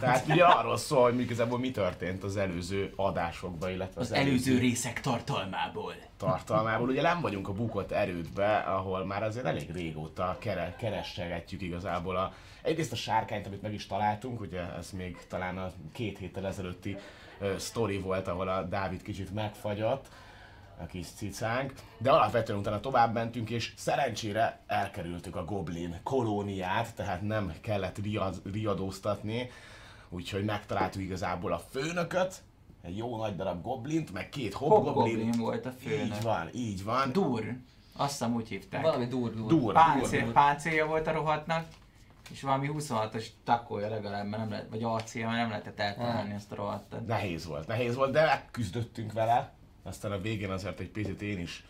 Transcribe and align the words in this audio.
Tehát 0.00 0.28
ugye 0.28 0.44
arról 0.44 0.76
szól, 0.76 1.02
hogy 1.02 1.20
igazából 1.20 1.58
mi 1.58 1.70
történt 1.70 2.22
az 2.24 2.36
előző 2.36 2.92
adásokban, 2.96 3.70
illetve 3.70 4.00
Az 4.00 4.12
előző 4.12 4.58
részek 4.58 5.00
tartalmából. 5.00 5.94
tartalmából. 6.16 6.88
Ugye 6.88 7.02
nem 7.02 7.20
vagyunk 7.20 7.48
a 7.48 7.52
bukott 7.52 7.90
erődbe, 7.90 8.56
ahol 8.56 9.04
már 9.04 9.22
azért 9.22 9.46
elég 9.46 9.70
régóta 9.72 10.36
kere, 10.40 10.74
keressegetjük 10.78 11.62
igazából 11.62 12.16
a, 12.16 12.32
egyrészt 12.62 12.92
a 12.92 12.96
sárkányt, 12.96 13.46
amit 13.46 13.62
meg 13.62 13.72
is 13.72 13.86
találtunk, 13.86 14.40
ugye 14.40 14.60
ez 14.78 14.90
még 14.90 15.18
talán 15.28 15.58
a 15.58 15.72
két 15.92 16.18
héttel 16.18 16.46
ezelőtti 16.46 16.96
uh, 17.40 17.56
sztori 17.56 17.98
volt, 17.98 18.28
ahol 18.28 18.48
a 18.48 18.62
Dávid 18.62 19.02
kicsit 19.02 19.34
megfagyott, 19.34 20.08
a 20.80 20.86
kis 20.86 21.06
cicánk, 21.16 21.72
de 21.98 22.10
alapvetően 22.10 22.58
utána 22.58 22.80
tovább 22.80 23.12
mentünk, 23.14 23.50
és 23.50 23.72
szerencsére 23.76 24.60
elkerültük 24.66 25.36
a 25.36 25.44
Goblin 25.44 26.00
kolóniát, 26.02 26.94
tehát 26.94 27.22
nem 27.22 27.52
kellett 27.60 27.98
riad, 28.02 28.42
riadóztatni, 28.52 29.50
úgyhogy 30.08 30.44
megtaláltuk 30.44 31.02
igazából 31.02 31.52
a 31.52 31.58
főnököt, 31.58 32.42
egy 32.82 32.96
jó 32.96 33.16
nagy 33.16 33.36
darab 33.36 33.62
goblint, 33.62 34.12
meg 34.12 34.28
két 34.28 34.54
hobgoblin. 34.54 34.94
Hobgoblin 34.94 35.30
volt 35.40 35.66
a 35.66 35.70
főnök. 35.70 36.16
Így 36.16 36.22
van, 36.22 36.48
így 36.52 36.84
van. 36.84 37.12
Dur. 37.12 37.56
Azt 37.96 38.10
hiszem 38.10 38.34
úgy 38.34 38.48
hívták. 38.48 38.82
Valami 38.82 39.06
dur 39.06 39.34
dur. 39.34 39.46
Dur, 39.46 39.72
Páncél, 39.72 40.24
dur. 40.24 40.32
páncélja 40.32 40.86
volt 40.86 41.06
a 41.06 41.12
rohadtnak, 41.12 41.66
és 42.30 42.42
valami 42.42 42.70
26-os 42.72 43.26
takója 43.44 43.88
legalább, 43.88 44.26
mert 44.26 44.42
nem 44.42 44.50
lehet, 44.50 44.68
vagy 44.70 44.82
arcél, 44.82 45.26
mert 45.26 45.38
nem 45.38 45.48
lehetett 45.48 45.80
eltalálni 45.80 46.34
ezt 46.34 46.52
a 46.52 46.54
rohadtat. 46.54 47.06
Nehéz 47.06 47.46
volt, 47.46 47.66
nehéz 47.66 47.94
volt, 47.94 48.12
de 48.12 48.24
megküzdöttünk 48.24 49.12
vele. 49.12 49.52
Aztán 49.82 50.12
a 50.12 50.18
végén 50.20 50.50
azért 50.50 50.80
egy 50.80 50.90
picit 50.90 51.22
én 51.22 51.38
is 51.38 51.64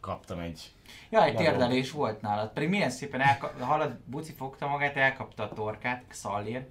kaptam 0.00 0.38
egy... 0.38 0.72
Ja, 1.10 1.24
egy 1.24 1.36
térdelés 1.36 1.90
volt 1.90 2.20
nálad. 2.20 2.50
Pedig 2.52 2.68
milyen 2.68 2.90
szépen 2.90 3.20
elka- 3.20 3.64
hallod, 3.64 3.96
Buci 4.04 4.32
fogta 4.32 4.66
magát, 4.66 4.96
elkapta 4.96 5.42
a 5.42 5.52
torkát, 5.52 6.04
Xallir, 6.08 6.66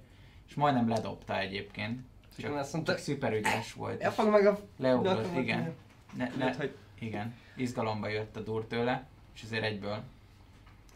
és 0.50 0.56
majdnem 0.56 0.88
ledobta 0.88 1.38
egyébként. 1.38 2.00
Csak, 2.38 2.54
azt 2.56 2.72
mondta- 2.72 2.92
csak 2.92 3.00
szuper 3.00 3.32
ügyes 3.32 3.72
volt. 3.72 4.00
Elfog 4.00 4.28
meg 4.28 4.46
a... 4.46 4.58
Leugrott, 4.76 5.36
igen. 5.36 5.74
Ne, 6.16 6.24
ne, 6.24 6.34
Lehet, 6.36 6.56
hogy- 6.56 6.76
igen. 6.98 7.34
Izgalomba 7.56 8.08
jött 8.08 8.36
a 8.36 8.40
dur 8.40 8.66
tőle, 8.66 9.06
és 9.34 9.42
azért 9.42 9.64
egyből 9.64 10.02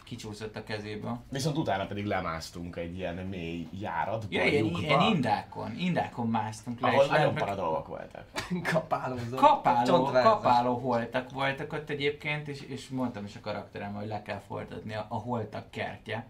kicsúszott 0.05 0.57
a 0.57 0.65
kezéből. 0.65 1.21
Viszont 1.31 1.57
utána 1.57 1.87
pedig 1.87 2.05
lemásztunk 2.05 2.77
egy 2.77 2.97
ilyen 2.97 3.15
mély 3.15 3.69
járatba, 3.81 4.27
Ja, 4.31 4.45
ilyen, 4.45 4.65
ilyen 4.65 5.01
indákon, 5.01 5.79
indákon 5.79 6.27
másztunk 6.29 6.81
le, 6.81 6.89
ahol 6.89 7.07
nagyon 7.07 7.35
para 7.35 7.55
dolgok 7.55 7.87
voltak. 7.87 8.27
Kapálózó. 8.73 9.37
kapáló, 9.37 10.05
kapáló 10.05 10.79
holtak 10.79 11.31
voltak 11.31 11.73
ott 11.73 11.91
egyébként, 11.91 12.49
és, 12.49 12.61
és 12.61 12.89
mondtam 12.89 13.25
is 13.25 13.37
a 13.37 13.41
karakterem, 13.41 13.95
hogy 13.95 14.07
le 14.07 14.23
kell 14.23 14.41
folytatni 14.47 14.95
a, 14.95 15.07
a 15.09 15.17
Holtak 15.17 15.71
kertje 15.71 16.27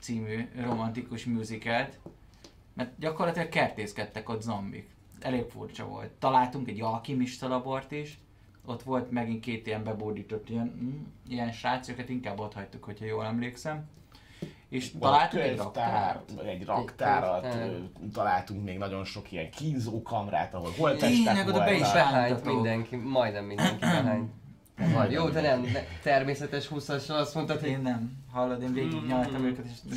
című 0.00 0.48
romantikus 0.60 1.24
musicalt, 1.24 1.98
mert 2.74 2.98
gyakorlatilag 2.98 3.48
kertészkedtek 3.48 4.28
ott 4.28 4.42
zombik. 4.42 4.88
Elég 5.20 5.44
furcsa 5.50 5.86
volt. 5.86 6.10
Találtunk 6.10 6.68
egy 6.68 6.80
alkimista 6.80 7.48
labort 7.48 7.92
is, 7.92 8.18
ott 8.64 8.82
volt 8.82 9.10
megint 9.10 9.40
két 9.40 9.66
ilyen 9.66 9.84
bebódított 9.84 10.48
ilyen, 10.48 10.78
mm, 10.82 11.02
ilyen 11.28 11.52
srác, 11.52 11.88
őket 11.88 12.08
inkább 12.08 12.40
ott 12.40 12.52
hagytuk, 12.52 12.84
hogyha 12.84 13.04
jól 13.04 13.24
emlékszem. 13.24 13.88
És 14.68 14.90
találtunk 15.00 15.42
egy 15.42 15.56
raktárt. 15.56 16.40
egy 16.40 16.64
raktárat, 16.64 17.44
ö, 17.44 17.76
találtunk 18.12 18.64
még 18.64 18.78
nagyon 18.78 19.04
sok 19.04 19.32
ilyen 19.32 19.50
kínzókamrát, 19.50 20.54
ahol 20.54 20.72
Tényleg, 20.72 21.00
holttestek 21.00 21.48
oda 21.48 21.58
be 21.58 21.74
is 21.74 21.92
Behányt 21.92 22.44
mindenki, 22.44 22.96
majdnem 22.96 23.44
mindenki 23.44 23.78
behányt. 23.78 24.30
Jó, 25.10 25.28
te 25.28 25.40
nem, 25.40 25.60
ne, 25.60 25.80
természetes 26.02 26.66
20 26.66 26.88
azt 27.08 27.34
mondtad, 27.34 27.60
hogy 27.60 27.68
Én 27.68 27.80
nem. 27.80 28.23
Hallod, 28.34 28.62
én 28.62 28.72
végig 28.72 29.02
nyaltam 29.06 29.44
őket, 29.44 29.64
és 29.64 29.92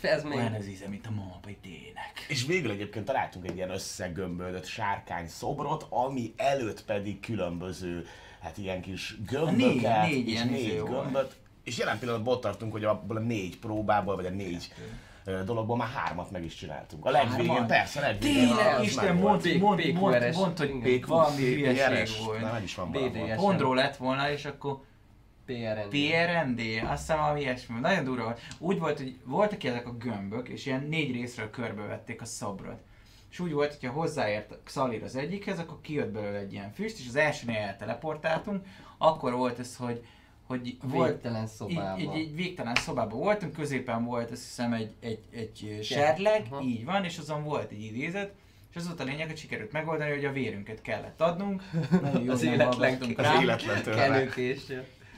ez 0.00 0.22
még... 0.22 0.38
olyan 0.38 0.52
az 0.52 0.68
íze, 0.68 0.88
mint 0.88 1.06
a 1.06 1.10
mama 1.10 1.40
tének. 1.62 2.26
És 2.28 2.46
végül 2.46 2.70
egyébként 2.70 3.04
találtunk 3.04 3.46
egy 3.46 3.56
ilyen 3.56 3.70
összegömböldött 3.70 4.64
sárkány 4.64 5.28
szobrot, 5.28 5.86
ami 5.90 6.34
előtt 6.36 6.84
pedig 6.84 7.20
különböző, 7.20 8.06
hát 8.40 8.58
ilyen 8.58 8.80
kis 8.80 9.16
gömböket, 9.26 10.08
négy 10.08 10.28
és 10.28 10.32
ilyen 10.32 10.54
izé 10.54 10.66
négy 10.66 10.80
volt. 10.80 11.02
gömböt. 11.02 11.36
És 11.64 11.78
jelen 11.78 11.98
pillanatban 11.98 12.34
ott 12.34 12.40
tartunk, 12.40 12.72
hogy 12.72 12.84
abból 12.84 13.16
a 13.16 13.20
négy 13.20 13.58
próbából, 13.58 14.16
vagy 14.16 14.26
a 14.26 14.30
négy 14.30 14.72
dologból 15.44 15.76
már 15.76 15.88
hármat 15.88 16.30
meg 16.30 16.44
is 16.44 16.54
csináltunk. 16.54 17.04
A 17.04 17.10
legvégén, 17.10 17.66
persze, 17.66 17.98
a 17.98 18.02
legvégén 18.02 18.46
Tényleg, 18.46 18.82
Isten, 18.82 19.16
mond, 19.16 19.58
mond, 19.60 19.92
mond, 19.92 20.34
mond, 20.34 20.58
hogy 20.58 21.06
valami 21.06 21.42
hülyeség 21.54 22.16
Na, 22.18 22.24
volt. 22.24 22.52
meg 22.52 22.62
is 22.62 22.74
van. 22.74 22.90
BDS. 22.90 23.34
Pondról 23.36 23.74
lett 23.74 23.96
volna, 23.96 24.30
és 24.30 24.44
akkor 24.44 24.80
PRN. 25.46 25.88
PRND, 25.88 26.60
azt 26.90 27.00
hiszem 27.00 27.18
valami 27.18 27.40
ilyesmi. 27.40 27.80
Nagyon 27.80 28.04
durva 28.04 28.22
volt. 28.24 28.40
Úgy 28.58 28.78
volt, 28.78 28.98
hogy 28.98 29.16
voltak 29.24 29.64
ezek 29.64 29.86
a 29.86 29.92
gömbök, 29.92 30.48
és 30.48 30.66
ilyen 30.66 30.86
négy 30.88 31.12
részről 31.12 31.50
körbevették 31.50 32.20
a 32.20 32.24
szobrot. 32.24 32.80
És 33.30 33.38
úgy 33.38 33.52
volt, 33.52 33.74
hogyha 33.74 33.92
hozzáért 33.92 34.58
Xalir 34.64 35.02
az 35.02 35.16
egyikhez, 35.16 35.58
akkor 35.58 35.80
kijött 35.80 36.12
belőle 36.12 36.38
egy 36.38 36.52
ilyen 36.52 36.72
füst, 36.72 36.98
és 36.98 37.08
az 37.08 37.16
elsőnél 37.16 37.56
elteleportáltunk. 37.56 38.66
Akkor 38.98 39.32
volt 39.32 39.58
ez, 39.58 39.76
hogy 39.76 40.04
hogy 40.46 40.76
volt 40.82 41.10
Végtelen 41.10 41.46
szobában. 41.46 42.00
Így, 42.00 42.14
így, 42.14 42.16
így 42.16 42.34
végtelen 42.34 42.74
szobában 42.74 43.18
voltunk, 43.18 43.52
középen 43.52 44.04
volt 44.04 44.30
azt 44.30 44.42
hiszem 44.42 44.72
egy, 44.72 44.94
egy, 45.00 45.20
egy 45.30 45.78
serleg, 45.82 46.46
Aha. 46.50 46.62
így 46.62 46.84
van, 46.84 47.04
és 47.04 47.18
azon 47.18 47.44
volt 47.44 47.70
egy 47.70 47.82
idézet, 47.82 48.34
és 48.70 48.76
az 48.76 48.86
volt 48.86 49.00
a 49.00 49.04
lényeg, 49.04 49.26
hogy 49.26 49.36
sikerült 49.36 49.72
megoldani, 49.72 50.10
hogy 50.10 50.24
a 50.24 50.32
vérünket 50.32 50.82
kellett 50.82 51.20
adnunk. 51.20 51.62
Nagyon 52.02 52.24
jó, 52.24 52.32
Az 52.32 52.42
nem 52.42 52.52
életlen 52.52 52.98
Az 53.16 53.24
rá. 53.24 53.42
életlen 53.42 53.82
tőle. 53.82 54.28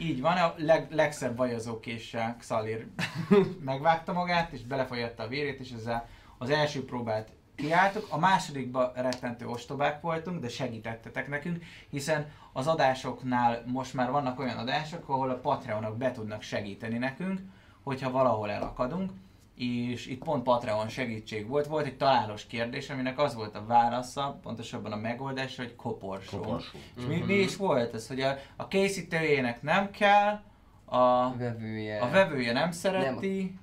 Így 0.00 0.20
van, 0.20 0.36
a 0.36 0.54
leg, 0.56 0.86
legszebb 0.90 1.36
vajazókéssel 1.36 2.36
Xalir 2.38 2.86
megvágta 3.64 4.12
magát, 4.12 4.52
és 4.52 4.62
belefolyatta 4.62 5.22
a 5.22 5.28
vérét, 5.28 5.60
és 5.60 5.70
ezzel 5.70 6.08
az 6.38 6.50
első 6.50 6.84
próbát 6.84 7.28
kiálltuk. 7.54 8.06
A 8.10 8.18
másodikban 8.18 8.92
rettentő 8.94 9.46
ostobák 9.46 10.00
voltunk, 10.00 10.40
de 10.40 10.48
segítettetek 10.48 11.28
nekünk, 11.28 11.64
hiszen 11.90 12.30
az 12.52 12.66
adásoknál 12.66 13.62
most 13.66 13.94
már 13.94 14.10
vannak 14.10 14.38
olyan 14.38 14.58
adások, 14.58 15.08
ahol 15.08 15.30
a 15.30 15.40
Patreonok 15.40 15.96
be 15.96 16.10
tudnak 16.10 16.42
segíteni 16.42 16.98
nekünk, 16.98 17.40
hogyha 17.82 18.10
valahol 18.10 18.50
elakadunk, 18.50 19.12
és 19.58 20.06
itt 20.06 20.22
pont 20.24 20.42
Patreon 20.42 20.88
segítség 20.88 21.46
volt. 21.48 21.66
Volt 21.66 21.86
egy 21.86 21.96
találós 21.96 22.46
kérdés, 22.46 22.90
aminek 22.90 23.18
az 23.18 23.34
volt 23.34 23.54
a 23.56 23.64
válasza, 23.66 24.38
pontosabban 24.42 24.92
a 24.92 24.96
megoldás, 24.96 25.56
hogy 25.56 25.76
koporsó. 25.76 26.38
Koporsó. 26.38 26.78
És 26.96 27.02
mi, 27.04 27.22
mi 27.26 27.34
is 27.34 27.56
volt 27.56 27.94
ez, 27.94 28.08
hogy 28.08 28.20
a, 28.20 28.36
a 28.56 28.68
készítőjének 28.68 29.62
nem 29.62 29.90
kell, 29.90 30.40
a, 30.84 31.36
Vevője. 31.36 32.00
a 32.00 32.10
vevője 32.10 32.52
nem 32.52 32.70
szereti, 32.70 33.54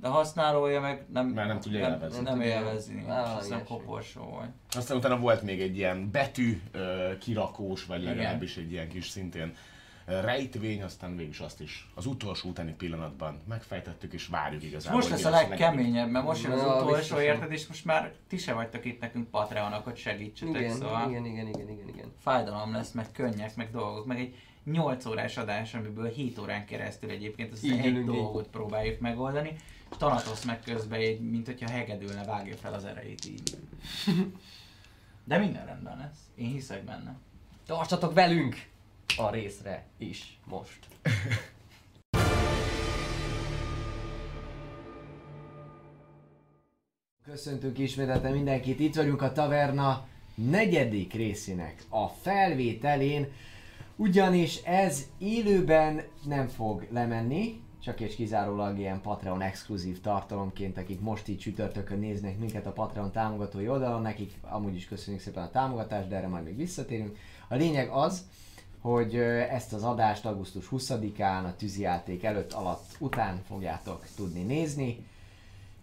de 0.00 0.08
a 0.08 0.10
használója 0.10 0.80
meg 0.80 1.04
nem, 1.12 1.26
Mert 1.26 1.48
nem 1.48 1.60
tudja 1.60 1.78
élvezni. 1.78 2.22
Nem, 2.22 2.24
Nem 2.24 2.38
nem 2.38 2.46
élvezni. 2.48 2.94
És 2.98 3.04
Valami 3.06 3.22
azt 3.22 3.34
hiszem 3.42 3.56
ilyesmi. 3.58 3.76
koporsó 3.76 4.22
volt. 4.22 4.48
Aztán 4.70 4.96
utána 4.96 5.18
volt 5.18 5.42
még 5.42 5.60
egy 5.60 5.76
ilyen 5.76 6.10
betű 6.10 6.60
ö, 6.72 7.10
kirakós, 7.20 7.84
vagy 7.86 8.02
legalábbis 8.02 8.56
egy 8.56 8.72
ilyen 8.72 8.88
kis 8.88 9.08
szintén 9.08 9.54
rejtvény, 10.04 10.82
aztán 10.82 11.16
végül 11.16 11.30
is 11.32 11.38
azt 11.38 11.60
is 11.60 11.88
az 11.94 12.06
utolsó 12.06 12.48
utáni 12.48 12.72
pillanatban 12.72 13.40
megfejtettük, 13.48 14.12
és 14.12 14.26
várjuk 14.26 14.62
igazából. 14.62 14.98
most 14.98 15.10
lesz 15.10 15.24
a 15.24 15.30
legkeményebb, 15.30 16.10
mert 16.10 16.24
most 16.24 16.42
jön 16.42 16.52
az 16.52 16.60
Na, 16.60 16.82
utolsó, 16.82 17.20
érted, 17.20 17.52
és 17.52 17.66
most 17.66 17.84
már 17.84 18.12
ti 18.28 18.36
se 18.36 18.52
vagytok 18.52 18.84
itt 18.84 19.00
nekünk 19.00 19.30
Patreonok, 19.30 19.84
hogy 19.84 19.96
segítsetek, 19.96 20.60
Igen, 20.60 20.76
szóval 20.76 21.10
igen, 21.10 21.24
igen, 21.24 21.46
igen, 21.46 21.68
igen, 21.68 21.88
igen. 21.88 22.12
fájdalom 22.18 22.72
lesz, 22.72 22.92
meg 22.92 23.12
könnyek, 23.12 23.56
meg 23.56 23.70
dolgok, 23.70 24.06
meg 24.06 24.18
egy 24.18 24.34
8 24.64 25.06
órás 25.06 25.36
adás, 25.36 25.74
amiből 25.74 26.08
7 26.08 26.38
órán 26.38 26.66
keresztül 26.66 27.10
egyébként 27.10 27.52
az 27.52 27.64
Így 27.64 27.78
egy 27.78 27.84
így. 27.86 28.04
dolgot 28.04 28.48
próbáljuk 28.48 29.00
megoldani, 29.00 29.56
és 29.90 29.96
Thanatos 29.96 30.44
meg 30.44 30.60
közben 30.60 31.00
egy, 31.00 31.20
mint 31.20 31.46
hogyha 31.46 31.70
hegedülne, 31.70 32.24
vágja 32.24 32.56
fel 32.56 32.72
az 32.72 32.84
erejét 32.84 33.24
így. 33.24 33.56
De 35.24 35.38
minden 35.38 35.66
rendben 35.66 35.96
lesz. 35.98 36.18
Én 36.34 36.48
hiszek 36.50 36.84
benne. 36.84 37.16
Tartsatok 37.66 38.14
velünk 38.14 38.72
a 39.16 39.30
részre 39.30 39.86
is 39.98 40.38
most. 40.44 40.78
Köszöntünk 47.24 47.78
ismételten 47.78 48.32
mindenkit, 48.32 48.80
itt 48.80 48.94
vagyunk 48.94 49.22
a 49.22 49.32
taverna 49.32 50.06
negyedik 50.34 51.12
részének 51.12 51.84
a 51.88 52.06
felvételén, 52.08 53.32
ugyanis 53.96 54.62
ez 54.62 55.06
élőben 55.18 56.02
nem 56.24 56.48
fog 56.48 56.86
lemenni, 56.90 57.62
csak 57.84 58.00
és 58.00 58.14
kizárólag 58.14 58.78
ilyen 58.78 59.00
Patreon 59.00 59.40
exkluzív 59.40 60.00
tartalomként, 60.00 60.78
akik 60.78 61.00
most 61.00 61.28
így 61.28 61.38
csütörtökön 61.38 61.98
néznek 61.98 62.38
minket 62.38 62.66
a 62.66 62.72
Patreon 62.72 63.12
támogatói 63.12 63.68
oldalon, 63.68 64.02
nekik 64.02 64.32
amúgy 64.40 64.74
is 64.74 64.86
köszönjük 64.86 65.22
szépen 65.22 65.42
a 65.42 65.50
támogatást, 65.50 66.08
de 66.08 66.16
erre 66.16 66.28
majd 66.28 66.44
még 66.44 66.56
visszatérünk. 66.56 67.18
A 67.48 67.54
lényeg 67.54 67.88
az, 67.88 68.26
hogy 68.84 69.16
ezt 69.50 69.72
az 69.72 69.82
adást 69.82 70.24
augusztus 70.24 70.68
20-án 70.70 71.44
a 71.44 71.56
tűzijáték 71.56 72.24
előtt, 72.24 72.52
alatt, 72.52 72.84
után 72.98 73.42
fogjátok 73.46 74.04
tudni 74.16 74.42
nézni 74.42 75.06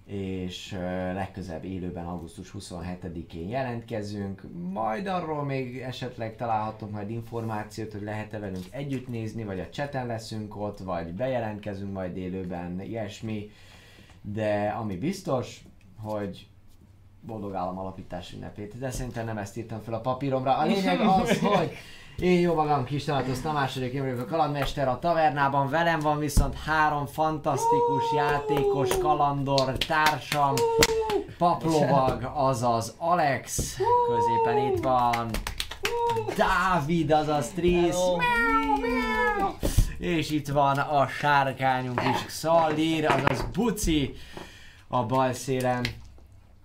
és 0.06 0.74
ö, 0.74 1.14
legközelebb 1.14 1.64
élőben 1.64 2.06
augusztus 2.06 2.54
27-én 2.60 3.50
jelentkezünk, 3.50 4.42
majd 4.72 5.08
arról 5.08 5.44
még 5.44 5.78
esetleg 5.78 6.36
találhatunk 6.36 6.92
majd 6.92 7.10
információt, 7.10 7.92
hogy 7.92 8.02
lehet-e 8.02 8.40
velünk 8.40 8.66
együtt 8.70 9.08
nézni, 9.08 9.44
vagy 9.44 9.60
a 9.60 9.70
cseten 9.70 10.06
leszünk 10.06 10.58
ott, 10.58 10.80
vagy 10.80 11.14
bejelentkezünk 11.14 11.94
majd 11.94 12.18
élőben, 12.18 12.82
ilyesmi, 12.82 13.52
de 14.22 14.76
ami 14.80 14.96
biztos, 14.96 15.64
hogy 15.98 16.48
boldog 17.22 17.54
állam 17.54 17.78
alapítás 17.78 18.34
ünnepét, 18.34 18.78
de 18.80 18.92
szerintem 18.92 19.26
nem 19.26 19.38
ezt 19.38 19.58
írtam 19.58 19.82
fel 19.82 19.94
a 19.94 20.02
papíromra. 20.02 20.58
A 20.58 20.66
lényeg 20.66 21.00
az, 21.00 21.40
hogy 21.58 21.72
én 22.20 22.40
jó 22.40 22.54
magam 22.54 22.84
kis 22.84 23.04
Tanatusz 23.04 23.42
második 23.42 23.94
én 23.94 24.02
vagyok 24.02 24.20
a 24.20 24.26
kalandmester 24.26 24.88
a 24.88 25.00
tavernában, 25.00 25.70
velem 25.70 26.00
van 26.00 26.20
viszont 26.20 26.56
három 26.56 27.06
fantasztikus 27.06 28.04
játékos 28.16 28.98
kalandor 28.98 29.78
társam, 29.78 30.54
paplovag, 31.38 32.32
azaz 32.34 32.96
Alex, 32.98 33.78
középen 34.08 34.58
itt 34.68 34.84
van 34.84 35.30
Dávid, 36.36 37.12
azaz 37.12 37.48
Tris, 37.50 37.96
és 39.98 40.30
itt 40.30 40.48
van 40.48 40.78
a 40.78 41.08
sárkányunk 41.08 42.02
is, 42.14 42.26
Xalir, 42.26 43.06
azaz 43.06 43.46
Buci, 43.54 44.14
a 44.88 45.04
bal 45.04 45.34
szélen. 45.34 45.86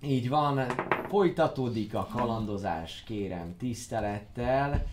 Így 0.02 0.28
van, 0.28 0.60
folytatódik 1.08 1.94
a 1.94 2.08
kalandozás, 2.12 3.02
kérem, 3.06 3.56
tisztelettel. 3.58 4.86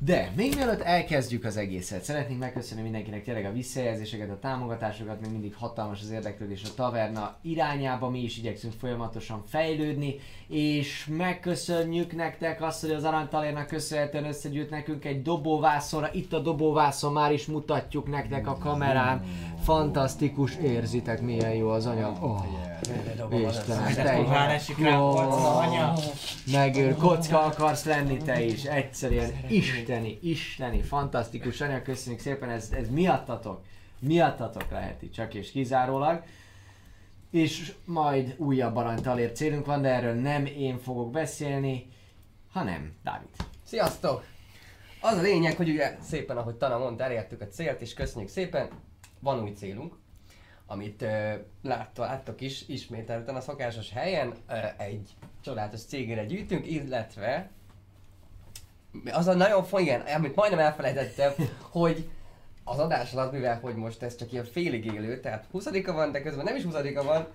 De 0.00 0.32
még 0.36 0.54
mielőtt 0.54 0.80
elkezdjük 0.80 1.44
az 1.44 1.56
egészet, 1.56 2.02
szeretnénk 2.02 2.40
megköszönni 2.40 2.82
mindenkinek 2.82 3.24
tényleg 3.24 3.44
a 3.44 3.52
visszajelzéseket, 3.52 4.30
a 4.30 4.38
támogatásokat, 4.38 5.20
még 5.20 5.30
mindig 5.30 5.54
hatalmas 5.54 6.00
az 6.00 6.10
érdeklődés 6.10 6.62
a 6.64 6.74
taverna 6.74 7.36
irányába, 7.42 8.10
mi 8.10 8.22
is 8.22 8.38
igyekszünk 8.38 8.72
folyamatosan 8.72 9.42
fejlődni, 9.46 10.16
és 10.50 11.06
megköszönjük 11.16 12.12
nektek 12.12 12.62
azt, 12.62 12.80
hogy 12.80 12.90
az 12.90 13.04
Aranytalérnak 13.04 13.66
köszönhetően 13.66 14.24
összegyűjt 14.24 14.70
nekünk 14.70 15.04
egy 15.04 15.22
dobóvászonra, 15.22 16.08
itt 16.12 16.32
a 16.32 16.38
dobóvászon 16.38 17.12
már 17.12 17.32
is 17.32 17.46
mutatjuk 17.46 18.10
nektek 18.10 18.46
a 18.46 18.56
kamerán, 18.56 19.22
fantasztikus, 19.62 20.56
érzitek 20.56 21.20
milyen 21.20 21.54
jó 21.54 21.68
az 21.68 21.86
anyag. 21.86 22.22
Oh. 22.22 22.44
Istenem, 23.48 23.94
te 23.94 24.20
is. 24.20 24.28
Megőr, 26.52 26.96
kocka 26.96 27.42
akarsz 27.42 27.84
lenni 27.84 28.16
te 28.16 28.44
is, 28.44 28.64
egyszerűen 28.64 29.30
isteni, 29.48 30.18
isteni, 30.22 30.82
fantasztikus 30.82 31.60
anyag, 31.60 31.82
köszönjük 31.82 32.20
szépen, 32.20 32.50
ez, 32.50 32.68
ez 32.72 32.90
miattatok, 32.90 33.60
miattatok 33.98 34.70
lehet 34.70 35.02
itt 35.02 35.12
csak 35.12 35.34
és 35.34 35.50
kizárólag. 35.50 36.22
És 37.30 37.72
majd 37.84 38.34
újabb 38.38 38.76
aranytalér 38.76 39.32
célunk 39.32 39.66
van, 39.66 39.82
de 39.82 39.88
erről 39.88 40.14
nem 40.14 40.46
én 40.46 40.78
fogok 40.78 41.10
beszélni, 41.10 41.86
hanem 42.52 42.92
Dávid. 43.04 43.28
Sziasztok! 43.64 44.24
Az 45.00 45.16
a 45.16 45.20
lényeg, 45.20 45.56
hogy 45.56 45.68
ugye 45.68 45.96
szépen, 46.00 46.36
ahogy 46.36 46.54
Tana 46.54 46.78
mondta, 46.78 47.04
elértük 47.04 47.40
a 47.40 47.48
célt, 47.48 47.80
és 47.80 47.94
köszönjük 47.94 48.30
szépen. 48.30 48.68
Van 49.20 49.42
új 49.42 49.50
célunk, 49.50 49.94
amit 50.66 51.02
uh, 51.02 51.32
látta, 51.62 52.02
láttok 52.02 52.40
is, 52.40 52.68
ismételten 52.68 53.34
a 53.34 53.40
szokásos 53.40 53.90
helyen 53.90 54.34
egy 54.76 55.10
csodálatos 55.40 55.80
cégére 55.80 56.24
gyűjtünk, 56.24 56.66
illetve 56.66 57.50
az 59.12 59.26
a 59.26 59.34
nagyon 59.34 59.64
fontos, 59.64 59.80
igen, 59.80 60.00
amit 60.00 60.34
majdnem 60.34 60.60
elfelejtettem, 60.60 61.32
hogy 61.78 62.08
az 62.70 62.78
adás 62.78 63.12
alatt, 63.12 63.32
mivel 63.32 63.58
hogy 63.60 63.74
most 63.74 64.02
ez 64.02 64.16
csak 64.16 64.32
ilyen 64.32 64.44
félig 64.44 64.84
élő, 64.84 65.20
tehát 65.20 65.46
20-a 65.54 65.92
van, 65.92 66.12
de 66.12 66.22
közben 66.22 66.44
nem 66.44 66.56
is 66.56 66.62
20-a 66.66 67.02
van, 67.02 67.26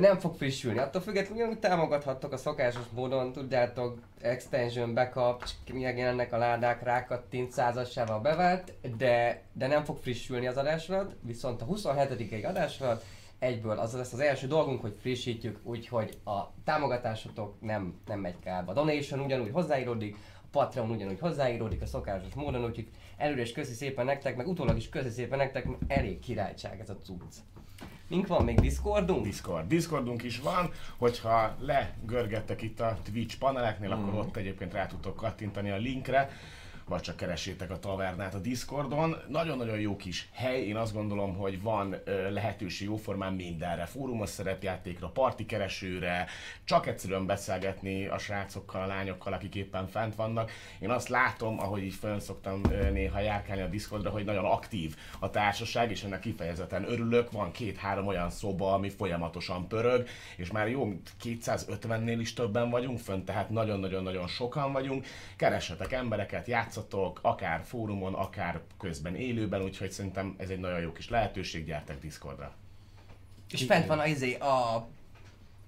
nem 0.00 0.18
fog 0.18 0.34
frissülni. 0.34 0.78
Attól 0.78 1.00
függetlenül 1.00 1.38
ugyanúgy 1.38 1.58
támogathattok 1.58 2.32
a 2.32 2.36
szokásos 2.36 2.84
módon, 2.94 3.32
tudjátok, 3.32 3.98
extension, 4.20 4.94
backup, 4.94 5.44
megjelennek 5.72 6.32
a 6.32 6.36
ládák, 6.36 6.82
rákattint 6.82 7.50
százasával 7.50 8.20
bevált, 8.20 8.72
de, 8.96 9.42
de 9.52 9.66
nem 9.66 9.84
fog 9.84 9.96
frissülni 9.96 10.46
az 10.46 10.56
adásrad, 10.56 11.16
viszont 11.20 11.62
a 11.62 11.64
27. 11.64 12.44
adásrad 12.44 13.02
egyből 13.38 13.78
az 13.78 13.92
lesz 13.92 14.12
az 14.12 14.20
első 14.20 14.46
dolgunk, 14.46 14.80
hogy 14.80 14.96
frissítjük, 15.00 15.58
úgyhogy 15.62 16.18
a 16.24 16.40
támogatásotok 16.64 17.54
nem, 17.60 18.00
nem 18.06 18.20
megy 18.20 18.38
kárba. 18.38 18.70
A 18.70 18.74
donation 18.74 19.20
ugyanúgy 19.20 19.50
hozzáíródik, 19.52 20.16
a 20.42 20.46
Patreon 20.50 20.90
ugyanúgy 20.90 21.20
hozzáíródik 21.20 21.82
a 21.82 21.86
szokásos 21.86 22.34
módon, 22.34 22.64
úgyhogy 22.64 22.88
előre 23.22 23.40
is 23.42 23.52
köszi 23.52 23.72
szépen 23.74 24.04
nektek, 24.04 24.36
meg 24.36 24.48
utólag 24.48 24.76
is 24.76 24.88
köszi 24.88 25.08
szépen 25.08 25.38
nektek, 25.38 25.66
elég 25.86 26.18
királyság 26.18 26.80
ez 26.80 26.88
a 26.90 26.96
cucc. 27.04 27.34
Mink 28.08 28.26
van 28.26 28.44
még 28.44 28.60
Discordunk? 28.60 29.24
Discord. 29.24 29.66
Discordunk 29.68 30.22
is 30.22 30.38
van, 30.40 30.70
hogyha 30.96 31.56
legörgettek 31.60 32.62
itt 32.62 32.80
a 32.80 32.98
Twitch 33.12 33.38
paneleknél, 33.38 33.88
Mhm. 33.96 33.98
akkor 34.08 34.18
ott 34.20 34.36
egyébként 34.36 34.72
rá 34.72 34.86
tudtok 34.86 35.16
kattintani 35.16 35.70
a 35.70 35.76
linkre, 35.76 36.30
vagy 36.92 37.00
csak 37.00 37.16
keressétek 37.16 37.70
a 37.70 37.78
tavernát 37.78 38.34
a 38.34 38.38
Discordon. 38.38 39.16
Nagyon-nagyon 39.28 39.80
jó 39.80 39.96
kis 39.96 40.28
hely, 40.32 40.60
én 40.60 40.76
azt 40.76 40.92
gondolom, 40.92 41.36
hogy 41.36 41.62
van 41.62 41.96
lehetőség 42.30 42.86
jóformán 42.86 43.32
mindenre. 43.32 43.84
Fórumos 43.84 44.28
szerepjátékra, 44.28 45.08
parti 45.08 45.46
keresőre, 45.46 46.26
csak 46.64 46.86
egyszerűen 46.86 47.26
beszélgetni 47.26 48.06
a 48.06 48.18
srácokkal, 48.18 48.82
a 48.82 48.86
lányokkal, 48.86 49.32
akik 49.32 49.54
éppen 49.54 49.86
fent 49.86 50.14
vannak. 50.14 50.50
Én 50.78 50.90
azt 50.90 51.08
látom, 51.08 51.60
ahogy 51.60 51.82
így 51.82 51.94
fönn 51.94 52.18
szoktam 52.18 52.60
néha 52.92 53.20
járkálni 53.20 53.62
a 53.62 53.68
Discordra, 53.68 54.10
hogy 54.10 54.24
nagyon 54.24 54.44
aktív 54.44 54.96
a 55.18 55.30
társaság, 55.30 55.90
és 55.90 56.02
ennek 56.02 56.20
kifejezetten 56.20 56.90
örülök. 56.90 57.30
Van 57.30 57.50
két-három 57.50 58.06
olyan 58.06 58.30
szoba, 58.30 58.72
ami 58.72 58.88
folyamatosan 58.88 59.68
pörög, 59.68 60.08
és 60.36 60.50
már 60.50 60.68
jó, 60.68 60.84
mint 60.84 61.10
250-nél 61.22 62.16
is 62.20 62.32
többen 62.32 62.70
vagyunk 62.70 62.98
fönn, 62.98 63.24
tehát 63.24 63.50
nagyon-nagyon-nagyon 63.50 64.26
sokan 64.26 64.72
vagyunk. 64.72 65.06
Keressetek 65.36 65.92
embereket, 65.92 66.46
játszatok, 66.46 66.80
akár 67.22 67.62
fórumon, 67.64 68.14
akár 68.14 68.60
közben 68.78 69.14
élőben, 69.14 69.62
úgyhogy 69.62 69.90
szerintem 69.90 70.34
ez 70.38 70.48
egy 70.48 70.60
nagyon 70.60 70.80
jó 70.80 70.92
kis 70.92 71.08
lehetőség, 71.08 71.64
gyertek 71.64 72.00
Discordra. 72.00 72.52
És 73.50 73.64
fent 73.64 73.86
van 73.86 73.98
a 73.98 74.06
izé, 74.06 74.34
a 74.34 74.86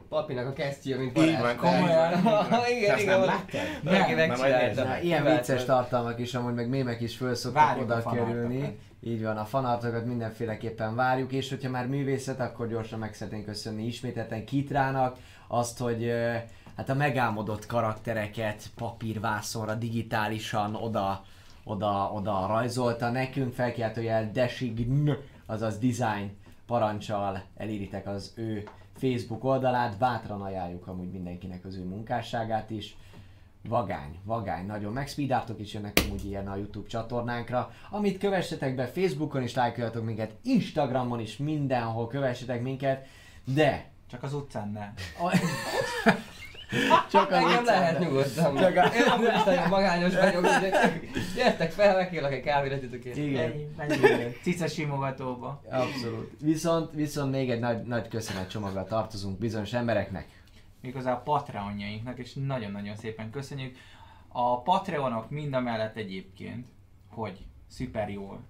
papinak 0.08 0.46
a 0.46 0.52
kesztyűje, 0.52 0.96
mint 0.96 1.18
Így 1.18 1.38
varázs. 1.38 1.40
van, 1.40 1.56
komolyan. 1.56 2.12
igen, 2.76 2.98
igen, 2.98 3.18
nem 3.18 3.26
láttad? 3.26 4.84
Nem. 4.84 5.02
ilyen 5.02 5.24
vicces 5.24 5.64
tartalmak 5.64 6.18
is, 6.18 6.34
amúgy 6.34 6.54
meg 6.54 6.68
mémek 6.68 7.00
is 7.00 7.16
föl 7.16 7.34
szoktak 7.34 7.80
oda 7.80 8.02
kerülni. 8.02 8.78
Így 9.00 9.22
van, 9.22 9.36
a 9.36 9.44
fanartokat 9.44 10.04
mindenféleképpen 10.06 10.94
várjuk, 10.94 11.32
és 11.32 11.48
hogyha 11.48 11.70
már 11.70 11.86
művészet, 11.86 12.40
akkor 12.40 12.68
gyorsan 12.68 12.98
meg 12.98 13.14
szeretnénk 13.14 13.44
köszönni 13.44 13.86
ismételten 13.86 14.44
Kitrának 14.44 15.16
azt, 15.48 15.78
hogy 15.78 16.04
ö, 16.04 16.34
hát 16.76 16.88
a 16.88 16.94
megálmodott 16.94 17.66
karaktereket 17.66 18.70
papírvászonra 18.74 19.74
digitálisan 19.74 20.74
oda, 20.74 21.24
oda, 21.64 22.10
oda 22.14 22.46
rajzolta 22.46 23.10
nekünk, 23.10 23.52
felkiáltójel 23.52 24.30
design, 24.32 25.10
azaz 25.46 25.78
design 25.78 26.30
parancsal 26.66 27.42
eléritek 27.56 28.06
az 28.06 28.32
ő 28.36 28.68
Facebook 28.96 29.44
oldalát, 29.44 29.98
bátran 29.98 30.42
ajánljuk 30.42 30.86
amúgy 30.86 31.10
mindenkinek 31.10 31.64
az 31.64 31.76
ő 31.76 31.84
munkásságát 31.84 32.70
is. 32.70 32.96
Vagány, 33.68 34.18
vagány, 34.24 34.66
nagyon 34.66 34.92
meg 34.92 35.08
speedartok 35.08 35.60
is 35.60 35.74
jönnek 35.74 36.00
amúgy 36.06 36.24
ilyen 36.24 36.48
a 36.48 36.56
YouTube 36.56 36.88
csatornánkra, 36.88 37.70
amit 37.90 38.18
kövessetek 38.18 38.74
be 38.74 38.86
Facebookon 38.86 39.42
is, 39.42 39.54
lájkoljatok 39.54 40.04
minket, 40.04 40.32
Instagramon 40.42 41.20
is, 41.20 41.36
mindenhol 41.36 42.06
kövessetek 42.06 42.62
minket, 42.62 43.06
de 43.44 43.92
Csak 44.10 44.22
az 44.22 44.34
utcán 44.34 44.68
ne. 44.68 44.92
csak 47.12 47.30
az 47.30 47.36
Engem 47.36 47.64
lehet 47.64 47.98
nyugodtan. 47.98 48.56
Csak 48.56 48.76
a- 48.76 48.94
Én 48.94 49.02
amúgy 49.02 49.32
is 49.36 49.42
nagyon 49.44 49.68
magányos 49.68 50.14
vagyok, 50.14 50.46
gyertek 51.36 51.70
fel, 51.72 51.96
megkérlek 51.96 52.32
egy 52.32 52.42
kávéra 52.42 52.78
titokért. 52.78 53.16
Igen. 53.16 53.52
Cica 54.42 54.66
simogatóba. 54.66 55.62
Abszolút. 55.70 56.30
Viszont, 56.40 56.92
viszont 56.92 57.30
még 57.30 57.50
egy 57.50 57.60
nagy, 57.60 57.82
nagy 57.82 58.08
köszönet 58.08 58.50
csomaggal 58.50 58.84
tartozunk 58.84 59.38
bizonyos 59.38 59.72
embereknek. 59.72 60.26
méghozzá 60.80 61.12
a 61.12 61.20
Patreonjainknak, 61.22 62.18
és 62.18 62.32
nagyon-nagyon 62.46 62.96
szépen 62.96 63.30
köszönjük. 63.30 63.76
A 64.28 64.62
Patreonok 64.62 65.30
mind 65.30 65.54
a 65.54 65.60
mellett 65.60 65.96
egyébként, 65.96 66.66
hogy 67.08 67.44
szuper 67.68 68.08
jól 68.10 68.40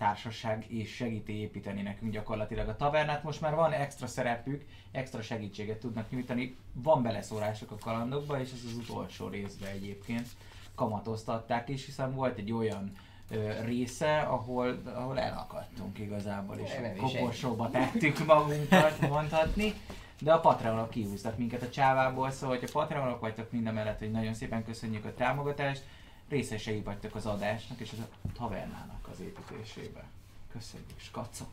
társaság 0.00 0.64
és 0.68 0.94
segíti 0.94 1.32
építeni 1.32 1.82
nekünk 1.82 2.12
gyakorlatilag 2.12 2.68
a 2.68 2.76
tavernát. 2.76 3.22
Most 3.22 3.40
már 3.40 3.54
van 3.54 3.72
extra 3.72 4.06
szerepük, 4.06 4.64
extra 4.90 5.22
segítséget 5.22 5.78
tudnak 5.78 6.10
nyújtani, 6.10 6.56
van 6.72 7.02
beleszólások 7.02 7.70
a 7.70 7.76
kalandokba, 7.80 8.40
és 8.40 8.50
ez 8.52 8.60
az 8.66 8.74
utolsó 8.74 9.28
részben 9.28 9.70
egyébként 9.70 10.26
kamatoztatták 10.74 11.68
is, 11.68 11.84
hiszen 11.84 12.14
volt 12.14 12.38
egy 12.38 12.52
olyan 12.52 12.92
ö, 13.30 13.64
része, 13.64 14.18
ahol, 14.18 14.82
ahol 14.94 15.18
elakadtunk 15.18 15.98
igazából, 15.98 16.56
és 16.56 16.72
Nem 16.80 16.96
koporsóba 16.96 17.70
tettük 17.70 18.26
magunkat, 18.26 19.00
mondhatni. 19.08 19.74
De 20.20 20.32
a 20.32 20.40
Patreonok 20.40 20.90
kihúztak 20.90 21.38
minket 21.38 21.62
a 21.62 21.70
csávából, 21.70 22.30
szóval, 22.30 22.56
hogy 22.58 22.68
a 22.68 22.72
Patreonok 22.72 23.20
vagytok 23.20 23.50
minden 23.50 23.74
mellett, 23.74 23.98
hogy 23.98 24.10
nagyon 24.10 24.34
szépen 24.34 24.64
köszönjük 24.64 25.04
a 25.04 25.14
támogatást, 25.14 25.82
részesei 26.28 26.80
vagytok 26.80 27.14
az 27.14 27.26
adásnak 27.26 27.80
és 27.80 27.92
a 27.92 28.28
tavernának 28.32 28.99
az 29.20 29.26
építésébe. 29.26 30.04
Köszönjük, 30.52 30.88
skacok! 30.96 31.48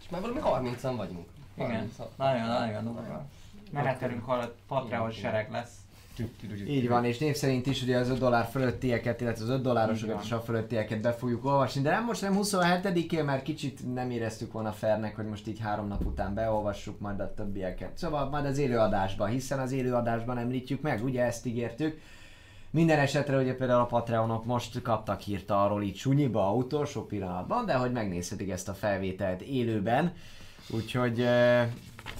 És 0.00 0.08
már 0.08 0.20
valami 0.20 0.70
30-an 0.70 0.94
vagyunk. 0.96 1.28
Igen, 1.54 1.90
36. 1.96 2.16
nagyon-nagyon 2.16 2.84
durva. 2.84 3.24
Menetelünk 3.70 4.24
halad, 4.24 4.54
Patreon 4.66 5.10
sereg 5.10 5.50
lesz. 5.50 5.74
Így 6.66 6.88
van, 6.88 7.04
és 7.04 7.18
név 7.18 7.34
szerint 7.34 7.66
is 7.66 7.82
ugye 7.82 7.98
az 7.98 8.08
5 8.08 8.18
dollár 8.18 8.44
fölöttieket, 8.44 9.20
illetve 9.20 9.44
az 9.44 9.50
5 9.50 9.56
Így 9.56 9.62
dollárosokat 9.62 10.24
és 10.24 10.32
a 10.32 10.40
fölöttieket 10.40 11.00
be 11.00 11.12
fogjuk 11.12 11.44
olvasni, 11.44 11.82
de 11.82 11.90
nem 11.90 12.04
most 12.04 12.20
nem 12.20 12.38
27-én, 12.38 13.24
mert 13.24 13.42
kicsit 13.42 13.94
nem 13.94 14.10
éreztük 14.10 14.52
volna 14.52 14.72
fernek, 14.72 15.16
hogy 15.16 15.26
most 15.26 15.46
így 15.46 15.60
három 15.60 15.88
nap 15.88 16.04
után 16.04 16.34
beolvassuk 16.34 17.00
majd 17.00 17.20
a 17.20 17.34
többieket. 17.34 17.98
Szóval 17.98 18.28
majd 18.28 18.44
az 18.44 18.58
élőadásban, 18.58 19.28
hiszen 19.28 19.58
az 19.58 19.72
élőadásban 19.72 20.38
említjük 20.38 20.80
meg, 20.80 21.04
ugye 21.04 21.24
ezt 21.24 21.46
ígértük. 21.46 22.00
Minden 22.72 22.98
esetre 22.98 23.36
ugye 23.36 23.54
például 23.54 23.80
a 23.80 23.84
Patreonok 23.86 24.44
most 24.44 24.82
kaptak 24.82 25.20
hírt 25.20 25.50
arról 25.50 25.82
itt 25.82 25.96
sunyiba, 25.96 26.48
a 26.48 26.52
utolsó 26.54 27.04
pillanatban, 27.06 27.66
de 27.66 27.74
hogy 27.74 27.92
megnézhetik 27.92 28.50
ezt 28.50 28.68
a 28.68 28.74
felvételt 28.74 29.40
élőben. 29.40 30.12
Úgyhogy 30.68 31.26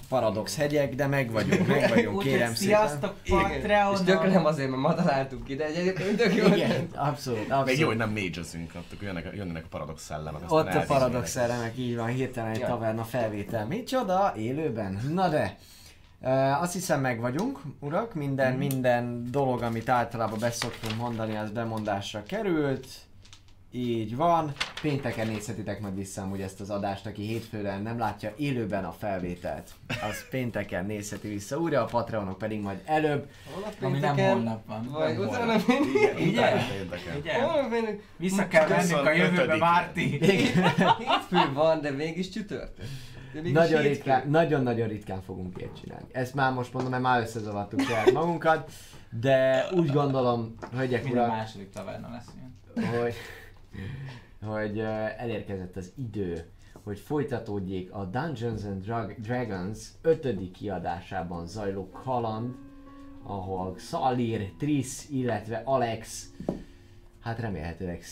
paradox 0.09 0.57
hegyek, 0.57 0.95
de 0.95 1.07
meg 1.07 1.31
vagyunk, 1.31 1.67
meg 1.67 1.89
vagyunk, 1.95 2.23
kérem 2.23 2.55
szépen. 2.55 2.77
Sziasztok 2.87 3.15
Patreonon! 3.29 3.93
És 3.93 4.01
tökre 4.05 4.29
nem 4.29 4.45
azért, 4.47 4.71
mert 4.71 4.83
ma 4.83 4.95
találtuk 4.95 5.49
ide, 5.49 5.65
egy 5.65 5.77
egyébként 5.77 6.17
tök 6.17 6.35
jó. 6.35 6.47
Igen, 6.47 6.89
abszolút, 6.95 7.41
abszolút. 7.43 7.67
Még 7.67 7.79
jó, 7.79 7.87
hogy 7.87 7.97
nem 7.97 8.11
major-zünk, 8.11 8.71
akkor 8.75 9.03
jönnek, 9.03 9.31
jönnek 9.35 9.65
a 9.65 9.69
paradox 9.71 10.05
szellemek. 10.05 10.41
Ott 10.49 10.75
a 10.75 10.85
paradox 10.87 11.37
elemek, 11.37 11.79
így 11.79 11.97
van, 11.97 12.07
hirtelen 12.07 12.51
egy 12.51 12.59
Ja. 12.59 12.67
taverna 12.67 13.03
felvétel. 13.05 13.67
Micsoda? 13.67 14.33
Élőben? 14.37 15.01
Na 15.15 15.29
de, 15.29 15.57
uh, 16.21 16.63
azt 16.63 16.73
hiszem 16.73 17.01
meg 17.01 17.21
vagyunk, 17.21 17.61
urak, 17.81 18.15
minden, 18.15 18.55
minden 18.55 19.29
dolog, 19.31 19.63
amit 19.63 19.89
általában 19.89 20.39
beszoktunk 20.39 20.97
mondani, 20.97 21.37
az 21.37 21.51
bemondásra 21.51 22.23
került. 22.23 22.87
Így 23.73 24.17
van. 24.17 24.53
Pénteken 24.83 25.27
nézhetitek 25.27 25.81
majd 25.81 25.95
vissza 25.95 26.23
amúgy 26.23 26.41
ezt 26.41 26.61
az 26.61 26.71
adást, 26.71 27.07
aki 27.07 27.23
hétfőre 27.23 27.79
nem 27.79 27.99
látja 27.99 28.33
élőben 28.37 28.85
a 28.85 28.93
felvételt. 28.93 29.71
Az 29.89 30.29
pénteken 30.31 30.87
nézheti 30.87 31.29
vissza 31.29 31.59
újra, 31.59 31.83
a 31.83 31.85
Patreonok 31.85 32.39
pedig 32.39 32.61
majd 32.61 32.81
előbb. 32.85 33.29
Ami 33.81 33.99
nem 33.99 34.17
holnap 34.17 34.67
van. 34.67 34.89
Vagy 34.91 35.19
Nem 35.19 35.29
utána 35.29 35.45
holnap. 35.45 35.65
pénteken. 35.65 36.19
Igen, 36.19 36.59
pénteken. 36.69 38.01
Vissza 38.17 38.49
kell 38.49 38.69
mennünk 38.69 39.07
a 39.07 39.13
jövőbe, 39.13 39.43
25-én. 39.43 39.59
Márti! 39.59 40.19
Hétfő 40.99 41.53
van, 41.53 41.81
de 41.81 41.91
mégis 41.91 42.29
csütörtök. 42.29 42.87
Nagyon 43.53 43.83
ritkán, 43.83 44.31
nagyon-nagyon 44.31 44.89
ritkán 44.89 45.23
fogunk 45.23 45.59
ilyet 45.59 45.81
csinálni. 45.81 46.07
Ezt 46.13 46.35
már 46.35 46.53
most 46.53 46.73
mondom, 46.73 46.91
mert 46.91 47.03
már 47.03 47.21
összezavartuk 47.21 47.81
saját 47.81 48.13
magunkat, 48.13 48.71
de 49.21 49.67
úgy 49.75 49.91
gondolom, 49.93 50.55
hölgyek, 50.73 51.03
Minden 51.05 51.23
urak, 51.25 51.37
második 51.37 51.71
taverna 51.71 52.11
lesz 52.11 52.29
ilyen. 52.37 52.93
hogy, 53.01 53.15
hogy 54.45 54.79
elérkezett 55.19 55.77
az 55.77 55.93
idő, 55.97 56.45
hogy 56.85 56.99
folytatódjék 56.99 57.93
a 57.93 58.05
Dungeons 58.05 58.65
and 58.65 58.83
Drag- 58.83 59.21
Dragons 59.21 59.79
5. 60.03 60.51
kiadásában 60.51 61.47
zajló 61.47 61.91
kaland, 61.91 62.55
ahol 63.23 63.75
Szalir, 63.79 64.53
Triss, 64.59 65.09
illetve 65.11 65.63
Alex 65.65 66.31
hát 67.21 67.39
remélhetőleg 67.39 68.03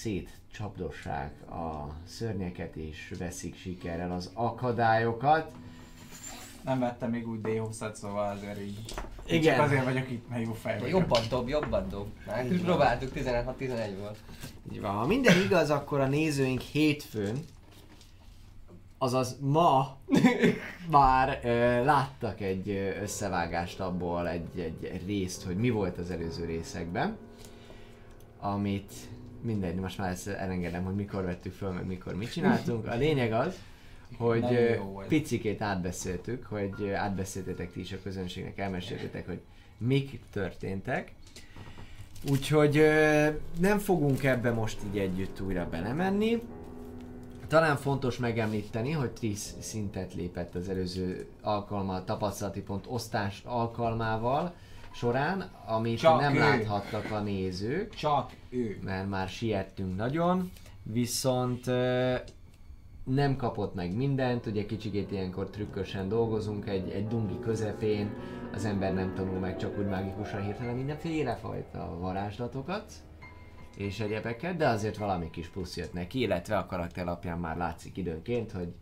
szétcsapdossák 0.49 1.51
a 1.51 1.95
szörnyeket 2.05 2.77
és 2.77 3.15
veszik 3.19 3.57
sikerrel 3.57 4.13
az 4.13 4.31
akadályokat. 4.35 5.51
Nem 6.65 6.79
vettem 6.79 7.11
még 7.11 7.29
úgy 7.29 7.39
D20-at, 7.43 7.95
szóval 7.95 8.31
azért 8.31 8.61
így. 8.61 8.95
Igen. 9.27 9.57
Csak 9.57 9.65
azért 9.65 9.85
vagyok 9.85 10.11
itt, 10.11 10.29
mert 10.29 10.45
jó 10.45 10.53
fej 10.53 10.79
vagyok. 10.79 11.01
Jobban 11.01 11.23
dob, 11.29 11.49
jobban 11.49 11.89
dob. 11.89 12.07
Már 12.27 12.53
is 12.53 12.61
próbáltuk 12.61 13.13
16-11 13.15 13.95
volt. 14.01 14.19
Így 14.73 14.81
van. 14.81 14.95
Ha 14.95 15.07
minden 15.07 15.41
igaz, 15.41 15.71
akkor 15.71 16.01
a 16.01 16.07
nézőink 16.07 16.61
hétfőn, 16.61 17.45
azaz 18.99 19.37
ma 19.41 19.97
már 20.91 21.41
ö, 21.45 21.85
láttak 21.85 22.41
egy 22.41 22.69
összevágást 23.03 23.81
abból, 23.81 24.29
egy, 24.29 24.59
egy 24.59 25.03
részt, 25.07 25.43
hogy 25.43 25.57
mi 25.57 25.71
volt 25.71 25.99
az 25.99 26.11
előző 26.11 26.45
részekben, 26.45 27.17
amit 28.41 28.93
mindegy, 29.41 29.75
most 29.75 29.99
már 29.99 30.11
ezt 30.11 30.29
elengedem, 30.29 30.85
hogy 30.85 30.95
mikor 30.95 31.25
vettük 31.25 31.53
föl, 31.53 31.71
meg 31.71 31.87
mikor 31.87 32.15
mit 32.15 32.33
csináltunk. 32.33 32.87
A 32.87 32.97
lényeg 32.97 33.33
az, 33.33 33.59
hogy 34.17 34.79
picikét 35.09 35.63
átbeszéltük, 35.63 36.45
hogy 36.45 36.73
ö, 36.79 36.93
átbeszéltétek 36.93 37.73
ti 37.73 37.81
is 37.81 37.93
a 37.93 38.03
közönségnek, 38.03 38.59
elmeséltétek, 38.59 39.27
hogy 39.27 39.41
mik 39.79 40.21
történtek. 40.33 41.13
Úgyhogy 42.31 42.83
nem 43.61 43.79
fogunk 43.79 44.25
ebbe 44.25 44.51
most 44.51 44.79
így 44.91 44.99
együtt 44.99 45.41
újra 45.41 45.69
belemenni. 45.71 46.43
Talán 47.49 47.77
fontos 47.77 48.17
megemlíteni, 48.17 48.91
hogy 48.91 49.11
Triss 49.11 49.51
szintet 49.59 50.15
lépett 50.15 50.55
az 50.55 50.69
előző 50.69 51.27
alkalma, 51.43 52.05
tapasztalati 52.05 52.61
pont 52.61 52.85
osztás 52.89 53.43
alkalmával 53.45 54.55
során, 54.99 55.51
amit 55.67 55.99
Csak 55.99 56.21
nem 56.21 56.35
ő. 56.35 56.39
láthattak 56.39 57.11
a 57.11 57.21
nézők 57.21 57.95
Csak 57.95 58.33
ő. 58.49 58.79
mert 58.85 59.09
már 59.09 59.29
siettünk 59.29 59.97
nagyon, 59.97 60.51
viszont 60.83 61.67
nem 63.05 63.37
kapott 63.37 63.75
meg 63.75 63.97
mindent, 63.97 64.47
ugye 64.47 64.67
kicsikét 64.67 65.11
ilyenkor 65.11 65.51
trükkösen 65.51 66.09
dolgozunk 66.09 66.69
egy, 66.69 66.91
egy 66.91 67.07
dungi 67.07 67.39
közepén, 67.41 68.11
az 68.55 68.65
ember 68.65 68.95
nem 68.95 69.15
tanul 69.15 69.39
meg 69.39 69.57
csak 69.57 69.79
úgy 69.79 69.87
mágikusan 69.87 70.43
hirtelen 70.43 70.75
mindenféle 70.75 71.37
fajta 71.37 71.97
varázslatokat 72.01 72.93
és 73.77 74.01
egyebeket, 74.01 74.57
de 74.57 74.69
azért 74.69 74.97
valami 74.97 75.31
kis 75.31 75.49
plusz 75.49 75.77
jött 75.77 75.93
neki, 75.93 76.21
illetve 76.21 76.57
a 76.57 76.67
karakter 76.67 77.07
alapján 77.07 77.39
már 77.39 77.57
látszik 77.57 77.97
időnként, 77.97 78.53
hogy 78.53 78.73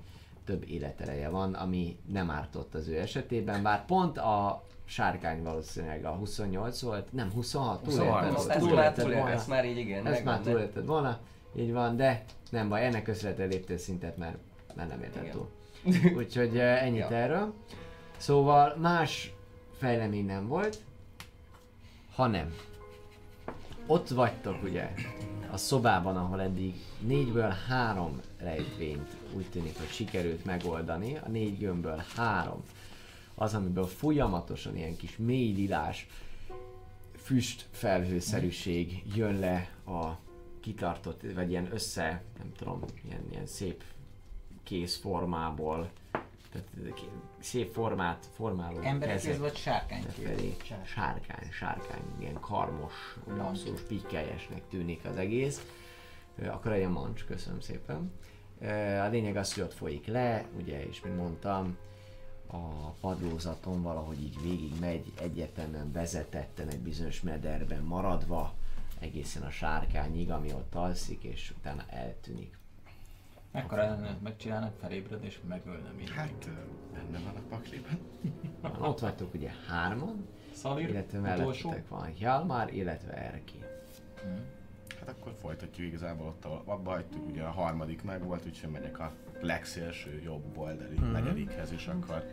több 0.44 0.64
életereje 0.68 1.28
van, 1.28 1.54
ami 1.54 1.96
nem 2.12 2.30
ártott 2.30 2.74
az 2.74 2.88
ő 2.88 2.98
esetében, 3.00 3.62
bár 3.62 3.84
pont 3.84 4.18
a 4.18 4.64
sárkány 4.88 5.42
valószínűleg 5.42 6.04
a 6.04 6.10
28 6.10 6.80
volt, 6.80 7.12
nem 7.12 7.30
26, 7.32 7.84
26, 7.84 8.20
túlélted- 8.20 8.58
túlélted 8.58 9.04
túl, 9.04 9.14
volna. 9.14 9.30
ezt 9.30 9.48
már 9.48 9.64
így 9.66 9.78
igen. 9.78 10.06
Ezt 10.06 10.24
már 10.24 10.40
túlélted 10.40 10.86
volna, 10.86 11.18
így 11.56 11.72
van, 11.72 11.96
de 11.96 12.24
nem 12.50 12.68
baj, 12.68 12.86
ennek 12.86 13.02
köszönhetően 13.02 13.48
léptél 13.48 13.78
szintet, 13.78 14.16
mert, 14.16 14.36
mert 14.74 14.88
nem 14.88 15.02
érted 15.02 15.30
túl. 15.30 15.48
Úgyhogy 16.18 16.58
eh, 16.58 16.82
ennyit 16.82 17.08
Ja. 17.10 17.16
erről. 17.16 17.54
Szóval 18.16 18.74
más 18.76 19.32
fejlemény 19.78 20.26
nem 20.26 20.46
volt, 20.48 20.78
hanem 22.14 22.54
ott 23.86 24.08
vagytok 24.08 24.62
ugye 24.62 24.90
a 25.50 25.56
szobában, 25.56 26.16
ahol 26.16 26.40
eddig 26.40 26.74
négyből 27.00 27.54
három 27.68 28.20
rejtvényt 28.38 29.16
úgy 29.36 29.46
tűnik, 29.50 29.78
hogy 29.78 29.88
sikerült 29.88 30.44
megoldani. 30.44 31.16
A 31.16 31.28
négy 31.28 31.58
gömbből 31.58 32.02
három 32.16 32.62
az, 33.36 33.54
amiből 33.54 33.86
folyamatosan 33.86 34.76
ilyen 34.76 34.96
kis 34.96 35.16
mély 35.16 35.52
lilás 35.52 36.06
füst 37.16 37.66
felhőszerűség 37.70 39.02
jön 39.14 39.38
le 39.38 39.70
a 39.86 40.18
kitartott, 40.60 41.20
vagy 41.34 41.50
ilyen 41.50 41.72
össze, 41.72 42.22
nem 42.38 42.52
tudom, 42.56 42.80
ilyen, 43.04 43.24
ilyen 43.30 43.46
szép 43.46 43.82
kész 44.62 44.96
formából, 44.96 45.90
tehát 46.52 46.68
szép 47.38 47.72
formát 47.72 48.28
formáló 48.34 48.78
Emberkéz 48.80 49.38
vagy 49.38 49.56
sárkánykéz? 49.56 50.14
felé. 50.14 50.56
Sárkány, 50.84 51.50
sárkány, 51.50 52.02
ilyen 52.18 52.40
karmos, 52.40 53.16
abszolút 53.38 53.82
pikkeljesnek 53.82 54.62
tűnik 54.68 55.04
az 55.04 55.16
egész. 55.16 55.66
Akkor 56.46 56.72
egy 56.72 56.88
mancs, 56.88 57.24
köszönöm 57.24 57.60
szépen. 57.60 58.12
A 59.02 59.08
lényeg 59.08 59.36
az, 59.36 59.54
hogy 59.54 59.62
ott 59.62 59.74
folyik 59.74 60.06
le, 60.06 60.44
ugye, 60.58 60.86
és 60.86 61.00
mint 61.00 61.16
mondtam, 61.16 61.76
a 62.56 62.94
padlózaton 63.00 63.82
valahogy 63.82 64.22
így 64.22 64.42
végig 64.42 64.80
megy, 64.80 65.12
egyértelműen 65.20 65.92
vezetetten 65.92 66.68
egy 66.68 66.80
bizonyos 66.80 67.20
mederben 67.20 67.82
maradva, 67.82 68.54
egészen 68.98 69.42
a 69.42 69.50
sárkányig, 69.50 70.30
ami 70.30 70.52
ott 70.52 70.74
alszik, 70.74 71.22
és 71.22 71.52
utána 71.58 71.82
eltűnik. 71.88 72.58
Mekkora 73.52 73.82
lenne, 73.82 74.06
hogy 74.06 74.20
megcsinálnak 74.22 74.74
felébred 74.80 75.24
és 75.24 75.38
megölne 75.48 75.88
mindenkit. 75.88 76.14
Hát, 76.14 76.48
benne 76.92 77.18
van 77.24 77.36
a 77.36 77.40
pakliban. 77.48 77.98
Ott 78.80 78.98
vagytok 78.98 79.34
ugye 79.34 79.50
hárman, 79.68 80.26
Szalir, 80.52 80.88
illetve 80.88 81.18
utolsó. 81.18 81.68
mellettetek 81.68 81.88
van 81.88 82.12
Hjalmar, 82.14 82.72
illetve 82.72 83.12
Erki. 83.12 83.64
Hát 85.06 85.16
akkor 85.20 85.32
folytatjuk 85.40 85.86
igazából 85.86 86.26
ott, 86.26 86.44
ahol 86.44 86.62
abba 86.64 86.90
hagytuk, 86.90 87.26
ugye 87.28 87.42
a 87.42 87.50
harmadik 87.50 88.02
meg 88.02 88.24
volt, 88.24 88.46
úgyhogy 88.46 88.70
megyek 88.70 88.98
a 88.98 89.12
legszélső 89.40 90.20
jobb 90.24 90.58
oldali 90.58 90.94
Mhm. 90.98 91.10
negyedikhez, 91.12 91.72
és 91.72 91.86
akkor 91.86 92.24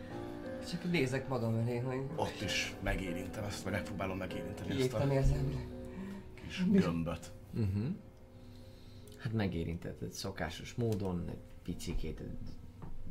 Csak 0.70 0.92
nézek 0.92 1.28
magam 1.28 1.56
elé, 1.56 1.78
hogy 1.78 2.02
ott 2.16 2.42
is 2.44 2.76
megérintem 2.84 3.44
ezt, 3.44 3.64
vagy 3.64 3.72
megpróbálom 3.72 4.18
megérinteni 4.18 4.82
ezt 4.82 4.94
a 4.94 5.14
érzelmileg. 5.14 5.68
kis 6.44 6.64
gömböt. 6.72 7.32
Uh-huh. 7.54 7.84
Hát 9.18 9.34
megérintetted 9.34 10.12
szokásos 10.12 10.74
módon, 10.74 11.26
egy 11.30 11.42
picikét, 11.64 12.22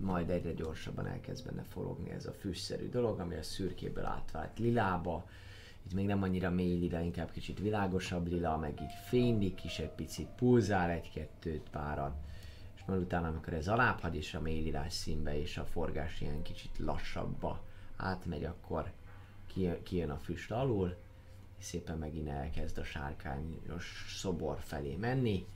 majd 0.01 0.31
egyre 0.31 0.53
gyorsabban 0.53 1.07
elkezd 1.07 1.45
benne 1.47 1.63
forogni 1.63 2.11
ez 2.11 2.27
a 2.27 2.33
füstszerű 2.33 2.89
dolog, 2.89 3.21
ami 3.21 3.35
a 3.35 3.43
szürkéből 3.43 4.05
átvált 4.05 4.59
lilába. 4.59 5.29
Itt 5.85 5.95
még 5.95 6.07
nem 6.07 6.23
annyira 6.23 6.51
mély 6.51 6.79
lila, 6.79 7.01
inkább 7.01 7.31
kicsit 7.31 7.59
világosabb 7.59 8.27
lila, 8.27 8.57
meg 8.57 8.81
így 8.81 8.95
fénylik 9.09 9.65
is 9.65 9.79
egy 9.79 9.91
picit, 9.91 10.29
pulzál 10.37 10.91
egy-kettőt 10.91 11.71
párat. 11.71 12.17
És 12.77 12.83
majd 12.87 13.01
utána, 13.01 13.29
amikor 13.29 13.53
ez 13.53 13.69
alább 13.69 14.01
hagy, 14.01 14.17
és 14.17 14.35
a 14.35 14.41
mély 14.41 14.63
lilás 14.63 14.93
színbe, 14.93 15.41
és 15.41 15.59
a 15.59 15.65
forgás 15.65 16.21
ilyen 16.21 16.43
kicsit 16.43 16.79
lassabba 16.79 17.65
átmegy, 17.97 18.45
akkor 18.45 18.93
kijön, 19.83 20.11
a 20.11 20.19
füst 20.19 20.51
alul, 20.51 20.97
szépen 21.59 21.99
megint 21.99 22.29
elkezd 22.29 22.79
a 22.79 22.85
sárkányos 22.85 24.15
szobor 24.19 24.59
felé 24.61 24.97
menni, 24.97 25.47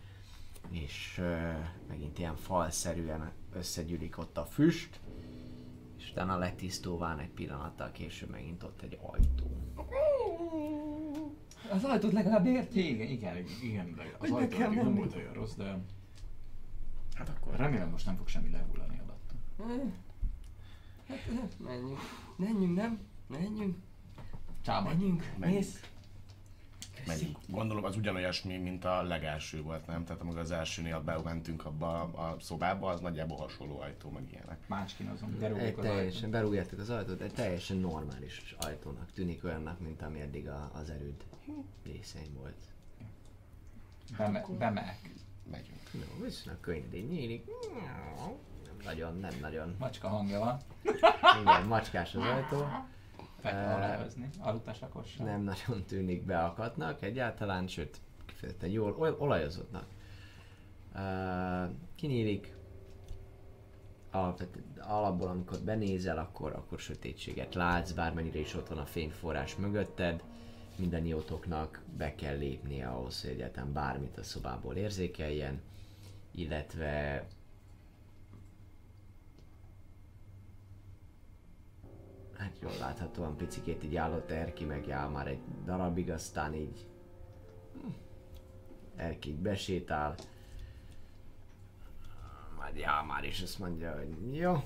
és 0.71 1.17
ö, 1.19 1.51
megint 1.89 2.19
ilyen 2.19 2.37
falszerűen 2.37 3.33
összegyűlik 3.53 4.19
ott 4.19 4.37
a 4.37 4.45
füst, 4.45 5.01
és 5.99 6.11
utána 6.11 6.39
letisztóván 6.39 7.19
egy 7.19 7.31
pillanattal 7.31 7.91
később 7.93 8.31
megint 8.31 8.63
ott 8.63 8.83
egy 8.83 8.99
ajtó. 9.03 9.57
Az 11.71 11.85
ajtót 11.85 12.13
legalább 12.13 12.47
érti. 12.47 12.89
Igen, 12.91 13.09
igen, 13.09 13.37
igen, 13.63 13.99
az 14.19 14.31
ajtó 14.31 14.59
nem 14.59 14.73
nem- 14.73 14.95
volt 14.95 15.15
olyan 15.17 15.33
rossz, 15.33 15.55
de 15.55 15.79
Hát 17.15 17.29
akkor 17.29 17.57
remélem 17.57 17.91
most 17.91 18.07
nem 18.07 18.17
fog 18.17 18.29
semmi 18.29 18.51
lehullani 18.51 19.01
alattam. 19.07 19.37
Hát, 21.09 21.59
menjünk. 21.59 21.99
Menjünk, 22.37 22.77
nem? 22.77 22.99
Menjünk. 23.27 23.77
Csába. 24.65 24.89
Menjünk. 24.89 25.33
Menjünk. 25.39 25.61
Mész. 25.63 25.81
megyünk. 27.07 27.37
Gondolom 27.49 27.85
az 27.85 27.97
ugyanolyasmi, 27.97 28.57
mint 28.57 28.85
a 28.85 29.03
legelső 29.03 29.63
volt, 29.63 29.87
nem? 29.87 30.05
Tehát 30.05 30.21
amikor 30.23 30.39
az 30.39 30.51
elsőnél 30.51 31.01
bementünk 31.01 31.65
abba 31.65 32.01
a 32.03 32.37
szobába, 32.41 32.89
az 32.91 33.01
nagyjából 33.01 33.37
hasonló 33.37 33.81
ajtó, 33.81 34.11
meg 34.11 34.23
ilyenek. 34.33 34.59
Mácskin 34.69 35.07
azon, 35.09 35.29
Egy 35.33 35.39
berúgjuk 35.39 35.79
az 35.79 35.85
teljesen, 35.85 36.17
ajtót. 36.25 36.31
berúgjátok 36.31 36.79
az 36.79 36.91
ajtót, 36.91 37.21
egy 37.21 37.33
teljesen 37.33 37.77
normális 37.77 38.55
ajtónak 38.59 39.13
tűnik 39.13 39.45
olyannak, 39.45 39.81
mint 39.81 40.03
ami 40.03 40.21
eddig 40.21 40.49
a, 40.49 40.71
az 40.75 40.91
erőd 40.91 41.25
részein 41.85 42.35
volt. 42.39 42.57
Beme, 44.17 44.45
bemeek. 44.59 45.11
Megyünk. 45.51 45.81
No, 45.93 46.25
viszonylag 46.25 46.61
könnyedén 46.61 47.05
nyílik. 47.07 47.45
Nem 48.65 48.77
nagyon, 48.85 49.17
nem 49.17 49.33
nagyon. 49.41 49.75
Macska 49.79 50.09
hangja 50.09 50.39
van. 50.39 50.59
Igen, 51.43 51.67
macskás 51.67 52.15
az 52.15 52.23
ajtó. 52.23 52.57
Fel 53.41 53.53
kell 53.53 53.69
Eh, 53.69 53.75
aláhozni. 53.77 54.29
Alutasakossal. 54.39 55.27
Nem 55.27 55.41
nagyon 55.43 55.85
tűnik 55.85 56.23
beakadnak 56.25 57.03
egyáltalán, 57.03 57.67
sőt, 57.67 58.01
kifejezetten 58.27 58.71
jól 58.71 58.95
ol- 58.99 59.21
olajozottnak. 59.21 59.87
Uh, 60.95 61.75
kinyílik. 61.95 62.55
Alapból, 64.81 65.29
amikor 65.29 65.59
benézel, 65.59 66.19
akkor, 66.19 66.53
akkor 66.53 66.79
sötétséget 66.79 67.55
látsz, 67.55 67.91
bármennyire 67.91 68.39
is 68.39 68.55
ott 68.55 68.69
van 68.69 68.79
a 68.79 68.87
fényforrás 68.87 69.57
mögötted. 69.57 70.23
Mindannyiótoknak 70.79 71.83
be 71.97 72.15
kell 72.15 72.37
lépnie 72.37 72.89
ahhoz, 72.89 73.21
hogy 73.23 73.31
egyáltalán 73.31 73.73
bármit 73.73 74.19
a 74.19 74.23
szobából 74.23 74.75
érzékeljen, 74.75 75.61
illetve 76.31 77.27
hát 82.37 82.59
jól 82.61 82.77
láthatóan 82.79 83.37
picikét 83.37 83.85
így 83.85 83.97
állott 83.97 84.31
Erki, 84.31 84.65
meg 84.65 84.87
jár 84.87 85.09
már 85.09 85.27
egy 85.27 85.41
darabig, 85.65 86.11
aztán 86.11 86.55
így 86.55 86.87
Erki 88.97 89.29
így 89.29 89.39
besétál. 89.39 90.15
Majd 92.57 92.77
já, 92.77 93.03
már 93.03 93.25
is 93.25 93.43
azt 93.43 93.59
mondja, 93.59 93.97
hogy 93.97 94.37
jó. 94.37 94.63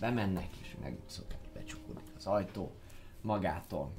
Bemennek, 0.00 0.56
és 0.62 0.76
megszokják, 0.82 1.40
becsukódik 1.54 2.12
az 2.16 2.26
ajtó 2.26 2.72
magától. 3.20 3.92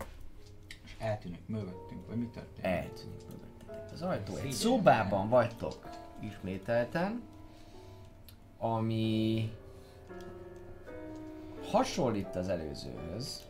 Eltűnik 0.97 1.47
mögöttünk, 1.47 2.07
vagy 2.07 2.17
mi 2.17 2.25
történik? 2.25 2.63
Eltűnik 2.65 3.21
mögöttetek 3.29 3.91
az 3.93 4.01
ajtó. 4.01 4.35
Egy 4.35 4.51
szobában 4.51 5.29
vagytok 5.29 5.89
ismételten, 6.19 7.21
ami 8.57 9.51
hasonlít 11.71 12.35
az 12.35 12.49
előzőhöz, 12.49 13.45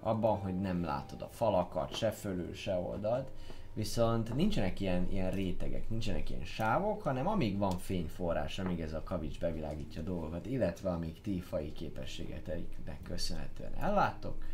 abban, 0.00 0.38
hogy 0.38 0.60
nem 0.60 0.84
látod 0.84 1.22
a 1.22 1.28
falakat, 1.30 1.96
se 1.96 2.10
fölül, 2.10 2.54
se 2.54 2.74
oldalt, 2.74 3.30
viszont 3.74 4.34
nincsenek 4.34 4.80
ilyen, 4.80 5.08
ilyen 5.10 5.30
rétegek, 5.30 5.88
nincsenek 5.88 6.30
ilyen 6.30 6.44
sávok, 6.44 7.02
hanem 7.02 7.26
amíg 7.26 7.58
van 7.58 7.78
fényforrás, 7.78 8.58
amíg 8.58 8.80
ez 8.80 8.92
a 8.92 9.02
kavics 9.02 9.38
bevilágítja 9.38 10.00
a 10.00 10.04
dolgokat, 10.04 10.46
illetve 10.46 10.90
amíg 10.90 11.20
ti 11.20 11.40
fai 11.40 11.72
képességeteiknek 11.72 13.02
köszönhetően 13.02 13.74
elláttok, 13.80 14.44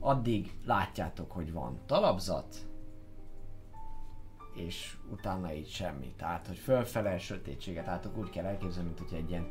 addig 0.00 0.58
látjátok, 0.64 1.30
hogy 1.32 1.52
van 1.52 1.80
talapzat, 1.86 2.66
és 4.54 4.96
utána 5.10 5.54
így 5.54 5.68
semmi. 5.68 6.12
Tehát, 6.16 6.46
hogy 6.46 6.56
fölfele 6.56 7.18
sötétséget 7.18 7.86
látok, 7.86 8.16
úgy 8.16 8.30
kell 8.30 8.44
elképzelni, 8.44 8.88
mint 8.88 9.08
hogy 9.08 9.18
egy 9.18 9.30
ilyen 9.30 9.48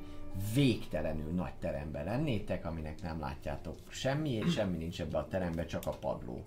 végtelenül 0.53 1.31
nagy 1.31 1.53
teremben 1.59 2.05
lennétek, 2.05 2.65
aminek 2.65 3.01
nem 3.01 3.19
látjátok 3.19 3.77
semmi, 3.87 4.29
és 4.29 4.53
semmi 4.53 4.77
nincs 4.77 5.01
ebbe 5.01 5.17
a 5.17 5.27
terembe, 5.27 5.65
csak 5.65 5.85
a 5.85 5.91
padló. 5.91 6.45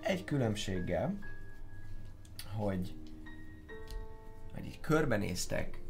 Egy 0.00 0.24
különbséggel, 0.24 1.18
hogy, 2.56 2.94
hogy 4.54 4.66
így 4.66 4.80
körbenéztek, 4.80 5.82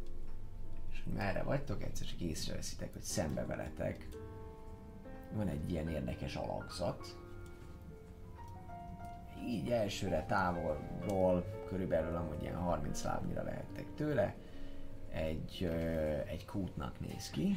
és 0.91 1.01
hogy 1.03 1.13
merre 1.13 1.43
vagytok, 1.43 1.83
egyszer 1.83 2.07
csak 2.07 2.19
észreveszitek, 2.19 2.93
hogy 2.93 3.01
szembe 3.01 3.45
veletek 3.45 4.07
van 5.35 5.47
egy 5.47 5.71
ilyen 5.71 5.89
érdekes 5.89 6.35
alakzat, 6.35 7.17
így 9.47 9.69
elsőre 9.69 10.25
távolról, 10.27 11.45
körülbelül 11.67 12.15
amúgy 12.15 12.41
ilyen 12.41 12.55
30 12.55 13.03
lábnyira 13.03 13.43
lehettek 13.43 13.85
tőle, 13.95 14.35
egy, 15.09 15.57
ö, 15.61 15.69
egy 16.27 16.45
kútnak 16.45 16.99
néz 16.99 17.29
ki. 17.29 17.55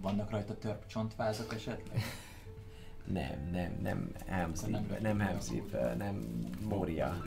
Vannak 0.00 0.30
rajta 0.30 0.58
törp 0.58 0.86
csontvázak 0.86 1.54
esetleg? 1.54 2.02
Nem, 3.04 3.48
nem, 3.50 3.78
nem 3.82 3.82
nem 3.82 4.12
Helmslip, 4.26 4.90
lett 4.90 5.00
nem 5.00 5.18
Helmslip, 5.18 5.72
ö, 5.72 5.94
nem 5.94 6.28
Moria 6.68 7.22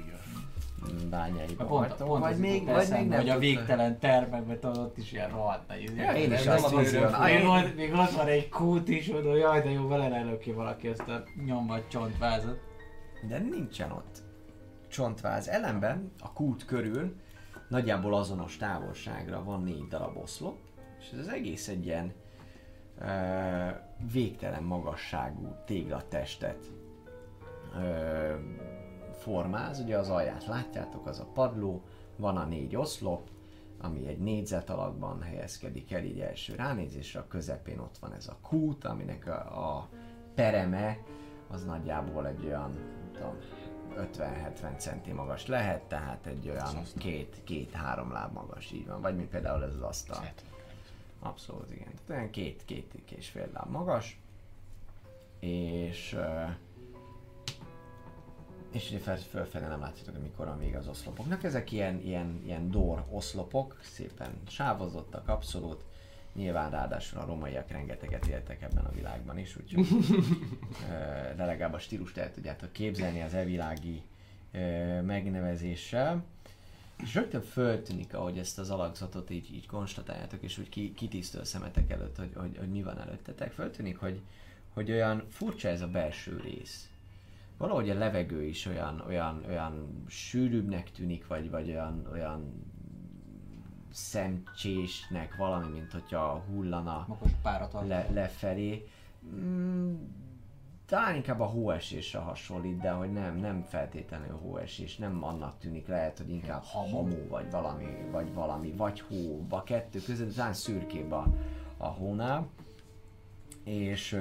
bányaiban 1.09 1.67
Pont, 1.67 1.93
pont 1.93 2.23
vagy 2.23 2.37
még, 2.37 2.65
vagy 2.65 2.75
eszembe, 2.75 2.99
még 2.99 3.09
nem 3.09 3.19
hogy 3.19 3.29
a 3.29 3.37
végtelen 3.37 3.99
termekben 3.99 4.59
tudod, 4.59 4.77
ott 4.77 4.97
is 4.97 5.11
ilyen 5.11 5.29
rohadt 5.29 5.67
nagy. 5.67 5.91
Ja, 5.95 6.11
én 6.11 6.31
is 6.31 6.43
Nem 6.43 6.63
azt 6.63 6.77
hiszem. 6.77 7.21
Még 7.23 7.45
ott, 7.45 7.75
még 7.75 7.93
ott 7.93 8.11
van 8.11 8.27
egy 8.27 8.49
kút 8.49 8.87
is, 8.87 9.09
oda, 9.09 9.35
jaj, 9.35 9.61
de 9.61 9.69
jó, 9.69 9.87
bele 9.87 10.37
ki 10.37 10.51
valaki 10.51 10.87
ezt 10.87 11.07
a 11.07 11.23
nyomvat 11.45 11.87
csontvázat. 11.87 12.59
De 13.27 13.37
nincsen 13.37 13.91
ott 13.91 14.23
csontváz. 14.87 15.47
Ellenben 15.47 16.11
a 16.19 16.33
kút 16.33 16.65
körül 16.65 17.15
nagyjából 17.69 18.13
azonos 18.13 18.57
távolságra 18.57 19.43
van 19.43 19.63
négy 19.63 19.87
darab 19.87 20.17
oszlop, 20.17 20.57
és 20.99 21.09
ez 21.13 21.19
az 21.19 21.27
egész 21.27 21.67
egy 21.67 21.85
ilyen 21.85 22.13
ö, 22.99 23.07
végtelen 24.11 24.63
magasságú 24.63 25.55
téglatestet 25.65 26.65
ö, 27.75 28.33
formáz. 29.19 29.79
Ugye 29.79 29.97
az 29.97 30.10
alját 30.10 30.45
látjátok, 30.45 31.08
az 31.08 31.19
a 31.19 31.27
padló, 31.34 31.82
van 32.15 32.38
a 32.38 32.45
négy 32.45 32.75
oszlop, 32.75 33.29
ami 33.82 34.08
egy 34.08 34.19
négyzet 34.19 34.69
alakban 34.69 35.21
helyezkedik 35.21 35.91
el 35.91 36.03
így 36.03 36.19
első 36.19 36.55
ránézésre, 36.55 37.19
a 37.19 37.27
közepén 37.27 37.79
ott 37.79 37.97
van 37.97 38.13
ez 38.13 38.27
a 38.27 38.38
kút, 38.41 38.86
aminek 38.86 39.27
a, 39.27 39.77
a 39.77 39.88
pereme 40.36 40.97
az 41.47 41.65
nagyjából 41.65 42.27
egy 42.27 42.45
olyan, 42.45 42.71
tudom, 43.13 43.36
50-70 43.95 44.77
centi 44.77 45.12
magas 45.12 45.47
lehet, 45.47 45.82
tehát 45.82 46.25
egy 46.25 46.49
olyan 46.49 46.84
két, 46.97 47.41
két-három 47.43 48.12
láb 48.12 48.34
magas, 48.34 48.71
így 48.71 48.88
van. 48.88 49.01
Vagy 49.01 49.15
mint 49.15 49.29
például 49.29 49.63
ez 49.63 49.73
az 49.73 49.82
asztal. 49.82 50.32
Abszolút, 51.19 51.71
igen. 51.71 51.88
Tehát 51.88 52.10
olyan 52.10 52.29
két, 52.29 52.65
két 52.65 52.93
és 53.15 53.29
fél 53.29 53.49
láb 53.53 53.69
magas. 53.69 54.19
És 55.39 56.13
ö, 56.13 56.43
és 58.71 58.89
ugye 58.89 58.99
fel, 58.99 59.17
fölfele 59.17 59.67
nem 59.67 59.79
látjátok, 59.79 60.13
hogy 60.13 60.23
mikor 60.23 60.45
van 60.45 60.58
még 60.58 60.75
az 60.75 60.88
oszlopoknak. 60.88 61.43
Ezek 61.43 61.71
ilyen, 61.71 62.01
ilyen, 62.01 62.41
ilyen 62.45 62.71
dor 62.71 63.05
oszlopok, 63.10 63.79
szépen 63.82 64.32
sávozottak, 64.47 65.27
abszolút. 65.27 65.84
Nyilván 66.34 66.71
ráadásul 66.71 67.19
a 67.19 67.25
romaiak 67.25 67.71
rengeteget 67.71 68.25
éltek 68.25 68.62
ebben 68.62 68.86
a 68.86 68.91
világban 68.91 69.38
is, 69.38 69.58
úgyhogy 69.58 69.88
de 71.38 71.45
legalább 71.45 71.73
a 71.73 71.79
stílust 71.79 72.17
el 72.17 72.32
tudjátok 72.32 72.71
képzelni 72.71 73.21
az 73.21 73.34
evilági 73.34 74.01
megnevezéssel. 75.01 76.23
És 77.03 77.13
rögtön 77.15 77.41
föltűnik, 77.41 78.13
ahogy 78.13 78.38
ezt 78.38 78.60
az 78.60 78.69
alakzatot 78.69 79.29
így, 79.29 79.53
így 79.53 79.67
konstatáljátok, 79.67 80.43
és 80.43 80.58
úgy 80.58 80.69
ki, 80.69 80.93
kitisztul 80.93 81.39
a 81.39 81.45
szemetek 81.45 81.91
előtt, 81.91 82.17
hogy, 82.17 82.32
hogy, 82.36 82.58
hogy 82.58 82.69
mi 82.69 82.84
van 82.84 82.99
előttetek. 82.99 83.51
Föltűnik, 83.51 83.97
hogy, 83.97 84.21
hogy 84.73 84.91
olyan 84.91 85.23
furcsa 85.29 85.67
ez 85.67 85.82
a 85.82 85.88
belső 85.88 86.39
rész. 86.43 86.88
Valahogy 87.59 87.89
a 87.89 87.97
levegő 87.97 88.43
is 88.43 88.65
olyan, 88.65 89.03
olyan, 89.07 89.43
olyan 89.47 90.03
sűrűbbnek 90.07 90.91
tűnik, 90.91 91.27
vagy, 91.27 91.49
vagy 91.49 91.69
olyan, 91.69 92.07
olyan 92.11 92.63
szemcsésnek 93.91 95.35
valami, 95.35 95.67
mint 95.67 95.91
hogyha 95.91 96.43
hullana 96.47 97.05
Makos 97.07 97.31
le, 97.87 98.07
lefelé. 98.13 98.87
Mm, 99.35 99.95
talán 100.85 101.15
inkább 101.15 101.39
a 101.39 101.45
hóesésre 101.45 102.19
hasonlít, 102.19 102.79
de 102.79 102.91
hogy 102.91 103.11
nem, 103.11 103.35
nem 103.35 103.61
feltétlenül 103.61 104.37
hóesés, 104.41 104.97
nem 104.97 105.23
annak 105.23 105.57
tűnik, 105.57 105.87
lehet, 105.87 106.17
hogy 106.17 106.29
inkább 106.29 106.63
hamó, 106.63 107.07
vagy 107.29 107.51
valami, 107.51 107.85
vagy 108.11 108.33
valami, 108.33 108.71
vagy 108.71 108.99
hó, 108.99 109.45
a 109.49 109.63
kettő 109.63 110.01
között, 110.01 110.35
talán 110.35 110.53
szürkébb 110.53 111.11
a, 111.11 111.27
a 111.77 111.87
hónál. 111.87 112.47
És 113.69 114.19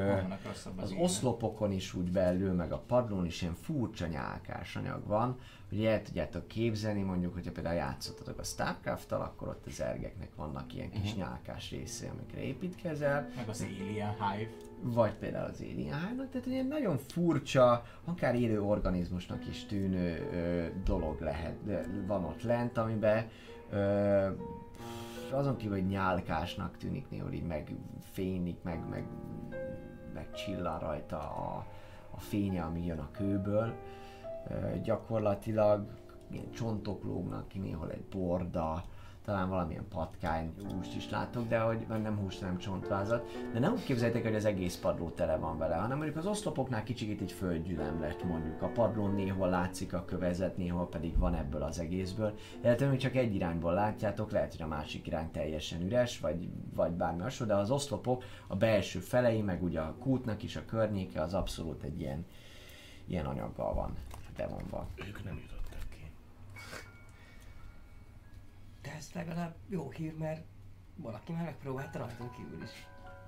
az 0.76 0.94
oszlopokon 0.98 1.72
is 1.72 1.94
úgy 1.94 2.10
belül, 2.12 2.52
meg 2.52 2.72
a 2.72 2.78
padlón 2.86 3.26
is 3.26 3.42
ilyen 3.42 3.54
furcsa 3.54 4.06
nyálkás 4.06 4.76
anyag 4.76 5.06
van, 5.06 5.38
hogy 5.68 5.84
el 5.84 6.02
tudjátok 6.02 6.48
képzelni, 6.48 7.02
mondjuk, 7.02 7.34
hogyha 7.34 7.52
például 7.52 7.74
játszottatok 7.76 8.38
a 8.38 8.42
Starcraft-tal, 8.42 9.20
akkor 9.20 9.48
ott 9.48 9.66
az 9.66 9.80
ergeknek 9.80 10.34
vannak 10.36 10.74
ilyen 10.74 10.90
kis 10.90 11.14
nyálkás 11.14 11.70
részé, 11.70 12.08
amikre 12.08 12.40
építkezel, 12.40 13.30
Meg 13.36 13.48
az 13.48 13.66
Alien 13.80 14.10
Hive. 14.12 14.50
vagy 14.82 15.12
például 15.12 15.50
az 15.50 15.60
Alien 15.60 16.00
Hive-nak, 16.00 16.30
tehát 16.30 16.46
ilyen 16.46 16.66
nagyon 16.66 16.98
furcsa, 16.98 17.84
akár 18.04 18.34
élő 18.34 18.62
organizmusnak 18.62 19.46
is 19.46 19.64
tűnő 19.66 20.28
ö, 20.32 20.66
dolog 20.84 21.20
lehet, 21.20 21.56
van 22.06 22.24
ott 22.24 22.42
lent, 22.42 22.78
amiben 22.78 23.28
ö, 23.70 24.28
azon 25.30 25.56
kívül, 25.56 25.76
hogy 25.76 25.86
nyálkásnak 25.86 26.76
tűnik 26.76 27.10
néhol 27.10 27.32
így 27.32 27.46
megfénylik, 28.18 28.62
meg, 28.62 28.88
meg, 28.88 29.06
meg 30.14 30.32
csillan 30.32 30.78
rajta 30.78 31.18
a, 31.18 31.66
a 32.10 32.20
fénye, 32.20 32.62
ami 32.62 32.84
jön 32.84 32.98
a 32.98 33.10
kőből. 33.10 33.74
Gyakorlatilag 34.82 35.86
ilyen 36.30 36.50
csontok 36.50 37.04
lógnak 37.04 37.48
ki, 37.48 37.58
néhol 37.58 37.90
egy 37.90 38.04
borda, 38.04 38.84
talán 39.28 39.48
valamilyen 39.48 39.88
patkány 39.88 40.52
húst 40.72 40.96
is 40.96 41.10
látok, 41.10 41.48
de 41.48 41.58
hogy 41.58 41.86
nem 41.88 42.18
húst, 42.18 42.40
hanem 42.40 42.58
csontvázat. 42.58 43.30
De 43.52 43.58
nem 43.58 43.72
úgy 43.72 43.84
képzeljétek, 43.84 44.22
hogy 44.22 44.34
az 44.34 44.44
egész 44.44 44.76
padló 44.76 45.10
tele 45.10 45.36
van 45.36 45.58
vele, 45.58 45.74
hanem 45.74 45.96
mondjuk 45.96 46.16
az 46.16 46.26
oszlopoknál 46.26 46.82
kicsit 46.82 47.20
egy 47.20 47.32
földgyülem 47.32 48.00
lett 48.00 48.24
mondjuk. 48.24 48.62
A 48.62 48.68
padlón 48.68 49.14
néhol 49.14 49.48
látszik 49.48 49.92
a 49.92 50.04
kövezet, 50.04 50.56
néhol 50.56 50.88
pedig 50.88 51.18
van 51.18 51.34
ebből 51.34 51.62
az 51.62 51.78
egészből. 51.78 52.34
Illetve 52.62 52.88
hogy 52.88 52.98
csak 52.98 53.14
egy 53.14 53.34
irányból 53.34 53.72
látjátok, 53.72 54.30
lehet, 54.30 54.52
hogy 54.52 54.62
a 54.62 54.66
másik 54.66 55.06
irány 55.06 55.30
teljesen 55.30 55.82
üres, 55.82 56.20
vagy, 56.20 56.48
vagy 56.74 56.92
bármi 56.92 57.20
hasonló, 57.20 57.54
de 57.54 57.58
az 57.58 57.70
oszlopok, 57.70 58.24
a 58.46 58.56
belső 58.56 58.98
felei, 58.98 59.42
meg 59.42 59.62
ugye 59.62 59.80
a 59.80 59.96
kútnak 59.98 60.42
is 60.42 60.56
a 60.56 60.64
környéke, 60.64 61.22
az 61.22 61.34
abszolút 61.34 61.82
egy 61.82 62.00
ilyen, 62.00 62.26
ilyen 63.06 63.26
anyaggal 63.26 63.74
van 63.74 63.94
bevonva. 64.36 64.86
Ők 65.08 65.24
nem 65.24 65.34
jutottak 65.34 65.57
De 68.82 68.92
ez 68.96 69.10
legalább 69.14 69.54
jó 69.68 69.90
hír, 69.90 70.16
mert 70.16 70.44
valaki 70.96 71.32
már 71.32 71.44
megpróbálta 71.44 71.98
rajtunk 71.98 72.32
kívül 72.32 72.62
is. 72.62 72.86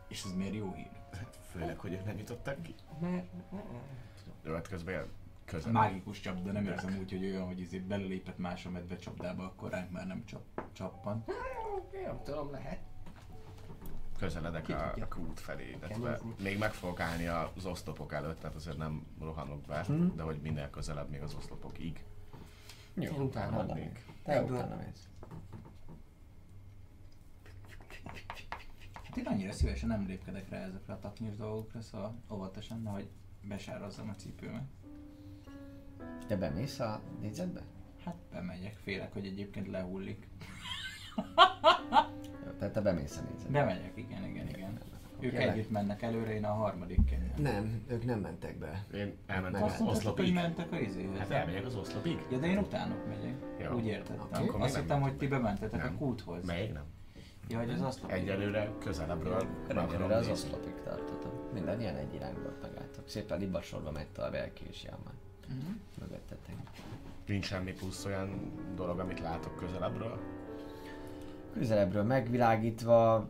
És 0.08 0.24
ez 0.24 0.32
miért 0.32 0.54
jó 0.54 0.72
hír? 0.72 0.90
Hát 1.12 1.38
Főleg, 1.50 1.78
hogy 1.78 1.92
ők 1.92 2.04
nem 2.04 2.18
jutottak 2.18 2.62
ki. 2.62 2.74
Mert... 3.00 3.26
Jó, 4.44 4.54
közben 4.68 4.94
ilyen 4.94 5.06
közel. 5.44 5.72
Mágikus 5.72 6.20
csapda, 6.20 6.52
nem 6.52 6.66
érzem 6.66 6.96
úgy, 6.98 7.10
hogy 7.10 7.24
olyan, 7.24 7.46
hogy 7.46 7.60
izé 7.60 7.78
belelépett 7.78 8.38
más 8.38 8.66
a 8.66 8.70
medve 8.70 8.96
csapdába, 8.96 9.44
akkor 9.44 9.70
ránk 9.70 9.90
már 9.90 10.06
nem 10.06 10.24
csap, 10.24 10.42
csappan. 10.72 11.24
Nem 12.04 12.20
tudom, 12.24 12.50
lehet. 12.50 12.78
közeledek 14.18 14.62
Ki 14.62 14.72
a, 14.72 14.94
a 15.00 15.08
kút 15.08 15.40
felé, 15.40 15.70
illetve 15.70 16.20
még 16.42 16.58
meg 16.58 16.72
fogok 16.72 17.00
állni 17.00 17.26
az 17.26 17.66
oszlopok 17.66 18.12
előtt, 18.12 18.40
tehát 18.40 18.56
azért 18.56 18.76
nem 18.76 19.06
rohanok 19.20 19.60
be, 19.60 19.84
Mhm. 19.88 20.16
de 20.16 20.22
hogy 20.22 20.40
minél 20.42 20.70
közelebb 20.70 21.10
még 21.10 21.22
az 21.22 21.34
oszlopokig. 21.34 22.04
Jó, 22.94 23.02
Én 23.12 23.20
utána 23.20 23.50
haladnék. 23.52 24.04
Te 24.22 24.42
utána 24.42 24.76
mész. 24.76 25.08
Hát 29.10 29.18
én 29.18 29.26
annyira 29.26 29.52
szívesen 29.52 29.88
nem 29.88 30.06
lépkedek 30.06 30.48
rá 30.48 30.58
ezekre 30.58 30.92
a 30.92 30.98
taknyos 30.98 31.36
dolgokra, 31.36 31.80
szóval 31.80 32.14
óvatosan, 32.32 32.82
nehogy 32.82 33.08
besározzam 33.48 34.08
a 34.08 34.14
cipőmet. 34.14 34.62
Te 36.26 36.36
bemész 36.36 36.78
a 36.80 37.00
négyzetbe? 37.20 37.60
Hát 38.04 38.14
bemegyek, 38.32 38.76
félek, 38.82 39.12
hogy 39.12 39.26
egyébként 39.26 39.66
lehullik. 39.68 40.28
Jó, 42.46 42.50
tehát 42.58 42.72
te 42.74 42.80
bemész 42.80 43.16
a 43.16 43.20
négyzetbe. 43.30 43.58
Bemegyek, 43.58 43.92
igen, 43.94 44.24
igen, 44.24 44.48
igen. 44.48 44.78
Ők 45.20 45.30
Kérlek. 45.30 45.48
együtt 45.56 45.70
mennek 45.70 46.02
előre, 46.02 46.34
én 46.34 46.44
a 46.44 46.52
harmadik 46.52 47.04
kenyem. 47.04 47.32
Nem, 47.36 47.82
ők 47.88 48.04
nem 48.04 48.20
mentek 48.20 48.58
be. 48.58 48.84
Én 48.94 49.16
elmentem 49.26 49.60
Meg 49.60 49.62
az 49.62 49.70
Azt 49.70 49.80
mondtad, 49.80 50.02
hogy 50.02 50.12
oszlopig. 50.12 50.34
mentek 50.34 50.72
a 50.72 50.78
izéhez. 50.80 51.18
Hát 51.18 51.30
elmegyek 51.30 51.64
az 51.66 51.74
oszlopig. 51.76 52.18
Ja, 52.30 52.38
de 52.38 52.46
én 52.46 52.58
utánok 52.58 53.06
megyek. 53.06 53.34
Jó. 53.58 53.76
Úgy 53.76 53.86
értettem. 53.86 54.42
Akkor 54.42 54.54
még 54.54 54.62
Azt 54.62 54.72
nem 54.74 54.82
hittem, 54.82 55.00
hogy 55.00 55.16
ti 55.16 55.26
be. 55.26 55.36
bementetek 55.36 55.80
a 55.80 55.84
Nem. 55.86 55.96
kúthoz. 55.96 56.46
Még 56.46 56.72
nem. 56.72 56.84
Ja, 57.50 57.58
hogy 57.58 57.70
az 57.70 57.80
asztal. 57.80 58.10
Egyelőre 58.10 58.70
közelebbről 58.78 59.46
Egyelőre 59.68 60.16
az 60.16 60.28
oszlopig 60.28 60.74
tartottam. 60.84 61.32
Mindannyian 61.52 61.94
egy 61.94 62.14
irányból 62.14 62.58
megálltok. 62.62 63.08
Szépen 63.08 63.38
libasorba 63.38 63.90
megy 63.90 64.06
a 64.16 64.30
Belki 64.30 64.64
és 64.68 64.82
Jámán. 64.82 65.14
Mhm. 65.48 65.70
Mögöttetek. 66.00 66.54
Nincs 67.26 67.44
semmi 67.44 67.72
plusz 67.72 68.04
olyan 68.04 68.52
dolog, 68.74 68.98
amit 68.98 69.20
látok 69.20 69.56
közelebbről. 69.56 70.18
Közelebbről 71.52 72.02
megvilágítva 72.02 73.28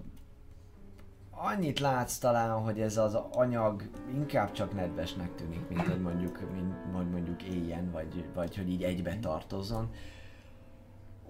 annyit 1.31 1.81
látsz 1.81 2.19
talán, 2.19 2.63
hogy 2.63 2.81
ez 2.81 2.97
az 2.97 3.15
anyag 3.15 3.83
inkább 4.15 4.53
csak 4.53 4.75
nedvesnek 4.75 5.35
tűnik, 5.35 5.69
mint 5.69 5.87
hogy 5.87 6.01
mondjuk, 6.01 6.53
mint, 6.53 6.75
hogy 6.93 7.11
mondjuk 7.11 7.43
éljen, 7.43 7.91
vagy, 7.91 8.25
vagy 8.35 8.57
hogy 8.57 8.69
így 8.69 8.83
egybe 8.83 9.19
tartozzon. 9.19 9.91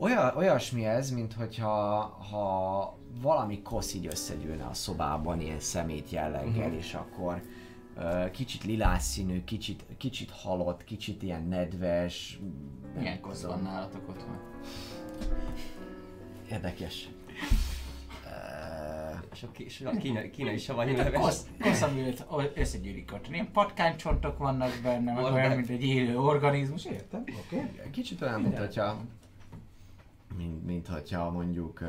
Olyan, 0.03 0.37
olyasmi 0.37 0.85
ez, 0.85 1.11
mint 1.11 1.33
hogyha 1.33 1.75
ha 2.31 2.99
valami 3.23 3.63
kosz 3.63 3.95
így 3.95 4.07
összegyűlne 4.07 4.65
a 4.65 4.75
szobában 4.75 5.41
ilyen 5.41 5.61
szemét 5.61 6.11
jelleggel, 6.11 6.69
Mhm. 6.69 6.77
és 6.77 6.95
akkor 6.95 7.43
ö, 7.97 8.31
kicsit 8.31 8.65
lilás 8.65 9.03
színű, 9.03 9.45
kicsit, 9.45 9.85
kicsit 9.97 10.31
halott, 10.31 10.85
kicsit 10.85 11.23
ilyen 11.23 11.43
nedves. 11.49 12.41
Milyen 12.99 13.21
kosz 13.21 13.43
van 13.43 13.63
nálatok 13.63 14.09
otthon? 14.09 14.39
Érdekes. 16.51 17.09
És 19.33 19.43
a, 19.43 19.49
és 19.57 19.81
a 19.81 19.91
kínai, 19.91 20.31
kínai 20.31 20.59
savanyú 20.59 20.97
leves. 20.97 21.21
Kosz, 21.21 21.47
kosz 21.61 21.83
amiért 21.83 22.25
összegyűlik 22.55 23.13
ott. 23.13 23.29
Ilyen 23.29 23.53
patkánycsontok 23.53 24.39
vannak 24.39 24.71
benne, 24.83 25.13
meg 25.13 25.25
olyan, 25.33 25.57
mint 25.57 25.69
egy 25.69 25.83
élő 25.85 26.19
organizmus, 26.19 26.85
értem? 26.85 27.21
Oké. 27.21 27.57
Okay. 27.57 27.91
Kicsit 27.91 28.23
olyan, 28.23 28.41
mint 28.41 28.59
hogyha, 28.59 28.97
mint, 30.37 30.67
mint 30.67 30.87
hogyha 30.87 31.31
mondjuk, 31.31 31.81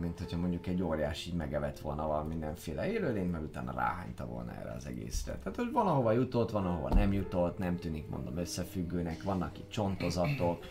mint 0.00 0.18
hogyha 0.18 0.36
mondjuk 0.36 0.66
egy 0.66 0.82
óriás 0.82 1.26
így 1.26 1.34
megevett 1.34 1.78
volna 1.78 2.06
valami 2.06 2.28
mindenféle 2.28 2.92
élőlény, 2.92 3.28
meg 3.28 3.42
utána 3.42 3.72
ráhányta 3.72 4.26
volna 4.26 4.52
erre 4.52 4.72
az 4.72 4.86
egészre. 4.86 5.38
Tehát, 5.38 5.56
hogy 5.56 5.72
van 5.72 5.86
ahova 5.86 6.12
jutott, 6.12 6.50
van 6.50 6.66
ahova 6.66 6.88
nem 6.94 7.12
jutott, 7.12 7.58
nem 7.58 7.76
tűnik 7.76 8.08
mondom 8.08 8.36
összefüggőnek, 8.36 9.22
vannak 9.22 9.58
itt 9.58 9.70
csontozatok, 9.70 10.64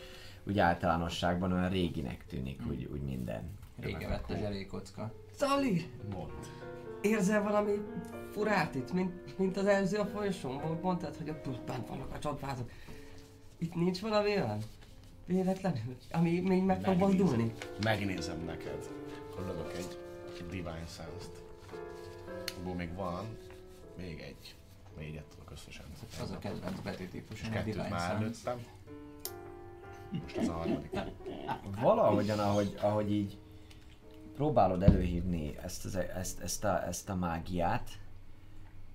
úgy 0.44 0.60
általánosságban 0.60 1.52
olyan 1.52 1.70
réginek 1.70 2.26
tűnik, 2.26 2.62
úgy, 2.70 2.90
úgy 2.92 3.02
minden. 3.02 3.60
Régen 3.80 4.10
vett 4.10 4.30
a 4.30 4.38
zselékocka. 4.38 5.14
Szali, 5.36 5.90
Mond. 6.14 6.32
érzel 7.02 7.44
valami 7.44 7.72
furát 8.32 8.76
itt, 8.76 8.94
mint, 8.94 9.38
mint 9.38 9.58
az 9.58 9.66
előző 9.66 9.98
a 9.98 10.06
folyosón? 10.06 10.80
Mondtad, 10.82 11.16
hogy 11.16 11.30
ott 11.30 11.62
bent 11.66 11.88
vannak 11.88 12.14
a 12.14 12.20
csontvázok. 12.20 12.70
Itt 13.58 13.76
nincs 13.76 14.02
valami 14.02 14.30
olyan? 14.30 14.60
Véletlenül? 15.32 15.96
Ami 16.12 16.40
még 16.40 16.64
meg 16.64 16.82
fog 16.82 16.98
Megnézem. 16.98 17.18
mozdulni? 17.18 17.54
Megnézem 17.84 18.44
neked. 18.46 18.90
Akkor 19.30 19.46
lövök 19.46 19.74
egy, 19.78 19.98
egy 20.38 20.46
Divine 20.50 20.86
Sense-t. 20.88 21.44
Abból 22.60 22.74
még 22.76 22.94
van. 22.96 23.26
Még 23.98 24.20
egy. 24.20 24.56
Négyet 24.98 25.24
tudok 25.24 25.52
összesen. 25.52 25.86
Az 26.22 26.32
a 26.32 26.40
kedvenc 26.40 26.80
betűtípus, 26.80 27.42
És 27.42 27.48
a 27.48 27.52
kettőt 27.52 27.90
már 27.90 28.16
előttem. 28.16 28.60
Most 30.12 30.38
ez 30.38 30.48
a 30.48 30.52
harmadik. 30.54 31.00
Valahogyan, 31.82 32.40
ahogy, 32.40 32.78
ahogy 32.82 33.12
így 33.12 33.38
próbálod 34.36 34.84
előhívni 34.84 35.58
ezt, 35.58 35.86
az, 35.86 35.96
ezt, 35.96 36.40
ezt, 36.40 36.64
a, 36.64 36.88
ezt 36.88 37.10
a 37.10 37.16
mágiát, 37.16 37.90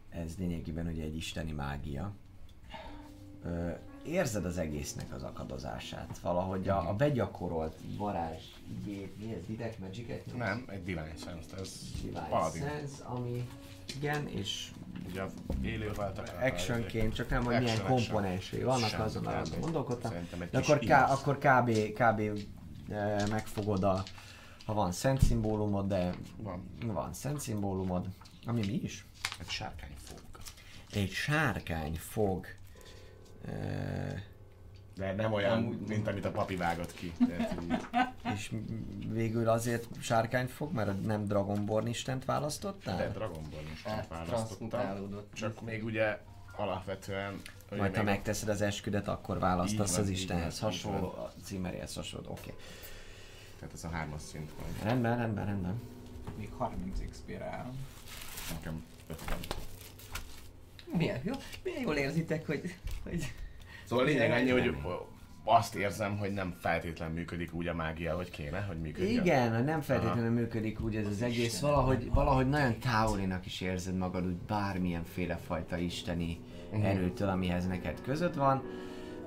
ez 0.08 0.34
lényegében 0.38 0.86
ugye 0.86 1.02
egy 1.02 1.16
isteni 1.16 1.52
mágia, 1.52 2.12
ö, 3.44 3.70
érzed 4.06 4.44
az 4.44 4.58
egésznek 4.58 5.14
az 5.14 5.22
akadozását. 5.22 6.18
Valahogy 6.18 6.68
a, 6.68 6.88
a 6.88 6.94
begyakorolt 6.94 7.76
varázs, 7.96 8.42
igét, 8.68 9.18
mi 9.18 9.34
ez, 9.34 9.56
Detect 9.56 9.78
Magic-et? 9.78 10.36
Nem, 10.36 10.64
egy 10.68 10.84
Divine 10.84 11.14
Sense, 11.24 11.56
ez 11.60 11.80
Divine 12.02 12.26
Paladin. 12.28 12.62
Sense, 12.62 13.04
ami 13.04 13.48
igen, 13.94 14.28
és 14.28 14.70
Ugye 15.10 15.22
a 15.22 15.28
élő 15.62 15.92
actionként, 16.40 17.14
csak 17.14 17.28
nem, 17.28 17.44
hogy 17.44 17.58
milyen 17.58 17.76
Action, 17.76 17.96
komponensei 17.96 18.62
vannak, 18.62 18.98
azon 18.98 19.26
arra 19.26 19.42
gondolkodtam. 19.60 20.12
De 20.50 20.58
akkor, 20.58 20.78
ká, 20.78 21.04
akkor 21.04 21.38
kb, 21.38 21.70
kb 21.92 22.20
e, 22.90 23.26
megfogod 23.30 23.84
a, 23.84 24.02
ha 24.64 24.74
van 24.74 24.92
szent 24.92 25.22
szimbólumod, 25.22 25.88
de 25.88 26.14
Van. 26.36 26.68
van 26.86 27.12
szent 27.12 27.40
szimbólumod, 27.40 28.06
ami 28.46 28.66
mi 28.66 28.80
is? 28.82 29.06
Egy 29.40 29.48
sárkány 29.48 29.94
fog. 30.04 30.20
Egy 30.92 31.10
sárkány 31.10 31.94
fog. 31.94 32.46
E, 32.46 32.65
De 34.96 35.12
nem 35.12 35.32
olyan, 35.32 35.62
mint 35.88 36.08
amit 36.08 36.24
a 36.24 36.30
papi 36.30 36.56
vágott 36.56 36.92
ki. 36.92 37.12
Tehát, 37.26 37.60
és 38.34 38.52
végül 39.08 39.48
azért 39.48 39.86
sárkány 40.00 40.46
fog, 40.46 40.72
mert 40.72 41.02
nem 41.02 41.24
Dragonborn 41.24 41.86
istent 41.86 42.24
választottál? 42.24 42.96
de 42.96 43.08
Dragon 43.08 43.42
Ball 43.50 43.64
is 43.72 43.82
választottam. 44.08 45.24
Csak 45.32 45.62
még 45.62 45.84
ugye 45.84 46.18
alapvetően... 46.56 47.40
ugye 47.70 47.80
Majd 47.80 47.96
ha 47.96 48.02
megteszed 48.02 48.48
az 48.48 48.60
esküdet, 48.60 49.08
akkor 49.08 49.38
választasz 49.38 49.92
van, 49.92 50.00
az 50.00 50.08
Istenhez 50.08 50.58
hasonló, 50.58 51.06
a 51.06 51.32
címeréhez 51.42 51.94
hasonló. 51.94 52.30
Oké. 52.30 52.54
Tehát 53.58 53.74
ez 53.74 53.84
a 53.84 53.88
hármas 53.88 54.22
szint 54.22 54.50
van. 54.58 54.88
Rendben, 54.88 55.16
rendben, 55.16 55.46
rendben. 55.46 55.80
Még 56.36 56.50
30 56.56 57.00
XP-re 57.10 57.44
állom. 57.44 57.86
Nekem 58.52 58.84
50. 59.06 59.38
Milyen 60.92 61.20
jó? 61.24 61.32
Milyen 61.62 61.82
jól 61.82 61.94
érzitek, 61.94 62.46
hogy... 62.46 62.74
hogy... 63.02 63.32
Szóval 63.84 64.04
a 64.04 64.08
lényeg 64.08 64.30
annyi, 64.30 64.50
hogy 64.50 64.76
azt 65.44 65.74
érzem, 65.74 66.18
hogy 66.18 66.32
nem 66.32 66.54
feltétlen 66.60 67.10
működik 67.10 67.52
úgy 67.52 67.66
a 67.66 67.74
mágia, 67.74 68.16
hogy 68.16 68.30
kéne, 68.30 68.60
hogy 68.60 68.80
működjön. 68.80 69.22
Igen, 69.22 69.64
nem 69.64 69.80
feltétlenül 69.80 70.30
működik 70.30 70.80
úgy 70.80 70.96
ez 70.96 71.06
az 71.06 71.22
egész, 71.22 71.60
valahogy, 71.60 72.12
valahogy 72.12 72.48
nagyon 72.48 72.78
távolinak 72.78 73.46
is 73.46 73.60
érzed 73.60 73.96
magad 73.96 74.26
úgy 74.26 74.36
bármilyenféle 74.36 75.36
fajta 75.36 75.76
isteni 75.76 76.40
erőtől, 76.82 77.28
amihez 77.28 77.66
neked 77.66 78.00
között 78.02 78.34
van, 78.34 78.62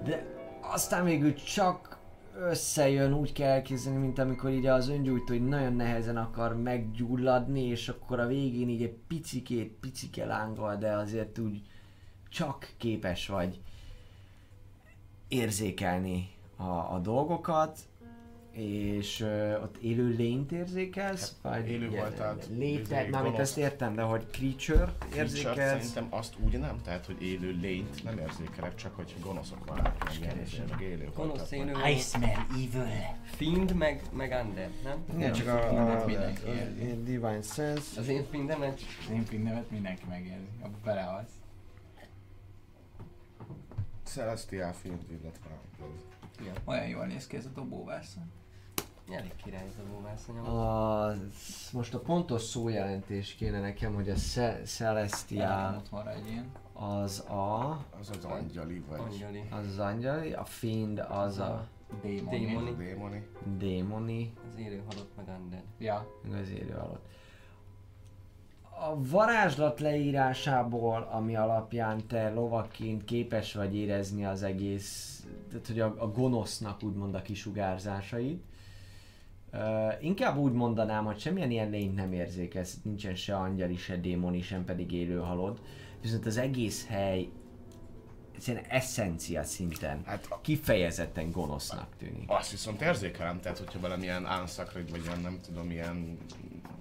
de 0.03 0.25
aztán 0.61 1.03
végül 1.05 1.33
csak 1.33 1.98
összejön, 2.39 3.13
úgy 3.13 3.33
kell 3.33 3.49
elképzelni, 3.49 3.99
mint 3.99 4.19
amikor 4.19 4.49
így 4.49 4.65
az 4.65 4.89
öngyújtó 4.89 5.33
így 5.33 5.45
nagyon 5.47 5.73
nehezen 5.73 6.17
akar 6.17 6.57
meggyulladni, 6.57 7.61
és 7.61 7.89
akkor 7.89 8.19
a 8.19 8.27
végén 8.27 8.69
így 8.69 8.83
egy 8.83 8.97
picikét, 9.07 9.71
picike 9.79 10.25
lángol, 10.25 10.75
de 10.75 10.91
azért 10.91 11.37
úgy 11.37 11.61
csak 12.29 12.73
képes 12.77 13.27
vagy 13.27 13.61
érzékelni 15.27 16.29
a, 16.55 16.93
a 16.93 16.99
dolgokat, 17.03 17.79
és 18.59 19.19
ö, 19.19 19.61
ott 19.61 19.77
élő 19.77 20.07
lényt 20.07 20.51
érzékelsz? 20.51 21.35
Hát, 21.43 21.55
vagy 21.55 21.69
élő 21.69 21.89
voltál, 21.89 22.37
Létet, 22.57 23.09
mármint 23.09 23.39
ezt 23.39 23.57
értem, 23.57 23.95
de 23.95 24.01
hogy 24.01 24.25
creature 24.31 24.93
Creature-t 24.99 25.15
érzékelsz? 25.15 25.87
Szerintem 25.87 26.07
azt 26.19 26.33
úgy 26.39 26.59
nem, 26.59 26.81
tehát 26.83 27.05
hogy 27.05 27.21
élő 27.21 27.57
lényt 27.61 28.03
nem 28.03 28.17
érzékelek, 28.17 28.75
csak 28.75 28.95
hogy 28.95 29.15
gonoszok 29.21 29.67
vannak, 29.67 30.03
meg, 30.21 30.81
élő 30.81 31.09
Gonosz 31.15 31.51
élő, 31.51 31.71
Iceman 31.87 32.47
Evil. 32.49 33.17
Fiend 33.23 33.75
meg, 33.75 34.01
meg 34.11 34.45
Under, 34.45 34.69
nem? 34.83 35.03
Igen, 35.15 35.33
csak 35.33 35.47
a, 35.47 36.01
a, 36.01 36.05
mindenki 36.05 36.49
a, 36.49 36.95
Divine 37.03 37.41
Sense. 37.41 37.99
Az 37.99 38.07
én 38.07 38.25
fiendemet 38.29 38.79
Az 39.07 39.13
én 39.13 39.25
pinnemet 39.25 39.71
mindenki 39.71 40.03
megérzi. 40.09 40.47
Abba 40.61 40.77
belehalsz. 40.83 41.31
Celestial 44.03 44.73
Fiend, 44.73 45.01
illetve 45.09 45.59
Olyan 46.63 46.87
jól 46.87 47.05
néz 47.05 47.27
ki 47.27 47.37
ez 47.37 47.45
a 47.45 47.49
dobóvászon. 47.49 48.31
Elég 49.13 49.35
király 49.43 49.65
ez 49.65 49.77
a 50.47 51.15
most 51.73 51.93
a 51.93 51.99
pontos 51.99 52.41
szójelentés 52.41 53.33
kéne 53.33 53.59
nekem, 53.59 53.93
hogy 53.93 54.09
a 54.09 54.15
Ce- 54.15 54.61
Celestial 54.65 55.81
az 56.73 57.19
a... 57.29 57.69
az 57.99 58.09
az 58.09 58.25
angyali, 58.25 58.83
vagy 58.89 58.99
Angyali. 58.99 59.43
Az 59.51 59.65
az 59.65 59.79
angyali, 59.79 60.33
a 60.33 60.43
Fiend 60.43 60.99
az 61.09 61.37
a 61.39 61.67
Démoni. 62.01 62.37
Démoni. 62.37 62.71
démoni. 62.75 63.27
démoni, 63.57 64.33
Az 64.51 64.57
élő 64.59 64.83
halott 64.89 65.11
meg 65.15 65.25
Under. 65.41 65.63
Ja. 65.77 66.07
meg 66.29 66.41
az 66.41 66.49
élő 66.49 66.73
alatt. 66.73 67.05
A 68.81 68.95
varázslat 69.09 69.79
leírásából, 69.79 71.07
ami 71.11 71.35
alapján 71.35 72.07
te 72.07 72.29
lovakként 72.29 73.03
képes 73.03 73.53
vagy 73.53 73.75
érezni 73.75 74.25
az 74.25 74.43
egész, 74.43 75.23
tehát 75.49 75.67
hogy 75.67 75.79
a, 75.79 75.95
a 75.97 76.11
gonosznak 76.11 76.83
úgymond 76.83 77.15
a 77.15 77.21
kisugárzásait, 77.21 78.43
Uh, 79.53 80.03
inkább 80.03 80.37
úgy 80.37 80.51
mondanám, 80.53 81.05
hogy 81.05 81.19
semmilyen 81.19 81.51
ilyen 81.51 81.69
lényt 81.69 81.95
nem 81.95 82.13
érzékelsz, 82.13 82.77
nincsen 82.83 83.15
se 83.15 83.35
angyali, 83.35 83.75
se 83.75 83.95
démoni, 83.97 84.41
sem 84.41 84.65
pedig 84.65 84.91
élő 84.91 85.17
halod. 85.19 85.59
Viszont 86.01 86.25
az 86.25 86.37
egész 86.37 86.87
hely 86.87 87.29
egyszerűen 88.35 88.63
eszencia 88.67 89.43
szinten 89.43 90.01
Hát 90.05 90.27
kifejezetten 90.41 91.31
gonosznak 91.31 91.95
tűnik. 91.97 92.23
azt 92.27 92.51
viszont 92.51 92.81
érzékelem, 92.81 93.39
tehát 93.39 93.57
hogyha 93.57 93.79
valamilyen 93.79 94.25
unsacred, 94.41 94.89
vagy 94.89 95.01
ilyen 95.05 95.19
nem 95.19 95.39
tudom, 95.41 95.71
ilyen, 95.71 96.17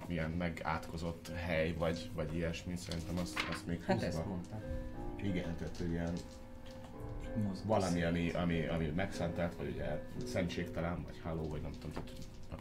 ilyen 0.07 0.29
megátkozott 0.29 1.31
hely, 1.45 1.73
vagy, 1.79 2.09
vagy 2.15 2.35
ilyesmi, 2.35 2.75
szerintem 2.75 3.17
azt, 3.17 3.39
azt 3.51 3.67
még 3.67 3.83
Hát 3.83 3.91
húzva. 4.01 4.07
ezt 4.07 4.25
mondtam. 4.25 4.59
Igen, 5.23 5.55
tehát 5.57 5.77
hogy 5.77 5.89
ilyen 5.91 6.13
Mozgás. 7.43 7.65
valami, 7.65 8.03
ami, 8.03 8.29
ami, 8.31 8.65
ami 8.67 8.85
megszentelt, 8.95 9.55
vagy 9.55 9.71
ugye 9.75 10.03
szentségtelen, 10.25 11.03
vagy 11.05 11.19
háló, 11.23 11.47
vagy 11.47 11.61
nem 11.61 11.71
tudom, 11.71 11.91
tehát 11.91 12.09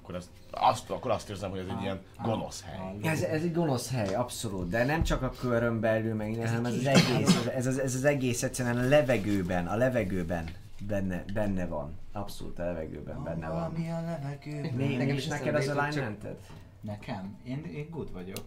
akkor 0.09 0.21
azt, 0.21 0.31
azt, 0.51 0.91
akkor 0.91 1.11
azt 1.11 1.29
érzem, 1.31 1.51
hogy 1.51 1.59
ez 1.59 1.67
egy 1.69 1.83
ilyen 1.83 2.01
gonosz 2.23 2.63
hely. 2.63 2.97
Ez, 3.03 3.23
ez 3.23 3.43
egy 3.43 3.53
gonosz 3.53 3.91
hely, 3.91 4.15
abszolút, 4.15 4.69
de 4.69 4.85
nem 4.85 5.03
csak 5.03 5.23
a 5.23 5.31
körön 5.31 5.81
belül, 5.81 6.15
meg 6.15 6.35
hanem 6.35 6.65
ez 6.65 6.75
az 6.75 6.87
egész, 6.87 7.47
ez, 7.55 7.67
ez, 7.67 7.79
ez 7.79 7.95
az 7.95 8.05
egész 8.05 8.43
egyszerűen 8.43 8.79
a 8.79 8.89
levegőben, 8.89 9.67
a 9.67 9.77
levegőben 9.77 10.49
benne, 10.87 11.25
benne 11.35 11.67
van. 11.67 11.99
Abszolút 12.13 12.59
a 12.59 12.65
levegőben 12.65 13.23
benne 13.23 13.49
van. 13.49 13.57
Valami 13.57 13.91
a 13.91 14.01
levegőben. 14.01 14.73
Mi, 14.75 14.87
mi 14.87 14.97
Nekem 14.97 15.17
is 15.17 15.27
neked 15.27 15.55
az 15.55 15.65
csak- 15.65 15.77
alignmented? 15.77 16.37
Nekem? 16.81 17.37
Én, 17.45 17.65
én 17.65 17.89
good 17.91 18.13
vagyok. 18.13 18.45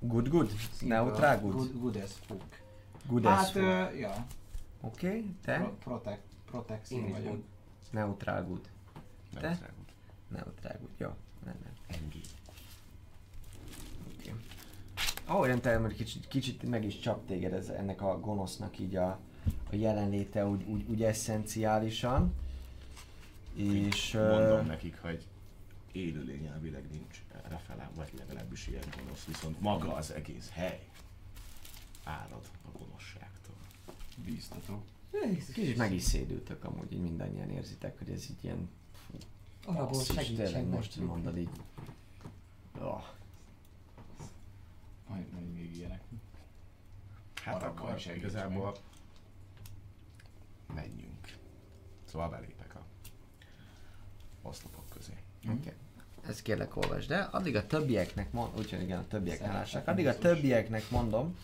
Good, 0.00 0.28
good? 0.28 0.50
Neutral 0.80 1.38
good? 1.40 1.54
Good, 1.54 1.80
good 1.80 1.96
as 1.96 2.10
fuck. 2.26 2.62
Good 3.08 3.24
Hát, 3.24 3.38
as 3.38 3.50
fuck. 3.50 3.64
ö, 3.64 3.96
ja. 3.98 4.26
Oké, 4.80 5.06
okay, 5.06 5.34
te? 5.44 5.70
Pro, 5.84 6.00
protect, 6.50 6.90
is 6.90 6.98
vagyok. 7.12 7.22
good. 7.24 7.42
Neutral 7.90 8.44
good. 8.44 8.68
Nem. 10.28 10.42
Neutral 10.44 10.78
good, 10.80 10.98
jó. 10.98 11.08
Rendben. 11.44 11.72
Engi. 11.86 12.20
Oké. 14.16 14.34
Ahogyan 15.24 15.60
te 15.60 15.76
hogy 15.76 15.94
kicsit, 15.94 16.28
kicsit 16.28 16.62
meg 16.62 16.84
is 16.84 16.98
csap 16.98 17.26
téged 17.26 17.52
ez, 17.52 17.68
ennek 17.68 18.02
a 18.02 18.20
gonosznak 18.20 18.78
így 18.78 18.96
a, 18.96 19.20
a 19.70 19.74
jelenléte 19.74 20.46
úgy, 20.46 20.64
úgy, 20.64 20.84
úgy 20.88 21.02
eszenciálisan. 21.02 22.34
És... 23.54 24.12
Mondom 24.12 24.38
ö, 24.40 24.62
nekik, 24.62 25.00
hogy 25.00 25.26
élőlény 25.92 26.46
elvileg 26.46 26.84
nincs 26.90 27.22
errefele, 27.44 27.90
vagy 27.94 28.12
legalábbis 28.18 28.66
ilyen 28.66 28.84
gonosz, 28.96 29.24
viszont 29.24 29.60
maga 29.60 29.94
az 29.94 30.10
egész 30.10 30.50
hely 30.50 30.88
árad 32.04 32.50
a 32.64 32.78
gonoszságtól. 32.78 33.54
Bíztató. 34.24 34.82
Kicsit 35.52 35.76
meg 35.76 35.92
is 35.92 36.02
szédültök 36.02 36.64
amúgy, 36.64 36.92
így 36.92 37.00
mindannyian 37.00 37.50
érzitek, 37.50 37.98
hogy 37.98 38.10
ez 38.10 38.30
így 38.30 38.44
ilyen... 38.44 38.68
Basszus, 39.72 40.16
segítség 40.16 40.66
most, 40.66 40.94
hogy 40.94 41.06
mondod 41.06 41.38
így... 41.38 41.48
Oh. 42.80 43.02
Majd, 45.08 45.32
majd 45.32 45.52
még 45.52 45.76
ilyenek. 45.76 46.00
Hát 47.42 47.54
Arra 47.54 47.66
akkor 47.66 47.98
segíts 47.98 48.22
igazából 48.22 48.76
menjünk. 50.74 51.36
Szóval 52.04 52.28
belépek 52.28 52.74
a 52.74 52.84
oszlopok 54.42 54.84
közé. 54.94 55.12
Mhm. 55.42 55.52
Oké. 55.52 55.72
Ezt 56.28 56.42
kérlek 56.42 56.76
olvasd 56.76 57.10
el. 57.10 57.28
Addig 57.32 57.56
a 57.56 57.66
többieknek 57.66 58.32
mond, 58.32 58.58
úgyhogy 58.58 58.82
igen, 58.82 58.98
a 58.98 59.06
többiek 59.06 59.38
hálásnak. 59.38 59.86
Addig 59.86 60.06
a 60.06 60.18
többieknek 60.18 60.90
mondom, 60.90 61.36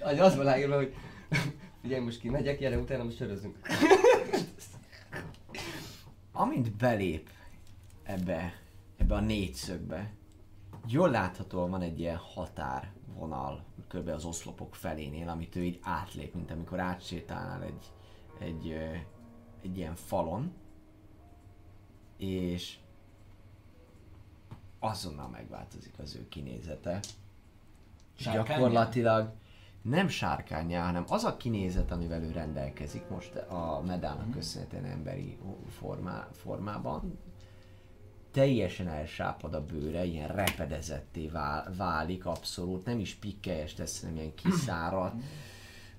Az 0.00 0.18
az 0.18 0.36
van 0.36 0.72
hogy 0.72 0.94
ugye 1.84 2.00
most 2.00 2.20
kimegyek, 2.20 2.58
gyere 2.58 2.78
utána 2.78 3.04
most 3.04 3.16
sörözünk. 3.16 3.56
amint 6.36 6.76
belép 6.76 7.30
ebbe, 8.02 8.52
ebbe 8.96 9.14
a 9.14 9.20
négyszögbe, 9.20 10.12
jól 10.86 11.10
láthatóan 11.10 11.70
van 11.70 11.82
egy 11.82 12.00
ilyen 12.00 12.16
határvonal 12.16 13.64
kb. 13.88 14.08
az 14.08 14.24
oszlopok 14.24 14.74
felénél, 14.74 15.28
amit 15.28 15.56
ő 15.56 15.64
így 15.64 15.78
átlép, 15.82 16.34
mint 16.34 16.50
amikor 16.50 16.80
átsétálnál 16.80 17.62
egy, 17.62 17.92
egy, 18.38 18.72
egy 19.62 19.76
ilyen 19.76 19.94
falon, 19.94 20.52
és 22.16 22.78
azonnal 24.78 25.28
megváltozik 25.28 25.98
az 25.98 26.14
ő 26.14 26.28
kinézete. 26.28 27.00
És 28.16 28.22
Sárkánnyá? 28.22 28.56
gyakorlatilag 28.56 29.32
nem 29.88 30.08
sárkányá, 30.08 30.84
hanem 30.84 31.04
az 31.08 31.24
a 31.24 31.36
kinézet, 31.36 31.90
amivel 31.90 32.22
ő 32.22 32.30
rendelkezik 32.30 33.08
most 33.08 33.36
a 33.36 33.82
medának 33.86 34.30
köszönhetően 34.30 34.84
emberi 34.84 35.38
formá, 35.78 36.28
formában, 36.32 37.18
teljesen 38.32 38.88
elsápad 38.88 39.54
a 39.54 39.64
bőre, 39.64 40.04
ilyen 40.04 40.28
repedezetté 40.28 41.28
vál, 41.28 41.72
válik 41.76 42.26
abszolút, 42.26 42.84
nem 42.84 42.98
is 42.98 43.14
pikkelyes 43.14 43.74
tesz, 43.74 44.00
hanem 44.00 44.16
ilyen 44.16 44.34
kiszáradt, 44.34 45.22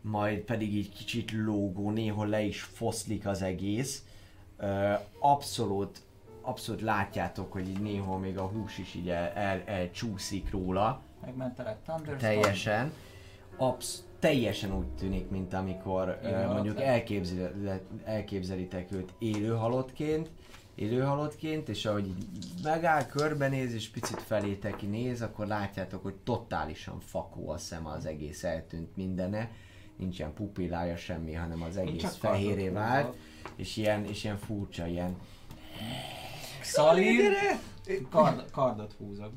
majd 0.02 0.40
pedig 0.40 0.74
így 0.76 0.94
kicsit 0.94 1.32
lógó, 1.32 1.92
néhol 1.92 2.28
le 2.28 2.42
is 2.42 2.62
foszlik 2.62 3.26
az 3.26 3.42
egész. 3.42 4.04
Abszolút, 5.20 6.02
abszolút 6.42 6.82
látjátok, 6.82 7.52
hogy 7.52 7.68
így 7.70 7.82
néhol 7.82 8.20
még 8.20 8.38
a 8.38 8.48
hús 8.48 8.78
is 8.78 8.96
így 8.96 9.10
el, 9.10 9.28
el, 9.28 9.62
elcsúszik 9.66 10.52
róla, 10.52 11.02
Megmentelek 11.22 11.78
Thunderstorm. 11.84 12.20
teljesen. 12.20 12.92
Absz- 13.58 14.04
teljesen 14.20 14.76
úgy 14.76 14.88
tűnik, 14.88 15.30
mint 15.30 15.54
amikor 15.54 16.20
halott 16.24 16.54
mondjuk 16.54 16.82
elképzel, 16.82 17.82
elképzelitek 18.04 18.92
őt 18.92 19.14
élő 19.20 19.56
halottként, 19.56 20.30
élő 20.76 21.02
halottként, 21.02 21.70
és 21.70 21.86
ahogy 21.86 22.14
megáll, 22.64 23.06
körbenéz, 23.06 23.74
és 23.74 23.90
picit 23.90 24.22
felétek 24.22 24.82
néz, 24.82 25.22
akkor 25.22 25.48
látjátok, 25.48 26.04
hogy 26.04 26.16
totálisan 26.16 27.00
fakó 27.00 27.50
a 27.50 27.58
szeme, 27.58 27.90
az 27.90 28.06
egész 28.06 28.44
eltűnt 28.44 28.96
mindene. 28.96 29.52
Nincsen 29.98 30.34
pupillája 30.34 30.96
semmi, 30.96 31.34
hanem 31.34 31.62
az 31.62 31.78
egész 31.78 32.16
fehéré 32.16 32.70
vált, 32.70 33.16
és 33.56 33.78
ilyen, 33.78 34.06
és 34.06 34.24
ilyen 34.24 34.38
furcsa, 34.38 34.88
ilyen 34.88 35.16
Szalír. 36.62 37.34
Kard, 38.10 38.52
kardot 38.52 38.94
húzok. 38.98 39.32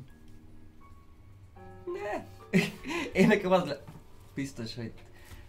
Én 3.13 3.27
nekem 3.27 3.51
az 3.51 3.65
le... 3.65 3.83
Biztos, 4.41 4.75
hogy 4.75 4.93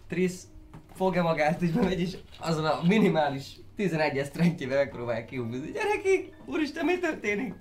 Trisz 0.07 0.47
fogja 0.95 1.23
magát, 1.23 1.61
így 1.61 1.73
bemegy, 1.73 1.99
és 1.99 2.17
azon 2.39 2.65
a 2.65 2.83
minimális 2.83 3.59
11-es 3.77 4.25
strengthjével 4.25 4.77
megpróbál 4.77 5.25
kihúzni. 5.25 5.71
Gyerekek, 5.71 6.37
úristen, 6.45 6.85
mi 6.85 6.99
történik? 6.99 7.53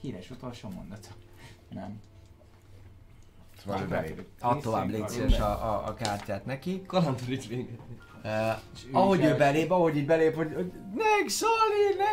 Híres 0.00 0.30
utolsó 0.30 0.68
mondat. 0.68 1.08
Nem. 1.68 2.00
Szóval 3.62 3.82
ő 3.82 3.86
belép. 3.86 4.24
Add 4.40 4.60
tovább 4.60 4.88
légy 4.90 5.08
szíves 5.08 5.38
a, 5.38 5.74
a, 5.74 5.86
a 5.88 5.94
kártyát 5.94 6.44
neki. 6.44 6.82
Kalandorics 6.86 7.48
véget. 7.48 7.78
Uh, 8.24 8.58
ahogy 8.92 9.20
ő 9.20 9.28
el- 9.28 9.36
belép, 9.36 9.70
ahogy 9.70 9.96
így 9.96 10.06
belép, 10.06 10.34
hogy, 10.34 10.54
hogy 10.54 10.72
meg 10.94 11.28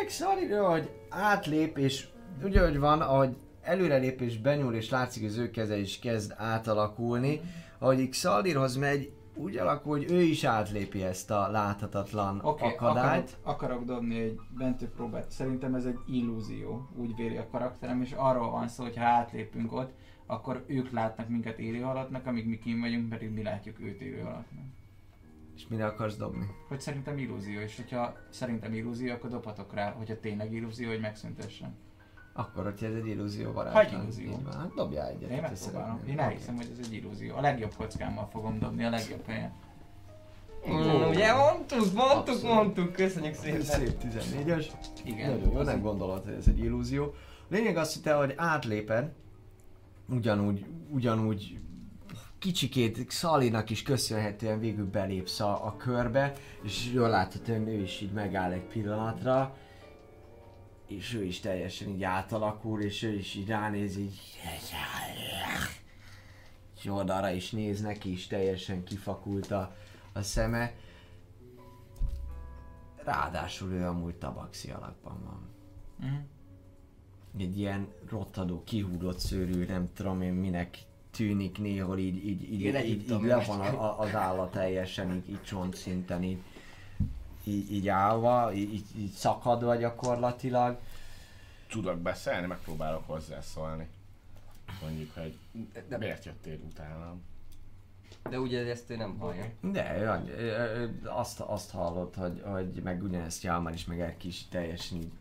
Szali, 0.08 0.52
ahogy 0.52 0.90
átlép, 1.08 1.78
és 1.78 2.08
ugye, 2.42 2.62
hogy 2.62 2.78
van, 2.78 3.00
ahogy 3.00 3.36
előrelép 3.62 4.20
és 4.20 4.38
benyúl, 4.38 4.74
és 4.74 4.90
látszik, 4.90 5.22
hogy 5.22 5.30
az 5.30 5.36
ő 5.36 5.50
keze 5.50 5.78
is 5.78 5.98
kezd 5.98 6.34
átalakulni, 6.36 7.40
ahogy 7.78 8.12
Szalirhoz 8.12 8.76
megy, 8.76 9.12
úgy 9.34 9.56
alakul, 9.56 9.96
hogy 9.96 10.10
ő 10.10 10.22
is 10.22 10.44
átlépi 10.44 11.02
ezt 11.02 11.30
a 11.30 11.50
láthatatlan 11.50 12.40
okay, 12.42 12.68
akadályt. 12.68 13.38
akarok, 13.42 13.60
akarok 13.60 13.84
dobni 13.84 14.20
egy 14.20 14.40
bentő 14.58 14.88
próbát. 14.88 15.30
Szerintem 15.30 15.74
ez 15.74 15.84
egy 15.84 15.98
illúzió, 16.06 16.88
úgy 16.96 17.16
véli 17.16 17.36
a 17.36 17.48
karakterem, 17.50 18.02
és 18.02 18.12
arról 18.12 18.50
van 18.50 18.68
szó, 18.68 18.82
hogy 18.82 18.96
ha 18.96 19.04
átlépünk 19.04 19.72
ott, 19.72 19.92
akkor 20.26 20.64
ők 20.66 20.90
látnak 20.90 21.28
minket 21.28 21.58
élő 21.58 21.84
alattnak, 21.84 22.26
amíg 22.26 22.46
mi 22.46 22.58
kim 22.58 22.80
vagyunk, 22.80 23.08
pedig 23.08 23.30
mi 23.30 23.42
látjuk 23.42 23.80
őt 23.80 24.00
élő 24.00 24.20
alattnak. 24.20 24.64
És 25.54 25.66
mire 25.68 25.86
akarsz 25.86 26.16
dobni? 26.16 26.46
Hogy 26.68 26.80
szerintem 26.80 27.18
illúzió, 27.18 27.60
és 27.60 27.76
hogyha 27.76 28.16
szerintem 28.30 28.72
illúzió, 28.72 29.12
akkor 29.12 29.30
dobhatok 29.30 29.74
rá, 29.74 29.90
hogyha 29.90 30.20
tényleg 30.20 30.52
illúzió, 30.52 30.88
hogy 30.88 31.00
megszüntessen. 31.00 31.76
Akkor, 32.40 32.64
hogyha 32.64 32.86
ez 32.86 32.94
egy 32.94 33.06
illúzió 33.06 33.42
Ha 33.42 33.48
egy 33.48 33.54
barátlan. 33.72 34.02
illúzió. 34.02 34.30
így 34.30 34.42
van. 34.44 34.52
Hát 34.58 34.74
dobjál 34.74 35.08
egyet. 35.08 35.30
Én 35.30 35.40
megpróbálom. 35.40 36.00
Én 36.08 36.18
elhiszem, 36.18 36.56
hogy 36.56 36.68
ez 36.72 36.86
egy 36.86 36.92
illúzió. 36.94 37.36
A 37.36 37.40
legjobb 37.40 37.74
kockámmal 37.76 38.28
fogom 38.32 38.58
dobni, 38.58 38.84
a 38.84 38.90
legjobb 38.90 39.26
helyen. 39.26 39.52
Mm, 40.70 41.08
ugye 41.08 41.34
mondtuk, 41.34 41.78
mondtuk, 41.94 42.34
Abszolút. 42.34 42.42
mondtuk, 42.54 42.92
köszönjük 42.92 43.34
szépen. 43.34 43.62
Szép 43.62 43.96
14-es. 44.02 44.66
Igen. 45.04 45.30
Nagyon 45.30 45.52
jó, 45.52 45.62
nem 45.62 45.80
gondolod, 45.80 46.24
hogy 46.24 46.32
ez 46.34 46.46
egy 46.46 46.58
illúzió. 46.58 47.14
Lényeg 47.48 47.76
az, 47.76 47.92
hogy 47.92 48.02
te, 48.02 48.12
hogy 48.14 48.34
átléped, 48.36 49.12
ugyanúgy, 50.08 50.66
ugyanúgy 50.90 51.58
kicsikét 52.38 53.10
Szalinak 53.10 53.70
is 53.70 53.82
köszönhetően 53.82 54.60
végül 54.60 54.86
belépsz 54.90 55.40
a, 55.40 55.66
a 55.66 55.76
körbe, 55.76 56.32
és 56.62 56.90
jól 56.92 57.08
látod, 57.08 57.46
hogy 57.46 57.68
ő 57.68 57.80
is 57.80 58.00
így 58.00 58.12
megáll 58.12 58.52
egy 58.52 58.66
pillanatra, 58.66 59.54
és 60.90 61.14
ő 61.14 61.24
is 61.24 61.40
teljesen 61.40 61.88
így 61.88 62.02
átalakul, 62.02 62.82
és 62.82 63.02
ő 63.02 63.12
is 63.12 63.34
így 63.34 63.48
ránéz, 63.48 63.96
így 63.96 64.20
és 66.80 66.86
oldalra 66.86 67.30
is 67.30 67.50
néz, 67.50 67.80
neki 67.80 68.12
is 68.12 68.26
teljesen 68.26 68.84
kifakult 68.84 69.50
a, 69.50 69.76
a 70.12 70.22
szeme. 70.22 70.72
Ráadásul 73.04 73.72
ő 73.72 73.86
amúgy 73.86 74.14
tabaxi 74.14 74.70
alakban 74.70 75.22
van. 75.24 75.48
Mhm. 75.96 76.20
Egy 77.38 77.58
ilyen 77.58 77.88
rottadó, 78.08 78.62
kihúdott 78.64 79.18
szőrű, 79.18 79.64
nem 79.64 79.88
tudom 79.94 80.22
én 80.22 80.32
minek 80.32 80.78
tűnik 81.10 81.58
néhol 81.58 81.98
így, 81.98 82.16
így, 82.16 82.42
így, 82.42 82.52
így, 82.52 82.60
így, 82.60 82.74
egyiptomi 82.74 83.26
le 83.26 83.44
van 83.44 83.60
a, 83.60 83.84
a, 83.84 83.98
az 83.98 84.14
állat 84.14 84.50
teljesen, 84.50 85.14
így, 85.14 85.30
így 85.30 85.42
csontszinten, 85.42 86.22
így, 86.22 86.42
így, 87.50 87.72
így 87.72 87.88
állva, 87.88 88.52
így, 88.52 88.84
így, 88.96 89.10
szakadva 89.10 89.74
gyakorlatilag. 89.74 90.78
Tudok 91.68 91.98
beszélni, 91.98 92.46
megpróbálok 92.46 93.06
hozzászólni. 93.06 93.88
Mondjuk, 94.82 95.14
hogy 95.14 95.38
De- 95.88 95.98
miért 95.98 96.24
jöttél 96.24 96.58
utánam? 96.64 97.22
De 98.30 98.38
ugye 98.40 98.70
ezt 98.70 98.90
ő 98.90 98.96
nem 98.96 99.18
hallja. 99.18 99.44
De 99.60 99.98
ő, 99.98 100.08
annyi- 100.08 101.06
azt, 101.06 101.40
azt 101.40 101.70
hallott, 101.70 102.14
hogy, 102.14 102.42
hogy 102.44 102.82
meg 102.82 103.02
ugyanezt 103.02 103.42
Jalmar 103.42 103.72
is, 103.72 103.84
meg 103.84 104.00
Erki 104.00 104.28
is 104.28 104.48
teljesen 104.48 104.98
így 104.98 105.12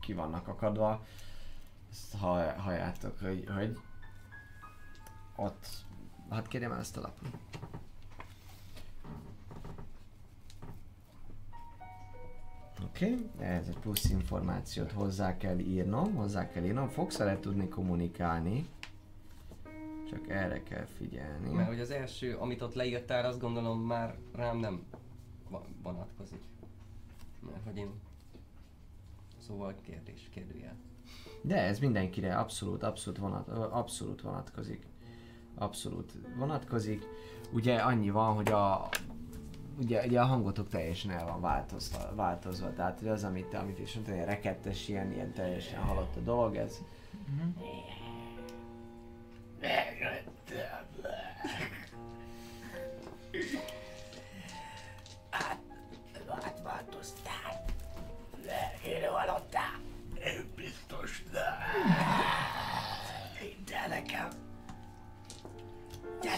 ki 0.00 0.12
vannak 0.12 0.48
akadva. 0.48 1.04
Ezt 1.90 2.16
hall, 2.20 2.54
halljátok, 2.54 3.18
hogy, 3.20 3.44
hogy 3.56 3.78
ott, 5.36 5.66
hát 6.30 6.48
kérjem 6.48 6.72
el 6.72 6.78
ezt 6.78 6.96
a 6.96 7.00
lapot. 7.00 7.28
Oké, 12.84 13.04
okay. 13.04 13.30
ehhez 13.38 13.68
egy 13.68 13.78
plusz 13.78 14.10
információt 14.10 14.92
hozzá 14.92 15.36
kell 15.36 15.58
írnom, 15.58 16.14
hozzá 16.14 16.48
kell 16.48 16.64
írnom, 16.64 16.88
fogsz 16.88 17.16
vele 17.16 17.40
tudni 17.40 17.68
kommunikálni, 17.68 18.68
csak 20.10 20.28
erre 20.28 20.62
kell 20.62 20.84
figyelni. 20.84 21.50
Mert 21.50 21.68
hogy 21.68 21.80
az 21.80 21.90
első, 21.90 22.36
amit 22.36 22.62
ott 22.62 22.74
leírtál, 22.74 23.24
azt 23.24 23.40
gondolom 23.40 23.80
már 23.80 24.16
rám 24.34 24.58
nem 24.58 24.82
vonatkozik. 25.82 26.42
Mert 27.40 27.64
hogy 27.64 27.76
én... 27.76 27.90
Szóval 29.38 29.74
kérdés, 29.82 30.28
kérdőjel. 30.30 30.76
De 31.42 31.62
ez 31.62 31.78
mindenkire 31.78 32.36
abszolút, 32.36 32.82
abszolút, 32.82 33.18
vonat, 33.18 33.48
abszolút 33.48 34.20
vonatkozik. 34.20 34.86
Abszolút 35.54 36.12
vonatkozik. 36.36 37.04
Ugye 37.52 37.76
annyi 37.76 38.10
van, 38.10 38.34
hogy 38.34 38.50
a 38.50 38.88
ugye, 39.80 40.04
ugye 40.06 40.20
a 40.20 40.24
hangotok 40.24 40.68
teljesen 40.68 41.10
el 41.10 41.26
van 41.26 41.40
változva, 41.40 42.14
változva. 42.14 42.72
Tehát 42.72 42.98
hogy 42.98 43.08
az, 43.08 43.24
amit, 43.24 43.54
amit 43.54 43.78
is 43.78 43.94
mondtad, 43.94 44.14
ilyen 44.14 44.26
rekettes, 44.26 44.88
ilyen, 44.88 45.12
ilyen 45.12 45.32
teljesen 45.32 45.82
halott 45.82 46.16
a 46.16 46.20
dolog, 46.20 46.56
ez 46.56 46.78
Átváltoztál. 56.40 57.64
Élő 58.84 59.06
halottál. 59.06 59.80
Én 60.24 60.52
biztos 60.56 61.24
nem. 61.32 62.29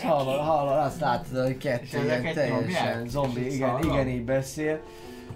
Hallod, 0.00 0.40
hallod, 0.40 0.76
azt 0.76 1.00
látod, 1.00 1.42
hogy 1.42 1.50
És 1.50 1.56
kettő 1.58 1.98
ezek 1.98 2.04
ilyen 2.04 2.24
egy 2.24 2.34
teljesen 2.34 3.08
zombi, 3.08 3.54
igen, 3.54 3.82
igen, 3.82 4.08
így 4.08 4.24
beszél. 4.24 4.80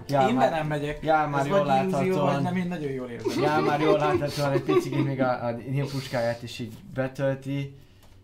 Ja, 0.09 0.29
Én 0.29 0.35
már, 0.35 0.51
nem 0.51 0.67
megyek. 0.67 1.03
Já, 1.03 1.27
már 1.27 1.47
jól 1.47 1.65
láthatóan. 1.65 2.43
nem, 2.43 2.57
én 2.57 2.67
nagyon 2.69 2.91
jól 2.91 3.09
érzem. 3.11 3.43
já, 3.43 3.59
már 3.61 3.81
jól 3.81 3.99
láthatóan 3.99 4.53
egy 4.53 4.63
picit 4.63 5.05
még 5.05 5.21
a, 5.21 5.45
a 5.47 5.51
nyilpuskáját 5.51 6.43
is 6.43 6.59
így 6.59 6.73
betölti. 6.95 7.77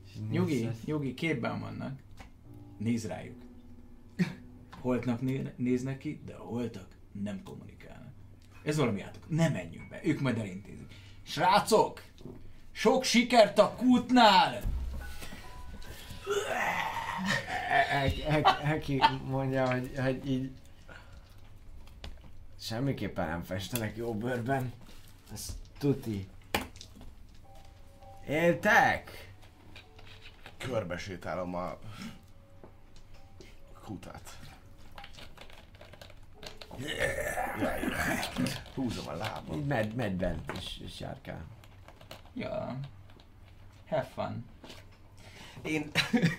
És 0.06 0.10
így 0.16 0.30
Nyugi, 0.30 0.68
nyugi, 0.84 1.14
képben 1.14 1.60
vannak. 1.60 1.92
Nézd 2.78 3.06
rájuk. 3.06 3.36
Holtnak 4.80 5.20
né- 5.20 5.58
néznek 5.58 5.98
ki, 5.98 6.22
de 6.26 6.34
a 6.34 6.42
holtak 6.42 6.86
nem 7.22 7.42
kommunikálnak. 7.44 8.12
Ez 8.64 8.76
valami 8.76 9.02
átok. 9.02 9.22
Nem 9.28 9.52
menjünk 9.52 9.88
be, 9.88 10.00
ők 10.04 10.20
majd 10.20 10.38
elintézik. 10.38 10.86
Srácok! 11.22 12.02
Sok 12.72 13.04
sikert 13.04 13.58
a 13.58 13.74
kútnál! 13.76 14.60
Heki- 18.62 19.02
mondja, 19.24 19.72
hogy, 19.72 19.92
hogy 19.96 20.30
így 20.30 20.50
semmiképpen 22.60 23.28
nem 23.28 23.42
festenek 23.42 23.96
jó 23.96 24.14
bőrben. 24.14 24.72
Ez 25.32 25.56
tuti. 25.78 26.28
Éltek? 28.26 29.32
Körbesétálom 30.56 31.54
a 31.54 31.78
kutat. 33.84 34.38
Jaj, 37.60 37.82
húzom 38.74 39.08
a 39.08 39.12
lábam. 39.12 39.58
Így 39.58 39.66
med, 39.66 39.94
med 39.94 40.12
bent 40.12 40.52
és, 40.58 40.80
és 40.84 41.00
járkál. 41.00 41.44
Ja. 42.34 42.76
Have 43.88 44.08
fun. 44.14 44.44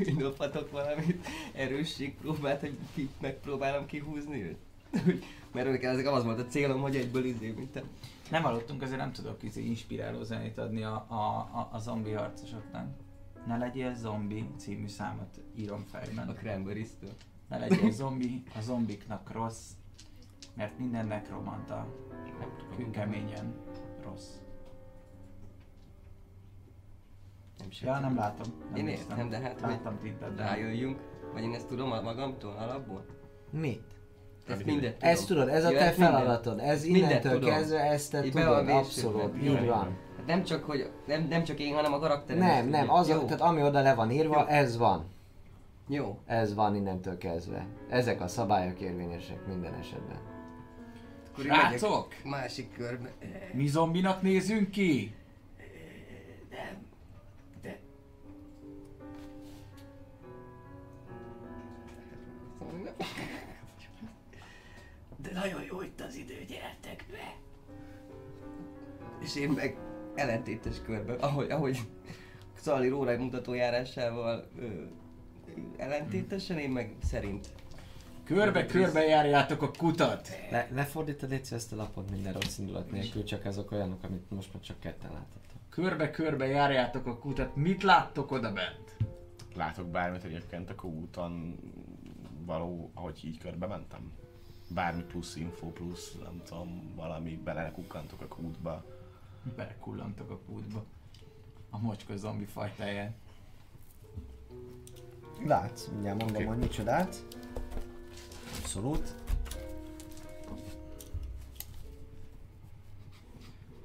Én 0.08 0.18
dobhatok 0.18 0.72
valamit 0.72 1.28
erősség 1.54 2.16
próbát, 2.16 2.60
hogy 2.60 2.78
ki, 2.94 3.10
megpróbálom 3.22 3.86
kihúzni 3.86 4.44
őt. 4.44 4.58
Mert 5.54 5.70
nekem 5.70 5.92
ezek 5.92 6.08
az 6.08 6.24
volt 6.24 6.40
a 6.40 6.46
célom, 6.46 6.82
hogy 6.82 6.96
egyből 6.96 7.26
izé, 7.26 7.50
mint 7.52 7.72
te. 7.72 7.84
Nem 8.30 8.44
hallottunk, 8.44 8.82
ezért 8.82 9.00
nem 9.00 9.12
tudok 9.12 9.44
izé 9.44 9.62
inspiráló 9.62 10.24
zenét 10.24 10.58
adni 10.58 10.84
a, 10.84 11.06
a, 11.08 11.14
a, 11.14 11.70
a 11.72 11.80
zombi 11.80 12.12
harcosoknak. 12.12 12.88
Ne 13.48 13.58
legyél 13.58 13.96
zombi 13.96 14.46
című 14.58 14.88
számot 14.88 15.42
írom 15.56 15.86
A 15.92 15.98
fejben. 15.98 16.36
Cranberries-től. 16.36 17.14
Ne 17.50 17.58
legyél 17.58 17.92
zombi, 17.92 18.44
a 18.56 18.62
zombiknak 18.62 19.32
rossz, 19.32 19.70
mert 20.54 20.80
minden 20.80 21.08
nekromanta 21.08 21.88
kőkeményen 22.76 23.54
rossz. 24.04 24.43
Nem 27.64 27.72
is 27.72 27.82
Ja, 27.82 28.00
nem 28.00 28.16
látom. 28.16 28.54
Nem 28.70 28.78
Én 28.78 28.84
néztem. 28.84 29.10
értem, 29.18 29.30
de 29.30 29.38
hát, 29.48 29.62
Láttam 29.62 30.00
tittet, 30.02 30.36
de... 30.36 30.44
Rájöjjünk. 30.44 31.00
Vagy 31.34 31.44
én 31.44 31.54
ezt 31.54 31.68
tudom 31.68 31.92
a- 31.92 32.02
magamtól, 32.02 32.56
alapból? 32.60 33.06
Mit? 33.52 33.82
Ezt 34.48 34.66
mindent 34.66 34.94
tudom. 34.98 35.10
Ezt 35.10 35.28
tudod, 35.28 35.48
ez 35.48 35.66
a 35.66 35.70
Jó, 35.72 35.78
te 35.78 35.92
feladatod. 35.92 36.60
Ez 36.60 36.84
Mindent 36.84 37.06
innentől 37.10 37.32
tudom. 37.34 37.50
kezdve 37.50 37.80
ezt 37.80 38.12
te 38.12 38.26
Így 38.26 38.34
be 38.34 38.46
van 38.48 38.60
tudod, 38.66 38.76
abszolút. 38.76 39.34
Jó, 39.44 39.52
Így 39.54 39.66
van. 39.66 39.98
Hát 40.18 40.26
Nem 40.26 40.44
csak, 40.44 40.64
hogy, 40.64 40.90
nem, 41.08 41.28
nem 41.30 41.44
csak 41.44 41.60
én, 41.60 41.74
hanem 41.74 41.94
a 41.94 42.00
karakterem. 42.00 42.42
Nem, 42.44 42.66
is 42.66 42.72
nem, 42.72 42.80
tudja. 42.80 42.94
az, 42.94 43.10
a, 43.10 43.14
Jó. 43.14 43.22
tehát 43.22 43.42
ami 43.42 43.64
oda 43.64 43.82
le 43.82 43.94
van 43.94 44.12
írva, 44.12 44.40
Jó. 44.40 44.46
ez 44.48 44.78
van. 44.78 45.06
Jó. 45.88 46.20
Ez 46.26 46.54
van 46.56 46.76
innentől 46.76 47.18
kezdve. 47.18 47.66
Ezek 47.90 48.22
a 48.22 48.28
szabályok 48.28 48.80
érvényesek 48.80 49.48
minden 49.48 49.74
esetben. 49.74 50.18
Akkor 51.32 51.46
én 51.46 51.50
megyek 51.52 51.68
Srácok! 51.78 52.08
Másik 52.24 52.74
körbe. 52.78 53.10
Mi 53.54 53.68
zombinak 53.68 54.22
nézünk 54.22 54.70
ki? 54.70 55.16
De 65.18 65.32
nagyon 65.34 65.64
jó 65.64 65.82
itt 65.82 66.02
az 66.02 66.16
idő, 66.16 66.46
gyertek 66.48 67.06
be! 67.12 67.36
És 69.20 69.36
én 69.36 69.50
meg 69.50 69.78
ellentétes 70.16 70.82
körbe, 70.82 71.14
ahogy, 71.14 71.52
ahogy 71.52 71.80
Szali 72.54 72.88
Rórai 72.88 73.18
mutatójárásával 73.18 74.48
ö, 74.60 74.66
ellentétesen, 75.78 76.58
én 76.58 76.70
meg 76.70 76.96
szerint. 77.04 77.48
Körbe-körbe 78.24 79.06
járjátok 79.06 79.62
a 79.62 79.72
kutat. 79.78 80.30
Le, 80.52 80.68
lefordítod 80.72 81.30
légy 81.30 81.46
szíves 81.46 81.62
ezt 81.64 81.74
a 81.74 81.76
lapot 81.76 82.12
minden 82.12 82.34
rossz 82.34 82.58
indulat 82.58 82.92
nélkül, 82.92 83.24
csak 83.24 83.46
ezek 83.46 83.72
olyanok, 83.72 84.04
amit 84.04 84.30
most 84.30 84.54
már 84.54 84.64
csak 84.64 84.80
ketten 84.80 85.12
láthatok. 85.12 85.42
Körbe-körbe 85.70 86.48
járjátok 86.48 87.06
a 87.06 87.18
kutat. 87.18 87.56
Mit 87.56 87.84
láttok 87.84 88.32
oda 88.32 88.54
bent? 88.54 88.96
Látok 89.56 89.88
bármit 89.88 90.24
egyébként 90.24 90.70
a 90.70 90.86
úton 90.88 91.60
való, 92.46 92.92
ahogy 92.94 93.20
így 93.26 93.38
körbe 93.38 93.68
mentem? 93.68 94.12
Bármi 94.68 95.02
plusz 95.04 95.36
info, 95.36 95.68
plusz 95.72 96.16
nem 96.24 96.42
tudom, 96.46 96.94
valami 96.96 97.36
belekukkantok 97.44 98.22
a 98.22 98.28
kútba. 98.28 98.86
Belekullantok 99.56 100.30
a 100.30 100.38
kútba. 100.38 100.84
A 101.70 101.80
mocskos 101.80 102.18
zombi 102.18 102.46
fajtáján. 102.46 103.14
Látsz, 105.46 105.88
mindjárt 105.88 106.18
mondom, 106.20 106.36
Oké. 106.36 106.46
hogy 106.46 106.58
micsodát. 106.58 107.26
Abszolút. 108.60 109.16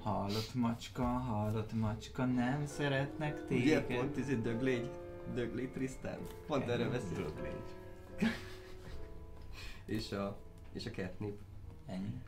Halott 0.03 0.55
macska, 0.55 1.03
halott 1.05 1.73
macska, 1.73 2.25
nem 2.25 2.67
szeretnek 2.67 3.35
Ugye 3.51 3.83
téged. 3.83 3.85
pont 3.85 4.19
ez 4.19 4.29
egy 4.29 4.43
döglégy, 4.43 4.91
döglégy 5.35 5.71
Trisztán. 5.73 6.19
Pont 6.47 6.69
erről 6.69 6.91
beszél. 6.91 7.09
Döglégy. 7.25 7.63
És 9.85 10.13
a, 10.13 10.37
és 10.73 10.87
a 10.87 10.91
catnip. 10.91 11.39
Ennyi. 11.87 12.23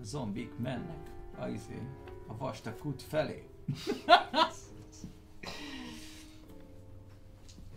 A 0.00 0.04
zombik 0.04 0.58
mennek 0.58 1.10
a 1.38 1.46
izé, 1.48 1.82
a 2.26 2.36
vastag 2.36 2.78
kút 2.78 3.02
felé. 3.02 3.44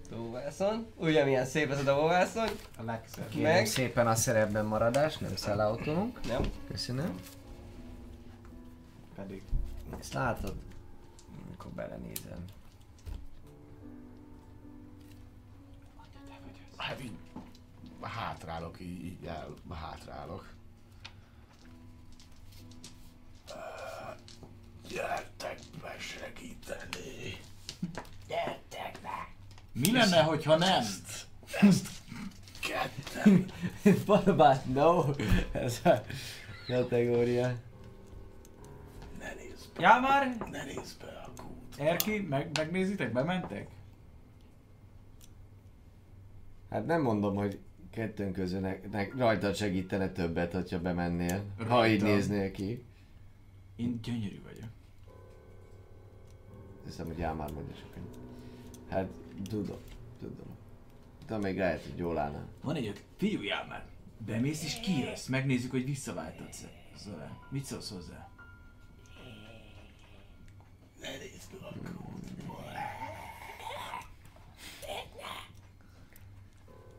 Dobászon. 0.09 0.87
Ugye 0.95 1.23
milyen 1.23 1.45
szép 1.45 1.71
ez 1.71 1.79
a 1.79 1.83
dobászon? 1.83 2.47
A 2.77 2.83
legszebb. 2.83 3.29
Kérem 3.29 3.53
Meg. 3.53 3.65
szépen 3.65 4.07
a 4.07 4.15
szerepben 4.15 4.65
maradás, 4.65 5.17
nem 5.17 5.35
selloutolunk. 5.35 6.19
Nem? 6.27 6.41
Köszönöm. 6.67 7.19
Pedig. 9.15 9.43
Ezt 9.99 10.13
látod? 10.13 10.55
Amikor 11.47 11.71
belenézem. 11.71 12.45
Hát 16.87 17.03
így 17.03 17.17
hátrálok, 18.01 18.79
így, 18.79 19.05
így 19.05 19.25
el, 19.25 19.53
hátrálok. 19.71 20.53
Ö, 23.49 23.53
Gyertek 24.87 25.59
be 25.81 25.95
segíteni. 25.99 27.39
Gyertek 28.27 28.99
be. 29.01 29.27
Mi 29.71 29.91
lenne, 29.91 30.23
hogyha 30.23 30.57
nem? 30.57 30.83
Ketten. 32.59 33.51
What 34.07 34.27
about 34.27 34.65
no? 34.65 35.05
Ez 35.51 35.81
a 35.83 36.03
kategória. 36.67 37.55
Ne 39.19 39.33
nézz 39.33 39.65
be. 39.75 39.81
Já 39.81 39.99
már? 39.99 40.37
Ne 40.51 40.63
nézz 40.63 40.93
be 40.93 41.23
a 41.25 41.41
kút. 41.41 41.79
Erki, 41.79 42.19
meg, 42.19 42.57
megnézitek? 42.57 43.11
Bementek? 43.11 43.67
Hát 46.73 46.85
nem 46.85 47.01
mondom, 47.01 47.35
hogy 47.35 47.59
kettőnk 47.91 48.61
ne, 48.91 49.07
rajtad 49.17 49.55
segítene 49.55 50.09
többet, 50.09 50.53
hogyha 50.53 50.81
bemennél. 50.81 51.43
Ha 51.57 51.63
Rajtam. 51.63 51.93
így 51.93 52.13
néznél 52.13 52.51
ki. 52.51 52.83
Én 53.75 53.99
gyönyörű 54.01 54.41
vagyok. 54.43 54.69
Hiszem, 56.85 57.05
hogy 57.05 57.17
Jámár 57.17 57.51
mondja 57.51 57.75
sokan. 57.75 58.03
Hát, 58.89 59.07
tudom, 59.49 59.77
tudom. 60.19 60.57
De 61.27 61.37
még 61.37 61.57
lehet, 61.57 61.83
hogy 61.83 61.97
jól 61.97 62.17
állna. 62.17 62.45
Van 62.61 62.75
egy 62.75 62.87
öt, 62.87 63.03
fiújál 63.17 63.65
már. 63.67 63.85
Bemész 64.25 64.63
és 64.63 64.79
kijössz, 64.79 65.27
megnézzük, 65.27 65.71
hogy 65.71 65.85
visszaváltatsz 65.85 66.65
vele. 67.05 67.37
Mit 67.49 67.65
szólsz 67.65 67.91
hozzá? 67.91 68.29
Ne 71.01 71.17
nézz 71.17 71.47
be 71.51 71.67
a 71.67 71.73
kútba. 71.73 72.23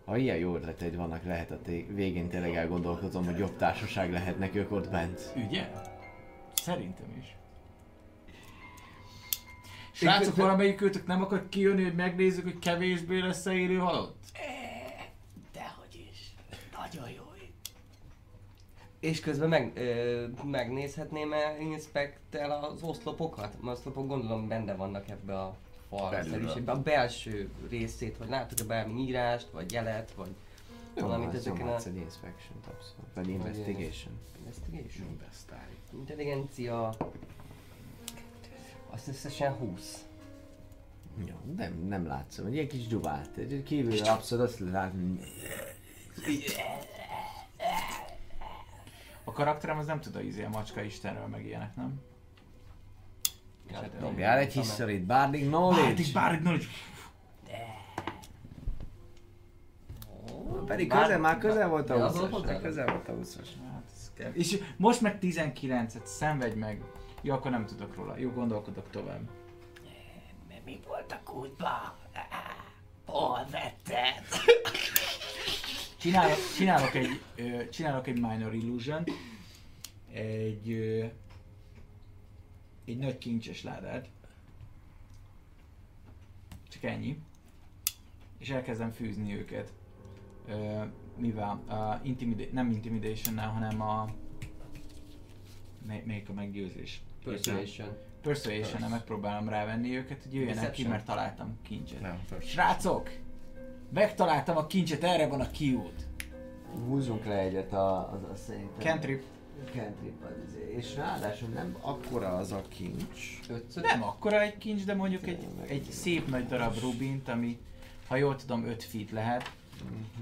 Ha 0.05 0.17
ilyen 0.17 0.37
jó 0.37 0.55
ötleteid 0.55 0.97
vannak, 0.97 1.25
lehet 1.25 1.51
a 1.51 1.61
té- 1.61 1.89
végén 1.89 2.29
tényleg 2.29 2.55
elgondolkozom, 2.55 3.25
hogy 3.25 3.39
jobb 3.39 3.57
társaság 3.57 4.13
lehetnek 4.13 4.55
ők 4.55 4.73
ott 4.73 4.91
bent. 4.91 5.33
Ugye? 5.49 5.71
Szerintem 6.55 7.17
is. 7.19 7.37
Srácok, 9.93 10.37
valamelyik 10.37 10.81
őtök 10.81 11.07
nem 11.07 11.23
akar 11.23 11.49
kijönni, 11.49 11.83
hogy 11.83 11.95
megnézzük, 11.95 12.45
hogy 12.45 12.59
kevésbé 12.59 13.19
lesz-e 13.21 13.53
élő 13.53 13.77
halott? 13.77 14.17
Dehogy 15.53 16.07
is. 16.11 16.35
Nagyon 16.79 17.11
jó. 17.11 17.23
És 19.01 19.21
közben 19.21 19.49
meg, 19.49 19.73
ö, 19.75 20.27
megnézhetném-e 20.45 21.57
inspektel 21.61 22.51
az 22.51 22.83
oszlopokat? 22.83 23.63
Mert 23.63 23.79
oszlopok 23.79 24.07
gondolom 24.07 24.49
benne 24.49 24.75
vannak 24.75 25.09
ebbe 25.09 25.41
a 25.41 25.57
falszerűségbe. 25.89 26.72
A 26.72 26.82
belső 26.82 27.51
részét, 27.68 28.16
hogy 28.16 28.28
látok-e 28.28 28.64
bármi 28.64 29.01
írást, 29.01 29.51
vagy 29.51 29.72
jelet, 29.72 30.12
vagy 30.12 30.35
valamit 30.95 31.28
az 31.28 31.35
ezeken 31.35 31.68
a... 31.68 31.76
egy 31.76 31.97
inspection 31.97 32.59
abszolút. 32.59 33.14
Vagy 33.14 33.28
investigation. 33.28 34.18
Investigation. 34.39 35.09
Investári. 35.11 35.76
Intelligencia... 35.93 36.95
Azt 38.91 39.09
összesen 39.09 39.53
20. 39.53 40.05
Jó, 41.26 41.35
nem, 41.57 41.87
nem 41.89 42.07
látszom. 42.07 42.47
Egy 42.47 42.55
ilyen 42.55 42.68
kis 42.68 42.87
dzsubát. 42.87 43.37
Egy 43.37 43.62
kívül 43.62 43.99
abszolút 43.99 44.45
azt 44.45 44.59
látni. 44.59 45.18
A 49.24 49.32
karakterem 49.32 49.78
az 49.78 49.87
nem 49.87 50.01
tud 50.01 50.16
a 50.16 50.20
izé 50.20 50.45
a 50.45 50.49
macska 50.49 50.82
istenről 50.82 51.26
meg 51.26 51.47
ilyenek, 51.47 51.76
nem? 51.76 52.01
Dobjál 54.01 54.39
egy 54.39 54.53
history 54.53 54.99
Bardic 54.99 55.47
Knowledge. 55.47 55.83
Bárdig, 55.83 56.12
bárdig, 56.12 56.41
knowledge. 56.41 56.67
Pedig 60.67 60.89
közel, 60.89 61.19
már 61.19 61.39
közel 61.39 61.69
volt 61.69 61.91
a 61.91 61.97
De 61.97 62.05
az 62.05 62.19
20 62.19 62.21
volt 62.21 62.33
hozzá? 62.33 62.61
Közel 62.61 62.87
volt 62.87 63.09
a 63.09 63.12
20-as. 63.12 63.49
Hát. 63.73 64.35
És 64.37 64.59
most 64.77 65.01
meg 65.01 65.19
19-et, 65.21 66.05
szenvedj 66.05 66.59
meg. 66.59 66.83
Jó, 67.23 67.35
akkor 67.35 67.51
nem 67.51 67.67
tudok 67.67 67.95
róla. 67.95 68.19
Jó, 68.19 68.31
gondolkodok 68.31 68.91
tovább. 68.91 69.21
Mi 70.65 70.81
volt 70.87 71.12
a 71.12 71.21
kútba? 71.25 71.97
Hol 73.07 73.47
vetted? 73.51 74.25
Csinálok, 75.97 76.37
csinálok 76.57 76.95
egy, 76.95 77.21
csinálok 77.71 78.07
egy 78.07 78.21
minor 78.21 78.55
illusion, 78.55 79.05
egy, 80.12 80.69
egy 82.85 82.99
nagy 82.99 83.18
kincses 83.18 83.62
ládát. 83.62 84.09
Csak 86.68 86.82
ennyi. 86.82 87.18
És 88.39 88.51
elkezdem 88.51 88.91
fűzni 88.91 89.35
őket. 89.39 89.72
Ö, 90.49 90.82
mivel? 91.16 91.49
A 91.68 92.01
intimida- 92.03 92.53
nem 92.53 92.70
intimidation 92.70 93.39
hanem 93.39 93.80
a... 93.80 94.09
Mely, 95.87 96.03
melyik 96.07 96.28
a 96.28 96.32
meggyőzés? 96.32 97.03
Persuasion. 97.24 97.89
persuasion 98.22 98.91
megpróbálom 98.91 99.49
rávenni 99.49 99.97
őket, 99.97 100.22
hogy 100.22 100.35
jöjjenek 100.35 100.70
ki, 100.70 100.87
mert 100.87 101.05
találtam 101.05 101.59
kincset. 101.62 102.01
Nem. 102.01 102.20
Srácok! 102.41 103.11
Megtaláltam 103.93 104.57
a 104.57 104.66
kincset, 104.66 105.05
erre 105.05 105.26
van 105.26 105.41
a 105.41 105.51
kiút. 105.51 106.07
Húzzunk 106.87 107.24
le 107.24 107.39
egyet 107.39 107.72
a, 107.72 108.12
az 108.12 108.22
a 108.22 108.35
szerintem. 108.35 108.78
Cantrip. 108.78 109.22
Cantrip 109.65 110.25
az 110.25 110.33
izé. 110.49 110.75
És 110.77 110.95
ráadásul 110.95 111.49
nem 111.49 111.77
akkora 111.81 112.37
az 112.37 112.53
a 112.53 112.62
kincs. 112.69 113.41
Ötször? 113.49 113.83
Nem 113.83 114.03
akkora 114.03 114.41
egy 114.41 114.59
kincs, 114.59 114.85
de 114.85 114.95
mondjuk 114.95 115.27
egy, 115.27 115.47
egy 115.67 115.91
szép 115.91 116.29
nagy 116.29 116.47
darab 116.47 116.79
rubint, 116.81 117.29
ami, 117.29 117.59
ha 118.09 118.17
jól 118.17 118.37
tudom, 118.37 118.65
5 118.65 118.85
feet 118.85 119.11
lehet. 119.11 119.53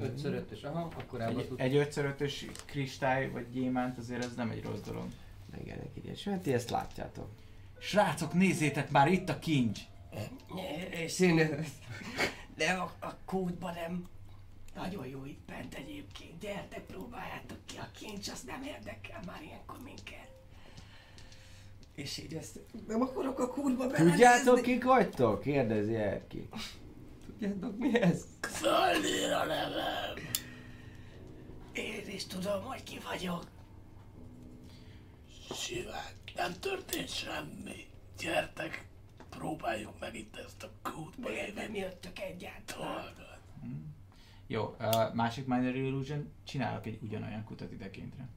5x5-ös, 0.02 0.62
aha, 0.64 0.90
akkor 0.98 1.20
Egy, 1.20 1.46
tud. 1.48 1.60
egy 1.60 1.88
5x5-ös 1.90 2.32
kristály 2.64 3.30
vagy 3.30 3.46
gyémánt 3.52 3.98
azért 3.98 4.24
ez 4.24 4.34
nem 4.34 4.50
egy 4.50 4.62
rossz 4.62 4.80
dolog. 4.80 5.06
Igen, 5.60 5.78
egy 6.24 6.40
ti 6.40 6.52
ezt 6.52 6.70
látjátok. 6.70 7.28
Srácok, 7.78 8.32
nézzétek 8.32 8.90
már 8.90 9.08
itt 9.08 9.28
a 9.28 9.38
kincs! 9.38 9.80
És 10.90 11.20
én... 11.20 11.64
De 12.56 12.70
a, 12.72 12.92
a 13.00 13.14
kódba 13.24 13.70
nem. 13.70 14.08
Nagyon 14.74 15.06
jó 15.06 15.24
itt 15.24 15.44
bent 15.46 15.74
egyébként. 15.74 16.38
Gyertek, 16.40 16.80
próbáljátok 16.86 17.58
ki. 17.66 17.76
A 17.76 17.90
kincs 17.98 18.28
az 18.28 18.40
nem 18.42 18.62
érdekel 18.62 19.20
már 19.26 19.42
ilyenkor 19.42 19.78
minket. 19.84 20.30
És 21.94 22.18
így 22.18 22.34
ezt 22.34 22.60
nem 22.86 23.00
akarok 23.02 23.38
a 23.38 23.48
kódba 23.48 23.86
Tudjátok 23.86 24.62
kik 24.62 24.84
vagytok? 24.84 25.40
Kérdezi 25.40 25.94
Erki. 25.94 26.48
Tudjátok 27.26 27.78
mi 27.78 28.00
ez? 28.00 28.24
Szalnér 28.40 29.32
a 29.32 29.44
nevem! 29.44 30.14
Én 31.72 32.08
is 32.08 32.26
tudom, 32.26 32.62
hogy 32.62 32.82
ki 32.82 32.98
vagyok. 33.10 33.44
Simán, 35.54 36.04
nem 36.34 36.52
történt 36.60 37.08
semmi. 37.08 37.86
Gyertek, 38.18 38.86
próbáljuk 39.30 39.98
meg 40.00 40.14
itt 40.14 40.36
ezt 40.36 40.62
a 40.62 40.70
kódba 40.82 41.28
Miért 41.28 41.54
nem 41.54 41.74
jöttök 41.74 42.18
egyáltalán? 42.18 42.94
dolgot. 42.94 43.30
Jó, 44.52 44.76
uh, 44.80 45.14
másik 45.14 45.46
Minor 45.46 45.76
Illusion, 45.76 46.32
csinálok 46.44 46.86
egy 46.86 46.98
ugyanolyan 47.02 47.44
kutat 47.44 47.72
idekéntre. 47.72 48.28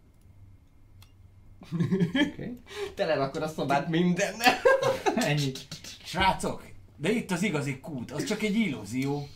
Okay. 2.14 2.60
Tele 2.96 3.14
akkor 3.14 3.42
a 3.42 3.48
szobát 3.48 3.88
mindennel. 3.88 4.54
Ennyi. 5.16 5.52
Srácok, 6.04 6.68
de 6.98 7.12
itt 7.12 7.32
az 7.32 7.44
igazi 7.44 7.80
kút, 7.80 8.12
az 8.12 8.24
csak 8.24 8.42
egy 8.42 8.56
illúzió. 8.56 9.28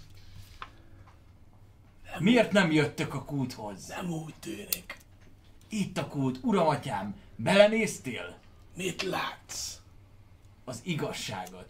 Miért 2.19 2.51
nem 2.51 2.71
jöttök 2.71 3.13
a 3.13 3.23
kúthoz? 3.23 3.87
Nem 3.87 4.09
úgy 4.09 4.35
tűnik. 4.39 4.97
Itt 5.69 5.97
a 5.97 6.07
kút, 6.07 6.39
uram 6.41 6.67
atyám, 6.67 7.15
belenéztél? 7.35 8.37
Mit 8.75 9.01
látsz? 9.01 9.77
Az 10.65 10.81
igazságot. 10.83 11.69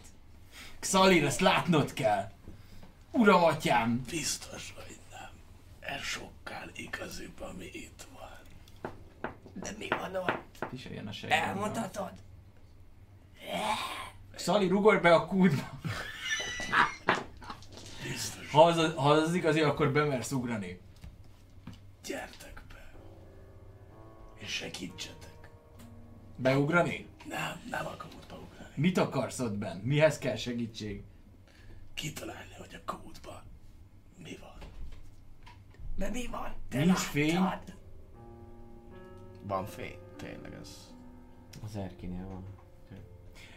Xalir, 0.78 1.24
ezt 1.24 1.40
látnod 1.40 1.92
kell. 1.92 2.30
Uram 3.10 3.44
atyám, 3.44 4.04
Biztos, 4.10 4.72
nem. 4.76 4.79
Ez 5.96 6.02
sokkal 6.02 6.70
igazibb, 6.74 7.40
ami 7.40 7.64
itt 7.72 8.06
van. 8.12 8.92
De 9.52 9.70
mi 9.78 9.88
van 9.88 10.14
ott? 10.14 10.70
Viseljen 10.70 11.06
a 11.06 11.12
sejembe. 11.12 11.46
Elmondhatod? 11.46 12.12
Szali, 14.34 14.68
rugolj 14.68 14.98
be 14.98 15.14
a 15.14 15.26
kútba. 15.26 15.80
Biztos. 18.02 18.50
Ha 18.50 18.64
az, 18.64 18.94
ha 18.94 19.10
az 19.10 19.22
az 19.22 19.34
igazi, 19.34 19.60
akkor 19.60 19.92
bemersz 19.92 20.32
ugrani. 20.32 20.80
Gyertek 22.04 22.62
be. 22.68 22.94
És 24.38 24.50
segítsetek. 24.50 25.50
Beugrani? 26.36 27.08
Nem, 27.28 27.60
nem 27.70 27.86
akarok 27.86 28.20
beugrani. 28.28 28.72
Mit 28.74 28.98
akarsz 28.98 29.38
ott 29.38 29.56
benn? 29.56 29.80
Mihez 29.80 30.18
kell 30.18 30.36
segítség? 30.36 31.02
Kitalálni, 31.94 32.54
hogy 32.58 32.74
a 32.74 32.84
van. 32.84 33.09
De 36.00 36.10
mi 36.10 36.26
van? 36.26 36.54
Te 36.68 36.78
Nincs 36.78 36.88
láttad? 36.88 37.00
fény? 37.00 37.38
Van 39.42 39.66
fény, 39.66 39.98
tényleg 40.16 40.52
ez. 40.52 40.94
Az 41.64 41.76
Erkinél 41.76 42.26
van. 42.26 42.44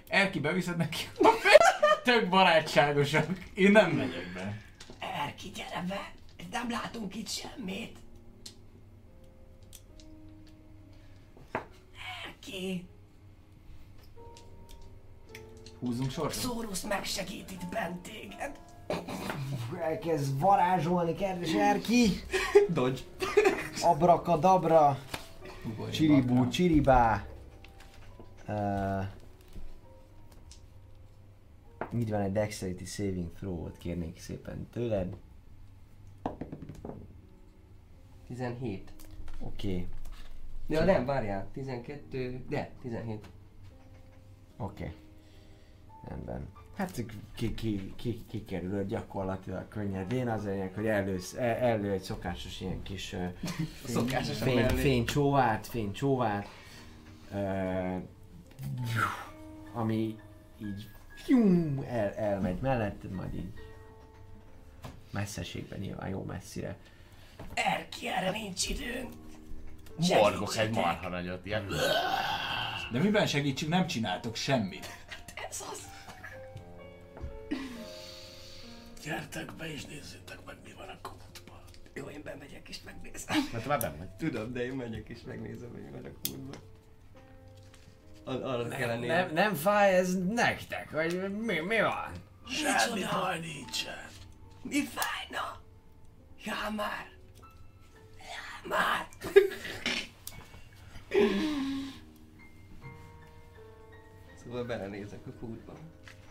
Erki, 0.07 0.39
beviszed 0.39 0.77
neki? 0.77 1.09
Tök 2.03 2.29
barátságosak. 2.29 3.27
Én 3.53 3.71
nem 3.71 3.91
megyek 3.91 4.33
be. 4.33 4.61
Erki, 4.99 5.49
gyere 5.49 5.85
be! 5.87 6.13
Nem 6.51 6.69
látunk 6.69 7.15
itt 7.15 7.27
semmit! 7.27 7.99
Erki! 12.25 12.87
Húzzunk 15.79 16.11
sorsot? 16.11 16.41
Szórusz 16.41 16.83
megsegít 16.83 17.51
itt 17.51 17.65
bent 17.69 18.01
téged! 18.01 18.59
Elkezd 19.81 20.39
varázsolni, 20.39 21.15
kedves 21.15 21.53
Erki! 21.53 22.07
Dodge! 22.69 23.01
Abrakadabra! 23.81 24.97
Csiribú, 25.91 26.47
csiribá! 26.47 27.25
Uh, 28.47 29.03
így 31.93 32.09
van 32.09 32.21
egy 32.21 32.31
Dexterity 32.31 32.83
Saving 32.83 33.31
Throw-ot 33.33 33.77
kérnék 33.77 34.19
szépen 34.19 34.67
tőled. 34.71 35.15
17. 38.27 38.91
Oké, 39.39 39.71
okay. 39.71 39.87
Ja 40.67 40.83
nem, 40.83 41.05
várjál, 41.05 41.47
12, 41.53 42.43
de 42.49 42.69
17. 42.81 43.27
oké. 44.57 44.83
Okay. 44.83 44.95
Rendben. 46.07 46.62
Hát 46.77 47.03
ki, 47.35 47.53
ki, 47.53 47.93
ki, 47.95 48.21
kikerülöd 48.29 48.87
gyakorlatilag 48.87 49.67
könnyedén, 49.67 50.27
az 50.29 50.43
lényeg, 50.43 50.73
hogy 50.73 50.85
elősz, 50.87 51.33
el- 51.33 51.55
elő 51.55 51.91
egy 51.91 52.01
szokásos 52.01 52.61
ilyen 52.61 52.83
kis 52.83 53.15
Szokásos 53.85 54.37
fény, 54.37 54.55
mellé. 54.55 54.81
fénycsóvát, 54.81 55.67
fénycsóvát, 55.67 56.47
uh, 57.31 58.01
ami 59.73 60.15
így 60.61 60.89
fium, 61.15 61.83
el, 61.87 62.11
elmegy 62.13 62.59
melletted, 62.61 63.11
majd 63.11 63.33
így 63.35 63.53
messzeségben 65.11 65.79
nyilván 65.79 66.09
jó 66.09 66.23
messzire. 66.23 66.77
Erki, 67.53 68.07
erre 68.07 68.31
nincs 68.31 68.69
időnk! 68.69 69.13
Morgok 69.97 70.57
egy 70.57 70.73
marha 70.73 71.09
nagyot, 71.09 71.45
ilyen. 71.45 71.67
De 72.91 72.99
miben 72.99 73.27
segítsünk? 73.27 73.71
Nem 73.71 73.87
csináltok 73.87 74.35
semmit. 74.35 74.85
Ez 75.49 75.63
az! 75.71 75.91
Gyertek 79.03 79.53
be 79.53 79.71
és 79.73 79.85
nézzétek 79.85 80.45
meg, 80.45 80.55
mi 80.63 80.73
van 80.77 80.89
a 80.89 81.01
kódban. 81.01 81.61
Jó, 81.93 82.05
én 82.05 82.21
bemegyek 82.23 82.69
és 82.69 82.81
megnézem. 82.85 83.37
Mert 83.51 83.63
te 83.63 83.69
már 83.69 83.79
benn 83.79 83.97
vagy. 83.97 84.09
Tudom, 84.09 84.53
de 84.53 84.65
én 84.65 84.73
megyek 84.73 85.09
és 85.09 85.21
megnézem, 85.21 85.69
hogy 85.71 85.83
mi 85.83 85.89
van 85.91 86.05
a 86.05 86.29
kurva. 86.29 86.53
Ar- 88.23 88.43
arra 88.43 88.67
Nem, 88.67 88.77
kellene 88.77 89.05
nem, 89.05 89.33
nem 89.33 89.53
fáj 89.53 89.95
ez 89.95 90.17
nektek, 90.23 90.91
vagy 90.91 91.31
mi, 91.31 91.59
mi 91.59 91.81
van? 91.81 92.11
Semmi 92.47 93.03
baj 93.11 93.39
nincsen. 93.39 94.07
Mi 94.61 94.83
fájna? 94.83 95.61
Já 96.45 96.69
már! 96.75 97.07
Já 98.17 98.67
már! 98.69 99.07
szóval 104.43 104.63
belenézek 104.63 105.27
a 105.27 105.31
kútba. 105.39 105.73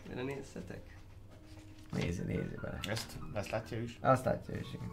Belenézhetek? 0.07 0.92
Nézze, 1.93 2.23
nézze 2.23 2.55
bele. 2.61 2.79
Ezt, 2.89 3.17
ezt 3.33 3.49
látja 3.49 3.81
is? 3.81 3.97
Azt 4.01 4.25
látja 4.25 4.55
is, 4.55 4.67
igen. 4.73 4.91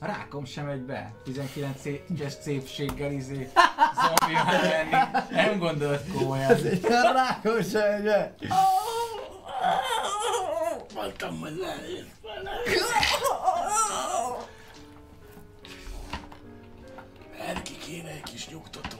A 0.00 0.06
rákom 0.06 0.44
sem 0.44 0.66
megy 0.66 0.80
be. 0.80 1.14
19-es 1.26 2.40
szépséggel 2.40 3.12
izé 3.12 3.48
zombi 3.94 4.32
lenni. 4.62 4.90
Nem 5.30 5.58
gondolt 5.58 6.12
komolyan. 6.12 6.50
A 6.82 7.12
rákos 7.12 7.66
ugye? 7.66 8.32
Mondtam, 10.94 11.40
hogy 11.40 11.56
leérsz 11.56 12.06
vele. 12.22 12.50
Erki 17.48 17.76
kéne 17.76 18.08
egy 18.10 18.22
kis 18.22 18.48
nyugtató. 18.48 18.97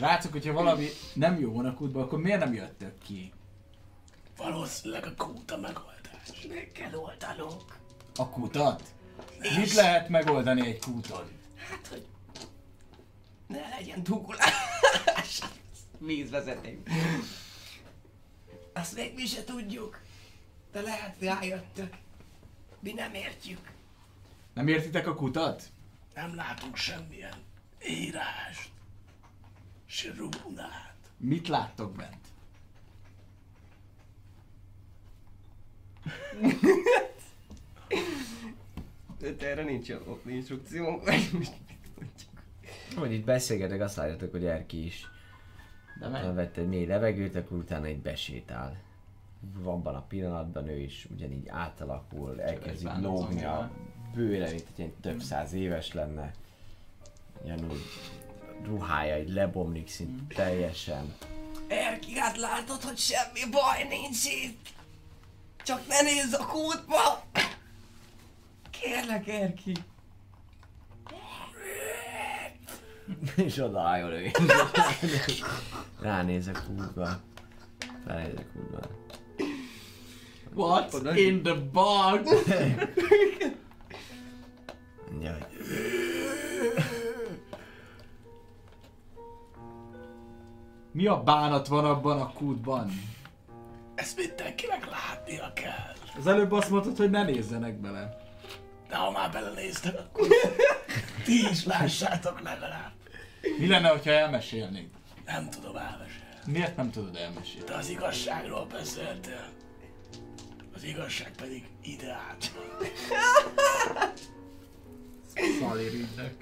Srácok, 0.00 0.32
hogyha 0.32 0.52
valami 0.52 0.86
nem 1.14 1.40
jó 1.40 1.52
van 1.52 1.66
a 1.66 1.74
kútban, 1.74 2.02
akkor 2.02 2.20
miért 2.20 2.38
nem 2.38 2.54
jöttök 2.54 2.98
ki? 2.98 3.32
Valószínűleg 4.36 5.04
a 5.04 5.14
kút 5.16 5.50
a 5.50 5.56
megoldás. 5.56 6.46
Meg 6.48 6.70
kell 6.72 6.94
oldanunk. 6.94 7.78
A 8.16 8.28
kutat? 8.28 8.82
Mit 9.56 9.72
lehet 9.72 10.08
megoldani 10.08 10.66
egy 10.66 10.78
kúton? 10.78 11.28
Hát, 11.56 11.86
hogy 11.86 12.06
ne 13.46 13.68
legyen 13.68 14.02
dugulás. 14.02 15.40
Vízvezeték. 15.98 16.90
Azt 18.72 18.94
még 18.94 19.14
mi 19.14 19.26
se 19.26 19.44
tudjuk. 19.44 20.00
De 20.72 20.80
lehet 20.80 21.16
rájöttök. 21.20 21.94
Mi 22.80 22.92
nem 22.92 23.14
értjük. 23.14 23.70
Nem 24.54 24.68
értitek 24.68 25.06
a 25.06 25.14
kutat? 25.14 25.62
Nem 26.14 26.34
látunk 26.34 26.76
semmilyen 26.76 27.34
írást. 27.88 28.69
Se 29.90 30.12
rúnát. 30.16 30.94
Mit 31.16 31.48
láttok 31.48 31.96
bent? 31.96 32.26
De 39.18 39.48
erre 39.48 39.62
nincs 39.62 39.92
instrukció. 40.26 41.00
vagy 41.04 41.28
most 41.32 41.52
mit 41.68 41.78
mondjuk? 41.94 42.98
Hogy 42.98 43.12
itt 43.12 43.24
beszélgetek, 43.24 43.80
azt 43.80 43.96
látjátok, 43.96 44.30
hogy 44.30 44.44
Erki 44.44 44.84
is 44.84 45.06
De 46.00 46.08
megy. 46.08 46.34
vett 46.34 46.56
egy 46.56 46.68
mély 46.68 46.86
levegőt, 46.86 47.34
akkor 47.36 47.58
utána 47.58 47.86
egy 47.86 48.00
besétál. 48.00 48.80
Abban 49.64 49.94
a 49.94 50.02
pillanatban 50.02 50.68
ő 50.68 50.78
is 50.78 51.08
ugyanígy 51.10 51.48
átalakul, 51.48 52.42
elkezdi 52.42 52.88
lógni 53.00 53.44
a 53.44 53.70
bőre, 54.14 54.50
mint 54.50 54.66
egy 54.76 54.92
több 54.92 55.20
száz 55.20 55.52
éves 55.52 55.92
lenne. 55.92 56.34
Ugyanúgy 57.42 57.80
ruhája 58.64 59.14
egy 59.14 59.28
lebomlik 59.28 59.88
szinte 59.88 60.34
teljesen. 60.34 61.14
Erki, 61.68 62.18
hát 62.18 62.36
látod, 62.36 62.82
hogy 62.82 62.98
semmi 62.98 63.50
baj 63.50 63.86
nincs 63.88 64.24
itt? 64.24 64.68
Csak 65.62 65.86
ne 65.86 66.00
nézz 66.00 66.32
a 66.32 66.46
kútba! 66.46 67.24
Kérlek, 68.70 69.28
Erki! 69.28 69.72
És 73.36 73.58
odaálljon 73.58 74.10
ő. 74.10 74.30
Ránézek 76.00 76.62
útba. 76.68 77.20
Ránézek 78.06 78.46
útba. 78.54 78.80
What's 80.54 81.16
in 81.16 81.42
the 81.42 81.54
box? 81.54 82.30
Mondja, 85.10 85.32
hogy 85.32 85.46
Mi 90.92 91.06
a 91.06 91.22
bánat 91.22 91.66
van 91.66 91.84
abban 91.84 92.20
a 92.20 92.32
kútban? 92.32 92.90
Ezt 93.94 94.16
mindenkinek 94.16 94.90
látnia 94.90 95.52
kell. 95.52 95.94
Az 96.18 96.26
előbb 96.26 96.52
azt 96.52 96.70
mondtad, 96.70 96.96
hogy 96.96 97.10
ne 97.10 97.24
nézzenek 97.24 97.80
bele. 97.80 98.18
De 98.88 98.96
ha 98.96 99.10
már 99.10 99.30
belenéztek, 99.32 99.98
akkor 99.98 100.28
ti 101.24 101.48
is 101.50 101.64
lássátok 101.64 102.40
legalább. 102.40 102.92
Mi 103.58 103.66
lenne, 103.66 103.88
ha 103.88 104.10
elmesélnéd? 104.10 104.88
Nem 105.26 105.50
tudom 105.50 105.76
elmesélni. 105.76 106.28
Miért 106.46 106.76
nem 106.76 106.90
tudod 106.90 107.16
elmesélni? 107.16 107.66
De 107.66 107.74
az 107.74 107.88
igazságról 107.88 108.66
beszéltél. 108.66 109.48
Az 110.74 110.84
igazság 110.84 111.30
pedig 111.36 111.68
ide 111.82 112.12
állt. 112.28 112.52
Szalér 115.60 115.92
ügynök. 115.92 116.36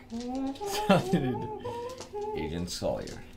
Agent 2.34 2.70
Sawyer. 2.70 3.27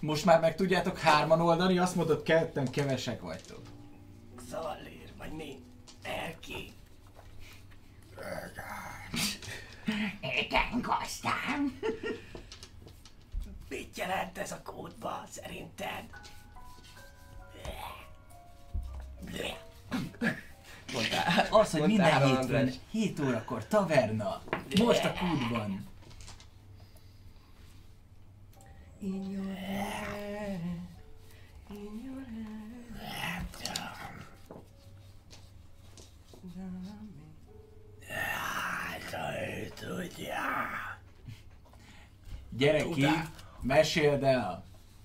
Most 0.00 0.24
már 0.24 0.40
meg 0.40 0.54
tudjátok 0.54 0.98
hárman 0.98 1.40
oldani, 1.40 1.78
azt 1.78 1.94
mondod 1.94 2.22
ketten 2.22 2.70
kevesek 2.70 3.20
vagytok. 3.20 3.62
Szalír, 4.50 5.12
vagy 5.18 5.32
mi? 5.32 5.56
Erki. 6.02 6.72
Igen, 10.20 10.80
gazdám. 10.80 11.78
Mit 13.68 13.96
jelent 13.96 14.38
ez 14.38 14.52
a 14.52 14.62
kódba, 14.62 15.22
szerinted? 15.30 16.04
Mondtál, 20.92 21.46
az, 21.50 21.70
hogy 21.70 21.80
minden 21.80 22.10
Mondtál, 22.10 22.26
hétfőn, 22.26 22.56
András. 22.56 22.74
7 22.90 23.20
órakor 23.20 23.66
taverna. 23.66 24.42
Most 24.78 25.04
a 25.04 25.12
kútban. 25.12 25.87
In 29.00 29.30
your 29.30 29.54
head, 29.54 30.60
in 31.70 32.00
your 32.04 32.24
head. 32.24 33.46
Tudja. 39.80 40.34
Gyere 42.50 42.82
ki, 42.82 42.88
Tudá. 43.00 43.30
meséld 43.62 44.22
el. 44.22 44.64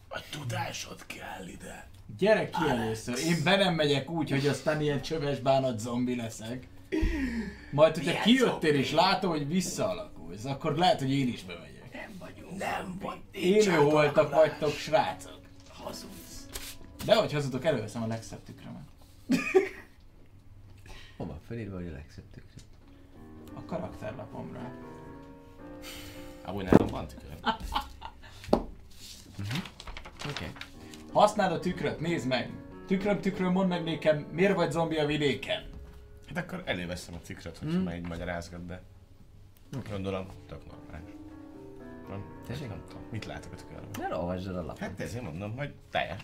A 0.09 0.19
tudásod 0.31 1.05
kell 1.05 1.47
ide. 1.47 1.87
Gyere 2.17 2.49
ki 2.49 2.69
először. 2.69 3.17
Én 3.17 3.43
be 3.43 3.55
nem 3.55 3.73
megyek 3.75 4.09
úgy, 4.09 4.29
hogy 4.29 4.47
aztán 4.47 4.81
ilyen 4.81 5.01
csöves 5.01 5.39
bánat 5.39 5.79
zombi 5.79 6.15
leszek. 6.15 6.67
Majd, 7.71 7.93
hogyha 7.93 8.09
Milyen 8.09 8.23
kijöttél 8.23 8.75
és 8.75 8.87
zombi? 8.89 9.03
látom, 9.05 9.29
hogy 9.29 9.47
visszaalakulsz, 9.47 10.45
akkor 10.45 10.75
lehet, 10.75 10.99
hogy 10.99 11.11
én 11.11 11.27
is 11.27 11.43
bemegyek. 11.43 11.72
Nem 12.23 12.33
vagyunk. 12.33 12.57
Nem 12.57 12.97
vagy. 13.01 13.21
Élő 13.31 13.79
voltak 13.79 14.33
vagytok, 14.33 14.71
srácok. 14.71 15.39
Hazudsz. 15.69 16.47
De 17.05 17.15
hogy 17.15 17.33
hazudok, 17.33 17.65
előveszem 17.65 18.03
a 18.03 18.07
legszebb 18.07 18.43
tükrömet. 18.43 18.83
Hova 21.17 21.39
felírva, 21.47 21.75
hogy 21.75 21.87
a 21.87 21.91
legszebb 21.91 22.23
tükre? 22.31 22.61
A 23.53 23.65
karakterlapomra. 23.65 24.71
Amúgy 26.45 26.63
nálam 26.63 26.87
van 26.87 27.07
tükör. 27.07 27.37
Oké. 28.51 30.29
Okay. 30.29 30.51
Használd 31.11 31.51
a 31.51 31.59
tükröt, 31.59 31.99
nézd 31.99 32.27
meg! 32.27 32.49
Tükröm, 32.87 33.21
tükröm, 33.21 33.51
mondd 33.51 33.69
meg 33.69 33.83
nekem, 33.83 34.27
miért 34.31 34.55
vagy 34.55 34.71
zombi 34.71 34.97
a 34.97 35.05
vidéken? 35.05 35.63
Hát 36.27 36.37
akkor 36.37 36.63
előveszem 36.65 37.13
a 37.13 37.21
tükröt, 37.21 37.57
hogyha 37.57 37.75
Hmm. 37.75 37.83
már 37.83 37.95
így 37.95 38.07
magyarázgat, 38.07 38.65
de 38.65 38.81
gondolom, 39.89 40.27
tök 40.47 40.65
normális. 40.71 41.09
Nem? 42.09 42.23
Tessék? 42.47 42.67
Nem 42.69 42.81
tudom. 42.87 43.01
Mit 43.11 43.25
látok 43.25 43.51
a 43.51 43.55
tükörben? 43.55 44.09
Ne 44.09 44.15
olvasd 44.15 44.47
el 44.47 44.55
a 44.55 44.61
lapot. 44.61 44.77
Hát 44.79 44.99
ezért 44.99 45.23
mondom, 45.23 45.57
hogy. 45.57 45.73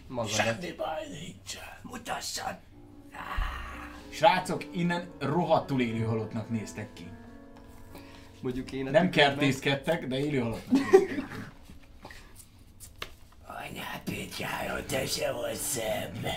Magadat. 0.08 0.36
Semmi 0.36 0.72
baj 0.78 1.08
nincsen. 1.22 1.64
Mutassad! 1.82 2.58
Srácok, 4.10 4.64
innen 4.76 5.10
rohadtul 5.20 5.82
élő 5.82 6.04
halottnak 6.04 6.50
néztek 6.50 6.94
ki. 6.94 7.08
Mondjuk 8.42 8.72
én 8.72 8.88
a 8.88 8.92
Nem 8.92 9.10
tükörben- 9.10 9.38
kertészkedtek, 9.38 10.08
de 10.08 10.20
élő 10.20 10.40
halottnak 10.40 10.82
néztek 10.92 11.16
ki. 11.16 11.24
Anyát 13.48 14.02
Pétyájon, 14.06 14.86
te 14.88 15.06
se 15.06 15.32
vagy 15.32 15.56
szebb. 15.56 16.28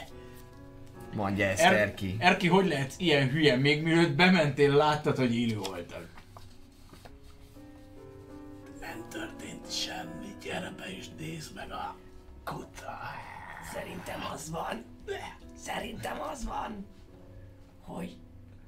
Mondja 1.15 1.47
ezt, 1.47 1.63
Er- 1.63 1.75
Erki. 1.79 2.17
Erki, 2.19 2.49
hogy 2.49 2.67
lehetsz 2.67 2.95
ilyen 2.99 3.29
hülye? 3.31 3.57
Még 3.57 3.83
mielőtt 3.83 4.15
bementél, 4.17 4.75
láttad, 4.75 5.17
hogy 5.17 5.37
élő 5.37 5.57
voltak. 5.57 6.09
Történt 9.13 9.73
semmi, 9.73 10.37
gyere 10.41 10.71
be 10.71 10.97
és 10.97 11.09
nézd 11.19 11.55
meg 11.55 11.71
a 11.71 11.97
kuta. 12.45 12.99
Szerintem 13.73 14.21
az 14.33 14.51
van. 14.51 14.85
Szerintem 15.57 16.21
az 16.21 16.45
van, 16.45 16.87
hogy 17.81 18.17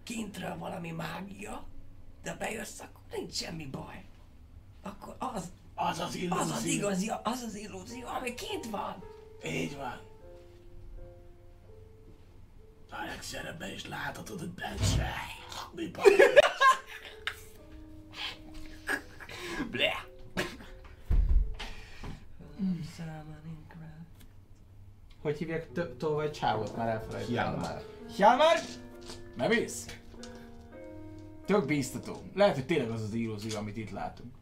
kintről 0.02 0.58
valami 0.58 0.90
mágia, 0.90 1.64
de 2.22 2.34
bejössz, 2.34 2.80
akkor 2.80 3.02
nincs 3.12 3.34
semmi 3.34 3.66
baj. 3.66 4.04
Akkor 4.82 5.16
az, 5.18 5.52
Az 5.74 5.98
az 5.98 6.14
illúzió. 6.14 6.40
az 6.40 6.50
az 6.50 6.64
igazi, 6.64 7.12
az 7.22 7.42
az 7.42 7.54
illúzió, 7.54 8.06
ami 8.06 8.34
kint 8.34 8.66
van. 8.66 9.04
Így 9.44 9.76
van. 9.76 10.00
Alex, 12.90 13.30
gyere 13.30 13.52
be 13.52 13.72
és 13.72 13.86
láthatod, 13.86 14.38
hogy 14.38 14.50
bent 14.50 14.94
se. 14.94 15.12
Mi 15.74 15.88
baj? 15.88 16.12
Ble. 19.70 20.12
Hogy 25.22 25.38
hívják 25.38 25.72
t- 25.72 25.90
tolvaj 25.96 26.30
csávot? 26.30 26.76
Már 26.76 26.88
elfelejtettem. 26.88 27.34
Hjalmar. 27.34 27.82
Hjalmar? 28.16 28.56
Bemész? 29.36 29.98
Tök 31.44 31.66
bíztató. 31.66 32.16
Lehet, 32.34 32.54
hogy 32.54 32.66
tényleg 32.66 32.90
az 32.90 33.02
az 33.02 33.14
illúzió, 33.14 33.56
amit 33.58 33.76
itt 33.76 33.90
látunk. 33.90 34.34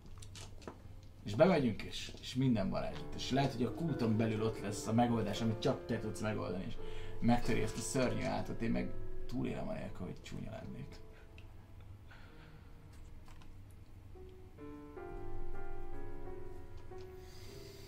És 1.24 1.34
bemegyünk 1.34 1.82
és, 1.82 2.12
és 2.20 2.34
minden 2.34 2.70
van 2.70 2.82
együtt. 2.82 3.14
És 3.16 3.30
lehet, 3.30 3.52
hogy 3.52 3.62
a 3.62 3.74
kulton 3.74 4.16
belül 4.16 4.42
ott 4.42 4.60
lesz 4.60 4.86
a 4.86 4.92
megoldás, 4.92 5.40
amit 5.40 5.58
csak 5.58 5.86
te 5.86 5.98
tudsz 5.98 6.20
megoldani, 6.20 6.64
és 6.68 6.74
megtöri 7.20 7.62
ezt 7.62 7.76
a 7.76 7.80
szörnyű 7.80 8.24
átot, 8.24 8.60
én 8.60 8.70
meg 8.70 8.90
túlélem 9.26 9.68
anélkül, 9.68 10.06
hogy 10.06 10.22
csúnya 10.22 10.50
lennék. 10.50 11.00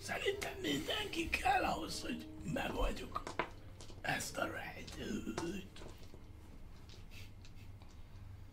Szerintem 0.05 0.51
mindenki 0.61 1.29
kell 1.29 1.63
ahhoz, 1.63 2.01
hogy 2.01 2.25
megoldjuk 2.53 3.23
ezt 4.01 4.37
a 4.37 4.45
rejtőt. 4.45 5.41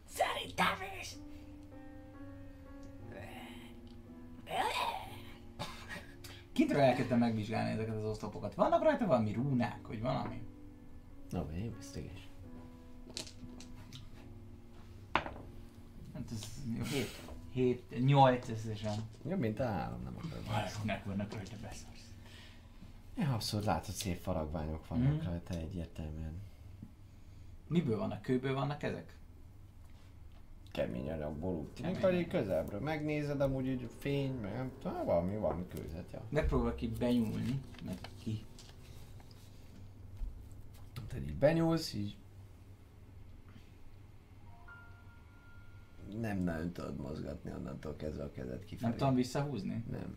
Szerintem 0.08 0.78
is. 1.00 1.08
Kintről 6.52 6.80
elkezdtem 6.80 7.18
megvizsgálni 7.18 7.70
ezeket 7.70 7.96
az 7.96 8.04
oszlopokat. 8.04 8.54
Vannak 8.54 8.82
rajta 8.82 9.06
valami 9.06 9.32
rúnák, 9.32 9.86
vagy 9.86 10.00
valami? 10.00 10.42
Na, 11.30 11.44
vagy 11.46 11.58
investigation. 11.58 12.30
Hát 16.14 16.30
ez 16.32 16.42
7, 16.88 17.31
7, 17.52 18.04
8 18.04 18.48
összesen. 18.48 18.94
Jobb, 19.28 19.38
mint 19.38 19.60
a 19.60 19.64
három, 19.66 20.02
nem 20.02 20.16
akarom. 20.16 20.70
Nek 20.84 21.04
vannak 21.04 21.32
rajta 21.32 21.56
beszarsz. 21.62 22.10
Ja, 23.16 23.32
abszolút 23.34 23.66
látod, 23.66 23.94
szép 23.94 24.18
faragványok 24.20 24.86
vannak 24.88 25.16
Mhm. 25.16 25.26
rajta 25.26 25.54
egyértelműen. 25.54 26.40
Miből 27.66 27.98
vannak? 27.98 28.22
Kőből 28.22 28.54
vannak 28.54 28.82
ezek? 28.82 29.16
kemény 30.72 31.10
anyagból 31.10 31.54
úgy 31.54 31.68
tűnik, 31.68 32.00
hogy 32.02 32.14
így 32.14 32.26
közelről 32.28 32.80
megnézed, 32.80 33.40
amúgy 33.40 33.66
így 33.66 33.88
fény, 33.98 34.32
meg 34.34 34.52
nem 34.54 34.72
tudom, 34.82 35.04
valami, 35.04 35.36
valami 35.36 35.66
kőzet, 35.68 36.10
ja. 36.12 36.22
Megpróbál 36.28 36.74
ki 36.74 36.88
benyúlni, 36.88 37.60
meg 37.84 37.98
ki. 38.22 38.44
Tehát 41.08 41.26
így 41.28 41.34
benyúlsz, 41.34 41.92
így 41.94 42.16
nem 46.20 46.38
nagyon 46.38 46.72
tudod 46.72 46.96
mozgatni 46.96 47.50
onnantól 47.50 47.96
kezdve 47.96 48.22
a 48.22 48.30
kezed 48.30 48.64
kifelé. 48.64 48.88
Nem 48.88 48.98
tudom 48.98 49.14
visszahúzni? 49.14 49.84
Nem. 49.90 50.16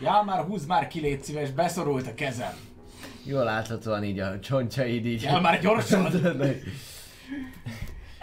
Ja, 0.00 0.22
már 0.26 0.44
húz 0.44 0.66
már 0.66 0.88
ki, 0.88 1.00
légy 1.00 1.22
szíves, 1.22 1.50
beszorult 1.50 2.06
a 2.06 2.14
kezem. 2.14 2.54
Jól 3.24 3.44
láthatóan 3.44 4.04
így 4.04 4.18
a 4.18 4.40
csontjaid 4.40 5.06
így. 5.06 5.22
Ja, 5.22 5.40
már 5.40 5.60
gyorsan! 5.60 6.04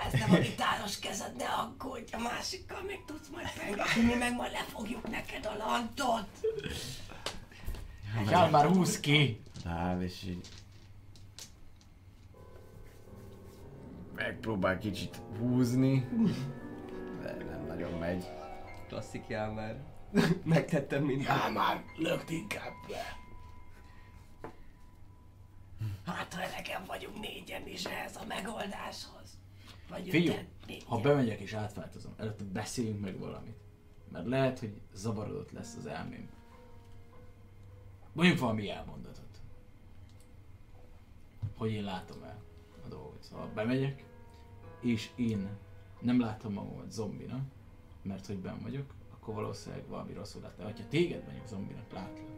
Ez 0.05 0.19
nem 0.19 0.33
a 0.33 0.37
gitáros 0.37 0.99
kezed, 0.99 1.35
ne 1.37 1.45
aggódj, 1.45 2.13
a 2.13 2.19
másikkal 2.19 2.81
még 2.87 2.99
tudsz 3.05 3.27
majd 3.31 3.47
pengetni, 3.57 4.01
mi 4.01 4.13
meg 4.13 4.35
majd 4.35 4.51
lefogjuk 4.51 5.09
neked 5.09 5.45
a 5.45 5.57
lantot. 5.57 6.27
Ja, 8.29 8.47
már 8.51 8.65
húz 8.65 8.99
ki! 8.99 9.41
Áll 9.65 10.01
és 10.01 10.23
így... 10.23 10.47
Megpróbál 14.21 14.77
kicsit 14.77 15.21
húzni, 15.37 16.07
de 17.21 17.33
nem 17.33 17.65
nagyon 17.67 17.91
megy. 17.91 18.25
Klasszik 18.87 19.27
már. 19.27 19.83
Megtettem 20.43 21.03
mindent. 21.03 21.29
Á, 21.29 21.49
már 21.49 21.83
lökt 21.97 22.29
inkább 22.29 22.73
le. 22.89 23.19
Hát, 26.05 26.33
ha 26.33 26.41
elegem 26.41 26.83
vagyunk 26.87 27.19
négyen 27.19 27.67
is 27.67 27.85
ehhez 27.85 28.15
a 28.15 28.25
megoldáshoz. 28.27 29.39
Vagy 29.89 30.09
Figyelj, 30.09 30.45
ha 30.85 30.99
bemegyek 30.99 31.39
és 31.39 31.53
átváltozom, 31.53 32.13
előtte 32.17 32.43
beszéljünk 32.43 33.01
meg 33.01 33.19
valamit. 33.19 33.57
Mert 34.11 34.27
lehet, 34.27 34.59
hogy 34.59 34.81
zavarodott 34.93 35.51
lesz 35.51 35.75
az 35.75 35.85
elmém. 35.85 36.29
Mondjuk 38.13 38.39
valami 38.39 38.69
elmondatot. 38.69 39.41
Hogy 41.57 41.71
én 41.71 41.83
látom 41.83 42.23
el 42.23 42.41
a 42.85 42.87
dolgot. 42.87 43.23
Szóval 43.23 43.47
bemegyek, 43.53 44.03
és 44.81 45.09
én 45.15 45.49
nem 45.99 46.19
látom 46.19 46.53
magamat 46.53 46.91
zombinak, 46.91 47.43
mert 48.01 48.25
hogy 48.25 48.37
ben 48.37 48.59
vagyok, 48.61 48.93
akkor 49.13 49.33
valószínűleg 49.33 49.87
valami 49.87 50.13
rosszul 50.13 50.41
lett. 50.41 50.57
De 50.57 50.63
ha 50.63 50.71
téged 50.89 51.23
mondjuk 51.23 51.47
zombinak 51.47 51.91
látlak, 51.91 52.29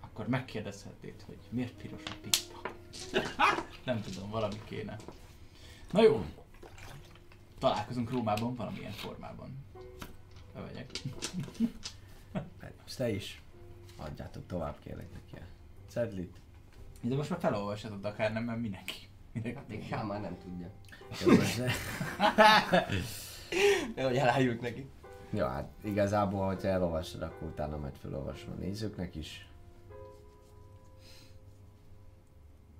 akkor 0.00 0.28
megkérdezhetnéd, 0.28 1.22
hogy 1.26 1.38
miért 1.50 1.72
piros 1.72 2.02
a 2.04 2.14
pipa. 2.20 2.70
nem 3.84 4.00
tudom, 4.00 4.30
valami 4.30 4.60
kéne. 4.64 4.96
Na 5.90 6.02
jó. 6.02 6.24
Találkozunk 7.58 8.10
Rómában 8.10 8.54
valamilyen 8.54 8.92
formában. 8.92 9.64
Bemegyek. 10.54 10.90
Most 12.82 12.96
te 12.96 13.10
is. 13.10 13.42
Adjátok 13.96 14.46
tovább 14.46 14.78
kérlek 14.78 15.12
neki 15.12 15.36
a 15.36 15.44
cedlit. 15.88 16.36
De 17.00 17.16
most 17.16 17.30
már 17.30 17.40
felolvashatod 17.40 18.04
akár 18.04 18.32
nem, 18.32 18.44
mert 18.44 18.60
mindenki. 18.60 19.08
mindenki 19.32 19.58
Hát 19.58 19.68
még 19.68 19.86
Sám 19.86 20.06
már 20.06 20.20
nem 20.20 20.38
tudja. 20.38 20.70
Jó, 21.18 21.32
Nehogy 23.96 24.16
elájult 24.16 24.60
neki. 24.60 24.90
Ja, 25.32 25.48
hát 25.48 25.70
igazából, 25.82 26.46
hogyha 26.46 26.68
elolvasod, 26.68 27.22
akkor 27.22 27.48
utána 27.48 27.76
majd 27.76 27.94
felolvasom 28.02 28.50
a 28.50 28.60
nézőknek 28.60 29.14
is. 29.14 29.48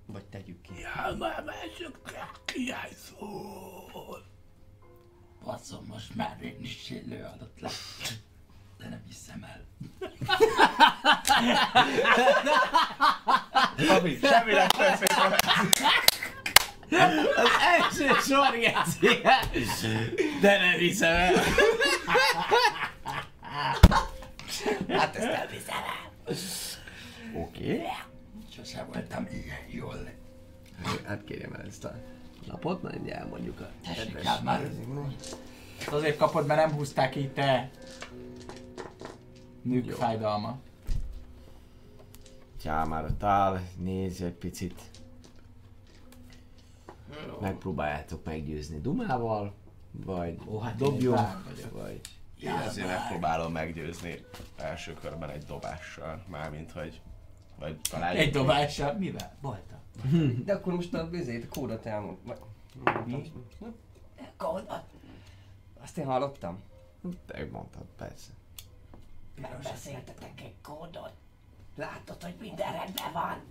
Vagy 0.05 0.25
tegyük 0.25 0.61
ki. 0.61 0.71
Ja, 0.79 1.15
már 1.17 1.43
másoknak 1.43 2.41
királyszól. 2.45 4.25
Basszom, 5.43 5.85
most 5.85 6.15
már 6.15 6.37
én 6.41 6.59
is 6.59 6.91
előadott 6.91 7.59
le. 7.59 7.69
De 8.77 8.89
nem 8.89 9.03
hiszem 9.07 9.43
el. 9.43 9.65
Ami, 13.97 14.17
semmi 14.21 14.51
nem 14.51 14.67
történt. 14.67 16.20
Az 17.35 17.49
első 17.77 18.07
sor 18.19 18.59
Geci! 18.59 19.21
De 20.41 20.57
nem 20.57 20.77
hiszem 20.77 21.15
el! 21.15 21.33
Hát 24.89 25.15
ezt 25.15 25.27
elviszem 25.27 25.75
el. 25.75 26.35
Oké. 27.35 27.73
Okay. 27.73 27.85
Sose 28.55 28.83
voltam 28.93 29.27
ilyen 29.31 29.57
jól. 29.69 30.09
Hát 31.05 31.23
kérjem 31.23 31.53
el 31.53 31.61
ezt 31.67 31.83
a 31.83 31.95
napot, 32.47 32.81
majd 32.81 33.07
elmondjuk 33.07 33.59
a 33.59 33.69
hát 34.23 34.43
már. 34.43 34.69
Azért 35.91 36.17
kapod, 36.17 36.45
mert 36.45 36.65
nem 36.65 36.77
húzták 36.77 37.15
így 37.15 37.31
te. 37.31 37.69
Nők 39.61 39.85
Jó. 39.85 39.95
fájdalma. 39.95 40.59
Já, 42.63 42.83
már 42.83 43.03
ott 43.03 43.23
áll, 43.23 43.59
néz 43.77 44.21
egy 44.21 44.31
picit. 44.31 44.90
Megpróbáljátok 47.41 48.25
meggyőzni 48.25 48.79
Dumával, 48.79 49.53
vagy 49.91 50.39
Ó, 50.47 50.59
hát 50.59 50.79
vagyok. 50.79 51.19
vagy... 51.71 52.01
Én 52.39 52.51
azért 52.51 52.87
megpróbálom 52.87 53.51
meggyőzni 53.51 54.25
első 54.57 54.93
körben 54.93 55.29
egy 55.29 55.43
dobással. 55.43 56.23
Mármint, 56.27 56.71
hogy... 56.71 57.01
Vagy 57.59 57.79
talán... 57.89 58.15
Egy 58.15 58.31
dobással. 58.31 58.93
Mivel? 58.93 59.37
Balta. 59.41 59.79
De 60.45 60.53
akkor 60.53 60.73
most 60.73 60.93
a 60.93 61.09
bizét, 61.09 61.43
a 61.43 61.47
kódot 61.59 61.85
elmond. 61.85 62.17
Mi? 63.05 63.31
Kódot? 64.37 64.83
Azt 65.81 65.97
én 65.97 66.05
hallottam. 66.05 66.61
Te 67.25 67.47
mondtad, 67.51 67.85
persze. 67.97 68.31
Megbeszéltetek 69.41 70.41
egy 70.41 70.55
kódot. 70.61 71.13
Látod, 71.75 72.23
hogy 72.23 72.35
minden 72.39 72.71
rendben 72.71 73.11
van. 73.13 73.43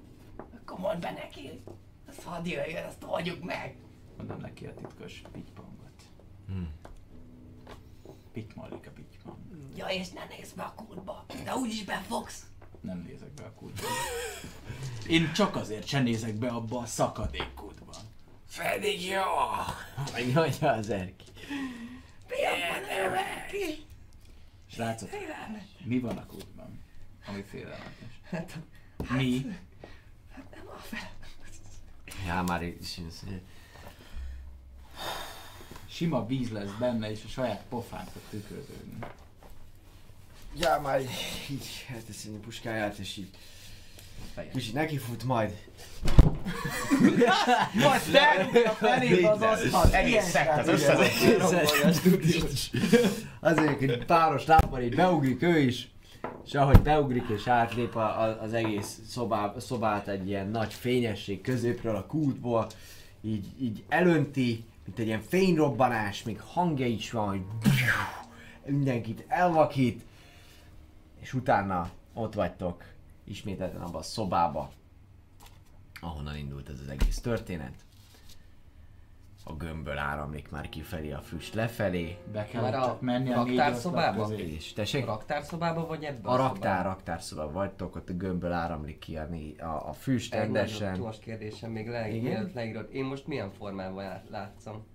Akkor 0.61 0.78
mondd 0.78 1.00
be 1.00 1.11
neki. 1.11 1.62
Azt 2.11 2.22
hadd 2.22 2.46
jöjjön, 2.46 2.84
azt 2.84 3.04
oldjuk 3.06 3.44
meg. 3.44 3.76
Mondom 4.16 4.40
neki 4.40 4.66
a 4.66 4.74
titkos 4.74 5.22
pitypangot. 5.32 5.78
Pitymalik 8.32 8.86
a 8.86 8.90
pitypang. 8.90 9.36
Ja, 9.76 9.86
és 9.86 10.08
ne 10.11 10.24
nézz 10.24 10.52
be 10.52 10.62
a 10.62 10.74
kódba. 10.74 11.24
De 11.44 11.54
úgyis 11.54 11.84
befogsz. 11.84 12.46
Nem 12.80 12.98
nézek 13.08 13.30
be 13.34 13.44
a 13.44 13.52
kútba. 13.52 13.86
Én 15.08 15.32
csak 15.32 15.56
azért 15.56 15.86
sem 15.86 16.02
nézek 16.02 16.34
be 16.34 16.48
abba 16.48 16.78
a 16.78 16.86
szakadékkútba. 16.86 17.92
Pedig 18.56 19.04
jó! 19.04 19.22
Megnyomja 20.12 20.70
az 20.72 20.90
erki. 20.90 21.24
Srácok, 24.66 25.08
mi 25.84 25.98
van 25.98 26.16
a 26.16 26.26
kútban? 26.26 26.82
Ami 27.26 27.42
félelmetes. 27.42 28.20
Hát, 28.30 28.58
Mi? 29.11 29.44
Nem 32.27 32.35
a 32.37 32.37
fel. 32.37 32.37
Já, 32.37 32.43
már 32.43 32.62
is 32.62 32.99
jössz. 32.99 33.23
Sima 35.89 36.27
víz 36.27 36.51
lesz 36.51 36.71
benne, 36.79 37.11
és 37.11 37.21
a 37.25 37.29
saját 37.29 37.62
pofán 37.68 38.05
fog 38.05 38.23
tükröződni. 38.31 38.99
Já, 40.57 40.79
már 40.79 41.01
így 41.51 41.87
elteszi 41.95 42.29
a 42.29 42.41
puskáját, 42.41 42.99
és 42.99 43.16
így 43.16 43.31
kicsit 44.53 44.75
nekifut 44.75 45.25
majd. 45.25 45.53
Majd 47.75 48.01
te 48.12 48.49
a 48.68 48.73
fenébe 48.73 49.31
az 49.31 49.43
asztal. 49.43 49.93
Egész 49.93 50.25
szekt 50.25 50.59
az 50.59 50.68
összes. 50.68 51.16
Azért 53.41 53.81
egy 53.81 54.05
páros 54.05 54.47
lábbal 54.47 54.83
így 54.83 54.95
beugrik 54.95 55.43
ő 55.43 55.59
is, 55.59 55.89
és 56.45 56.55
ahogy 56.55 56.81
beugrik 56.83 57.29
és 57.29 57.47
átlép 57.47 57.97
a, 57.97 58.23
a, 58.23 58.43
az 58.43 58.53
egész 58.53 59.01
szobá, 59.09 59.55
szobát 59.59 60.09
egy 60.09 60.29
ilyen 60.29 60.49
nagy 60.49 60.73
fényesség 60.73 61.41
középről 61.41 61.97
a 61.97 62.07
kútból, 62.07 62.66
így, 63.21 63.47
így 63.61 63.85
elönti, 63.89 64.64
mint 64.85 64.99
egy 64.99 65.07
ilyen 65.07 65.21
fényrobbanás, 65.21 66.23
még 66.23 66.41
hangja 66.41 66.87
is 66.87 67.11
van, 67.11 67.29
hogy 67.29 67.43
mindenkit 68.64 69.25
elvakít, 69.29 70.03
és 71.21 71.35
utána 71.35 71.91
ott 72.14 72.35
vagytok 72.35 72.85
ismételten 73.25 73.81
abban 73.81 74.01
a 74.01 74.03
szobába, 74.03 74.71
ahonnan 76.01 76.37
indult 76.37 76.68
ez 76.68 76.81
az 76.81 76.89
egész 76.89 77.21
történet. 77.21 77.75
A 79.51 79.57
gömbből 79.57 79.98
áramlik 79.98 80.51
már 80.51 80.68
kifelé 80.68 81.12
a 81.12 81.18
füst 81.20 81.55
lefelé, 81.55 82.16
Be 82.32 82.44
kell 82.44 82.62
Már 82.62 82.74
a 82.74 82.96
menni 83.01 83.30
a 83.32 83.34
raktárszobába? 83.34 84.28
és 84.32 84.70
A 84.70 84.74
tessék, 84.74 85.07
raktárszobába 85.07 85.86
vagy 85.86 86.05
ebbe 86.05 86.28
a 86.28 86.32
a 86.32 86.36
raktár, 86.36 86.84
raktárszobában 86.84 87.53
vagytok, 87.53 87.96
ott 87.96 88.09
a 88.09 88.12
gömbből 88.12 88.53
áramlik 88.53 88.98
ki 88.98 89.16
a, 89.16 89.26
a, 89.59 89.88
a 89.88 89.92
füst 89.92 90.34
Egy 90.34 90.40
rendesen. 90.40 90.94
gyors 90.98 91.18
kérdésem 91.18 91.70
még 91.70 91.88
le, 91.88 92.09
Igen? 92.09 92.22
mielőtt 92.32 92.55
leírod. 92.55 92.88
Én 92.92 93.05
most 93.05 93.26
milyen 93.26 93.51
formában 93.51 94.05
lát- 94.05 94.28
látszom? 94.28 94.86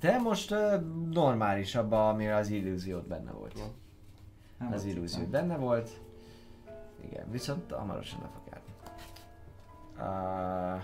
Te 0.00 0.18
most 0.18 0.50
uh, 0.50 0.80
normális 1.10 1.74
abban, 1.74 2.08
amire 2.08 2.36
az 2.36 2.48
illúziót 2.50 3.06
benne 3.08 3.30
volt. 3.30 3.58
Nem 4.58 4.72
Az 4.72 4.84
illúziót 4.84 5.28
benne 5.28 5.56
volt. 5.56 5.90
Igen, 7.04 7.30
viszont 7.30 7.72
hamarosan 7.72 8.18
le 8.22 8.28
fog 8.34 8.42
járni. 8.50 8.72
Uh, 10.76 10.82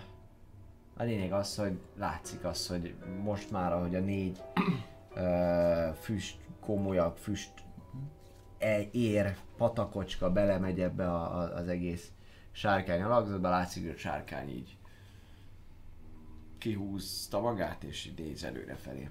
A 1.01 1.03
lényeg 1.03 1.33
az, 1.33 1.57
hogy 1.57 1.79
látszik 1.97 2.45
az, 2.45 2.67
hogy 2.67 2.95
most 3.23 3.51
már, 3.51 3.73
ahogy 3.73 3.95
a 3.95 4.01
négy 4.01 4.43
ö, 5.15 5.89
füst, 6.01 6.39
komolyabb 6.61 7.17
füst 7.17 7.53
e, 8.59 8.81
ér, 8.91 9.37
patakocska 9.57 10.33
belemegy 10.33 10.81
ebbe 10.81 11.11
a, 11.13 11.39
a, 11.39 11.55
az 11.57 11.69
egész 11.69 12.13
sárkány 12.51 13.03
alakzatba, 13.03 13.49
látszik, 13.49 13.83
hogy 13.83 13.93
a 13.95 13.99
sárkány 13.99 14.49
így 14.49 14.77
kihúzta 16.59 17.41
magát, 17.41 17.85
és 17.85 18.07
így 18.07 18.19
néz 18.19 18.45
előre 18.45 18.75
felé. 18.75 19.09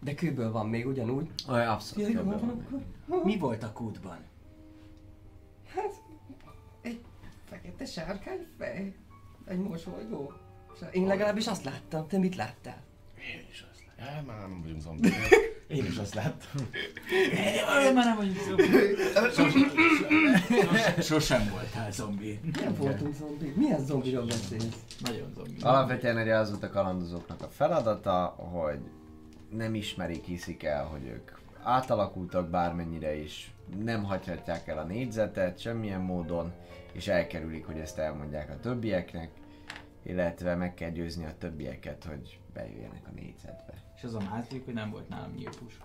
De 0.00 0.14
kőből 0.14 0.52
van 0.52 0.68
még 0.68 0.86
ugyanúgy. 0.86 1.30
Olyan 1.48 1.68
abszolút 1.68 2.08
Ja, 2.08 2.14
jó, 2.14 2.20
ebben 2.20 2.38
van, 2.38 2.64
van. 2.70 2.84
akkor. 3.08 3.24
Mi 3.24 3.38
volt 3.38 3.62
a 3.62 3.72
kútban? 3.72 4.18
Hát, 5.66 6.02
egy 6.80 7.00
fekete 7.44 7.84
sárkány 7.84 8.46
fej. 8.58 8.94
Egy 9.44 9.58
mosolygó. 9.58 10.32
Én 10.92 11.06
legalábbis 11.06 11.46
azt 11.46 11.64
láttam. 11.64 12.08
Te 12.08 12.18
mit 12.18 12.36
láttál? 12.36 12.82
Én 13.18 13.46
is 13.50 13.64
azt 13.70 13.82
láttam. 13.96 14.16
Ja, 14.16 14.22
már 14.26 14.40
nem 14.40 14.60
vagyunk 14.62 14.80
zombi. 14.80 15.08
Én 15.76 15.84
is 15.84 15.96
azt 15.96 16.14
láttam. 16.14 16.68
Olyan 17.78 17.94
már 17.94 18.04
nem 18.04 18.16
vagyunk 18.16 18.38
zombi. 18.38 18.68
Sosem, 19.32 21.00
sosem 21.00 21.48
voltál 21.50 21.92
zombi. 21.92 22.40
Nem 22.62 22.74
voltunk 22.76 23.14
zombi. 23.14 23.52
Milyen 23.56 23.84
zombiról 23.84 24.24
beszélsz? 24.24 24.76
Nagyon 25.00 25.32
zombi. 25.34 25.56
Alapvetően 25.60 26.16
ugye 26.16 26.34
az 26.34 26.50
volt 26.50 26.62
a 26.62 26.70
kalandozóknak 26.70 27.42
a 27.42 27.48
feladata, 27.48 28.24
hogy 28.24 28.78
nem 29.50 29.74
ismerik, 29.74 30.24
hiszik 30.24 30.62
el, 30.62 30.84
hogy 30.84 31.06
ők 31.06 31.30
átalakultak 31.62 32.48
bármennyire 32.48 33.16
is, 33.16 33.54
nem 33.84 34.04
hagyhatják 34.04 34.68
el 34.68 34.78
a 34.78 34.84
négyzetet 34.84 35.58
semmilyen 35.58 36.00
módon, 36.00 36.52
és 36.92 37.08
elkerülik, 37.08 37.66
hogy 37.66 37.78
ezt 37.78 37.98
elmondják 37.98 38.50
a 38.50 38.60
többieknek, 38.60 39.30
illetve 40.02 40.54
meg 40.54 40.74
kell 40.74 40.90
győzni 40.90 41.24
a 41.24 41.34
többieket, 41.38 42.04
hogy 42.04 42.38
bejöjjenek 42.54 43.06
a 43.06 43.10
négyzetbe. 43.14 43.74
És 43.96 44.02
az 44.04 44.14
a 44.14 44.20
mázlik, 44.30 44.64
hogy 44.64 44.74
nem 44.74 44.90
volt 44.90 45.08
nálam 45.08 45.32
nyílpuska. 45.34 45.84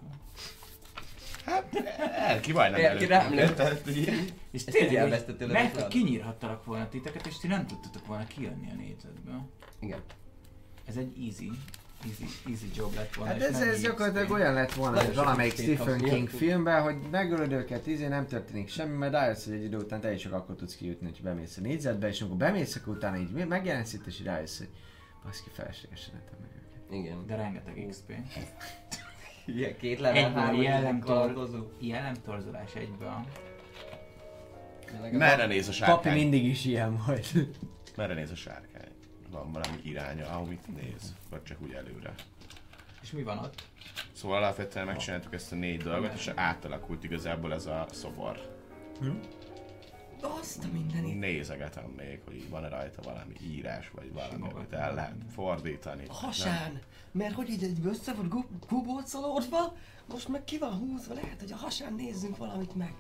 Elki 2.18 2.52
majdnem 2.52 2.82
Elki 2.82 2.96
előtt. 2.96 3.10
rám 3.10 3.34
lőtt. 3.34 3.56
Tehát 3.56 3.88
így- 3.88 4.34
És 4.52 4.66
Ezt 4.66 4.78
tényleg, 4.78 5.70
fel. 5.70 5.88
kinyírhattalak 5.88 6.66
volna 6.66 6.90
titeket, 6.90 7.26
és 7.26 7.38
ti 7.38 7.48
nem 7.48 7.66
tudtatok 7.68 8.06
volna 8.06 8.26
kijönni 8.26 8.72
a 8.72 8.76
négyzetből. 8.76 9.50
Igen. 9.80 10.00
Ez 10.86 10.96
egy 10.98 11.14
easy, 11.26 11.50
easy, 12.06 12.26
easy 12.50 12.72
job 12.76 12.96
lett 12.96 13.14
volna. 13.14 13.32
Hát 13.32 13.42
ez, 13.42 13.62
ez 13.62 13.82
gyakorlatilag 13.82 14.32
olyan 14.32 14.54
lett 14.54 14.74
volna, 14.74 15.04
hogy 15.04 15.16
valamelyik 15.16 15.54
Stephen 15.54 16.00
King 16.00 16.30
filmben, 16.30 16.82
hogy 16.82 16.96
megölöd 17.12 17.52
őket, 17.52 17.88
izé 17.88 18.08
nem 18.08 18.28
történik 18.28 18.70
semmi, 18.70 18.98
mert 18.98 19.12
rájössz, 19.12 19.46
hogy 19.46 19.54
egy 19.54 19.64
idő 19.64 19.78
után 19.78 20.02
te 20.02 20.14
is 20.14 20.22
csak 20.22 20.34
akkor 20.34 20.56
tudsz 20.56 20.76
kijutni, 20.76 21.08
hogy 21.08 21.22
bemész 21.22 21.58
a 21.58 21.62
négyzetbe, 21.62 22.08
és 22.08 22.22
amikor 22.22 22.38
bemész, 22.38 22.76
akkor 22.76 22.96
utána 22.96 23.18
így 23.18 23.32
megjelensz 23.48 23.94
itt, 23.94 24.06
és 24.06 24.24
rájössz, 24.24 24.58
hogy 24.58 24.70
baszki 25.24 25.50
feleslegesen 25.54 26.16
ettem 26.16 26.38
meg 26.42 26.50
őket. 26.56 27.00
Igen. 27.00 27.28
De 27.28 27.36
rengeteg 27.36 27.86
XP. 27.90 28.14
Ilyen 29.46 29.78
két 29.78 30.00
level, 30.00 30.32
három 30.32 30.62
jellemtor, 30.62 31.16
kalandozó. 31.16 31.64
jellemtorzulás 31.80 32.74
egyből. 32.76 33.26
Merre 35.12 35.46
néz 35.46 35.68
a 35.68 35.72
Papi 35.72 35.84
sárkány? 35.84 36.14
mindig 36.14 36.46
is 36.46 36.66
ilyen 36.66 37.02
volt. 37.06 37.34
Merre 37.96 38.14
néz 38.14 38.32
a 38.32 38.36
sárkány? 38.36 38.87
Van 39.32 39.52
valami 39.52 39.78
iránya, 39.84 40.30
amit 40.30 40.76
néz? 40.76 41.16
Vagy 41.30 41.44
csak 41.44 41.62
úgy 41.62 41.72
előre? 41.72 42.14
És 43.02 43.12
mi 43.12 43.24
van 43.24 43.38
ott? 43.38 43.64
Szóval 44.14 44.38
alapvetően 44.38 44.86
megcsináltuk 44.86 45.34
ezt 45.34 45.52
a 45.52 45.56
négy 45.56 45.82
dolgot, 45.84 46.14
és 46.14 46.32
átalakult 46.36 47.04
igazából 47.04 47.54
ez 47.54 47.66
a 47.66 47.86
szobor. 47.92 48.56
Azt 50.22 50.64
a 50.64 50.68
mindenit. 50.72 51.20
Nézegetem 51.20 51.94
még, 51.98 52.20
hogy 52.26 52.50
van-e 52.50 52.68
rajta 52.68 53.02
valami 53.02 53.34
írás, 53.44 53.90
vagy 53.90 54.14
valami, 54.14 54.32
Simogatni. 54.32 54.60
amit 54.60 54.74
el 54.74 54.94
lehet 54.94 55.16
fordítani. 55.34 56.06
A 56.08 56.14
hasán. 56.14 56.82
Mert 57.12 57.34
hogy 57.34 57.50
így 57.50 57.64
egy 57.64 57.80
össze 57.86 58.14
volt 58.14 58.30
gu- 58.30 58.66
kubolcolódva, 58.68 59.74
most 60.10 60.28
meg 60.28 60.44
ki 60.44 60.58
van 60.58 60.74
húzva, 60.74 61.14
lehet, 61.14 61.40
hogy 61.40 61.52
a 61.52 61.56
hasán 61.56 61.94
nézzünk 61.94 62.38
valamit 62.38 62.76
meg. 62.76 62.94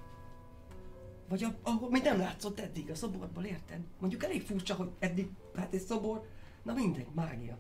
Vagy 1.29 1.43
a, 1.43 1.55
ahol 1.63 1.89
mi 1.89 1.99
nem 1.99 2.19
látszott 2.19 2.59
eddig 2.59 2.89
a 2.89 2.95
szoborból, 2.95 3.43
érted? 3.43 3.79
Mondjuk 3.99 4.23
elég 4.23 4.41
furcsa, 4.41 4.75
hogy 4.75 4.89
eddig, 4.99 5.29
hát 5.57 5.73
egy 5.73 5.79
szobor, 5.81 6.27
na 6.63 6.73
mindegy, 6.73 7.07
mágia. 7.13 7.57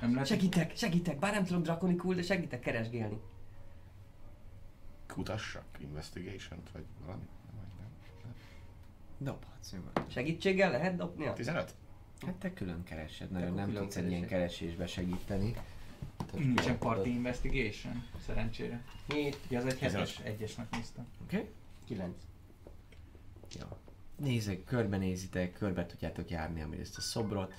Nem 0.00 0.12
lehet, 0.12 0.26
Segítek, 0.26 0.76
segítek, 0.76 1.18
bár 1.18 1.32
nem 1.32 1.44
tudom 1.44 1.62
drakonikul, 1.62 2.14
de 2.14 2.22
segítek 2.22 2.60
keresgélni. 2.60 3.20
Kutassak 5.06 5.64
investigation 5.78 6.60
vagy 6.72 6.84
valami? 7.04 7.22
Vagy 7.56 7.84
nem. 8.22 8.34
Dobhatsz 9.18 9.72
nyugodtan. 9.72 10.04
Segítséggel 10.08 10.70
lehet 10.70 10.96
dobni? 10.96 11.32
15? 11.34 11.74
Hát 12.26 12.34
te 12.34 12.52
külön 12.52 12.82
keresed, 12.82 13.30
nagyon 13.30 13.54
nem 13.54 13.72
tudsz 13.72 13.96
egy 13.96 14.10
ilyen 14.10 14.26
keresésbe 14.26 14.86
segíteni. 14.86 15.54
nincsen 16.32 16.78
party 16.78 17.06
investigation, 17.06 18.04
szerencsére. 18.26 18.84
7, 19.06 19.38
Ja, 19.48 19.58
az 19.58 19.64
egy 19.64 19.72
Tizenöt. 19.78 19.92
hetes, 19.92 20.18
egyesnek 20.18 20.70
néztem. 20.70 21.06
Oké? 21.22 21.36
Okay? 21.36 21.50
9. 21.86 22.14
Jó. 23.60 23.66
Nézzek, 24.16 24.64
körbenézitek, 24.64 25.52
körbe 25.52 25.86
tudjátok 25.86 26.30
járni 26.30 26.62
amíg 26.62 26.80
ezt 26.80 26.96
a 26.96 27.00
szobrot. 27.00 27.52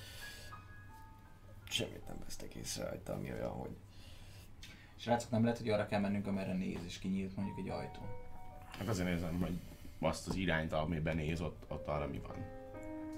Semmit 1.70 2.08
nem 2.08 2.18
vesztek 2.24 2.54
észre 2.54 2.84
rajta, 2.90 3.14
ami 3.14 3.32
olyan, 3.32 3.50
hogy 3.52 3.76
Srácok, 4.98 5.30
nem 5.32 5.44
lehet, 5.44 5.58
hogy 5.58 5.70
arra 5.70 5.86
kell 5.86 6.00
mennünk, 6.00 6.28
amerre 6.28 6.54
néz, 6.54 6.80
és 6.86 7.00
kinyílt 7.00 7.36
mondjuk 7.36 7.58
egy 7.58 7.70
ajtó. 7.70 8.00
Hát 8.78 8.88
azért 8.88 9.08
nézem, 9.10 9.40
hogy 9.42 9.60
azt 10.00 10.28
az 10.28 10.36
irányt, 10.36 10.74
amiben 10.74 11.16
néz, 11.16 11.42
ott, 11.42 11.64
ott 11.68 11.88
arra 11.88 12.08
mi 12.08 12.20
van. 12.28 12.36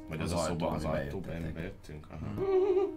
Vagy 0.08 0.22
az, 0.22 0.32
Az 0.32 0.40
a 0.40 0.42
ajtó, 0.42 0.54
szoba, 0.54 0.70
az 0.72 0.84
jöttetek. 0.84 1.54
bejöttünk. 1.54 2.08
Aha. 2.10 2.42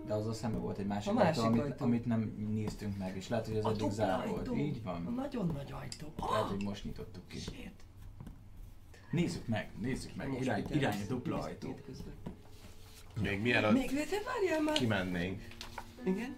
De 0.07 0.15
azzal 0.15 0.35
szemben 0.35 0.61
volt 0.61 0.79
egy 0.79 0.87
másik, 0.87 1.11
A 1.11 1.15
másik 1.15 1.43
ajtó, 1.43 1.53
amit, 1.53 1.63
ajtó. 1.63 1.85
amit 1.85 2.05
nem 2.07 2.21
néztünk 2.51 2.99
meg, 2.99 3.17
és 3.17 3.29
lehet, 3.29 3.47
hogy 3.47 3.57
az 3.57 3.65
A 3.65 3.71
eddig 3.71 3.91
zár 3.91 4.27
volt. 4.29 4.39
ajtó. 4.39 4.55
Így 4.57 4.81
A 4.85 4.91
van. 4.91 5.15
nagyon 5.15 5.47
nagy 5.47 5.73
ajtó. 5.73 6.13
Lehet, 6.17 6.43
Ah, 6.45 6.49
hogy 6.51 6.63
most 6.65 6.85
nyitottuk 6.85 7.29
ki. 7.29 7.39
shit. 7.39 7.73
Nézzük 9.11 9.47
meg, 9.47 9.71
nézzük 9.81 10.15
meg. 10.15 10.29
Most 10.29 10.41
Irány, 10.41 10.65
irány 10.71 11.01
a 11.03 11.07
dupla 11.09 11.39
ajtó. 11.39 11.79
Még 13.21 13.41
mielőtt 13.41 13.73
Még 13.73 13.89
te 14.09 14.17
várjál 14.25 14.61
már. 14.63 14.75
kimennénk, 14.77 15.43
Igen. 16.05 16.37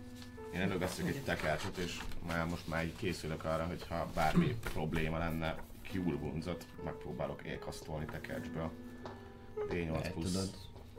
én 0.55 0.61
előveszek 0.61 1.07
egy 1.07 1.23
tekercset, 1.23 1.77
és 1.77 2.01
már 2.27 2.47
most 2.47 2.69
már 2.69 2.85
így 2.85 2.97
készülök 2.97 3.45
arra, 3.45 3.67
hogy 3.67 3.87
ha 3.89 4.11
bármi 4.15 4.57
probléma 4.73 5.19
lenne, 5.19 5.57
kiulgunzat, 5.83 6.67
megpróbálok 6.85 7.43
élkasztolni 7.43 8.05
tekercsből. 8.05 8.71
D8 9.69 9.91
Lehet, 9.93 10.13
plusz, 10.13 10.33
tudod. 10.33 10.51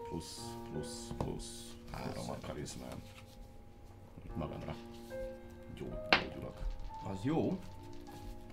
plusz, 0.09 0.39
plusz, 0.71 1.07
plusz 1.17 1.73
3 1.91 2.29
a 2.29 2.37
karizmám. 2.47 3.01
Magamra. 4.35 4.75
Gyó- 5.75 5.93
Gyógyulok. 6.09 6.57
Az 7.11 7.17
jó. 7.23 7.59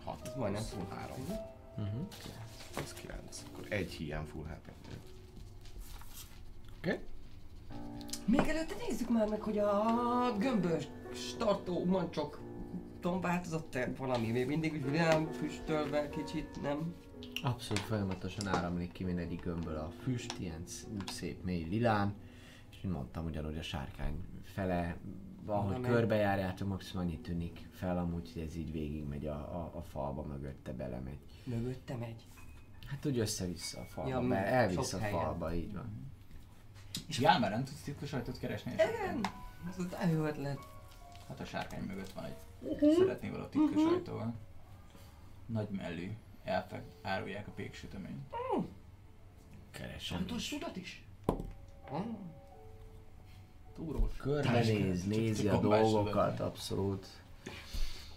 6 0.05 0.27
Ez 0.27 0.35
majdnem 0.37 0.63
plusz 0.63 0.85
full 0.89 0.97
3. 0.99 1.17
Uh-huh. 1.77 2.07
Ez 2.77 2.93
9. 2.93 3.45
Akkor 3.53 3.67
egy 3.69 3.93
hiány 3.93 4.25
full 4.25 4.45
hp 4.45 4.71
Oké? 6.79 6.91
Okay? 6.91 6.99
Még 8.25 8.49
előtte 8.49 8.75
nézzük 8.89 9.09
már 9.11 9.29
meg, 9.29 9.41
hogy 9.41 9.59
a 9.59 10.37
gömbös 10.39 10.89
startó 11.13 11.85
mancsok 11.85 12.41
tudom, 13.01 13.21
változott-e 13.21 13.93
valami? 13.97 14.31
Még 14.31 14.47
mindig 14.47 14.73
úgy 14.73 14.91
vidám 14.91 15.27
füstölve 15.27 16.09
kicsit, 16.09 16.63
nem? 16.63 16.95
Abszolút 17.43 17.83
folyamatosan 17.83 18.47
áramlik 18.47 18.93
ki 18.93 19.05
mindegyik 19.05 19.43
gömbből 19.43 19.77
a 19.77 19.91
füst, 20.03 20.35
ilyen 20.39 20.63
sz- 20.67 20.87
szép 21.07 21.45
mély 21.45 21.65
lilán, 21.65 22.15
és 22.71 22.81
mint 22.83 22.95
mondtam, 22.95 23.25
ugyanúgy 23.25 23.59
a 23.59 23.63
sárkány 23.63 24.25
fele, 24.43 24.97
ahogy 25.47 25.67
Valami- 25.69 25.89
körbejárjátok, 25.89 26.69
maximum 26.69 27.07
annyi 27.07 27.19
tűnik 27.19 27.69
fel 27.71 27.99
amúgy, 27.99 28.33
hogy 28.33 28.43
ez 28.43 28.57
így 28.57 28.73
végigmegy 28.73 29.27
a, 29.27 29.35
a, 29.35 29.71
a 29.75 29.83
falba 29.83 30.23
mögötte 30.23 30.73
belemegy. 30.73 31.19
Mögötte 31.45 31.97
megy. 31.97 32.27
Hát 32.91 33.07
úgy 33.07 33.19
össze-vissza 33.19 33.81
a 33.81 33.85
falba, 33.85 34.11
Ja, 34.11 34.17
ja, 34.17 34.27
m- 34.27 34.33
elvisz 34.33 34.93
a 34.93 34.99
helyen. 34.99 35.21
falba, 35.21 35.55
így 35.55 35.73
van. 35.75 36.11
És 37.07 37.19
Jálmár 37.19 37.51
nem 37.51 37.65
tudsz 37.65 37.81
titkos 37.81 38.13
ajtót 38.13 38.39
keresni? 38.39 38.73
Igen. 38.73 39.21
Ez 39.69 39.79
az 39.79 40.11
jó 40.13 40.25
ötlet. 40.25 40.59
Hát 41.29 41.41
a 41.41 41.45
sárkány 41.45 41.83
mögött 41.83 42.13
van 42.13 42.25
egy 42.25 42.37
szeretné 42.97 43.29
való 43.31 43.45
titkos 43.45 43.85
ajtóval. 43.85 44.35
Nagy 45.47 45.69
mellű 45.69 46.11
elfek 46.45 46.83
árulják 47.03 47.49
a 47.49 47.51
péksüteményt. 47.51 48.35
Keresem 49.71 50.19
Santos 50.19 50.43
is. 50.43 50.49
tudat 50.59 50.77
is? 50.77 51.05
Túrós. 53.75 54.17
Körbenéz, 54.17 55.05
nézi 55.05 55.49
a 55.49 55.61
dolgokat, 55.61 56.41
abszolút. 56.41 57.07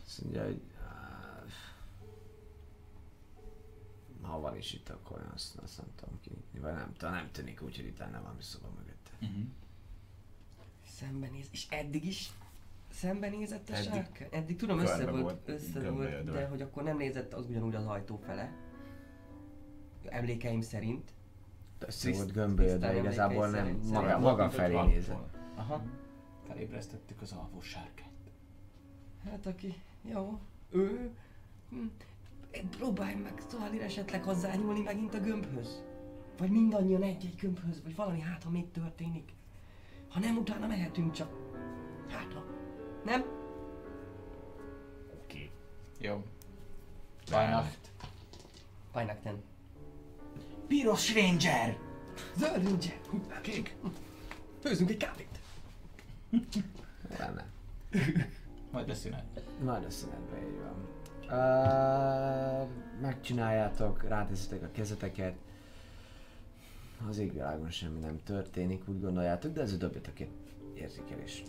Azt 0.05 0.21
mondja, 0.23 0.43
hogy 0.43 0.61
ha 4.23 4.39
van 4.39 4.57
is 4.57 4.73
itt, 4.73 4.89
akkor 4.89 5.29
azt, 5.33 5.57
azt 5.57 5.77
nem 5.77 5.87
tudom 5.95 6.19
kinyitni, 6.19 6.59
vagy 6.59 6.73
nem, 6.73 6.93
tudom, 6.97 7.13
nem 7.13 7.29
tűnik 7.31 7.61
úgy, 7.61 7.75
hogy 7.75 7.85
itt 7.85 7.97
lenne 7.97 8.19
valami 8.19 8.41
szoba 8.41 8.67
mögötte. 8.77 9.11
Uh-huh. 9.21 9.45
Szembenéz. 10.85 11.47
És 11.51 11.67
eddig 11.69 12.05
is 12.05 12.31
szembenézett 12.89 13.69
a 13.69 13.73
Eddig 13.73 13.89
sárkány? 13.89 14.27
Eddig 14.31 14.55
tudom 14.55 14.79
össze 14.79 15.09
volt, 15.09 15.21
volt 15.21 15.49
össze 15.49 15.89
volt, 15.89 16.31
de 16.31 16.47
hogy 16.47 16.61
akkor 16.61 16.83
nem 16.83 16.97
nézett 16.97 17.33
az 17.33 17.45
ugyanúgy 17.45 17.75
az 17.75 17.85
ajtó 17.85 18.17
fele. 18.17 18.51
Emlékeim 20.05 20.61
szerint. 20.61 21.13
össze 21.79 22.11
volt 22.11 22.31
gömbölve, 22.31 22.71
tisztán 22.73 22.97
igazából 22.97 23.49
nem 23.49 23.65
emlékeim 23.65 23.91
maga, 23.91 24.07
szerint. 24.07 24.23
maga 24.23 24.49
felé 24.49 24.81
nézett. 24.81 25.37
Aha. 25.55 25.83
Felébresztettük 26.47 27.21
az 27.21 27.31
alvó 27.31 27.61
sárkányt. 27.61 28.11
Hát 29.23 29.45
aki, 29.45 29.81
jó, 30.01 30.39
ő... 30.69 31.11
hm, 31.69 31.85
Próbálj 32.61 33.15
meg 33.15 33.43
Szalir 33.47 33.81
esetleg 33.81 34.23
hozzányúlni 34.23 34.81
megint 34.81 35.13
a 35.13 35.19
gömbhöz. 35.19 35.83
Vagy 36.37 36.49
mindannyian 36.49 37.03
egy-egy 37.03 37.35
gömbhöz, 37.35 37.81
vagy 37.83 37.95
valami 37.95 38.19
hát, 38.19 38.43
ha 38.43 38.49
mit 38.49 38.65
történik. 38.65 39.33
Ha 40.09 40.19
nem, 40.19 40.37
utána 40.37 40.67
mehetünk 40.67 41.11
csak. 41.11 41.33
Hát, 42.07 42.33
ha. 42.33 42.43
Nem? 43.05 43.25
Oké. 45.23 45.51
Jó. 45.99 46.23
Vajnacht. 47.31 47.91
Vajnak 48.91 49.23
nem. 49.23 49.41
Piros 50.67 51.13
Ranger! 51.13 51.77
Zöld 52.35 52.63
nincs. 52.63 52.85
Kék? 53.41 53.75
Főzünk 54.61 54.89
egy 54.89 54.97
kávét. 54.97 55.39
Lenne. 57.17 57.45
Majd 58.71 58.89
a 58.89 58.93
szünet. 58.93 59.43
Nagy 59.63 59.85
a 59.85 59.89
szünetbe, 59.89 60.37
így 60.37 60.59
van. 60.59 60.87
Uh, 61.29 62.67
megcsináljátok, 63.01 64.03
ráteszitek 64.07 64.63
a 64.63 64.67
kezeteket. 64.71 65.33
Az 67.09 67.17
égvilágon 67.17 67.69
semmi 67.69 67.99
nem 67.99 68.19
történik, 68.25 68.81
úgy 68.87 69.01
gondoljátok, 69.01 69.53
de 69.53 69.61
ez 69.61 69.77
dobjatok 69.77 70.19
egy 70.19 70.29
érzékelés. 70.75 71.43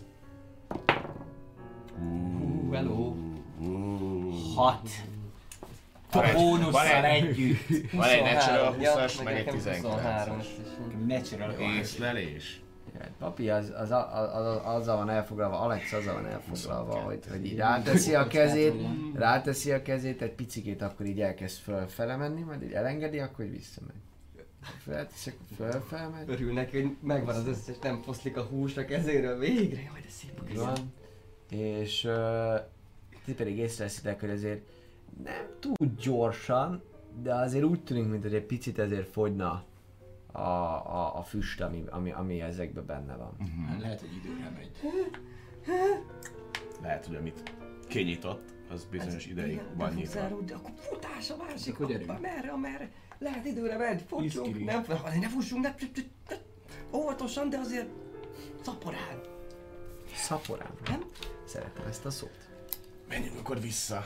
Hú, 1.99 2.71
hello. 2.71 3.15
Hat. 4.55 4.89
Van 6.11 6.23
A 6.23 6.27
egy- 6.27 6.33
bónusszal 6.35 6.71
van 6.71 7.03
egy- 7.03 7.25
együtt. 7.25 7.91
Van 7.91 8.09
egy 8.09 8.21
natural 8.33 8.73
23, 8.73 8.81
ja, 8.81 8.91
20-as, 8.93 9.23
meg 9.23 9.33
egy 9.35 9.45
nekem 9.45 9.53
23, 9.55 10.37
19-es. 10.37 10.39
ezt 10.39 10.49
is. 10.49 11.05
Natural 11.07 11.51
Észlelés. 11.59 12.61
Papi 13.19 13.49
az, 13.49 13.73
az, 13.77 13.91
az, 13.91 14.45
az, 14.45 14.59
azzal 14.63 14.97
van 14.97 15.09
elfoglalva, 15.09 15.59
Alex 15.59 15.93
azzal 15.93 16.13
van 16.13 16.25
elfoglalva, 16.25 16.99
hogy, 16.99 17.19
hogy 17.29 17.45
így 17.45 17.57
ráteszi 17.57 18.15
a 18.15 18.27
kezét, 18.27 18.73
ráteszi 19.13 19.71
a 19.71 19.81
kezét, 19.81 20.21
egy 20.21 20.31
picikét 20.31 20.81
akkor 20.81 21.05
így 21.05 21.21
elkezd 21.21 21.57
fölfele 21.57 22.15
menni, 22.15 22.41
majd 22.41 22.63
így 22.63 22.71
elengedi, 22.71 23.19
akkor 23.19 23.45
így 23.45 23.51
visszamegy. 23.51 23.95
Felteszi, 24.77 25.29
akkor 25.29 25.71
fölfele 25.71 26.07
megy. 26.07 26.29
Örül 26.29 26.53
neki, 26.53 26.81
hogy 26.81 26.95
megvan 27.01 27.35
az 27.35 27.47
összes, 27.47 27.75
nem 27.81 28.01
foszlik 28.01 28.37
a 28.37 28.41
hús 28.41 28.77
a 28.77 28.85
kezéről 28.85 29.39
végre. 29.39 29.81
Jaj, 29.81 30.01
de 30.01 30.09
szép 30.09 30.39
a 30.39 30.65
van. 30.65 30.93
És 31.49 32.03
uh, 32.03 32.59
ti 33.25 33.33
pedig 33.33 33.57
észreveszitek, 33.57 34.19
hogy 34.19 34.29
azért 34.29 34.61
nem 35.23 35.47
túl 35.59 35.91
gyorsan, 36.01 36.83
de 37.21 37.33
azért 37.33 37.63
úgy 37.63 37.83
tűnik, 37.83 38.07
mint 38.07 38.23
hogy 38.23 38.33
egy 38.33 38.45
picit 38.45 38.79
ezért 38.79 39.11
fogyna 39.11 39.63
a, 40.35 40.85
a, 40.95 41.17
a 41.17 41.23
füst, 41.23 41.61
ami, 41.61 41.83
ami, 41.89 42.11
ami 42.11 42.41
ezekben 42.41 42.85
benne 42.85 43.15
van. 43.15 43.37
Hát 43.67 43.81
Lehet, 43.81 43.99
hogy 43.99 44.15
időre 44.15 44.49
megy. 44.55 44.71
Lehet, 46.81 47.05
hogy 47.05 47.15
amit 47.15 47.53
kinyitott, 47.87 48.53
az 48.69 48.85
bizonyos 48.91 49.25
ideig 49.25 49.51
Igen, 49.51 49.75
van 49.77 49.93
nyitva. 49.93 50.21
akkor 50.23 50.71
futás 50.75 51.29
a 51.29 51.35
másik, 51.47 51.77
gyerünk. 51.77 52.09
hoppa, 52.09 52.19
merre, 52.21 52.49
amerre. 52.51 52.91
Lehet 53.19 53.45
időre 53.45 53.77
megy, 53.77 54.03
fussunk, 54.07 54.47
Iszkiri. 54.47 54.63
nem 54.63 54.83
ne 55.19 55.27
fussunk, 55.29 55.63
ne, 55.63 55.69
ne, 55.69 56.01
ne, 56.29 56.35
óvatosan, 56.97 57.49
de 57.49 57.57
azért 57.57 57.89
szaporán, 58.61 59.21
Szaporán. 60.15 60.71
nem? 60.89 61.03
Szeretem 61.45 61.85
ezt 61.85 62.05
a 62.05 62.09
szót. 62.09 62.49
Menjünk 63.07 63.39
akkor 63.39 63.59
vissza. 63.59 64.03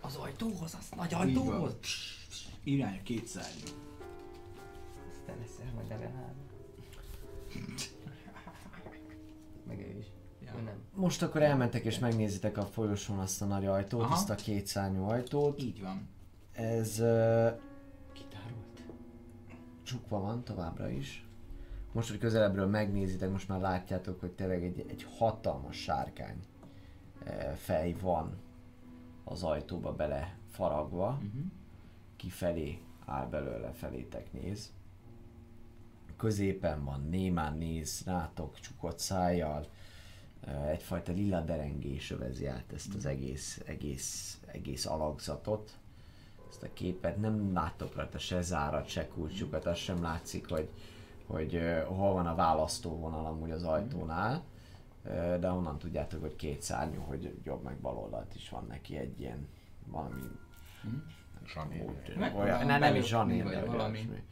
Az 0.00 0.16
ajtóhoz, 0.16 0.74
az 0.78 0.88
nagy 0.96 1.14
ajtóhoz. 1.14 1.74
Irány 2.64 2.98
a 2.98 3.02
két 3.02 3.26
szárnyú. 3.26 3.66
Te 5.26 5.34
leszel 5.40 5.72
majd 5.74 5.88
level 5.88 6.12
3. 6.12 6.30
Meg 9.66 9.78
ő 9.78 9.98
is. 9.98 10.06
Ja. 10.44 10.52
Nem. 10.52 10.82
Most 10.94 11.22
akkor 11.22 11.42
elmentek 11.42 11.84
és 11.84 11.98
megnézitek 11.98 12.56
a 12.56 12.62
folyosón 12.62 13.18
azt 13.18 13.42
a 13.42 13.44
nagy 13.44 13.66
ajtót, 13.66 14.02
Aha. 14.02 14.14
azt 14.14 14.30
a 14.30 14.34
két 14.34 14.66
szárnyú 14.66 15.04
ajtót. 15.04 15.62
Így 15.62 15.82
van. 15.82 16.08
Ez 16.52 17.00
uh, 17.00 17.60
Kitárult. 18.12 18.84
csukva 19.82 20.20
van 20.20 20.44
továbbra 20.44 20.88
is. 20.88 21.26
Most, 21.92 22.08
hogy 22.08 22.18
közelebbről 22.18 22.66
megnézitek, 22.66 23.30
most 23.30 23.48
már 23.48 23.60
látjátok, 23.60 24.20
hogy 24.20 24.30
tényleg 24.30 24.64
egy, 24.64 24.84
egy 24.88 25.06
hatalmas 25.18 25.76
sárkány 25.76 26.38
eh, 27.24 27.54
fej 27.54 27.92
van 28.00 28.38
az 29.24 29.42
ajtóba 29.42 29.92
bele 29.92 30.36
faragva. 30.50 31.06
Uh-huh. 31.06 31.42
Kifelé 32.16 32.82
áll 33.04 33.26
belőle, 33.26 33.72
felétek 33.72 34.32
néz. 34.32 34.72
Középen 36.22 36.84
van, 36.84 37.06
némán 37.10 37.56
néz 37.58 38.02
rátok, 38.06 38.60
csukott 38.60 38.98
szájjal. 38.98 39.66
Egyfajta 40.68 41.12
lila 41.12 41.40
derengés 41.40 42.10
övezi 42.10 42.46
át 42.46 42.72
ezt 42.74 42.94
az 42.94 43.06
egész, 43.06 43.60
egész, 43.66 44.40
egész 44.46 44.86
alakzatot. 44.86 45.78
Ezt 46.50 46.62
a 46.62 46.72
képet 46.72 47.16
nem 47.16 47.52
láttok 47.52 47.94
rajta 47.94 48.18
se 48.18 48.42
zárat, 48.42 48.88
se 48.88 49.08
kulcsukat, 49.08 49.66
az 49.66 49.78
sem 49.78 50.02
látszik, 50.02 50.48
hogy, 50.48 50.68
hogy 51.26 51.60
hol 51.86 52.12
van 52.12 52.26
a 52.26 52.34
választóvonal 52.34 53.26
amúgy 53.26 53.50
az 53.50 53.62
ajtónál. 53.62 54.42
De 55.40 55.50
onnan 55.50 55.78
tudjátok, 55.78 56.20
hogy 56.20 56.36
két 56.36 56.62
szárnyú, 56.62 57.00
hogy 57.00 57.38
jobb 57.44 57.62
meg 57.62 57.76
bal 57.76 57.96
oldalt 57.96 58.34
is 58.34 58.48
van 58.48 58.66
neki 58.68 58.96
egy 58.96 59.20
ilyen 59.20 59.48
valami 59.86 60.20
Zsanér. 61.46 62.16
Meg- 62.18 62.36
olyan, 62.36 62.66
ne, 62.66 62.78
nem 62.78 62.94
is 62.94 63.06
zsanér, 63.06 63.44
de 63.44 63.64
valami. 63.64 63.76
valami. 63.76 64.22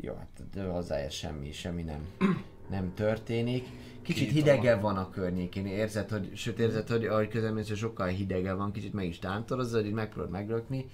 Jó, 0.00 0.14
hát 0.14 0.50
de 0.52 0.64
hozzáért 0.64 1.12
semmi, 1.12 1.52
semmi 1.52 1.82
nem, 1.82 2.08
nem 2.70 2.94
történik. 2.94 3.66
Kicsit 4.02 4.24
Két 4.24 4.32
hidegebb 4.32 4.80
van 4.80 4.96
a 4.96 5.10
környékén, 5.10 5.66
érzed, 5.66 6.10
hogy, 6.10 6.36
sőt 6.36 6.58
érzed, 6.58 6.88
hogy 6.88 7.06
ahogy 7.06 7.28
közelmész, 7.28 7.76
sokkal 7.76 8.06
hidegebb 8.06 8.56
van, 8.56 8.72
kicsit 8.72 8.92
meg 8.92 9.06
is 9.06 9.18
tántorozza, 9.18 9.76
hogy 9.76 9.86
így 9.86 9.92
megpróbálod 9.92 10.32
megrökni. 10.32 10.86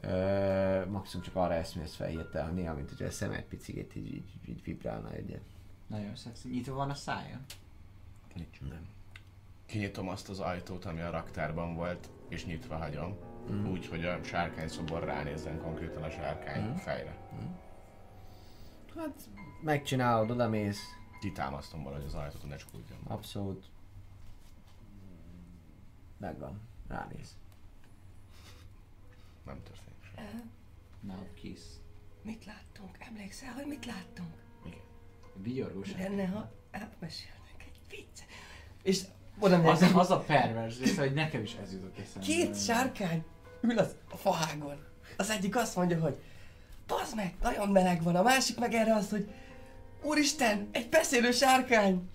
Ö, 0.00 0.86
maximum 0.86 1.24
csak 1.24 1.36
arra 1.36 1.54
eszmélsz 1.54 1.94
fel 1.94 2.08
hirtelen, 2.08 2.54
néha, 2.54 2.74
mint 2.74 2.90
hogy 2.96 3.06
a 3.06 3.10
szemed 3.10 3.42
picit 3.42 3.96
így, 3.96 4.14
így, 4.14 4.30
így 4.46 4.62
vibrálna 4.64 5.12
egyet. 5.12 5.42
Nagyon 5.86 6.16
szexi. 6.16 6.48
Nyitva 6.48 6.74
van 6.74 6.90
a 6.90 6.94
szája? 6.94 7.40
Nem. 8.68 8.86
Kinyitom 9.66 10.08
azt 10.08 10.28
az 10.28 10.40
ajtót, 10.40 10.84
ami 10.84 11.00
a 11.00 11.10
raktárban 11.10 11.74
volt, 11.74 12.08
és 12.28 12.46
nyitva 12.46 12.76
hagyom. 12.76 13.16
Úgy, 13.70 13.86
hogy 13.86 14.04
a 14.04 14.22
sárkány 14.22 14.68
szobor 14.68 15.04
ránézzen 15.04 15.60
konkrétan 15.60 16.02
a 16.02 16.10
sárkány 16.10 16.74
fejre. 16.74 17.16
Hát 18.98 19.28
megcsinálod, 19.62 20.30
odamész, 20.30 20.80
Kitámasztom 21.20 21.82
valahogy 21.82 22.04
az 22.04 22.14
ajtót, 22.14 22.48
ne 22.48 22.56
csukódjon. 22.56 22.98
abszolút. 23.06 23.64
Megvan, 26.18 26.60
ránéz. 26.88 27.36
Nem 29.44 29.62
történik 29.62 29.96
semmi. 30.14 30.42
Now 31.00 31.32
kiss. 31.34 31.60
Mit 32.22 32.44
láttunk? 32.44 32.96
Emlékszel, 32.98 33.52
hogy 33.52 33.66
mit 33.66 33.86
láttunk? 33.86 34.30
Igen. 34.66 34.80
Vigyorgós. 35.34 35.92
Mi 35.94 36.02
lenne, 36.02 36.26
ha 36.26 36.50
elmesélnek 36.70 37.54
egy 37.58 37.80
vicc? 37.90 38.20
És 38.82 39.02
oda 39.38 39.62
Az, 39.70 39.82
az 39.94 40.10
a 40.10 40.18
pervers 40.18 40.78
része, 40.78 41.00
hogy 41.00 41.12
nekem 41.14 41.42
is 41.42 41.54
ez 41.54 41.72
jutott 41.72 41.98
eszembe. 41.98 42.26
két 42.26 42.62
sárkány 42.62 43.24
ül 43.60 43.78
az 43.78 43.96
a 44.10 44.16
faágon. 44.16 44.86
Az 45.16 45.30
egyik 45.30 45.56
azt 45.56 45.76
mondja, 45.76 46.00
hogy 46.00 46.22
Bazd 46.88 47.14
meg, 47.14 47.34
nagyon 47.42 47.68
meleg 47.68 48.02
van, 48.02 48.16
a 48.16 48.22
másik 48.22 48.58
meg 48.58 48.74
erre 48.74 48.94
azt, 48.94 49.10
hogy 49.10 49.28
Úristen, 50.02 50.68
egy 50.72 50.88
beszélő 50.88 51.30
sárkány! 51.30 52.10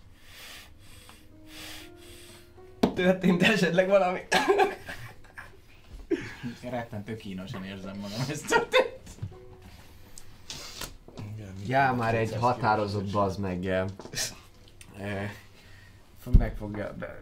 Történt 2.93 3.43
esetleg 3.43 3.87
valami? 3.87 4.19
Rettentő 6.61 7.15
kínosan 7.15 7.65
érzem 7.65 7.97
magam, 7.97 8.19
ez 8.29 8.39
történt. 8.39 9.01
Já, 11.65 11.91
már 11.91 12.15
egy 12.15 12.35
határozott 12.35 13.11
bazd 13.11 13.39
meg. 13.39 13.65
eh, 13.65 13.87
meg 16.37 16.55
fogja, 16.57 16.93
be, 16.93 17.21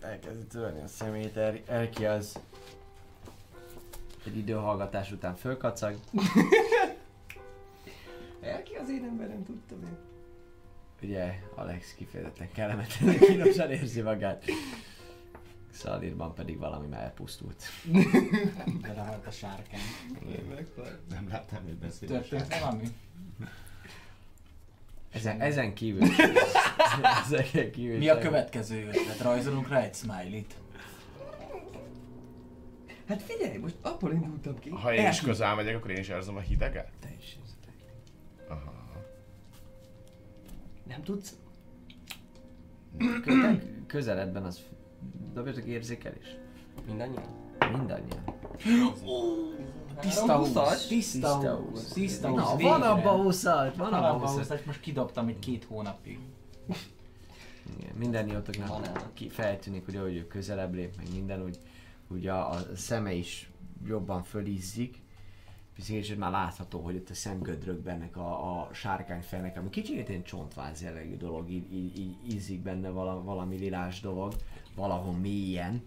elkezdi 0.00 0.46
törni 0.46 0.80
a 0.82 0.86
szemét, 0.86 1.36
er, 1.36 1.60
Erki 1.66 2.04
az 2.04 2.38
egy 4.28 4.36
időhallgatás 4.38 5.12
után 5.12 5.34
fölkacag, 5.34 5.94
Elki 8.40 8.74
az 8.74 8.90
én 8.90 9.04
emberem, 9.04 9.44
tudtam 9.44 9.78
én. 9.82 9.96
ugye 11.08 11.34
Alex 11.54 11.94
kifejezetten 11.94 12.52
kellemetlen, 12.52 13.18
kínosan 13.18 13.70
érzi 13.70 14.00
magát. 14.00 14.44
Szalírban 15.72 16.34
pedig 16.34 16.58
valami 16.58 16.86
elpusztult. 16.92 17.62
Belehalt 18.80 19.26
a 19.26 19.30
sárkány. 19.30 19.80
Nem 21.10 21.28
láttam, 21.28 21.62
hogy 21.64 21.74
beszélni. 21.74 22.14
Történt 22.14 22.58
valami? 22.58 22.84
Ezen, 25.12 25.40
ezen 25.40 25.74
kívül 25.74 26.08
Ezen 27.24 27.70
kívül 27.70 27.98
Mi 27.98 28.08
a 28.08 28.18
következő 28.18 28.86
ötlet? 28.86 29.20
Rajzolunk 29.20 29.68
rá 29.68 29.80
egy 29.80 29.94
smiley-t. 29.94 30.54
Hát 33.08 33.22
figyelj, 33.22 33.56
most 33.56 33.74
abból 33.82 34.12
indultam 34.12 34.58
ki. 34.58 34.70
Ha 34.70 34.92
én 34.94 34.98
is 35.00 35.04
Elki- 35.06 35.24
közel 35.24 35.54
megyek, 35.54 35.76
akkor 35.76 35.90
én 35.90 35.96
is 35.96 36.08
érzem 36.08 36.36
a 36.36 36.40
hideget? 36.40 36.90
Te 37.00 37.08
is 37.18 37.38
érzed. 37.40 37.56
Aha. 38.48 38.72
Nem 40.88 41.02
tudsz? 41.02 41.36
Köte- 43.22 43.64
közeledben 43.86 44.44
az... 44.44 44.60
Dobjatok 45.34 45.64
érzékelés. 45.64 46.36
Mindannyian? 46.86 47.24
Mindannyian. 47.72 48.24
Tiszta 50.00 50.36
húsz. 50.36 50.86
Tiszta 50.86 51.56
húsz. 51.56 51.92
Tiszta 51.92 52.28
húsz. 52.28 52.38
Na, 52.38 52.56
van 52.56 52.82
abba 52.82 53.10
húszat, 53.10 53.76
van 53.76 53.92
abba 53.92 54.08
abba 54.08 54.26
húszat. 54.28 54.48
húsz, 54.58 54.66
most 54.66 54.80
kidobtam 54.80 55.28
egy 55.28 55.38
két 55.38 55.64
hónapig. 55.64 56.18
Igen, 57.78 57.94
mindennyiótoknak 57.96 58.68
Van 58.68 58.80
nála. 58.80 59.10
ki 59.14 59.28
feltűnik, 59.28 59.84
hogy 59.84 59.96
ahogy 59.96 60.16
ő 60.16 60.26
közelebb 60.26 60.74
lép, 60.74 60.96
meg 60.96 61.06
minden, 61.12 61.42
úgy, 61.44 61.58
úgy 62.08 62.26
a, 62.26 62.50
a 62.50 62.76
szeme 62.76 63.12
is 63.12 63.50
jobban 63.86 64.22
fölizzik. 64.22 65.00
És 65.76 66.14
már 66.14 66.30
látható, 66.30 66.80
hogy 66.80 66.94
itt 66.94 67.10
a 67.10 67.14
szemgödrökben 67.14 67.94
ennek 67.94 68.16
a, 68.16 68.60
a 68.60 68.72
sárkányfejnek, 68.72 69.56
ami 69.56 69.70
kicsit 69.70 70.08
ilyen 70.08 70.22
csontváz 70.22 70.82
jellegű 70.82 71.16
dolog, 71.16 71.50
így, 71.50 71.72
így, 71.72 71.98
így 71.98 72.34
ízik 72.34 72.60
benne 72.60 72.88
vala, 72.88 73.22
valami 73.22 73.56
lilás 73.56 74.00
dolog, 74.00 74.34
valahol 74.74 75.12
mélyen. 75.12 75.82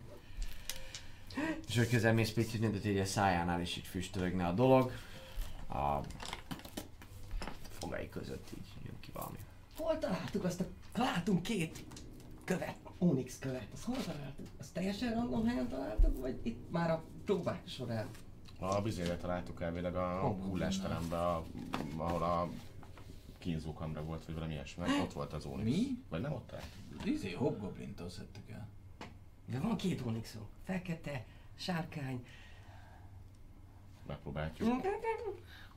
És 1.67 1.77
hogy 1.77 1.89
közel 1.89 2.13
mész 2.13 2.31
picit, 2.31 2.61
mint 2.61 2.81
hogy 2.81 2.99
a 2.99 3.05
szájánál 3.05 3.61
is 3.61 3.77
így 3.77 3.85
füstölögne 3.85 4.45
a 4.45 4.51
dolog. 4.51 4.91
A 5.69 5.99
fogai 7.69 8.09
között 8.09 8.49
így 8.57 8.85
jön 8.85 8.99
ki 8.99 9.09
valami. 9.13 9.37
Hol 9.77 9.97
találtuk 9.97 10.43
azt 10.43 10.61
a... 10.61 10.65
Találtunk 10.91 11.41
két 11.41 11.83
követ, 12.43 12.75
Onyx 13.03 13.39
követ. 13.39 13.67
Azt 13.73 13.83
hol 13.83 13.95
találtuk? 13.95 14.47
Azt 14.59 14.73
teljesen 14.73 15.13
random 15.13 15.45
helyen 15.45 15.67
találtuk, 15.67 16.19
vagy 16.19 16.39
itt 16.43 16.71
már 16.71 16.89
a 16.91 17.03
próbák 17.25 17.67
során? 17.67 18.09
A 18.59 18.81
bizonyra 18.81 19.17
találtuk 19.17 19.61
elvileg 19.61 19.95
a 19.95 20.19
Hol? 20.19 20.33
hullásterembe, 20.33 21.17
a, 21.17 21.45
ahol 21.97 22.23
a 22.23 22.49
kínzókamra 23.37 24.03
volt, 24.03 24.25
vagy 24.25 24.35
valami 24.35 24.53
ilyesmi. 24.53 24.83
Ott 25.01 25.13
volt 25.13 25.33
az 25.33 25.45
Onyx. 25.45 25.63
Mi? 25.63 26.03
Vagy 26.09 26.21
nem 26.21 26.33
ott 26.33 26.47
találtuk? 26.47 27.05
Izé, 27.05 27.31
hobgoblintól 27.31 28.09
szedtük 28.09 28.49
el. 28.49 28.67
De 29.45 29.59
van 29.59 29.75
két 29.75 30.01
Onyxunk. 30.05 30.47
Fekete, 30.63 31.25
sárkány. 31.55 32.25
Megpróbáljuk. 34.07 34.55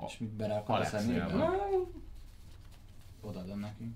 És 0.07 0.18
mit 0.18 0.31
berakod 0.31 0.81
a 0.95 1.37
van. 1.39 1.87
Odaadom 3.20 3.59
neki. 3.59 3.95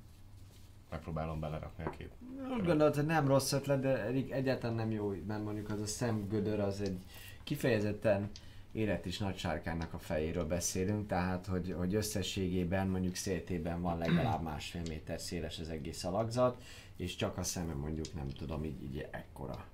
Megpróbálom 0.91 1.41
belerakni 1.41 1.85
a 1.85 1.91
két. 1.91 2.11
Úgy 2.59 2.65
gondolod, 2.65 2.95
hogy 2.95 3.07
nem 3.07 3.27
rossz 3.27 3.53
ötlet, 3.53 3.81
de 3.81 4.05
eddig 4.05 4.31
egyáltalán 4.31 4.77
nem 4.77 4.91
jó, 4.91 5.13
mert 5.27 5.45
mondjuk 5.45 5.71
az 5.71 5.81
a 5.81 5.87
szemgödör 5.87 6.61
az 6.61 6.81
egy 6.81 6.99
kifejezetten 7.45 8.31
élet 8.73 9.07
is 9.07 9.19
nagy 9.19 9.37
sárkánynak 9.37 9.93
a 9.95 9.99
fejéről 9.99 10.47
beszélünk, 10.47 11.07
tehát 11.07 11.47
hogy, 11.47 11.75
hogy 11.79 11.95
összességében 11.95 12.89
mondjuk 12.89 13.15
széltében 13.15 13.81
van 13.81 13.99
legalább 13.99 14.43
másfél 14.43 14.83
méter 14.89 15.21
széles 15.21 15.59
az 15.59 15.69
egész 15.69 16.05
alakzat, 16.05 16.63
és 16.97 17.17
csak 17.17 17.39
a 17.39 17.43
szeme 17.43 17.73
mondjuk 17.73 18.15
nem 18.15 18.29
tudom, 18.29 18.65
így, 18.65 18.83
így 18.83 19.09
ekkora. 19.11 19.65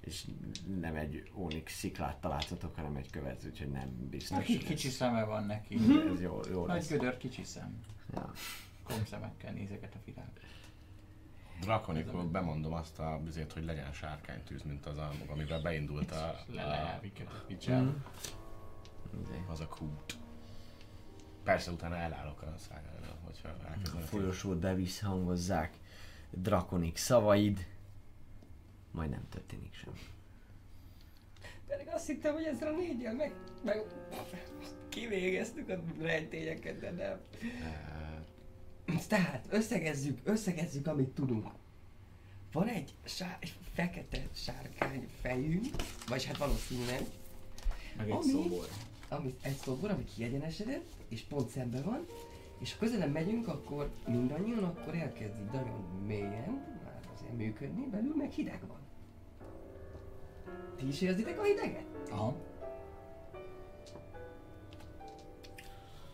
És 0.00 0.24
nem 0.80 0.94
egy 0.96 1.30
ónix 1.34 1.72
sziklát 1.72 2.16
találtatok, 2.16 2.74
hanem 2.76 2.96
egy 2.96 3.10
követ, 3.10 3.44
úgyhogy 3.46 3.70
nem 3.70 4.08
biztos. 4.10 4.36
Neki 4.36 4.58
kicsi 4.58 4.88
szeme 4.88 5.24
van 5.24 5.44
neki. 5.44 5.78
Ez 6.12 6.20
jó, 6.20 6.40
jó 6.50 6.66
Nagy 6.66 6.76
lesz. 6.76 6.88
gödör, 6.88 7.16
kicsi 7.16 7.44
szem. 7.44 7.80
Ja. 8.14 8.32
Komszemekkel 8.82 9.52
nézeket 9.52 9.94
a 9.94 9.98
virág. 10.04 10.30
Drakonikról 11.62 12.24
bemondom 12.24 12.72
azt 12.72 12.98
a 12.98 13.20
bizét, 13.24 13.52
hogy 13.52 13.64
legyen 13.64 13.92
sárkánytűz, 13.92 14.62
mint 14.62 14.86
az, 14.86 14.98
a, 14.98 15.10
amivel 15.28 15.60
beindult 15.62 16.10
a, 16.10 16.36
Lelejáviket 16.46 17.26
a 17.32 17.44
picsám. 17.46 18.04
Izé. 19.22 19.42
az 19.48 19.60
a 19.60 19.66
kút. 19.68 20.16
Persze 21.44 21.70
utána 21.70 21.96
elállok 21.96 22.42
a 22.42 22.54
szájára, 22.58 23.16
hogyha 23.24 23.48
A 23.48 23.66
elkezdenek. 23.70 24.06
folyosót 24.06 24.58
bevisszhangozzák 24.58 25.76
drakonik 26.30 26.96
szavaid, 26.96 27.66
majd 28.90 29.10
nem 29.10 29.28
történik 29.28 29.74
sem. 29.74 29.92
Pedig 31.66 31.86
azt 31.88 32.06
hittem, 32.06 32.34
hogy 32.34 32.44
ezzel 32.44 32.68
a 32.68 32.76
négyel 32.76 33.14
meg, 33.14 33.34
meg 33.64 33.82
kivégeztük 34.88 35.68
a 35.68 35.82
rejtényeket, 36.00 36.78
de 36.78 36.90
nem. 36.90 37.20
Eh, 38.84 38.94
Tehát 39.08 39.46
összegezzük, 39.50 40.18
összegezzük, 40.24 40.86
amit 40.86 41.08
tudunk. 41.08 41.46
Van 42.52 42.68
egy, 42.68 42.94
sár, 43.04 43.36
egy 43.40 43.54
fekete 43.74 44.22
sárkány 44.34 45.08
fejünk, 45.20 45.64
vagy 46.08 46.24
hát 46.24 46.36
valószínűleg, 46.36 47.00
Meg 47.96 48.06
egy 48.10 48.12
Ami? 48.12 48.30
szobor. 48.30 48.66
ami 49.08 49.34
egy 49.42 49.56
szobor, 49.56 49.90
ami 49.90 50.04
kiegyenesedett, 50.04 50.86
és 51.08 51.20
pont 51.20 51.48
szembe 51.48 51.80
van, 51.82 52.06
és 52.58 52.72
ha 52.72 52.78
közelebb 52.78 53.12
megyünk, 53.12 53.48
akkor 53.48 53.90
mindannyian, 54.06 54.64
akkor 54.64 54.94
elkezd 54.94 55.38
így 55.40 55.50
nagyon 55.52 55.84
mélyen, 56.06 56.50
már 56.84 57.00
azért 57.14 57.36
működni, 57.36 57.86
belül 57.90 58.14
meg 58.16 58.30
hideg 58.30 58.60
van. 58.68 58.80
Ti 60.76 60.86
is 60.88 61.00
érzitek 61.00 61.38
a 61.40 61.42
hideget? 61.42 61.84
Aha. 62.10 62.36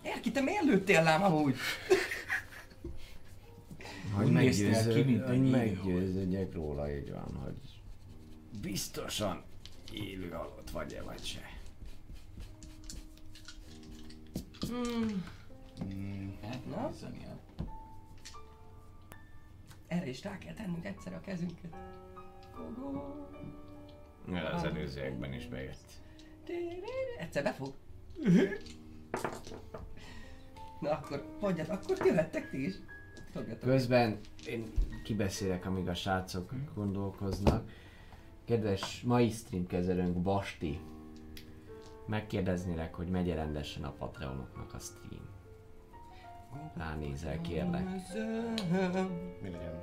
Erki, 0.02 0.30
te 0.30 0.40
miért 0.40 0.64
lőttél 0.64 1.02
rám 1.02 1.22
amúgy? 1.22 1.56
Hogy 4.12 4.32
néztél 4.32 4.70
ki, 4.70 4.74
meggyőző, 4.74 5.04
mint 5.04 5.26
hogy 5.26 5.50
meggyőződjek 5.50 6.52
róla, 6.52 6.96
így 6.96 7.10
van, 7.10 7.40
hogy 7.44 7.82
biztosan 8.60 9.42
élő 9.92 10.30
halott 10.30 10.70
vagy-e 10.70 11.02
vagy 11.02 11.24
se. 11.24 11.56
Hmm, 14.60 15.24
mm, 15.84 16.30
Na? 16.70 16.88
Nézzeni 16.88 17.24
el. 17.24 17.40
erre 19.86 20.08
is 20.08 20.22
rá 20.22 20.38
kell 20.38 20.54
tennünk 20.54 20.84
egyszer 20.84 21.14
a 21.14 21.20
kezünket. 21.20 21.76
Go, 22.56 22.90
go. 22.90 23.00
Az 24.54 24.64
előzőekben 24.64 25.32
is 25.32 25.46
bejött. 25.46 25.92
Egyszer 27.18 27.42
befog. 27.42 27.74
Na 30.80 30.90
akkor, 30.90 31.36
hagyjad, 31.40 31.68
akkor 31.68 32.06
jöhettek 32.06 32.50
ti 32.50 32.66
is. 32.66 32.74
Közben 33.60 34.18
én 34.46 34.72
kibeszélek, 35.04 35.66
amíg 35.66 35.88
a 35.88 35.94
srácok 35.94 36.52
gondolkoznak. 36.74 37.70
Kedves 38.44 39.02
mai 39.02 39.30
stream 39.30 39.66
kezelőnk 39.66 40.16
Basti, 40.16 40.80
megkérdeznélek, 42.06 42.94
hogy 42.94 43.08
megye 43.08 43.34
rendesen 43.34 43.84
a 43.84 43.90
Patreonoknak 43.90 44.74
a 44.74 44.78
stream. 44.78 45.26
Ránézel, 46.76 47.40
kérlek. 47.40 47.84
mi 49.42 49.50
legyen? 49.50 49.82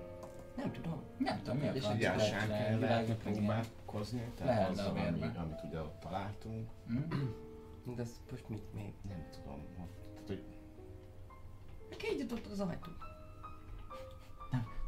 Nem 0.56 0.72
tudom. 0.72 1.02
Nem 1.18 1.42
tudom, 1.44 1.58
mi 1.58 1.68
a 1.68 1.74
És 1.74 1.84
franc 1.84 2.00
Ilyen 2.00 2.16
lehet 2.16 2.32
sárkány 2.32 2.80
le- 2.80 2.88
lehetne 2.88 3.32
próbálkozni, 3.32 4.18
Lehet, 4.20 4.34
tehát 4.36 4.70
az, 4.70 4.80
ami, 4.80 5.00
amit 5.38 5.64
ugye 5.64 5.80
ott 5.80 6.00
találtunk. 6.00 6.70
Hm? 6.88 7.94
De 7.96 8.02
az 8.02 8.20
most 8.32 8.50
mit 8.50 8.74
még? 8.74 8.94
Nem 9.08 9.28
tudom, 9.32 9.66
tehát, 9.74 10.28
hogy 10.28 10.44
Kinyitott 11.98 12.46
az 12.52 12.60
ajtó. 12.60 12.92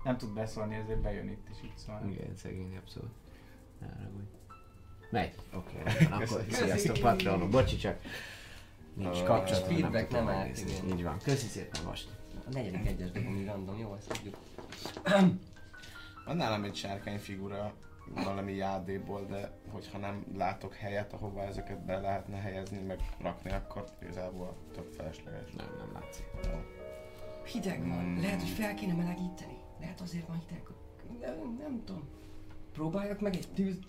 Nem 0.07 0.17
tud 0.17 0.33
beszólni, 0.33 0.75
ezért 0.75 1.01
bejön 1.01 1.29
itt 1.29 1.47
is 1.51 1.57
így 1.63 1.77
szól. 1.77 2.01
Igen, 2.09 2.35
szegény 2.35 2.77
abszolút. 2.77 3.11
Ne 3.79 3.87
haragudj. 3.87 4.29
Megy. 5.09 5.35
Oké, 5.53 5.77
okay, 5.79 6.05
akkor 6.23 6.45
sziasztok 6.49 6.97
Patreonok. 6.97 7.49
Bocsi 7.49 7.75
csak. 7.75 7.99
Nincs 8.93 9.23
kapcsolat, 9.23 9.69
nem 10.09 10.27
állt, 10.27 10.37
megnézni. 10.37 10.87
Így 10.87 11.03
van. 11.03 11.17
Köszi 11.23 11.47
szépen 11.47 11.81
most. 11.85 12.09
A 12.45 12.49
negyedik 12.51 12.87
egyes 12.87 13.11
dobom 13.11 13.45
random, 13.45 13.77
jó, 13.77 13.95
ezt 13.95 14.07
tudjuk. 14.07 14.37
Van 16.25 16.37
nálam 16.37 16.63
egy 16.63 16.75
sárkány 16.75 17.19
figura 17.19 17.73
valami 18.13 18.53
jádéból, 18.53 19.25
de 19.25 19.51
hogyha 19.71 19.97
nem 19.97 20.25
látok 20.37 20.73
helyet, 20.73 21.13
ahova 21.13 21.43
ezeket 21.43 21.85
be 21.85 21.97
lehetne 21.97 22.37
helyezni, 22.37 22.79
meg 22.79 22.99
rakni, 23.21 23.51
akkor 23.51 23.85
igazából 24.01 24.55
tök 24.73 24.91
felesleges. 24.91 25.51
Nem, 25.51 25.67
nem 25.77 25.91
látszik. 25.93 26.25
Jó. 26.43 26.59
Hideg 27.45 27.87
van. 27.87 27.99
Hmm. 27.99 28.21
Lehet, 28.21 28.41
hogy 28.41 28.49
fel 28.49 28.73
kéne 28.73 28.93
melegíteni. 28.93 29.56
Lehet 29.79 30.01
azért 30.01 30.27
van 30.27 30.41
hideg. 30.47 30.63
Nem, 31.21 31.57
nem 31.59 31.81
tudom. 31.85 32.03
Próbáljak 32.73 33.19
meg 33.19 33.35
egy 33.35 33.47
tűz... 33.53 33.79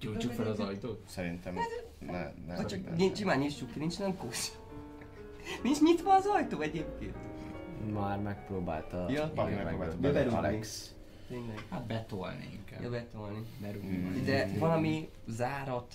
Gyújtsuk 0.00 0.32
fel 0.32 0.46
az 0.46 0.60
ajtót. 0.60 1.02
Szerintem 1.06 1.54
ne, 1.98 2.32
ne, 2.46 2.56
Vagy 2.56 2.66
csak 2.66 2.96
nincs, 2.96 3.16
simán 3.18 3.38
nyissuk 3.38 3.70
ki, 3.72 3.78
nincs 3.78 3.98
nem 3.98 4.16
kósz. 4.16 4.58
Nincs 5.62 5.80
nyitva 5.80 6.14
az 6.14 6.26
ajtó 6.26 6.60
egyébként. 6.60 7.16
Már 7.92 8.18
megpróbálta. 8.20 9.10
Ja. 9.10 9.32
meg- 9.34 9.64
megpróbálta. 9.64 10.36
Alex. 10.36 10.94
Tényleg. 11.28 11.66
Hát 11.70 11.86
betolni 11.86 12.48
inkább. 12.52 12.82
Ja, 12.82 12.90
betolni. 12.90 13.42
Berúgni. 13.60 13.96
Mm. 13.96 14.24
De 14.24 14.50
valami 14.58 15.08
zárat, 15.26 15.94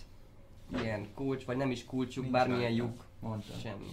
ilyen 0.82 1.08
kulcs, 1.14 1.46
vagy 1.46 1.58
nem 1.58 1.72
is 1.72 1.86
kulcsuk, 1.86 2.30
bármilyen 2.30 2.72
lyuk. 2.72 3.06
Mondta. 3.20 3.54
Semmi. 3.54 3.92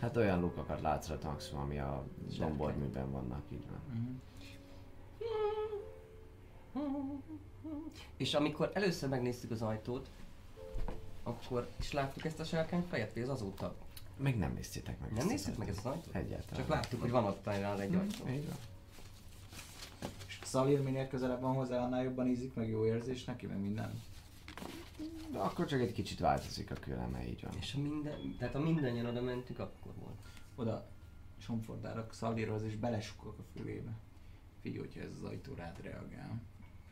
Hát 0.00 0.16
olyan 0.16 0.40
lukakat 0.40 0.80
látsz 0.80 1.08
rajta 1.08 1.30
maximum, 1.30 1.62
ami 1.62 1.78
a 1.78 2.04
zomborműben 2.28 3.10
vannak, 3.10 3.42
így 3.48 3.66
van. 3.70 3.80
Mhm. 3.92 4.14
És 8.16 8.34
amikor 8.34 8.70
először 8.74 9.08
megnéztük 9.08 9.50
az 9.50 9.62
ajtót, 9.62 10.10
akkor 11.22 11.68
is 11.80 11.92
láttuk 11.92 12.24
ezt 12.24 12.40
a 12.40 12.44
sárkány 12.44 12.84
fejet, 12.88 13.12
vagy 13.12 13.22
ez 13.22 13.28
azóta 13.28 13.74
Még 14.16 14.36
nem 14.36 14.52
néztétek 14.52 15.00
meg. 15.00 15.12
Nem 15.12 15.26
néztük 15.26 15.52
az 15.52 15.58
meg 15.58 15.68
ezt 15.68 15.78
az 15.78 15.84
ajtót? 15.84 16.14
Egyáltalán. 16.14 16.56
Csak 16.56 16.68
láttuk, 16.68 17.00
hogy 17.00 17.10
van 17.10 17.24
ott 17.24 17.46
olyan 17.46 17.80
egy 17.80 17.94
ajtó. 17.94 18.28
Így 18.28 18.46
van. 18.46 18.56
Szalir 20.42 20.82
minél 20.82 21.08
közelebb 21.08 21.40
van 21.40 21.54
hozzá, 21.54 21.84
annál 21.84 22.02
jobban 22.02 22.26
ízik, 22.26 22.54
meg 22.54 22.68
jó 22.68 22.84
érzés 22.84 23.24
neki, 23.24 23.46
meg 23.46 23.60
minden. 23.60 24.02
De 25.30 25.38
akkor 25.38 25.66
csak 25.66 25.80
egy 25.80 25.92
kicsit 25.92 26.18
változik 26.18 26.70
a 26.70 26.74
küleme, 26.74 27.28
így 27.28 27.42
van. 27.42 27.52
És 27.60 27.74
a 27.74 27.78
minden, 27.78 28.36
tehát 28.38 28.54
a 28.54 28.58
mindannyian 28.58 29.06
oda 29.06 29.22
mentünk, 29.22 29.58
akkor 29.58 29.92
volt. 29.94 30.18
Oda 30.54 30.88
somfordárak 31.38 32.12
Szalirhoz 32.12 32.62
és 32.62 32.76
belesukok 32.76 33.38
a 33.38 33.42
fülébe. 33.52 33.92
Figyelj, 34.60 34.80
hogyha 34.80 35.00
ez 35.00 35.16
az 35.18 35.22
ajtó 35.22 35.54
rád 35.54 35.80
reagál. 35.82 36.42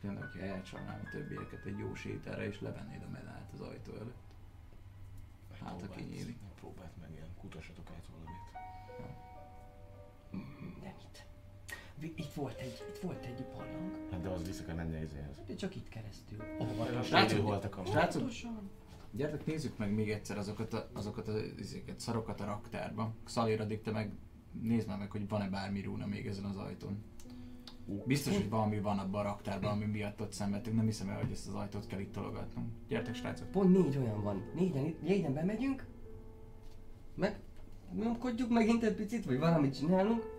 Például, 0.01 0.25
hogyha 0.25 0.45
elcsalnám 0.45 1.01
a 1.05 1.09
többieket 1.09 1.65
egy 1.65 1.77
jó 1.77 1.95
sétára 1.95 2.45
és 2.45 2.61
levennéd 2.61 3.01
a 3.03 3.09
medált 3.11 3.51
az 3.53 3.59
ajtó 3.59 3.91
előtt. 3.91 4.23
Hát, 5.63 5.81
aki 5.81 6.03
nyílik. 6.03 6.37
Próbált 6.59 6.97
meg 7.01 7.11
ilyen, 7.11 7.27
kutassatok 7.41 7.89
át 7.89 8.05
Itt 11.99 12.33
volt 12.33 12.59
egy, 12.59 12.83
itt 12.89 12.97
volt 13.01 13.25
egy 13.25 13.45
barlang, 13.53 14.07
Hát 14.11 14.21
de 14.21 14.29
az 14.29 14.45
vissza 14.45 14.65
kell 14.65 14.75
menni 14.75 14.95
az 14.95 15.01
izéhez. 15.03 15.41
de 15.47 15.55
csak 15.55 15.75
itt 15.75 15.89
keresztül. 15.89 16.37
Srácok, 16.59 17.03
Srácok, 17.03 17.41
voltak 17.41 17.77
a... 17.77 17.85
Srácok, 17.85 18.29
gyertek 19.11 19.45
nézzük 19.45 19.77
meg 19.77 19.93
még 19.93 20.09
egyszer 20.09 20.37
azokat 20.37 20.73
a, 20.73 20.89
azokat 20.93 21.27
a 21.27 21.37
izéket, 21.59 21.99
szarokat 21.99 22.41
a 22.41 22.45
raktárba. 22.45 23.13
Szalir, 23.25 23.61
addig 23.61 23.81
te 23.81 23.91
meg 23.91 24.11
nézd 24.61 24.87
már 24.87 24.97
meg, 24.97 25.11
hogy 25.11 25.27
van-e 25.27 25.49
bármi 25.49 25.81
rúna 25.81 26.05
még 26.05 26.27
ezen 26.27 26.43
az 26.45 26.57
ajtón. 26.57 27.03
Biztos, 28.05 28.35
hogy 28.35 28.49
valami 28.49 28.79
van 28.79 28.99
abban 28.99 29.19
a 29.19 29.23
raktárban, 29.23 29.71
ami 29.71 29.85
miatt 29.85 30.21
ott 30.21 30.31
szenvedtünk. 30.31 30.75
Nem 30.75 30.85
hiszem 30.85 31.09
el, 31.09 31.19
hogy 31.21 31.31
ezt 31.31 31.47
az 31.47 31.53
ajtót 31.53 31.87
kell 31.87 31.99
itt 31.99 32.11
tologatnunk. 32.11 32.67
Gyertek, 32.87 33.15
srácok. 33.15 33.51
Pont 33.51 33.71
négy 33.77 33.97
olyan 33.97 34.23
van. 34.23 34.43
Négyen, 34.55 34.85
itt- 34.85 35.01
négyen 35.01 35.33
bemegyünk, 35.33 35.85
meg 37.15 37.39
nyomkodjuk 37.95 38.49
megint 38.49 38.83
egy 38.83 38.95
picit, 38.95 39.25
vagy 39.25 39.39
valamit 39.39 39.77
csinálunk. 39.77 40.34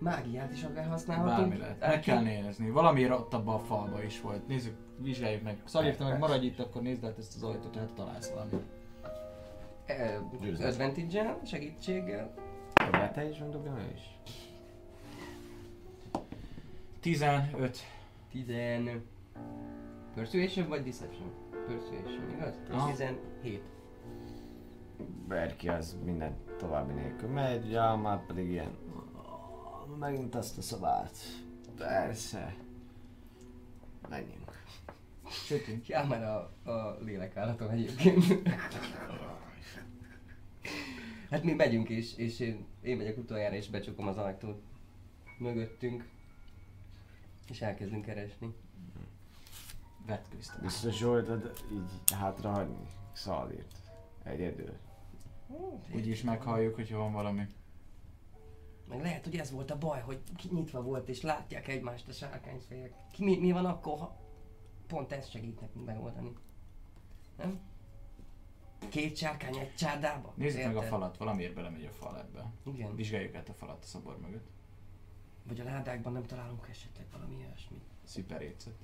Mágiát 0.00 0.52
is 0.52 0.62
akár 0.62 0.86
használhatunk. 0.86 1.36
Bármi 1.38 1.56
lehet. 1.56 1.80
Meg 1.80 2.00
kell 2.00 2.22
nézni. 2.22 2.70
Valami 2.70 3.10
ott 3.10 3.34
abban 3.34 3.54
a 3.54 3.58
falba 3.58 4.02
is 4.02 4.20
volt. 4.20 4.46
Nézzük, 4.46 4.76
vizsgáljuk 4.96 5.42
meg. 5.42 5.62
Szalir, 5.64 5.96
te 5.96 6.04
meg 6.04 6.18
maradj 6.18 6.46
itt, 6.46 6.58
akkor 6.58 6.82
nézd 6.82 7.04
át 7.04 7.18
ezt 7.18 7.36
az 7.36 7.42
ajtót, 7.42 7.76
hát 7.76 7.92
találsz 7.92 8.30
valamit. 8.30 8.62
Győztes. 10.40 10.66
Advantage-el, 10.66 11.40
segítséggel. 11.44 12.34
Dobjál 12.84 13.12
te 13.12 13.28
is, 13.28 13.38
meg 13.38 13.54
ő 13.54 13.92
is. 13.94 14.18
15. 17.00 17.78
Tizen... 18.30 19.02
Persuasion 20.14 20.68
vagy 20.68 20.82
Deception? 20.82 21.32
Persuasion, 21.66 22.30
igaz? 22.36 22.60
Aha. 22.70 22.90
17. 22.90 23.62
Berki 25.28 25.68
az 25.68 25.98
minden 26.04 26.36
további 26.58 26.92
nélkül 26.92 27.28
megy, 27.28 27.72
már 28.02 28.26
pedig 28.26 28.50
ilyen... 28.50 28.70
Megint 30.00 30.34
azt 30.34 30.58
a 30.58 30.62
szobát. 30.62 31.16
Persze. 31.76 32.54
Menjünk. 34.08 34.62
Sötét. 35.30 35.86
Ja, 35.86 36.04
már 36.04 36.22
a, 36.22 36.70
a 36.70 36.98
lélekállatom 37.00 37.68
egyébként. 37.68 38.24
hát 41.30 41.42
mi 41.42 41.52
megyünk 41.52 41.88
is, 41.88 42.16
és 42.16 42.40
én, 42.40 42.66
én 42.82 42.96
megyek 42.96 43.18
utoljára, 43.18 43.54
és 43.54 43.68
becsukom 43.68 44.08
az 44.08 44.16
ajtót 44.16 44.62
mögöttünk. 45.38 46.08
És 47.48 47.60
elkezdünk 47.60 48.04
keresni. 48.04 48.54
Vetkőztem. 50.06 50.60
Biztos 50.62 51.02
voltad 51.02 51.52
így 51.72 52.12
hátrahagyni 52.14 52.88
Szalírt. 53.12 53.76
Egyedül. 54.22 54.76
Úgyis 55.94 56.22
meghalljuk, 56.22 56.74
hogyha 56.74 56.98
van 56.98 57.12
valami. 57.12 57.46
Meg 58.90 59.00
lehet, 59.02 59.24
hogy 59.24 59.36
ez 59.36 59.50
volt 59.50 59.70
a 59.70 59.78
baj, 59.78 60.00
hogy 60.00 60.18
ki- 60.36 60.48
nyitva 60.52 60.82
volt, 60.82 61.08
és 61.08 61.20
látják 61.20 61.68
egymást 61.68 62.08
a 62.08 62.12
sárkányfejek. 62.12 62.92
Mi, 63.18 63.36
mi 63.38 63.52
van 63.52 63.64
akkor, 63.66 63.98
ha 63.98 64.16
pont 64.86 65.12
ez 65.12 65.28
segít 65.30 65.60
nekünk 65.60 65.86
megoldani? 65.86 66.32
Nem? 67.36 67.60
Két 68.88 69.16
sárkány 69.16 69.56
egy 69.56 69.74
csárdába? 69.74 70.32
Nézzük 70.36 70.64
meg 70.64 70.76
a 70.76 70.82
falat, 70.82 71.16
valamiért 71.16 71.54
belemegy 71.54 71.84
a 71.84 71.90
fal 71.90 72.18
ebbe. 72.18 72.52
Igen. 72.64 72.94
Vizsgáljuk 72.94 73.34
át 73.34 73.48
a 73.48 73.52
falat 73.52 73.82
a 73.82 73.86
szobor 73.86 74.18
mögött. 74.18 74.48
Vagy 75.42 75.60
a 75.60 75.64
ládákban 75.64 76.12
nem 76.12 76.26
találunk 76.26 76.66
esetleg 76.70 77.06
valami 77.12 77.36
ilyesmit. 77.36 77.82
Sziperécet. 78.04 78.74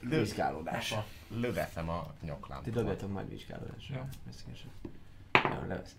Vizsgálódás. 0.00 0.94
löveszem 1.28 1.88
a 1.88 2.14
nyaklámpa. 2.20 2.64
Ti 2.64 2.70
dobjatok 2.70 3.10
majd 3.12 3.28
vizsgálódásra. 3.28 3.96
Jó. 3.96 4.02
Beszélgesek. 4.26 4.70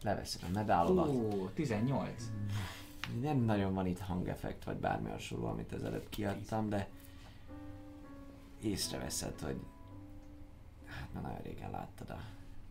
Leveszed 0.04 0.42
a 0.44 0.52
medálodat. 0.54 1.08
Ó, 1.08 1.48
18. 1.54 2.32
Nem 3.22 3.38
nagyon 3.38 3.74
van 3.74 3.86
itt 3.86 4.00
hangeffekt, 4.00 4.64
vagy 4.64 4.78
bármi 4.78 5.10
hasonló, 5.10 5.46
amit 5.48 5.74
ezelőtt 5.74 6.10
kiadtam, 6.10 6.70
de 6.70 6.88
észreveszed, 8.62 9.40
hogy 9.40 9.60
hát 10.86 11.08
már 11.14 11.24
nagyon 11.24 11.42
régen 11.42 11.72
láttad 11.72 12.10
a 12.10 12.20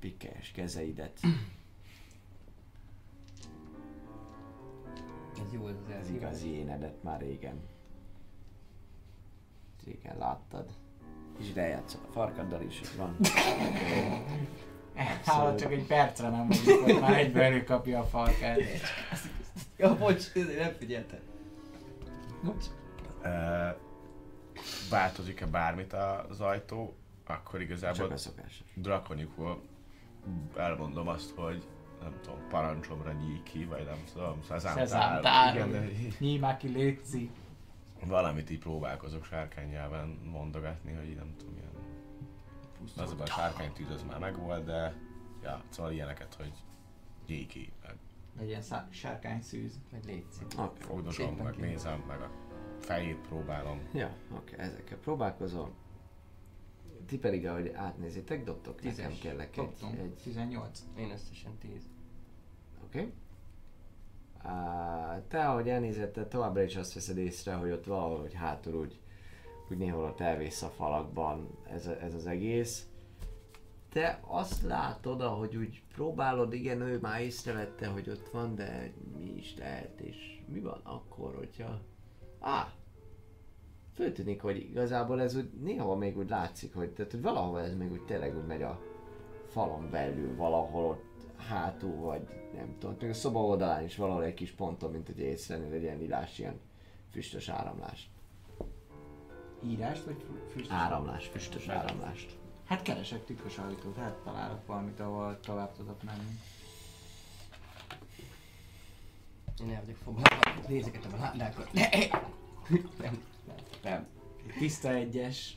pikkelyes 0.01 0.51
kezeidet. 0.51 1.20
Ez 5.47 5.52
jó, 5.52 5.68
ez 5.68 5.74
az 5.89 5.94
Az 6.01 6.09
igazi 6.09 6.48
énedet 6.48 7.02
már 7.02 7.20
régen. 7.20 7.60
Régen 9.84 10.18
láttad. 10.18 10.70
És 11.39 11.48
ide 11.48 11.66
játszol 11.66 12.01
a 12.09 12.12
farkaddal 12.12 12.62
is, 12.62 12.80
van. 12.97 13.16
Hát 14.94 15.59
csak 15.59 15.73
egy 15.73 15.86
percre 15.86 16.28
nem 16.28 16.48
vagyunk, 16.48 16.82
hogy 16.85 17.01
már 17.01 17.19
egyből 17.24 17.43
előkapja 17.43 18.01
a 18.01 18.05
falkát. 18.05 18.59
Ja, 19.77 19.97
bocs, 19.97 20.35
nem 20.35 20.73
figyeltem. 20.78 21.19
Bocs. 22.43 22.64
Ö, 23.23 23.69
változik-e 24.90 25.47
bármit 25.47 25.93
az 26.28 26.40
ajtó, 26.40 26.97
akkor 27.27 27.60
igazából 27.60 28.12
drakonikul 28.74 29.60
elmondom 30.56 31.09
azt, 31.09 31.31
hogy 31.35 31.62
nem 32.02 32.12
tudom, 32.23 32.39
parancsomra 32.48 33.12
nyíj 33.12 33.43
ki, 33.43 33.64
vagy 33.64 33.85
nem 33.85 34.05
tudom, 34.12 34.43
szezámtál. 34.48 35.55
Igen, 35.55 35.90
Nyíj 36.19 36.39
már 36.39 36.56
ki, 36.56 36.69
létszi. 36.69 37.31
valamit 38.06 38.51
így 38.51 38.59
próbálkozok 38.59 39.24
sárkánynyelven 39.24 40.19
mondogatni, 40.32 40.93
hogy 40.93 41.09
így 41.09 41.16
nem 41.16 41.35
tudom, 41.39 41.55
ilyen... 41.56 41.71
Az 42.96 43.10
a 43.10 43.14
baj, 43.16 43.26
a 43.26 43.30
sárkánytűz 43.30 43.90
az 43.90 44.02
már 44.02 44.18
megvolt, 44.18 44.64
de 44.64 44.94
ja, 45.42 45.62
szóval 45.68 45.92
ilyeneket, 45.92 46.34
hogy 46.34 46.52
nyíj 47.26 47.46
ki, 47.46 47.72
meg 47.86 47.96
Legyen 48.38 48.62
szá- 48.62 48.92
sárkány 48.92 49.42
szűz. 49.42 49.80
Meg 49.90 50.04
létszik. 50.04 50.46
Oké. 50.59 50.82
fogdosom, 50.82 51.34
meg 51.34 51.56
nézem, 51.56 52.04
meg 52.06 52.20
a 52.20 52.30
fejét 52.78 53.16
próbálom. 53.16 53.80
Ja, 53.92 54.14
oké, 54.36 54.54
ezekkel 54.59 54.98
próbálkozol. 54.98 55.72
Ti 57.06 57.18
pedig, 57.18 57.46
ahogy 57.46 57.68
átnézitek, 57.68 58.44
dobtok 58.44 58.82
nekem 58.82 58.90
Tízes. 58.90 59.18
kérlek 59.18 59.56
egy, 59.56 59.64
Dobtunk. 59.64 59.98
egy 59.98 60.14
18. 60.14 60.82
Én 60.96 61.10
összesen 61.10 61.59
10. 61.59 61.88
Oké. 62.84 62.98
Okay. 62.98 63.12
Uh, 64.44 65.26
te, 65.28 65.48
ahogy 65.48 65.68
elnézed, 65.68 66.10
te 66.10 66.26
továbbra 66.26 66.62
is 66.62 66.76
azt 66.76 66.94
veszed 66.94 67.16
észre, 67.16 67.54
hogy 67.54 67.70
ott 67.70 67.84
valahogy 67.84 68.34
hátul 68.34 68.74
úgy, 68.74 69.00
úgy 69.72 69.78
néhol 69.78 70.04
ott 70.04 70.20
elvész 70.20 70.62
a 70.62 70.68
falakban 70.68 71.48
ez, 71.70 71.86
ez 71.86 72.14
az 72.14 72.26
egész. 72.26 72.86
Te 73.92 74.20
azt 74.26 74.62
látod, 74.62 75.20
ahogy 75.20 75.56
úgy 75.56 75.82
próbálod, 75.94 76.52
igen, 76.52 76.80
ő 76.80 76.98
már 77.00 77.20
észrevette, 77.20 77.86
hogy 77.86 78.10
ott 78.10 78.28
van, 78.28 78.54
de 78.54 78.92
mi 79.18 79.30
is 79.36 79.56
lehet, 79.58 80.00
és 80.00 80.40
mi 80.52 80.60
van 80.60 80.80
akkor, 80.82 81.34
hogyha... 81.34 81.80
Á, 82.40 82.72
föltűnik, 83.94 84.42
hogy 84.42 84.56
igazából 84.56 85.20
ez 85.20 85.36
úgy 85.36 85.50
néha 85.60 85.96
még 85.96 86.18
úgy 86.18 86.28
látszik, 86.28 86.74
hogy, 86.74 86.90
tehát, 86.90 87.10
hogy 87.10 87.22
valahol 87.22 87.60
ez 87.60 87.76
még 87.76 87.92
úgy 87.92 88.04
tényleg 88.04 88.36
úgy 88.36 88.46
megy 88.46 88.62
a 88.62 88.80
falon 89.48 89.90
belül, 89.90 90.36
valahol 90.36 90.84
ott 90.84 91.04
hátul, 91.36 91.96
vagy 91.96 92.28
nem 92.54 92.76
tudom, 92.78 92.96
még 93.00 93.10
a 93.10 93.14
szoba 93.14 93.44
oldalán 93.44 93.84
is 93.84 93.96
valahol 93.96 94.24
egy 94.24 94.34
kis 94.34 94.50
ponton, 94.50 94.90
mint 94.90 95.06
hogy 95.06 95.18
észrevenni 95.18 95.74
egy 95.74 95.82
ilyen 95.82 95.98
lilás, 95.98 96.38
ilyen 96.38 96.60
füstös 97.10 97.48
áramlást. 97.48 98.11
Írást 99.66 100.05
vagy 100.05 100.16
fü- 100.26 100.52
füstös? 100.52 100.72
Áramlás, 100.76 101.26
füstös 101.26 101.68
áramlást. 101.68 102.36
Hát 102.64 102.82
keresek 102.82 103.24
tükrös 103.24 103.59
ajtót, 103.59 103.97
hát 103.97 104.12
találok 104.24 104.66
valamit, 104.66 105.01
ahol 105.01 105.40
tovább 105.40 105.76
tudok 105.76 106.02
menni. 106.02 106.39
Én 109.62 109.74
el 109.74 109.80
vagyok 109.80 109.98
foglalva, 110.05 110.68
nézegetem 110.68 111.12
a 111.12 111.16
ládákat. 111.16 111.72
Ne! 111.72 111.89
Nem, 113.02 113.18
nem. 113.82 114.06
Tiszta 114.59 114.93
egyes. 114.93 115.56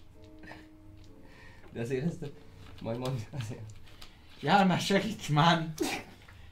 De 1.72 1.82
azért 1.82 2.06
ezt 2.06 2.32
majd 2.82 2.98
mondd 2.98 3.16
azért. 3.40 3.62
Jár 4.42 4.68
már 4.68 4.80
segíts 4.80 5.30
már! 5.30 5.74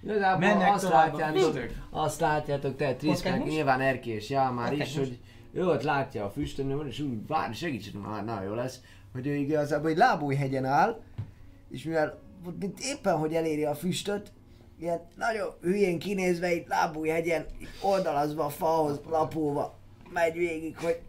Igazából 0.03 0.39
Mennek 0.47 0.73
azt 0.73 0.89
látjátok, 0.89 1.69
azt 1.89 2.19
látjátok, 2.19 2.75
te 2.75 2.95
Triszkák, 2.95 3.39
most? 3.39 3.51
nyilván 3.51 3.81
Erki 3.81 4.09
és 4.09 4.29
Ott 4.29 4.71
is, 4.71 4.77
most? 4.77 4.95
hogy 4.97 5.19
ő 5.53 5.67
ott 5.67 5.81
látja 5.81 6.25
a 6.25 6.29
füstön, 6.29 6.87
és 6.87 6.99
úgy 6.99 7.27
várj, 7.27 7.53
segítsen 7.53 8.01
már, 8.01 8.25
nagyon 8.25 8.43
jó 8.43 8.53
lesz, 8.53 8.79
hogy 9.11 9.27
ő 9.27 9.35
igazából 9.35 9.89
egy 9.89 9.97
lábújhegyen 9.97 10.65
áll, 10.65 11.01
és 11.69 11.83
mivel 11.83 12.19
mint 12.59 12.79
éppen, 12.79 13.17
hogy 13.17 13.33
eléri 13.33 13.65
a 13.65 13.75
füstöt, 13.75 14.31
ilyen 14.79 15.01
nagyon 15.15 15.53
hülyén 15.61 15.99
kinézve 15.99 16.53
itt 16.53 16.67
lábújhegyen, 16.67 17.45
oldalazva 17.81 18.45
a 18.45 18.49
falhoz 18.49 18.99
lapulva 19.09 19.77
megy 20.13 20.33
végig, 20.33 20.77
hogy 20.77 21.01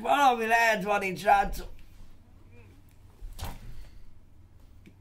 valami 0.00 0.46
lehet 0.46 0.84
van 0.84 1.02
itt, 1.02 1.18
srácok. 1.18 1.68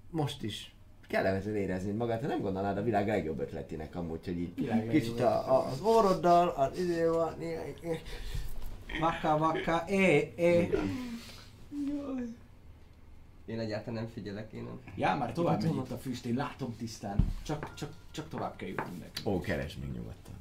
Most 0.10 0.44
is 0.44 0.75
kellemetlen 1.08 1.56
érezni 1.56 1.92
magát, 1.92 2.22
ha 2.22 2.28
nem 2.28 2.42
gondolnád 2.42 2.78
a 2.78 2.84
világ 2.84 3.08
legjobb 3.08 3.40
ötletének 3.40 3.96
amúgy, 3.96 4.26
hogy 4.26 4.40
így 4.40 4.56
Világ 4.56 4.88
kicsit 4.88 5.20
a, 5.20 5.56
a, 5.56 5.68
az 5.68 5.82
orroddal, 5.82 6.48
az 6.48 6.80
izéval, 6.80 7.36
Vaka, 9.00 9.38
vaka, 9.38 9.84
é, 9.88 10.34
é. 10.36 10.70
Én 13.46 13.60
egyáltalán 13.60 13.94
nem 13.94 14.12
figyelek, 14.14 14.52
én 14.52 14.64
nem. 14.64 14.80
Já, 14.96 15.16
már 15.16 15.34
tovább 15.34 15.64
megy 15.64 15.76
itt 15.76 15.92
a 15.92 15.98
füst, 15.98 16.26
én 16.26 16.36
látom 16.36 16.76
tisztán. 16.78 17.32
Csak, 17.44 17.74
csak, 17.74 17.94
csak 18.12 18.30
tovább 18.30 18.56
kell 18.56 18.70
jutnunk 18.70 19.00
nekünk. 19.00 19.28
Ó, 19.28 19.42
keresd 19.42 19.80
még 19.80 19.92
nyugodtan. 19.92 20.34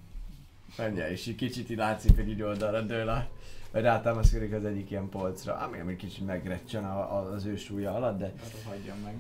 Menjél, 0.77 1.05
és 1.05 1.27
így 1.27 1.37
kicsit 1.37 1.71
így 1.71 1.77
látszik, 1.77 2.17
hogy 2.17 2.29
így 2.29 2.43
oldalra 2.43 2.81
dől 2.81 3.09
a, 3.09 3.29
vagy 3.73 3.83
rátámaszkodik 3.83 4.53
az 4.53 4.65
egyik 4.65 4.91
ilyen 4.91 5.09
polcra, 5.09 5.57
ami, 5.57 5.79
ami 5.79 5.97
kicsit 5.97 6.27
megrecsen 6.27 6.85
a, 6.85 7.17
a, 7.17 7.33
az 7.33 7.45
ő 7.45 7.57
súlya 7.57 7.95
alatt, 7.95 8.19
de, 8.19 8.33
Hagyjam 8.65 8.99
meg. 8.99 9.15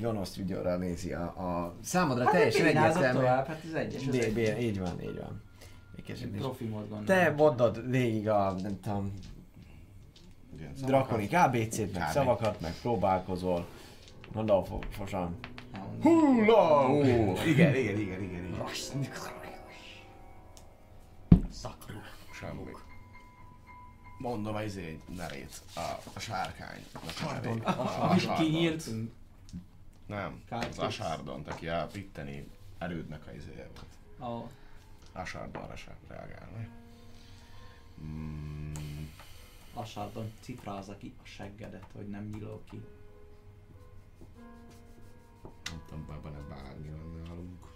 Gonosz 0.00 0.36
vigyorral 0.36 0.76
nézi 0.76 1.12
a, 1.12 1.22
a 1.22 1.74
számodra 1.82 2.24
Hát 2.24 2.32
teljesen 2.32 2.66
egyértelmű. 2.66 3.18
tovább, 3.18 3.46
hát 3.46 3.62
ez 3.64 3.72
egyes, 3.72 4.06
az 4.06 4.16
Bé, 4.16 4.22
egy. 4.24 4.34
bé, 4.34 4.58
így 4.58 4.78
van, 4.80 5.02
így 5.02 5.20
van. 5.20 5.42
Profi 6.38 6.64
mód. 6.64 7.04
Te 7.04 7.34
mondod 7.36 7.90
végig 7.90 8.28
a, 8.28 8.52
nem 8.62 8.80
tudom, 8.80 9.12
Igen, 10.56 10.72
drakonik 10.86 11.32
ABC-t, 11.34 11.98
meg 11.98 12.10
szavakat, 12.10 12.60
meg 12.60 12.72
próbálkozol. 12.80 13.66
Gondolfosan. 14.32 15.38
Hula! 16.02 16.88
Igen, 17.46 17.74
igen, 17.74 17.74
igen, 17.74 17.98
igen, 17.98 18.22
igen. 18.22 18.64
Szakrú. 21.50 21.94
Semmi. 22.40 22.70
Mondom 24.18 24.54
az 24.54 24.76
egy 24.76 25.00
nevét, 25.16 25.60
a, 25.74 25.80
a 26.14 26.18
sárkány. 26.20 26.84
A 26.94 26.98
Pardon. 27.24 27.42
nevét. 27.52 27.64
A 27.66 28.02
Amit 28.08 28.20
Sardont. 28.20 28.38
kinyíltunk. 28.48 29.10
Nem, 30.06 30.32
az 30.32 30.48
Kártyus. 30.48 30.78
Asardont, 30.78 31.48
aki 31.48 31.68
a 31.68 31.86
pitteni 31.92 32.50
erődnek 32.78 33.26
a 33.26 33.32
izéje 33.32 33.68
volt. 33.74 34.42
A 34.42 34.50
Asardonra 35.12 35.76
sem 35.76 35.96
reagálni. 36.08 36.68
Mm, 38.00 39.04
Asardon 39.74 40.32
cifrázza 40.40 40.96
ki 40.96 41.14
a 41.22 41.26
seggedet, 41.26 41.86
hogy 41.92 42.08
nem 42.08 42.24
nyílok 42.24 42.64
ki. 42.64 42.84
nem 45.70 45.82
tudom, 45.88 46.22
benne 46.22 46.38
bármi 46.48 46.88
van 46.88 47.22
nálunk. 47.22 47.72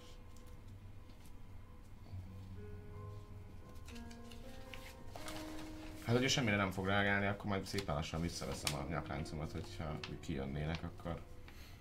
Hát, 6.03 6.17
hogyha 6.17 6.33
semmire 6.33 6.55
nem 6.55 6.71
fog 6.71 6.85
reagálni, 6.85 7.25
akkor 7.25 7.45
majd 7.45 7.65
szépen 7.65 7.95
lassan 7.95 8.21
visszaveszem 8.21 8.79
a 8.79 8.89
nyakláncomat, 8.89 9.51
hogyha 9.51 9.99
kijönnének, 10.19 10.83
akkor 10.83 11.21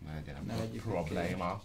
ne 0.07 0.15
legyen 0.15 0.45
Ne 0.47 0.57
vegyük 0.57 0.83
probléma. 0.83 1.63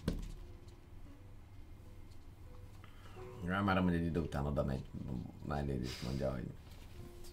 Ja, 3.45 3.61
már 3.61 3.77
amúgy 3.77 3.93
egy 3.93 4.05
idő 4.05 4.19
után 4.19 4.45
oda 4.45 4.64
megy, 4.64 4.84
mellé 5.47 5.80
is 5.84 6.01
mondja, 6.01 6.31
hogy 6.31 6.45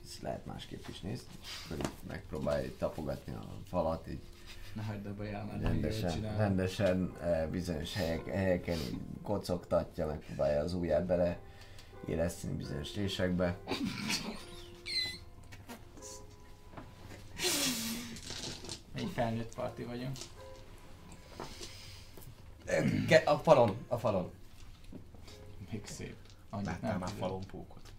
ezt 0.05 0.23
lehet 0.23 0.47
másképp 0.47 0.89
is 0.89 1.01
nézni. 1.01 1.33
Akkor 1.65 1.77
így 1.79 1.93
megpróbálja 2.09 2.65
így 2.65 2.77
tapogatni 2.77 3.33
a 3.35 3.45
falat, 3.69 4.09
így 4.09 4.21
Ne 4.73 4.83
hagyd 4.83 5.07
abba 5.07 5.23
már 5.23 5.61
rendesen, 5.61 6.37
rendesen 6.37 7.17
eh, 7.21 7.47
bizonyos 7.51 7.95
helyek, 7.95 8.27
helyeken 8.27 8.77
így 8.79 8.99
kocogtatja, 9.23 10.07
megpróbálja 10.07 10.61
az 10.61 10.75
ujját 10.75 11.05
bele 11.07 11.39
éleszteni 12.07 12.57
bizonyos 12.57 12.95
résekbe. 12.95 13.59
Egy 18.95 19.11
felnőtt 19.15 19.55
parti 19.55 19.83
vagyunk. 19.83 20.17
A 23.25 23.37
falon, 23.37 23.77
a 23.89 23.99
falon. 23.99 24.31
Még 25.71 25.87
szép. 25.87 26.17
Annyit 26.51 26.67
Láttál 26.67 26.91
nem 26.91 27.01
már 27.01 27.11
tudom. 27.11 27.29
falonpókot? 27.29 27.93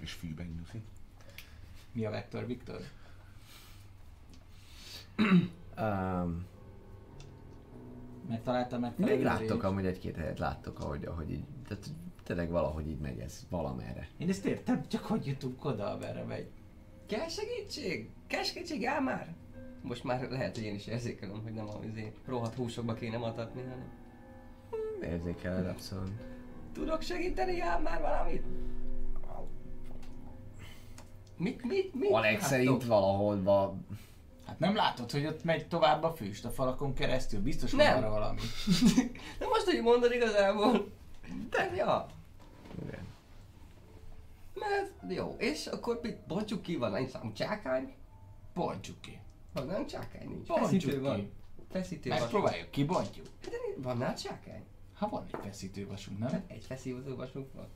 És 0.00 0.12
fűben 0.12 0.46
nyuszi? 0.46 0.82
Mi 1.92 2.04
a 2.04 2.10
Vektor 2.10 2.46
Viktor? 2.46 2.80
Um, 5.78 6.46
Megtaláltam 8.28 8.80
meg 8.80 8.92
még 8.96 9.22
láttok 9.22 9.62
amúgy 9.62 9.86
egy-két 9.86 10.16
helyet, 10.16 10.38
láttok, 10.38 10.80
ahogy, 10.80 11.04
ahogy 11.04 11.30
így, 11.30 11.44
tehát 11.68 11.86
tényleg 12.22 12.50
valahogy 12.50 12.88
így 12.88 12.98
megy 12.98 13.18
ez 13.18 13.46
valamerre. 13.50 14.08
Én 14.18 14.28
ezt 14.28 14.44
értem, 14.44 14.88
csak 14.88 15.04
hogy 15.04 15.26
jutunk 15.26 15.64
oda, 15.64 15.96
merre 16.00 16.22
megy. 16.22 16.50
Kell 17.06 17.28
segítség? 17.28 18.10
Kell 18.26 18.42
segítség, 18.42 18.86
áll 18.86 19.00
már? 19.00 19.34
Most 19.82 20.04
már 20.04 20.30
lehet, 20.30 20.54
hogy 20.54 20.64
én 20.64 20.74
is 20.74 20.86
érzékelem, 20.86 21.42
hogy 21.42 21.52
nem 21.52 21.68
a 21.68 21.84
izé, 21.84 22.12
rohadt 22.26 22.54
húsokba 22.54 22.94
kéne 22.94 23.18
matatni, 23.18 23.60
hanem 23.60 23.84
Érzékeled 25.04 25.66
abszolút. 25.66 26.10
Tudok 26.72 27.02
segíteni, 27.02 27.60
áll 27.60 27.80
már 27.80 28.00
valamit? 28.00 28.42
Mit, 31.36 31.64
mit, 31.64 31.94
mit? 31.94 32.10
Alex 32.10 32.32
láttok? 32.32 32.48
szerint 32.48 32.84
valahol 32.84 33.42
van 33.42 33.86
Hát 34.46 34.58
nem 34.58 34.74
látod, 34.74 35.10
hogy 35.10 35.26
ott 35.26 35.44
megy 35.44 35.68
tovább 35.68 36.02
a 36.02 36.12
füst 36.12 36.44
a 36.44 36.50
falakon 36.50 36.94
keresztül? 36.94 37.40
Biztos 37.40 37.72
van 37.72 37.86
arra 37.86 38.10
valami. 38.10 38.40
De 39.38 39.46
most, 39.46 39.64
hogy 39.64 39.82
mondod 39.82 40.12
igazából. 40.12 40.92
De, 41.50 41.70
ja. 41.76 42.06
Igen. 42.86 43.06
Mert 44.54 44.92
jó, 45.08 45.34
és 45.38 45.66
akkor 45.66 46.00
mit 46.02 46.18
bontjuk 46.26 46.62
ki, 46.62 46.76
van 46.76 46.94
egy 46.94 47.08
számú 47.08 47.32
csákány? 47.32 47.94
Bontsuk 48.54 49.00
ki. 49.00 49.18
Van 49.52 49.66
nem 49.66 49.86
csákány 49.86 50.28
nincs. 50.28 50.46
Feszítő 50.46 50.86
Bontsuk 50.86 51.02
van. 51.02 51.16
ki. 51.16 51.30
Feszítő. 51.70 52.08
Megpróbáljuk, 52.08 52.70
kibontjuk. 52.70 53.26
Van 53.76 53.96
nála 53.96 54.14
csákány? 54.14 54.64
Ha 55.04 55.10
van 55.10 55.24
egy 55.32 55.40
feszítővasunk, 55.42 56.18
nem? 56.18 56.28
Hát 56.28 56.44
egy 56.46 56.64
feszítő 56.64 57.14
vasunk 57.16 57.52
van. 57.52 57.66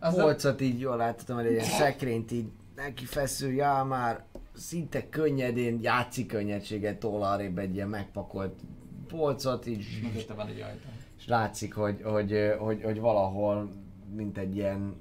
Az 0.00 0.14
polcot 0.14 0.60
így 0.60 0.80
jól 0.80 0.96
láthatom, 0.96 1.36
hogy 1.36 1.46
egy 1.46 1.52
ilyen 1.52 1.64
szekrényt 1.64 2.30
így 2.30 2.50
neki 2.76 3.04
feszül, 3.04 3.50
já 3.50 3.84
már 3.84 4.24
szinte 4.54 5.08
könnyedén, 5.08 5.78
játszik 5.82 6.26
könnyedséget 6.26 6.98
tol 6.98 7.22
arrébb 7.22 7.58
egy 7.58 7.74
ilyen 7.74 7.88
megpakolt 7.88 8.60
polcot, 9.06 9.66
így 9.66 9.86
Mögötte 10.02 10.34
van 10.34 10.46
egy 10.46 10.60
ajtó. 10.60 10.88
és 11.18 11.26
látszik, 11.26 11.74
hogy, 11.74 12.02
hogy, 12.02 12.54
hogy, 12.58 12.82
hogy 12.82 13.00
valahol, 13.00 13.70
mint 14.14 14.38
egy 14.38 14.56
ilyen 14.56 14.96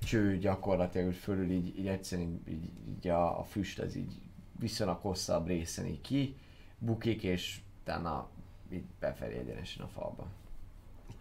cső 0.00 0.38
gyakorlatilag, 0.38 1.06
hogy 1.06 1.16
fölül 1.16 1.50
így, 1.50 1.78
így 1.78 1.86
egyszerűen 1.86 2.42
így, 2.48 2.70
így 2.88 3.08
a, 3.08 3.38
a 3.38 3.44
füst 3.44 3.78
az 3.78 3.96
így 3.96 4.14
viszonylag 4.58 4.98
hosszabb 5.00 5.46
részen 5.46 5.86
így 5.86 6.00
ki, 6.00 6.36
bukik, 6.78 7.22
és 7.22 7.60
utána 7.80 8.28
így 8.72 8.84
befelé 9.00 9.38
egyenesen 9.38 9.84
a 9.84 9.88
falba. 9.88 10.26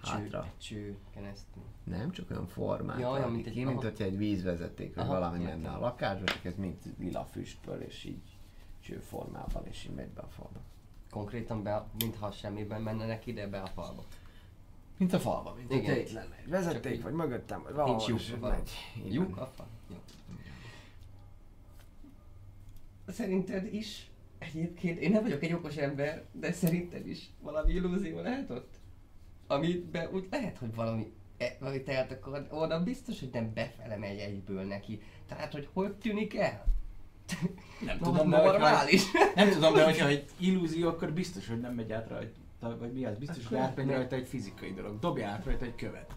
Cső, 0.03 0.11
Hátra. 0.11 0.43
egy 0.43 0.57
cső 0.57 0.97
keresztül. 1.13 1.63
Nem, 1.83 2.11
csak 2.11 2.31
olyan 2.31 2.47
formát 2.47 2.99
Ja, 2.99 3.09
olyan, 3.11 3.31
mint 3.31 3.47
egy- 3.47 3.53
ki, 3.53 3.63
mint 3.63 3.81
hogyha 3.81 4.03
egy 4.03 4.17
vízvezeték, 4.17 4.95
vagy 4.95 5.03
Aha, 5.03 5.13
valami 5.13 5.41
értem. 5.43 5.59
menne 5.59 5.75
a 5.75 5.79
lakásba, 5.79 6.25
csak 6.25 6.45
ez 6.45 6.55
mind 6.55 6.75
lila 6.99 7.25
füstből, 7.25 7.81
és 7.81 8.03
így 8.03 8.21
csőformában, 8.79 9.65
és 9.67 9.83
így 9.85 9.95
megy 9.95 10.09
be 10.09 10.21
a 10.21 10.27
falba. 10.27 10.59
Konkrétan 11.09 11.63
be, 11.63 11.85
mintha 11.99 12.31
semmiben 12.31 12.81
menne 12.81 13.05
neki 13.05 13.29
ide 13.31 13.47
be 13.47 13.61
a 13.61 13.67
falba. 13.67 14.03
Mint 14.97 15.13
a 15.13 15.19
falba, 15.19 15.53
mint 15.57 15.71
Igen. 15.73 15.97
itt 15.97 16.11
lenne 16.11 16.35
egy 16.43 16.49
vezeték, 16.49 16.95
így- 16.95 17.01
vagy 17.01 17.13
mögöttem, 17.13 17.61
vagy 17.63 17.73
valahol, 17.73 17.95
Nincs 18.07 18.29
lyuk 18.29 18.41
megy. 18.41 18.71
Lyuk 19.09 19.35
van. 19.35 19.43
a 19.43 19.47
fal? 19.55 19.67
Jó. 19.89 19.95
Szerinted 23.07 23.73
is? 23.73 24.09
Egyébként 24.39 24.99
én 24.99 25.11
nem 25.11 25.21
vagyok 25.23 25.43
egy 25.43 25.53
okos 25.53 25.75
ember, 25.75 26.25
de 26.31 26.51
szerinted 26.51 27.07
is 27.07 27.29
valami 27.41 27.73
illúzió 27.73 28.19
lehet 28.21 28.49
ott? 28.49 28.79
Amiben 29.55 30.09
úgy 30.13 30.27
lehet, 30.31 30.57
hogy 30.57 30.75
valami, 30.75 31.11
e, 31.37 31.57
valamit 31.59 31.89
el 31.89 32.07
akar, 32.09 32.47
oda 32.49 32.83
biztos, 32.83 33.19
hogy 33.19 33.29
nem 33.33 33.51
befele 33.53 33.97
megy 33.97 34.17
egyből 34.17 34.63
neki. 34.63 35.01
Tehát, 35.27 35.51
hogy 35.53 35.69
hogy 35.73 35.93
tűnik 35.95 36.35
el? 36.35 36.65
Nem 37.85 37.97
Na, 37.99 38.05
tudom, 38.05 38.33
az 38.33 38.39
hogyha, 38.39 38.51
normális. 38.51 39.03
nem 39.35 39.49
tudom, 39.49 39.73
de 39.73 39.83
hogyha 39.83 40.07
egy 40.07 40.25
illúzió, 40.37 40.87
akkor 40.87 41.13
biztos, 41.13 41.47
hogy 41.47 41.59
nem 41.59 41.73
megy 41.73 41.91
át 41.91 42.09
rajta, 42.09 42.77
vagy 42.79 42.93
mi 42.93 43.05
az, 43.05 43.17
biztos, 43.17 43.47
hogy 43.47 43.57
Akkor 43.57 43.69
átmegy 43.69 43.85
meg- 43.85 43.95
rajta 43.95 44.15
egy 44.15 44.27
fizikai 44.27 44.73
dolog. 44.73 44.99
Dobja 44.99 45.27
át 45.27 45.45
rajta 45.45 45.65
egy 45.65 45.75
követ. 45.75 46.15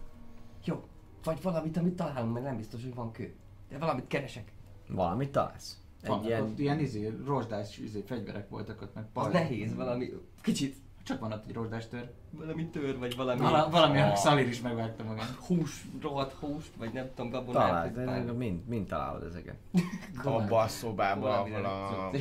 Jó. 0.63 0.83
Vagy 1.23 1.41
valamit, 1.41 1.77
amit 1.77 1.95
találunk, 1.95 2.33
mert 2.33 2.45
nem 2.45 2.57
biztos, 2.57 2.83
hogy 2.83 2.93
van 2.95 3.11
kő. 3.11 3.33
De 3.69 3.77
valamit 3.77 4.07
keresek. 4.07 4.51
Valamit 4.87 5.31
találsz? 5.31 5.79
Egy 6.01 6.09
Vannak 6.09 6.25
ilyen, 6.25 6.41
ott 6.41 6.59
ilyen 6.59 6.79
izé, 6.79 7.13
rozsdás 7.25 7.77
izé, 7.77 8.03
fegyverek 8.05 8.49
voltak 8.49 8.81
ott, 8.81 8.93
meg 8.93 9.03
Az 9.03 9.09
pajzs. 9.13 9.33
nehéz 9.33 9.75
valami. 9.75 10.09
Kicsit. 10.41 10.75
Csak 11.05 11.19
van 11.19 11.31
ott 11.31 11.47
egy 11.47 11.53
rozsdás 11.53 11.87
tör. 11.87 12.11
Valami 12.31 12.65
tör, 12.67 12.97
vagy 12.99 13.15
valami... 13.15 13.39
Vala, 13.39 13.69
valami, 13.69 13.99
Ah. 13.99 14.11
a 14.11 14.15
Szalir 14.15 14.47
is 14.47 14.61
megvágta 14.61 15.03
magát. 15.03 15.29
Hús, 15.47 15.85
rohadt 16.01 16.33
húst, 16.33 16.71
vagy 16.77 16.93
nem 16.93 17.09
tudom, 17.15 17.31
gabonát. 17.31 17.67
Találd, 17.67 17.95
vagy 18.15 18.25
de 18.25 18.31
mind, 18.31 18.67
mind 18.67 18.87
találod 18.87 19.23
ezeket. 19.23 19.55
Abba 20.23 20.59
a 20.59 20.67
szobában, 20.67 21.21
Valami 21.21 21.53
ahol 21.53 21.65
a 21.65 22.11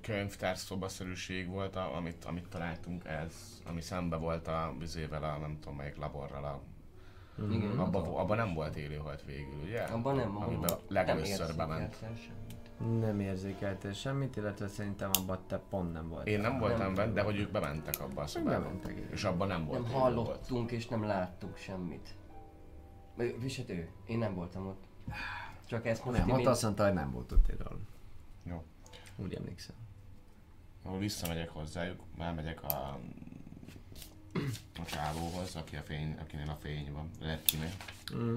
könyvtár 0.00 0.56
szobaszerűség 0.56 1.48
volt, 1.48 1.76
a- 1.76 1.96
amit, 1.96 2.24
amit 2.24 2.48
találtunk, 2.48 3.04
ez, 3.04 3.60
ami 3.68 3.80
szembe 3.80 4.16
volt 4.16 4.48
a 4.48 4.74
vizével, 4.78 5.24
a 5.24 5.38
nem 5.38 5.58
tudom 5.60 5.76
melyik 5.76 5.96
laborral, 5.96 6.44
a, 6.44 6.60
Igen, 7.52 7.78
abba, 7.78 7.98
abba, 7.98 8.18
abban 8.18 8.36
nem 8.36 8.54
volt 8.54 8.76
élőhalt 8.76 9.22
végül, 9.26 9.60
ugye? 9.64 9.80
abban 9.82 10.16
nem, 10.16 10.36
Amiben 10.36 10.70
abban 10.70 10.78
legelőször 10.88 11.46
nem 11.46 11.56
bement. 11.68 11.96
semmit. 12.00 12.18
Nem 12.78 13.20
érzékeltél 13.20 13.92
semmit, 13.92 14.36
illetve 14.36 14.68
szerintem 14.68 15.10
abban 15.12 15.38
te 15.46 15.58
pont 15.70 15.92
nem 15.92 16.08
voltál. 16.08 16.26
Én 16.26 16.40
nem 16.40 16.58
voltam 16.58 16.78
Nem. 16.78 16.94
benne, 16.94 17.12
de 17.12 17.22
hogy 17.22 17.38
ők 17.38 17.50
bementek 17.50 18.00
abba 18.00 18.22
a 18.22 18.26
szobába. 18.26 18.62
bementek, 18.62 18.96
igen. 18.96 19.10
És 19.12 19.24
abban 19.24 19.48
nem 19.48 19.64
volt 19.66 19.80
Nem 19.80 19.90
élő 19.90 19.98
volt. 20.00 20.14
hallottunk 20.14 20.70
és 20.70 20.86
nem 20.88 21.02
láttunk 21.04 21.56
semmit. 21.56 22.14
Vagy- 23.16 23.40
Viset 23.40 23.70
ő, 23.70 23.88
én 24.06 24.18
nem 24.18 24.34
voltam 24.34 24.66
ott. 24.66 24.84
Csak 25.66 25.86
ezt 25.86 26.04
most 26.04 26.18
Nem, 26.18 26.30
ott 26.30 26.38
én- 26.40 26.46
azt 26.46 26.62
mondta, 26.62 26.84
hogy 26.84 26.92
nem 26.92 27.10
volt 27.10 27.32
ott 27.32 27.46
például. 27.46 27.80
Jó. 28.42 28.64
Úgy 29.16 29.34
emlékszem. 29.34 29.74
Ahol 30.82 30.98
visszamegyek 30.98 31.48
hozzájuk, 31.48 32.00
elmegyek 32.18 32.62
a, 32.62 32.98
a 34.78 34.84
csávóhoz, 34.86 35.56
aki 35.56 35.76
a 35.76 35.80
fény, 35.82 36.16
akinél 36.20 36.48
a 36.50 36.56
fény 36.60 36.92
van, 36.92 37.10
Lerkinél. 37.20 37.70
Mm. 38.14 38.34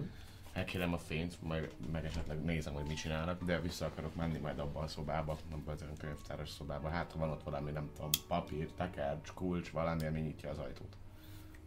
Elkérem 0.57 0.93
a 0.93 0.97
fényt, 0.97 1.37
meg, 1.47 1.71
meg 1.91 2.05
esetleg 2.05 2.43
nézem, 2.43 2.73
hogy 2.73 2.85
mit 2.87 2.97
csinálnak, 2.97 3.43
de 3.43 3.59
vissza 3.59 3.85
akarok 3.85 4.15
menni 4.15 4.37
majd 4.37 4.59
abba 4.59 4.79
a 4.79 4.87
szobába, 4.87 5.37
abba 5.51 5.71
az 5.71 5.83
könyvtáros 5.97 6.49
szobába. 6.49 6.89
Hát, 6.89 7.11
ha 7.11 7.19
van 7.19 7.29
ott 7.29 7.43
valami, 7.43 7.71
nem 7.71 7.89
tudom, 7.95 8.09
papír, 8.27 8.69
tekercs, 8.77 9.33
kulcs, 9.33 9.69
valami, 9.69 10.05
ami 10.05 10.19
nyitja 10.19 10.49
az 10.49 10.57
ajtót. 10.57 10.97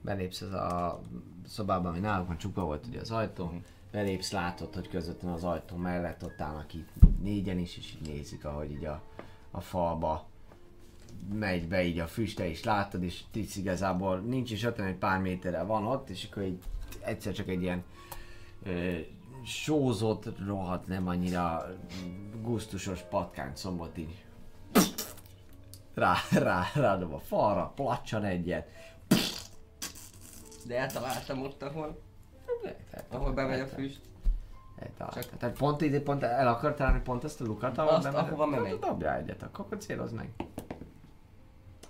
Belépsz 0.01 0.41
az 0.41 0.53
a 0.53 1.01
szobába, 1.47 1.89
ami 1.89 1.99
nálunk 1.99 2.27
van 2.27 2.39
csukva 2.39 2.65
volt 2.65 2.87
ugye 2.87 3.01
az 3.01 3.11
ajtó. 3.11 3.45
Mhm. 3.45 3.57
Belépsz, 3.91 4.33
látod, 4.33 4.75
hogy 4.75 4.89
közvetlenül 4.89 5.37
az 5.37 5.45
ajtó 5.45 5.77
mellett 5.77 6.25
ott 6.25 6.41
állnak 6.41 6.75
itt 6.75 6.91
négyen 7.23 7.59
is, 7.59 7.77
és 7.77 7.95
így 7.95 8.09
nézik, 8.09 8.45
ahogy 8.45 8.71
így 8.71 8.85
a, 8.85 9.03
a 9.51 9.61
falba 9.61 10.29
megy 11.33 11.69
be 11.69 11.85
így 11.85 11.99
a 11.99 12.07
füste 12.07 12.47
is 12.47 12.65
látod, 12.65 13.03
és 13.03 13.23
tíz 13.31 13.57
igazából 13.57 14.19
nincs 14.19 14.51
is 14.51 14.65
ott, 14.65 14.77
hanem 14.77 14.91
egy 14.91 14.99
pár 14.99 15.21
méterre 15.21 15.62
van 15.62 15.87
ott, 15.87 16.09
és 16.09 16.29
akkor 16.31 16.43
így 16.43 16.59
egyszer 17.05 17.33
csak 17.33 17.49
egy 17.49 17.62
ilyen 17.62 17.85
sózott, 19.45 20.39
rohadt, 20.47 20.87
nem 20.87 21.09
annyira 21.09 21.66
gusztusos 22.43 23.01
patkány 23.01 23.55
szombot 23.55 23.99
így 23.99 24.24
rá, 25.95 26.15
rá, 26.32 26.65
rádob 26.74 27.12
a 27.12 27.19
falra, 27.19 27.73
placsan 27.74 28.24
egyet, 28.24 28.69
De 30.66 30.78
eltaláltam 30.78 31.43
ott, 31.43 31.62
ahol, 31.62 32.01
Lehet, 32.62 33.05
ahol 33.11 33.32
bemegy 33.32 33.61
a 33.61 33.66
füst. 33.66 34.01
Csak- 34.99 35.37
Tehát 35.39 35.57
pont 35.59 35.81
ide, 35.81 36.01
pont 36.01 36.23
el 36.23 36.49
akar 36.49 36.74
találni 36.74 37.01
pont 37.01 37.24
azt 37.24 37.41
a 37.41 37.45
lukat, 37.45 37.78
ahol 37.78 37.91
Azt, 37.95 38.03
bemegy? 38.03 38.20
ahova 38.28 38.47
bemegy. 38.51 38.70
Hát 38.70 38.91
Dobja 38.91 39.15
egyet, 39.16 39.43
akkor, 39.43 39.65
akkor 39.65 39.78
célozd 39.78 40.15
meg. 40.15 40.31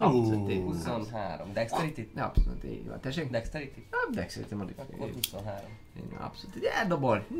Abszolút 0.00 0.50
így 0.50 0.62
van. 0.62 0.66
23. 0.66 1.52
Dexterity? 1.52 2.00
Ja, 2.16 2.24
abszolút 2.24 2.64
így 2.64 2.86
van. 2.86 3.00
Tessék? 3.00 3.30
Dexterity? 3.30 3.86
Nem, 3.90 4.12
de 4.12 4.28
szerintem 4.28 4.60
addig. 4.60 4.74
Akkor 4.78 5.10
23. 5.10 5.58
Így 5.96 6.10
van, 6.10 6.20
Abszolút. 6.20 6.56
Így 6.56 6.64
eldobol. 6.64 7.24
Hm. 7.28 7.36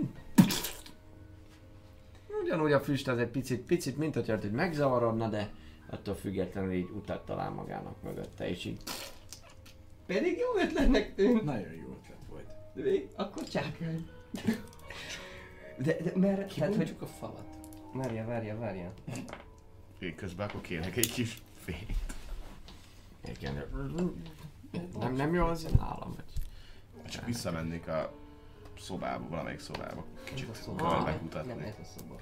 Ugyanúgy 2.42 2.72
a 2.72 2.80
füst 2.80 3.08
az 3.08 3.18
egy 3.18 3.28
picit, 3.28 3.60
picit, 3.60 3.96
mint 3.96 4.14
hogyha 4.14 4.36
hogy 4.36 4.50
megzavarodna, 4.50 5.28
de 5.28 5.50
attól 5.90 6.14
függetlenül 6.14 6.72
így 6.72 6.88
utat 6.96 7.24
talál 7.24 7.50
magának 7.50 8.02
mögötte, 8.02 8.48
és 8.48 8.64
így 8.64 8.80
Pedig 10.06 10.38
jó 10.38 10.62
ötletnek 10.62 11.14
tűnt. 11.14 11.44
Nagyon 11.44 11.72
jó 11.72 11.98
ötlet 12.02 12.24
volt. 12.28 12.46
De 12.74 12.82
még 12.82 13.08
akkor 13.16 13.48
csákrány. 13.48 14.08
De, 15.78 15.96
de 16.02 16.12
mert, 16.14 16.54
hát, 16.54 16.74
hogy... 16.74 16.96
a 17.00 17.06
falat. 17.06 17.56
Várja, 17.92 18.26
várja, 18.26 18.58
várja. 18.58 18.92
Én 19.98 20.14
közben 20.14 20.48
akkor 20.48 20.60
kérek 20.60 20.96
egy 20.96 21.12
kis 21.12 21.38
fényt. 21.54 22.09
Igen. 23.28 23.64
Nem, 25.00 25.14
nem 25.14 25.34
jó 25.34 25.44
az 25.46 25.66
nálam, 25.78 26.14
vagy? 26.16 26.24
Csak 27.10 27.26
visszamennék 27.26 27.88
a 27.88 28.12
szobába, 28.78 29.28
valamelyik 29.28 29.60
szobába. 29.60 30.04
Kicsit 30.24 30.48
a 30.48 30.74
körbe 30.74 31.04
Nem, 31.10 31.18
kutatni. 31.18 31.62
ez 31.64 31.74
a 31.82 31.84
szoba. 31.98 32.20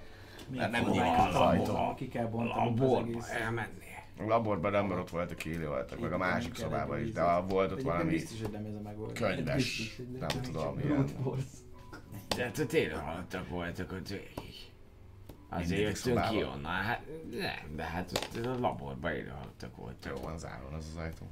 Nem, 0.48 0.70
nem 0.70 0.84
nyílik 0.84 1.12
az 1.28 1.34
a 1.34 1.46
ajtó. 1.46 1.94
Ki 1.94 2.08
kell 2.08 2.26
bontanunk 2.26 2.80
az 2.80 2.98
egész. 3.08 3.28
elmenni. 3.28 3.86
A 4.18 4.22
laborban 4.24 4.70
nem, 4.72 4.86
mert 4.86 5.00
ott 5.00 5.10
voltak 5.10 5.44
élőhaltak, 5.44 5.98
meg 6.00 6.12
a 6.12 6.18
másik 6.18 6.54
szobában 6.54 7.00
is, 7.00 7.12
de 7.12 7.20
a 7.20 7.46
volt 7.46 7.72
ott 7.72 7.82
valami 7.82 8.10
biztos, 8.10 8.40
hogy 8.40 8.50
nem 8.50 8.64
ez 8.64 8.74
a 8.74 8.80
megoldás. 8.80 9.18
könyves, 9.18 9.96
nem. 9.96 10.26
nem 10.34 10.42
tudom, 10.42 10.78
ilyen. 10.78 11.06
De 12.36 12.42
hát 12.44 12.66
tényleg 12.66 12.96
halottak 12.98 13.48
voltak 13.48 13.92
ott 13.92 14.08
végig. 14.08 14.67
Azért 15.48 15.80
jöttünk 15.80 16.28
ki 16.28 16.44
onnan, 16.44 16.72
hát 16.72 17.02
nem, 17.30 17.76
de 17.76 17.82
hát 17.82 18.12
ott 18.12 18.46
a 18.46 18.58
laborban 18.58 19.12
élő 19.12 19.28
halottak 19.28 19.76
voltak. 19.76 20.16
Jó 20.16 20.22
van 20.22 20.38
záron 20.38 20.72
az 20.72 20.86
az 20.86 20.96
ajtó. 20.96 21.26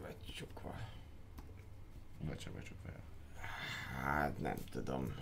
Vagy 0.00 0.16
csukva. 0.36 0.74
Vagy 2.20 2.36
csak 2.36 2.52
becsuk 2.52 2.76
fel. 2.84 3.00
Hát 4.02 4.38
nem 4.38 4.56
tudom. 4.70 5.14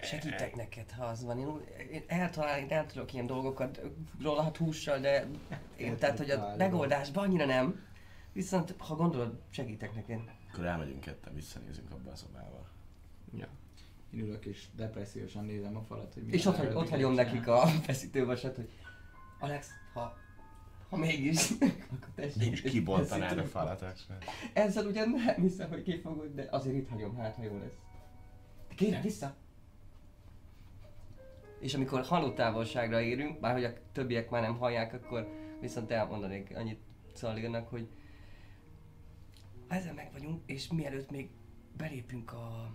Segítek 0.00 0.54
neked, 0.56 0.90
ha 0.90 1.04
az 1.04 1.24
van. 1.24 1.38
Én, 1.38 1.62
én 1.92 2.02
eltalálni 2.06 2.66
nem 2.66 2.86
tudok 2.86 3.12
ilyen 3.12 3.26
dolgokat, 3.26 3.80
rólahat 4.22 4.56
hússal, 4.56 4.98
de 4.98 5.26
én, 5.76 5.96
tehát, 5.96 6.18
hogy 6.18 6.30
a 6.30 6.54
megoldásban 6.56 7.24
annyira 7.24 7.44
nem. 7.44 7.86
Viszont, 8.32 8.74
ha 8.78 8.94
gondolod, 8.94 9.40
segítek 9.50 9.94
neked. 9.94 10.20
Akkor 10.52 10.64
elmegyünk 10.64 11.00
ketten, 11.00 11.34
visszanézünk 11.34 11.90
abba 11.90 12.10
a 12.10 12.16
szobába. 12.16 12.66
Ja. 13.34 13.48
Én 14.12 14.20
ülök 14.20 14.44
és 14.44 14.66
depressziósan 14.76 15.44
nézem 15.44 15.76
a 15.76 15.82
falat, 15.82 16.14
hogy 16.14 16.22
mi 16.22 16.32
És 16.32 16.46
ott, 16.46 16.56
hagy, 16.56 16.74
ott 16.74 16.88
hagyom 16.88 17.12
nekik 17.12 17.46
a 17.46 17.66
feszítővasat, 17.86 18.56
hogy 18.56 18.70
Alex, 19.38 19.68
ha, 19.94 20.16
ha 20.88 20.96
mégis, 20.96 21.50
akkor 21.92 22.08
tessék. 22.14 22.52
És 22.52 22.60
kibontanád 22.60 23.38
a 23.38 23.44
falat. 23.44 23.84
Ezzel 24.52 24.86
ugyan 24.86 25.10
nem 25.10 25.34
hiszem, 25.34 25.68
hogy 25.68 25.82
kifogod, 25.82 26.34
de 26.34 26.46
azért 26.50 26.76
itt 26.76 26.88
hagyom, 26.88 27.16
hát 27.16 27.34
ha 27.34 27.42
jó 27.42 27.58
lesz. 27.58 27.78
De 28.68 28.74
kérem, 28.74 29.02
vissza! 29.02 29.36
És 31.60 31.74
amikor 31.74 32.02
halótávolságra 32.02 33.00
érünk, 33.00 33.40
bár 33.40 33.52
hogy 33.52 33.64
a 33.64 33.72
többiek 33.92 34.30
már 34.30 34.42
nem 34.42 34.58
hallják, 34.58 34.92
akkor 34.92 35.28
viszont 35.60 35.90
elmondanék 35.90 36.56
annyit 36.56 36.80
Szalirnak, 37.14 37.68
hogy 37.68 37.88
ezzel 39.68 39.94
meg 39.94 40.08
vagyunk, 40.12 40.42
és 40.46 40.68
mielőtt 40.68 41.10
még 41.10 41.30
belépünk 41.76 42.32
a, 42.32 42.74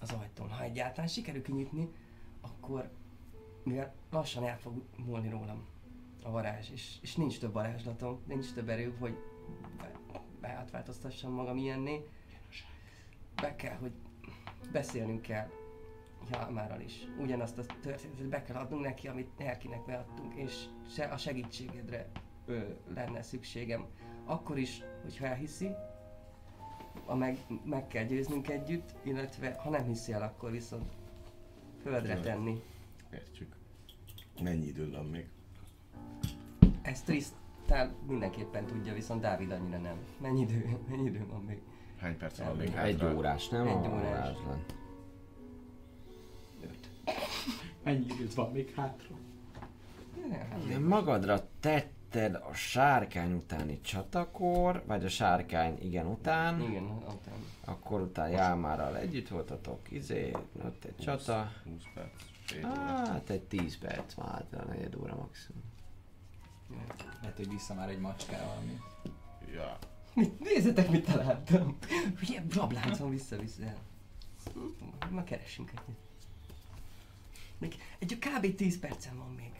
az 0.00 0.10
ajtón, 0.10 0.50
ha 0.50 0.62
egyáltalán 0.62 1.08
sikerül 1.08 1.42
kinyitni, 1.42 1.88
akkor 2.40 2.90
mivel 3.62 3.94
lassan 4.10 4.44
el 4.44 4.58
fog 4.58 4.82
múlni 4.96 5.28
rólam 5.28 5.66
a 6.22 6.30
varázs, 6.30 6.70
és, 6.70 6.96
és 7.00 7.16
nincs 7.16 7.38
több 7.38 7.52
varázslatom, 7.52 8.20
nincs 8.26 8.52
több 8.52 8.68
erő, 8.68 8.96
hogy 8.98 9.16
be, 9.76 9.92
beátváltoztassam 10.40 11.32
magam 11.32 11.56
ilyenné. 11.56 12.04
Be 13.34 13.56
kell, 13.56 13.76
hogy 13.76 13.92
beszélnünk 14.72 15.22
kell 15.22 15.48
Jámárral 16.30 16.80
is. 16.80 17.06
Ugyanazt 17.18 17.58
a 17.58 17.64
történetet 17.80 18.28
be 18.28 18.42
kell 18.42 18.56
adnunk 18.56 18.82
neki, 18.82 19.08
amit 19.08 19.30
Herkinek 19.38 19.84
beadtunk, 19.84 20.34
és 20.34 20.64
se 20.88 21.04
a 21.04 21.16
segítségedre 21.16 22.10
ö, 22.46 22.60
lenne 22.94 23.22
szükségem. 23.22 23.86
Akkor 24.24 24.58
is, 24.58 24.82
hogyha 25.02 25.26
elhiszi, 25.26 25.70
a 27.10 27.14
meg, 27.14 27.38
meg 27.64 27.86
kell 27.86 28.04
győznünk 28.04 28.48
együtt, 28.48 28.94
illetve 29.02 29.56
ha 29.62 29.70
nem 29.70 29.84
hiszi 29.84 30.12
el, 30.12 30.22
akkor 30.22 30.50
viszont 30.50 30.92
földre 31.82 32.14
Jó. 32.14 32.20
tenni. 32.20 32.62
Értjük. 33.12 33.54
Mennyi 34.42 34.66
idő 34.66 34.90
van 34.90 35.06
még? 35.06 35.28
Ez 36.82 37.02
Tristan 37.02 37.94
mindenképpen 38.06 38.66
tudja, 38.66 38.94
viszont 38.94 39.20
Dávid 39.20 39.50
annyira 39.50 39.78
nem. 39.78 39.96
Mennyi 40.20 40.40
idő, 40.40 40.76
mennyi 40.90 41.06
idő 41.08 41.26
van 41.26 41.42
még? 41.42 41.60
Hány 41.98 42.16
perc 42.16 42.38
van 42.38 42.56
még 42.56 42.72
Egy 42.74 43.04
órás, 43.04 43.48
nem? 43.48 43.66
Egy 43.66 43.74
órás. 43.74 43.90
varázslat. 43.90 44.74
Öt. 46.62 46.88
Mennyi 47.82 48.04
időt 48.04 48.34
van 48.34 48.52
még 48.52 48.74
hátra? 48.74 49.14
Ne, 50.28 50.36
hát 50.36 50.78
magadra 50.78 51.48
tetted 52.10 52.34
a 52.34 52.54
sárkány 52.54 53.32
utáni 53.32 53.80
csatakor, 53.80 54.82
vagy 54.86 55.04
a 55.04 55.08
sárkány 55.08 55.78
igen 55.82 56.06
után, 56.06 56.60
Igen, 56.60 56.84
után. 56.84 57.34
akkor 57.64 58.00
utána 58.00 58.28
Jámárral 58.28 58.96
együtt 58.96 59.28
voltatok, 59.28 59.90
izé, 59.90 60.32
ott 60.64 60.84
egy 60.84 60.96
csata. 60.96 61.52
20 61.64 61.82
perc. 61.94 63.08
Hát 63.08 63.30
egy 63.30 63.42
10 63.42 63.78
perc 63.78 64.14
már, 64.14 64.28
hát 64.28 64.62
a 64.62 64.64
negyed 64.64 64.96
óra 64.96 65.16
maximum. 65.16 65.62
Lehet, 67.20 67.36
hogy 67.36 67.48
vissza 67.48 67.74
már 67.74 67.88
egy 67.88 68.00
macskával, 68.00 68.46
valami. 68.46 68.78
Ja. 69.54 69.78
Mit, 70.14 70.40
nézzetek, 70.48 70.90
mit 70.90 71.04
találtam! 71.04 71.78
Ugye 72.22 72.42
rabláncon 72.54 73.10
vissza-vissza. 73.10 73.62
Ma 75.10 75.24
keressünk 75.24 75.70
egyet. 75.70 75.96
Még 77.58 77.74
egy 77.98 78.18
kb. 78.18 78.54
10 78.54 78.78
percen 78.78 79.16
van 79.16 79.30
még. 79.30 79.59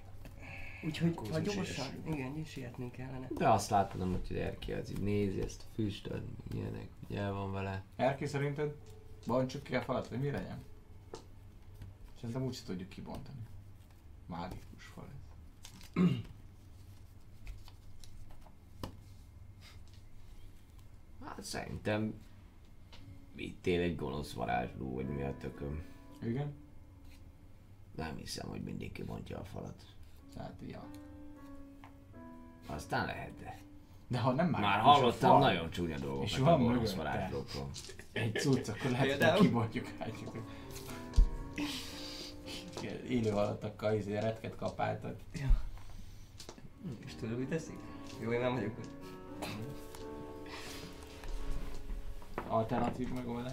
Úgyhogy 0.83 1.15
ha 1.17 1.39
úgy 1.39 1.43
gyorsan, 1.43 1.87
igen, 2.07 2.37
így 2.37 2.47
sietnünk 2.47 2.93
kellene. 2.93 3.29
De 3.31 3.49
azt 3.49 3.71
látod 3.71 4.01
amúgy, 4.01 4.29
hogy 4.29 4.37
Erki 4.37 4.73
az 4.73 4.91
így 4.91 5.01
nézi 5.01 5.41
ezt 5.41 5.63
a 5.63 5.75
füstöt, 5.75 6.23
ilyenek, 6.55 6.89
hogy 7.07 7.17
el 7.17 7.33
van 7.33 7.53
vele. 7.53 7.85
Erki 7.97 8.27
szerinted 8.27 8.75
bontsuk 9.27 9.63
ki 9.63 9.77
a 9.77 9.83
falat, 9.83 10.09
vagy 10.09 10.21
mi 10.21 10.31
legyen? 10.31 10.63
Szerintem 12.21 12.45
úgyse 12.45 12.63
tudjuk 12.65 12.89
kibontani. 12.89 13.39
Mágikus 14.27 14.85
fal 14.85 15.05
ez. 15.13 16.03
Hát 21.25 21.45
szerintem 21.45 22.15
vittél 23.35 23.81
egy 23.81 23.97
gonosz 23.97 24.33
varázsló, 24.33 24.95
vagy 24.95 25.09
mi 25.09 25.23
a 25.23 25.37
tököm. 25.37 25.83
Igen? 26.23 26.55
Nem 27.97 28.17
hiszem, 28.17 28.49
hogy 28.49 28.63
mindig 28.63 28.93
kibontja 28.93 29.39
a 29.39 29.45
falat. 29.45 29.90
Tehát, 30.35 30.55
ja. 30.67 30.83
Aztán 32.67 33.07
lehet, 33.07 33.31
de... 33.39 33.59
De 34.09 34.19
ha 34.19 34.33
nem 34.33 34.49
Már 34.49 34.79
a 34.79 34.83
hallottam 34.83 35.31
fal, 35.31 35.39
nagyon 35.41 35.71
csúnya 35.71 35.99
dolgokat 35.99 36.27
És 36.29 36.39
a 36.39 36.45
van 36.45 36.59
gonosz 36.63 36.75
mögötte. 36.81 36.97
varázslókról. 36.97 37.69
Egy 38.13 38.35
cucc, 38.35 38.69
akkor 38.69 38.91
lehet, 38.91 38.99
hogy 39.09 39.17
Például? 39.19 39.41
kibontjuk 39.41 39.87
átjuk. 39.99 40.43
Ilyen 42.83 43.05
Élő 43.05 43.31
halatokkal 43.31 43.95
izé 43.95 44.19
retket 44.19 44.57
kapáltak. 44.57 45.17
És 47.05 47.15
tudod, 47.15 47.39
mit 47.39 47.49
teszik? 47.49 47.79
Jó, 48.21 48.33
én 48.33 48.41
nem 48.41 48.55
vagyok 48.55 48.73
ott. 48.79 48.89
Alternatív 52.49 53.13
megoldás. 53.13 53.53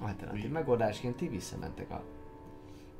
Alternatív 0.00 0.50
megoldásként 0.50 1.16
ti 1.16 1.28
visszamentek 1.28 1.90
a 1.90 2.04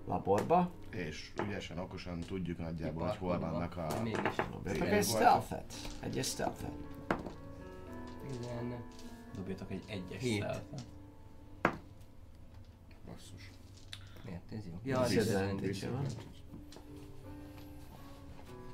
laborba. 0.07 0.71
És 0.91 1.33
ügyesen, 1.47 1.79
okosan 1.79 2.21
tudjuk 2.21 2.59
nagyjából, 2.59 3.07
hogy 3.07 3.17
hol 3.17 3.39
vannak 3.39 3.77
a... 3.77 3.87
De 3.87 4.01
Mégis. 4.01 4.19
Dobjatok 4.53 4.75
Igen, 4.75 4.93
egy 4.93 5.05
stealthet. 5.05 5.75
Egy 6.01 6.25
stealthet. 6.25 6.73
Tizen... 8.31 8.75
Dobjatok 9.37 9.71
egy 9.71 9.83
egyes 9.87 10.23
szeltet. 10.23 10.85
Basszus. 13.07 13.51
Miért 14.25 14.53
ez 14.53 14.67
jó? 14.67 14.81
Ja, 14.85 15.07
Disadvantage 15.07 15.67
disadvantage. 15.67 16.15
van. 16.15 16.35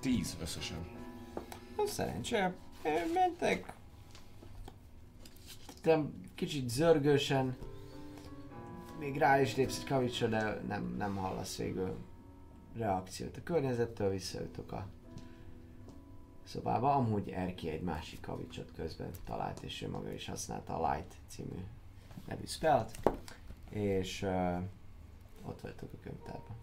Tíz 0.01 0.37
összesen. 0.41 0.87
Na, 1.77 1.87
Szerencsére 1.87 2.55
ö, 2.85 2.89
mentek. 3.15 3.73
Te 5.83 6.03
kicsit 6.35 6.69
zörgősen, 6.69 7.57
még 9.03 9.19
rá 9.19 9.41
is 9.41 9.57
lépsz 9.57 9.79
egy 9.79 9.87
kavicsra, 9.87 10.27
de 10.27 10.61
nem, 10.67 10.95
nem 10.99 11.17
hallasz 11.17 11.57
végül 11.57 11.97
reakciót 12.77 13.37
a 13.37 13.43
környezettől, 13.43 14.11
visszajutok 14.11 14.73
a 14.73 14.87
szobába. 16.45 16.95
Amúgy 16.95 17.31
Erki 17.31 17.69
egy 17.69 17.83
másik 17.83 18.21
kavicsot 18.21 18.73
közben 18.77 19.11
talált, 19.25 19.61
és 19.63 19.83
ő 19.83 19.89
maga 19.89 20.13
is 20.13 20.27
használta 20.27 20.79
a 20.79 20.93
Light 20.93 21.15
című 21.29 21.65
nevű 22.27 22.47
spellt, 22.47 22.99
és 23.71 24.23
uh, 24.23 24.59
ott 25.47 25.61
vagytok 25.61 25.93
a 25.93 25.97
könyvtárban. 26.03 26.57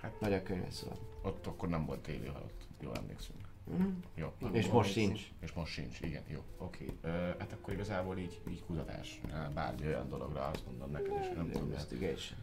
Hát- 0.00 0.18
Vagy 0.20 0.32
a 0.32 0.42
könyveszobában. 0.42 1.04
Ott 1.22 1.46
akkor 1.46 1.68
nem 1.68 1.86
volt 1.86 2.00
téli 2.00 2.26
halott. 2.26 2.66
Jól 2.80 2.96
emlékszünk. 2.96 3.41
Mhm. 3.64 3.88
Jó. 4.14 4.32
És 4.52 4.66
most 4.68 4.92
sincs. 4.92 5.20
És 5.40 5.52
most 5.52 5.72
sincs, 5.72 6.00
igen, 6.00 6.22
jó, 6.26 6.42
oké. 6.58 6.86
Ö, 7.02 7.08
hát 7.10 7.52
akkor 7.52 7.72
igazából 7.72 8.18
így, 8.18 8.40
így 8.50 8.64
kutatás, 8.64 9.20
bármi 9.54 9.86
olyan 9.86 10.08
dologra 10.08 10.46
azt 10.46 10.66
mondom 10.66 10.90
neked, 10.90 11.18
és 11.20 11.26
nem 11.26 11.46
tudom, 11.46 11.52
hogy 11.52 11.62
Investigation. 11.62 12.38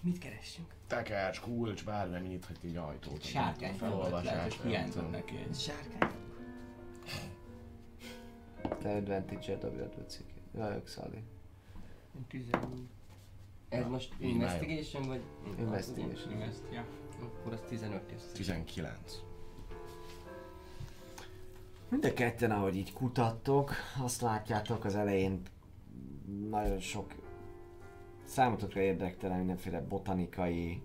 Mit 0.00 0.18
keressünk? 0.18 0.74
tekercs, 0.86 1.40
kulcs, 1.40 1.84
bármi, 1.84 2.16
ami 2.16 2.26
nyithat 2.26 2.58
egy 2.62 2.76
ajtót. 2.76 3.22
Sárkány 3.22 3.76
nem 4.24 4.48
hiányzott 4.62 5.10
neki 5.10 5.36
egy. 5.36 5.54
Sárkány. 5.54 6.10
Te 8.78 8.94
advantage-et 8.96 9.60
dobjad, 9.60 9.94
Luci. 9.98 10.24
Jajok, 10.54 10.88
Szali. 10.88 11.22
Tizen... 12.28 12.88
Ez 13.68 13.82
Na, 13.82 13.88
most 13.88 14.14
investigation 14.18 15.06
vagy? 15.06 15.22
Investigation. 15.58 16.32
Invest, 16.32 16.62
ja. 16.72 16.86
Akkor 17.22 17.52
az 17.52 17.60
15 17.68 18.10
lesz. 18.12 18.32
19. 18.32 19.22
Mind 21.88 22.04
a 22.04 22.12
ketten, 22.12 22.50
ahogy 22.50 22.76
így 22.76 22.92
kutattok, 22.92 23.72
azt 24.02 24.20
látjátok 24.20 24.84
az 24.84 24.94
elején 24.94 25.42
nagyon 26.50 26.78
sok 26.78 27.14
számotokra 28.24 28.80
érdektelen 28.80 29.38
mindenféle 29.38 29.80
botanikai, 29.80 30.82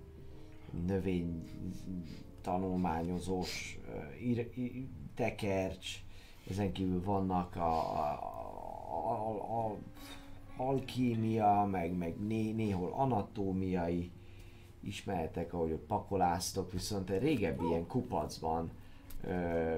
növény 0.88 1.44
tanulmányozós, 2.42 3.80
ír, 4.24 4.52
í- 4.56 4.90
tekercs, 5.16 6.04
ezen 6.50 6.72
kívül 6.72 7.04
vannak 7.04 7.56
a, 7.56 7.96
a, 7.96 8.20
a, 9.12 9.68
a 9.68 9.78
alkímia, 10.58 11.68
meg, 11.72 11.98
meg 11.98 12.20
né, 12.20 12.52
néhol 12.52 12.94
anatómiai 12.94 14.12
ismeretek, 14.82 15.54
ahogy 15.54 15.72
ott 15.72 15.86
pakoláztok, 15.86 16.72
viszont 16.72 17.10
egy 17.10 17.22
régebbi 17.22 17.66
ilyen 17.66 17.88
kupacban 17.88 18.72
ö, 19.24 19.78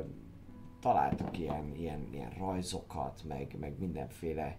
találtak 0.83 1.37
ilyen, 1.37 1.75
ilyen, 1.75 2.07
ilyen 2.11 2.29
rajzokat, 2.37 3.23
meg, 3.27 3.55
meg 3.59 3.79
mindenféle 3.79 4.57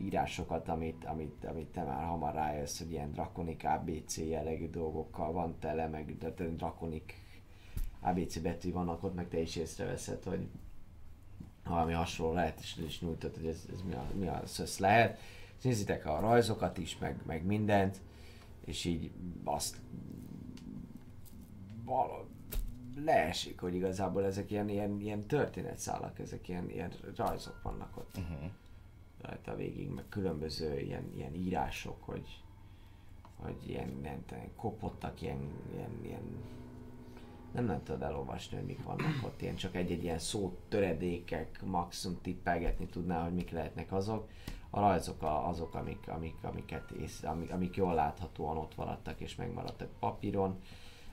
írásokat, 0.00 0.68
amit, 0.68 1.04
amit, 1.04 1.44
amit 1.44 1.66
te 1.66 1.82
már 1.82 2.04
hamar 2.04 2.34
rájössz, 2.34 2.78
hogy 2.78 2.90
ilyen 2.90 3.12
drakonik 3.12 3.64
ABC 3.64 4.16
jellegű 4.16 4.70
dolgokkal 4.70 5.32
van 5.32 5.58
tele, 5.58 5.86
meg 5.86 6.18
de 6.18 6.32
te 6.32 6.44
drakonik 6.44 7.14
ABC 8.00 8.38
betű 8.38 8.72
vannak 8.72 9.02
ott, 9.02 9.14
meg 9.14 9.28
te 9.28 9.40
is 9.40 9.56
észreveszed, 9.56 10.24
hogy 10.24 10.48
valami 11.64 11.92
hasonló 11.92 12.32
lehet, 12.32 12.60
és 12.60 12.76
is 12.86 13.00
nyújtod, 13.00 13.34
hogy 13.34 13.46
ez, 13.46 13.66
ez 13.72 13.82
mi, 13.82 13.92
a, 13.92 14.04
mi 14.18 14.26
a 14.26 14.42
szösz 14.46 14.78
lehet. 14.78 15.18
És 15.58 15.64
nézitek 15.64 16.06
a 16.06 16.20
rajzokat 16.20 16.78
is, 16.78 16.98
meg, 16.98 17.20
meg 17.26 17.44
mindent, 17.44 18.00
és 18.64 18.84
így 18.84 19.10
azt 19.44 19.76
vala, 21.84 22.26
leesik, 23.04 23.60
hogy 23.60 23.74
igazából 23.74 24.24
ezek 24.24 24.50
ilyen, 24.50 24.68
ilyen, 24.68 25.00
ilyen 25.00 25.26
történetszálak, 25.26 26.18
ezek 26.18 26.48
ilyen, 26.48 26.70
ilyen 26.70 26.92
rajzok 27.16 27.62
vannak 27.62 27.96
ott 27.96 28.16
Uh-huh. 28.16 28.50
rajta 29.22 29.56
végig, 29.56 29.88
meg 29.88 30.04
különböző 30.08 30.78
ilyen, 30.80 31.12
ilyen 31.16 31.34
írások, 31.34 32.04
hogy, 32.04 32.42
hogy 33.36 33.68
ilyen, 33.68 33.98
nem 34.02 34.24
tudom, 34.26 34.44
kopottak, 34.56 35.22
ilyen, 35.22 35.38
ilyen, 35.74 35.90
ilyen 36.02 36.22
nem, 37.52 37.64
nem 37.64 37.82
tudod 37.82 38.02
elolvasni, 38.02 38.56
hogy 38.56 38.66
mik 38.66 38.82
vannak 38.84 39.24
ott, 39.24 39.42
ilyen 39.42 39.54
csak 39.56 39.74
egy-egy 39.74 40.02
ilyen 40.02 40.18
szó 40.18 40.56
töredékek, 40.68 41.62
maximum 41.64 42.18
tippelgetni 42.22 42.86
tudnál, 42.86 43.22
hogy 43.24 43.34
mik 43.34 43.50
lehetnek 43.50 43.92
azok. 43.92 44.28
A 44.70 44.80
rajzok 44.80 45.22
a- 45.22 45.48
azok, 45.48 45.74
amik, 45.74 46.08
amik, 46.08 46.34
amiket 46.42 46.90
ész, 46.90 47.22
amik, 47.22 47.52
amik 47.52 47.76
jól 47.76 47.94
láthatóan 47.94 48.56
ott 48.56 48.76
maradtak 48.76 49.20
és 49.20 49.34
megmaradtak 49.36 49.88
papíron. 49.98 50.58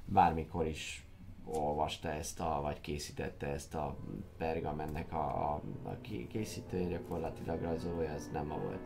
Bármikor 0.05 0.65
is 0.65 1.05
olvasta 1.51 2.09
ezt 2.09 2.39
a, 2.39 2.59
vagy 2.61 2.81
készítette 2.81 3.47
ezt 3.47 3.75
a 3.75 3.97
pergamennek 4.37 5.13
a, 5.13 5.53
a, 5.53 5.61
a 5.83 5.97
ké- 6.01 6.27
készítője, 6.27 6.87
gyakorlatilag 6.87 7.61
rajzolója, 7.61 8.09
ez 8.09 8.29
nem 8.33 8.45
ma 8.45 8.57
volt. 8.57 8.81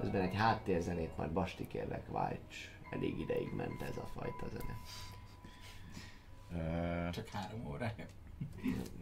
Közben 0.00 0.20
egy 0.20 0.34
háttérzenét 0.34 1.16
majd 1.16 1.30
Basti 1.30 1.66
kérlek 1.66 2.08
válts. 2.08 2.56
Elég 2.90 3.18
ideig 3.18 3.52
ment 3.56 3.82
ez 3.82 3.96
a 3.96 4.06
fajta 4.14 4.46
zene. 4.48 4.74
Csak 7.10 7.28
három 7.28 7.66
órája. 7.66 8.06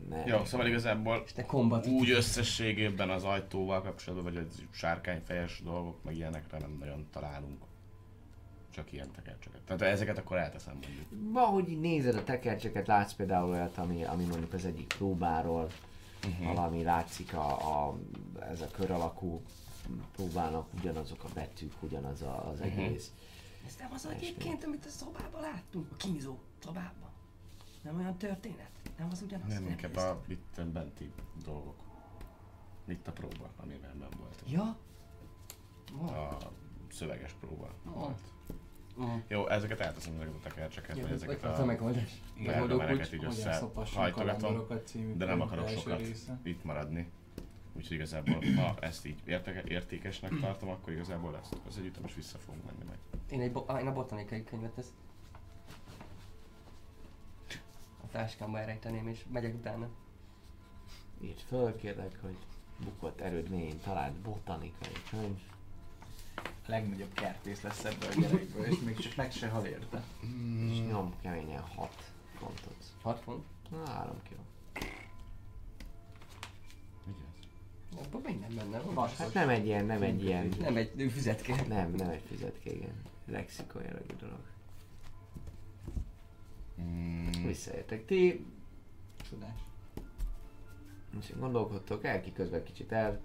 Ne. 0.09 0.25
jó, 0.27 0.45
szóval 0.45 0.67
igazából 0.67 1.25
úgy 1.87 2.11
összességében 2.11 3.11
az 3.11 3.25
ajtóval 3.25 3.83
kapcsolatban, 3.83 4.33
vagy 4.33 4.47
az 4.49 4.63
sárkányfejes 4.71 5.61
dolgok, 5.63 6.05
meg 6.05 6.17
ilyenekre 6.17 6.59
nem 6.59 6.77
nagyon 6.79 7.07
találunk. 7.13 7.68
Csak 8.79 8.93
ilyen 8.93 9.11
tekercseket. 9.13 9.61
Tehát 9.63 9.83
ezeket 9.83 10.19
akkor 10.19 10.37
elteszem 10.37 10.79
mondjuk. 10.83 11.33
Valahogy 11.33 11.69
így 11.69 11.81
nézed 11.81 12.15
a 12.15 12.25
tekercseket, 12.25 12.87
látsz 12.87 13.13
például 13.13 13.51
olyat, 13.51 13.77
ami, 13.79 14.05
ami 14.05 14.25
mondjuk 14.25 14.53
az 14.53 14.65
egyik 14.65 14.87
próbáról, 14.87 15.69
uh-huh. 16.27 16.47
valami 16.55 16.83
látszik 16.83 17.35
a, 17.35 17.49
a, 17.87 17.99
ez 18.41 18.61
a 18.61 18.67
kör 18.67 18.91
alakú 18.91 19.43
próbának 20.17 20.69
ugyanazok 20.79 21.25
a 21.25 21.29
betűk, 21.35 21.73
ugyanaz 21.83 22.23
a, 22.23 22.49
az 22.49 22.59
Mhm. 22.59 22.69
egész. 22.69 23.13
Ez 23.67 23.77
nem 23.79 23.91
az 23.93 24.07
egyébként, 24.07 24.65
amit 24.65 24.85
a 24.87 24.89
szobában 24.89 25.41
láttunk? 25.41 25.87
A 25.93 25.97
kínzó 25.97 26.39
szobában. 26.63 27.11
Nem 27.83 27.99
olyan 27.99 28.17
történet? 28.17 28.71
Nem 28.99 29.09
az 29.11 29.23
ugyanaz? 29.23 29.53
Nem, 29.53 29.67
inkább 29.67 29.97
a 29.97 30.23
itt 30.27 30.63
benti 30.73 31.13
dolgok. 31.45 31.77
Itt 32.89 33.09
a 33.09 33.13
próba, 33.13 33.51
amiben 33.57 33.97
nem 33.97 34.09
voltunk. 34.19 34.51
Ja? 34.51 34.77
Van. 35.93 36.09
A 36.15 36.37
szöveges 36.91 37.33
próba 37.33 37.69
Van. 37.85 37.95
volt. 37.95 38.19
Mm. 39.01 39.17
Jó, 39.29 39.49
ezeket 39.49 39.81
elteszem 39.81 40.15
ezeket 40.15 40.35
a 40.35 40.39
tekercseket, 40.43 41.01
vagy 41.01 41.11
ezeket 41.11 41.45
a 41.45 41.63
a 41.63 41.65
megoldás. 41.65 42.11
pergameneket 42.45 43.07
így 43.13 43.19
Hogyan 43.19 43.31
össze 43.31 43.53
szopassunk 43.53 44.03
hajtogatom, 44.03 44.39
kalandorokat 44.41 44.87
című 44.87 45.17
de 45.17 45.25
nem 45.25 45.41
akarok 45.41 45.69
sokat 45.69 45.99
része. 45.99 46.39
itt 46.43 46.65
maradni. 46.65 47.11
Úgyhogy 47.73 47.97
igazából, 47.97 48.45
ha 48.57 48.77
ezt 48.81 49.07
így 49.07 49.19
érteke, 49.25 49.63
értékesnek 49.67 50.39
tartom, 50.41 50.69
akkor 50.69 50.93
igazából 50.93 51.37
ezt 51.43 51.57
az 51.69 51.79
egyetem 51.79 52.05
is 52.05 52.15
vissza 52.15 52.39
fogunk 52.39 52.65
menni 52.65 52.85
majd. 52.87 52.99
Én, 53.31 53.41
egy 53.41 53.53
bo- 53.53 53.71
á, 53.71 53.81
én 53.81 53.87
a 53.87 53.93
botanikai 53.93 54.45
könyvet 54.45 54.79
ezt 54.79 54.93
a 58.05 58.09
táskámba 58.13 58.59
elrejteném 58.59 59.09
és 59.09 59.25
megyek 59.33 59.55
utána. 59.55 59.89
Írd 61.21 61.39
föl, 61.39 61.77
kérlek, 61.77 62.19
hogy 62.23 62.37
bukott 62.85 63.21
erődmény 63.21 63.81
talált 63.81 64.15
botanikai 64.15 64.93
könyv. 65.11 65.39
Legnagyobb 66.69 67.13
kertész 67.15 67.61
lesz 67.61 67.85
ebből 67.85 68.09
a 68.11 68.21
gyerekből, 68.21 68.65
és 68.65 68.79
még 68.79 68.97
csak 68.99 69.17
meg 69.17 69.33
se 69.33 69.49
hal 69.49 69.65
érte. 69.65 70.03
És 70.71 70.79
nyom 70.81 71.15
keményen 71.23 71.61
6 71.63 72.13
fontot. 72.39 72.85
6 73.03 73.21
font. 73.21 73.45
Na, 73.71 73.91
3 73.91 74.23
kiló. 74.29 74.41
Abban 78.05 78.21
minden 78.25 78.55
benne 78.55 78.79
van. 78.81 78.95
Basszus. 78.95 79.19
Hát 79.19 79.35
nem 79.35 79.49
egy 79.49 79.67
ilyen, 79.67 79.85
nem 79.87 80.03
egy 80.03 80.25
ilyen, 80.25 80.49
Nem 80.61 80.77
egy 80.77 81.11
füzetke. 81.13 81.65
nem, 81.69 81.91
nem 81.95 82.09
egy 82.11 82.23
fizetke, 82.29 82.71
igen. 82.73 82.95
Lexikon 83.27 83.83
jellegű 83.83 84.15
dolog. 84.21 84.41
Mm, 86.81 87.47
Visszaértek 87.47 88.07
ti, 88.07 88.47
Csodás. 89.31 89.59
és 91.21 91.33
gondolkodtok 91.39 92.05
el, 92.05 92.21
ki 92.21 92.33
közben 92.33 92.65
kicsit 92.65 92.93
el, 92.93 93.21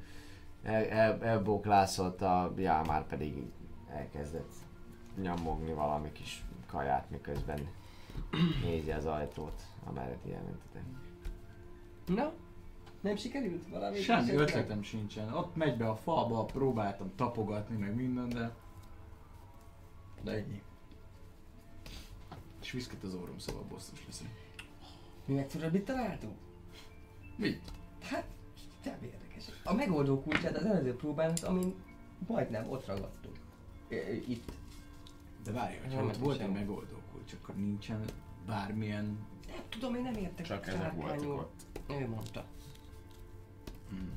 el, 0.64 0.86
el, 0.86 1.24
elbóklászott 1.24 2.22
a 2.22 2.54
Jámár 2.58 3.08
pedig 3.08 3.44
elkezdett 3.90 4.52
nyomogni 5.22 5.74
valami 5.74 6.12
kis 6.12 6.44
kaját, 6.68 7.10
miközben 7.10 7.68
nézi 8.64 8.92
az 8.92 9.06
ajtót, 9.06 9.62
amerre 9.84 10.18
ti 10.24 10.34
elmentetek. 10.34 10.84
Na? 12.06 12.34
Nem 13.02 13.16
sikerült 13.16 13.68
valami? 13.68 13.98
Semmi 13.98 14.22
sikerült? 14.22 14.50
ötletem 14.50 14.84
sincsen. 14.84 15.34
Ott 15.34 15.56
megy 15.56 15.78
be 15.78 15.90
a 15.90 15.96
falba, 15.96 16.46
próbáltam 16.46 17.12
tapogatni, 17.16 17.78
meg 17.78 17.96
minden, 17.96 18.30
de... 18.30 18.56
De 20.22 20.32
ennyi. 20.32 20.62
És 22.62 22.72
viszket 22.72 23.04
az 23.04 23.14
orrom, 23.14 23.38
szóval 23.38 23.64
bosszus 23.64 24.06
leszek. 24.06 24.28
Mi 25.26 25.46
tudod, 25.46 25.72
mit 25.72 25.86
találtunk? 25.86 26.38
Mi? 27.36 27.60
Hát, 28.02 28.26
nem 28.84 28.98
érdekes. 29.36 29.62
A 29.64 29.74
megoldó 29.74 30.22
kulcsát 30.22 30.58
az 30.58 30.66
előző 30.66 30.96
próbán, 30.96 31.34
amin 31.44 31.76
majdnem 32.28 32.70
ott 32.70 32.86
ragadtunk. 32.86 33.38
Itt. 34.28 34.52
De 35.44 35.52
várj, 35.52 35.76
Nem, 35.88 35.98
ha 35.98 36.04
ott 36.04 36.12
nem 36.12 36.22
volt 36.22 36.40
egy 36.40 36.52
megoldó 36.52 36.96
kulcs, 37.12 37.34
akkor 37.34 37.56
nincsen 37.56 38.04
bármilyen... 38.46 39.28
Nem 39.48 39.64
tudom, 39.70 39.96
én 39.96 40.02
nem 40.02 40.14
értek. 40.16 40.46
Csak 40.46 40.68
ezek 40.68 40.94
voltak 40.94 41.30
ott. 41.30 41.62
Ő 41.90 42.08
mondta. 42.08 42.46
Hmm. 43.90 44.12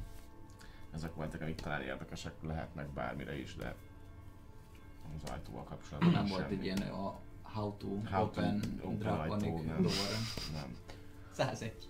Ezek 0.94 1.14
voltak, 1.14 1.40
amik 1.40 1.54
talán 1.60 1.82
érdekesek 1.82 2.34
lehetnek 2.42 2.88
bármire 2.90 3.38
is, 3.38 3.56
de 3.56 3.74
az 5.22 5.30
ajtóval 5.30 5.64
kapcsolatban 5.64 6.10
Nem 6.12 6.26
volt 6.26 6.40
semmi. 6.40 6.54
egy 6.54 6.64
ilyen 6.64 6.78
a 6.82 7.18
how 7.42 7.76
to 7.76 7.86
How 8.10 8.22
open, 8.22 8.62
open 8.82 8.98
draconic 8.98 9.44
ajtó, 9.44 9.62
nem. 9.62 9.82
door. 9.82 9.92
Nem. 10.52 10.76
101. 11.32 11.88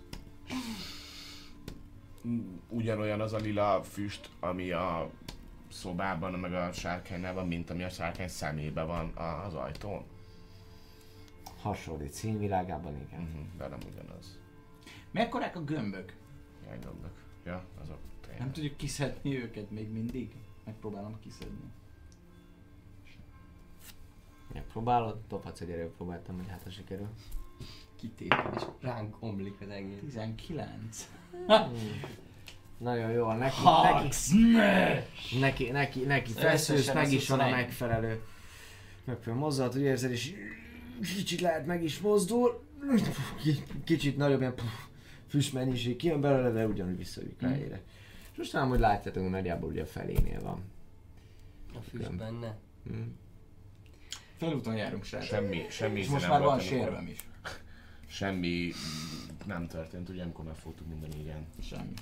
Ugyanolyan 2.69 3.21
az 3.21 3.33
a 3.33 3.37
lila 3.37 3.83
füst, 3.83 4.29
ami 4.39 4.71
a 4.71 5.09
szobában, 5.71 6.33
meg 6.39 6.53
a 6.53 6.71
sárkánynál 6.71 7.33
van, 7.33 7.47
mint 7.47 7.69
ami 7.69 7.83
a 7.83 7.89
sárkány 7.89 8.27
szemében 8.27 8.87
van 8.87 9.09
a- 9.09 9.43
az 9.45 9.53
ajtón. 9.53 10.03
Hasonlít 11.61 12.11
színvilágában, 12.11 12.95
igen. 12.95 13.21
Uh-huh, 13.21 13.45
de 13.57 13.67
nem 13.67 13.79
ugyanaz. 13.93 14.39
Mekkorák 15.11 15.55
a 15.55 15.63
gömbök? 15.63 16.15
Jaj, 16.65 16.79
gömbök. 16.79 17.23
Ja, 17.45 17.65
azok 17.81 17.97
tényleg. 18.21 18.39
Nem 18.39 18.51
tudjuk 18.51 18.77
kiszedni 18.77 19.41
őket 19.41 19.71
még 19.71 19.89
mindig? 19.91 20.35
Megpróbálom 20.65 21.19
kiszedni. 21.19 21.71
Megpróbálod, 24.53 25.19
dobhatsz 25.27 25.61
egy 25.61 25.69
erőpróbáltam, 25.71 26.35
hogy 26.35 26.47
hát 26.47 26.63
ha 26.63 26.69
sikerül. 26.69 27.07
Kitéped, 27.99 28.53
és 28.55 28.61
ránk 28.81 29.15
omlik 29.19 29.61
az 29.61 29.69
egész. 29.69 29.99
19. 30.05 31.09
Nagyon 32.77 33.11
jó, 33.11 33.31
neki, 33.31 33.55
Hack 33.55 34.03
neki, 34.03 35.39
neki, 35.39 35.69
neki, 35.71 35.99
neki 35.99 36.31
feszülsz, 36.31 36.93
meg 36.93 37.11
is 37.11 37.29
van 37.29 37.39
a 37.39 37.43
21. 37.43 37.65
megfelelő, 37.65 38.23
megfelelő 39.03 39.41
mozdulat, 39.41 39.75
úgy 39.75 39.81
érzed, 39.81 40.11
és 40.11 40.33
kicsit 41.15 41.41
lehet 41.41 41.65
meg 41.65 41.83
is 41.83 41.99
mozdul, 41.99 42.63
kicsit 43.83 44.17
nagyobb 44.17 44.39
ilyen 44.39 44.53
füstmennyiség 45.27 45.95
kijön 45.95 46.21
belőle, 46.21 46.49
de 46.49 46.67
ugyanúgy 46.67 46.97
visszaülik 46.97 47.37
a 47.41 47.45
Mm. 47.45 47.49
helyére. 47.49 47.81
És 48.31 48.37
most 48.37 48.53
nem, 48.53 48.69
hogy 48.69 48.79
látjátok, 48.79 49.21
hogy 49.21 49.31
nagyjából 49.31 49.69
ugye 49.69 49.81
a 49.81 49.85
felénél 49.85 50.41
van. 50.41 50.63
A 51.73 51.81
füst 51.81 52.15
benne. 52.15 52.57
Hm. 52.83 52.93
Felúton 54.37 54.75
járunk, 54.75 55.03
srácok. 55.03 55.27
Semmi, 55.27 55.65
semmi 55.69 55.99
És 55.99 56.07
most 56.07 56.27
már 56.27 56.41
van 56.41 56.59
sérvem 56.59 57.07
is. 57.07 57.26
Semmi 58.07 58.67
mm, 58.67 59.35
nem 59.45 59.67
történt, 59.67 60.09
ugye, 60.09 60.23
amikor 60.23 60.45
megfogtuk 60.45 60.87
minden 60.87 61.11
igen. 61.11 61.47
Semmi. 61.61 61.93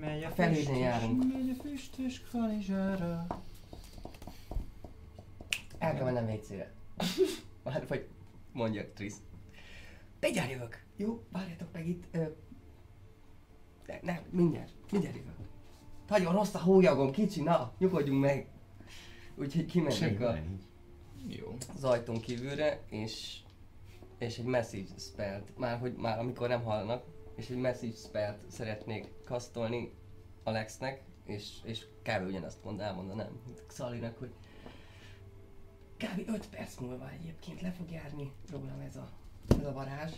Megy 0.00 0.22
a 0.22 0.30
füstös- 0.30 0.78
járunk. 0.78 1.32
Megy 1.32 1.56
a 1.58 1.62
füstös 1.62 2.22
kanizsára. 2.30 3.26
El 5.78 5.94
kell 5.94 6.04
mennem 6.04 6.30
WC-re. 6.34 6.72
Már 7.64 7.86
vagy 7.88 8.08
mondja 8.52 8.92
Trisz. 8.92 9.20
Mindjárt 10.20 10.50
jövök. 10.50 10.84
Jó, 10.96 11.24
várjatok 11.32 11.68
meg 11.72 11.88
itt. 11.88 12.04
Ö... 12.10 12.24
Ne, 13.86 13.98
ne, 14.02 14.20
mindjárt, 14.30 14.72
mindjárt 14.90 15.16
jövök. 15.16 15.34
Nagyon 16.08 16.32
rossz 16.32 16.54
a 16.54 16.58
hólyagom, 16.58 17.12
kicsi, 17.12 17.42
na, 17.42 17.72
nyugodjunk 17.78 18.20
meg. 18.20 18.48
Úgyhogy 19.34 19.64
kimennék 19.64 20.20
a, 20.20 20.38
Jó. 21.26 21.56
az 21.74 21.84
ajtón 21.84 22.20
kívülre, 22.20 22.80
és, 22.88 23.38
és 24.18 24.38
egy 24.38 24.44
message 24.44 24.98
spellt, 24.98 25.58
már, 25.58 25.78
hogy, 25.78 25.94
már 25.94 26.18
amikor 26.18 26.48
nem 26.48 26.62
hallanak, 26.62 27.04
és 27.36 27.48
egy 27.48 27.56
message 27.56 27.96
spellt 27.96 28.50
szeretnék 28.50 29.08
kasztolni 29.24 29.92
Alexnek, 30.42 31.02
és, 31.24 31.48
és 31.64 31.86
kb. 32.02 32.26
ugyanazt 32.26 32.64
mond, 32.64 32.80
elmondanám 32.80 33.40
Xalinak, 33.66 34.18
hogy 34.18 34.32
kb. 35.96 36.28
5 36.28 36.48
perc 36.48 36.78
múlva 36.78 37.10
egyébként 37.10 37.60
le 37.60 37.70
fog 37.70 37.90
járni 37.90 38.32
rólam 38.50 38.80
ez 38.80 38.96
a, 38.96 39.08
ez 39.58 39.64
a 39.64 39.72
varázs, 39.72 40.12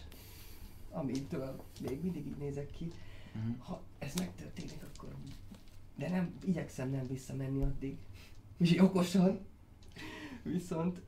amitől 0.91 1.63
még 1.81 2.03
mindig 2.03 2.27
így 2.27 2.37
nézek 2.37 2.71
ki. 2.71 2.93
Mhm. 3.33 3.59
Ha 3.59 3.83
ez 3.99 4.15
megtörténik, 4.15 4.83
akkor... 4.95 5.15
De 5.97 6.09
nem, 6.09 6.39
igyekszem 6.45 6.91
nem 6.91 7.07
visszamenni 7.07 7.63
addig. 7.63 7.97
És 8.57 8.79
okosan. 8.79 9.47
Viszont 10.53 11.01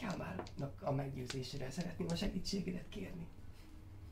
Jámárnak 0.00 0.82
a 0.82 0.92
meggyőzésére 0.92 1.70
szeretném 1.70 2.08
a 2.10 2.14
segítségedet 2.14 2.88
kérni. 2.88 3.26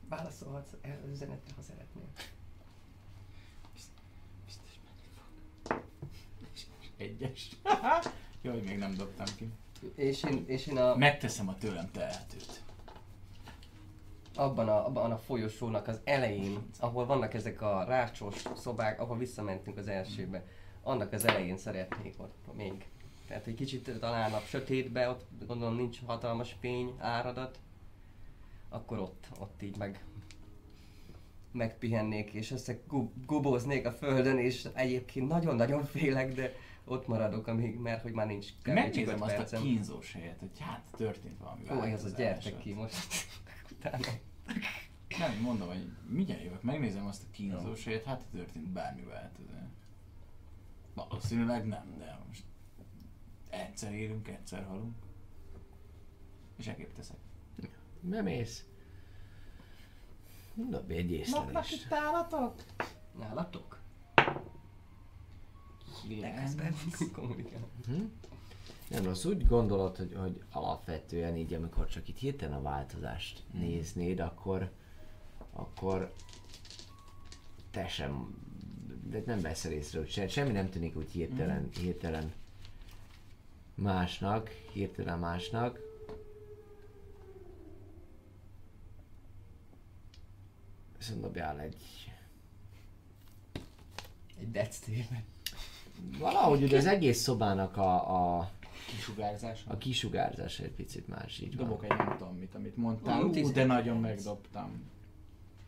Válaszolhatsz 0.09 0.73
el 0.81 0.99
az 1.03 1.09
üzenetre, 1.09 1.53
ha 1.55 1.61
szeretnél. 1.61 2.07
Biztos 4.45 4.79
menni 4.85 5.07
fog. 5.15 5.81
Egyes. 6.97 7.49
Hogy 8.41 8.63
még 8.63 8.77
nem 8.77 8.93
dobtam 8.95 9.25
ki. 9.37 9.49
És 9.95 10.23
én, 10.23 10.43
és 10.47 10.67
én 10.67 10.77
a, 10.77 10.95
Megteszem 10.95 11.47
a 11.49 11.57
tőlem 11.57 11.91
tehetőt. 11.91 12.63
abban, 14.35 14.69
a, 14.69 14.85
abban 14.85 15.11
a 15.11 15.17
folyosónak 15.17 15.87
az 15.87 15.99
elején, 16.03 16.69
ahol 16.79 17.05
vannak 17.05 17.33
ezek 17.33 17.61
a 17.61 17.83
rácsos 17.83 18.43
szobák, 18.55 18.99
ahol 18.99 19.17
visszamentünk 19.17 19.77
az 19.77 19.87
elsőbe, 19.87 20.45
annak 20.81 21.11
az 21.11 21.25
elején 21.25 21.57
szeretnék 21.57 22.19
ott 22.19 22.55
még. 22.55 22.85
Tehát 23.33 23.47
egy 23.47 23.55
kicsit 23.55 23.99
talán 23.99 24.33
a 24.33 24.39
sötétbe, 24.39 25.09
ott 25.09 25.25
gondolom 25.47 25.75
nincs 25.75 25.99
hatalmas 26.05 26.55
fény, 26.59 26.93
áradat, 26.97 27.59
akkor 28.69 28.99
ott, 28.99 29.27
ott 29.39 29.61
így 29.61 29.77
meg 29.77 30.05
megpihennék, 31.51 32.31
és 32.31 32.51
összegubóznék 32.51 33.85
a 33.85 33.91
földön, 33.91 34.37
és 34.37 34.67
egyébként 34.73 35.27
nagyon-nagyon 35.27 35.85
félek, 35.85 36.33
de 36.33 36.53
ott 36.85 37.07
maradok, 37.07 37.47
amíg, 37.47 37.79
mert 37.79 38.01
hogy 38.01 38.11
már 38.11 38.27
nincs 38.27 38.45
csak 38.63 38.73
Megnézem 38.73 39.21
azt 39.21 39.33
a 39.33 39.37
percem. 39.37 39.61
kínzós 39.61 40.13
helyet, 40.13 40.39
hogy 40.39 40.59
hát 40.59 40.83
történt 40.97 41.37
valami 41.39 41.61
Ó, 41.69 41.93
ez 41.93 42.03
az 42.03 42.13
változás 42.13 42.17
gyertek 42.17 42.57
ki 42.57 42.73
most. 42.73 42.95
Utána. 43.77 44.07
Nem, 45.19 45.37
mondom, 45.41 45.67
hogy 45.67 45.91
mindjárt 46.07 46.43
jövök, 46.43 46.63
megnézem 46.63 47.05
azt 47.05 47.23
a 47.23 47.31
kínzós 47.31 47.83
helyet, 47.83 48.03
hát 48.03 48.21
történt 48.31 48.69
bármi 48.69 49.03
változás. 49.03 49.69
Valószínűleg 50.93 51.67
nem, 51.67 51.95
de 51.97 52.19
most 52.27 52.43
egyszer 53.53 53.93
élünk, 53.93 54.27
egyszer 54.27 54.65
halunk. 54.65 54.95
És 56.57 56.67
ekképp 56.67 56.93
teszek. 56.93 57.17
Bemész. 58.01 58.65
Dobj 60.55 60.93
egy 60.93 61.11
észlelést. 61.11 61.91
állatok? 61.91 62.63
Nálatok? 63.19 63.81
Kilenc. 66.07 66.53
Hm? 67.85 68.03
Nem 68.89 69.03
rossz, 69.03 69.25
úgy 69.25 69.47
gondolod, 69.47 69.97
hogy, 69.97 70.15
hogy 70.15 70.43
alapvetően 70.51 71.35
így, 71.37 71.53
amikor 71.53 71.87
csak 71.87 72.07
itt 72.07 72.17
hirtelen 72.17 72.57
a 72.57 72.61
változást 72.61 73.43
néznéd, 73.51 74.19
akkor, 74.19 74.71
akkor 75.51 76.13
te 77.71 77.87
sem 77.87 78.35
de 79.09 79.23
nem 79.25 79.41
veszel 79.41 79.71
észre, 79.71 79.99
hogy 79.99 80.09
se, 80.09 80.27
semmi 80.27 80.51
nem 80.51 80.69
tűnik 80.69 80.95
úgy 80.97 81.11
hirtelen, 81.11 81.69
hirtelen 81.79 82.33
másnak, 83.75 84.49
hirtelen 84.49 85.19
másnak. 85.19 85.79
Viszont 90.97 91.21
dobjál 91.21 91.59
egy... 91.59 91.77
Egy 94.39 94.51
dectében. 94.51 95.23
Valahogy 96.19 96.63
ugye 96.63 96.77
az 96.77 96.85
egész 96.85 97.21
szobának 97.21 97.77
a, 97.77 98.37
a, 98.37 98.51
Kisugárzás. 98.95 99.63
a 99.67 99.77
kisugárzás 99.77 100.59
egy 100.59 100.71
picit 100.71 101.07
más, 101.07 101.39
így 101.39 101.55
van. 101.55 101.65
Dobok 101.67 101.83
egy 101.83 101.97
nem 101.97 102.15
tudom 102.17 102.37
mit, 102.37 102.55
amit 102.55 102.77
mondtál. 102.77 103.21
Ú, 103.21 103.23
Ú, 103.23 103.27
de 103.27 103.33
19. 103.33 103.67
nagyon 103.67 103.97
megdobtam. 103.97 104.91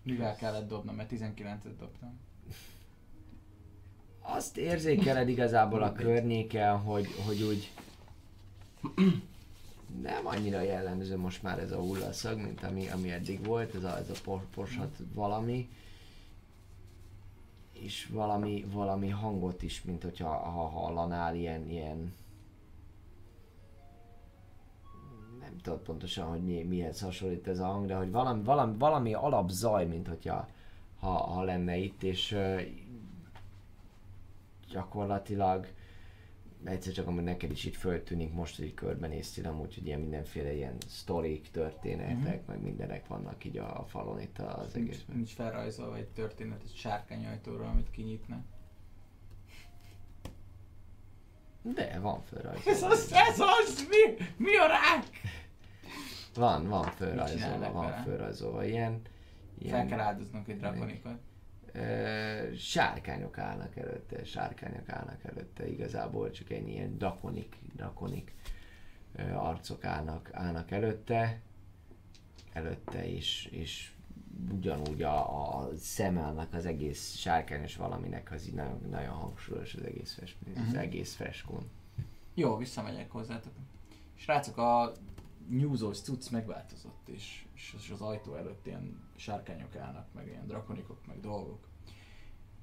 Mivel 0.04 0.36
kellett 0.36 0.68
dobnom, 0.68 0.96
mert 0.96 1.12
19-et 1.12 1.76
dobtam. 1.80 2.20
Azt 4.22 4.58
érzékeled 4.58 5.30
igazából 5.30 5.84
a 5.84 5.92
környéken, 5.92 6.78
hogy, 6.78 7.08
hogy 7.26 7.42
úgy 7.42 7.72
nem 10.02 10.28
annyira 10.28 10.62
jellemző 10.62 11.18
most 11.18 11.44
már 11.44 11.60
ez 11.60 11.72
a 11.72 11.80
hullaszag, 11.80 12.40
mint 12.40 12.64
ami, 12.64 12.90
ami 12.90 13.12
eddig 13.12 13.46
volt, 13.46 13.76
ez 13.76 13.84
a, 13.84 13.98
ez 13.98 14.10
a 14.10 14.22
por, 14.24 14.46
porsat 14.54 14.98
valami. 15.14 15.70
És 17.72 18.08
valami, 18.12 18.66
valami 18.72 19.10
hangot 19.10 19.62
is, 19.62 19.82
mint 19.84 20.04
hogyha 20.04 20.30
ha 20.30 20.68
hallanál 20.68 21.36
ilyen, 21.36 21.70
ilyen 21.70 22.14
nem 25.40 25.58
tudod 25.62 25.80
pontosan, 25.80 26.28
hogy 26.28 26.44
mi, 26.44 26.64
mihez 26.64 27.02
hasonlít 27.02 27.48
ez 27.48 27.60
a 27.60 27.66
hang, 27.66 27.86
de 27.86 27.96
hogy 27.96 28.12
valami, 28.12 28.44
valami, 28.44 28.78
valami 28.78 29.14
alapzaj, 29.14 29.86
mint 29.86 30.08
hogyha 30.08 30.48
ha, 31.00 31.10
ha 31.10 31.44
lenne 31.44 31.78
itt, 31.78 32.04
és 32.04 32.32
ö, 32.32 32.62
gyakorlatilag 34.72 35.68
egyszer 36.66 36.94
csak 36.94 37.08
amúgy 37.08 37.24
neked 37.24 37.52
is 37.52 37.64
itt 37.66 37.76
föltűnik 37.76 38.34
most, 38.34 38.58
hogy 38.58 38.74
körbenéztél 38.74 39.48
amúgy, 39.48 39.74
hogy 39.76 39.86
ilyen 39.88 40.00
mindenféle 40.00 40.54
ilyen 40.54 40.76
sztorik, 40.88 41.52
történetek, 41.52 42.42
Mhm. 42.42 42.52
meg 42.52 42.62
mindenek 42.62 43.08
vannak 43.08 43.46
így 43.46 43.58
a, 43.58 43.80
a 43.80 43.86
falon 43.86 44.20
itt 44.22 44.38
az 44.40 44.74
Nincs, 44.74 44.90
egészben. 44.90 45.16
nincs 45.16 45.34
felrajzolva 45.34 45.96
egy 45.98 46.08
történet 46.08 46.62
egy 46.64 46.76
sárkányajtóról, 46.76 47.68
amit 47.68 47.92
kinyitnak. 47.92 48.44
De 51.62 52.00
van 52.00 52.20
Ez 52.22 52.28
fölrajzolva. 52.30 52.88
az, 52.88 53.12
ez 53.12 53.40
az! 53.40 53.88
Mi, 53.90 54.24
mi 54.38 54.56
a 54.56 54.68
rák? 54.68 55.06
Van, 56.36 56.68
van 56.68 56.84
fölrajzolva, 56.84 57.72
van 57.72 57.92
fölrajzolva. 58.04 58.66
Ilyen, 58.66 59.02
Fel 59.68 59.86
kell 59.86 60.00
áldoznunk 60.00 60.48
egy 60.48 60.58
drakonikot. 60.58 61.18
Sárkányok 62.58 63.38
állnak 63.38 63.76
előtte, 63.78 64.24
sárkányok 64.24 64.90
állnak 64.90 65.24
előtte, 65.24 65.68
igazából 65.70 66.32
csak 66.32 66.52
ennyi 66.52 66.72
ilyen 66.72 66.98
drakonik, 66.98 67.56
drakonik 67.76 68.34
arcok 69.34 69.84
állnak, 69.86 70.30
állnak 70.34 70.72
előtte, 70.72 71.42
előtte 72.54 73.06
is, 73.06 73.46
és 73.52 73.92
ugyanúgy 74.52 75.02
a, 75.02 75.48
a 75.58 75.70
szeme 75.78 76.22
annak 76.22 76.54
az 76.54 76.66
egész 76.66 77.16
sárkányos 77.16 77.76
valaminek 77.76 78.32
az 78.32 78.48
így 78.48 78.54
nagyon, 78.54 78.82
nagyon 78.90 79.14
hangsúlyos 79.14 79.74
az 79.74 79.84
egész, 79.84 80.14
fest, 80.20 80.38
az 80.56 80.68
Mhm. 80.68 80.78
egész 80.78 81.16
freskón. 81.16 81.70
Jó, 82.34 82.58
visszamegyek 82.58 83.12
hozzátok. 83.12 83.54
Srácok, 84.16 84.58
a 84.58 84.92
nyúzós 85.50 86.00
cucc 86.00 86.30
megváltozott, 86.30 87.08
és, 87.10 87.46
és 87.54 87.90
az 87.94 88.02
ajtó 88.02 88.36
előtt 88.36 88.66
ilyen 88.66 89.10
sárkányok 89.16 89.76
állnak, 89.76 90.08
meg 90.14 90.28
ilyen 90.28 90.48
drakonikok, 90.48 91.06
meg 91.08 91.20
dolgok. 91.20 91.68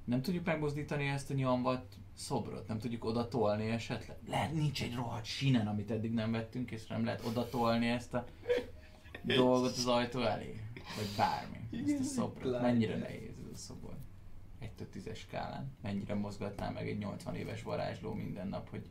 Nem 0.04 0.22
tudjuk 0.22 0.44
megmozdítani 0.44 1.06
ezt 1.06 1.30
a 1.30 1.34
nyomvat 1.34 1.96
szobrot? 2.14 2.68
Nem 2.68 2.78
tudjuk 2.78 3.04
oda 3.04 3.28
tolni 3.28 3.70
esetleg? 3.70 4.18
Lehet, 4.26 4.52
nincs 4.52 4.82
egy 4.82 4.94
rohadt 4.94 5.24
sinen, 5.24 5.66
amit 5.66 5.90
eddig 5.90 6.12
nem 6.12 6.30
vettünk 6.30 6.70
észre, 6.70 6.94
nem 6.94 7.04
lehet 7.04 7.24
oda 7.26 7.48
tolni 7.48 7.88
ezt 7.88 8.14
a 8.14 8.24
dolgot 9.22 9.76
az 9.76 9.86
ajtó 9.86 10.20
elé? 10.20 10.60
Vagy 10.96 11.09
bármi, 11.16 11.90
ezt 11.90 12.00
a 12.00 12.02
szobrot. 12.02 12.60
Mennyire 12.60 12.96
nehéz 12.96 13.38
ez 13.44 13.52
a 13.52 13.56
szobor? 13.56 13.96
1 14.59 14.70
10 14.90 15.10
skálán. 15.14 15.72
Mennyire 15.82 16.14
mozgatná 16.14 16.70
meg 16.70 16.88
egy 16.88 16.98
80 16.98 17.34
éves 17.34 17.62
varázsló 17.62 18.12
minden 18.12 18.48
nap, 18.48 18.68
hogy 18.68 18.88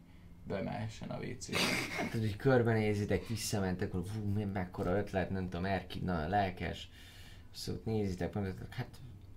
bemehessen 0.51 1.09
a 1.09 1.17
WC-be. 1.17 1.57
Hát, 1.97 2.11
hogy 2.11 2.35
körbenézitek, 2.35 3.27
visszamentek, 3.27 3.91
hogy 3.91 4.05
fú, 4.13 4.31
mi 4.33 4.43
mekkora 4.43 4.97
ötlet, 4.97 5.29
nem 5.29 5.49
tudom, 5.49 5.65
Erki, 5.65 5.99
nagyon 5.99 6.29
lelkes. 6.29 6.89
Szóval 7.51 7.81
nézitek, 7.85 8.33
mondjátok, 8.33 8.73
hát 8.73 8.87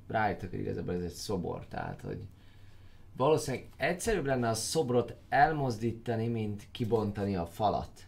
rájöttek, 0.09 0.51
hogy 0.51 0.59
igazából 0.59 0.95
ez 0.95 1.03
egy 1.03 1.11
szobor, 1.11 1.67
tehát, 1.67 2.01
hogy 2.01 2.21
valószínűleg 3.17 3.69
egyszerűbb 3.77 4.27
lenne 4.27 4.49
a 4.49 4.55
szobrot 4.55 5.17
elmozdítani, 5.29 6.29
mint 6.29 6.67
kibontani 6.71 7.37
a 7.37 7.47
falat. 7.47 8.07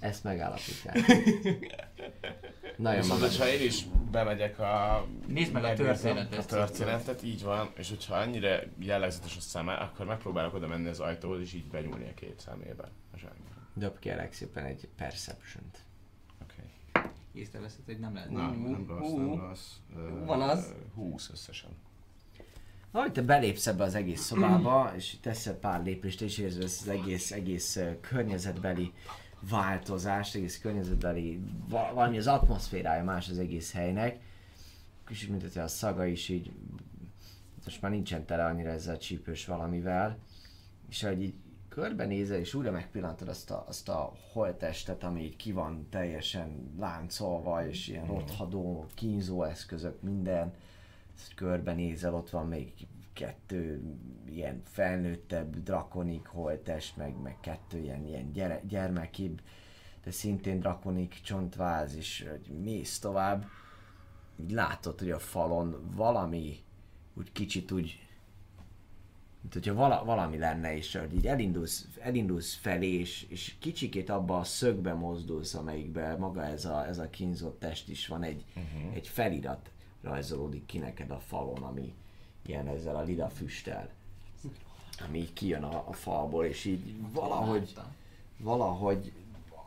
Ezt 0.00 0.24
megállapítják. 0.24 0.96
Nagyon 2.80 3.00
Viszont, 3.00 3.20
magas. 3.20 3.38
hogyha 3.38 3.52
én 3.52 3.66
is 3.66 3.84
bemegyek 4.10 4.58
a... 4.58 5.06
Nézd 5.26 5.52
meg 5.52 5.64
a 5.64 5.74
történetet. 5.74 6.38
A 6.38 6.44
történetet, 6.44 7.22
így 7.22 7.42
van, 7.42 7.70
és 7.76 7.88
hogyha 7.88 8.14
annyira 8.14 8.58
jellegzetes 8.78 9.36
a 9.36 9.40
szeme, 9.40 9.74
akkor 9.74 10.06
megpróbálok 10.06 10.54
oda 10.54 10.66
menni 10.66 10.88
az 10.88 11.00
ajtóhoz, 11.00 11.40
és 11.40 11.52
így 11.52 11.64
benyúlni 11.64 12.08
a 12.08 12.14
két 12.14 12.40
szemébe. 12.40 12.90
A 13.14 13.16
zsengbe. 13.18 13.50
Dob 13.74 13.98
kérlek 13.98 14.32
szépen 14.32 14.64
egy 14.64 14.88
perception-t. 14.96 15.78
Oké. 16.42 16.62
Észreveszed, 17.32 17.84
hogy 17.86 17.98
nem 17.98 18.14
lehet. 18.14 18.30
Na, 18.30 18.50
nem 18.50 18.86
rossz, 18.88 19.12
nem 19.12 19.38
rossz. 19.40 19.70
Ö, 19.96 20.24
Van 20.24 20.40
az. 20.42 20.74
20 20.94 21.30
összesen. 21.32 21.70
Ahogy 22.92 23.12
te 23.12 23.22
belépsz 23.22 23.66
ebbe 23.66 23.84
az 23.84 23.94
egész 23.94 24.20
szobába, 24.20 24.92
és 24.96 25.16
teszel 25.20 25.54
pár 25.54 25.82
lépést, 25.82 26.20
és 26.22 26.38
érzed 26.38 26.62
ezt 26.62 26.80
az 26.80 26.88
egész, 26.88 27.30
egész 27.32 27.78
környezetbeli 28.00 28.92
változást, 29.48 30.34
egész 30.34 30.60
környezetbeli, 30.60 31.40
va- 31.68 31.92
valami 31.92 32.18
az 32.18 32.26
atmoszférája 32.26 33.04
más 33.04 33.28
az 33.28 33.38
egész 33.38 33.72
helynek. 33.72 34.20
Kicsit, 35.06 35.28
mint 35.28 35.56
a 35.56 35.68
szaga 35.68 36.04
is 36.04 36.28
így, 36.28 36.52
most 37.64 37.82
már 37.82 37.90
nincsen 37.90 38.24
tele 38.24 38.44
annyira 38.44 38.70
ezzel 38.70 38.94
a 38.94 38.98
csípős 38.98 39.46
valamivel. 39.46 40.18
És 40.88 41.02
ahogy 41.02 41.22
így 41.22 41.34
körbenézel, 41.68 42.38
és 42.38 42.54
újra 42.54 42.70
megpillantod 42.70 43.28
azt 43.28 43.50
a, 43.50 43.64
azt 43.68 43.88
a 43.88 44.12
holttestet, 44.32 45.04
ami 45.04 45.22
így 45.22 45.36
ki 45.36 45.52
van 45.52 45.86
teljesen 45.90 46.74
láncolva, 46.78 47.66
és 47.66 47.88
ilyen 47.88 48.06
rothadó, 48.06 48.86
kínzó 48.94 49.42
eszközök, 49.42 50.02
minden 50.02 50.52
ezt 51.16 51.34
körbenézel, 51.34 52.14
ott 52.14 52.30
van 52.30 52.46
még 52.48 52.72
kettő 53.20 53.82
ilyen 54.26 54.62
felnőttebb 54.64 55.62
drakonik 55.62 56.26
holtest, 56.26 56.96
meg, 56.96 57.20
meg 57.22 57.36
kettő 57.40 57.78
ilyen, 57.78 58.06
ilyen 58.06 58.32
gyere, 58.32 58.60
gyermekibb, 58.68 59.40
de 60.04 60.10
szintén 60.10 60.60
drakonik 60.60 61.20
csontváz, 61.22 61.96
és 61.96 62.26
hogy 62.30 62.58
mész 62.58 62.98
tovább, 62.98 63.46
így 64.36 64.50
látod, 64.50 64.98
hogy 64.98 65.10
a 65.10 65.18
falon 65.18 65.90
valami 65.94 66.58
úgy 67.14 67.32
kicsit 67.32 67.70
úgy 67.70 67.98
mint 69.40 69.52
hogyha 69.52 69.74
vala, 69.74 70.04
valami 70.04 70.38
lenne, 70.38 70.76
és 70.76 70.96
hogy 70.96 71.14
így 71.14 71.26
elindulsz, 71.26 71.88
elindulsz 71.98 72.54
felé, 72.54 72.98
és, 72.98 73.26
és 73.28 73.54
kicsikét 73.58 74.10
abba 74.10 74.38
a 74.38 74.44
szögbe 74.44 74.94
mozdulsz, 74.94 75.54
amelyikben 75.54 76.18
maga 76.18 76.44
ez 76.44 76.64
a, 76.64 76.86
ez 76.86 76.98
a 76.98 77.10
kínzott 77.10 77.58
test 77.58 77.88
is 77.88 78.06
van, 78.06 78.22
egy, 78.22 78.44
uh-huh. 78.48 78.94
egy 78.94 79.08
felirat 79.08 79.70
rajzolódik 80.02 80.66
ki 80.66 80.78
neked 80.78 81.10
a 81.10 81.18
falon, 81.18 81.62
ami 81.62 81.94
ilyen 82.42 82.68
ezzel 82.68 82.96
a 82.96 83.02
lila 83.02 83.28
füsttel, 83.28 83.88
ami 85.06 85.18
így 85.18 85.32
kijön 85.32 85.62
a, 85.62 85.84
a 85.88 85.92
falból, 85.92 86.44
és 86.44 86.64
így 86.64 87.12
valahogy, 87.12 87.74
valahogy 88.36 89.12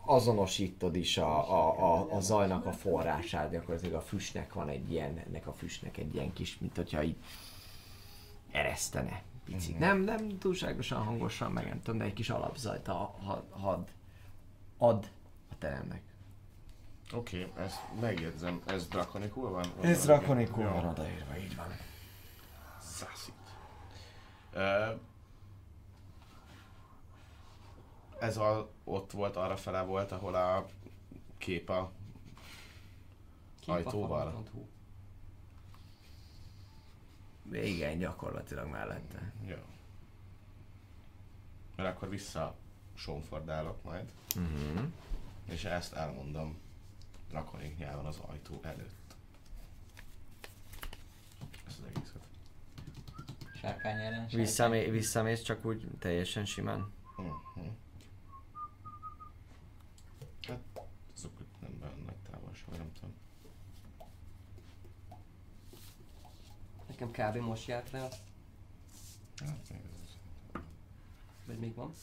azonosítod 0.06 0.95
is 0.95 1.18
a, 1.18 1.52
a, 1.52 1.94
a, 1.94 2.16
a 2.16 2.20
zajnak 2.20 2.66
a 2.66 2.72
forrását, 2.72 3.52
gyakorlatilag 3.52 3.94
a 3.94 4.02
füstnek 4.02 4.54
van 4.54 4.70
egy 4.70 4.91
ilyen, 4.91 5.18
ennek 5.28 5.48
a 5.48 5.54
füstnek 5.54 5.98
egy 5.98 6.16
ilyen 6.16 6.34
kis, 6.34 6.58
mint 6.60 6.76
hogyha 6.76 7.04
így 7.04 7.16
eresztene. 8.52 9.22
Picit. 9.45 9.80
Nem, 9.80 10.02
nem 10.02 10.38
túlságosan 10.40 11.04
hangosan, 11.04 11.52
meg 11.52 11.68
nem 11.68 11.82
tudom, 11.82 12.00
de 12.00 12.06
egy 12.06 12.14
kis 12.14 12.30
alapzajt 12.30 12.88
a, 12.88 13.16
had, 13.24 13.44
had, 13.50 13.88
ad 14.78 15.10
a 15.52 15.58
teremnek. 15.58 16.02
Oké, 17.14 17.44
okay, 17.44 17.64
ezt 17.64 17.80
megjegyzem. 18.00 18.62
Ez 18.66 18.88
drakonikul 18.88 19.50
van? 19.50 19.66
Ez 19.82 20.04
drakonikul 20.04 20.64
van 20.64 20.86
odaírva, 20.86 21.38
így 21.38 21.56
van. 21.56 21.68
Ö, 24.51 24.93
ez 28.19 28.38
a, 28.38 28.69
ott 28.84 29.11
volt, 29.11 29.35
arra 29.35 29.57
fele 29.57 29.81
volt, 29.81 30.11
ahol 30.11 30.35
a 30.35 30.65
kép 31.38 31.69
a 31.69 31.91
ajtóval. 33.67 34.31
Képafal.hu. 34.31 34.65
Igen, 37.57 37.97
gyakorlatilag 37.97 38.67
mellette. 38.69 39.31
Jó. 39.45 39.55
Mert 41.75 41.95
akkor 41.95 42.09
vissza 42.09 42.55
sonfordálok 42.93 43.84
majd, 43.84 44.11
Uh-huh. 44.35 44.81
és 45.45 45.63
ezt 45.63 45.93
elmondom 45.93 46.57
drakonik 47.30 47.77
nyelven 47.77 48.05
az 48.05 48.17
ajtó 48.27 48.59
előtt. 48.63 49.02
Az. 53.64 53.69
Sárkány 53.69 53.98
ellen. 54.02 54.27
Visszamé, 54.27 54.90
visszamész 54.90 55.41
csak 55.41 55.65
úgy 55.65 55.88
teljesen 55.99 56.45
simán. 56.45 56.91
Mhm. 57.18 57.27
Hát, 60.48 60.60
azok 61.15 61.31
nem 61.61 61.72
olyan 61.81 61.99
nagy 62.06 62.15
távolság, 62.31 62.77
nem 62.77 62.91
tudom. 62.94 63.14
Nekem 66.88 67.11
kb. 67.11 67.38
most 67.38 67.68
járt 67.68 67.91
le, 67.91 68.03
azt, 68.03 68.22
Hát, 69.38 69.69
még 69.69 69.80
ez- 70.03 70.61
vagy 71.45 71.57
még 71.60 71.76
van. 71.76 71.94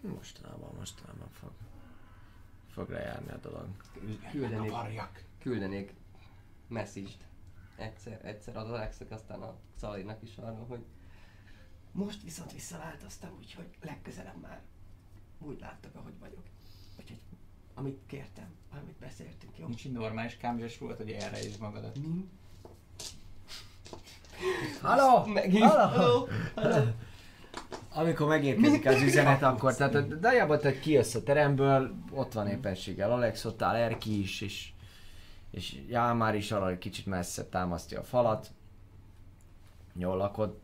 Mostanában, 0.00 0.74
mostanában 0.78 1.28
fog, 1.30 1.50
fog 2.70 2.88
lejárni 2.90 3.30
a 3.30 3.36
dolog. 3.36 3.66
Küldenék, 4.30 4.72
küldenék 5.38 5.94
message 6.68 7.10
egyszer, 7.76 8.20
egyszer 8.24 8.56
az 8.56 8.70
Alexnek, 8.70 9.10
aztán 9.10 9.42
a 9.42 9.54
Szalinak 9.76 10.22
is 10.22 10.36
arra, 10.36 10.64
hogy 10.68 10.84
most 11.92 12.22
viszont 12.22 12.52
visszaváltoztam, 12.52 13.30
úgyhogy 13.38 13.68
legközelebb 13.82 14.40
már 14.40 14.60
úgy 15.38 15.60
láttak, 15.60 15.94
ahogy 15.94 16.18
vagyok. 16.20 16.42
Úgyhogy 16.98 17.20
amit 17.74 17.98
kértem, 18.06 18.48
amit 18.80 18.98
beszéltünk, 19.00 19.58
jó? 19.58 19.66
Nincs 19.66 19.84
így 19.84 19.92
normális 19.92 20.36
kámzsas 20.36 20.78
volt, 20.78 20.96
hogy 20.96 21.10
erre 21.10 21.44
is 21.44 21.56
magadat. 21.56 21.98
Mi? 21.98 22.28
Halló! 24.82 25.26
Megint? 25.26 25.64
Halló! 25.64 26.28
Amikor 27.94 28.28
megérkezik 28.28 28.86
az 28.86 29.02
üzenet, 29.02 29.42
akkor 29.42 29.74
tehát 29.76 29.94
a 29.94 30.00
Dajába 30.00 30.58
te 30.58 30.78
kijössz 30.78 31.14
a 31.14 31.22
teremből, 31.22 31.94
ott 32.10 32.32
van 32.32 32.48
éppenséggel 32.48 33.12
Alex, 33.12 33.44
ott 33.44 33.62
áll 33.62 33.74
Erki 33.74 34.20
is, 34.20 34.40
és, 34.40 34.72
és 35.56 35.82
Jámár 35.88 36.34
is 36.34 36.52
arra 36.52 36.70
egy 36.70 36.78
kicsit 36.78 37.06
messze 37.06 37.44
támasztja 37.44 38.00
a 38.00 38.02
falat. 38.02 38.50
Jól 39.92 40.16
lakod. 40.16 40.58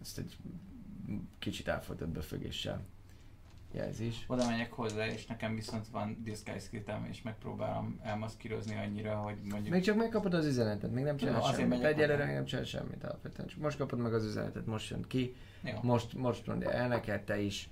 Ezt 0.00 0.18
egy 0.18 0.36
kicsit 1.38 1.68
elfolytott 1.68 2.08
befögéssel 2.08 2.84
jelzés. 3.72 4.24
Oda 4.26 4.46
megyek 4.46 4.72
hozzá, 4.72 5.06
és 5.06 5.26
nekem 5.26 5.54
viszont 5.54 5.88
van 5.88 6.16
disguise 6.22 6.68
kitem, 6.70 7.04
és 7.10 7.22
megpróbálom 7.22 8.00
elmaszkírozni 8.02 8.76
annyira, 8.76 9.16
hogy 9.16 9.36
mondjuk... 9.42 9.74
Még 9.74 9.82
csak 9.82 9.96
megkapod 9.96 10.34
az 10.34 10.46
üzenetet, 10.46 10.92
még 10.92 11.04
nem 11.04 11.16
csinál 11.16 11.40
azért 11.40 11.56
semmit. 11.56 11.82
Egyelőre 11.82 12.24
még 12.24 12.34
nem 12.34 12.44
csinál 12.44 12.64
semmit 12.64 13.04
alapvetően. 13.04 13.48
Most 13.58 13.78
kapod 13.78 13.98
meg 13.98 14.14
az 14.14 14.24
üzenetet, 14.24 14.66
most 14.66 14.90
jön 14.90 15.02
ki. 15.02 15.34
Jó. 15.64 15.78
Most, 15.82 16.14
most 16.14 16.46
mondja 16.46 16.72
el 16.72 16.88
neked, 16.88 17.22
te 17.22 17.40
is. 17.40 17.68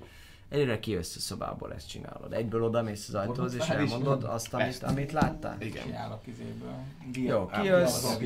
Egyre 0.48 0.78
kijössz 0.78 1.16
a 1.16 1.20
szobából, 1.20 1.74
ezt 1.74 1.88
csinálod. 1.88 2.32
Egyből 2.32 2.62
oda 2.62 2.82
mész 2.82 3.08
az 3.08 3.14
ajtóhoz, 3.14 3.54
és 3.54 3.68
elmondod 3.68 4.24
azt, 4.24 4.54
amit, 4.54 4.82
amit 4.82 5.12
láttál. 5.12 5.60
Igen. 5.60 5.82
Csinálok 5.82 6.26
izéből. 6.26 6.74
Jó, 7.12 7.46
kijössz, 7.46 8.18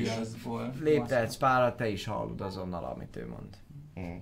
léptetsz 0.78 1.36
párat, 1.36 1.76
te 1.76 1.88
is 1.88 2.04
hallod 2.04 2.40
azonnal, 2.40 2.84
amit 2.84 3.16
ő 3.16 3.28
mond. 3.28 3.56
Mm. 4.00 4.16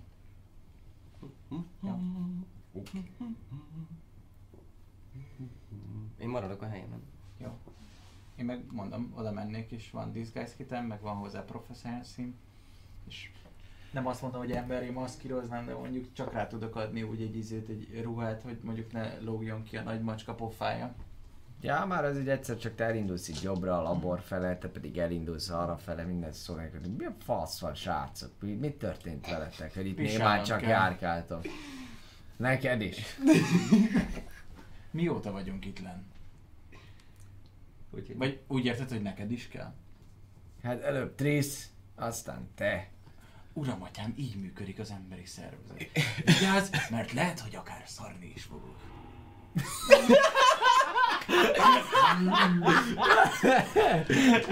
Én 6.18 6.28
maradok 6.28 6.62
a 6.62 6.66
helyemen. 6.66 7.02
Jó. 7.39 7.59
Én 8.36 8.44
meg 8.44 8.64
mondom, 8.72 9.12
oda 9.16 9.32
mennék, 9.32 9.70
és 9.70 9.90
van 9.90 10.12
disguise 10.12 10.56
kitem, 10.56 10.86
meg 10.86 11.01
van 11.01 11.16
hozzá 11.16 11.44
professional 11.44 12.02
szín. 12.02 12.35
És 13.06 13.31
nem 13.90 14.06
azt 14.06 14.22
mondom, 14.22 14.40
hogy 14.40 14.52
emberi 14.52 14.90
maszkíroznám, 14.90 15.66
de 15.66 15.74
mondjuk 15.74 16.12
csak 16.12 16.32
rá 16.32 16.46
tudok 16.46 16.76
adni 16.76 17.02
úgy 17.02 17.20
egy 17.20 17.36
izét, 17.36 17.68
egy 17.68 18.00
ruhát, 18.02 18.42
hogy 18.42 18.58
mondjuk 18.62 18.92
ne 18.92 19.20
lógjon 19.20 19.62
ki 19.62 19.76
a 19.76 19.82
nagy 19.82 20.00
macska 20.00 20.34
pofája. 20.34 20.94
Ja, 21.62 21.84
már 21.88 22.04
az 22.04 22.18
így 22.18 22.28
egyszer 22.28 22.56
csak 22.56 22.74
te 22.74 22.84
elindulsz 22.84 23.28
így 23.28 23.42
jobbra 23.42 23.78
a 23.78 23.82
labor 23.82 24.20
fele, 24.20 24.58
te 24.58 24.68
pedig 24.68 24.98
elindulsz 24.98 25.48
arra 25.48 25.76
fele, 25.76 26.02
minden 26.02 26.32
szó 26.32 26.54
nélkül. 26.54 26.80
Mi 26.98 27.04
a 27.04 27.14
fasz 27.18 27.60
van, 27.60 27.74
srácok? 27.74 28.30
Mi, 28.40 28.52
mi 28.52 28.72
történt 28.72 29.30
veletek, 29.30 29.74
hogy 29.74 29.86
itt 29.86 30.18
már 30.18 30.42
csak 30.42 30.60
kell. 30.60 30.68
járkáltok? 30.68 31.44
Neked 32.36 32.80
is. 32.80 33.16
Mióta 34.90 35.32
vagyunk 35.32 35.66
itt 35.66 35.80
len? 35.80 36.06
Vagy 38.14 38.40
úgy 38.46 38.64
érted, 38.64 38.88
hogy 38.88 39.02
neked 39.02 39.30
is 39.30 39.48
kell? 39.48 39.72
Hát 40.62 40.82
előbb 40.82 41.14
Trisz, 41.14 41.70
aztán 41.94 42.48
te. 42.54 42.88
Uram, 43.61 43.82
atyám, 43.82 44.15
így 44.16 44.37
működik 44.37 44.78
az 44.78 44.91
emberi 44.91 45.27
szervezet. 45.27 45.87
Vigyázz, 46.24 46.70
mert 46.91 47.12
lehet, 47.12 47.41
hogy 47.41 47.57
akár 47.57 47.82
szarni 47.87 48.32
is 48.35 48.43
fogok. 48.43 48.77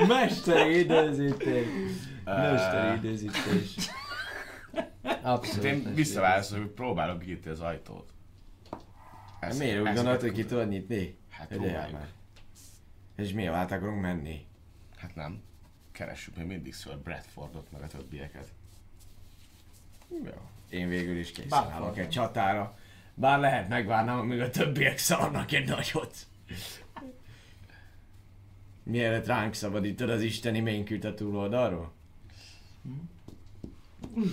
Mesteri 0.08 0.78
időzítés. 0.78 1.66
Mesteri 2.24 2.96
időzítés. 2.96 3.90
Abszolút. 5.22 5.64
Én 5.64 5.74
mesteri 5.74 5.94
visszaválaszolok, 5.94 6.64
hogy 6.64 6.72
próbálok 6.72 7.20
kinyitni 7.20 7.50
az 7.50 7.60
ajtót. 7.60 8.12
időzítés. 9.40 9.58
Miért 9.58 9.80
úgy 9.80 9.86
ezt 9.86 9.96
gondolod, 9.96 10.20
hogy 10.20 10.32
ki 10.32 10.44
tudod 10.44 10.68
nyitni? 10.68 11.18
Hát 11.30 11.48
próbáljuk. 11.48 11.92
már. 11.92 12.08
És 13.16 13.32
miért 13.32 13.52
át 13.54 13.72
akarunk 13.72 14.00
menni? 14.00 14.46
Hát 14.96 15.14
nem. 15.14 15.42
Keressük 15.92 16.36
még 16.36 16.46
mindig 16.46 16.74
Sir 16.74 16.98
Bradfordot, 16.98 17.72
meg 17.72 17.82
a 17.82 17.86
többieket. 17.86 18.48
Én 20.68 20.88
végül 20.88 21.16
is 21.18 21.30
készen 21.30 21.48
Bárhol. 21.48 21.72
állok 21.72 21.98
egy 21.98 22.08
csatára. 22.08 22.78
Bár 23.14 23.38
lehet 23.40 23.68
megvárnám, 23.68 24.18
amíg 24.18 24.40
a 24.40 24.50
többiek 24.50 24.98
szarnak 24.98 25.52
egy 25.52 25.68
nagyot. 25.68 26.16
Mielőtt 28.82 29.26
ránk 29.26 29.54
szabadítod 29.54 30.10
az 30.10 30.22
isteni 30.22 30.60
ménkült 30.60 31.04
a 31.04 31.14
túloldalról? 31.14 31.92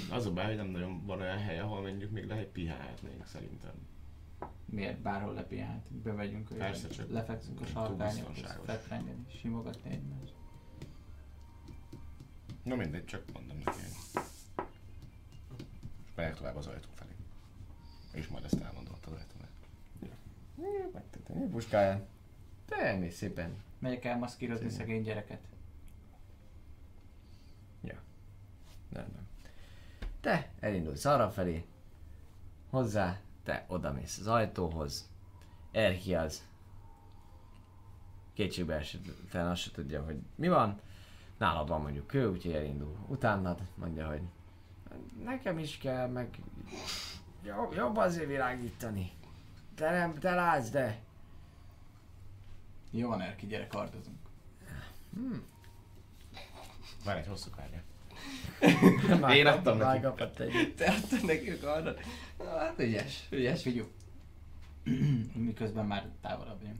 Az 0.09 0.25
a 0.25 0.31
baj, 0.33 0.45
hogy 0.45 0.55
nem 0.55 0.67
nagyon 0.67 1.05
van 1.05 1.21
olyan 1.21 1.37
hely, 1.37 1.59
ahol 1.59 1.81
mondjuk 1.81 2.11
még 2.11 2.25
lehet 2.25 2.45
pihenhetnénk 2.47 3.25
szerintem. 3.27 3.71
Miért 4.65 4.99
bárhol 4.99 5.33
lepihenhet? 5.33 5.93
Bevegyünk, 6.03 6.47
hogy 6.47 6.57
Persze, 6.57 6.87
csak 6.87 7.11
lefekszünk 7.11 7.61
a 7.61 7.65
sarkányokhoz, 7.65 8.57
fetrengeni, 8.65 9.25
simogatni 9.39 9.89
egymást. 9.91 10.33
Na 12.63 12.75
mindegy, 12.75 13.05
csak 13.05 13.23
mondom 13.33 13.57
neki. 13.65 13.77
Megyek 16.15 16.35
tovább 16.35 16.55
az 16.55 16.67
ajtó 16.67 16.87
felé. 16.93 17.11
És 18.11 18.27
majd 18.27 18.43
ezt 18.43 18.61
elmondom 18.61 18.93
ott 18.93 19.05
az 19.05 19.11
ajtónál. 19.11 19.49
Megtettem 20.93 21.41
a 21.41 21.47
puskáján. 21.51 22.05
Te 22.65 22.75
elmész 22.75 23.15
szépen. 23.15 23.63
Megyek 23.79 24.05
el 24.05 24.17
maszkírozni 24.17 24.69
Szépen. 24.69 24.85
szegény 24.85 25.03
gyereket. 25.03 25.39
Nem, 28.95 29.05
nem. 29.13 29.27
Te 30.21 30.49
elindulsz 30.59 31.05
arra 31.05 31.29
felé, 31.29 31.65
hozzá, 32.69 33.19
te 33.43 33.65
odamész 33.67 34.17
az 34.19 34.27
ajtóhoz, 34.27 35.09
az 36.15 36.43
kétségbe 38.33 38.75
esetlen 38.75 39.47
azt 39.47 39.61
se 39.61 39.71
tudja, 39.71 40.03
hogy 40.03 40.17
mi 40.35 40.47
van, 40.47 40.79
nálad 41.37 41.67
van 41.67 41.81
mondjuk 41.81 42.07
kő, 42.07 42.29
úgyhogy 42.29 42.53
elindul 42.53 42.95
utánad, 43.07 43.61
mondja, 43.75 44.07
hogy 44.07 44.21
nekem 45.23 45.59
is 45.59 45.77
kell, 45.77 46.07
meg 46.07 46.29
jobb, 47.43 47.73
jobb 47.75 47.97
azért 47.97 48.27
világítani. 48.27 49.11
Te 49.75 49.91
nem, 49.91 50.13
te 50.13 50.35
látsz, 50.35 50.69
de 50.69 50.99
Jó 52.91 53.07
van, 53.07 53.21
Erki, 53.21 53.45
gyere, 53.47 53.67
kardozunk. 53.67 54.17
Van 57.03 57.15
egy 57.15 57.27
hosszú 57.27 57.49
kártya. 57.49 57.81
Már 59.19 59.35
Én 59.35 59.45
adtam 59.47 59.77
neki. 59.77 60.01
kapott 60.01 60.39
egy. 60.39 60.73
te 60.75 60.91
adtad 60.91 61.25
nekünk 61.25 61.63
arra. 61.63 61.93
Na, 62.37 62.57
Hát 62.57 62.79
ügyes, 62.79 63.27
ügyes. 63.29 63.61
Figyelj. 63.61 63.87
Miközben 65.45 65.85
már 65.85 66.09
távolabb 66.21 66.59
vagyunk. 66.61 66.79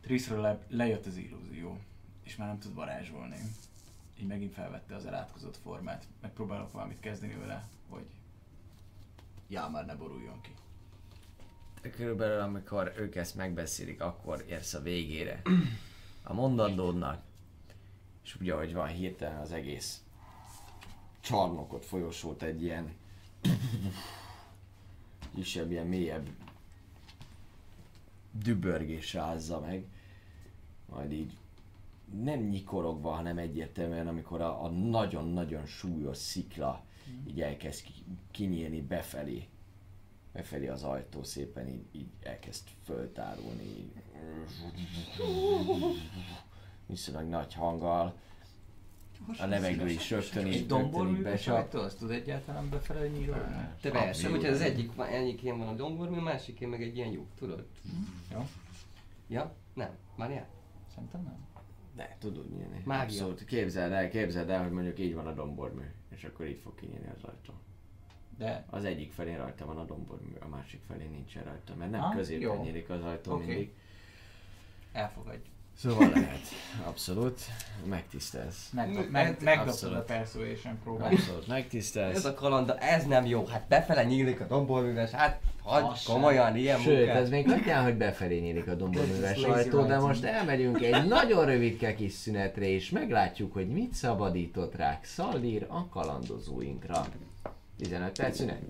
Triszről 0.00 0.40
le, 0.40 0.58
lejött 0.68 1.06
az 1.06 1.16
illúzió, 1.16 1.78
és 2.24 2.36
már 2.36 2.48
nem 2.48 2.58
tud 2.58 2.74
varázsolni. 2.74 3.36
Így 4.20 4.26
megint 4.26 4.52
felvette 4.52 4.94
az 4.94 5.06
elátkozott 5.06 5.56
formát. 5.56 6.06
Megpróbálok 6.20 6.72
valamit 6.72 7.00
kezdeni 7.00 7.34
vele, 7.34 7.68
hogy 7.88 8.06
já, 9.48 9.68
már 9.68 9.86
ne 9.86 9.94
boruljon 9.94 10.40
ki. 10.40 10.54
Körülbelül 11.90 12.40
amikor 12.40 12.92
ők 12.96 13.14
ezt 13.14 13.34
megbeszélik, 13.34 14.00
akkor 14.00 14.44
érsz 14.48 14.74
a 14.74 14.82
végére 14.82 15.42
a 16.22 16.32
mondandódnak, 16.32 17.22
és 18.24 18.36
ugye, 18.40 18.54
hogy 18.54 18.72
van 18.72 18.88
hirtelen 18.88 19.40
az 19.40 19.52
egész 19.52 20.02
csarnokot 21.20 21.84
folyosót 21.84 22.42
egy 22.42 22.62
ilyen 22.62 22.94
kisebb, 25.34 25.70
ilyen 25.70 25.86
mélyebb 25.86 26.28
dübörgés 28.32 29.14
rázza 29.14 29.60
meg, 29.60 29.86
majd 30.86 31.12
így 31.12 31.36
nem 32.22 32.40
nyikorogva, 32.40 33.10
hanem 33.10 33.38
egyértelműen, 33.38 34.08
amikor 34.08 34.40
a, 34.40 34.64
a 34.64 34.68
nagyon-nagyon 34.68 35.66
súlyos 35.66 36.16
szikla 36.16 36.84
így 37.28 37.40
elkezd 37.40 37.82
ki, 37.82 37.92
kinyílni 38.30 38.80
befelé, 38.82 39.48
befelé 40.32 40.66
az 40.68 40.82
ajtó 40.82 41.22
szépen 41.22 41.68
így, 41.68 41.84
így 41.92 42.08
elkezd 42.22 42.62
föltárulni. 42.84 43.62
így. 43.62 43.92
viszonylag 46.86 47.28
nagy 47.28 47.54
hanggal. 47.54 48.14
A 49.38 49.46
levegő 49.46 49.88
is 49.88 50.10
rögtön 50.10 50.44
Egy 50.46 50.52
így 50.52 50.58
rögtön 50.58 50.62
így 50.62 50.66
domborműves 50.66 51.32
becsap. 51.32 51.56
ajtó, 51.56 51.80
azt 51.80 51.98
tud 51.98 52.10
egyáltalán 52.10 52.68
befele 52.68 53.08
nyílni? 53.08 53.40
Te 53.80 53.90
persze, 53.90 54.28
hogyha 54.28 54.48
az 54.48 54.60
egyik, 54.60 54.92
egyikén 55.10 55.58
van 55.58 55.68
a 55.68 55.74
dombormű, 55.74 56.20
másikén 56.20 56.68
meg 56.68 56.82
egy 56.82 56.96
ilyen 56.96 57.10
lyuk, 57.10 57.26
tudod? 57.38 57.66
Jó. 58.32 58.48
Ja? 59.28 59.54
Nem. 59.74 59.90
Várjál? 60.16 60.46
Szerintem 60.94 61.22
nem. 61.22 61.46
De, 61.96 62.16
tudod 62.20 62.50
nyílni. 62.50 62.82
Mágia. 62.84 63.02
Abszolút. 63.04 63.44
Képzeld 63.44 63.92
el, 63.92 64.08
képzeld 64.08 64.50
el, 64.50 64.62
hogy 64.62 64.72
mondjuk 64.72 64.98
így 64.98 65.14
van 65.14 65.26
a 65.26 65.32
dombormű, 65.32 65.84
és 66.08 66.24
akkor 66.24 66.46
így 66.46 66.58
fog 66.58 66.74
kinyílni 66.74 67.08
az 67.16 67.24
ajtó. 67.24 67.52
De 68.38 68.64
Az 68.70 68.84
egyik 68.84 69.12
felé 69.12 69.34
rajta 69.34 69.66
van 69.66 69.78
a 69.78 69.84
dombormű, 69.84 70.32
a 70.40 70.48
másik 70.48 70.80
felé 70.88 71.06
nincsen 71.06 71.44
rajta, 71.44 71.74
mert 71.74 71.90
nem 71.90 72.02
Ah, 72.02 72.14
középen 72.16 72.42
jó. 72.42 72.62
nyílik 72.62 72.88
az 72.90 73.02
ajtó 73.02 73.32
Oké. 73.32 73.44
mindig. 73.46 73.72
elfogadjuk. 74.92 75.54
Szóval 75.78 76.08
lehet. 76.14 76.40
Abszolút. 76.84 77.40
Megtisztelsz. 77.84 78.68
Meg, 78.72 79.10
meg, 79.10 79.36
megdobtad 79.40 79.92
a 79.92 80.02
persuasion 80.02 80.78
próbát. 80.82 81.12
Abszolút 81.12 81.46
megtisztelsz. 81.46 82.16
Ez 82.16 82.24
a 82.24 82.34
kalanda, 82.34 82.78
ez 82.78 83.04
nem 83.04 83.26
jó. 83.26 83.46
Hát 83.46 83.68
befele 83.68 84.04
nyílik 84.04 84.40
a 84.40 84.46
domborműves, 84.46 85.10
hát 85.10 85.40
sem. 85.96 86.14
komolyan, 86.14 86.56
ilyen 86.56 86.78
Sőt, 86.78 86.96
munkát. 86.96 87.16
ez 87.16 87.28
még 87.28 87.50
hagyjál, 87.50 87.82
hogy 87.82 87.96
befelé 87.96 88.38
nyílik 88.38 88.66
a 88.66 88.74
domborműves 88.74 89.42
ajtó, 89.42 89.84
de 89.84 89.98
most 89.98 90.24
elmegyünk 90.24 90.82
egy 90.82 91.06
nagyon 91.06 91.46
rövidke 91.46 91.94
kis 91.94 92.12
szünetre, 92.12 92.68
és 92.68 92.90
meglátjuk, 92.90 93.52
hogy 93.52 93.68
mit 93.68 93.94
szabadított 93.94 94.74
rá 94.74 95.00
Xallír 95.00 95.66
a 95.68 95.88
kalandozóinkra. 95.88 97.06
15 97.78 98.18
perc 98.18 98.36
szünet. 98.36 98.60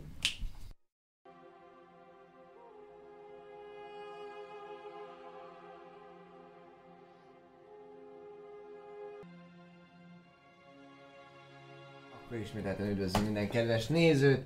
Akkor 12.37 12.49
ismételten 12.49 12.91
üdvözlünk 12.91 13.25
minden 13.25 13.49
kedves 13.49 13.87
nézőt! 13.87 14.45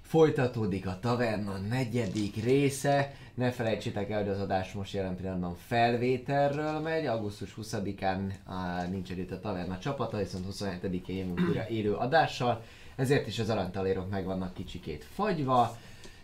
Folytatódik 0.00 0.86
a 0.86 0.98
taverna 1.00 1.56
negyedik 1.56 2.42
része. 2.44 3.14
Ne 3.34 3.50
felejtsétek 3.50 4.10
el, 4.10 4.18
hogy 4.18 4.28
az 4.28 4.40
adás 4.40 4.72
most 4.72 4.92
jelen 4.92 5.16
pillanatban 5.16 5.56
felvételről 5.66 6.80
megy. 6.80 7.06
Augusztus 7.06 7.54
20-án 7.62 8.32
á, 8.46 8.86
nincs 8.86 9.10
itt 9.10 9.30
a 9.30 9.40
taverna 9.40 9.78
csapata, 9.78 10.16
viszont 10.16 10.44
27-én 10.50 11.16
jövünk 11.16 11.40
újra 11.48 11.68
élő 11.68 11.94
adással. 11.94 12.62
Ezért 12.96 13.26
is 13.26 13.38
az 13.38 13.50
aranytalérok 13.50 14.10
meg 14.10 14.24
vannak 14.24 14.54
kicsikét 14.54 15.04
fagyva, 15.04 15.76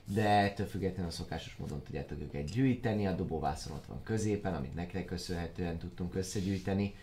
de 0.04 0.28
ettől 0.28 0.66
függetlenül 0.66 1.10
a 1.10 1.14
szokásos 1.14 1.56
módon 1.56 1.82
tudjátok 1.82 2.20
őket 2.20 2.50
gyűjteni. 2.50 3.06
A 3.06 3.14
dobóvászon 3.14 3.72
ott 3.72 3.86
van 3.86 4.02
középen, 4.02 4.54
amit 4.54 4.74
nektek 4.74 5.04
köszönhetően 5.04 5.78
tudtunk 5.78 6.14
összegyűjteni, 6.14 6.94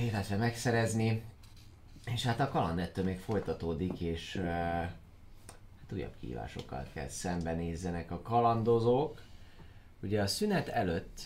illetve 0.00 0.36
megszerezni. 0.36 1.22
És 2.04 2.24
hát 2.24 2.40
a 2.40 2.48
kaland 2.48 3.04
még 3.04 3.18
folytatódik, 3.18 4.00
és 4.00 4.34
uh, 4.34 4.44
hát 4.44 5.92
újabb 5.92 6.14
kihívásokkal 6.20 6.86
kell 6.92 7.08
szembenézzenek 7.08 8.10
a 8.10 8.22
kalandozók. 8.22 9.22
Ugye 10.02 10.22
a 10.22 10.26
szünet 10.26 10.68
előtt 10.68 11.20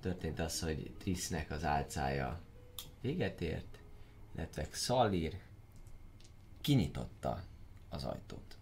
történt 0.00 0.40
az, 0.40 0.60
hogy 0.60 0.90
Trisznek 0.98 1.50
az 1.50 1.64
álcája 1.64 2.40
véget 3.00 3.40
ért, 3.40 3.78
illetve 4.34 4.68
Xalir 4.68 5.38
kinyitotta 6.60 7.42
az 7.88 8.04
ajtót. 8.04 8.56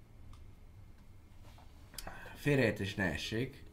Félreértés 2.34 2.94
ne 2.94 3.04
essék. 3.04 3.64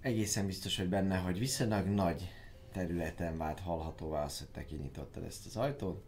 Egészen 0.00 0.46
biztos, 0.46 0.76
hogy 0.76 0.88
benne, 0.88 1.18
hogy 1.18 1.38
viszonylag 1.38 1.86
nagy 1.86 2.30
területen 2.76 3.36
vált 3.36 3.60
hallhatóvá 3.60 4.24
az, 4.24 4.38
hogy 4.38 4.48
te 4.48 4.64
kinyitottad 4.64 5.22
ezt 5.22 5.46
az 5.46 5.56
ajtót, 5.56 6.04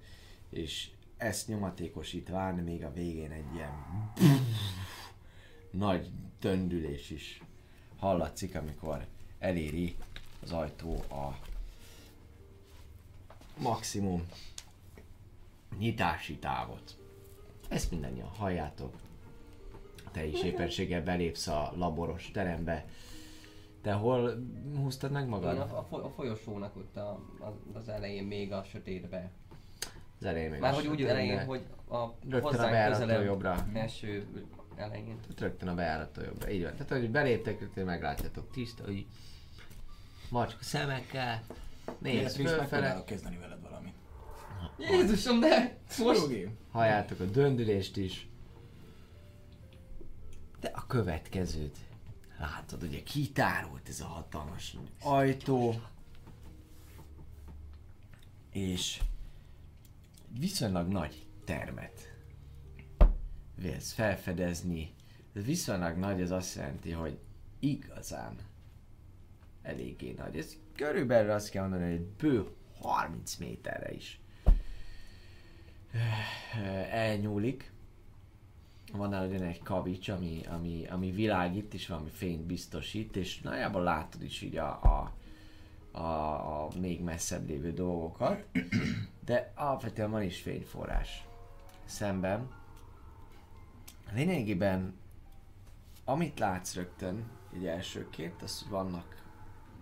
és 0.51 0.90
ezt 1.16 1.49
nyomatékosítván 1.49 2.55
még 2.55 2.85
a 2.85 2.93
végén 2.93 3.31
egy 3.31 3.55
ilyen 3.55 3.73
nagy 5.70 6.11
döndülés 6.40 7.11
is 7.11 7.43
hallatszik, 7.99 8.55
amikor 8.55 9.07
eléri 9.39 9.97
az 10.43 10.53
ajtó 10.53 10.95
a 10.95 11.39
maximum 13.59 14.27
nyitási 15.78 16.36
távot. 16.36 16.97
Ezt 17.69 17.90
mindannyian 17.90 18.28
halljátok. 18.28 18.95
Te 20.12 20.27
is 20.27 20.43
éppenséggel 20.43 21.03
belépsz 21.03 21.47
a 21.47 21.73
laboros 21.77 22.31
terembe. 22.32 22.86
Te 23.89 23.94
hol 23.94 24.47
húztad 24.77 25.10
meg 25.10 25.28
magad? 25.28 25.59
a, 25.59 25.86
a, 25.90 25.97
a 25.97 26.10
folyosónak 26.10 26.77
ott 26.77 26.97
a, 26.97 27.20
az 27.73 27.89
elején 27.89 28.24
még 28.24 28.52
a 28.52 28.62
sötétbe. 28.62 29.31
Az 30.19 30.24
elején 30.24 30.51
még 30.51 30.60
Már 30.60 30.73
a 30.73 30.74
hogy 30.74 30.86
úgy 30.86 31.02
elején, 31.02 31.44
hogy 31.44 31.62
a 31.90 32.05
Rögtön 32.28 32.40
a 32.40 32.40
hozzánk 32.40 32.70
bejárattól 32.70 33.06
közelebb 33.06 33.24
jobbra. 33.24 33.66
első 33.74 34.27
elején. 34.77 35.20
Tehát 35.20 35.40
rögtön 35.40 35.69
a 35.69 35.74
bejárattól 35.74 36.24
jobbra. 36.24 36.51
Így 36.51 36.62
van. 36.62 36.73
Tehát, 36.73 36.89
hogy 36.89 37.10
beléptek, 37.10 37.60
rögtön 37.60 37.85
meglátjátok 37.85 38.51
tiszta, 38.51 38.85
hogy 38.85 39.06
macska 40.31 40.62
szemekkel, 40.62 41.43
nézd 41.98 42.36
fölfele, 42.36 42.60
megpróbálok 42.60 43.06
kezdeni 43.06 43.36
veled 43.36 43.62
valamit. 43.62 43.94
Jézusom, 44.78 45.40
de 45.40 45.78
most 45.98 46.31
halljátok 46.70 47.20
a 47.20 47.24
döndülést 47.24 47.97
is. 47.97 48.28
De 50.60 50.70
a 50.74 50.86
következőt 50.86 51.78
látod, 52.39 52.82
ugye 52.82 53.02
kitárult 53.02 53.89
ez 53.89 54.01
a 54.01 54.06
hatalmas 54.06 54.77
ajtó, 55.02 55.81
és 58.51 59.01
egy 60.32 60.39
viszonylag 60.39 60.89
nagy 60.89 61.27
termet 61.44 62.12
vélsz 63.55 63.93
felfedezni. 63.93 64.94
Ez 65.35 65.44
viszonylag 65.44 65.97
nagy, 65.97 66.20
ez 66.20 66.31
azt 66.31 66.55
jelenti, 66.55 66.90
hogy 66.90 67.19
igazán 67.59 68.36
eléggé 69.62 70.12
nagy. 70.12 70.36
Ez 70.36 70.56
körülbelül 70.77 71.31
azt 71.31 71.51
kell 71.51 71.69
mondani, 71.69 71.90
hogy 71.90 72.06
bő 72.06 72.47
30 72.81 73.36
méterre 73.36 73.94
is 73.94 74.20
elnyúlik. 76.90 77.73
Van 78.93 79.27
ugyan 79.27 79.43
egy 79.43 79.62
kavics, 79.62 80.09
ami, 80.09 80.40
ami, 80.51 80.86
ami 80.90 81.10
világít, 81.10 81.74
és 81.74 81.86
valami 81.86 82.09
fényt 82.09 82.47
biztosít, 82.47 83.16
és 83.16 83.40
nagyjából 83.40 83.82
látod 83.82 84.23
is 84.23 84.43
így 84.43 84.56
a, 84.56 84.82
a, 84.82 85.12
a, 85.98 86.65
a 86.65 86.69
még 86.81 87.01
messzebb 87.01 87.48
lévő 87.48 87.73
dolgokat, 87.73 88.44
de 89.24 89.52
alapvetően 89.55 90.10
van 90.10 90.23
is 90.23 90.40
fényforrás. 90.40 91.24
Szemben 91.85 92.51
lényegében 94.12 94.94
amit 96.09 96.39
látsz 96.39 96.74
rögtön, 96.74 97.24
így 97.56 97.66
elsőként, 97.66 98.43
az, 98.43 98.62
hogy 98.62 98.70
vannak 98.70 99.23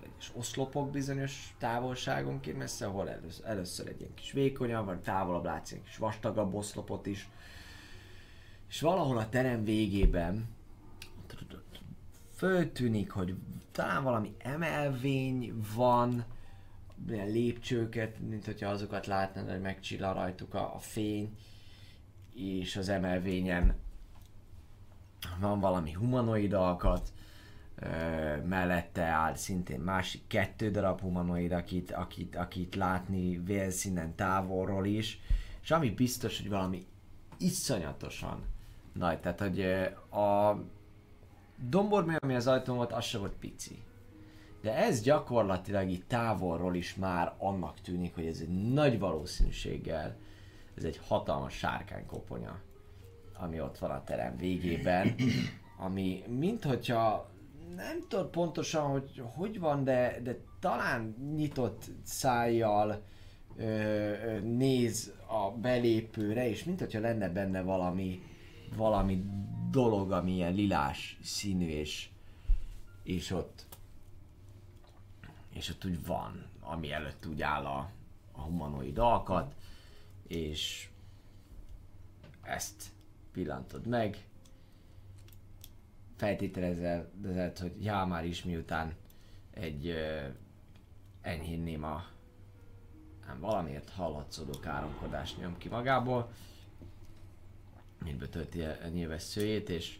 egyes 0.03 0.33
oszlopok 0.35 0.91
bizonyos 0.91 1.55
távolságonként 1.59 2.59
messze, 2.59 2.87
ahol 2.87 3.11
először, 3.11 3.47
először 3.47 3.89
egy 3.89 4.01
ilyen 4.01 4.15
kis 4.15 4.33
vékonyabb, 4.33 4.87
vagy 4.87 5.01
távolabb 5.01 5.45
látsz 5.45 5.73
egy 5.73 5.83
kis 5.83 5.97
vastagabb 5.97 6.55
oszlopot 6.55 7.07
is. 7.07 7.29
És 8.69 8.81
valahol 8.81 9.19
a 9.19 9.29
terem 9.29 9.65
végében 9.65 10.57
föltűnik, 12.37 13.11
hogy 13.11 13.35
talán 13.73 14.03
valami 14.03 14.35
emelvény 14.39 15.63
van, 15.75 16.25
ilyen 17.09 17.31
lépcsőket, 17.31 18.19
mint 18.19 18.45
hogyha 18.45 18.69
azokat 18.69 19.07
látnád, 19.07 19.51
hogy 19.51 19.61
megcsilla 19.61 20.13
rajtuk 20.13 20.55
a, 20.55 20.75
a 20.75 20.79
fény, 20.79 21.37
és 22.35 22.77
az 22.77 22.89
emelvényen 22.89 23.75
van 25.41 25.61
valami 25.61 25.93
humanoid 25.93 26.53
alkat, 26.53 27.13
ö, 27.75 27.87
mellette 28.45 29.03
áll 29.03 29.35
szintén 29.35 29.81
másik 29.81 30.27
kettő 30.27 30.71
darab 30.71 31.01
humanoid, 31.01 31.53
akit, 31.53 31.93
akit, 31.93 32.37
akit 32.37 32.75
látni 32.75 33.39
vélszínen 33.39 34.15
távolról 34.15 34.87
is, 34.87 35.21
és 35.63 35.71
ami 35.71 35.91
biztos, 35.91 36.41
hogy 36.41 36.51
valami 36.51 36.87
iszonyatosan 37.39 38.56
nagy, 38.99 39.21
tehát 39.21 39.41
hogy 39.41 39.61
a 40.21 40.57
dombormű, 41.69 42.15
ami 42.19 42.35
az 42.35 42.47
ajtón 42.47 42.77
volt, 42.77 42.93
az 42.93 43.05
se 43.05 43.19
volt 43.19 43.35
pici. 43.41 43.83
De 44.63 44.75
ez 44.75 45.03
gyakorlatilag 45.03 45.91
itt 45.91 46.09
távolról 46.09 46.75
is 46.75 46.95
már 46.95 47.33
annak 47.39 47.81
tűnik, 47.81 48.15
hogy 48.15 48.27
ez 48.27 48.39
egy 48.41 48.73
nagy 48.73 48.99
valószínűséggel 48.99 50.17
ez 50.77 50.85
egy 50.85 51.01
hatalmas 51.07 51.55
sárkánykoponya, 51.55 52.61
ami 53.39 53.61
ott 53.61 53.79
van 53.79 53.91
a 53.91 54.05
terem 54.05 54.37
végében, 54.37 55.15
ami 55.87 56.23
mint 56.39 56.65
hogyha 56.65 57.31
nem 57.77 57.99
tudod 58.09 58.27
pontosan, 58.27 58.83
hogy 58.91 59.23
hogy 59.35 59.61
van, 59.61 59.85
de, 59.85 60.21
de 60.23 60.39
talán 60.61 61.15
nyitott 61.35 61.85
szájjal 62.03 63.03
ö, 63.57 64.41
néz 64.41 65.13
a 65.27 65.51
belépőre, 65.51 66.49
és 66.49 66.65
mint 66.65 66.79
hogyha 66.79 67.01
lenne 67.01 67.29
benne 67.29 67.63
valami, 67.63 68.23
valami 68.75 69.25
dolog, 69.71 70.13
ami 70.13 70.33
ilyen 70.33 70.55
lilás 70.55 71.19
színű, 71.23 71.69
és, 71.69 72.09
és 73.03 73.31
ott 73.31 73.67
és 75.57 75.71
ott 75.71 75.85
úgy 75.85 76.07
van, 76.07 76.47
ami 76.61 76.93
előtt 76.93 77.27
úgy 77.27 77.43
áll 77.43 77.65
a, 77.65 77.91
a 78.33 78.41
humanoid 78.41 78.99
alkat, 78.99 79.55
és 80.27 80.89
ezt 82.43 82.85
pillantod 83.33 83.87
meg, 83.87 84.29
feltételezed, 86.17 87.59
hogy 87.59 87.85
já, 87.85 88.05
már 88.05 88.25
is 88.25 88.45
miután 88.45 88.95
egy 89.51 89.87
ö, 89.87 90.27
enyhén 91.21 91.61
néma 91.61 92.05
nem 93.27 93.41
valamiért 93.41 93.91
hallatszódó 93.91 94.59
káromkodást 94.59 95.39
nyom 95.39 95.59
ki 95.59 95.69
magából, 95.69 96.33
mindből 98.05 98.29
tölti 98.29 98.61
a 98.61 98.89
nyilves 98.93 99.23
szőjét, 99.23 99.69
és 99.69 99.99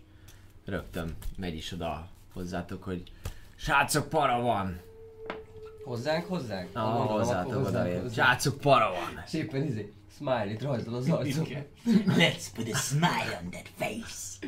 rögtön 0.65 1.17
megy 1.37 1.55
is 1.55 1.73
oda 1.73 2.11
hozzátok, 2.33 2.83
hogy 2.83 3.13
srácok, 3.55 4.09
para 4.09 4.41
van! 4.41 4.81
Hozzánk, 5.85 6.25
hozzánk? 6.25 6.73
Na, 6.73 7.01
akkor 7.01 7.19
hozzátok 7.21 7.67
oda, 7.67 8.11
srácok, 8.11 8.61
para 8.61 8.91
van! 8.91 9.23
És 9.27 9.33
éppen 9.33 9.63
izé, 9.63 9.93
smiley-t 10.17 10.63
rajzol 10.63 10.95
az 10.95 11.11
arcon. 11.11 11.47
Let's 12.07 12.47
put 12.55 12.73
a 12.73 12.77
smile 12.77 13.41
on 13.43 13.51
that 13.51 13.69
face. 13.77 14.47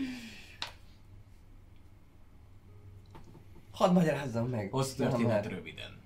Hadd 3.71 3.93
magyarázzam 3.93 4.49
meg. 4.49 4.71
Hossz 4.71 4.95
Na, 4.95 5.09
történet 5.09 5.43
már. 5.43 5.53
röviden. 5.53 6.01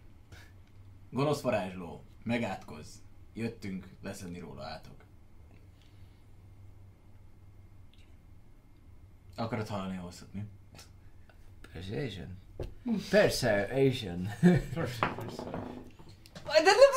Gonosz 1.11 1.41
varázsló, 1.41 2.05
megátkozz. 2.23 2.95
Jöttünk 3.35 3.87
leszedni 4.03 4.39
róla 4.39 4.65
átok. 4.65 4.95
Akarod 9.37 9.69
hallani 9.69 9.97
a 9.97 10.01
hosszat, 10.01 10.33
mi? 10.33 10.43
Persuasion? 11.73 12.39
Persuasion. 13.11 14.29
De 16.45 16.63
nem... 16.63 16.91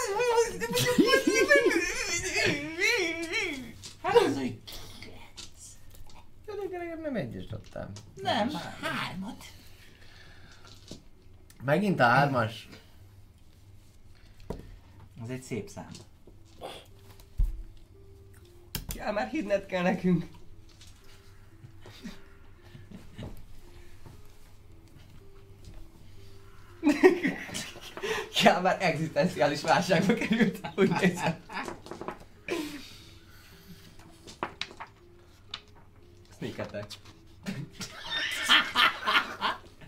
Hát 4.01 4.15
az, 4.15 4.37
hogy 4.37 4.59
Legalább 6.71 7.01
nem 7.01 7.15
egyes 7.15 7.45
dobtam. 7.45 7.91
nem, 8.15 8.49
hármat. 8.81 9.43
Megint 11.63 11.99
a 11.99 12.03
hármas. 12.03 12.69
Az 15.21 15.29
egy 15.29 15.41
szép 15.41 15.69
szám. 15.69 15.91
Kell 18.87 19.11
már 19.11 19.27
hinned 19.27 19.65
kell 19.65 19.81
nekünk. 19.81 20.27
Kell 28.41 28.61
már 28.61 28.77
egzisztenciális 28.81 29.61
válságba 29.61 30.13
került, 30.13 30.59
úgy 30.75 30.89
nézem. 31.01 31.35
Sneak 36.37 36.57
attack. 36.57 36.93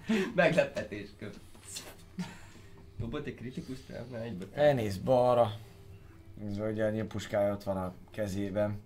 Meglepetés 0.35 1.09
köp. 1.19 1.35
Dobott 2.97 3.25
egy 3.25 3.35
kritikus 3.35 3.77
trávnál 3.79 4.21
egybe. 4.21 4.45
Elnéz 4.53 4.97
balra. 4.97 5.59
Ez 6.45 6.57
ugye 6.57 6.85
a 6.85 6.89
nyilpuskája 6.89 7.53
ott 7.53 7.63
van 7.63 7.77
a 7.77 7.93
kezében. 8.11 8.81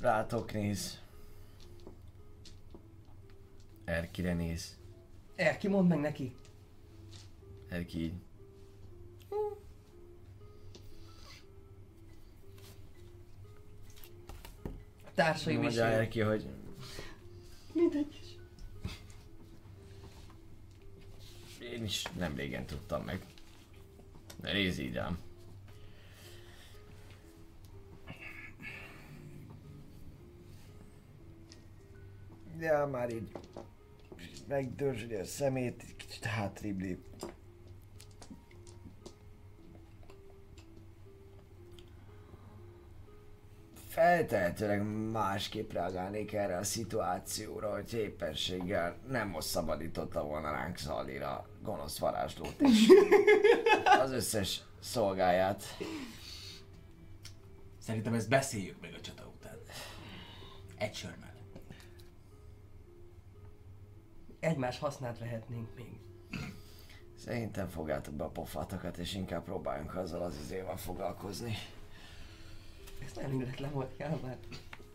Rátok 0.00 0.52
néz. 0.52 1.00
Erkire 3.84 4.32
néz. 4.32 4.76
Erki, 5.36 5.68
mondd 5.68 5.88
meg 5.88 6.00
neki. 6.00 6.34
Erki 7.68 8.02
így. 8.02 8.12
Társai 15.14 15.52
Mondja 15.52 15.70
visel. 15.70 15.92
Erki, 15.92 16.20
hogy 16.20 16.46
Mindegy 17.72 18.18
is. 18.22 18.34
én 21.60 21.84
is 21.84 22.02
nem 22.18 22.36
régen 22.36 22.66
tudtam 22.66 23.02
meg. 23.04 23.26
De 24.40 24.52
nézd 24.52 24.80
így 24.80 24.96
ám. 24.96 25.18
Ja, 32.58 32.86
már 32.86 33.10
így 33.10 33.30
megdörzsöli 34.48 35.14
a 35.14 35.24
szemét, 35.24 35.82
egy 35.88 35.96
kicsit 35.96 36.24
hátrébb 36.24 36.80
lép. 36.80 37.04
Feltehetőleg 43.88 44.82
másképp 45.10 45.72
reagálnék 45.72 46.32
erre 46.32 46.56
a 46.56 46.64
szituációra, 46.64 47.72
hogy 47.72 47.92
éppenséggel 47.92 48.96
nem 49.08 49.36
szabadította 49.38 50.24
volna 50.24 50.50
ránk 50.50 50.78
Szalír 50.78 51.22
a 51.22 51.48
gonosz 51.62 51.98
varázslót 51.98 52.60
és 52.60 52.88
az 54.02 54.10
összes 54.10 54.62
szolgáját. 54.80 55.62
Szerintem 57.78 58.14
ezt 58.14 58.28
beszéljük 58.28 58.80
meg 58.80 58.94
a 58.96 59.00
csata 59.00 59.32
után. 59.36 59.58
Egy 60.78 60.94
sör 60.94 61.25
Egymás 64.40 64.78
hasznát 64.78 65.18
vehetnénk 65.18 65.68
még. 65.76 65.98
Szerintem 67.24 67.68
fogjátok 67.68 68.14
be 68.14 68.24
a 68.24 68.28
pofátokat, 68.28 68.96
és 68.96 69.14
inkább 69.14 69.44
próbáljunk 69.44 69.94
azzal 69.94 70.22
az 70.22 70.38
izével 70.42 70.76
foglalkozni. 70.76 71.54
Ez 73.04 73.12
nem 73.12 73.40
illetlen 73.40 73.72
volt, 73.72 73.96
kell 73.96 74.18
már. 74.22 74.36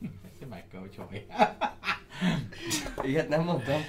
Ezt 0.02 0.50
meg 0.50 0.68
kell, 0.68 0.80
hogy 0.80 0.96
hallj. 0.96 1.26
Ilyet 3.10 3.30
nem 3.30 3.44
mondtam. 3.44 3.82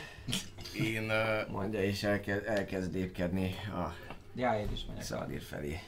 Én 0.74 1.10
uh, 1.10 1.50
Mondja, 1.50 1.82
és 1.82 2.02
elkezd, 2.02 2.46
elkezd 2.46 2.92
lépkedni 2.92 3.54
a 3.66 3.94
Ja, 4.34 4.58
én 4.58 4.72
is 4.72 4.84
megyek. 4.84 5.02
Szalír 5.02 5.42
felé. 5.42 5.78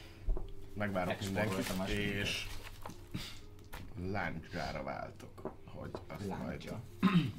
megvárok 0.73 1.19
mindenkit, 1.19 1.87
és 1.87 2.47
láncsára 4.11 4.83
váltok, 4.83 5.51
hogy 5.75 5.91
azt 6.07 6.27
majd 6.27 6.47
Láncsa. 6.49 6.81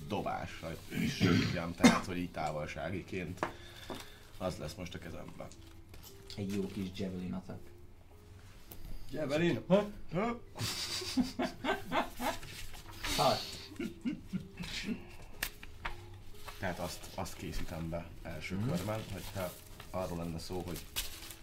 dobásra 0.09 0.71
is 1.01 1.17
tudjam, 1.17 1.75
tehát 1.75 2.05
hogy 2.05 2.17
így 2.17 2.31
távolságiként 2.31 3.47
az 4.39 4.57
lesz 4.57 4.75
most 4.75 4.95
a 4.95 4.99
kezemben. 4.99 5.47
Egy 6.37 6.55
jó 6.55 6.67
kis 6.67 6.89
javelin 6.95 7.33
attack. 7.33 7.61
Javelin? 9.11 9.63
Ha? 9.67 9.89
Hat. 13.17 13.41
Tehát 16.59 16.79
azt, 16.79 17.07
azt 17.15 17.37
készítem 17.37 17.89
be 17.89 18.07
első 18.23 18.59
körben, 18.69 19.01
hogyha 19.13 19.53
arról 19.91 20.19
lenne 20.19 20.39
szó, 20.39 20.63
hogy 20.67 20.79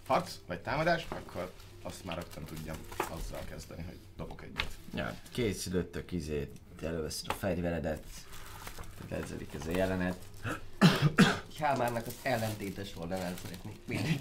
harc 0.07 0.33
vagy 0.47 0.59
támadás, 0.59 1.05
akkor 1.09 1.53
azt 1.81 2.05
már 2.05 2.15
rögtön 2.15 2.43
tudjam 2.43 2.75
azzal 2.97 3.43
kezdeni, 3.49 3.83
hogy 3.83 3.97
dobok 4.17 4.43
egyet. 4.43 4.77
Ja, 4.95 5.17
készülöttök 5.31 6.11
izét, 6.11 6.59
először 6.81 7.29
a 7.29 7.33
fegyveredet, 7.33 8.03
kezdődik 9.09 9.53
ez 9.53 9.67
a 9.67 9.71
jelenet. 9.71 10.17
Kálmárnak 11.57 12.05
az 12.05 12.15
ellentétes 12.21 12.95
oldalán 12.97 13.33
szeretnék 13.43 13.77
mindig 13.87 14.19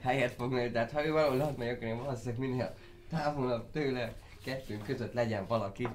helyet 0.00 0.32
fogni, 0.34 0.70
tehát 0.70 0.90
ha 0.90 1.06
ő 1.06 1.12
valahol 1.12 1.40
ott 1.40 1.56
megy, 1.56 1.68
akkor 1.68 1.82
én 1.86 1.96
valószínűleg 2.02 2.38
minél 2.38 2.74
távolabb 3.10 3.70
tőle, 3.70 4.14
kettőnk 4.44 4.84
között 4.84 5.12
legyen 5.12 5.46
valaki. 5.46 5.88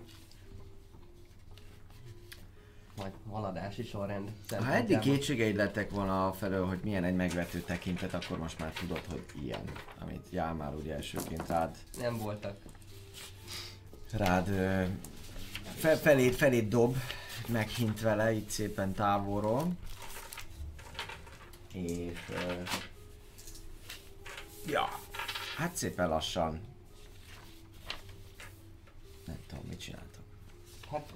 Majd 2.98 3.12
haladási 3.32 3.84
sorrend. 3.84 4.32
Ha 4.50 4.74
eddig 4.74 5.00
kétségeid 5.00 5.56
lettek 5.56 5.90
volna 5.90 6.34
felől, 6.34 6.66
hogy 6.66 6.80
milyen 6.84 7.04
egy 7.04 7.16
megvető 7.16 7.60
tekintet, 7.60 8.14
akkor 8.14 8.38
most 8.38 8.60
már 8.60 8.72
tudod, 8.72 9.02
hogy 9.10 9.26
ilyen, 9.44 9.62
amit 10.00 10.28
Jálmár 10.30 10.74
ugye 10.74 10.96
elsőként 10.96 11.48
rád, 11.48 11.76
Nem 12.00 12.18
voltak. 12.18 12.58
rád 14.12 14.50
ö, 14.50 14.84
fe, 15.76 15.96
felét, 15.96 16.36
felét 16.36 16.68
dob, 16.68 16.96
meghint 17.48 18.02
vele 18.02 18.34
itt 18.34 18.50
szépen 18.50 18.94
távolról. 18.94 19.68
És... 21.74 22.20
Ö, 22.30 22.62
ja, 24.68 25.00
hát 25.58 25.76
szépen 25.76 26.10
lassan. 26.10 26.60
Nem 29.26 29.38
tudom, 29.48 29.64
mit 29.70 29.80
csináltok. 29.80 30.24
Hát 30.92 31.14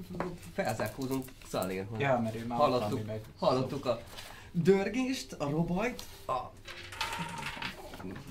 felzárkózunk 0.53 1.29
Szalérhoz. 1.47 1.99
Ja, 1.99 2.19
mert 2.19 2.35
ő 2.35 2.45
már 2.45 2.57
hallottuk, 2.57 3.05
meg- 3.05 3.25
hallottuk 3.37 3.85
a 3.85 4.01
dörgést, 4.51 5.33
a 5.33 5.49
robajt, 5.49 6.03
a 6.27 6.51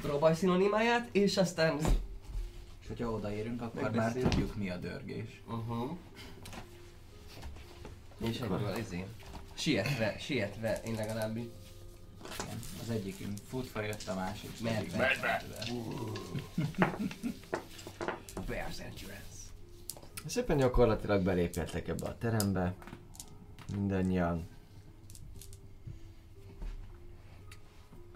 robaj 0.03 0.35
szinonimáját, 0.35 1.09
és 1.13 1.37
aztán... 1.37 1.79
És 2.89 2.97
hogyha 2.97 3.13
odaérünk, 3.13 3.63
akkor 3.63 3.91
már 3.91 4.13
tudjuk 4.13 4.57
mi 4.57 4.71
a 4.71 4.77
dörgés. 4.77 5.43
Uh-huh. 5.47 5.97
És 8.19 8.41
egyből 8.41 8.77
izé. 8.77 9.07
Sietve, 9.55 10.19
sietve, 10.19 10.81
én 10.85 10.95
legalábbis 10.95 11.45
Igen, 12.43 12.59
az 12.83 12.91
egyikünk 12.91 13.39
futva 13.49 13.81
jött, 13.81 14.09
a 14.09 14.15
másik 14.15 14.51
pedig 14.63 14.91
be. 14.91 14.97
megfordult. 14.97 16.21
Bears 18.49 18.79
Endurance. 18.79 19.39
Szépen 20.27 20.57
gyakorlatilag 20.57 21.23
belépjetek 21.23 21.89
ebbe 21.89 22.07
a 22.07 22.19
terembe. 22.19 22.75
Mindannyian. 23.75 24.49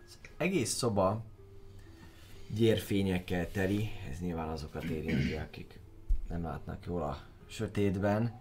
Az 0.07 0.19
egész 0.37 0.71
szoba 0.71 1.25
gyérfényekkel 2.55 3.51
teli, 3.51 3.89
ez 4.11 4.21
nyilván 4.21 4.49
azokat 4.49 4.85
érinti, 4.85 5.35
akik 5.35 5.79
nem 6.29 6.43
látnak 6.43 6.87
jól 6.87 7.03
a 7.03 7.19
sötétben. 7.47 8.41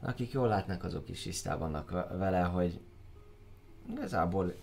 Akik 0.00 0.32
jól 0.32 0.48
látnak, 0.48 0.84
azok 0.84 1.08
is 1.08 1.22
tisztában 1.22 1.70
vannak 1.70 1.90
ve- 1.90 2.08
vele, 2.18 2.40
hogy 2.42 2.80
igazából 3.90 4.54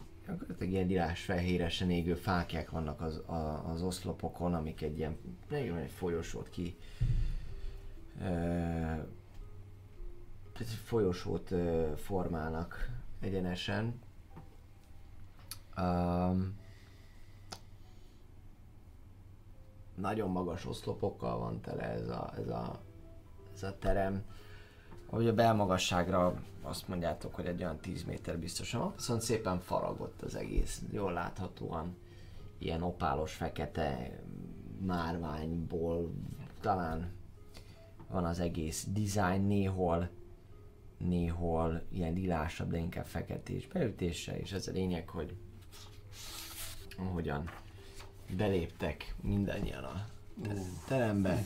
ilyen 0.60 0.88
dirás 0.88 1.24
fehéresen 1.24 1.90
égő 1.90 2.14
fákják 2.14 2.70
vannak 2.70 3.02
az, 3.02 3.18
a, 3.18 3.70
az 3.70 3.82
oszlopokon, 3.82 4.54
amik 4.54 4.82
egy 4.82 4.98
ilyen, 4.98 5.18
régen 5.50 5.78
egy 5.78 5.92
folyosót 5.92 6.50
ki 6.50 6.76
Ö, 8.22 8.96
folyosót 10.84 11.52
ö, 11.52 11.92
formálnak 11.96 12.90
egyenesen. 13.20 14.02
Nagyon 19.96 20.30
magas 20.30 20.66
oszlopokkal 20.66 21.38
van 21.38 21.62
tele 21.62 21.84
ez 21.84 22.08
a, 22.08 22.34
ez 22.38 22.48
a, 22.48 22.80
ez 23.54 23.64
a 23.64 23.78
terem. 23.80 24.24
Ahogy 25.10 25.28
a 25.28 25.34
belmagasságra 25.34 26.42
azt 26.62 26.88
mondjátok, 26.88 27.36
hogy 27.36 27.46
egy 27.46 27.62
olyan 27.62 27.78
10 27.78 28.04
méter 28.04 28.38
biztosan 28.38 28.80
van, 28.80 28.94
viszont 28.96 29.22
szépen 29.22 29.60
faragott 29.60 30.22
az 30.22 30.36
egész, 30.36 30.82
jól 30.92 31.14
láthatóan 31.14 31.96
ilyen 32.58 32.82
opálos, 32.82 33.34
fekete 33.34 34.20
márványból 34.86 36.14
talán 36.62 37.12
van 38.10 38.26
az 38.26 38.40
egész 38.40 38.88
design, 38.90 39.48
néhol, 39.48 40.10
néhol 40.98 41.82
ilyen 41.90 42.14
lilásabb, 42.14 42.72
de 42.72 42.78
inkább 42.78 43.06
feketés 43.06 43.68
beütése, 43.68 44.40
és 44.40 44.52
ez 44.52 44.68
a 44.68 44.72
lényeg, 44.72 45.10
hogy 45.10 45.36
ahogyan 46.98 47.50
beléptek 48.36 49.16
mindannyian 49.22 49.84
a 49.84 50.06
terembe, 50.88 51.44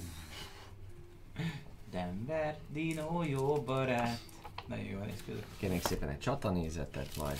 Denver, 1.89 2.59
Dino, 2.69 3.23
jó 3.23 3.61
barát. 3.61 4.19
Nagyon 4.65 4.85
jól 4.85 5.05
néz 5.05 5.23
ki. 5.25 5.31
kérnék 5.57 5.85
szépen 5.85 6.09
egy 6.09 6.19
csatanézetet 6.19 7.15
majd. 7.15 7.37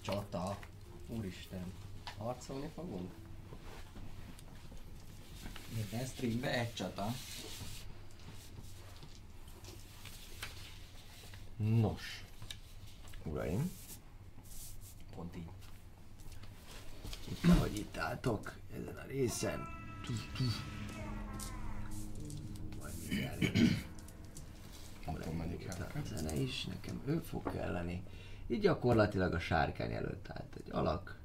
Csata. 0.00 0.58
Úristen. 1.06 1.72
Harcolni 2.18 2.70
fogunk? 2.74 3.10
Minden 5.74 6.06
streambe 6.06 6.58
egy 6.58 6.74
csata. 6.74 7.14
Nos, 11.56 12.24
uraim, 13.24 13.70
Pont 15.14 15.36
így. 15.36 15.59
Itt 17.30 17.44
ahogy 17.44 17.76
itt 17.76 17.96
álltok, 17.96 18.54
ezen 18.76 18.96
a 18.96 19.06
részen, 19.06 19.68
majd 25.36 25.48
mindjárt 25.48 25.94
a 25.94 26.00
zene 26.04 26.34
is, 26.34 26.64
nekem 26.64 27.00
ő 27.06 27.18
fog 27.18 27.52
kelleni. 27.52 28.02
Így 28.46 28.60
gyakorlatilag 28.60 29.34
a 29.34 29.38
sárkány 29.38 29.92
előtt 29.92 30.28
állt 30.28 30.56
egy 30.56 30.70
alak. 30.72 31.18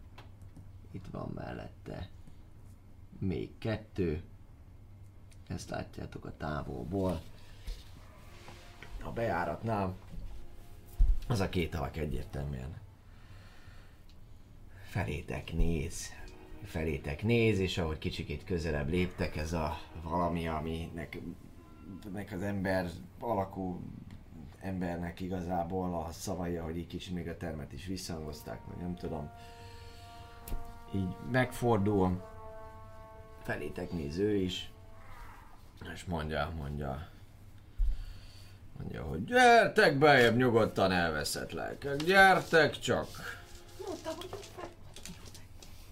Itt 0.92 1.06
van 1.12 1.32
mellette 1.36 2.10
még 3.20 3.58
kettő. 3.58 4.24
Ezt 5.48 5.70
látjátok 5.70 6.26
a 6.26 6.38
távolból. 6.38 7.22
A 9.04 9.12
bejáratnál 9.12 9.96
az 11.28 11.40
a 11.40 11.50
két 11.50 11.76
alak 11.76 11.98
egyértelműen 11.98 12.76
felétek 14.96 15.54
néz. 15.54 16.14
Felétek 16.64 17.24
néz, 17.24 17.60
és 17.60 17.78
ahogy 17.78 17.98
kicsikét 17.98 18.44
közelebb 18.44 18.90
léptek, 18.90 19.36
ez 19.36 19.54
a 19.54 19.78
valami, 20.04 20.48
aminek 20.48 21.18
nek 22.14 22.32
az 22.32 22.42
ember 22.42 22.90
alakú 23.20 23.80
embernek 24.62 25.20
igazából 25.20 25.94
a 25.96 26.12
szavai, 26.12 26.56
hogy 26.56 26.78
így 26.78 26.88
kicsit 26.88 27.14
még 27.14 27.28
a 27.28 27.38
termet 27.38 27.74
is 27.74 27.86
visszhangozták, 27.86 28.60
vagy 28.66 28.78
nem 28.78 28.96
tudom. 28.96 29.30
Így 30.96 31.16
megfordul, 31.32 32.24
felétek 33.44 33.92
néz 33.92 34.18
ő 34.18 34.36
is, 34.36 34.72
és 35.94 36.06
mondja, 36.06 36.54
mondja, 36.58 37.08
mondja, 38.78 39.04
hogy 39.04 39.24
gyertek 39.24 39.98
bejebb, 39.98 40.36
nyugodtan 40.36 40.92
elveszett 40.92 41.52
lelkek, 41.52 41.96
gyertek 41.96 42.80
csak! 42.80 43.08
Mondtam, 43.88 44.14
hogy. 44.16 44.55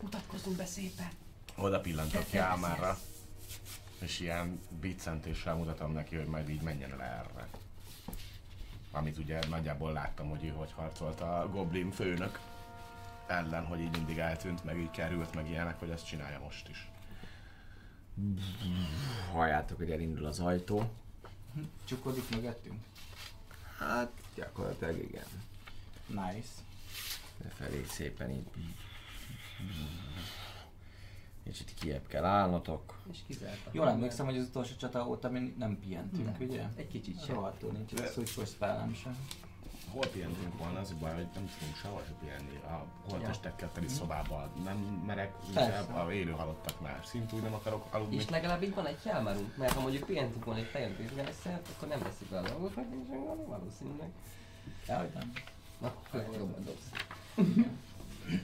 Mutatkozzunk 0.03 0.57
be 0.57 0.65
szépen. 0.65 1.09
Oda 1.55 1.79
pillantok 1.79 2.31
Jámárra, 2.31 2.97
és 3.99 4.19
ilyen 4.19 4.59
biccentéssel 4.79 5.55
mutatom 5.55 5.91
neki, 5.91 6.15
hogy 6.15 6.25
majd 6.25 6.49
így 6.49 6.61
menjen 6.61 6.91
el 6.91 7.01
erre. 7.01 7.47
Amit 8.91 9.17
ugye 9.17 9.39
nagyjából 9.47 9.91
láttam, 9.91 10.29
hogy 10.29 10.45
ő 10.45 10.49
hogy 10.49 10.71
harcolt 10.71 11.21
a 11.21 11.49
Goblin 11.51 11.91
főnök 11.91 12.39
ellen, 13.27 13.65
hogy 13.65 13.79
így 13.79 13.91
mindig 13.91 14.17
eltűnt, 14.17 14.63
meg 14.63 14.77
így 14.77 14.91
került, 14.91 15.33
meg 15.33 15.49
ilyenek, 15.49 15.79
hogy 15.79 15.89
ezt 15.89 16.05
csinálja 16.05 16.39
most 16.39 16.69
is. 16.69 16.89
Halljátok, 19.31 19.77
hogy 19.77 19.91
elindul 19.91 20.25
az 20.25 20.39
ajtó. 20.39 20.91
Csukodik 21.85 22.29
mögöttünk. 22.29 22.83
Hát 23.79 24.11
gyakorlatilag 24.35 24.97
igen. 24.97 25.27
Nice. 26.07 26.49
Felé 27.57 27.83
szépen 27.83 28.29
így. 28.29 28.47
Kicsit 31.43 31.73
kiebb 31.73 32.07
kell 32.07 32.23
állnotok. 32.23 32.97
És 33.11 33.17
kizárta. 33.27 33.69
Jól 33.71 33.89
emlékszem, 33.89 34.25
hogy 34.25 34.37
az 34.37 34.47
utolsó 34.47 34.75
csata 34.75 35.07
óta 35.07 35.29
mi 35.29 35.53
nem 35.57 35.79
pihentünk, 35.79 36.37
Nem. 36.39 36.49
ugye? 36.49 36.63
Egy 36.75 36.87
kicsit 36.87 37.25
sem. 37.25 37.35
Rohadtul 37.35 37.71
nincs 37.71 37.93
egy 37.93 38.11
szújfos 38.11 38.49
spellem 38.49 38.93
sem. 38.93 39.17
Hol 39.91 40.07
pihentünk 40.07 40.57
volna, 40.57 40.79
az 40.79 40.91
a 40.91 40.95
baj, 40.99 41.13
hogy 41.13 41.27
nem 41.33 41.51
tudunk 41.57 41.75
sehol 41.81 42.01
se 42.07 42.13
pihenni. 42.19 42.55
A 42.55 42.85
holttestekkel 43.09 43.71
teli 43.71 43.87
szobában 43.87 44.51
nem 44.63 44.77
merek, 45.05 45.33
a 45.93 46.11
élő 46.11 46.31
halottaknál 46.31 46.99
szintúgy 47.05 47.41
nem 47.41 47.53
akarok 47.53 47.93
aludni. 47.93 48.15
És 48.15 48.29
legalább 48.29 48.63
így 48.63 48.73
van 48.73 48.85
egy 48.85 48.99
jelmárunk, 49.05 49.57
mert 49.57 49.73
ha 49.73 49.81
mondjuk 49.81 50.05
pihentünk 50.05 50.45
volna 50.45 50.59
egy 50.59 50.67
fejem 50.67 50.95
bizonyászert, 50.97 51.67
akkor 51.75 51.87
nem 51.87 51.99
veszik 51.99 52.29
be 52.29 52.37
a 52.37 52.41
dolgokat, 52.41 52.85
és 53.03 53.09
akkor 53.09 53.45
valószínűleg. 53.47 54.09
Ja, 54.87 54.97
hogy 54.97 55.11
nem. 55.13 55.31
Na, 55.79 55.93
főleg 56.09 56.27
jobban 56.37 56.63
dobsz. 56.63 56.89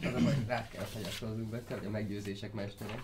Az 0.03 0.13
a 0.13 0.23
baj, 0.23 0.33
hogy 0.33 0.47
rá 0.47 0.67
kell 0.67 0.83
fegyelkoznunk 0.83 1.49
be, 1.49 1.75
a 1.85 1.89
meggyőzések 1.89 2.53
mestere. 2.53 3.03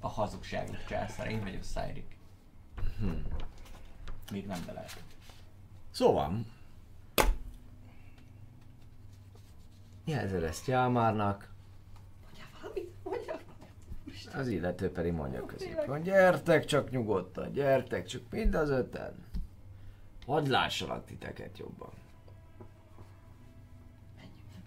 A 0.00 0.08
hazugságok 0.08 0.84
császár, 0.88 1.30
én 1.30 1.40
vagyok 1.40 1.62
Szájrik. 1.62 2.16
Még 4.32 4.46
nem 4.46 4.62
belelt. 4.66 5.02
Szóval. 5.90 6.44
Jelzel 10.04 10.44
ezt 10.44 10.66
Jámárnak, 10.66 11.52
Mondjál 12.24 12.48
valamit, 12.60 12.92
mondjál 13.02 13.40
az 14.34 14.48
illető 14.48 14.90
pedig 14.90 15.12
mondja 15.12 15.46
közép, 15.46 15.76
hogy 15.76 16.02
gyertek 16.02 16.64
csak 16.64 16.90
nyugodtan, 16.90 17.52
gyertek 17.52 18.06
csak 18.06 18.22
mind 18.30 18.54
az 18.54 18.70
öten. 18.70 19.14
Hadd 20.26 20.50
lássalak 20.50 21.04
titeket 21.04 21.58
jobban. 21.58 21.90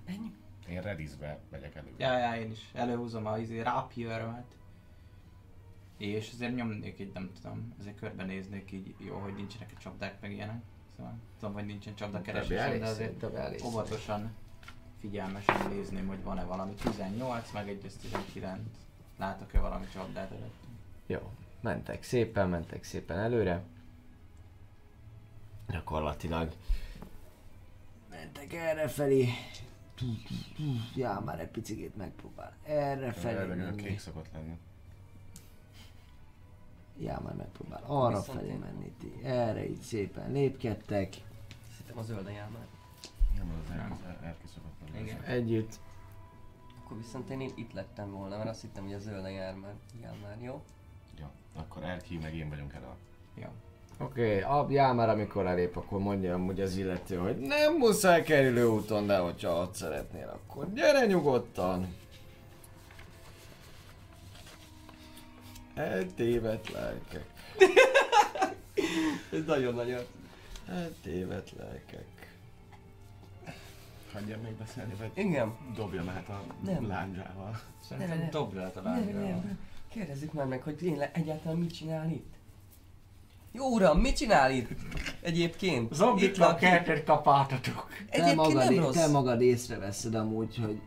Menjünk. 0.08 0.36
Én 0.70 0.82
redizbe 0.82 1.40
megyek 1.52 1.76
elő. 1.76 1.94
Ja, 1.98 2.18
ja, 2.18 2.42
én 2.42 2.52
is 2.52 2.70
előhúzom 2.74 3.26
a 3.26 3.38
izé 3.38 3.62
rapier 3.62 4.44
És 5.98 6.30
azért 6.34 6.56
nyomnék 6.56 7.00
egy, 7.00 7.12
nem 7.14 7.32
tudom, 7.42 7.74
azért 7.80 8.00
körbenéznék 8.00 8.72
így, 8.72 8.96
jó, 8.98 9.18
hogy 9.18 9.34
nincsenek 9.34 9.72
a 9.76 9.80
csapdák 9.80 10.22
meg 10.22 10.32
ilyenek. 10.32 10.62
Szóval 10.96 11.14
tudom, 11.40 11.54
hogy 11.54 11.66
nincsen 11.66 11.96
csapdakeresésem, 11.96 12.80
de 12.80 12.86
azért 12.86 13.24
óvatosan, 13.64 14.32
figyelmesen 15.00 15.70
nézném, 15.70 16.08
hogy 16.08 16.24
van-e 16.24 16.44
valami 16.44 16.74
18, 16.74 17.52
meg 17.52 17.70
egy 17.70 17.92
19. 18.02 18.60
Látok-e 19.18 19.60
valami 19.60 19.86
csapdát 19.94 20.32
előtt? 20.32 20.64
Jó, 21.06 21.32
mentek 21.62 22.04
szépen, 22.04 22.50
mentek 22.50 22.84
szépen 22.84 23.18
előre. 23.18 23.64
Gyakorlatilag 25.68 26.54
mentek 28.10 28.54
erre 28.54 28.88
felé. 28.88 29.30
Já, 30.96 31.20
már 31.20 31.40
egy 31.40 31.48
picit 31.50 31.96
megpróbál 31.96 32.56
erre 32.64 33.12
felé 33.12 33.46
menni. 33.56 33.76
kék 33.84 34.00
szokott 34.00 34.32
lenni. 34.34 34.58
Já, 37.00 37.20
már 37.24 37.34
megpróbál 37.36 37.84
arra 37.86 38.18
Viszont 38.20 38.40
felé 38.40 38.50
én- 38.52 38.60
menni. 38.60 38.92
Ti 39.00 39.14
erre 39.24 39.70
így 39.70 39.80
szépen 39.82 40.32
lépkedtek. 40.32 41.14
Szerintem 41.72 41.98
a 41.98 42.02
zöld 42.02 42.26
a 42.26 42.30
jelmár. 42.30 42.68
Nem, 43.36 43.52
az 43.96 44.04
el- 44.06 44.20
elkiszakadt 44.24 44.92
meg. 44.94 45.02
Igen. 45.02 45.22
Együtt. 45.24 45.80
Akkor 46.84 46.98
viszont 46.98 47.30
én 47.30 47.52
itt 47.56 47.74
lettem 47.74 48.12
volna, 48.12 48.38
mert 48.38 48.50
azt 48.50 48.62
hittem, 48.62 48.84
hogy 48.84 48.94
a 48.94 49.00
zölde 49.00 49.30
jár 49.30 49.56
már, 49.56 49.74
jár 50.02 50.16
már, 50.22 50.42
jó? 50.42 50.64
Ja, 51.20 51.32
akkor 51.56 51.84
Erki 51.84 52.18
meg 52.18 52.36
én 52.36 52.50
vagyunk 52.50 52.74
el 52.74 52.84
a... 52.84 52.98
Ja. 53.40 53.52
Oké, 54.00 54.44
okay, 54.44 54.74
jár 54.76 54.94
már 54.94 55.10
amikor 55.10 55.46
elép, 55.46 55.78
akkor 55.78 56.00
mondja 56.00 56.34
amúgy 56.34 56.62
az 56.62 56.78
illető, 56.78 57.16
hogy 57.16 57.38
nem 57.38 57.74
muszáj 57.78 58.24
kerülő 58.24 58.68
úton, 58.68 59.08
de 59.08 59.18
hogyha 59.18 59.62
ott 59.62 59.74
szeretnél, 59.76 60.28
akkor 60.28 60.74
gyere 60.74 61.06
nyugodtan. 61.06 61.96
Eltévedt 65.76 66.70
lelkek. 66.70 67.26
Ez 69.32 69.46
nagyon 69.46 69.74
nagyon. 69.74 70.02
Eltévedt 70.70 71.52
lelkek. 71.58 72.06
Hagyjam 74.14 74.42
még 74.42 74.54
beszélni, 74.54 74.94
vagy 75.00 75.12
Igen. 75.14 75.58
dobjam 75.76 76.10
át 76.10 76.30
a 76.30 76.44
Nem. 76.66 76.88
lándzsával. 76.88 77.50
Nem, 77.52 77.60
Szerintem 77.80 78.18
nem. 78.18 78.30
dobd 78.30 78.58
át 78.58 78.76
a 78.78 78.82
Nem, 78.82 78.94
lányra. 78.94 79.20
nem. 79.20 79.60
Kérdezzük 79.90 80.34
már 80.34 80.46
meg, 80.46 80.62
hogy 80.62 80.76
tényleg 80.76 81.10
egyáltalán 81.14 81.58
mit 81.58 81.74
csinál 81.74 82.10
itt? 82.10 82.37
Jó 83.52 83.66
uram, 83.74 84.00
mit 84.00 84.16
csinál 84.16 84.52
itt? 84.52 84.70
Egyébként. 85.22 85.92
Itt 85.92 85.98
Zombiknak 85.98 86.48
lakik. 86.50 86.68
kertet 86.70 87.04
kapáltatok. 87.04 87.88
Te 87.90 88.06
Egyébként 88.10 88.36
magad, 88.36 88.70
nem 88.74 88.84
rossz. 88.84 88.96
te 88.96 89.08
magad 89.08 89.42
észreveszed 89.42 90.16
amúgy, 90.16 90.58
hogy 90.58 90.82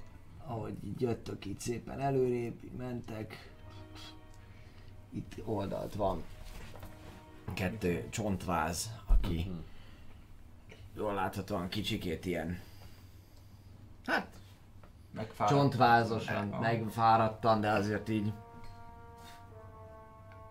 ahogy 0.47 0.74
így 0.85 1.01
jöttök 1.01 1.45
itt 1.45 1.61
szépen 1.61 2.01
előrébb, 2.01 2.65
így 2.65 2.73
mentek, 2.78 3.51
itt 5.15 5.32
oldalt 5.45 5.95
van 5.95 6.23
kettő 7.55 8.07
csontváz, 8.11 8.91
aki 9.07 9.51
jól 10.97 11.15
láthatóan 11.15 11.69
kicsikét 11.69 12.27
ilyen, 12.27 12.61
hát 14.07 14.27
Megfáradt. 15.15 15.57
csontvázosan, 15.59 16.53
Ah. 16.53 16.61
megfáradtan, 16.61 17.61
de 17.61 17.70
azért 17.70 18.09
így 18.09 18.32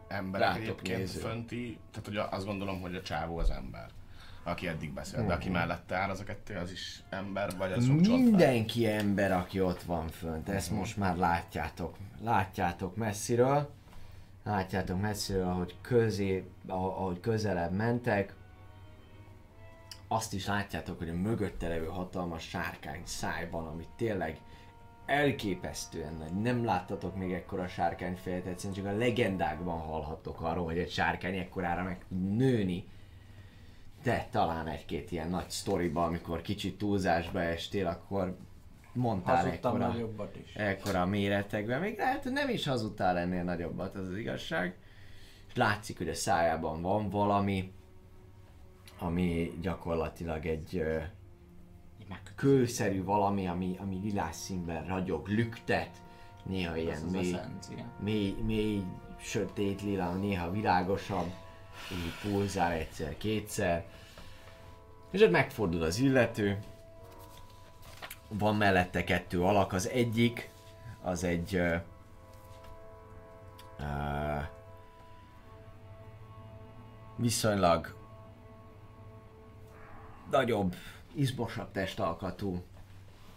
Emberek 0.10 0.48
Rátok 0.48 0.62
egyébként 0.62 0.98
néző. 0.98 1.20
fönti, 1.20 1.80
tehát 1.92 2.08
hogy 2.08 2.38
azt 2.40 2.46
gondolom, 2.46 2.82
hogy 2.82 2.96
a 2.96 3.02
csávó 3.02 3.38
az 3.38 3.50
ember. 3.50 3.90
Aki 4.44 4.68
eddig 4.68 4.94
beszélt, 4.94 5.26
de 5.26 5.34
aki 5.34 5.50
mellette 5.50 5.96
áll, 5.96 6.10
az 6.10 6.20
a 6.20 6.24
kettő, 6.24 6.56
az 6.56 6.72
is 6.72 7.04
ember, 7.10 7.58
vagy 7.58 7.72
az? 7.72 7.88
Mindenki 7.88 8.88
ember, 8.88 9.32
aki 9.32 9.62
ott 9.62 9.82
van 9.82 10.08
fönt, 10.08 10.50
ezt 10.50 10.72
most 10.72 10.98
már 10.98 11.18
látjátok. 11.18 11.98
Látjátok 12.24 12.96
messziről. 12.96 13.70
Látjátok 14.44 15.02
messziről, 15.02 15.48
ahogy, 15.48 15.76
közé, 15.82 16.50
ahogy 16.68 17.20
közelebb 17.20 17.72
mentek. 17.72 18.34
Azt 20.08 20.34
is 20.34 20.46
látjátok, 20.46 20.98
hogy 20.98 21.10
a 21.10 21.14
mögötte 21.14 21.68
levő 21.68 21.86
hatalmas 21.86 22.44
sárkány 22.44 23.02
szájban, 23.06 23.68
ami 23.68 23.86
tényleg 23.96 24.40
elképesztően 25.10 26.14
nagy. 26.14 26.42
Nem 26.42 26.66
láttatok 26.66 27.16
még 27.16 27.32
ekkora 27.32 27.68
sárkányfejet, 27.68 28.46
egyszerűen 28.46 28.84
csak 28.84 28.94
a 28.94 28.98
legendákban 28.98 29.80
hallhattok 29.80 30.42
arról, 30.42 30.66
hogy 30.66 30.78
egy 30.78 30.92
sárkány 30.92 31.38
ekkorára 31.38 31.84
meg 31.84 32.06
tud 32.08 32.36
nőni. 32.36 32.88
De 34.04 34.28
talán 34.32 34.68
egy-két 34.68 35.12
ilyen 35.12 35.30
nagy 35.30 35.50
sztoriba, 35.50 36.04
amikor 36.04 36.42
kicsit 36.42 36.78
túlzásba 36.78 37.42
estél, 37.42 37.88
akkor 37.88 38.38
mondtál 38.94 39.36
Hazudtam 39.36 39.76
ekkora, 39.76 39.92
nagyobbat 39.92 40.36
is. 40.36 40.56
ekkora 40.56 41.06
méretekben. 41.06 41.80
Még 41.80 41.98
lehet, 41.98 42.24
hogy 42.24 42.32
nem 42.32 42.50
is 42.50 42.66
hazudtál 42.66 43.18
ennél 43.18 43.44
nagyobbat, 43.44 43.96
az 43.96 44.08
az 44.08 44.18
igazság. 44.18 44.78
És 45.48 45.56
látszik, 45.56 45.98
hogy 45.98 46.10
a 46.10 46.14
szájában 46.14 46.82
van 46.82 47.10
valami, 47.10 47.72
ami 49.00 49.52
gyakorlatilag 49.62 50.46
egy 50.46 50.84
kőszerű 52.40 53.04
valami, 53.04 53.48
ami, 53.48 53.76
ami 53.80 54.00
lilás 54.04 54.36
színben 54.36 54.86
ragyog, 54.86 55.28
lüktet, 55.28 55.90
néha 56.44 56.78
ilyen 56.78 57.04
az 57.04 57.12
mély, 57.12 57.34
eszencia. 57.34 57.86
mély, 58.00 58.36
mély, 58.46 58.84
sötét 59.22 59.82
lila, 59.82 60.14
néha 60.14 60.52
világosabb, 60.52 61.32
így 61.92 62.32
pulzál 62.32 62.72
egyszer, 62.72 63.18
kétszer. 63.18 63.86
És 65.12 65.22
ott 65.22 65.32
megfordul 65.32 65.84
az 65.84 66.00
illető. 66.00 66.60
Van 68.28 68.56
mellette 68.56 69.04
kettő 69.04 69.42
alak, 69.42 69.74
az 69.74 69.90
egyik, 69.90 70.50
az 71.02 71.24
egy 71.24 71.56
uh, 71.56 71.82
uh, 73.80 74.44
viszonylag 77.16 77.96
nagyobb, 80.32 80.76
izmosabb 81.14 81.72
testalkatú 81.72 82.64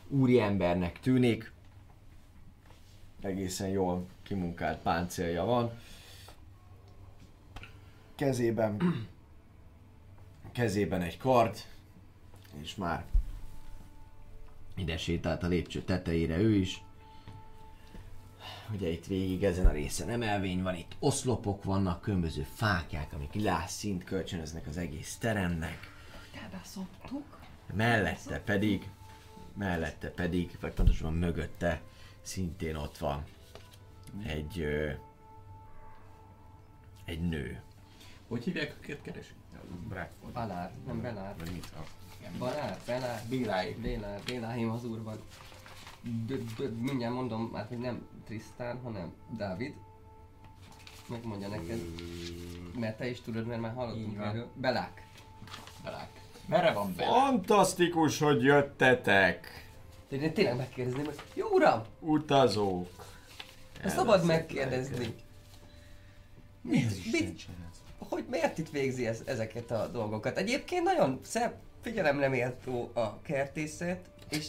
úriembernek 0.08 1.00
tűnik. 1.00 1.52
Egészen 3.20 3.68
jól 3.68 4.06
kimunkált 4.22 4.78
páncélja 4.78 5.44
van. 5.44 5.70
Kezében 8.14 8.76
kezében 10.52 11.02
egy 11.02 11.18
kard, 11.18 11.56
és 12.60 12.74
már 12.74 13.04
ide 14.74 14.96
sétált 14.96 15.42
a 15.42 15.46
lépcső 15.46 15.82
tetejére 15.82 16.36
ő 16.36 16.54
is. 16.54 16.82
Ugye 18.74 18.88
itt 18.88 19.06
végig 19.06 19.44
ezen 19.44 19.66
a 19.66 19.72
részen 19.72 20.08
emelvény 20.08 20.62
van, 20.62 20.74
itt 20.74 20.96
oszlopok 20.98 21.64
vannak, 21.64 22.00
különböző 22.00 22.46
fákják, 22.54 23.12
amik 23.12 23.34
lászszínt 23.34 24.04
kölcsönöznek 24.04 24.66
az 24.66 24.76
egész 24.76 25.16
teremnek. 25.16 25.78
Elbeszoptuk. 26.42 27.41
Mellette 27.72 28.40
pedig, 28.40 28.88
mellette 29.54 30.10
pedig, 30.10 30.56
vagy 30.60 30.72
pontosabban 30.72 31.14
mögötte 31.14 31.80
szintén 32.22 32.76
ott 32.76 32.98
van 32.98 33.24
egy, 34.26 34.60
ö, 34.60 34.90
egy 37.04 37.20
nő. 37.28 37.60
Hogy 38.28 38.44
hívják 38.44 38.76
őket 38.80 39.02
keresünk? 39.02 39.40
Bradford. 39.88 40.32
Balár, 40.32 40.72
nem 40.86 41.00
Belár. 41.00 41.34
Vagy 41.38 41.50
mit? 41.52 41.72
A... 41.76 41.84
Balár, 42.38 42.78
Belár. 42.86 43.22
Bíráig. 43.28 43.78
Bélár, 43.78 44.20
Béláim 44.26 44.70
az 44.70 44.84
úrban. 44.84 45.20
D- 46.02 46.54
d- 46.54 46.80
mindjárt 46.80 47.14
mondom, 47.14 47.54
hát 47.54 47.68
hogy 47.68 47.78
nem 47.78 48.06
Trisztán, 48.24 48.80
hanem 48.82 49.12
Dávid. 49.36 49.74
Megmondja 51.08 51.48
neked. 51.48 51.80
Mert 52.78 52.96
te 52.98 53.08
is 53.08 53.20
tudod, 53.20 53.46
mert 53.46 53.60
már 53.60 53.74
hallottunk 53.74 54.18
erről. 54.18 54.50
Belák. 54.54 55.06
Belák. 55.84 56.21
Merre 56.46 56.72
van 56.72 56.94
bele? 56.96 57.10
Fantasztikus, 57.10 58.18
hogy 58.18 58.42
jöttetek! 58.42 59.66
De 60.08 60.16
én 60.16 60.34
tényleg 60.34 60.56
megkérdezném, 60.56 61.04
hogy 61.04 61.20
jó 61.34 61.46
uram, 61.48 61.82
Utazók! 62.00 63.06
ezt 63.82 63.96
szabad 63.96 64.24
megkérdezni. 64.24 65.14
Mit, 66.60 67.12
mit, 67.12 67.42
hogy 67.98 68.24
miért 68.30 68.58
itt 68.58 68.70
végzi 68.70 69.06
ez, 69.06 69.22
ezeket 69.24 69.70
a 69.70 69.86
dolgokat? 69.86 70.36
Egyébként 70.38 70.84
nagyon 70.84 71.20
szebb, 71.24 71.54
figyelemre 71.82 72.28
méltó 72.28 72.90
a 72.94 73.20
kertészet, 73.20 74.10
és, 74.30 74.46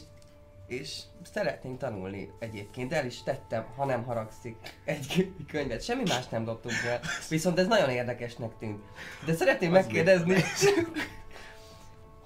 és 0.67 0.99
szeretnénk 1.31 1.79
tanulni 1.79 2.29
egyébként, 2.39 2.93
el 2.93 3.05
is 3.05 3.23
tettem, 3.23 3.65
ha 3.75 3.85
nem 3.85 4.03
haragszik, 4.03 4.55
egy 4.85 5.31
könyvet. 5.51 5.83
Semmi 5.83 6.03
más 6.07 6.27
nem 6.27 6.45
dobtunk 6.45 6.75
el, 6.87 6.99
viszont 7.29 7.59
ez 7.59 7.67
nagyon 7.67 7.89
érdekesnek 7.89 8.57
tűnt. 8.59 8.83
De 9.25 9.33
szeretném 9.33 9.71
megkérdezni, 9.71 10.35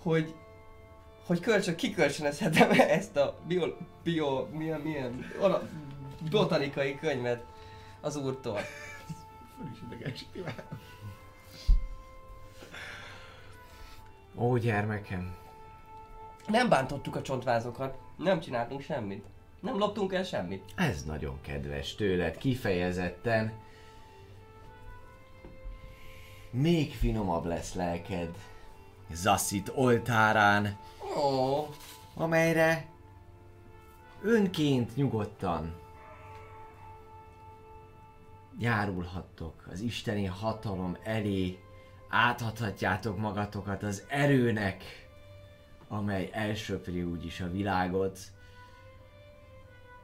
hogy 0.08 0.36
hogy 1.26 1.40
kölcsön, 1.40 1.76
kikölcsönözhetem 1.76 2.72
ezt 3.00 3.16
a 3.18 3.38
bio, 3.48 3.68
bio 4.04 4.46
milyen, 4.52 4.80
milyen, 4.82 5.32
ala, 5.40 5.68
botanikai 6.30 6.96
könyvet 6.96 7.44
az 8.02 8.16
úrtól. 8.16 8.60
Föl 9.58 9.70
is 9.74 9.80
idegesíti 9.92 10.40
már. 10.40 10.64
Ó, 14.36 14.58
gyermekem, 14.58 15.36
Nem 16.48 16.70
bántottuk 16.70 17.16
a 17.16 17.22
csontvázokat, 17.22 17.98
nem 18.18 18.40
csináltunk 18.40 18.82
semmit. 18.82 19.26
Nem 19.60 19.78
loptunk 19.78 20.14
el 20.14 20.24
semmit. 20.24 20.64
ez 20.76 21.04
nagyon 21.04 21.42
kedves 21.42 21.96
tőled, 21.96 22.38
kifejezetten. 22.38 23.54
Még 26.52 26.94
finomabb 26.94 27.46
lesz 27.46 27.74
lelked. 27.74 28.36
Zaszit 29.12 29.72
oltárán, 29.76 30.78
Ó, 31.18 31.68
amelyre 32.14 32.86
önként 34.22 34.96
nyugodtan 34.96 35.76
járulhattok 38.60 39.68
az 39.72 39.80
isteni 39.80 40.26
hatalom 40.26 40.98
elé, 41.04 41.60
átadhatjátok 42.10 43.18
magatokat 43.18 43.84
az 43.84 44.04
erőnek, 44.08 44.84
amely 45.88 46.30
elsöpri 46.32 47.04
úgyis 47.04 47.42
a 47.42 47.52
világot. 47.52 48.20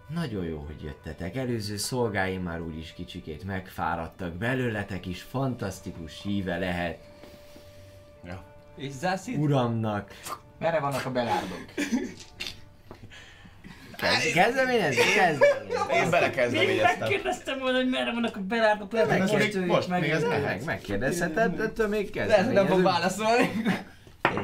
Nagyon 0.08 0.46
jó, 0.46 0.60
hogy 0.60 0.84
jöttetek. 0.84 1.36
Előző 1.36 1.78
szolgáim 1.78 2.44
már 2.44 2.62
úgyis 2.62 2.94
kicsikét 2.94 3.44
megfáradtak. 3.44 4.34
Belőletek 4.34 5.06
is 5.06 5.22
fantasztikus 5.22 6.22
híve 6.22 6.58
lehet 6.58 7.12
Ja. 8.24 8.53
És 8.76 8.92
Zászit? 8.92 9.38
uramnak. 9.38 10.12
Merre 10.60 10.80
vannak 10.80 11.06
a 11.06 11.12
belárdok? 11.12 11.66
Kezd- 13.98 14.34
Kezdeményezni? 14.34 15.02
Kezdeményezni. 15.16 15.94
Én 15.96 16.10
belekezdeményeztem. 16.10 17.00
Megkérdeztem 17.00 17.60
volna, 17.60 17.78
hogy 17.78 17.90
merre 17.90 18.12
vannak 18.12 18.36
a 18.36 18.40
belárdok, 18.40 18.92
lehet, 18.92 19.12
Ez 19.12 19.30
hogy 19.30 19.52
még 19.56 19.66
most, 19.66 19.88
még 19.88 20.10
ez 20.10 20.24
Meg, 20.24 20.64
megkérdezheted, 20.66 21.60
ettől 21.60 21.88
még 21.88 22.16
Lehet, 22.16 22.46
hogy 22.46 22.54
nem 22.54 22.68
fog 22.68 22.82
kezdeményezünk. 22.84 22.84
válaszolni. 22.84 23.52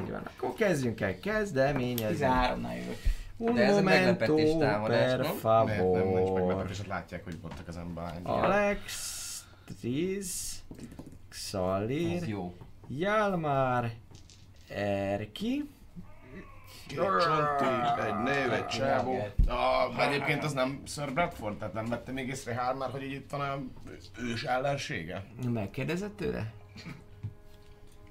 Így 0.03 0.11
van, 0.11 0.21
akkor 0.37 0.53
kezdjünk 0.53 1.01
el 1.01 1.19
kezdeményezni. 1.19 2.25
13-nál 2.25 2.75
jövök. 2.77 2.97
Un 3.37 3.53
De 3.53 3.61
ez 3.63 3.75
momento, 3.75 3.89
meglepetés 3.99 4.49
támadás, 4.59 5.09
per 5.11 5.19
nem? 5.19 5.65
Miért 5.65 5.81
nem, 5.93 6.07
nincs 6.07 6.27
favor. 6.27 6.45
meglepetés, 6.45 6.87
látják, 6.87 7.23
hogy 7.23 7.37
bottak 7.37 7.67
az 7.67 7.77
ember. 7.77 8.13
Alex, 8.23 9.17
Triz, 9.79 10.51
Xalir, 11.29 12.27
jó. 12.27 12.55
Erki. 14.69 15.69
Két 16.87 16.97
csonti, 16.97 18.01
egy 18.07 18.15
nő, 18.23 18.53
egy 18.53 18.67
csávó. 18.67 19.17
Ah, 19.47 20.07
egyébként 20.07 20.43
az 20.43 20.53
nem 20.53 20.81
Sir 20.85 21.13
Bradford, 21.13 21.57
tehát 21.57 21.73
nem 21.73 21.85
vette 21.85 22.11
még 22.11 22.27
észre 22.27 22.53
Hármár, 22.53 22.89
hogy 22.89 23.03
itt 23.03 23.31
van 23.31 23.41
a 23.41 23.59
ős 24.21 24.43
ellensége? 24.43 25.25
Megkérdezett 25.49 26.15
tőle? 26.15 26.53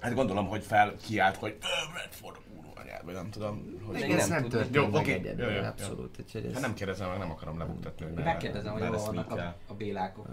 Hát 0.00 0.14
gondolom, 0.14 0.46
hogy 0.46 0.64
fel 0.64 0.94
kiált, 1.06 1.36
hogy 1.36 1.56
"Ö, 1.60 1.92
Bradford 1.92 2.36
a 2.36 2.40
kurva 2.54 2.80
anyád, 2.80 3.04
vagy 3.04 3.14
nem 3.14 3.30
tudom. 3.30 3.78
Hogy... 3.86 4.00
Még 4.00 4.10
Ez 4.10 4.28
nem 4.28 4.40
nem 4.40 4.48
történt 4.50 4.74
Jó, 4.74 4.86
meg 4.86 4.94
oké. 5.00 5.12
egyedül, 5.12 5.44
Jó, 5.46 5.50
jó, 5.54 5.60
jó. 5.60 5.64
abszolút. 5.66 6.18
Úgyhogy 6.20 6.44
ez... 6.44 6.52
Hát 6.52 6.60
nem 6.60 6.74
kérdezem 6.74 7.08
meg, 7.08 7.18
nem 7.18 7.30
akarom 7.30 7.58
lebuktatni, 7.58 8.04
hogy 8.04 8.24
Megkérdezem, 8.24 8.72
hogy 8.72 8.82
hol 8.82 8.96
vannak 8.98 9.30
a, 9.30 9.56
a 9.66 9.74
bélákok. 9.74 10.26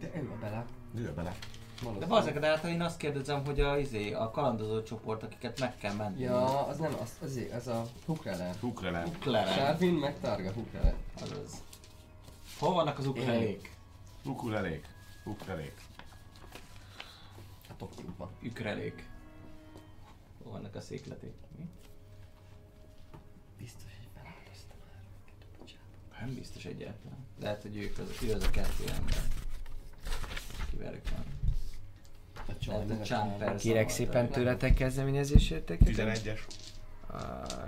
De 0.00 0.10
ő 0.14 0.30
a 0.34 0.38
bele. 0.40 0.64
Lőj 0.94 1.06
bele. 1.16 1.34
De 1.98 2.06
bazzak, 2.06 2.38
de 2.38 2.46
hát 2.46 2.64
én 2.64 2.80
azt 2.80 2.96
kérdezem, 2.96 3.44
hogy 3.44 3.60
a, 3.60 3.78
izé, 3.78 4.12
a 4.12 4.30
kalandozó 4.30 4.82
csoport, 4.82 5.22
akiket 5.22 5.60
meg 5.60 5.76
kell 5.76 5.94
menni. 5.94 6.20
Ja, 6.22 6.66
az 6.66 6.78
nem, 6.78 6.94
az, 7.02 7.12
az, 7.22 7.40
az 7.54 7.66
a 7.66 7.86
Hukrele. 8.06 8.54
Ukrele. 8.60 9.04
Uklere. 9.06 9.52
Sárvin 9.52 9.94
meg 9.94 10.20
Targa 10.20 10.52
Hukrele. 10.52 10.94
Azaz. 11.22 11.62
Hol 12.58 12.74
vannak 12.74 12.98
az 12.98 13.06
ukrelék? 13.06 13.76
Ukulelék. 14.24 14.86
Ukrelék. 15.24 15.80
A 17.68 17.76
Tokióban.Ükrelék. 17.76 19.08
Hol 20.42 20.52
vannak 20.52 20.74
a 20.74 20.80
székleték? 20.80 21.34
Mi? 21.56 21.68
Biztos, 23.58 23.90
hogy 23.98 24.08
feláldozta 24.14 24.74
már 24.80 25.02
őket 25.18 25.46
a 25.54 25.58
bocsánat. 25.58 26.20
Nem 26.20 26.34
biztos 26.34 26.64
egyáltalán. 26.64 27.26
Lehet, 27.40 27.62
hogy 27.62 27.76
ők 27.76 27.98
az, 27.98 28.22
ő 28.22 28.32
az 28.32 28.42
a 28.44 28.50
kettő 28.50 28.84
ember. 28.96 29.22
Kivel 30.70 30.94
ők 30.94 31.10
van. 31.10 31.39
Kérek 33.58 33.88
szépen 33.88 34.28
tőletek 34.28 34.74
kezdeményezésérteket. 34.74 35.88
11-es. 35.88 36.38
Uh, 37.10 37.18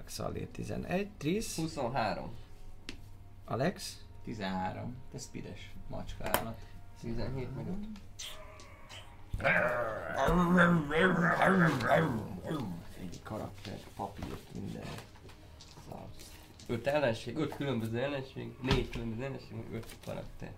Xalir 0.05 0.49
11, 0.49 1.09
Trisz, 1.19 1.57
23. 1.57 2.31
Alex, 3.45 4.05
13. 4.25 4.97
Te 5.13 5.19
speedes 5.19 5.73
macska 5.89 6.25
állat. 6.25 6.59
17 7.01 7.57
meg 7.57 7.67
5. 7.67 7.77
egy 13.01 13.21
karakter, 13.23 13.79
papírt, 13.97 14.55
minden. 14.55 14.83
5 16.67 16.87
ellenség, 16.87 17.37
5 17.37 17.57
különböző 17.57 17.99
ellenség, 17.99 18.57
4 18.63 18.91
különböző 18.91 19.25
ellenség, 19.25 19.53
meg 19.53 19.67
5 19.73 19.87
karakter. 20.05 20.53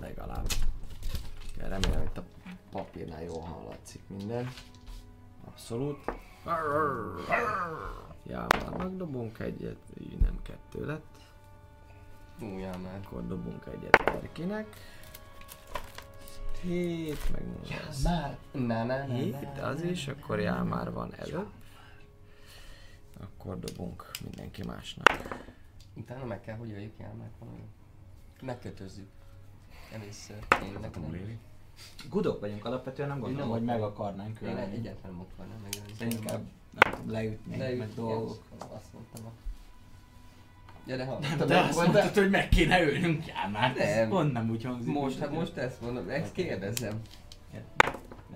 Legalább. 0.00 0.46
Remélem, 1.58 2.00
hogy 2.00 2.10
a 2.14 2.22
papírnál 2.70 3.22
jól 3.22 3.40
hallatszik 3.40 4.02
minden. 4.08 4.48
Abszolút. 5.44 5.98
Jámárnak 8.26 8.96
dobunk 8.96 9.38
egyet, 9.38 9.78
így 10.00 10.18
nem 10.18 10.42
kettő 10.42 10.86
lett. 10.86 11.16
Újjá 12.40 12.76
már. 12.76 13.00
Akkor 13.04 13.26
dobunk 13.26 13.66
egyet 13.66 13.96
Erkinek. 13.96 14.66
7, 16.62 17.30
meg 17.32 17.42
az 17.88 18.02
Már! 18.02 18.38
Na, 18.52 18.84
na, 18.84 19.06
na, 19.06 19.14
7, 19.14 19.40
na, 19.40 19.62
az 19.62 19.82
is, 19.82 20.08
akkor 20.08 20.40
Jámár 20.40 20.92
van 20.92 21.14
előbb. 21.14 21.50
Akkor 23.20 23.58
dobunk 23.58 24.10
mindenki 24.24 24.62
másnak. 24.62 25.06
Utána 25.94 26.24
meg 26.24 26.40
kell, 26.40 26.56
hogy 26.56 26.68
jöjjük 26.68 26.98
el, 26.98 27.12
mert 27.12 27.32
valami. 27.38 27.64
Megkötözzük. 28.40 29.08
Először. 29.92 30.46
Én 30.62 30.78
nekem. 30.80 31.02
Gudok 32.10 32.40
vagyunk 32.40 32.64
alapvetően, 32.64 33.08
nem 33.08 33.20
gondolom, 33.20 33.48
nem 33.48 33.56
hogy 33.56 33.64
meg 33.64 33.82
akarnánk 33.82 34.38
Én 34.40 34.48
ölni. 34.48 34.60
egyáltalán 34.76 35.16
nem 35.16 35.26
akarnám 35.32 35.58
megölni. 35.62 35.92
De 35.98 36.04
inkább 36.04 36.40
nem 36.80 36.92
tudom, 36.92 37.10
leütni, 37.10 37.56
Leüt- 37.56 37.78
meg 37.78 37.94
dolgok. 37.94 38.42
Azt 38.58 38.92
mondtam. 38.92 39.24
a- 39.26 39.32
Ja, 40.86 40.96
de 40.96 41.04
ha... 41.04 41.18
De 41.46 41.58
azt 41.58 41.76
mondtad, 41.78 42.14
hogy 42.14 42.30
meg 42.30 42.48
kéne 42.48 42.82
ölnünk, 42.82 43.26
já 43.26 43.48
már. 43.52 43.74
Nem. 43.76 44.08
Pont 44.08 44.32
nem 44.32 44.50
úgy 44.50 44.64
hangzik. 44.64 44.92
Most, 44.92 45.18
hát 45.18 45.30
most 45.32 45.56
ezt 45.56 45.80
mondom, 45.80 46.08
ezt 46.08 46.32
kérdezem. 46.32 47.00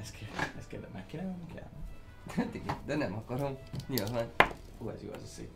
Ezt 0.01 0.15
kéne, 0.15 0.53
ezt 0.59 0.69
kéne, 0.69 0.89
meg 0.93 1.07
kéne 1.07 1.23
ölnünk, 1.23 1.55
já 1.55 1.71
Hát 2.37 2.55
igen, 2.55 2.77
de 2.87 2.97
nem 2.97 3.15
akarom. 3.15 3.57
Nyilván. 3.89 4.31
Hú, 4.79 4.89
ez 4.89 5.03
jó 5.03 5.11
az 5.15 5.23
a 5.23 5.27
szék. 5.27 5.51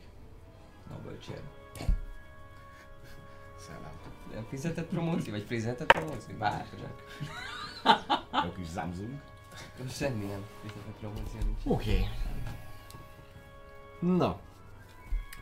Nobel 0.91 1.19
chair. 1.19 1.41
Szellem. 3.59 3.93
Nem 4.35 4.47
fizetett 4.49 4.87
promóció, 4.89 5.33
vagy 5.33 5.43
fizetett 5.43 5.93
promóció? 5.93 6.37
Bárcsak. 6.39 7.05
Jó 8.45 8.53
kis 8.53 8.67
Samsung. 8.75 9.21
Semmi 9.91 10.25
nem 10.25 10.45
fizetett 10.61 10.99
promóció 11.01 11.41
nincs. 11.45 11.61
Oké. 11.65 11.91
Okay. 11.91 12.09
Na. 14.17 14.41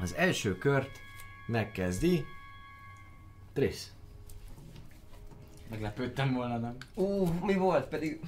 Az 0.00 0.14
első 0.14 0.58
kört 0.58 0.98
megkezdi 1.46 2.24
Trisz. 3.52 3.92
Meglepődtem 5.70 6.32
volna, 6.34 6.58
nem? 6.58 6.76
Ú, 6.94 7.26
mi 7.26 7.54
volt 7.54 7.86
pedig? 7.86 8.20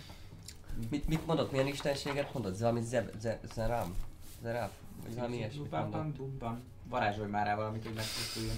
Mit, 0.91 1.09
mit 1.09 1.27
mondott, 1.27 1.51
milyen 1.51 1.67
istenséget 1.67 2.33
mondott? 2.35 2.59
Valami 2.59 2.83
zeb, 2.83 3.11
ze, 3.19 3.41
zeram? 3.55 3.95
Zeraf? 4.43 4.73
Vagy 5.05 5.15
valami 5.15 5.37
ilyesmit 5.37 5.71
mondott? 5.71 6.17
bum. 6.17 6.63
Varázsolj 6.89 7.31
már 7.31 7.47
rá 7.47 7.55
valamit, 7.55 7.85
hogy 7.85 7.95
megpusztuljon. 7.95 8.57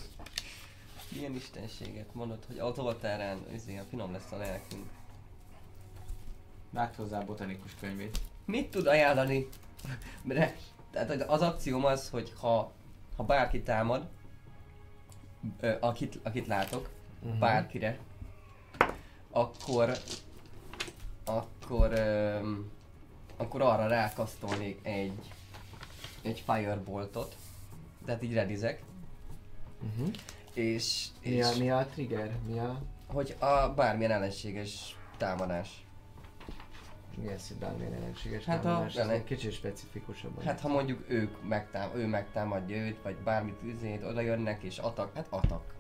Milyen 1.08 1.34
istenséget 1.34 2.14
mondott, 2.14 2.44
hogy 2.46 2.58
az 2.58 2.78
oltárán 2.78 3.38
izé, 3.54 3.80
finom 3.88 4.12
lesz 4.12 4.32
a 4.32 4.36
lelkünk. 4.36 4.86
Vágd 6.70 6.94
hozzá 6.94 7.20
a 7.20 7.24
botanikus 7.24 7.74
könyvét. 7.80 8.20
Mit 8.44 8.70
tud 8.70 8.86
ajánlani? 8.86 9.48
De, 10.22 10.56
tehát 10.90 11.22
az 11.22 11.42
akcióm 11.42 11.84
az, 11.84 12.08
hogy 12.08 12.32
ha, 12.40 12.72
ha 13.16 13.24
bárki 13.24 13.62
támad, 13.62 14.08
ö, 15.60 15.76
akit, 15.80 16.18
akit 16.22 16.46
látok, 16.46 16.90
uh-huh. 17.22 17.38
bárkire, 17.38 17.98
akkor 19.30 19.92
akkor 21.24 21.92
öm, 21.92 22.70
akkor 23.36 23.62
arra 23.62 23.86
rákasztolnék 23.86 24.80
egy 24.82 25.32
egy 26.22 26.44
fireboltot, 26.46 27.36
tehát 28.04 28.22
így 28.22 28.32
redizek, 28.32 28.82
Uh-huh. 29.82 30.14
és, 30.54 31.06
Mi, 31.22 31.42
a, 31.42 31.50
és 31.50 31.56
mi 31.56 31.70
a 31.70 31.86
trigger? 31.86 32.36
Mi 32.46 32.58
a... 32.58 32.82
hogy 33.06 33.36
a 33.38 33.68
bármilyen 33.68 34.10
ellenséges 34.10 34.96
támadás. 35.16 35.86
Mi 37.22 37.28
az, 37.32 37.48
hogy 37.48 37.56
bármilyen 37.56 37.92
ellenséges 37.92 38.44
Hát 38.44 38.58
a- 38.58 38.62
támadás? 38.62 38.94
Ez 38.94 39.00
ellen- 39.02 39.14
egy 39.14 39.24
kicsit 39.24 39.52
specifikusabban. 39.52 40.44
Hát 40.44 40.60
ha 40.60 40.68
mondjuk 40.68 41.04
ők 41.08 41.48
megtám, 41.48 41.90
ő 41.94 42.06
megtámadja 42.06 42.76
őt, 42.76 42.96
vagy 43.02 43.16
bármit 43.16 43.56
üzét, 43.64 44.04
oda 44.04 44.20
jönnek 44.20 44.62
és 44.62 44.78
atak, 44.78 45.14
hát 45.14 45.26
atak. 45.30 45.76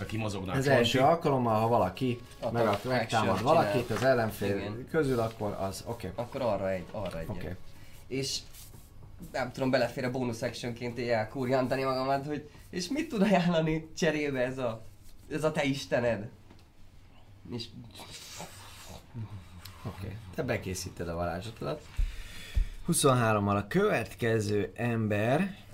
Aki 0.00 0.16
mozognak. 0.16 0.56
az 0.56 0.66
első 0.66 0.98
alkalommal, 0.98 1.60
ha 1.60 1.68
valaki 1.68 2.20
Attack 2.40 2.84
meg, 2.84 2.96
megtámad 2.98 3.36
csinál. 3.38 3.54
valakit 3.54 3.90
az 3.90 4.02
ellenfél 4.02 4.56
Igen. 4.56 4.86
közül, 4.90 5.20
akkor 5.20 5.52
az 5.60 5.84
oké. 5.86 6.08
Okay. 6.08 6.24
Akkor 6.24 6.40
arra 6.40 6.70
egy, 6.70 6.84
arra 6.90 7.18
egy. 7.18 7.28
Oké. 7.28 7.56
És 8.06 8.38
nem 9.32 9.52
tudom, 9.52 9.70
belefér 9.70 10.04
a 10.04 10.10
bónusz 10.10 10.42
actionként 10.42 10.98
elkúrjantani 10.98 11.82
magamat, 11.82 12.26
hogy 12.26 12.50
és 12.70 12.88
mit 12.88 13.08
tud 13.08 13.22
ajánlani 13.22 13.88
cserébe 13.96 14.40
ez 14.40 14.58
a, 14.58 14.84
ez 15.30 15.44
a 15.44 15.52
te 15.52 15.64
istened? 15.64 16.28
És 17.50 17.64
Oké. 19.86 20.06
Okay. 20.06 20.16
Te 20.34 20.42
bekészíted 20.42 21.08
a 21.08 21.14
varázslatodat. 21.14 21.86
23-mal 22.88 23.56
a 23.56 23.66
következő 23.66 24.72
ember 24.74 25.64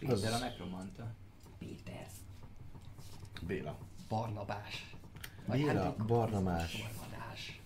Péter 0.00 0.32
a 0.32 0.38
nekromanta. 0.38 1.14
Péter, 1.58 2.06
Béla. 3.46 3.78
Barnabás. 4.08 4.94
Béla 5.46 5.82
hát, 5.82 6.06
Barnabás. 6.06 6.76
Barnabás. 6.76 7.60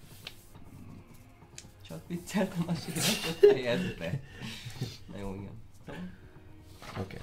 Csak 1.82 2.07
vicceltem 2.07 2.65
a 2.66 2.74
siratot 2.74 3.51
helyezbe. 3.51 4.20
Na 5.12 5.19
jó, 5.19 5.35
igen. 5.35 5.61
Oké. 6.99 7.01
Okay. 7.01 7.20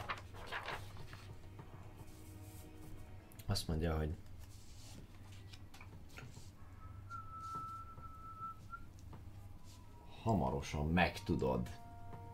Azt 3.45 3.67
mondja, 3.67 3.97
hogy 3.97 4.15
hamarosan 10.23 10.87
megtudod. 10.87 11.69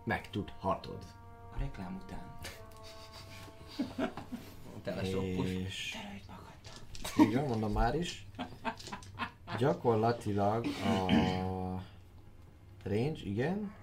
Megtudhatod. 0.04 1.04
A 1.56 1.60
reklám 1.60 2.02
után. 2.04 2.38
Telesoppos. 4.84 5.50
És... 5.50 5.96
Igen, 7.18 7.46
mondom 7.48 7.72
már 7.72 7.96
is. 7.96 8.26
Gyakorlatilag 9.58 10.66
a 10.86 11.12
range, 12.84 13.20
igen. 13.24 13.74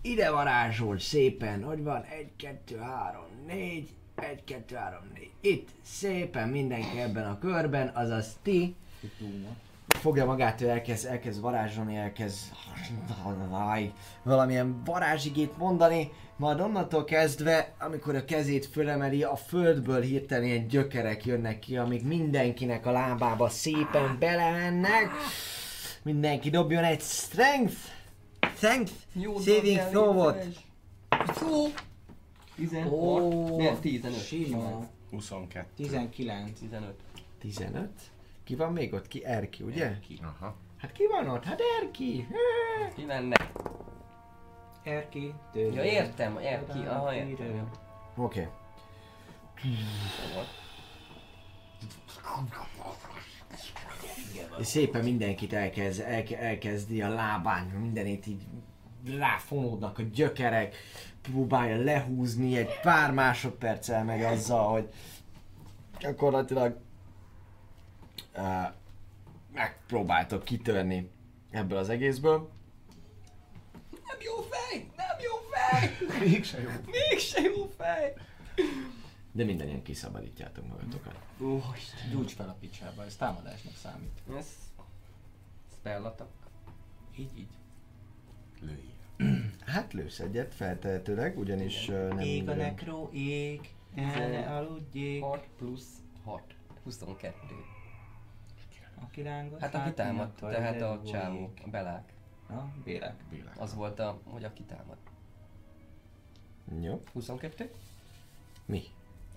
Ide 0.00 0.30
varázsol 0.30 0.98
szépen, 0.98 1.64
hogy 1.64 1.82
van 1.82 2.02
1, 2.02 2.28
2, 2.36 2.78
3, 2.78 3.22
4, 3.46 3.88
1, 4.14 4.44
2, 4.44 4.76
3, 4.76 5.00
4. 5.14 5.30
Itt 5.40 5.68
szépen 5.82 6.48
mindenki 6.48 7.00
ebben 7.00 7.30
a 7.30 7.38
körben, 7.38 7.88
azaz 7.88 8.36
ti. 8.42 8.74
Fogja 10.00 10.24
magát, 10.24 10.60
ő 10.60 10.68
elkezd, 10.68 11.06
elkezd 11.06 11.40
varázsolni, 11.40 11.96
elkezd 11.96 12.38
valamilyen 14.22 14.82
varázsigét 14.84 15.56
mondani, 15.58 16.12
majd 16.36 16.60
onnantól 16.60 17.04
kezdve, 17.04 17.74
amikor 17.78 18.14
a 18.14 18.24
kezét 18.24 18.66
fölemeli, 18.66 19.22
a 19.22 19.36
földből 19.36 20.00
hirtelen 20.00 20.44
ilyen 20.44 20.66
gyökerek 20.66 21.24
jönnek 21.24 21.58
ki, 21.58 21.76
amik 21.76 22.02
mindenkinek 22.02 22.86
a 22.86 22.90
lábába 22.90 23.48
szépen 23.48 24.16
belemennek. 24.18 25.10
Mindenki 26.02 26.50
dobjon 26.50 26.84
egy 26.84 27.00
strength, 27.00 27.76
strength, 28.56 28.92
saving 29.44 29.78
throw-ot. 29.78 30.44
Jó! 31.40 31.66
16, 32.56 32.92
Ó, 32.92 33.56
nem, 33.56 33.80
15. 33.80 34.26
Sima. 34.26 34.88
22. 35.10 35.66
19. 35.76 36.58
15. 36.58 36.94
15. 37.38 37.88
Ki 38.46 38.54
van 38.54 38.72
még 38.72 38.92
ott? 38.92 39.08
Ki? 39.08 39.24
Erki, 39.24 39.62
ugye? 39.62 39.92
Aha. 40.22 40.56
Hát 40.78 40.92
ki 40.92 41.06
van 41.06 41.28
ott? 41.28 41.44
Hát 41.44 41.60
Erki! 41.80 42.26
Ki 42.94 43.04
menne? 43.04 43.36
Erki. 44.82 45.34
Ja 45.54 45.84
értem, 45.84 46.36
Erki, 46.36 46.78
aha 46.78 47.14
értem. 47.14 47.54
jó. 47.56 48.24
Oké. 48.24 48.48
És 54.58 54.66
szépen 54.66 55.04
mindenkit 55.04 55.52
elkezd, 55.52 56.00
elke, 56.00 56.38
elkezdi 56.38 57.02
a 57.02 57.08
lábán, 57.08 57.66
mindenét 57.66 58.26
így 58.26 58.42
ráfonódnak 59.18 59.98
a 59.98 60.02
gyökerek, 60.02 60.76
próbálja 61.22 61.76
lehúzni, 61.76 62.56
egy 62.56 62.80
pár 62.80 63.12
másodperc 63.12 63.88
elmegy 63.88 64.22
azzal, 64.22 64.72
hogy 64.72 64.88
gyakorlatilag 65.98 66.84
megpróbáltok 69.52 70.44
kitörni 70.44 71.10
ebből 71.50 71.78
az 71.78 71.88
egészből. 71.88 72.50
Nem 73.90 74.18
jó 74.20 74.34
fej! 74.50 74.90
Nem 74.96 75.16
jó 75.20 75.34
fej! 75.50 75.96
Mégse 76.28 76.60
jó. 76.60 76.68
Mégse 76.86 77.40
jó 77.40 77.72
fej! 77.76 78.14
De 79.32 79.44
mindannyian 79.44 79.82
kiszabadítjátok 79.82 80.68
magatokat. 80.68 81.18
Ó. 81.40 81.60
Gyújts 82.10 82.32
fel 82.34 82.48
a 82.48 82.56
picsába, 82.60 83.04
ez 83.04 83.16
támadásnak 83.16 83.74
számít. 83.76 84.20
Ez... 84.38 84.46
Spellatak. 85.78 86.28
Így, 87.18 87.38
így. 87.38 87.48
Lőjél. 88.60 89.50
Hát 89.66 89.92
lősz 89.92 90.18
egyet 90.18 90.54
feltehetőleg, 90.54 91.38
ugyanis 91.38 91.88
uh, 91.88 92.08
nem 92.08 92.18
Ég 92.18 92.42
a 92.42 92.44
minden- 92.44 92.56
nekró, 92.56 93.10
ég, 93.12 93.70
ne 93.94 94.56
aludjék. 94.56 95.22
6 95.22 95.46
plusz 95.58 95.88
6. 96.24 96.42
22. 96.84 97.36
A 99.02 99.10
kirángot 99.10 99.60
Hát 99.60 99.74
aki 99.74 99.92
támad, 99.92 100.30
tehát 100.32 100.82
a 100.82 101.00
csávó, 101.06 101.52
a 101.64 101.68
belák. 101.68 102.12
Na, 102.48 102.72
bélek. 102.84 103.14
Bélek. 103.30 103.60
Az 103.60 103.74
volt 103.74 103.98
a, 103.98 104.18
hogy 104.24 104.44
aki 104.44 104.62
támad. 104.62 104.96
Jó. 106.80 107.02
22? 107.12 107.70
Mi? 108.64 108.82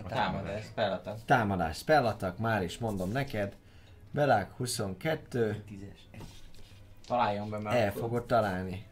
A 0.03 0.07
támadás, 0.07 0.64
spellata. 0.65 1.15
Támadás, 1.26 1.77
spellatak, 1.77 2.38
már 2.38 2.64
is 2.64 2.77
mondom 2.77 3.11
neked. 3.11 3.56
Belák 4.11 4.52
22, 4.57 5.64
10-es. 5.69 6.22
Találjon 7.07 7.49
be, 7.49 7.57
mert 7.57 7.76
el 7.76 7.88
akkor 7.90 8.02
fogod 8.02 8.26
találni. 8.26 8.86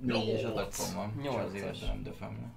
négyes 0.00 0.42
adakom 0.42 0.94
van. 0.94 1.12
És 1.16 1.22
Nyolcas. 1.22 1.44
azért 1.44 1.86
nem 1.86 2.02
döfem 2.02 2.38
le. 2.40 2.48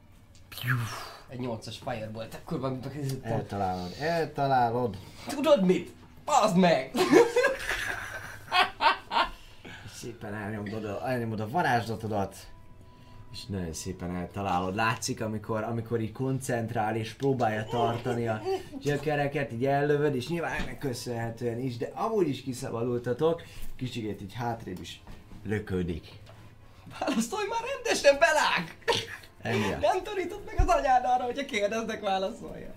Egy 1.28 1.40
8-as 1.42 1.76
firebolt, 1.84 2.34
akkor 2.34 2.60
van 2.60 2.80
Eltalálod, 3.22 3.96
eltalálod. 4.00 4.98
Tudod 5.28 5.66
mit? 5.66 5.96
Bazd 6.28 6.58
meg! 6.58 6.92
Szépen 9.94 10.34
elnyomod 10.34 11.00
elnyomod 11.06 11.40
a 11.40 11.50
varázslatodat. 11.50 12.36
És 13.32 13.46
nagyon 13.46 13.74
szépen 13.74 14.16
eltalálod. 14.16 14.76
Látszik, 14.76 15.22
amikor, 15.22 15.64
amikor 15.64 16.02
így 16.02 16.12
koncentrál 16.12 16.96
és 16.96 17.14
próbálja 17.14 17.64
tartani 17.64 18.28
a 18.28 18.42
gyökereket, 18.80 19.52
így 19.52 19.66
ellövöd, 19.66 20.16
és 20.16 20.28
nyilván 20.28 20.62
ennek 20.62 20.78
köszönhetően 20.78 21.60
is, 21.60 21.78
de 21.78 21.92
amúgy 21.94 22.28
is 22.28 22.42
kiszabadultatok, 22.42 23.42
kicsikét 23.76 24.22
így 24.22 24.34
hátrébb 24.34 24.82
is 24.82 25.02
löködik. 25.46 26.08
Válaszolj 27.00 27.48
már 27.50 27.62
rendesen, 27.76 28.18
belák! 28.20 28.76
Emiatt. 29.42 29.82
Nem 29.82 30.04
tanított 30.04 30.46
meg 30.46 30.68
az 30.68 30.76
anyád 30.76 31.04
arra, 31.06 31.24
hogyha 31.24 31.46
kérdeznek, 31.46 32.02
válaszolja. 32.02 32.74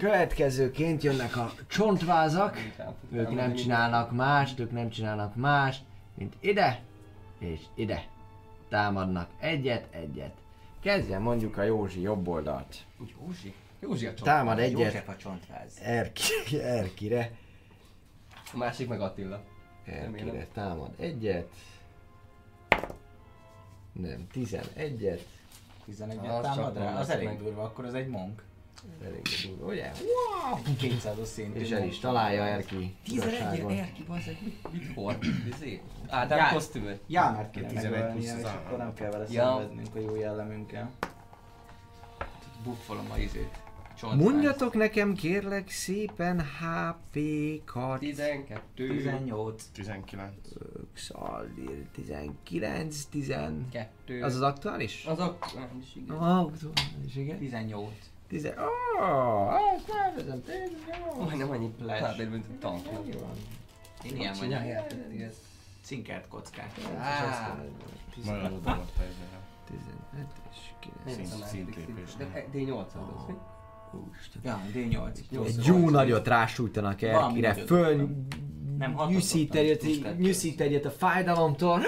Következőként 0.00 1.02
jönnek 1.02 1.36
a 1.36 1.52
csontvázak. 1.66 2.56
Ők 3.12 3.34
nem 3.34 3.54
csinálnak 3.54 4.12
mást, 4.12 4.58
ők 4.58 4.70
nem 4.70 4.90
csinálnak 4.90 5.36
mást, 5.36 5.82
mint 6.14 6.34
ide 6.40 6.82
és 7.38 7.60
ide. 7.74 8.06
Támadnak 8.68 9.30
egyet, 9.40 9.94
egyet. 9.94 10.32
Kezdjen 10.82 11.22
mondjuk 11.22 11.56
a 11.56 11.62
Józsi 11.62 12.00
jobb 12.00 12.28
oldalt. 12.28 12.76
Józsi? 12.98 13.54
Józsi 13.80 14.06
a 14.06 14.14
csont. 14.14 14.22
Támad 14.22 14.58
egyet 14.58 14.78
József 14.78 15.08
a 15.08 15.16
csontváz. 15.16 15.78
Erki, 15.82 16.60
Erkire. 16.60 17.30
A 18.52 18.56
másik 18.56 18.88
meg 18.88 19.00
Attila. 19.00 19.42
Erkire 19.84 20.46
támad 20.52 20.90
egyet. 20.98 21.48
Nem, 23.92 24.26
11-et. 24.34 25.20
11 25.84 26.18
Az 26.18 26.40
támad 26.42 26.76
rá, 26.76 26.98
az 26.98 27.10
elég 27.10 27.38
durva, 27.38 27.62
akkor 27.62 27.84
az 27.84 27.94
egy 27.94 28.08
monk. 28.08 28.48
Elég 29.04 29.22
durva, 29.46 29.72
ugye? 29.72 29.92
200-os 30.80 31.24
szintű 31.24 31.60
És 31.60 31.70
el 31.70 31.84
is 31.84 31.98
találja 31.98 32.42
Erki. 32.44 32.96
11 33.04 33.28
igazságon. 33.32 33.72
Erki, 33.72 34.02
bazzeg, 34.02 34.36
mit, 34.42 34.72
mit 34.72 34.94
hord? 34.94 35.24
Izé? 35.54 35.80
Ádám 36.08 36.38
Jár. 36.38 36.52
kosztümöt. 36.52 37.00
Jámert 37.06 37.50
kéne 37.50 37.66
11 37.66 37.90
megölnie, 37.90 38.12
plusz 38.12 38.24
és 38.24 38.32
az 38.32 38.44
akkor 38.44 38.78
nem 38.78 38.94
kell 38.94 39.10
vele 39.10 39.26
Ja. 39.30 39.56
szenvednünk 39.58 39.94
a 39.94 39.98
jó 39.98 40.14
jellemünkkel. 40.16 40.90
Buffolom 42.64 43.10
a 43.10 43.18
izét. 43.18 43.58
Csontváz. 43.98 44.22
Mondjatok 44.22 44.74
nekem 44.74 45.14
kérlek 45.14 45.70
szépen 45.70 46.40
HP-kat. 46.40 47.98
12. 47.98 48.86
18. 48.88 49.64
19. 49.72 50.32
Xaldir 50.94 51.86
19, 51.94 53.04
10. 53.04 53.34
2. 53.70 54.22
Az 54.22 54.34
az 54.34 54.40
aktuális? 54.42 55.04
Az 55.06 55.18
aktuális, 55.18 55.94
igen. 55.94 56.16
Ah, 56.16 56.38
aktuális, 56.38 57.16
igen. 57.16 57.38
18. 57.38 57.92
10. 58.30 58.44
Oh, 58.46 59.54
azt 59.74 59.90
elvezem, 60.04 60.42
tényleg 60.42 60.70
jó. 61.14 61.22
Majdnem 61.22 61.50
annyi 61.50 61.74
Flash. 61.78 62.00
tábér, 62.00 62.28
mint 62.28 62.44
a 62.46 62.58
tanknak. 62.60 63.06
Én 64.02 64.16
ilyen 64.16 64.34
vagyok. 64.38 64.60
Cinkert 65.82 66.28
kockák. 66.28 66.72
Nagyon 68.24 68.52
oda 68.52 68.74
volt 68.74 68.92
a 68.98 69.02
izére. 69.02 69.38
15 69.66 70.26
és 70.52 70.58
9. 70.80 71.08
Én 71.08 71.14
Szint- 71.14 71.26
szanáltuk 71.26 71.48
szintlépés, 71.48 72.08
szint- 72.08 72.18
nem? 72.18 72.32
De 72.32 72.58
D8 72.58 72.86
az, 72.86 73.24
mi? 73.26 73.34
Úristen. 73.92 74.42
Ja, 74.44 74.60
D8. 74.74 75.46
Egy 75.46 75.64
jó 75.64 75.90
nagyot 75.90 76.26
rásújtanak 76.28 77.02
Erkire, 77.02 77.54
föl 77.54 78.08
Nem, 78.78 78.96
nyűszít 79.08 79.54
egyet, 79.54 80.16
nyűszít 80.18 80.60
egyet 80.60 80.84
a 80.84 80.90
fájdalomtól. 80.90 81.80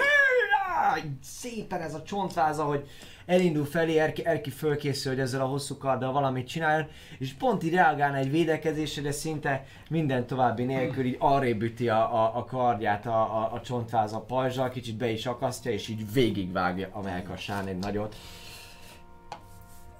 Szépen 1.21 1.81
ez 1.81 1.93
a 1.93 2.03
csontváza, 2.03 2.63
hogy 2.63 2.87
elindul 3.25 3.65
felé, 3.65 3.97
Erki, 3.97 4.25
Erki 4.25 4.49
fölkészül, 4.49 5.11
hogy 5.11 5.21
ezzel 5.21 5.41
a 5.41 5.45
hosszú 5.45 5.77
karddal 5.77 6.11
valamit 6.11 6.47
csináljon, 6.47 6.87
és 7.19 7.33
pont 7.33 7.63
így 7.63 7.73
reagálna 7.73 8.17
egy 8.17 8.31
védekezésre, 8.31 9.01
de 9.01 9.11
szinte 9.11 9.65
minden 9.89 10.27
további 10.27 10.63
nélkül 10.63 11.05
így 11.05 11.15
arrébb 11.19 11.61
üti 11.61 11.89
a, 11.89 12.23
a, 12.23 12.37
a 12.37 12.45
kardját 12.45 13.05
a, 13.05 13.21
a, 13.21 13.53
a 13.53 13.61
csontváza 13.61 14.19
pajzsal, 14.19 14.69
kicsit 14.69 14.97
be 14.97 15.09
is 15.09 15.25
akasztja, 15.25 15.71
és 15.71 15.87
így 15.87 16.13
végigvágja 16.13 16.89
a 16.91 17.01
melkasán 17.01 17.67
egy 17.67 17.77
nagyot. 17.77 18.15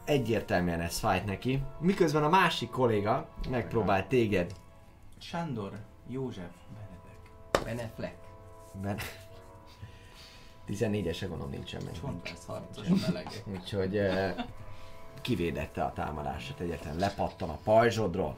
Egyértelműen 0.06 0.82
ez 0.82 1.00
fájt 1.00 1.26
neki. 1.26 1.64
Miközben 1.80 2.24
a 2.24 2.30
másik 2.30 2.70
kolléga 2.70 3.28
megpróbál 3.50 4.08
téged 4.08 4.52
Sándor, 5.20 5.72
József, 6.08 6.52
Benedek. 6.74 7.66
Beneflek. 7.66 8.16
Ben... 8.82 8.98
14-ese 10.68 11.26
gondolom 11.28 11.52
nincsen 11.52 11.82
meg. 11.84 11.94
Csontváz 11.94 12.46
harcos 12.46 12.88
melegek. 12.88 13.44
Úgyhogy 13.46 13.98
eh, 13.98 14.36
kivédette 15.22 15.84
a 15.84 15.94
támadását 15.94 16.60
egyetem, 16.60 17.00
lepattan 17.00 17.50
a 17.50 17.58
pajzsodról, 17.64 18.38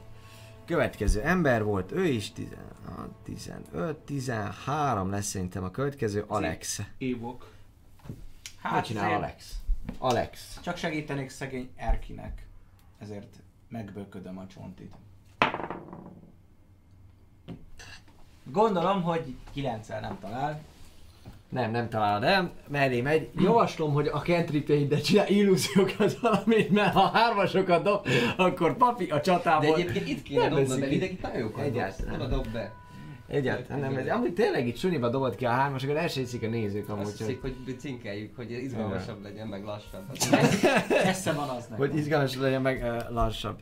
Következő 0.66 1.22
ember 1.22 1.64
volt, 1.64 1.92
ő 1.92 2.04
is 2.04 2.32
16, 2.32 3.08
15, 3.22 3.96
13 3.96 5.10
lesz 5.10 5.26
szerintem 5.26 5.64
a 5.64 5.70
következő, 5.70 6.24
Alex. 6.26 6.82
Évok. 6.98 7.52
Hát 8.60 8.72
Hát 8.72 8.84
csinál 8.84 9.14
Alex? 9.14 9.56
Alex. 9.98 10.58
Csak 10.62 10.76
segítenék 10.76 11.30
szegény 11.30 11.70
Erkinek. 11.76 12.46
Ezért 12.98 13.36
megböködöm 13.68 14.38
a 14.38 14.46
csontit. 14.46 14.94
Gondolom, 18.44 19.02
hogy 19.02 19.36
9 19.52 19.88
nem 19.88 20.18
talál. 20.20 20.62
Nem, 21.48 21.70
nem 21.70 21.88
találod 21.88 22.22
el, 22.22 22.52
mellé 22.68 23.00
megy. 23.00 23.28
Javaslom, 23.38 23.92
hogy 23.92 24.06
a 24.06 24.18
cantripjeidet 24.18 25.04
csinál 25.04 25.28
illúziókat 25.28 26.18
valamit, 26.20 26.70
mert 26.70 26.92
ha 26.92 27.08
hármasokat 27.08 27.82
dob, 27.82 28.06
akkor 28.36 28.76
papi 28.76 29.10
a 29.10 29.14
De 29.14 29.20
csatából... 29.20 29.74
egyébként 29.74 30.08
itt 30.08 30.22
kéne 30.22 30.48
dobnod 30.48 30.80
ki. 30.88 30.94
ideig 30.94 31.18
nagyon 31.22 31.38
jókat 31.38 31.64
Egyáltalán. 31.64 32.18
dobsz. 32.18 32.30
Dob 32.30 32.52
be. 32.52 32.72
Egyáltalán 33.28 33.80
nem, 33.80 33.96
ez, 33.96 34.08
amúgy 34.08 34.34
tényleg 34.34 34.66
itt 34.66 34.76
suniba 34.76 35.08
dobod 35.08 35.34
ki 35.34 35.44
a 35.44 35.50
hármasokat, 35.50 35.96
el 35.96 36.08
se 36.08 36.20
hiszik 36.20 36.42
a 36.42 36.48
nézők 36.48 36.88
amúgy, 36.88 37.04
Azt 37.04 37.18
hiszik, 37.18 37.40
hogy 37.40 37.76
cinkeljük, 37.78 38.36
hogy 38.36 38.50
izgalmasabb 38.50 39.22
legyen, 39.22 39.46
meg 39.46 39.64
lassabb. 39.64 40.02
Esze 41.04 41.32
van 41.32 41.48
az 41.48 41.66
nekem. 41.68 41.76
hogy 41.88 41.96
izgalmas 41.96 42.36
legyen 42.36 42.62
meg 42.62 42.82
uh, 42.82 43.14
lassabb. 43.14 43.60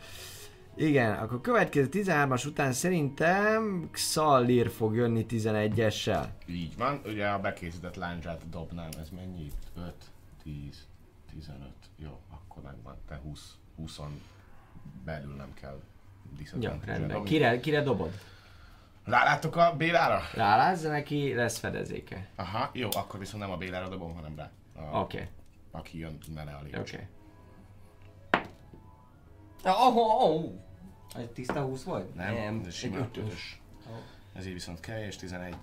Igen, 0.77 1.13
akkor 1.13 1.41
következő 1.41 1.89
13-as 1.93 2.47
után 2.47 2.73
szerintem 2.73 3.89
Xallir 3.91 4.71
fog 4.71 4.95
jönni 4.95 5.27
11-essel. 5.29 6.27
Így 6.47 6.77
van, 6.77 7.01
ugye 7.05 7.29
a 7.29 7.39
bekészített 7.39 7.95
láncsát 7.95 8.49
dobnám, 8.51 8.89
ez 9.01 9.09
mennyi? 9.11 9.51
5, 9.77 9.95
10, 10.43 10.87
15, 11.31 11.69
jó, 11.97 12.21
akkor 12.31 12.63
megvan, 12.63 12.97
te 13.09 13.21
20, 13.23 13.55
20 13.77 14.01
belül 15.05 15.35
nem 15.35 15.55
kell 15.55 15.81
disadvantage 16.39 16.93
rendben. 16.93 17.25
Kire, 17.25 17.61
kire 17.61 17.83
dobod? 17.83 18.11
Rálátok 19.05 19.57
a 19.57 19.75
Bélára? 19.77 20.21
Rálázza 20.35 20.91
neki, 20.91 21.35
lesz 21.35 21.59
fedezéke. 21.59 22.29
Aha, 22.37 22.71
jó, 22.73 22.89
akkor 22.93 23.21
viszont 23.21 23.43
nem 23.43 23.53
a 23.53 23.57
Bélára 23.57 23.89
dobom, 23.89 24.15
hanem 24.15 24.37
rá. 24.37 24.51
A, 24.77 25.01
Oké, 25.01 25.17
okay, 25.17 25.29
Aki 25.71 25.99
jön 25.99 26.19
mele 26.35 26.53
a 26.53 26.63
lépcső. 26.63 26.81
oké. 26.81 26.95
Okay. 26.95 27.07
Oh, 29.65 29.97
oh, 29.97 30.23
oh. 30.23 30.64
Egy 31.17 31.31
tiszta 31.31 31.61
20 31.63 31.83
volt? 31.85 32.15
Nem, 32.15 32.35
Nem, 32.35 32.63
ez 32.67 32.75
sima 32.75 32.97
egy 32.97 33.03
ötös. 33.03 33.25
ötös. 33.25 33.61
Ez 34.35 34.47
így 34.47 34.53
viszont 34.53 34.81
kevés, 34.81 35.17
11. 35.17 35.55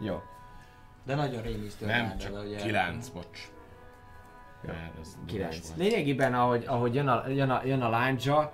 Jó. 0.00 0.20
De 1.04 1.14
nagyon 1.14 1.42
rémisztő. 1.42 1.86
Nem, 1.86 2.06
rád, 2.06 2.16
csak 2.16 2.44
ugye. 2.44 2.56
9, 2.56 3.08
bocs. 3.08 3.50
Jó. 4.66 4.70
Ez 5.00 5.16
9. 5.26 5.30
dobás 5.32 5.60
volt. 5.60 5.76
Lényegében, 5.78 6.34
ahogy, 6.34 6.64
ahogy 6.66 6.94
jön, 6.94 7.08
a, 7.08 7.28
jön, 7.28 7.50
a, 7.50 7.64
jön 7.64 7.80
a 7.80 7.88
láncsa, 7.88 8.52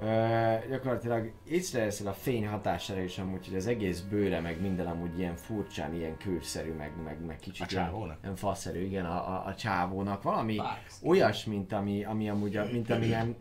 ö, 0.00 0.54
gyakorlatilag 0.68 1.32
észreveszel 1.44 2.06
a 2.06 2.12
fény 2.12 2.48
hatására 2.48 3.00
is 3.00 3.18
amúgy, 3.18 3.46
hogy 3.46 3.56
az 3.56 3.66
egész 3.66 4.00
bőre, 4.00 4.40
meg 4.40 4.60
minden 4.60 4.86
amúgy 4.86 5.18
ilyen 5.18 5.36
furcsán, 5.36 5.94
ilyen 5.94 6.16
kőszerű, 6.16 6.72
meg, 6.72 6.92
meg, 7.04 7.24
meg 7.24 7.38
kicsit 7.38 7.64
A 7.64 7.68
csávónak? 7.68 8.18
ilyen, 8.22 8.36
faszerű, 8.36 8.84
igen, 8.84 9.04
a, 9.06 9.28
a, 9.28 9.46
a 9.46 9.54
csávónak. 9.54 10.22
Valami 10.22 10.54
Parks. 10.56 10.94
olyas, 11.02 11.44
mint 11.44 11.72
ami, 11.72 12.04
ami 12.04 12.28
amúgy, 12.30 12.60
mint 12.72 12.90
amilyen 12.96 13.36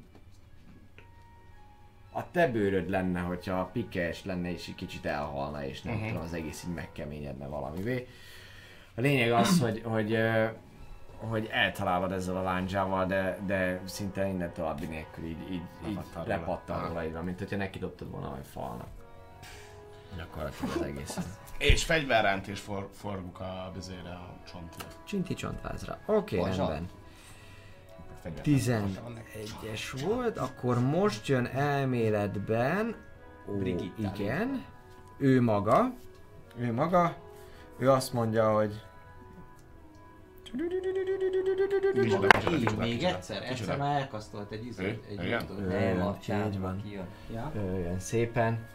a 2.18 2.32
te 2.32 2.48
bőröd 2.48 2.90
lenne, 2.90 3.20
hogyha 3.20 3.70
pikes 3.74 4.26
lenne 4.26 4.52
és 4.52 4.68
egy 4.68 4.76
kicsit 4.76 5.06
elhalna, 5.06 5.66
és 5.66 5.82
nem 5.82 5.96
Mhm. 5.96 6.08
tudom, 6.08 6.22
az 6.22 6.34
egész 6.34 6.64
így 6.68 6.74
megkeményedne 6.74 7.48
valamivé. 7.48 8.08
A 8.96 9.02
lényeg 9.02 9.32
az, 9.32 9.60
hogy, 9.64 9.82
hogy, 9.86 10.18
hogy 11.18 11.50
eltalálod 11.52 12.12
ezzel 12.12 12.38
a 12.38 12.42
láncsával, 12.42 13.06
de, 13.06 13.38
de 13.46 13.82
szinte 13.86 14.28
innen 14.28 14.54
további 14.54 14.86
nélkül 14.86 15.26
így, 15.26 15.52
így, 15.52 15.62
így 15.88 16.00
Lepattan 16.26 16.94
van, 16.94 17.24
mint 17.24 17.40
hogyha 17.40 17.58
neki 17.58 17.80
dobtad 17.80 18.12
volna 18.12 18.28
a 18.28 18.38
falnak. 18.44 18.88
Gyakorlatilag 20.18 20.76
az 20.76 20.82
egész. 20.82 21.18
És 21.58 21.84
fegyverránt 21.84 22.48
és 22.48 22.60
for, 22.60 22.90
forguk 22.94 23.40
a 23.40 23.72
bizére 23.74 24.10
a 24.10 24.34
csontja. 24.52 24.86
Csinti 25.04 25.34
csontvázra. 25.34 25.98
Oké, 26.06 26.38
okay, 26.40 26.56
rendben. 26.56 26.90
Fegyverránt. 28.34 29.00
11-es 29.64 30.02
volt, 30.06 30.38
akkor 30.38 30.80
most 30.80 31.28
jön 31.28 31.46
elméletben, 31.46 32.96
ó, 33.50 33.58
Brigitta. 33.58 34.12
igen, 34.16 34.66
ő 35.18 35.42
maga, 35.42 35.94
ő 36.58 36.74
maga, 36.74 37.16
ő 37.78 37.92
azt 37.92 38.14
mondja, 38.14 38.54
hogy 38.54 38.82
Így, 42.52 42.78
még 42.78 43.04
egyszer, 43.04 43.44
egyszer 43.44 43.78
már 43.78 44.02
elkasztolt 44.02 44.52
egy 44.52 44.66
izét, 44.66 44.86
Ő? 44.86 45.04
egy 45.10 45.24
Igen? 45.26 45.42
jutót. 45.42 45.60
Ő. 45.60 45.68
Nem, 45.68 46.16
így 46.52 46.60
van. 46.60 46.82
kijön. 46.82 47.06
Ja. 47.34 47.52
ő 47.56 47.80
jön 47.80 48.00
szépen, 48.00 48.66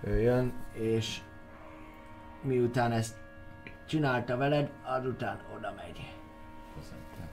ő 0.00 0.20
jön, 0.20 0.52
és 0.72 1.20
miután 2.42 2.92
ezt 2.92 3.16
csinálta 3.86 4.36
veled, 4.36 4.70
azután 4.82 5.40
oda 5.56 5.72
megy. 5.76 6.19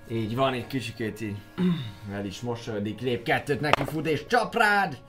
Így 0.10 0.36
van, 0.36 0.54
egy 0.54 0.68
kicsikét 0.68 1.22
így 1.22 1.38
el 2.12 2.26
is 2.26 2.42
mosolyodik, 2.42 3.00
lép 3.00 3.24
kettőt 3.24 3.60
neki 3.60 3.84
fut 3.84 4.08
és 4.08 4.26
csap 4.26 4.56
rád! 4.56 5.02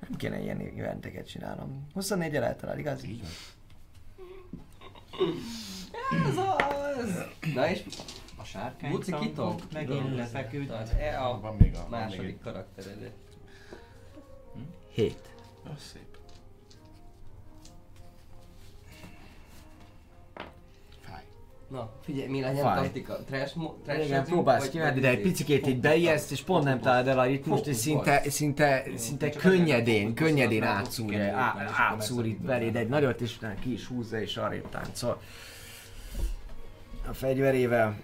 Nem 0.00 0.16
kéne 0.16 0.40
ilyen 0.40 0.60
eventeket 0.76 1.26
csinálnom. 1.28 1.86
24 1.94 2.34
el 2.34 2.44
eltalál, 2.44 2.78
igaz? 2.78 3.04
Így 3.04 3.20
van. 3.20 3.30
Ez 6.26 6.36
az! 6.36 7.24
Na 7.54 7.70
és 7.70 7.82
A 8.36 8.44
sárkány 8.44 8.90
Buci 8.90 9.12
kitog? 9.20 9.60
megint 9.72 10.16
lefeküdt. 10.16 10.70
E 10.98 11.24
a 11.26 11.40
Van 11.40 11.56
még 11.56 11.74
a... 11.74 11.78
van 11.78 12.00
még 12.00 12.08
második 12.08 12.40
karakteredet. 12.40 13.12
7. 14.88 15.18
Ó, 15.68 15.72
szép. 15.78 16.09
Na, 21.70 21.90
figyelj, 22.02 22.28
mi 22.28 22.40
legyen 22.40 22.62
Fáj. 22.62 22.82
taktika? 22.82 23.16
Trash, 23.24 23.56
mo- 23.56 23.74
trash 23.84 24.04
Igen, 24.06 24.24
próbálsz 24.24 24.68
kimenni, 24.68 25.00
de 25.00 25.08
egy 25.08 25.20
picikét 25.20 25.66
így 25.66 25.80
beijedsz, 25.80 26.30
és 26.30 26.42
pont 26.42 26.64
nem 26.64 26.80
találod 26.80 27.08
el 27.08 27.18
a 27.18 27.24
ritmust, 27.24 27.66
és 27.66 27.76
szinte, 27.76 28.22
szinte, 28.30 28.82
szinte 28.96 29.30
könnyedén, 29.30 30.14
könnyedén 30.14 30.62
átszúr, 30.62 31.14
á- 31.20 31.70
átszúr 31.76 32.26
itt 32.26 32.40
beléd 32.40 32.76
egy 32.76 32.88
nagyot, 32.88 33.20
és 33.20 33.36
utána 33.36 33.54
ki 33.54 33.72
is 33.72 33.86
húzza, 33.86 34.20
és 34.20 34.36
arrébb 34.36 34.68
táncol. 34.68 35.20
A 37.08 37.12
fegyverével. 37.12 37.96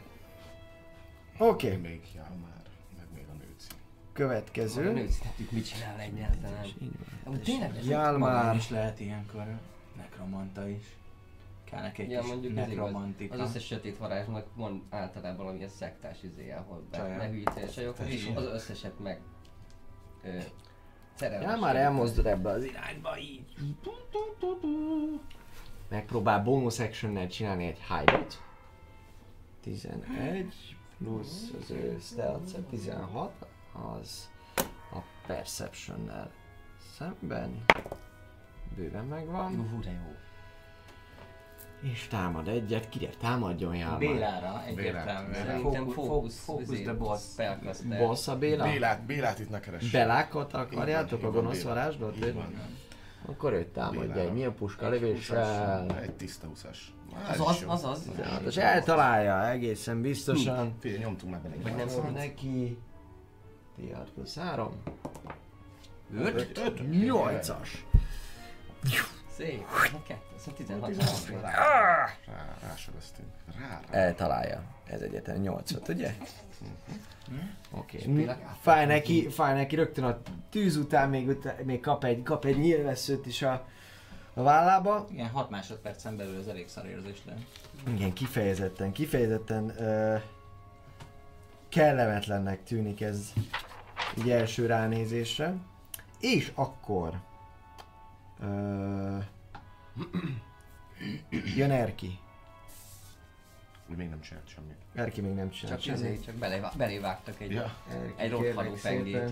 Oké, 1.38 1.66
okay. 1.66 1.80
Még 1.80 2.00
jár 2.14 2.30
már, 2.30 2.62
meg 2.96 3.06
még 3.14 3.24
a 3.28 3.32
nőci. 3.32 3.66
A 3.70 4.12
következő. 4.12 4.92
nőztetük 4.92 5.50
mit 5.50 5.68
csinál 5.68 5.98
egyáltalán. 6.00 6.64
Tényleg 7.44 7.76
ez 7.78 7.88
Jál 7.88 8.16
Magán 8.16 8.44
már. 8.44 8.54
is 8.56 8.70
lehet 8.70 9.00
ilyenkor 9.00 9.44
nekromanta 9.96 10.68
is. 10.68 10.96
Kell 11.70 11.80
neki 11.80 12.02
egy 12.02 12.10
Ja, 12.10 12.20
kis 12.20 12.28
mondjuk 12.30 12.56
ez 12.56 12.68
igaz. 12.68 12.76
nekromantika. 12.84 13.34
Az 13.34 13.40
összes 13.48 13.66
sötét 13.66 13.98
varázsnak 13.98 14.46
van 14.54 14.86
általában 14.90 15.36
valamilyen 15.36 15.68
szektás 15.68 16.22
izé, 16.22 16.50
ahol 16.52 16.86
be, 16.90 16.96
Csajok. 16.96 17.16
behűíti 17.18 17.60
a 17.60 17.68
csajokat, 17.68 18.06
és 18.06 18.30
az 18.34 18.44
összeset 18.44 18.98
meg 18.98 19.20
ö, 20.24 20.38
szerelmes. 21.14 21.46
Jál 21.48 21.58
már 21.58 21.76
elmozdul 21.76 22.28
ebbe 22.28 22.50
az 22.50 22.64
irányba 22.64 23.18
így. 23.18 23.44
Megpróbál 25.88 26.42
bonus 26.42 26.78
actionnel 26.78 27.26
csinálni 27.28 27.66
egy 27.66 27.78
hide-ot. 27.88 28.42
11 29.60 30.76
plusz 30.98 31.50
az 31.60 31.70
ő 31.70 31.96
stealth 32.00 32.58
16, 32.70 33.46
az 34.00 34.30
a 34.92 34.98
perceptionnel 35.26 36.30
szemben. 36.96 37.64
Bőven 38.76 39.04
megvan. 39.04 39.52
Jó, 39.72 39.78
de 39.80 39.90
jó. 39.90 40.14
És 41.80 42.06
támad 42.06 42.48
egyet, 42.48 42.88
kire 42.88 43.08
támadjon 43.20 43.74
Jálmar? 43.74 43.98
Bélára 43.98 44.62
egyértelműen. 44.66 45.34
Szerintem 45.34 45.88
fókusz, 45.88 46.48
izé, 46.58 46.82
the 46.82 46.92
boss. 46.92 47.22
Spellcaster. 47.32 47.98
Boss 47.98 48.28
a 48.28 48.38
Béla? 48.38 48.64
Bélát, 48.64 49.02
Bélát 49.02 49.38
itt 49.38 49.50
ne 49.50 49.60
keress. 49.60 49.90
Belákot 49.90 50.52
akarjátok 50.52 51.22
a 51.22 51.30
gonosz 51.30 51.62
varázslót? 51.62 52.16
Így 52.16 52.34
van. 52.34 52.54
Akkor 53.28 53.52
őt 53.52 53.68
támadja 53.68 54.14
egy 54.14 54.32
milyen 54.32 54.54
puska 54.54 54.88
lövéssel. 54.88 55.86
20-as, 55.88 56.02
Egy 56.02 56.12
tiszta 56.12 56.48
20-as. 56.54 56.76
Az 57.28 57.40
az, 57.40 57.64
az 57.66 57.84
az. 57.84 58.10
És 58.46 58.56
eltalálja 58.56 59.48
egészen 59.48 60.00
biztosan. 60.00 60.74
Figyelj, 60.80 61.00
nyomtunk 61.02 61.32
már 61.32 61.42
bele. 61.42 61.54
Vagy 61.62 61.74
nem 61.74 61.88
Szól 61.88 62.10
neki. 62.10 62.78
T6 63.78 64.06
plusz 64.14 64.38
3. 64.38 64.72
Öt? 66.14 66.52
8-as. 66.90 67.68
Szép. 69.36 69.64
A 69.72 70.25
Szóval 70.68 70.88
16 70.88 71.28
Rá, 71.28 71.50
rá. 71.50 72.08
rá, 72.26 72.56
rásöröztünk. 72.68 73.28
Rá, 73.58 73.80
rá. 73.90 73.98
Eltalálja. 73.98 74.62
Ez 74.86 75.00
egyetem 75.00 75.36
8 75.36 75.88
ugye? 75.88 76.14
Oké. 77.70 77.96
Okay. 77.98 78.00
Spillak 78.00 78.56
Fáj 78.60 78.86
neki, 78.86 79.28
fáj 79.28 79.54
neki 79.54 79.76
rögtön 79.76 80.04
a 80.04 80.18
tűz 80.50 80.76
után 80.76 81.08
még, 81.08 81.28
utá- 81.28 81.64
még 81.64 81.80
kap 81.80 82.04
egy, 82.04 82.22
kap 82.22 82.44
egy 82.44 82.58
nyílvesszőt 82.58 83.26
is 83.26 83.42
a, 83.42 83.66
a 84.34 84.42
vállába. 84.42 85.06
Igen, 85.10 85.28
6 85.28 85.50
másodpercen 85.50 86.16
belül 86.16 86.40
ez 86.40 86.46
elég 86.46 86.68
szar 86.68 86.86
érzés 86.86 87.22
lehet. 87.24 87.42
Igen, 87.94 88.12
kifejezetten, 88.12 88.92
kifejezetten 88.92 89.72
kellemetlennek 91.68 92.64
tűnik 92.64 93.00
ez 93.00 93.32
így 94.18 94.30
első 94.30 94.66
ránézésre. 94.66 95.54
és 96.20 96.52
akkor... 96.54 97.20
Ö, 98.40 99.18
jön 101.56 101.70
Erki. 101.70 102.18
Úgy 103.90 103.96
még 103.96 104.08
nem 104.08 104.20
csinált 104.20 104.48
semmit. 104.48 104.76
Erki 104.94 105.20
még 105.20 105.34
nem 105.34 105.50
csinál 105.50 105.78
Csak, 105.78 105.94
izé, 105.94 106.20
csak 106.24 106.34
belé, 106.34 106.60
belévágtak 106.76 107.40
egy... 107.40 107.50
Ja. 107.50 107.76
Erki, 107.90 108.12
Egy 108.16 108.30
rothadó 108.30 108.76
pengét. 108.82 109.30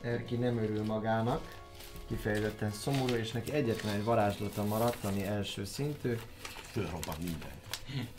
Erki 0.00 0.36
nem 0.36 0.58
örül 0.58 0.84
magának. 0.84 1.62
Kifejezetten 2.06 2.70
szomorú, 2.70 3.14
és 3.14 3.32
neki 3.32 3.52
egyetlen 3.52 3.94
egy 3.94 4.04
varázslata 4.04 4.64
maradt, 4.64 5.04
ami 5.04 5.26
első 5.26 5.64
szintű. 5.64 6.18
Fölrobban 6.70 7.14
minden. 7.22 7.52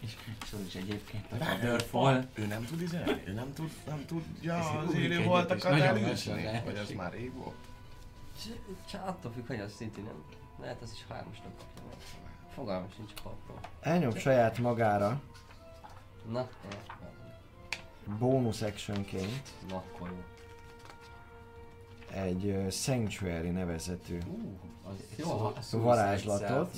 És 0.01 0.13
az 0.53 0.59
is 0.67 0.75
egyébként 0.75 1.31
a 1.31 1.35
Featherfall. 1.35 2.25
Ő 2.33 2.45
nem 2.45 2.65
tud 2.65 2.81
izelni? 2.81 3.23
Ő 3.25 3.31
nem 3.33 3.53
tud, 3.53 3.71
nem 3.87 4.05
tudja 4.05 4.55
Ez 4.55 4.87
az 4.87 4.93
élő 4.93 5.23
voltakat 5.23 5.55
és 5.57 5.63
nagyon 5.63 5.85
elűzni? 5.85 6.61
Vagy 6.65 6.77
az 6.77 6.89
már 6.91 7.11
rég 7.13 7.33
volt? 7.33 7.55
Cs- 8.37 8.89
Csak 8.91 9.07
attól 9.07 9.31
függ, 9.31 9.47
hogy 9.47 9.59
az 9.59 9.73
szintén 9.73 10.03
nem. 10.03 10.23
Lehet 10.61 10.81
az 10.81 10.91
is 10.93 11.05
hármasnak 11.09 11.51
kapja 11.57 11.83
meg. 11.89 12.33
Fogalmam 12.53 12.89
sincs 12.95 13.11
a 13.15 13.21
papról. 13.21 13.59
Elnyom 13.81 14.15
saját 14.15 14.57
magára 14.57 15.21
Na, 16.31 16.47
bónusz 18.19 18.61
actionként 18.61 19.51
na 19.69 19.75
akkor 19.75 20.09
jó. 20.09 20.23
egy 22.21 22.45
uh, 22.45 22.69
Sanctuary 22.69 23.49
nevezetű, 23.49 24.17
Ú, 24.27 24.57
az 24.87 24.95
jó. 25.71 25.79
varázslatot. 25.79 26.77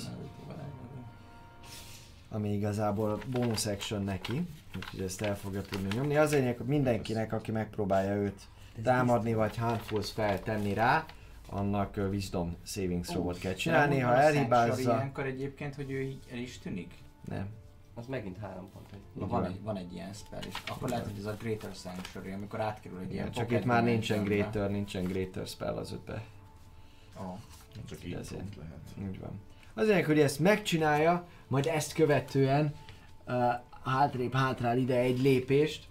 ami 2.30 2.52
igazából 2.52 3.20
bónusz 3.26 3.66
action 3.66 4.02
neki, 4.02 4.48
úgyhogy 4.76 5.00
ezt 5.00 5.22
el 5.22 5.36
fogja 5.36 5.62
tudni 5.62 5.88
nyomni. 5.94 6.16
Az 6.16 6.32
lényeg, 6.32 6.56
hogy 6.56 6.66
mindenkinek, 6.66 7.32
aki 7.32 7.52
megpróbálja 7.52 8.14
őt 8.14 8.40
támadni, 8.82 9.34
vagy 9.34 9.56
handfuls 9.56 10.12
feltenni 10.12 10.74
rá, 10.74 11.04
annak 11.50 11.96
wisdom 11.96 12.56
saving 12.62 13.04
throw-ot 13.04 13.38
kell 13.38 13.54
csinálni, 13.54 13.98
ha 13.98 14.14
elhibázza... 14.14 14.80
Ilyenkor 14.80 15.26
egyébként, 15.26 15.74
hogy 15.74 15.90
ő 15.90 16.00
így 16.00 16.18
el 16.30 16.38
is 16.38 16.58
tűnik? 16.58 16.94
Nem. 17.24 17.48
Az 17.94 18.06
megint 18.06 18.38
három 18.38 18.70
pont. 18.72 18.86
Így 18.94 19.28
van, 19.28 19.44
egy, 19.44 19.62
van 19.62 19.76
egy 19.76 19.92
ilyen 19.92 20.12
spell 20.12 20.42
is. 20.48 20.62
Akkor 20.68 20.88
lehet, 20.88 21.04
hogy 21.04 21.18
ez 21.18 21.24
a 21.24 21.36
Greater 21.40 21.74
Sanctuary, 21.74 22.32
amikor 22.32 22.60
átkerül 22.60 22.98
egy 22.98 23.12
ilyen 23.12 23.30
csak 23.30 23.50
itt 23.50 23.64
már 23.64 23.84
nincsen 23.84 24.24
greater, 24.24 24.70
nincsen 24.70 25.04
greater 25.04 25.46
spell 25.46 25.76
az 25.76 25.92
ötbe. 25.92 26.24
Ó. 27.20 27.38
Csak 27.88 28.04
így 28.04 28.14
pont 28.14 28.56
lehet. 28.56 29.10
Így 29.10 29.20
van. 29.20 29.40
Az 29.74 29.86
lényeg, 29.86 30.04
hogy 30.04 30.20
ezt 30.20 30.38
megcsinálja, 30.38 31.26
majd 31.48 31.66
ezt 31.66 31.92
követően 31.92 32.74
uh, 33.26 33.52
hátrébb 33.84 34.34
hátrál 34.34 34.78
ide 34.78 34.96
egy 34.96 35.20
lépést. 35.20 35.86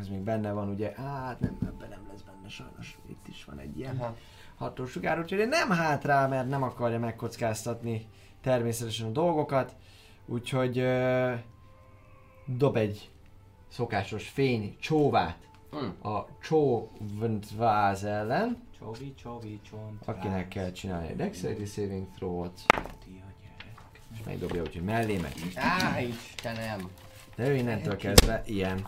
Ez 0.00 0.08
még 0.08 0.20
benne 0.20 0.52
van 0.52 0.68
ugye, 0.68 0.92
hát 0.96 1.40
nem, 1.40 1.58
ebben 1.62 1.88
nem 1.88 2.06
lesz 2.10 2.20
benne 2.20 2.48
sajnos. 2.48 2.98
Itt 3.08 3.28
is 3.28 3.44
van 3.44 3.58
egy 3.58 3.78
ilyen 3.78 3.96
Aha. 3.96 4.16
Hatós 4.58 4.90
sugár, 4.90 5.18
úgyhogy 5.18 5.48
nem 5.48 5.70
hátrál, 5.70 6.28
mert 6.28 6.48
nem 6.48 6.62
akarja 6.62 6.98
megkockáztatni 6.98 8.06
természetesen 8.42 9.06
a 9.06 9.10
dolgokat. 9.10 9.76
Úgyhogy 10.26 10.78
uh, 10.78 11.32
dob 12.46 12.76
egy 12.76 13.10
szokásos 13.68 14.28
fény 14.28 14.76
csóvát 14.80 15.48
Hm. 15.70 16.08
a 16.08 16.26
csóvntváz 16.42 18.04
ellen, 18.04 18.66
Csovi, 18.78 19.14
csovi, 19.14 19.60
csont. 19.70 20.02
akinek 20.04 20.48
kell 20.48 20.72
csinálni 20.72 21.08
egy 21.08 21.16
dexterity 21.16 21.64
saving 21.64 22.06
throw-ot, 22.14 22.60
és 24.12 24.18
megdobja, 24.24 24.62
úgyhogy 24.62 24.82
mellé 24.82 25.16
megy. 25.16 25.52
Á, 25.54 26.00
Istenem! 26.00 26.90
De 27.36 27.48
ő 27.48 27.54
innentől 27.54 27.96
kezdve 27.96 28.42
ilyen. 28.46 28.86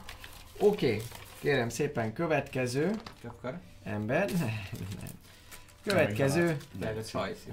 Oké, 0.59 0.87
okay. 0.87 1.03
kérem 1.39 1.69
szépen 1.69 2.13
következő 2.13 2.91
Akkor 3.25 3.61
ember. 3.83 4.31
Nem, 4.39 4.49
nem. 5.01 5.11
Következő, 5.85 6.57
Csajci 7.11 7.51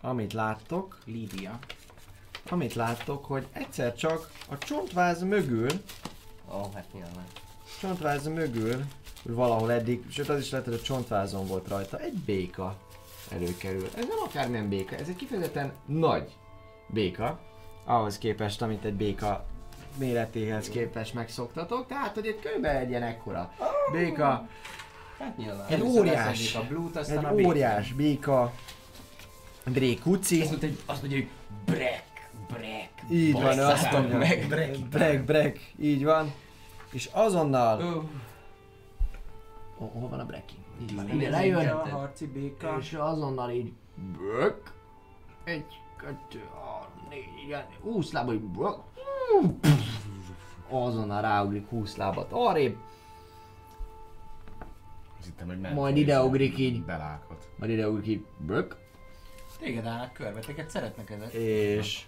amit 0.00 0.32
láttok, 0.32 0.98
Lídia. 1.04 1.58
amit 2.48 2.74
láttok, 2.74 3.24
hogy 3.24 3.46
egyszer 3.52 3.94
csak 3.94 4.30
a 4.48 4.58
csontváz 4.58 5.22
mögül, 5.22 5.68
Ó, 6.52 6.70
hát 6.74 6.92
nyilván. 6.92 7.26
csontváz 7.80 8.26
mögül, 8.26 8.84
valahol 9.22 9.72
eddig, 9.72 10.04
sőt 10.10 10.28
az 10.28 10.40
is 10.40 10.50
lehet, 10.50 10.66
hogy 10.66 10.74
a 10.74 10.80
csontvázon 10.80 11.46
volt 11.46 11.68
rajta, 11.68 11.98
egy 11.98 12.14
béka 12.14 12.76
előkerül. 13.32 13.84
Ez 13.96 14.06
nem 14.06 14.18
akármilyen 14.26 14.68
béka, 14.68 14.96
ez 14.96 15.08
egy 15.08 15.16
kifejezetten 15.16 15.72
nagy 15.86 16.32
béka, 16.88 17.40
ahhoz 17.84 18.18
képest, 18.18 18.62
amit 18.62 18.84
egy 18.84 18.94
béka 18.94 19.44
méretéhez 19.98 20.68
képest 20.68 21.14
megszoktatok, 21.14 21.86
tehát 21.86 22.14
hogy 22.14 22.26
egy 22.26 22.38
kb. 22.38 22.64
egy 22.64 22.88
ilyen 22.88 23.02
ekkora 23.02 23.52
béka, 23.92 24.48
Hát 25.18 25.36
nyilván. 25.36 25.66
Egy 25.68 25.82
óriás. 25.82 26.54
a 26.54 26.62
blue-t, 26.68 26.96
aztán 26.96 27.24
a 27.24 27.30
egy 27.30 27.44
óriás 27.44 27.92
béka, 27.92 28.52
Brékuci, 29.64 30.40
Azt 30.40 30.48
mondta, 30.50 30.66
hogy, 30.66 30.78
azt 30.86 31.00
mondja, 31.00 31.18
hogy 31.18 31.28
brek, 31.64 32.04
brek. 32.48 32.90
így 33.10 33.32
van, 33.32 33.58
azt 33.58 33.92
mondja, 33.92 34.18
meg. 34.18 34.46
brek, 34.90 35.24
brek, 35.24 35.72
így 35.80 36.04
van, 36.04 36.32
és 36.90 37.08
azonnal, 37.12 38.04
oh, 39.78 39.92
hol 39.92 40.08
van 40.08 40.20
a 40.20 40.24
breki? 40.24 40.54
Így 40.82 40.94
van, 40.94 41.08
ide 41.08 41.28
lejön, 41.28 41.68
a 41.68 41.88
harci 41.88 42.26
béka. 42.26 42.76
és 42.80 42.92
azonnal 42.92 43.50
így, 43.50 43.72
brek, 43.94 44.72
egy, 45.44 45.66
kettő, 46.00 46.42
három, 46.54 47.06
négy, 47.08 47.28
igen, 47.46 47.64
húsz 47.82 48.12
lába, 48.12 48.32
így, 48.32 48.40
brek, 48.40 48.74
azonnal 50.68 51.22
ráugrik 51.22 51.68
húsz 51.68 51.96
lábat 51.96 52.32
arrébb, 52.32 52.76
hittem, 55.28 55.46
hogy 55.46 55.60
ment. 55.60 55.74
Majd 55.74 55.96
ideugrik 55.96 56.58
így. 56.58 56.82
Belákot. 56.84 57.48
majd 57.58 57.70
ide 57.70 57.88
ugrik 57.88 58.06
így, 58.06 58.24
brek, 58.38 58.76
Téged 59.58 59.86
állnak 59.86 60.12
körbe, 60.12 60.40
téged 60.40 60.70
szeretnek 60.70 61.10
ezek. 61.10 61.32
és 61.32 62.04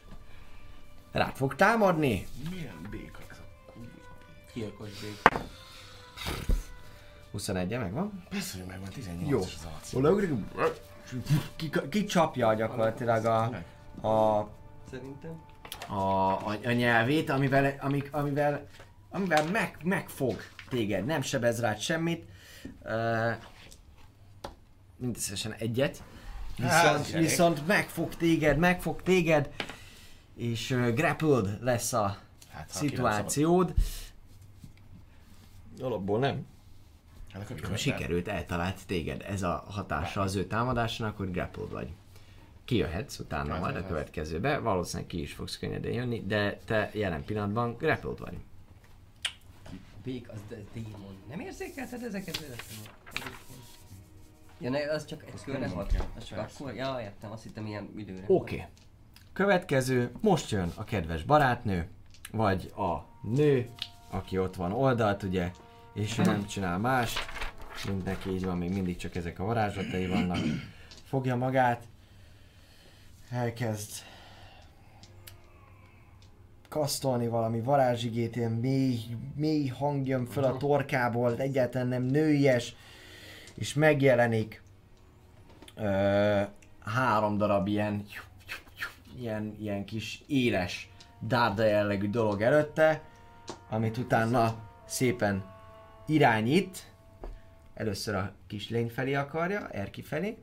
rá 1.13 1.25
fog 1.35 1.55
támadni. 1.55 2.27
Milyen 2.51 2.87
béka 2.91 3.19
ez 3.31 3.37
a 3.39 3.73
kurva 3.73 3.89
béka? 3.95 4.53
Gyilkos 4.55 4.89
béka. 5.01 5.45
21 7.33 7.79
megvan. 7.79 8.25
Persze, 8.29 8.59
hogy 8.59 8.67
megvan 8.67 8.89
18 8.89 9.29
Jó. 9.31 9.39
az 9.39 9.67
arc. 9.75 9.93
Hol 9.93 10.05
ugrik, 10.05 10.31
ki, 11.57 11.71
ki 11.91 12.05
csapja 12.05 12.55
gyakorlatilag 12.55 13.25
a, 13.25 13.43
a 14.09 14.49
Szerintem. 14.91 15.41
a, 15.89 15.95
a, 15.95 16.59
a 16.65 16.73
nyelvét, 16.73 17.31
amivel, 17.31 17.75
amik, 17.81 18.09
amivel, 18.13 18.67
amivel 19.11 19.45
meg, 19.51 19.77
megfog 19.83 20.41
téged, 20.69 21.05
nem 21.05 21.23
sebez 21.23 21.61
rád 21.61 21.79
semmit, 21.79 22.25
uh, 22.85 23.33
mindösszesen 24.97 25.53
egyet, 25.53 26.03
Hát, 26.59 26.83
viszont, 26.83 27.07
gyerek. 27.07 27.23
viszont 27.23 27.67
megfog 27.67 28.15
téged, 28.15 28.59
megfog 28.59 29.03
téged, 29.03 29.51
és 30.37 30.71
uh, 30.71 30.89
grappled 30.95 31.59
lesz 31.63 31.93
a 31.93 32.17
Hát, 32.51 32.69
szituációd. 32.71 33.75
Alapból 35.81 36.19
nem. 36.19 36.47
Hát 37.33 37.51
akkor 37.51 37.79
sikerült, 37.79 38.29
eltalált 38.29 38.87
téged 38.87 39.25
ez 39.29 39.43
a 39.43 39.65
hatása 39.69 40.21
az 40.21 40.35
ő 40.35 40.45
támadásának, 40.47 41.17
hogy 41.17 41.31
grappled 41.31 41.71
vagy. 41.71 41.89
Kijöhetsz 42.65 43.19
utána 43.19 43.53
Hát, 43.53 43.61
majd 43.61 43.77
a 43.77 43.79
hát. 43.79 43.89
következőbe, 43.89 44.59
valószínűleg 44.59 45.09
ki 45.09 45.21
is 45.21 45.33
fogsz 45.33 45.59
könnyedén 45.59 45.93
jönni, 45.93 46.23
de 46.27 46.59
te 46.65 46.91
jelen 46.93 47.25
pillanatban 47.25 47.77
grappled 47.77 48.19
vagy. 48.19 48.35
Bék, 50.11 50.29
az 50.29 50.41
de 50.49 50.57
démon. 50.73 51.17
Nem 51.29 51.41
érzékelted 51.41 52.03
ezeket 52.03 52.39
véletlenül? 52.39 52.85
Ja, 54.59 54.71
ne, 54.71 54.93
az 54.93 55.05
csak 55.05 55.25
egy 55.27 55.43
körre 55.45 55.69
hat. 55.69 56.05
Az 56.17 56.25
csak 56.25 56.39
akkor, 56.39 56.75
ja, 56.75 56.99
értem, 57.03 57.31
azt 57.31 57.43
hittem 57.43 57.67
ilyen 57.67 57.93
időre. 57.97 58.25
Oké. 58.27 58.55
Okay. 58.55 58.67
Következő, 59.33 60.11
most 60.21 60.51
jön 60.51 60.73
a 60.75 60.85
kedves 60.85 61.23
barátnő, 61.23 61.89
vagy 62.31 62.73
a 62.77 62.97
nő, 63.23 63.69
aki 64.11 64.39
ott 64.39 64.57
van 64.57 64.73
oldalt, 64.73 65.23
ugye, 65.23 65.51
és 65.95 66.19
ő 66.19 66.23
nem 66.23 66.47
csinál 66.47 66.79
más, 66.79 67.15
mint 67.87 68.05
neki 68.05 68.31
így 68.31 68.45
van, 68.45 68.59
még 68.59 68.73
mindig 68.73 68.97
csak 68.97 69.15
ezek 69.15 69.39
a 69.39 69.45
varázslatai 69.45 70.07
vannak. 70.07 70.39
Fogja 71.05 71.37
magát, 71.37 71.87
elkezd 73.31 73.91
kasztolni 76.71 77.29
valami 77.29 77.61
varázsigét, 77.61 78.37
ilyen 78.37 78.53
mély, 78.53 78.99
mély 79.35 79.67
hang 79.67 80.07
jön 80.07 80.27
föl 80.27 80.45
a 80.45 80.57
torkából, 80.57 81.37
egyáltalán 81.37 81.87
nem 81.87 82.03
nőies, 82.03 82.75
és 83.55 83.75
megjelenik 83.75 84.63
ö, 85.75 86.41
három 86.81 87.37
darab 87.37 87.67
ilyen, 87.67 88.05
ilyen, 89.19 89.57
ilyen 89.61 89.85
kis 89.85 90.23
éles 90.27 90.91
dárda 91.21 91.65
jellegű 91.65 92.11
dolog 92.11 92.43
előtte, 92.43 93.03
amit 93.69 93.97
utána 93.97 94.55
szépen 94.87 95.45
irányít. 96.07 96.93
Először 97.75 98.15
a 98.15 98.33
kislény 98.47 98.89
felé 98.89 99.15
akarja, 99.15 99.69
Erki 99.69 100.03
felé. 100.03 100.37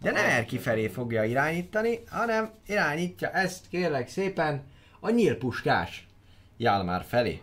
De 0.00 0.10
nem 0.10 0.24
Erki 0.24 0.58
felé 0.58 0.88
fogja 0.88 1.24
irányítani, 1.24 1.98
hanem 2.08 2.50
irányítja 2.66 3.30
ezt 3.30 3.68
kérlek 3.68 4.08
szépen 4.08 4.64
a 5.00 5.10
nyílpuskás 5.10 6.06
Jálmár 6.56 7.04
felé. 7.04 7.42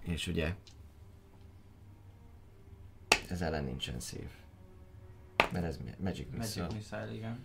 És 0.00 0.26
ugye 0.26 0.54
Ez 3.30 3.42
ellen 3.42 3.64
nincsen 3.64 4.00
szív. 4.00 4.28
Mert 5.52 5.64
ez 5.64 5.78
Magic 5.98 6.26
Missile. 6.30 6.64
Magic 6.64 6.90
Missile, 6.90 7.12
igen. 7.14 7.44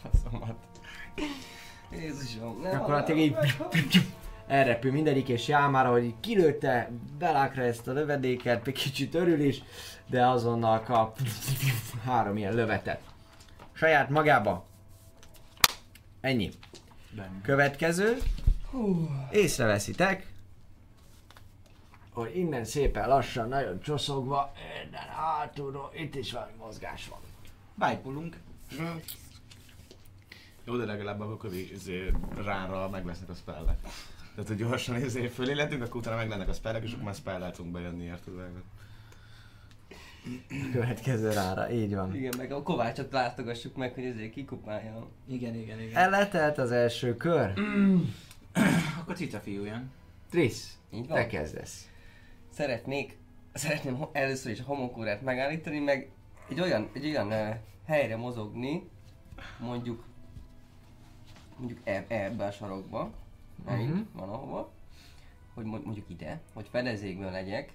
Faszomat. 0.02 0.56
Jézusom, 1.90 2.60
nem 2.60 2.70
Gyakorlatilag 2.70 3.20
így 3.20 3.34
elrepül 4.46 4.92
mindegyik, 4.92 5.28
és 5.28 5.48
Jámára, 5.48 5.90
hogy 5.90 6.14
kilőtte 6.20 6.90
belákra 7.18 7.62
ezt 7.62 7.88
a 7.88 7.92
lövedéket, 7.92 8.66
egy 8.66 8.74
kicsit 8.74 9.14
örül 9.14 9.40
is, 9.40 9.62
de 10.06 10.26
azonnal 10.26 10.80
kap 10.80 11.18
három 12.04 12.36
ilyen 12.36 12.54
lövetet. 12.54 13.00
Saját 13.72 14.08
magába. 14.08 14.66
Ennyi. 16.20 16.50
Következő. 17.42 18.16
Észreveszitek, 19.30 20.26
hogy 22.12 22.36
innen 22.36 22.64
szépen 22.64 23.08
lassan, 23.08 23.48
nagyon 23.48 23.80
csoszogva, 23.80 24.52
innen 24.86 25.00
hátulról, 25.00 25.90
itt 25.94 26.14
is 26.14 26.32
valami 26.32 26.52
mozgás 26.58 27.08
van. 27.08 27.18
Bájpulunk. 27.74 28.36
Jó, 30.64 30.76
de 30.76 30.84
legalább 30.84 31.20
a 31.20 31.36
kövi 31.36 31.72
izé, 31.72 32.12
rára 32.44 32.88
meg 32.88 33.04
lesznek 33.04 33.28
a 33.28 33.34
spellek. 33.34 33.78
Tehát, 34.36 34.50
hogy 34.50 34.58
gyorsan 34.60 35.04
izé 35.04 35.26
föléletünk, 35.26 35.82
akkor 35.82 35.96
utána 35.96 36.16
meg 36.16 36.28
lennek 36.28 36.48
a 36.48 36.52
spellek, 36.52 36.84
és 36.84 36.92
akkor 36.92 37.04
már 37.04 37.14
spellel 37.14 37.52
tudunk 37.52 37.74
bejönni, 37.74 38.04
érted? 38.04 38.34
Következő 40.72 41.30
rára, 41.30 41.70
így 41.70 41.94
van. 41.94 42.14
Igen, 42.14 42.32
meg 42.36 42.52
a 42.52 42.62
Kovácsot 42.62 43.12
látogassuk 43.12 43.76
meg, 43.76 43.94
hogy 43.94 44.04
ezért 44.04 44.30
kikupálja. 44.30 45.06
Igen, 45.28 45.54
igen, 45.54 45.80
igen. 45.80 45.96
Elletelt 45.96 46.58
az 46.58 46.70
első 46.70 47.16
kör. 47.16 47.52
Akkor 49.00 49.16
cica 49.16 49.38
fiú 49.38 49.64
jön. 49.64 49.90
Trisz, 50.30 50.78
Így 50.90 51.06
van. 51.06 51.16
te 51.16 51.26
kezdesz. 51.26 51.88
Szeretnék, 52.52 53.16
szeretném 53.52 54.04
először 54.12 54.52
is 54.52 54.60
a 54.60 54.64
homokórát 54.64 55.22
megállítani, 55.22 55.78
meg 55.78 56.10
egy 56.48 56.60
olyan, 56.60 56.88
egy 56.92 57.06
olyan 57.06 57.26
uh, 57.26 57.54
helyre 57.86 58.16
mozogni, 58.16 58.88
mondjuk, 59.58 60.04
mondjuk 61.58 61.78
e- 61.84 62.04
ebbe 62.08 62.44
a 62.44 62.50
sarokba, 62.50 63.10
uh-huh. 63.74 63.88
Mhm. 63.88 64.00
van 64.12 64.28
ahova, 64.28 64.72
hogy 65.54 65.64
mond- 65.64 65.84
mondjuk 65.84 66.08
ide, 66.10 66.40
hogy 66.54 66.68
fedezékben 66.70 67.32
legyek, 67.32 67.72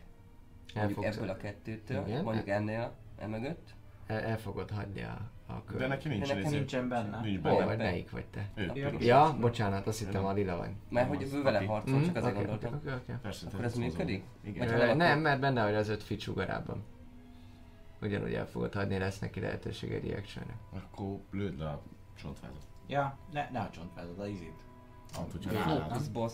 mondjuk 0.76 1.06
ebből 1.06 1.30
a 1.30 1.38
kettőtől, 1.38 2.08
Igen. 2.08 2.24
mondjuk 2.24 2.48
ennél, 2.48 2.92
emögött. 3.18 3.74
El, 4.08 4.20
el 4.20 4.38
fogod 4.40 4.72
hagyni 4.72 5.02
a, 5.04 5.18
a 5.48 5.64
kör. 5.64 5.78
De 5.80 5.88
neki 5.88 6.08
nincs 6.08 6.28
De 6.28 6.34
nekem 6.34 6.48
izé- 6.48 6.58
nincsen 6.58 6.90
benne. 6.90 7.20
Nincs 7.22 7.42
Hol 7.42 7.52
benne. 7.52 7.66
vagy? 7.66 7.78
Melyik 7.78 8.12
vagy 8.12 8.26
te? 8.26 8.50
Ő, 8.56 8.72
Ja, 9.00 9.38
bocsánat, 9.40 9.88
azt 9.88 10.00
hittem 10.00 10.26
a 10.26 10.34
lila 10.34 10.58
vagy. 10.58 10.70
Mert 10.90 11.08
hogy 11.08 11.30
ő 11.34 11.42
vele 11.42 11.66
harcol, 11.66 11.96
Mhm, 11.96 12.06
csak 12.06 12.16
azért 12.16 12.36
gondoltam. 12.36 12.74
oké, 12.74 12.94
oké. 12.94 13.14
Persze, 13.22 13.48
Akkor 13.48 13.64
ez 13.64 13.76
működik? 13.76 14.24
Igen. 14.44 14.98
nem, 14.98 15.20
mert 15.20 15.40
benne 15.40 15.64
vagy 15.64 15.76
az 15.76 15.90
öt 15.90 16.04
fit 16.04 16.20
sugarában. 16.20 16.84
Ugyanúgy 18.02 18.34
el 18.34 18.48
fogod 18.48 18.74
hagyni, 18.74 18.98
lesz 18.98 19.20
neki 19.20 19.40
lehetőség 19.40 19.92
egy 19.92 20.10
reactionre. 20.10 20.54
Akkor 20.74 21.20
lőd 21.32 21.60
le 21.60 21.70
a 21.70 21.82
csontvázat. 22.16 22.66
Ja, 22.88 23.18
ne, 23.32 23.50
ne 23.52 23.60
a 23.60 23.70
csontvázad, 23.70 24.20
a 24.20 24.28
izét. 24.28 24.64
Hát, 25.14 25.32
hogyha 25.32 25.52
rálát. 25.52 25.88
Fókusz 25.88 26.08
boss. 26.08 26.34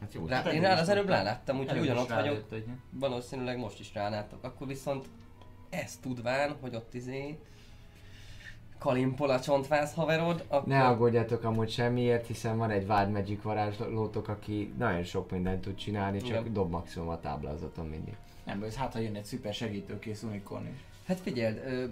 Hát 0.00 0.14
jó, 0.14 0.26
Rá, 0.26 0.42
én 0.42 0.60
rá 0.60 0.80
az 0.80 0.88
előbb 0.88 1.08
ráláttam, 1.08 1.58
úgyhogy 1.58 1.80
ugyanott 1.80 2.08
vagyok. 2.08 2.44
Valószínűleg 2.90 3.58
most 3.58 3.80
is 3.80 3.94
rálátok. 3.94 4.44
Akkor 4.44 4.66
viszont 4.66 5.06
ezt 5.70 6.00
tudván, 6.00 6.56
hogy 6.60 6.74
ott 6.74 6.94
izé 6.94 7.38
kalimpol 8.78 9.30
a 9.30 9.40
csontváz 9.40 9.94
haverod, 9.94 10.44
akkor... 10.48 10.68
Ne 10.68 10.86
aggódjatok 10.86 11.44
amúgy 11.44 11.70
semmiért, 11.70 12.26
hiszen 12.26 12.56
van 12.56 12.70
egy 12.70 12.90
Wild 12.90 13.10
Magic 13.10 13.42
varázslótok, 13.42 14.28
aki 14.28 14.72
nagyon 14.78 15.02
sok 15.02 15.30
mindent 15.30 15.60
tud 15.60 15.74
csinálni, 15.74 16.18
csak 16.18 16.40
Igen. 16.40 16.52
dob 16.52 16.70
maximum 16.70 17.08
a 17.08 17.20
táblázaton 17.20 17.86
mindig. 17.86 18.14
Nem 18.44 18.62
ez 18.62 18.74
hát 18.76 18.92
ha 18.92 18.98
jön 18.98 19.14
egy 19.14 19.24
szuper 19.24 19.54
segítőkész 19.54 20.22
unikorn 20.22 20.66
is. 20.66 20.84
Hát 21.06 21.20
figyeld, 21.20 21.56
ö, 21.66 21.84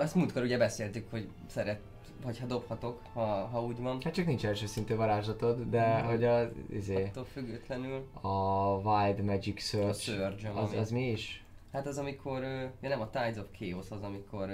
ezt 0.00 0.14
múltkor 0.14 0.42
ugye 0.42 0.58
beszéltük, 0.58 1.10
hogy 1.10 1.28
szeret, 1.46 1.80
vagy 2.24 2.38
ha 2.38 2.46
dobhatok, 2.46 3.00
ha, 3.12 3.24
ha 3.24 3.62
úgy 3.64 3.78
van. 3.80 4.00
Hát 4.04 4.14
csak 4.14 4.26
nincs 4.26 4.46
első 4.46 4.66
szintű 4.66 4.94
varázslatod, 4.94 5.70
de 5.70 5.96
Mhm. 5.98 6.06
hogy 6.08 6.24
az, 6.24 6.48
izé, 6.70 7.04
Attól 7.04 7.24
függetlenül. 7.24 8.06
a 8.20 8.28
Wild 8.74 9.24
Magic 9.24 9.56
A 9.62 9.66
Search, 9.66 10.00
surge 10.00 10.50
az, 10.54 10.72
az 10.72 10.90
mi 10.90 11.10
is? 11.10 11.44
Hát 11.72 11.86
az 11.86 11.98
amikor, 11.98 12.42
ja 12.80 12.88
nem 12.88 13.00
a 13.00 13.10
Tides 13.10 13.36
of 13.36 13.46
Chaos 13.58 13.90
az 13.90 14.02
amikor 14.02 14.48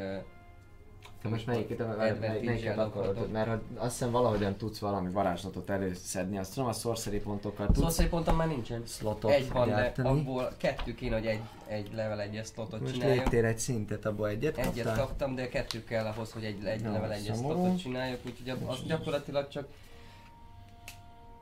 Te 1.28 1.32
most 1.34 1.46
melyiket, 1.46 1.80
Advantage-el 1.80 2.18
melyik, 2.18 2.44
melyiket 2.44 2.78
akarod? 2.78 3.30
Mert 3.30 3.48
hogy 3.48 3.60
azt 3.76 3.90
hiszem 3.98 4.10
valahogyan 4.10 4.56
tudsz 4.56 4.78
valami 4.78 5.10
varázslatot 5.10 5.70
előszedni, 5.70 6.38
azt 6.38 6.54
tudom 6.54 6.68
a 6.68 6.72
sorcery 6.72 7.18
pontokkal 7.18 7.66
tudsz 7.66 7.78
Sorcery 7.80 8.08
ponton 8.08 8.34
már 8.34 8.48
nincsen. 8.48 8.82
slotot 8.86 9.30
Egy 9.30 9.52
van, 9.52 9.68
de 9.68 9.92
abból 10.02 10.52
kettő 10.56 10.94
kéne, 10.94 11.14
hogy 11.16 11.26
egy, 11.26 11.40
egy 11.66 11.90
level 11.94 12.20
egyes 12.20 12.46
slotot 12.46 12.80
Most 12.80 12.92
csináljak. 12.92 13.16
léptél 13.16 13.44
egy 13.44 13.58
szintet, 13.58 14.04
abból 14.06 14.28
egyet 14.28 14.58
Egyet 14.58 14.84
kaptál? 14.84 14.96
kaptam, 15.06 15.34
de 15.34 15.48
kettő 15.48 15.84
kell 15.84 16.06
ahhoz, 16.06 16.32
hogy 16.32 16.44
egy, 16.44 16.64
egy 16.64 16.84
Jó, 16.84 16.92
level 16.92 17.12
egyes 17.12 17.36
slotot 17.36 17.78
csináljak, 17.78 18.20
úgyhogy 18.26 18.48
az- 18.50 18.58
azt 18.66 18.86
gyakorlatilag 18.86 19.48
csak 19.48 19.66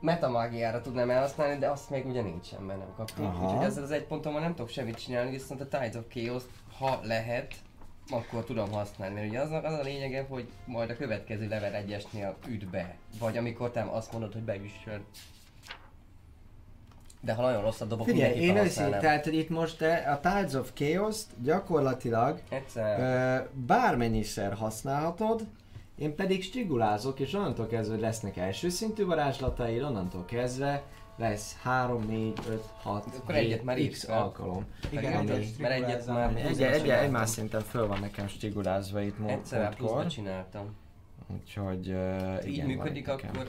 metamágiára 0.01 0.81
tudnám 0.81 1.09
elhasználni, 1.09 1.59
de 1.59 1.69
azt 1.69 1.89
még 1.89 2.05
ugye 2.05 2.21
nincsen, 2.21 2.61
mert 2.61 2.79
nem 2.79 2.93
kaptunk. 2.95 3.43
Úgyhogy 3.43 3.65
ezzel 3.65 3.83
az 3.83 3.91
egy 3.91 4.03
ponton 4.05 4.33
már 4.33 4.41
nem 4.41 4.55
tudok 4.55 4.69
semmit 4.69 5.03
csinálni, 5.03 5.29
viszont 5.31 5.61
a 5.61 5.67
Tides 5.67 5.95
of 5.95 6.03
Chaos, 6.13 6.43
ha 6.77 6.99
lehet, 7.03 7.53
akkor 8.09 8.43
tudom 8.43 8.71
használni, 8.71 9.13
mert 9.15 9.27
ugye 9.27 9.39
az, 9.39 9.51
a- 9.51 9.63
az 9.63 9.79
a 9.79 9.81
lényege, 9.83 10.25
hogy 10.29 10.47
majd 10.65 10.89
a 10.89 10.95
következő 10.97 11.47
level 11.47 11.73
egyesnél 11.73 12.35
üt 12.47 12.69
be. 12.69 12.95
Vagy 13.19 13.37
amikor 13.37 13.71
te 13.71 13.81
azt 13.91 14.11
mondod, 14.11 14.33
hogy 14.33 14.41
beüssön. 14.41 15.03
De 17.21 17.33
ha 17.33 17.41
nagyon 17.41 17.61
rosszat 17.61 17.87
dobok, 17.87 18.05
Figyelj, 18.07 18.33
én 18.39 18.57
őszintén, 18.57 18.99
tehát 18.99 19.23
hogy 19.23 19.35
itt 19.35 19.49
most 19.49 19.77
te 19.77 19.93
a 19.95 20.19
Tides 20.19 20.53
of 20.53 20.71
Chaos-t 20.73 21.25
gyakorlatilag 21.43 22.41
Egyszer. 22.49 22.99
ö, 22.99 23.43
bármennyiszer 23.65 24.53
használhatod, 24.53 25.41
én 25.97 26.15
pedig 26.15 26.43
strigulázok, 26.43 27.19
és 27.19 27.33
onnantól 27.33 27.67
kezdve 27.67 27.93
hogy 27.93 28.03
lesznek 28.03 28.37
első 28.37 28.69
szintű 28.69 29.05
varázslataid, 29.05 29.81
onnantól 29.83 30.25
kezdve 30.25 30.83
lesz 31.17 31.55
3, 31.61 32.03
4, 32.05 32.39
5, 32.49 32.63
6, 32.81 33.05
Akkor 33.17 33.35
egyet 33.35 33.63
már 33.63 33.77
x 33.87 34.05
fel. 34.05 34.21
alkalom. 34.21 34.65
Igen, 34.89 35.25
Mert 35.25 35.29
egyet 35.29 35.57
mert 35.59 35.73
egyet 35.83 36.07
már- 36.07 36.35
Egy, 36.35 36.61
egy, 36.61 36.89
egymás 36.89 37.29
szinten 37.29 37.61
föl 37.61 37.87
van 37.87 37.99
nekem 37.99 38.27
strigulázva 38.27 39.01
itt 39.01 39.19
mo- 39.19 39.29
Egyszer 39.29 39.75
pluszba 39.75 39.93
múltkor. 39.93 40.11
csináltam. 40.11 40.75
Úgyhogy 41.27 41.89
uh, 41.89 42.37
így 42.45 42.53
igen, 42.53 42.65
működik, 42.67 43.07
van 43.07 43.15
akkor, 43.19 43.47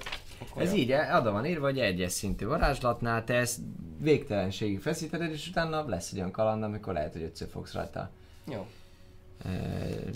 akkor 0.48 0.62
Ez 0.62 0.72
így, 0.72 0.92
eh, 0.92 1.18
oda 1.20 1.32
van 1.32 1.46
írva, 1.46 1.66
hogy 1.66 1.78
egyes 1.78 2.12
szintű 2.12 2.46
varázslatnál 2.46 3.24
te 3.24 3.34
ezt 3.34 3.58
végtelenségig 4.00 4.80
feszíted, 4.80 5.30
és 5.32 5.48
utána 5.48 5.88
lesz 5.88 6.12
egy 6.12 6.18
olyan 6.18 6.30
kaland, 6.30 6.62
amikor 6.62 6.92
lehet, 6.92 7.12
hogy 7.12 7.22
ötször 7.22 7.48
fogsz 7.48 7.72
rajta 7.72 8.10
Jó. 8.44 8.66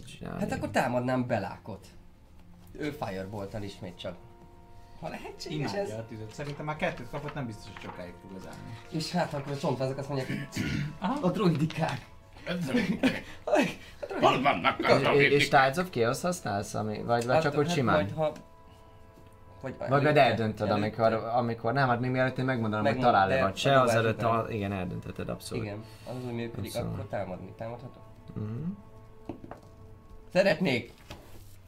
csinálni. 0.07 0.41
Hát 0.41 0.53
akkor 0.53 0.71
támadnám 0.71 1.27
Belákot. 1.27 1.87
Ő 2.73 2.91
Firebolt-tal 2.91 3.63
ismét 3.63 3.99
csak. 3.99 4.17
Ha 5.01 5.09
lehetséges 5.09 5.73
ez. 5.73 5.77
Imádja 5.77 5.97
a 5.97 6.07
tüzet. 6.07 6.33
Szerintem 6.33 6.65
már 6.65 6.77
kettőt 6.77 7.11
kapott, 7.11 7.35
nem 7.35 7.47
biztos, 7.47 7.67
hogy 7.73 7.83
sokáig 7.83 8.13
fog 8.23 8.31
az 8.37 8.47
állni. 8.47 8.79
És 8.91 9.11
hát 9.13 9.35
akkor 9.35 9.53
a 9.53 9.57
csontvázak 9.59 9.99
azt 9.99 10.09
mondják, 10.09 10.29
hogy 10.29 10.63
Aha. 10.99 11.27
a 11.27 11.31
druidikák. 11.31 12.07
Hol 14.21 14.43
vannak 14.43 14.79
És, 14.79 14.87
azok, 14.87 15.15
és. 15.15 15.45
Tides 15.49 15.77
of 15.77 15.91
Chaos 15.91 16.21
használsz, 16.21 16.75
ami, 16.75 17.03
vagy, 17.03 17.27
vagy 17.27 17.41
csak 17.41 17.57
úgy 17.59 17.71
simán? 17.71 17.95
Majd, 17.95 18.13
ha... 18.15 18.33
Vagy, 19.63 19.75
Vagy 19.79 19.89
majd 19.89 20.03
előtte- 20.03 20.21
eldöntöd, 20.23 20.71
amikor, 20.71 21.05
előtte. 21.05 21.31
amikor 21.31 21.73
nem, 21.73 21.89
hát 21.89 22.01
még 22.01 22.11
mielőtt 22.11 22.39
én 22.39 22.45
megmondanám, 22.45 22.85
hogy 22.85 22.95
Megmondom, 22.95 23.21
talál-e 23.23 23.43
vagy 23.43 23.53
a 23.53 23.57
se, 23.57 23.81
azelőtt, 23.81 24.17
után. 24.23 24.39
a, 24.39 24.51
igen, 24.51 24.73
eldöntötted 24.73 25.29
abszolút. 25.29 25.65
Igen, 25.65 25.85
az 26.09 26.25
úgy 26.27 26.33
működik, 26.35 26.75
Abszolút. 26.75 26.93
akkor 26.95 27.07
támadni. 27.11 27.53
Támadhatok? 27.57 28.03
Mhm. 28.35 28.71
Szeretnék! 30.33 30.93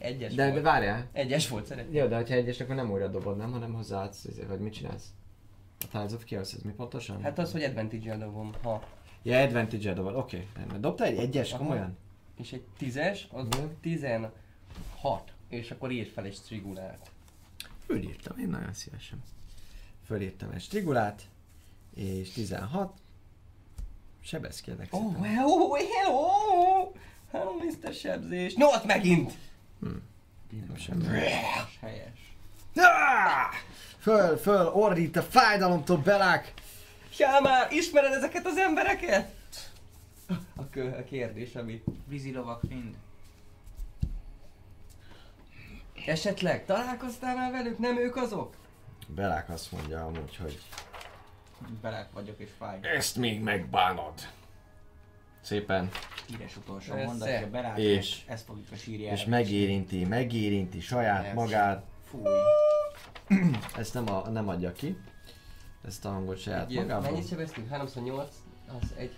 Egyes 0.02 0.34
De, 0.34 0.44
de 0.44 0.50
volt. 0.50 0.62
várjál. 0.62 1.08
Egyes 1.12 1.48
volt, 1.48 1.66
szeretnék. 1.66 1.96
Jó, 1.96 2.06
de 2.06 2.16
ha 2.16 2.22
egyes, 2.22 2.60
akkor 2.60 2.74
nem 2.74 2.90
újra 2.90 3.08
dobod, 3.08 3.36
nem, 3.36 3.52
hanem 3.52 3.72
hozzáadsz, 3.74 4.24
izé, 4.24 4.42
vagy 4.42 4.60
mit 4.60 4.72
csinálsz? 4.72 5.04
A 5.80 5.86
Tides 5.90 6.12
of 6.12 6.24
Chaos, 6.24 6.52
ez 6.52 6.62
mi 6.62 6.72
pontosan? 6.72 7.22
Hát 7.22 7.38
az, 7.38 7.52
hogy 7.52 7.62
advantage-el 7.62 8.18
dobom, 8.18 8.52
ha. 8.62 8.82
Ja, 9.22 9.40
advantage 9.42 9.92
dobod, 9.92 10.14
oké. 10.14 10.46
Okay. 10.64 10.80
Dobtál 10.80 11.06
egy 11.06 11.16
egyes, 11.18 11.52
Aha. 11.52 11.62
komolyan? 11.62 11.96
És 12.38 12.52
egy 12.52 12.62
tízes, 12.78 13.28
az 13.32 13.46
Igen. 13.46 13.76
16. 13.80 15.32
És 15.48 15.70
akkor 15.70 15.90
írd 15.90 16.08
fel 16.08 16.24
egy 16.24 16.34
strigulát. 16.34 17.10
Fölírtam, 17.86 18.38
én 18.38 18.48
nagyon 18.48 18.72
szívesen. 18.72 19.22
Fölírtam 20.06 20.50
egy 20.50 20.60
strigulát, 20.60 21.22
és 21.94 22.30
16. 22.30 22.92
Sebezkedek 24.20 24.88
Oh, 24.90 25.14
szépen. 25.14 25.44
wow, 25.44 25.72
hello! 25.72 26.92
Hello, 27.30 27.50
Mr. 27.52 27.92
Sebzés. 27.92 28.54
Nyolc 28.54 28.84
megint! 28.84 29.32
Nem 30.66 30.76
semmi. 30.76 31.04
Helyes. 31.80 32.34
Ah! 32.74 33.54
Föl, 33.98 34.36
föl, 34.36 34.66
ordít 34.66 35.16
a 35.16 35.22
fájdalomtól 35.22 35.96
belák! 35.96 36.52
Já 37.18 37.40
már, 37.40 37.72
ismered 37.72 38.12
ezeket 38.12 38.46
az 38.46 38.56
embereket? 38.56 39.30
A, 40.56 40.68
kö- 40.70 40.98
a 40.98 41.04
kérdés, 41.04 41.54
ami... 41.54 41.82
Vízilovak 42.06 42.62
mind. 42.68 42.94
Esetleg 46.06 46.64
találkoztál 46.64 47.34
már 47.36 47.50
velük, 47.50 47.78
nem 47.78 47.96
ők 47.96 48.16
azok? 48.16 48.54
Belák 49.06 49.48
azt 49.48 49.72
mondja 49.72 50.04
amúgy, 50.04 50.36
hogy 50.36 50.60
Bele 51.80 52.08
vagyok 52.12 52.38
és 52.40 52.50
fáj. 52.58 52.78
Ezt 52.82 53.16
még 53.16 53.40
megbánod. 53.40 54.12
Szépen. 55.42 55.88
Híres 56.26 56.56
utolsó 56.56 56.94
mondatja, 56.94 57.50
belát, 57.50 57.78
És- 57.78 58.22
ezt 58.26 58.44
fogjuk 58.44 58.66
a 58.72 58.76
sírjára. 58.76 59.14
És 59.16 59.24
megérinti, 59.24 60.04
megérinti 60.04 60.80
saját 60.80 61.20
Persze. 61.20 61.34
magát. 61.34 61.84
Fúj. 62.04 62.22
Ezt 63.76 63.94
nem, 63.94 64.08
a, 64.10 64.28
nem 64.28 64.48
adja 64.48 64.72
ki. 64.72 64.96
Ezt 65.86 66.04
a 66.04 66.10
hangot 66.10 66.38
saját 66.38 66.70
Egy, 66.70 66.76
magából. 66.76 67.10
mennyit 67.10 67.28
sebeztünk? 67.28 67.68
308, 67.68 68.34
az 68.82 68.92
egy 68.96 69.12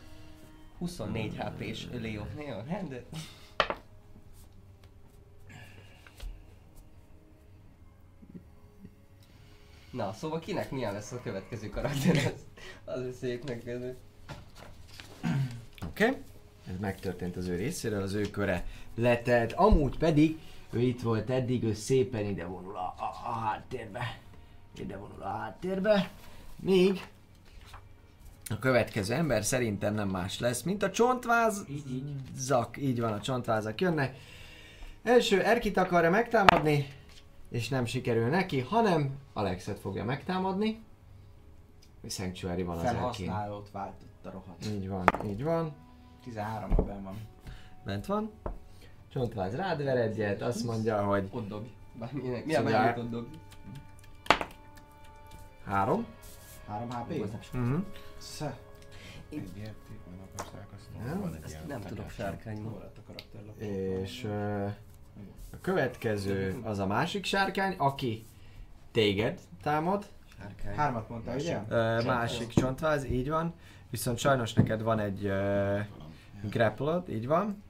24 0.78 1.36
HP-s 1.36 1.86
Leo. 1.92 2.24
Jó, 2.48 2.62
hát 2.68 2.88
de... 2.88 3.02
Na, 9.90 10.12
szóval 10.12 10.38
kinek 10.38 10.70
milyen 10.70 10.92
lesz 10.92 11.12
a 11.12 11.20
következő 11.22 11.68
karakter? 11.68 12.16
Az, 12.16 12.94
az 12.94 13.16
szép 13.18 13.44
megkezdő. 13.48 13.96
Oké? 15.88 16.04
Okay? 16.04 16.16
Ez 16.68 16.78
megtörtént 16.80 17.36
az 17.36 17.46
ő 17.46 17.56
részéről, 17.56 18.02
az 18.02 18.12
ő 18.12 18.30
köre 18.30 18.66
letelt. 18.94 19.52
Amúgy 19.52 19.98
pedig 19.98 20.38
ő 20.70 20.80
itt 20.80 21.02
volt 21.02 21.30
eddig, 21.30 21.62
ő 21.62 21.74
szépen 21.74 22.24
ide 22.24 22.44
vonul 22.44 22.76
a, 22.76 22.94
a, 22.98 23.14
a 23.26 23.32
háttérbe. 23.32 24.18
Ide 24.78 24.96
vonul 24.96 25.22
a 25.22 25.28
háttérbe. 25.28 26.10
Míg 26.60 27.00
a 28.50 28.58
következő 28.58 29.14
ember 29.14 29.44
szerintem 29.44 29.94
nem 29.94 30.08
más 30.08 30.38
lesz, 30.38 30.62
mint 30.62 30.82
a 30.82 30.90
csontváz. 30.90 31.64
Így, 31.68 31.92
így. 31.92 32.04
Zak, 32.36 32.76
így 32.78 33.00
van, 33.00 33.12
a 33.12 33.20
csontvázak 33.20 33.80
jönnek. 33.80 34.16
Első 35.02 35.42
Erkit 35.42 35.76
akarja 35.76 36.10
megtámadni, 36.10 36.88
és 37.50 37.68
nem 37.68 37.84
sikerül 37.84 38.28
neki, 38.28 38.60
hanem 38.60 39.18
Alexet 39.32 39.78
fogja 39.78 40.04
megtámadni. 40.04 40.82
Sanctuary 42.08 42.62
van 42.62 42.78
az 42.78 42.84
Erkin. 42.84 42.98
Felhasználót 43.00 43.70
váltott 43.70 44.13
a 44.26 44.30
rohadt. 44.30 44.66
Így 44.66 44.88
van, 44.88 45.04
így 45.26 45.42
van. 45.44 45.72
13 46.22 46.70
a 46.76 46.82
benn 46.82 47.02
van. 47.02 47.16
Bent 47.84 48.06
van. 48.06 48.30
Csontváz 49.12 49.54
rád 49.54 49.84
ver 49.84 49.96
egyet, 49.96 50.42
azt 50.42 50.64
mondja, 50.64 51.04
hogy 51.04 51.28
Ott. 51.32 51.66
Bárminek. 51.98 52.44
Mi 52.44 52.54
a 52.54 52.58
Szóval- 52.58 52.80
mennyit 52.80 52.98
ott 52.98 53.10
dobj? 53.10 53.36
három. 55.64 56.06
3 56.66 56.90
HP? 56.90 57.22
Az 57.22 57.30
nem 61.04 61.38
Ezt 61.44 61.66
nem 61.66 61.80
tudok 61.80 62.10
sárkányban. 62.10 62.80
Karakterlap? 63.06 63.58
És 63.58 64.24
a 65.52 65.60
következő 65.60 66.60
az 66.62 66.78
a 66.78 66.86
másik 66.86 67.24
sárkány, 67.24 67.74
aki 67.78 68.26
téged 68.92 69.40
támad. 69.62 70.06
Sárkány. 70.38 70.74
Hármat 70.76 71.08
mondtál, 71.08 71.36
ugye? 71.36 71.60
Másik 72.04 72.48
csontváz, 72.48 73.04
így 73.04 73.28
van. 73.28 73.54
Viszont 73.94 74.18
sajnos 74.18 74.52
neked 74.52 74.82
van 74.82 74.98
egy 74.98 75.24
ö, 75.26 75.78
grapplod, 76.42 77.08
így 77.08 77.26
van. 77.26 77.62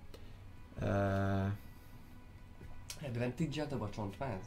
Ö, 0.80 0.86
Advantage-a 3.06 3.64
dob 3.66 3.82
a 3.82 3.90
csontváz? 3.90 4.40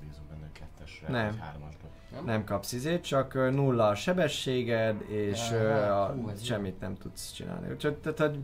Bízunk 0.00 0.26
benne 0.28 0.52
kettesre, 0.52 1.08
Nem. 1.08 1.26
vagy 1.30 1.38
hármasra. 1.40 1.88
nem 2.24 2.44
kapsz 2.44 2.72
izét, 2.72 3.04
csak 3.04 3.34
nulla 3.34 3.88
a 3.88 3.94
sebességed, 3.94 5.00
és 5.10 5.50
ö, 5.52 5.72
a, 5.72 6.06
Hú, 6.12 6.28
ez 6.28 6.38
jó. 6.38 6.44
semmit 6.44 6.80
nem 6.80 6.96
tudsz 6.96 7.32
csinálni. 7.32 7.70
Úgyhogy 7.72 7.94
tehát, 7.96 8.18
hogy 8.18 8.38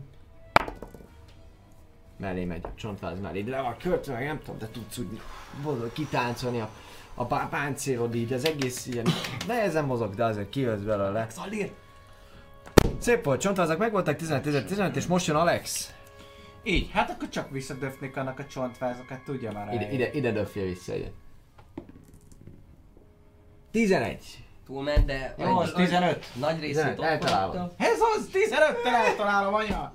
mellé 2.17 2.45
megy, 2.45 2.65
a 2.65 2.71
csontváz 2.75 3.19
mellé. 3.19 3.41
De 3.41 3.51
le 3.51 3.61
van 3.61 3.77
költve, 3.77 4.19
nem 4.25 4.39
tudom, 4.39 4.57
de 4.57 4.67
tudsz 4.67 4.97
úgy 4.97 5.19
boldog 5.63 5.93
kitáncolni 5.93 6.59
a, 6.59 6.69
a 7.15 7.25
pá- 7.25 7.49
páncélod 7.49 8.15
így, 8.15 8.33
az 8.33 8.45
egész 8.45 8.85
ilyen 8.85 9.05
nehezen 9.47 9.85
mozog, 9.85 10.15
de 10.15 10.25
azért 10.25 10.49
kijössz 10.49 10.81
belőle. 10.81 11.27
Szalír! 11.29 11.71
Szép 12.99 13.23
volt, 13.23 13.41
csontvázak 13.41 13.77
megvoltak 13.77 14.17
15-15 14.19 14.95
és 14.95 15.05
most 15.05 15.27
jön 15.27 15.35
Alex. 15.35 15.93
Így, 16.63 16.89
hát 16.91 17.09
akkor 17.09 17.29
csak 17.29 17.49
visszadöfnék 17.49 18.17
annak 18.17 18.39
a 18.39 18.45
csontvázokat, 18.45 19.23
tudja 19.23 19.51
már 19.51 19.73
Ide, 19.73 19.91
ide, 19.91 20.11
ide 20.11 20.31
döfje 20.31 20.63
vissza 20.63 20.91
egyet. 20.91 21.11
11. 23.71 24.45
Túlment, 24.65 25.05
de... 25.05 25.35
Jó, 25.37 25.57
az 25.57 25.71
15. 25.71 26.25
Nagy 26.39 26.59
részét 26.59 26.75
15, 26.75 26.99
ott 26.99 27.05
eltalálod. 27.05 27.57
hagyta. 27.57 27.73
Ez 27.77 27.99
az, 28.15 28.29
15-tel 28.33 29.07
eltalálom, 29.07 29.53
anya! 29.53 29.91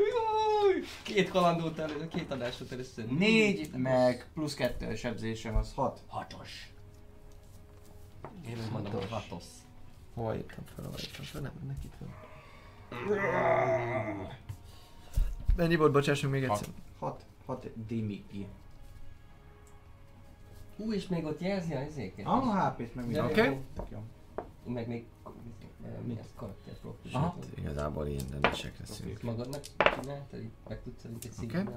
Két 1.03 1.29
kalandót 1.29 1.79
elő, 1.79 2.09
két 2.09 2.33
adásot 2.33 2.73
először. 2.73 3.05
4 3.07 3.71
meg 3.77 4.27
plusz 4.35 4.55
2 4.55 4.95
sebzésem 4.95 5.57
az 5.57 5.73
6. 5.75 6.01
Hatos. 6.07 6.71
Én 8.47 8.57
úgy 8.65 8.71
mondom, 8.73 8.93
hogy 8.93 9.09
hatos. 9.11 9.45
Hol 10.15 10.35
írtam 10.35 10.65
fel, 10.75 10.85
hol 10.85 10.99
írtam 11.01 11.25
fel? 11.25 11.41
Nem, 11.41 11.53
ennek 11.63 11.85
itt 11.85 11.95
van. 11.99 12.15
Mennyi 15.57 15.77
volt, 15.77 15.93
bocsássunk 15.93 16.33
még 16.33 16.43
egyszer? 16.43 16.69
6. 16.99 17.25
6 17.47 17.87
dimigi. 17.87 18.47
Hú, 20.77 20.93
és 20.93 21.07
még 21.07 21.25
ott 21.25 21.41
jelzi 21.41 21.75
a 21.75 21.83
izéket. 21.83 22.27
Ah, 22.27 22.73
HP-t 22.73 22.95
meg 22.95 23.05
minden. 23.05 23.25
Oké. 23.25 23.59
Meg 24.65 24.89
még... 24.89 25.07
Mi 26.07 26.19
ez? 26.21 26.27
Karakter 26.37 26.75
profil. 26.81 27.11
Aha. 27.13 27.37
Igazából 27.59 28.07
ilyen 28.07 28.25
rendesekre 28.33 28.85
szűk. 28.87 29.23
Magadnak 29.23 29.61
csináltad? 30.01 30.41
Meg 30.69 30.83
tudsz 30.83 31.01
szerint 31.03 31.25
egy 31.25 31.31
szinten? 31.33 31.69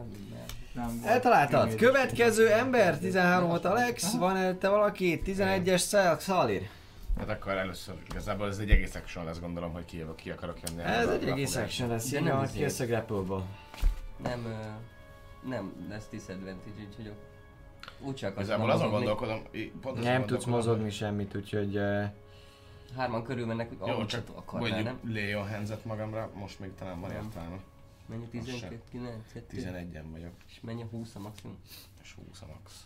Nem. 0.73 1.01
Eltaláltad. 1.05 1.75
Következő 1.75 2.51
ember, 2.51 2.97
13 2.99 3.47
volt 3.49 3.65
Alex, 3.65 4.15
van 4.17 4.35
előtte 4.37 4.69
valaki, 4.69 5.21
11-es 5.25 5.77
Szel- 5.77 6.19
Szalir. 6.19 6.69
Hát 7.17 7.29
akkor 7.29 7.51
először 7.51 7.95
igazából 8.09 8.47
ez 8.47 8.57
egy 8.57 8.69
egész 8.69 8.95
action 8.95 9.25
lesz 9.25 9.39
gondolom, 9.39 9.73
hogy 9.73 9.85
ki, 9.85 10.05
ki 10.15 10.29
akarok 10.31 10.57
jönni. 10.67 10.81
Ez 10.83 11.09
egy 11.09 11.27
egész 11.27 11.55
action 11.55 11.89
lesz, 11.89 12.11
így 12.13 12.23
nem 12.23 12.35
van, 12.37 12.47
kijössz 12.47 12.79
a 12.79 12.85
grapple 12.85 13.43
Nem, 14.23 14.45
nem 15.49 15.73
lesz 15.89 16.07
disadvantage, 16.11 16.85
úgyhogy 16.89 17.13
úgy 17.99 18.15
csak 18.15 18.31
Igazából 18.35 18.69
azon 18.71 18.89
gondolkodom, 18.89 19.41
í- 19.51 19.71
pont 19.81 19.97
azon 19.97 20.11
Nem 20.11 20.25
tudsz 20.25 20.45
mozogni 20.45 20.89
semmit, 20.89 21.35
úgyhogy... 21.35 21.77
eh, 21.77 22.11
Hárman 22.95 23.23
körül 23.23 23.45
mennek, 23.45 23.69
hogy 23.69 23.87
Jó, 23.87 24.05
csak 24.05 24.29
akarnál, 24.35 24.69
mondjuk 24.71 25.01
nem? 25.01 25.13
Leon 25.13 25.47
Henzet 25.47 25.85
magamra, 25.85 26.31
most 26.33 26.59
még 26.59 26.73
talán 26.75 26.99
van 26.99 27.11
Nem. 27.11 27.23
értelme. 27.23 27.59
Mennyi? 28.05 28.27
12, 28.27 28.81
9, 28.89 29.31
2, 29.33 29.57
11-en 29.57 30.05
vagyok, 30.11 30.33
és 30.47 30.59
mennyi 30.61 30.81
a 30.81 30.85
20 30.85 31.15
a 31.15 31.19
maximum? 31.19 31.57
és 32.01 32.13
20 32.13 32.41
a 32.41 32.45
max. 32.45 32.85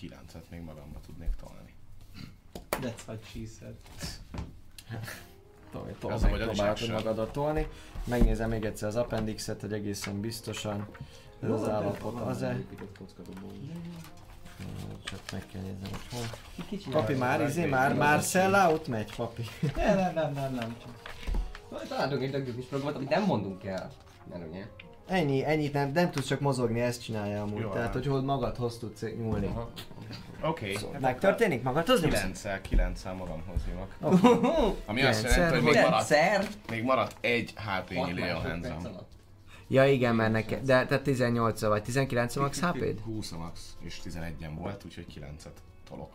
9-et 0.00 0.48
még 0.50 0.60
magamba 0.60 1.00
tudnék 1.00 1.34
tolni. 1.34 1.74
That's 2.70 3.06
what 3.06 3.24
she 3.24 3.40
said. 3.58 3.74
Tolj, 5.70 5.92
tolj, 5.98 6.20
megpróbálod 6.20 6.80
is 6.80 6.88
magadat 6.88 7.32
tolni. 7.32 7.66
Megnézem 8.04 8.48
még 8.48 8.64
egyszer 8.64 8.88
az 8.88 8.96
appendixet, 8.96 9.60
hogy 9.60 9.72
egészen 9.72 10.20
biztosan 10.20 10.88
ez 11.42 11.50
az 11.50 11.68
állapot 11.68 12.20
az-e. 12.20 12.58
Csak 15.04 15.20
meg 15.32 15.42
kell 15.52 15.60
néznem, 15.60 15.90
hogy 15.90 16.00
hol. 16.18 16.26
Ki 16.54 16.62
ki 16.68 16.76
csinálja? 16.76 17.00
Papi 17.06 17.18
már, 17.18 17.40
izé, 17.40 17.64
már, 17.66 17.94
már 17.94 18.20
sell 18.22 18.54
out 18.54 18.86
megy, 18.86 19.14
papi. 19.16 19.42
Nem, 19.76 19.96
nem, 19.96 20.12
nem, 20.14 20.32
nem, 20.32 20.54
nem. 20.54 20.76
Csak. 20.82 21.88
Találtunk 21.88 22.22
egy 22.22 22.30
dögök 22.30 22.58
is 22.58 22.64
programot, 22.64 22.96
amit 22.96 23.08
nem 23.08 23.24
mondunk 23.24 23.64
el. 23.64 23.90
Mert 24.30 24.42
ugye? 24.50 24.64
Ennyi, 25.06 25.44
ennyit 25.44 25.72
nem, 25.72 25.90
nem 25.92 26.10
tudsz 26.10 26.26
csak 26.26 26.40
mozogni, 26.40 26.80
ezt 26.80 27.02
csinálja 27.02 27.42
amúgy. 27.42 27.60
Jó, 27.60 27.68
Tehát, 27.68 27.84
hát. 27.84 27.92
hogy 27.92 28.06
hol 28.06 28.22
magadhoz 28.22 28.78
tudsz 28.78 29.02
nyúlni. 29.02 29.46
Aha. 29.46 29.70
Oké. 30.42 30.74
Szóval 30.74 31.00
megtörténik 31.00 31.62
magadhoz? 31.62 32.00
9-el, 32.04 32.60
9-el 32.70 33.16
magamhoz 33.18 33.60
jövök. 33.68 33.96
Oké. 34.00 34.76
Ami 34.86 35.02
azt 35.02 35.18
Kilencszer, 35.18 35.38
jelenti, 35.38 35.54
hogy 35.54 35.74
még 35.74 35.82
maradt, 35.84 36.70
még 36.70 36.82
maradt 36.82 37.16
egy 37.20 37.52
HP-nyi 37.56 37.98
6 37.98 38.12
Leon 38.12 38.28
másodperc 38.28 38.50
Henzem. 38.50 38.76
alatt. 38.92 39.10
Ja 39.72 39.86
igen, 39.86 40.14
mert 40.14 40.32
neked, 40.32 40.64
de 40.64 40.86
te 40.86 40.98
18 41.00 41.60
vagy 41.60 41.82
19 41.82 42.36
max 42.36 42.60
HP-d? 42.60 43.00
20 43.00 43.32
a 43.32 43.36
max, 43.38 43.76
és 43.80 44.00
11-en 44.04 44.50
volt, 44.58 44.84
úgyhogy 44.84 45.06
9-et 45.20 45.50
tolok. 45.88 46.10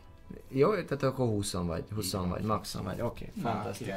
Jó, 0.49 0.69
tehát 0.73 1.03
akkor 1.03 1.25
20 1.27 1.51
vagy, 1.53 1.83
20 1.95 2.05
Így 2.05 2.11
van. 2.11 2.29
vagy, 2.29 2.43
maxon 2.43 2.83
vagy, 2.83 3.01
oké, 3.01 3.31
Na, 3.41 3.49
fantasztikus. 3.51 3.95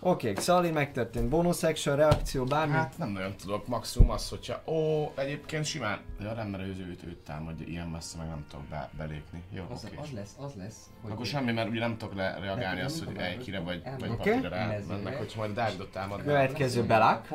Oké, 0.00 0.32
Xali 0.32 0.70
megtörtént, 0.70 1.28
bonus 1.28 1.62
action, 1.62 1.96
reakció, 1.96 2.44
bármi? 2.44 2.72
Hát 2.72 2.98
nem 2.98 3.08
nagyon 3.08 3.36
tudok, 3.36 3.66
maximum 3.66 4.10
az, 4.10 4.28
hogyha 4.28 4.62
ó, 4.66 5.12
egyébként 5.16 5.64
simán, 5.64 6.00
ja 6.20 6.32
nem, 6.32 6.48
mert 6.48 6.62
ő 6.62 6.86
őt, 6.90 7.02
őt 7.06 7.16
támadja, 7.18 7.66
ilyen 7.66 7.88
messze 7.88 8.18
meg 8.18 8.26
nem 8.28 8.44
tudok 8.50 8.64
be, 8.66 8.90
belépni. 8.96 9.42
Jó, 9.50 9.64
Az, 9.70 9.84
oké. 9.84 9.96
az 9.96 10.10
lesz, 10.14 10.34
az 10.38 10.52
lesz, 10.56 10.76
hogy... 11.02 11.10
Akkor 11.10 11.26
semmi, 11.26 11.52
mert 11.52 11.68
ugye 11.68 11.80
nem 11.80 11.96
tudok 11.96 12.14
le 12.14 12.38
reagálni 12.40 12.80
azt, 12.80 13.04
hogy 13.04 13.16
Eikire 13.16 13.60
vagy, 13.60 13.82
vagy 13.98 14.10
Oké. 14.10 14.30
papira 14.30 14.48
rá 14.48 14.78
mennek, 14.88 15.16
hogyha 15.18 15.40
majd 15.40 15.54
Dávidot 15.54 15.90
támadnak. 15.92 16.26
Következő 16.26 16.84
Belák. 16.84 17.28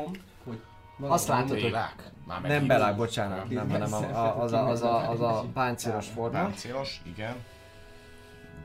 Hogy 1.02 1.10
Azt 1.10 1.28
látod, 1.28 1.50
hogy 1.50 1.62
Bélák? 1.62 2.12
Már 2.28 2.42
nem. 2.42 2.68
Belák, 2.68 2.96
bocsánat, 2.96 3.50
nem, 3.50 3.70
hanem 3.70 3.94
a, 3.94 3.98
a, 3.98 4.38
az, 4.44 4.52
a, 4.52 4.68
az, 4.68 4.82
a, 4.82 5.10
az 5.10 5.22
a 5.22 5.46
páncélos 5.54 6.08
forma. 6.08 6.42
Páncélos, 6.42 7.02
igen. 7.06 7.36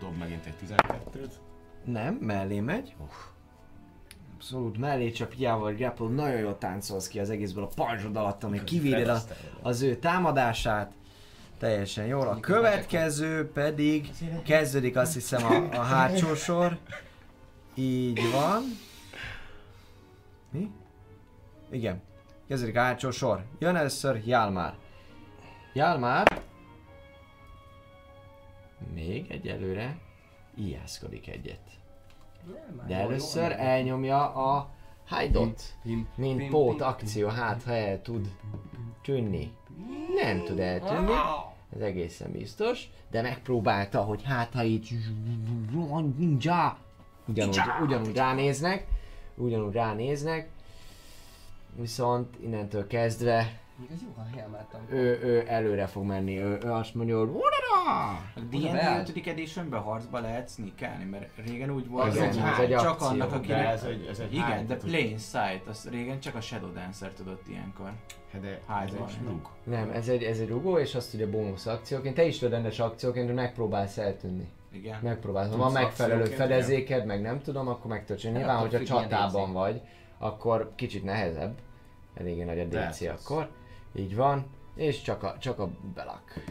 Dob 0.00 0.16
megint 0.18 0.46
egy 0.46 0.54
12-t. 0.68 1.30
Nem, 1.84 2.14
mellé 2.14 2.60
megy. 2.60 2.94
Abszolút 4.34 4.78
mellé 4.78 5.10
csak 5.10 5.32
hiába 5.32 5.60
vagy 5.60 5.76
grapple, 5.76 6.08
nagyon 6.08 6.38
jól 6.38 6.58
táncolsz 6.58 7.08
ki 7.08 7.20
az 7.20 7.30
egészből 7.30 7.64
a 7.64 7.70
pajzsod 7.74 8.16
alatt, 8.16 8.44
ami 8.44 8.64
kivéded 8.64 9.08
a, 9.08 9.20
az 9.62 9.82
ő 9.82 9.96
támadását. 9.96 10.92
Teljesen 11.58 12.06
jól. 12.06 12.28
A 12.28 12.40
következő 12.40 13.50
pedig 13.50 14.10
kezdődik 14.44 14.96
azt 14.96 15.14
hiszem 15.14 15.44
a, 15.46 15.76
a 15.76 15.82
hátsó 15.82 16.34
sor. 16.34 16.78
Így 17.74 18.20
van. 18.32 18.62
Mi? 20.50 20.70
Igen. 21.70 22.02
Kezdődik 22.48 22.76
a 22.76 22.80
hátsó 22.80 23.10
sor. 23.10 23.44
Jön 23.58 23.76
először 23.76 24.22
Jálmár. 24.26 24.74
Jálmár 25.72 26.42
még 28.94 29.30
egyelőre 29.30 29.98
ijászkodik 30.54 31.28
egyet. 31.28 31.60
De 32.86 32.94
először 32.94 33.52
elnyomja 33.52 34.34
a 34.34 34.70
hide-ot, 35.08 35.62
mint 36.16 36.48
pót 36.48 36.80
akció, 36.80 37.28
hát 37.28 37.62
ha 37.62 37.72
el 37.72 38.02
tud 38.02 38.28
tűnni. 39.02 39.52
Nem 40.14 40.44
tud 40.44 40.58
eltűnni, 40.58 41.12
ez 41.74 41.80
egészen 41.80 42.32
biztos, 42.32 42.88
de 43.10 43.22
megpróbálta, 43.22 44.02
hogy 44.02 44.22
hát 44.22 44.52
ha 44.52 44.62
itt 44.62 44.86
ninja, 46.16 46.78
ugyanúgy, 47.28 47.60
ugyanúgy 47.82 48.16
ránéznek, 48.16 48.86
ugyanúgy 49.34 49.72
ránéznek, 49.72 50.48
viszont 51.78 52.36
innentől 52.40 52.86
kezdve 52.86 53.60
Még 53.78 53.88
az 53.94 54.02
jó, 54.02 54.08
ha 54.16 54.24
ő, 54.90 55.20
ő 55.22 55.44
előre 55.48 55.86
fog 55.86 56.04
menni, 56.04 56.38
ő, 56.38 56.58
ő 56.64 56.70
azt 56.70 56.94
mondja, 56.94 57.18
hogy 57.18 57.28
"Urara!" 57.28 58.08
A 58.34 58.40
D&D 58.50 58.72
beállt. 58.72 59.08
5. 59.16 59.26
editionben 59.26 59.80
harcba 59.80 60.20
lehet 60.20 60.50
sneakelni, 60.50 61.04
mert 61.04 61.28
régen 61.46 61.70
úgy 61.70 61.88
volt, 61.88 62.14
Igen, 62.14 62.28
hogy 62.28 62.42
ez 62.52 62.58
egy 62.58 62.70
csak 62.70 62.88
akció, 62.88 63.06
annak, 63.08 63.30
de 63.30 63.36
akinek... 63.36 63.66
ez 63.66 63.82
egy- 63.84 64.06
ez 64.10 64.18
egy 64.18 64.34
Igen, 64.34 64.66
de 64.66 64.76
plain 64.76 65.18
sight, 65.18 65.66
az 65.68 65.88
régen 65.90 66.20
csak 66.20 66.34
a 66.34 66.40
Shadow 66.40 66.72
Dancer 66.72 67.10
tudott 67.10 67.48
ilyenkor. 67.48 67.92
Hát 68.32 68.40
de 68.42 68.60
Hány 68.66 68.86
ez 68.88 68.94
egy 68.94 69.26
luk. 69.26 69.48
Nem, 69.64 69.90
ez 69.90 70.08
egy, 70.08 70.22
ez 70.22 70.38
egy 70.38 70.48
rugó, 70.48 70.78
és 70.78 70.94
azt 70.94 71.14
ugye 71.14 71.26
bónusz 71.26 71.66
akcióként, 71.66 72.14
te 72.14 72.24
is 72.24 72.38
tudod 72.38 72.54
rendes 72.54 72.78
akcióként, 72.78 73.26
hogy 73.26 73.34
megpróbálsz 73.34 73.98
eltűnni. 73.98 74.48
Igen. 74.72 74.98
Megpróbálsz, 75.02 75.50
ha 75.50 75.56
van 75.56 75.72
megfelelő 75.72 76.24
fedezéked, 76.24 77.06
meg 77.06 77.20
nem 77.20 77.40
tudom, 77.42 77.68
akkor 77.68 77.90
megtöltsön. 77.90 78.30
Hát 78.32 78.40
Nyilván, 78.40 78.58
hogyha 78.58 78.82
csatában 78.82 79.52
vagy, 79.52 79.80
akkor 80.18 80.72
kicsit 80.74 81.04
nehezebb. 81.04 81.54
Eléggé 82.20 82.42
nagy 82.42 82.60
a 82.60 82.64
DC 82.64 83.00
akkor. 83.00 83.50
Így 83.94 84.16
van. 84.16 84.46
És 84.74 85.02
csak 85.02 85.22
a, 85.22 85.36
csak 85.38 85.58
a 85.58 85.68
belak. 85.94 86.44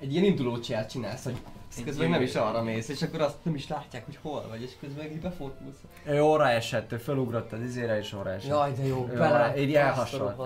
Egy 0.00 0.12
ilyen 0.12 0.24
induló 0.24 0.58
csiát 0.58 0.90
csinálsz, 0.90 1.24
hogy 1.24 1.36
közben 1.84 2.10
nem 2.10 2.22
is 2.22 2.34
arra 2.34 2.62
mész, 2.62 2.88
és 2.88 3.02
akkor 3.02 3.20
azt 3.20 3.36
nem 3.42 3.54
is 3.54 3.68
látják, 3.68 4.04
hogy 4.04 4.18
hol 4.22 4.46
vagy, 4.48 4.62
és 4.62 4.70
közben 4.80 5.04
így 5.10 5.20
befordulsz. 5.20 5.76
Ő 6.06 6.22
óra 6.22 6.48
esett, 6.48 6.92
ő 6.92 6.96
felugrott 6.96 7.52
az 7.52 7.60
izére 7.60 7.98
és 7.98 8.12
óra 8.12 8.30
esett. 8.30 8.48
Jaj, 8.50 8.72
de 8.72 8.86
jó, 8.86 9.08
óra- 9.12 9.56
így 9.58 9.74
elhasadt. 9.74 10.36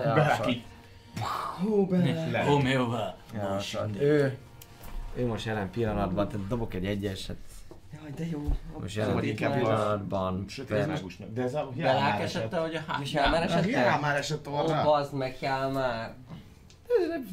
Hú, 1.63 1.87
bele. 1.87 2.31
Le. 2.31 2.43
Homeova. 2.43 3.15
Ő, 4.01 4.37
ő 5.17 5.27
most 5.27 5.47
jelen 5.47 5.71
pillanatban, 5.71 6.29
tehát 6.29 6.47
dobok 6.49 6.75
egy 6.75 6.87
egyeset. 6.87 7.37
Jaj, 7.93 8.11
de 8.17 8.27
jó. 8.27 8.43
Most 8.81 8.95
Szóval 8.95 9.09
jelen 9.15 9.25
inkább 9.25 9.55
pillanatban. 9.55 10.45
Sötét 10.49 10.87
mágusnak. 10.87 11.33
De 11.33 11.43
ez 11.43 11.55
a 11.55 11.69
Belák 11.77 12.21
esett, 12.21 12.55
hogy 12.55 12.75
a 12.75 12.99
És 13.03 13.15
el 13.15 13.31
már 13.31 13.49
Ja, 13.51 13.57
esett? 13.79 14.01
már 14.01 14.17
esett 14.17 14.49
Ó, 14.49 14.53
orra. 14.53 14.83
bazd 14.85 15.15
meg, 15.15 15.37
jár 15.41 15.71
már. 15.73 16.15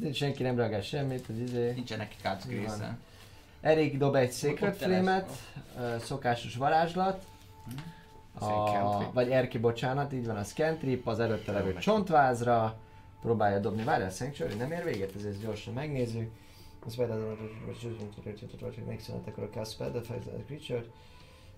Nem- 0.02 0.14
Senki 0.14 0.44
nem 0.44 0.58
reagál 0.58 0.82
semmit, 0.82 1.26
az 1.30 1.38
izé. 1.38 1.72
Nincsenek 1.72 2.16
Van. 2.24 2.38
része. 2.48 2.98
Erik 3.62 3.98
dob 3.98 4.16
egy 4.16 4.32
Sacred. 4.34 4.76
Flame-et, 4.76 5.30
szokásos 6.00 6.56
varázslat. 6.56 7.24
A, 8.40 9.12
vagy 9.14 9.30
Erki, 9.32 9.58
bocsánat, 9.58 10.14
így 10.14 10.26
van 10.26 10.36
a 10.38 10.44
Scantrip, 10.44 11.08
az 11.08 11.20
előtte 11.20 11.52
levő 11.52 11.74
csontvázra. 11.74 12.78
Próbálja 13.22 13.60
dobni, 13.60 13.84
várjál, 13.84 14.10
Sanctuary 14.10 14.54
nem 14.56 14.72
ér 14.72 14.84
véget, 14.84 15.12
ezért 15.18 15.42
gyorsan 15.42 15.74
megnézzük. 15.74 16.32
A 16.88 16.90
spell 16.90 17.08
doesn't 17.08 18.86
makes 18.88 19.10
an 19.10 19.16
attack 19.16 19.38
or 19.38 19.44
a 19.44 19.50
cast 19.50 19.72
spell 19.72 19.92
that 19.92 20.02
affects 20.02 20.28
a 20.28 20.44
creature. 20.46 20.84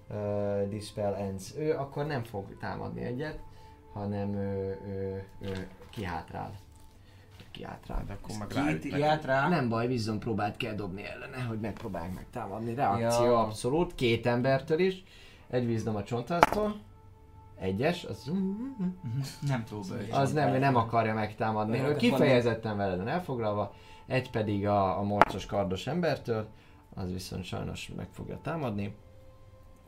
Uh, 0.10 0.68
this 0.70 0.88
spell 0.88 1.14
ends. 1.14 1.54
Ő 1.58 1.74
akkor 1.74 2.06
nem 2.06 2.24
fog 2.24 2.58
támadni 2.60 3.02
egyet, 3.02 3.40
hanem 3.94 4.34
ő, 4.34 4.80
ő, 4.86 5.28
ő 5.42 5.68
kihátrál. 5.92 6.52
Kihátrál. 7.52 8.04
De 8.08 8.14
akkor 8.14 8.36
meg 8.38 8.48
Két 8.82 9.26
rá. 9.26 9.50
Nem 9.50 9.70
baj, 9.70 9.88
viszont 9.88 10.20
próbált 10.20 10.58
kell 10.58 10.74
dobni 10.74 11.04
ellene, 11.06 11.42
hogy 11.42 11.60
megpróbálják 11.60 12.14
megtámadni. 12.14 12.74
Reakció 12.74 13.26
Ja. 13.26 13.40
abszolút, 13.40 13.96
két 13.96 14.26
embertől 14.26 14.80
is. 14.80 15.04
Egy 15.50 15.66
vízdom 15.66 15.96
a 15.96 16.04
csontáztól. 16.04 16.76
Egyes, 17.60 18.04
az, 18.04 18.32
Nem 19.48 19.64
bős. 19.70 20.10
az 20.12 20.34
nem, 20.34 20.54
ő 20.54 20.58
nem 20.58 20.76
akarja 20.76 21.14
megtámadni. 21.14 21.80
Ő 21.80 21.96
kifejezetten 21.96 22.78
veled 22.78 23.08
elfoglalva. 23.08 23.74
Egy 24.10 24.30
pedig 24.30 24.68
a, 24.68 24.98
a 25.00 25.02
morcos 25.04 25.46
kardos 25.46 25.88
embertől. 25.88 26.48
Az 26.96 27.12
viszont 27.12 27.44
sajnos 27.44 27.92
meg 27.96 28.08
fogja 28.12 28.40
támadni. 28.42 28.96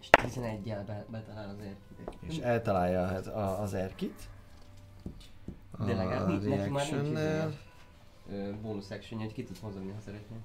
És 0.02 0.10
11-jel 0.18 0.84
be, 0.86 1.06
betalál 1.10 1.50
az 1.50 1.58
érkét. 1.60 2.18
És 2.30 2.38
eltalálja 2.38 3.02
az, 3.02 3.28
a, 3.28 3.62
az 3.62 3.74
erkit. 3.74 4.30
De 5.86 5.94
legalább 5.94 6.28
nincs- 6.28 6.46
neki 6.58 6.70
már 6.70 7.02
nincs 7.02 7.20
Bónusz 8.62 8.90
action, 8.92 9.20
hogy 9.20 9.34
ki 9.34 9.44
tudsz 9.44 9.60
mozogni, 9.60 9.92
ha 9.92 10.00
szeretnél. 10.06 10.38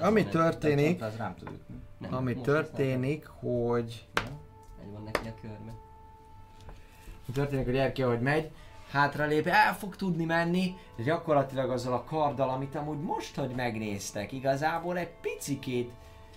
Ami 0.00 0.24
történik, 0.24 1.02
Az 1.02 1.16
rám 1.16 1.34
tud 1.34 1.48
ütni. 1.48 1.74
nem, 1.98 2.14
ami 2.14 2.34
történik, 2.34 3.26
hogy. 3.26 4.06
Egy 4.82 4.92
van 4.92 5.02
neki 5.02 5.28
a 5.28 5.34
körbe. 5.40 5.72
Történik, 7.32 7.64
hogy 7.64 7.76
Erki, 7.76 8.02
ahogy 8.02 8.20
megy, 8.20 8.50
hátralép, 8.92 9.46
el 9.46 9.74
fog 9.74 9.96
tudni 9.96 10.24
menni, 10.24 10.76
és 10.96 11.04
gyakorlatilag 11.04 11.70
azzal 11.70 11.92
a 11.92 12.04
karddal, 12.04 12.48
amit 12.48 12.74
amúgy 12.74 13.00
most, 13.00 13.36
hogy 13.36 13.50
megnéztek, 13.50 14.32
igazából 14.32 14.98
egy 14.98 15.10
picikét 15.20 15.90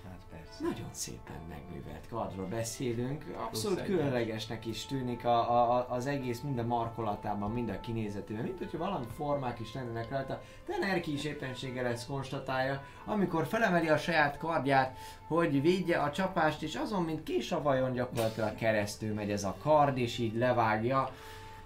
Hát 0.09 0.19
persze. 0.31 0.63
nagyon 0.63 0.89
szépen 0.91 1.39
megművelt 1.49 2.07
kardról 2.09 2.45
beszélünk, 2.45 3.35
abszolút 3.45 3.83
különlegesnek 3.83 4.65
is 4.65 4.85
tűnik 4.85 5.25
a, 5.25 5.51
a, 5.51 5.75
a, 5.75 5.85
az 5.89 6.05
egész 6.05 6.41
minden 6.41 6.65
markolatában, 6.65 7.51
minden 7.51 7.81
kinézetében, 7.81 8.43
mint 8.43 8.57
hogyha 8.57 8.77
valami 8.77 9.05
formák 9.15 9.59
is 9.59 9.73
lennének 9.73 10.09
rajta, 10.09 10.41
de 10.65 10.77
Nerki 10.77 11.13
is 11.13 11.23
éppenséggel 11.23 11.85
ezt 11.85 12.07
konstatálja, 12.07 12.83
amikor 13.05 13.45
felemeli 13.45 13.89
a 13.89 13.97
saját 13.97 14.37
kardját, 14.37 14.97
hogy 15.27 15.61
védje 15.61 15.97
a 15.97 16.11
csapást, 16.11 16.61
és 16.61 16.75
azon, 16.75 17.03
mint 17.03 17.23
kés 17.23 17.51
a 17.51 17.61
vajon 17.61 17.93
gyakorlatilag 17.93 18.55
keresztül 18.55 19.13
megy 19.13 19.31
ez 19.31 19.43
a 19.43 19.55
kard, 19.61 19.97
és 19.97 20.17
így 20.17 20.35
levágja, 20.35 21.09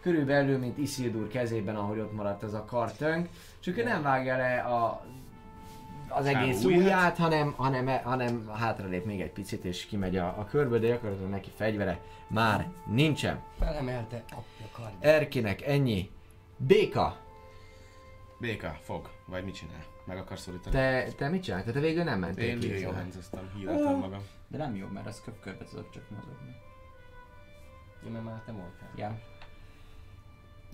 körülbelül, 0.10 0.58
mint 0.58 0.78
Isildur 0.78 1.28
kezében, 1.28 1.76
ahogy 1.76 2.00
ott 2.00 2.14
maradt 2.14 2.44
ez 2.44 2.54
a 2.54 2.66
kartönk, 2.66 3.30
csak 3.60 3.78
ő 3.78 3.84
nem 3.84 4.02
vágja 4.02 4.38
le 4.38 4.60
a, 4.60 5.06
az 6.10 6.26
egész 6.26 6.64
ujját? 6.64 6.82
ujját, 6.82 7.18
hanem, 7.18 7.54
hanem, 7.58 7.88
hanem 8.04 8.50
hátralép 8.54 9.06
még 9.06 9.22
egy 9.22 9.32
picit, 9.32 9.66
és 9.66 9.86
kimegy 9.86 10.18
a, 10.18 10.28
a 10.28 10.46
körből, 10.46 10.80
de 10.80 10.88
gyakorlatilag 10.88 11.30
neki 11.30 11.50
fegyvere 11.56 12.00
már 12.28 12.68
nincsen. 12.86 13.40
Felemelte 13.60 14.24
kardját. 14.72 15.04
Erkinek 15.04 15.62
ennyi. 15.62 16.12
Béka, 16.58 17.18
Béka, 18.40 18.78
fog. 18.82 19.10
Vagy 19.26 19.44
mit 19.44 19.56
csinál? 19.56 19.84
Meg 20.06 20.18
akarsz 20.18 20.42
szólítani? 20.42 20.76
te, 20.76 21.08
te 21.18 21.30
mit 21.30 21.44
csináltál? 21.44 21.74
Te 21.74 21.80
végül 21.80 22.04
nem 22.04 22.20
mentél 22.20 22.50
Én 22.50 22.60
ki. 22.60 22.68
Lily 22.68 22.80
Johanszoztam, 22.80 23.50
híleltem 23.56 23.96
magam. 23.96 24.22
De 24.48 24.58
nem 24.58 24.76
jó, 24.76 24.88
mert 24.88 25.08
az 25.08 25.22
köp 25.22 25.40
körbe 25.40 25.64
tudok 25.64 25.90
csak 25.90 26.04
mozogni. 26.10 26.56
Ja, 28.04 28.12
mert 28.12 28.24
már 28.24 28.42
te 28.46 28.52
voltál. 28.52 28.92
Ja. 28.96 29.20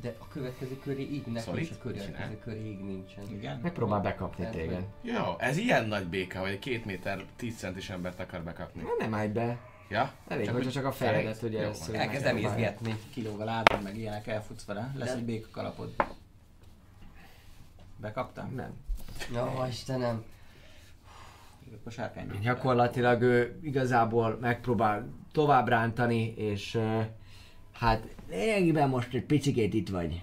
De 0.02 0.16
a 0.20 0.28
következő 0.28 0.80
köré 0.84 1.02
így, 1.02 1.26
nekem 1.28 1.42
Szorít? 1.44 1.64
is 1.70 1.76
a 1.76 1.82
következő 1.82 2.40
köré 2.44 2.66
így 2.66 2.84
nincsen. 2.84 3.24
Igen. 3.30 3.60
Megpróbál 3.64 4.02
bekapni 4.02 4.38
Tehát, 4.38 4.54
téged. 4.60 4.86
Jó, 5.02 5.24
ez 5.38 5.58
ilyen 5.58 5.86
nagy 5.86 6.08
béka, 6.08 6.40
hogy 6.40 6.50
egy 6.50 6.60
két 6.60 6.86
méter, 6.86 7.26
10 7.36 7.58
centis 7.58 7.90
embert 7.90 8.20
akar 8.20 8.42
bekapni. 8.44 8.82
Na, 8.82 8.88
Nem 9.00 9.14
állj 9.14 9.28
be. 9.28 9.58
Ja? 9.90 10.14
Elég, 10.28 10.46
hogyha 10.46 10.62
hogy 10.64 10.72
csak 10.72 10.86
a 10.86 10.92
fejedet 10.92 11.42
ugye 11.42 11.62
Jó 11.62 11.70
ezt. 11.70 11.90
Elkezd 11.94 12.26
emészgetni. 12.26 12.96
Kilóval 13.14 13.48
átban 13.50 13.82
meg 13.82 13.98
ilyenek 13.98 14.28
elfutsz 14.28 14.66
vele. 14.66 14.92
Lesz 14.96 15.10
De- 15.12 15.16
egy 15.16 15.26
béka 15.26 15.48
kalapod. 15.52 15.94
Bekaptam? 17.98 18.54
Nem. 18.56 18.74
Na, 19.32 19.68
Istenem. 19.68 20.24
Akkor 21.80 21.92
sárkány. 21.92 22.40
Gyakorlatilag 22.42 23.22
ő 23.22 23.60
igazából 23.62 24.38
megpróbál 24.42 25.08
tovább 25.32 25.68
rántani, 25.68 26.34
és 26.38 26.76
ö, 26.76 27.02
hát 27.78 28.08
lényegében 28.30 28.90
most 28.90 29.14
egy 29.14 29.26
picikét 29.26 29.74
itt 29.74 29.90
vagy. 29.90 30.22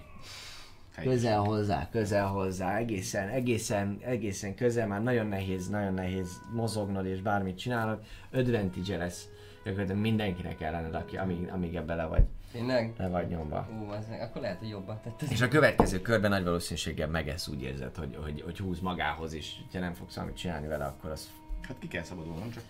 Helyes. 0.95 1.13
Közel 1.13 1.39
hozzá, 1.39 1.89
közel 1.89 2.27
hozzá, 2.27 2.77
egészen, 2.77 3.29
egészen, 3.29 3.97
egészen 4.01 4.55
közel, 4.55 4.87
már 4.87 5.03
nagyon 5.03 5.27
nehéz, 5.27 5.67
nagyon 5.67 5.93
nehéz 5.93 6.41
mozognod 6.53 7.05
és 7.05 7.21
bármit 7.21 7.57
csinálod. 7.57 7.99
Advantage 8.33 8.97
lesz 8.97 9.27
gyakorlatilag 9.63 10.01
mindenkinek 10.01 10.61
ellened, 10.61 10.95
aki, 10.95 11.17
amíg, 11.17 11.49
amíg 11.51 11.75
ebbe 11.75 11.95
le 11.95 12.05
vagy, 12.05 12.23
Tényleg? 12.51 12.93
le 12.97 13.07
vagy 13.07 13.27
nyomva. 13.27 13.67
Ú, 13.81 13.89
az 13.91 14.07
meg, 14.09 14.21
akkor 14.21 14.41
lehet, 14.41 14.59
hogy 14.59 14.69
jobban 14.69 14.99
tetted. 15.03 15.31
És 15.31 15.41
a 15.41 15.47
következő 15.47 16.01
körben 16.01 16.29
nagy 16.29 16.43
valószínűséggel 16.43 17.07
megesz 17.07 17.47
úgy 17.47 17.61
érzed, 17.61 17.95
hogy, 17.95 18.17
hogy, 18.23 18.41
hogy 18.41 18.57
húz 18.57 18.79
magához, 18.79 19.33
és 19.33 19.53
ha 19.71 19.79
nem 19.79 19.93
fogsz 19.93 20.15
valamit 20.15 20.37
csinálni 20.37 20.67
vele, 20.67 20.85
akkor 20.85 21.09
az 21.09 21.29
Hát 21.67 21.79
ki 21.79 21.87
kell 21.87 22.03
szabadulnom, 22.03 22.51
csak... 22.51 22.63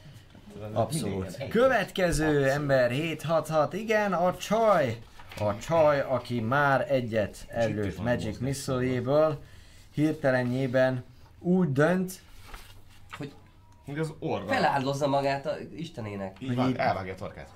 Abszolút. 0.74 1.48
Következő 1.50 2.50
ember 2.50 2.92
766, 2.92 3.74
igen, 3.74 4.14
a 4.14 4.38
csaj. 4.38 5.00
A 5.40 5.58
csaj, 5.58 6.00
aki 6.02 6.40
már 6.42 6.92
egyet 6.92 7.46
előtt 7.48 8.02
Magic 8.04 8.26
mozgás. 8.26 8.38
missile 8.40 9.38
hirtelenjében 9.94 11.04
úgy 11.40 11.72
dönt, 11.72 12.22
Hogy 13.18 13.34
Hogy 13.86 14.00
az 14.00 14.14
orra. 14.20 14.48
Feláldozza 14.48 15.08
magát 15.08 15.46
a 15.46 15.56
Istenének. 15.76 16.42
Így 16.42 16.56
van, 16.56 16.80
elvágja 16.80 17.14
a 17.14 17.16
torkát. 17.16 17.50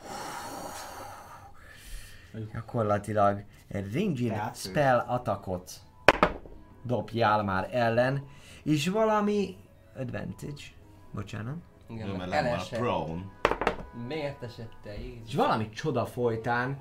Gyakorlatilag 2.54 3.44
egy 3.68 3.92
ő- 3.96 4.52
spell 4.54 4.98
attackot 4.98 5.72
dobjál 6.84 7.44
már 7.44 7.70
ellen, 7.72 8.26
és 8.64 8.88
valami 8.88 9.56
advantage, 9.98 10.62
bocsánat, 11.12 11.56
Igen, 11.90 12.08
mert 12.08 12.18
mert 12.18 12.30
nem 12.30 12.44
van 12.44 12.52
a 12.52 12.56
elesett. 12.56 12.80
prone. 12.80 13.22
Miért 14.08 14.44
esett 14.44 14.72
te, 14.84 14.98
Jézus? 15.00 15.28
és 15.28 15.36
valami 15.36 15.70
csoda 15.70 16.06
folytán 16.06 16.78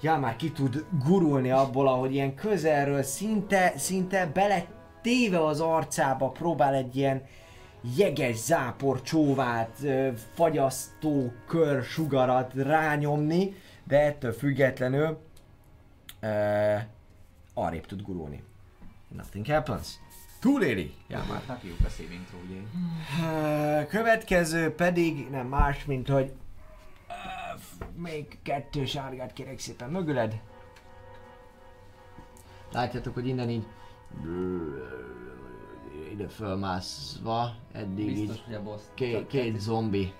ja, 0.00 0.16
már 0.16 0.36
ki 0.36 0.52
tud 0.52 0.84
gurulni 1.04 1.50
abból, 1.50 1.88
ahogy 1.88 2.14
ilyen 2.14 2.34
közelről 2.34 3.02
szinte, 3.02 3.72
szinte 3.76 4.26
bele 4.26 4.66
téve 5.02 5.44
az 5.44 5.60
arcába 5.60 6.28
próbál 6.28 6.74
egy 6.74 6.96
ilyen 6.96 7.22
jeges 7.96 8.36
zápor 8.36 9.02
csóvát, 9.02 9.78
fagyasztó 10.34 11.32
kör 11.46 11.82
sugarat 11.82 12.52
rányomni, 12.54 13.54
de 13.84 14.00
ettől 14.00 14.32
függetlenül 14.32 15.18
uh, 16.22 16.80
arrébb 17.54 17.86
tud 17.86 18.02
gurulni. 18.02 18.42
Nothing 19.08 19.46
happens. 19.46 19.88
Túléli. 20.44 20.94
Ja, 21.08 21.18
már. 21.18 21.26
Márknak 21.28 21.62
jók 21.62 21.78
a 21.84 21.88
saving 21.88 22.24
throw 22.26 22.40
ugye. 22.42 23.86
Következő 23.86 24.74
pedig 24.74 25.30
nem 25.30 25.46
más, 25.46 25.84
mint 25.84 26.08
hogy 26.08 26.32
még 27.96 28.38
kettő 28.42 28.84
sárgát 28.84 29.32
kérek 29.32 29.58
szépen 29.58 29.90
mögüled. 29.90 30.40
Látjátok, 32.72 33.14
hogy 33.14 33.28
innen 33.28 33.50
így 33.50 33.66
ide 36.12 36.28
fölmászva, 36.28 37.54
eddig 37.72 38.06
Biztos, 38.06 38.36
így 38.36 38.42
hogy 38.44 38.54
a 38.54 38.62
boss. 38.62 38.82
két, 38.94 39.26
két 39.26 39.60
zombi 39.60 40.12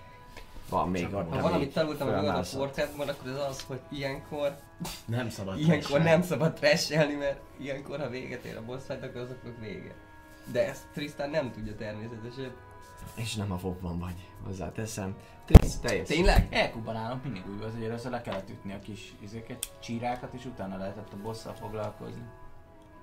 van 0.69 0.89
még 0.89 1.05
ott. 1.05 1.11
Ha 1.11 1.19
ami 1.19 1.41
valamit 1.41 1.73
tanultam 1.73 2.07
a. 2.07 2.41
Warcraftban, 2.53 3.07
akkor 3.07 3.29
ez 3.29 3.39
az, 3.49 3.61
hogy 3.67 3.79
ilyenkor, 3.89 4.57
Nem 5.05 5.29
szabad 5.29 5.59
ilyenkor 5.59 6.01
nem 6.01 6.21
szabad 6.21 6.53
trashelni, 6.53 7.13
mert 7.13 7.39
ilyenkor, 7.57 7.99
ha 7.99 8.09
véget 8.09 8.43
ér 8.43 8.57
a 8.57 8.65
boss 8.65 8.83
fight, 8.87 9.03
akkor 9.03 9.21
azoknak 9.21 9.59
vége. 9.59 9.95
De 10.51 10.67
ezt 10.69 10.83
Tristan 10.93 11.29
nem 11.29 11.51
tudja 11.51 11.75
természetesen. 11.75 12.51
És 13.15 13.35
nem 13.35 13.51
a 13.51 13.57
fokban 13.57 13.99
vagy, 13.99 14.29
hozzáteszem. 14.45 15.15
Trisz, 15.45 15.77
te 15.79 15.95
jössz. 15.95 16.07
Tényleg? 16.07 16.47
Elkuban 16.51 16.95
állom 16.95 17.19
mindig 17.23 17.43
úgy 17.55 17.61
az, 17.63 17.73
hogy 17.73 17.83
először 17.83 18.11
le 18.11 18.21
kellett 18.21 18.49
ütni 18.49 18.73
a 18.73 18.79
kis 18.79 19.13
izéket, 19.19 19.71
csírákat, 19.79 20.33
és 20.33 20.45
utána 20.45 20.77
lehetett 20.77 21.13
a 21.13 21.17
bosszal 21.23 21.53
foglalkozni. 21.53 22.21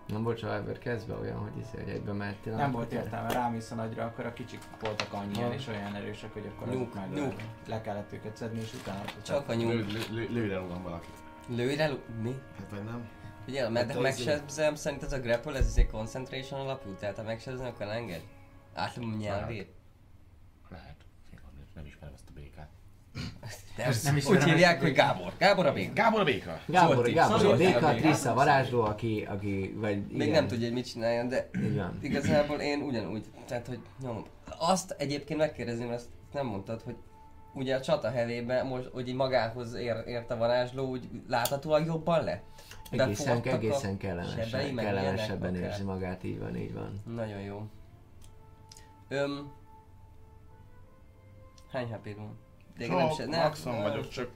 Nem 0.07 0.23
volt 0.23 0.43
ever 0.43 0.79
kezdve 0.79 1.15
olyan, 1.15 1.39
hogy 1.39 1.57
izé, 1.59 1.83
hogy 1.83 1.93
egybe 1.93 2.13
mehettél. 2.13 2.55
Nem 2.57 2.73
volt 2.73 2.93
értelme, 2.93 3.33
rámész 3.33 3.71
a 3.71 3.75
nagyra, 3.75 4.05
akkor 4.05 4.27
a 4.27 4.33
kicsik 4.33 4.61
voltak 4.81 5.13
annyian 5.13 5.49
Ha. 5.49 5.55
és 5.55 5.67
olyan 5.69 5.95
erősek, 5.95 6.33
hogy 6.33 6.51
akkor 6.55 6.75
Nyug, 6.75 6.95
meg 6.95 7.13
nyug. 7.13 7.35
le 7.67 7.81
kellett 7.81 8.13
őket 8.13 8.37
szedni, 8.37 8.61
és 8.61 8.75
utána... 8.75 9.05
Csak 9.23 9.49
a 9.49 9.55
nyúl. 9.55 9.73
lő, 9.75 9.87
lő, 10.11 10.29
lőre 10.31 10.59
rúgom 10.59 10.83
valakit. 10.83 11.15
Lőre, 11.49 11.87
lő- 11.87 12.03
mi? 12.23 12.35
Hát 12.59 12.71
vagy 12.71 12.85
nem? 12.85 13.09
Ugye, 13.49 13.69
mert 13.69 13.87
Hát 13.87 13.97
ha 13.97 13.99
az- 13.99 14.05
megsebzem, 14.05 14.75
szerint 14.75 15.03
ez 15.03 15.13
a 15.13 15.19
grapple, 15.21 15.59
ez 15.59 15.75
egy 15.77 15.87
concentration 15.87 16.61
alapú, 16.61 16.95
tehát 16.95 17.17
ha 17.17 17.23
megsebzem, 17.23 17.67
akkor 17.67 17.87
enged? 17.87 18.21
Átlom 18.75 19.13
a 19.13 19.17
nyelvét. 19.17 19.69
Lehet. 20.71 20.97
Nem 21.75 21.87
ismerem 21.87 22.15
ezt 22.15 22.25
a 22.29 22.33
békát. 22.35 22.69
De 23.77 23.85
ezt 23.85 24.05
nem 24.05 24.17
is 24.17 24.27
úgy 24.27 24.45
hívják, 24.45 24.81
hogy- 24.81 24.93
Gábor. 24.93 25.33
Gábor 25.39 25.67
a 25.67 25.73
béka. 25.73 25.93
Gábor 25.93 26.21
a 26.21 26.25
béka. 26.25 26.59
Gábor, 26.67 26.95
Zsolti. 26.95 27.13
Gábor, 27.13 27.39
Zsolti. 27.41 27.65
Béka, 27.65 27.79
Zsolti. 27.81 28.01
Trisza, 28.01 28.31
a 28.31 28.35
varázsló, 28.35 28.81
aki, 28.81 29.27
aki, 29.31 29.73
vagy 29.77 29.91
igen. 29.97 30.17
Még 30.17 30.31
nem 30.31 30.47
tudja, 30.47 30.65
hogy 30.65 30.75
mit 30.75 30.87
csináljon, 30.87 31.29
de 31.29 31.51
van. 31.77 31.99
igazából 32.03 32.59
én 32.59 32.81
ugyanúgy, 32.81 33.25
tehát 33.47 33.67
hogy 33.67 33.79
nyomom. 34.03 34.25
Azt 34.59 34.91
egyébként 34.99 35.39
megkérdezném, 35.39 35.91
ezt 35.91 36.09
nem 36.33 36.47
mondtad, 36.47 36.83
hogy 36.83 36.97
ugye 37.55 37.77
a 37.77 37.81
csata 37.81 38.11
hevében 38.11 38.67
most, 38.67 38.89
hogy 38.93 39.09
így 39.09 39.15
magához 39.15 39.75
ér, 39.75 39.97
ért 40.07 40.31
a 40.31 40.37
varázsló, 40.37 40.87
úgy 40.89 41.09
láthatóan 41.29 41.85
jobban 41.85 42.25
lett? 42.25 42.45
Egészen, 42.93 43.43
egészen 43.43 43.97
kellemesen, 43.97 44.75
kellemesebben 44.75 45.55
érzi 45.55 45.83
magát, 45.83 46.25
így 46.25 46.39
van, 46.39 46.57
így 46.57 46.73
van. 46.73 47.03
Nagyon 47.15 47.41
jó. 47.41 47.67
Öm... 49.09 49.53
Hány 51.71 51.87
hp 51.87 52.17
van? 52.17 52.39
De 52.77 52.87
nem 52.87 53.11
se, 53.11 53.27
nem, 53.27 53.41
maxon 53.41 53.83
vagyok, 53.83 54.09
csak... 54.09 54.31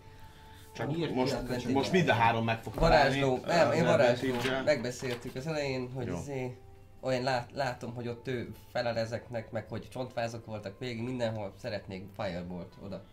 Csak 0.72 0.96
Írt 0.98 1.14
most, 1.14 1.32
advantage-el. 1.32 1.72
most 1.72 1.92
mind 1.92 2.08
a 2.08 2.12
három 2.12 2.44
meg 2.44 2.62
fog 2.62 2.74
Varázsló, 2.74 3.38
nem, 3.46 3.72
én 3.72 3.84
varázsló. 3.84 4.34
Megbeszéltük 4.64 5.34
az 5.34 5.46
elején, 5.46 5.90
hogy 5.94 6.12
izé, 6.12 6.56
olyan 7.00 7.22
lát, 7.22 7.50
látom, 7.52 7.94
hogy 7.94 8.08
ott 8.08 8.28
ő 8.28 8.54
felel 8.72 8.98
ezeknek, 8.98 9.50
meg 9.50 9.68
hogy 9.68 9.88
csontvázok 9.88 10.46
voltak 10.46 10.78
végig, 10.78 11.02
mindenhol 11.02 11.52
szeretnék 11.56 12.08
Firebolt 12.16 12.74
oda. 12.84 13.04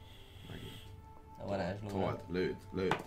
A 1.43 1.45
varázsló. 1.45 1.87
Volt, 1.89 2.21
lőd, 2.29 2.55
lőd. 2.71 3.03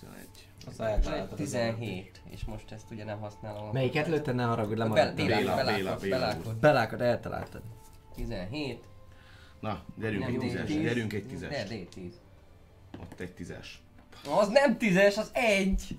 11. 0.00 0.49
Azt 0.66 0.80
eltaláltad. 0.80 1.36
17, 1.36 2.22
és 2.30 2.44
most 2.44 2.72
ezt 2.72 2.90
ugye 2.90 3.04
nem 3.04 3.20
használom. 3.20 3.70
Melyiket 3.72 4.06
lőtted, 4.06 4.34
ne 4.34 4.44
haragudj, 4.44 4.78
lemaradtam. 4.78 5.26
Béla, 5.26 5.64
Béla, 5.64 5.96
Béla. 5.96 6.36
Belákat 6.60 7.00
eltaláltad. 7.00 7.62
17. 8.14 8.84
Na, 9.60 9.82
gyerünk 9.98 10.24
egy 10.24 10.34
D10. 10.34 10.40
tízes, 10.40 10.82
gyerünk 10.82 11.12
egy 11.12 11.26
tízes. 11.26 11.66
D10. 11.68 12.12
Ott 13.00 13.20
egy 13.20 13.32
tízes. 13.32 13.82
Az 14.40 14.48
nem 14.48 14.78
tízes, 14.78 15.16
az 15.16 15.30
egy! 15.32 15.98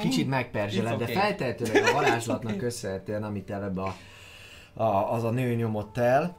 Kicsit 0.00 0.28
megperzseled, 0.28 0.98
de 0.98 1.02
okay. 1.02 1.14
feltehetőleg 1.14 1.84
a 1.84 1.92
varázslatnak 1.92 2.56
köszönhetően, 2.66 3.22
amit 3.22 3.50
előbb 3.50 3.76
a, 3.76 3.94
a, 4.74 5.12
az 5.12 5.24
a 5.24 5.30
nő 5.30 5.54
nyomott 5.54 5.98
el, 5.98 6.36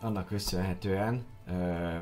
annak 0.00 0.26
köszönhetően 0.26 1.26
ö, 1.46 1.96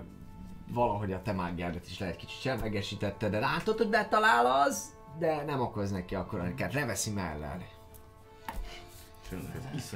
valahogy 0.68 1.12
a 1.12 1.22
te 1.22 1.32
mágiádat 1.32 1.86
is 1.86 1.98
lehet 1.98 2.16
kicsit 2.16 2.40
semlegesítette, 2.40 3.28
de 3.28 3.38
látod, 3.38 3.76
hogy 3.76 3.88
betalál 3.88 4.46
az, 4.46 4.94
de 5.18 5.42
nem 5.42 5.60
okoz 5.60 5.90
neki 5.90 6.14
akkor, 6.14 6.40
amiket 6.40 6.74
leveszi 6.74 7.10
mellel. 7.10 7.62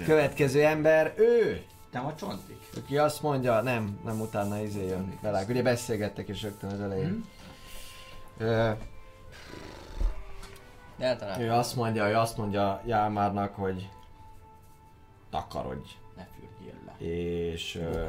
Következő 0.05 0.65
ember, 0.65 1.15
ő! 1.17 1.65
Nem 1.93 2.07
a 2.07 2.15
csontik? 2.15 2.59
Aki 2.77 2.99
azt 2.99 3.23
mondja, 3.23 3.61
nem, 3.61 4.01
nem 4.05 4.21
utána 4.21 4.61
izé 4.61 4.87
jön 4.87 5.19
velük. 5.23 5.49
Ugye 5.49 5.63
beszélgettek 5.63 6.29
is 6.29 6.43
rögtön 6.43 6.71
az 6.71 6.81
elején. 6.81 7.25
Ö, 8.39 8.71
Eltaláltam. 10.99 11.43
ő 11.45 11.51
azt 11.53 11.77
mondja, 11.77 12.09
ő 12.09 12.15
azt 12.17 12.37
mondja 12.37 12.83
Jámárnak, 12.87 13.55
hogy 13.55 13.89
takarodj. 15.31 15.91
Ne 16.17 16.27
fürdjél 16.35 16.75
le. 16.87 17.07
És 17.07 17.75
ö. 17.75 18.07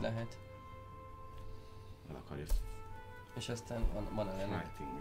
Lehet. 0.00 0.38
El 2.10 2.16
akarja 2.24 2.44
És 3.36 3.48
aztán 3.48 3.82
van, 3.94 4.08
van 4.14 4.28
a 4.28 4.36
lenni. 4.36 4.52
fighting 4.52 4.98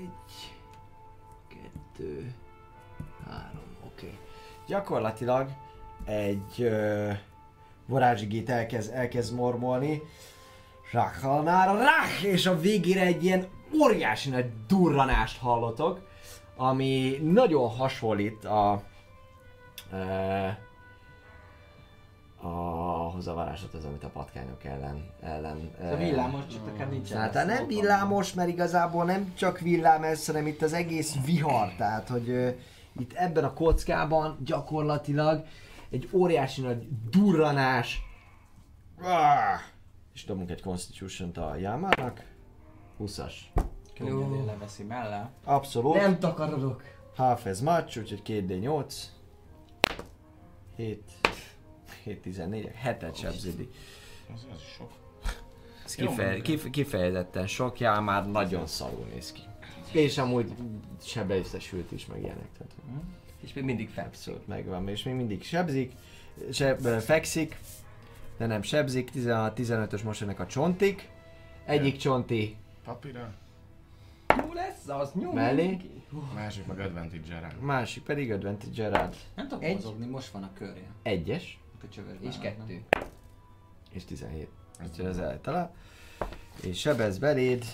egy, 0.00 0.52
kettő, 1.48 2.34
három, 3.26 3.76
oké. 3.86 4.06
Okay. 4.06 4.18
Gyakorlatilag 4.66 5.50
egy 6.04 6.62
ö, 6.62 7.10
varázsigét 7.86 8.50
elkezd, 8.50 8.92
elkezd 8.92 9.34
mormolni. 9.34 10.02
Rakhalnára 10.92 11.78
rák, 11.78 12.20
és 12.22 12.46
a 12.46 12.58
végére 12.58 13.00
egy 13.00 13.24
ilyen 13.24 13.48
óriási 13.82 14.30
nagy 14.30 14.66
durranást 14.66 15.38
hallotok, 15.38 16.08
ami 16.56 17.18
nagyon 17.22 17.68
hasonlít 17.68 18.44
a, 18.44 18.82
ö, 19.92 20.48
ahhoz 22.40 23.26
a 23.26 23.34
varázslathoz, 23.34 23.84
amit 23.84 24.04
a 24.04 24.08
patkányok 24.08 24.64
ellen, 24.64 25.10
ellen 25.20 25.70
Ez 25.80 25.92
a 25.92 25.96
villámos 25.96 26.46
csiteken 26.46 26.88
nincsen. 26.88 27.18
Hát 27.18 27.34
lesz, 27.34 27.46
nem 27.46 27.62
ott 27.62 27.68
villámos, 27.68 28.34
mert 28.34 28.48
igazából 28.48 29.04
nem 29.04 29.32
csak 29.34 29.58
villám 29.58 30.02
ez, 30.02 30.26
hanem 30.26 30.46
itt 30.46 30.62
az 30.62 30.72
egész 30.72 31.16
vihar, 31.24 31.74
tehát 31.76 32.08
hogy 32.08 32.28
ö, 32.28 32.48
itt 32.98 33.12
ebben 33.12 33.44
a 33.44 33.52
kockában 33.52 34.36
gyakorlatilag 34.44 35.44
egy 35.90 36.08
óriási 36.12 36.60
nagy 36.60 36.88
durranás. 37.10 38.02
Ah! 39.02 39.60
És 40.14 40.24
dobunk 40.24 40.50
egy 40.50 40.62
Constitution-t 40.62 41.36
a 41.36 41.56
Jámának. 41.56 42.24
20-as. 43.00 43.32
Könnyedén 43.94 44.44
leveszi 44.44 44.82
mellé. 44.82 45.22
Abszolút. 45.44 45.94
Nem 45.94 46.18
takarodok. 46.18 46.82
Half 47.16 47.46
as 47.46 47.60
much, 47.60 47.98
úgyhogy 47.98 48.22
2D8. 48.26 48.94
7. 50.76 51.19
7, 52.04 52.20
14, 52.22 52.70
7-et 52.84 53.14
sebződik. 53.18 53.74
Az, 54.34 54.46
az 54.52 54.58
is 54.60 54.72
sok. 54.76 54.90
Ez 55.84 55.96
Jó, 55.98 56.08
kifeje, 56.08 56.28
mondod. 56.28 56.44
kif, 56.44 56.70
kifejezetten 56.70 57.46
sok, 57.46 57.80
já, 57.80 58.00
már 58.00 58.30
nagyon 58.30 58.66
szarul 58.66 59.06
néz 59.14 59.32
ki. 59.32 59.40
És 59.92 60.18
amúgy 60.18 60.52
sebbeüszesült 61.02 61.92
is, 61.92 62.06
meg 62.06 62.18
ilyenek. 62.22 62.48
Tehát 62.58 62.72
És 63.40 63.52
még 63.52 63.64
mindig 63.64 63.88
fel. 63.88 64.04
abszolút 64.04 64.46
megvan, 64.46 64.88
és 64.88 65.02
még 65.02 65.14
mindig 65.14 65.42
sebzik, 65.42 65.92
seb, 66.52 66.80
fekszik, 66.86 67.58
de 68.38 68.46
nem 68.46 68.62
sebzik, 68.62 69.10
16-15-ös 69.14 70.04
most 70.04 70.22
ennek 70.22 70.40
a 70.40 70.46
csontik. 70.46 71.08
Egyik 71.64 71.96
csonti 71.96 72.56
Papíra. 72.84 73.32
Jó 74.36 74.52
lesz 74.52 74.88
az, 74.88 75.12
nyom. 75.12 75.34
Mellé. 75.34 75.76
Másik 76.34 76.66
meg 76.66 76.78
advantage. 76.80 77.54
A 77.60 77.64
másik 77.64 78.02
pedig 78.02 78.32
advantage 78.32 78.88
rád. 78.88 79.16
Nem 79.34 79.48
tudok 79.48 79.64
Egy. 79.64 79.74
mozogni, 79.74 80.06
most 80.06 80.28
van 80.28 80.42
a 80.42 80.50
körje. 80.54 80.82
Egyes 81.02 81.58
A 81.82 81.88
csövesben 81.88 82.28
És 82.30 82.34
álltam. 82.36 82.66
kettő. 82.66 82.82
és 83.92 84.04
17. 84.04 84.48
Úgyhogy 84.84 85.04
ez 85.04 85.18
eltalál. 85.18 85.74
És 86.62 86.78
sebez 86.80 87.18
beléd. 87.18 87.64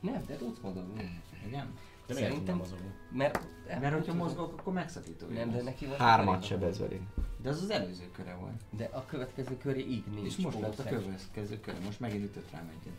Nem, 0.00 0.24
de 0.26 0.36
tudsz 0.36 0.58
mozogni. 0.62 1.20
Igen? 1.46 1.74
De 2.06 2.14
miért 2.14 2.28
Szerintem- 2.30 2.36
tudnám 2.36 2.56
mozogni? 2.56 2.94
Mert... 3.10 3.40
Mert 3.80 3.94
hogyha 3.94 4.14
mozgok, 4.14 4.58
akkor 4.58 4.72
megszakító. 4.72 5.26
Nem, 5.26 5.50
de 5.50 5.62
neki 5.62 5.86
volt... 5.86 5.98
Hármat 5.98 6.44
sebez 6.44 6.78
beléd. 6.78 7.00
De 7.42 7.48
az 7.48 7.62
az 7.62 7.70
előző 7.70 8.10
köre 8.10 8.34
volt. 8.34 8.60
De 8.70 8.84
a 8.84 9.04
következő 9.06 9.56
köré 9.56 9.80
így 9.80 10.04
nincs. 10.06 10.26
És 10.26 10.36
most 10.36 10.60
lett 10.60 10.78
a 10.78 10.84
következő 10.84 11.60
köre. 11.60 11.78
Most 11.84 12.00
megint 12.00 12.24
ütött 12.24 12.50
rám 12.50 12.70
egyet. 12.80 12.98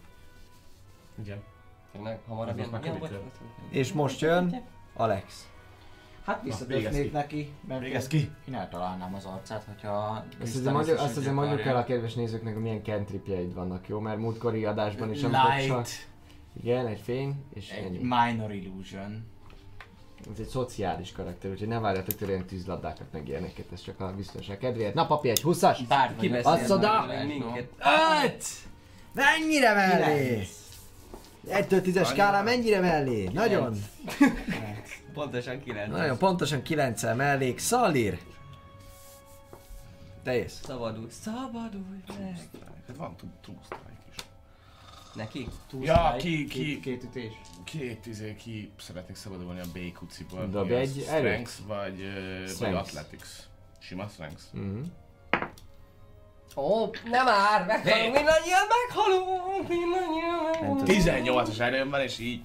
Igen. 1.23 1.43
action. 1.95 2.17
Hamarabb 2.27 2.59
Az 2.59 3.09
jön. 3.09 3.31
És 3.69 3.93
most 3.93 4.19
jön 4.21 4.61
Alex. 4.93 5.49
Hát 6.31 6.91
ki. 6.91 7.09
neki, 7.13 7.51
mert 7.67 7.81
Végezz 7.81 8.07
ki! 8.07 8.31
én 8.47 8.53
eltalálnám 8.53 9.15
az 9.15 9.25
arcát, 9.25 9.63
hogyha... 9.67 10.25
Azt 10.41 10.55
azért, 10.55 10.73
mondjuk, 10.73 10.99
azt 10.99 11.17
azért 11.17 11.33
mondjuk 11.33 11.61
el 11.61 11.75
a 11.75 11.83
kedves 11.83 12.13
nézőknek, 12.13 12.53
hogy 12.53 12.61
milyen 12.61 12.83
cantripjeid 12.83 13.53
vannak, 13.53 13.87
jó? 13.87 13.99
Mert 13.99 14.17
múltkori 14.17 14.65
adásban 14.65 15.11
is 15.11 15.23
amikor 15.23 15.53
Light, 15.55 15.67
csak... 15.67 15.87
Igen, 16.61 16.87
egy 16.87 16.99
fény, 16.99 17.45
és 17.53 17.69
egy 17.69 17.85
ennyi. 17.85 17.97
minor 17.97 18.53
illusion. 18.53 19.29
Ez 20.31 20.39
egy 20.39 20.47
szociális 20.47 21.11
karakter, 21.11 21.51
úgyhogy 21.51 21.67
ne 21.67 21.79
várjatok 21.79 22.15
tőle 22.15 22.31
ilyen 22.31 22.45
tűzlabdákat 22.45 23.05
meg 23.11 23.27
ilyeneket, 23.27 23.65
ez 23.73 23.81
csak 23.81 23.99
a 23.99 24.13
biztonság 24.15 24.57
kedvéért. 24.57 24.93
Na 24.93 25.05
papi, 25.05 25.29
egy 25.29 25.41
20-as! 25.43 25.79
Bár 25.87 26.15
meg 27.07 27.27
minket? 27.27 27.69
Öt! 28.25 28.43
Mennyire 29.13 29.73
mellé? 29.73 30.47
1-től 31.47 31.81
10-es 31.85 32.07
skálán 32.07 32.43
mennyire 32.43 32.79
mellé? 32.79 33.29
Nagyon, 33.33 33.75
Pontosan 35.13 35.63
9. 35.63 35.89
nagyon 35.91 36.17
pontosan 36.17 36.61
9 36.61 37.03
mellé. 37.15 37.55
Szalír! 37.57 38.19
Te 40.23 40.35
jössz. 40.35 40.59
Szabadulj. 40.63 41.07
Szabadulj 41.09 41.83
meg. 42.19 42.49
Hát 42.87 42.97
van 42.97 43.15
strike 43.65 44.03
is. 44.15 44.23
Neki? 45.15 45.47
Two 45.69 45.83
Ja, 45.83 45.95
strike, 46.17 46.17
ki- 46.17 46.47
két, 46.47 46.63
ki- 46.63 46.79
két 46.79 47.03
ütés. 47.03 47.31
Két 47.63 48.05
izé, 48.05 48.35
ki 48.35 48.71
szeretnék 48.79 49.15
szabadulni 49.15 49.59
a 49.59 49.65
B-kuciból. 49.73 50.47
Dobj 50.47 50.73
Mi 50.73 50.81
az? 50.81 50.89
egy 50.89 51.05
erőt. 51.09 51.19
Strength 51.47 51.51
vagy, 51.67 52.01
ö, 52.01 52.39
vagy 52.39 52.49
Strength. 52.49 52.79
Athletics. 52.79 53.27
Sima 53.79 54.07
Strength. 54.07 54.41
Mhm. 54.51 54.81
Ó, 56.55 56.85
nem 57.09 57.25
már! 57.25 57.65
Meghalunk, 57.65 58.15
mindannyian 58.15 58.61
meghalunk! 58.87 59.67
Mindannyian 59.67 60.35
Nem 60.35 60.51
meghalunk! 60.51 60.79
tudom. 60.79 60.95
18-as 60.95 61.59
erőmmel 61.59 62.01
és 62.03 62.19
így... 62.19 62.43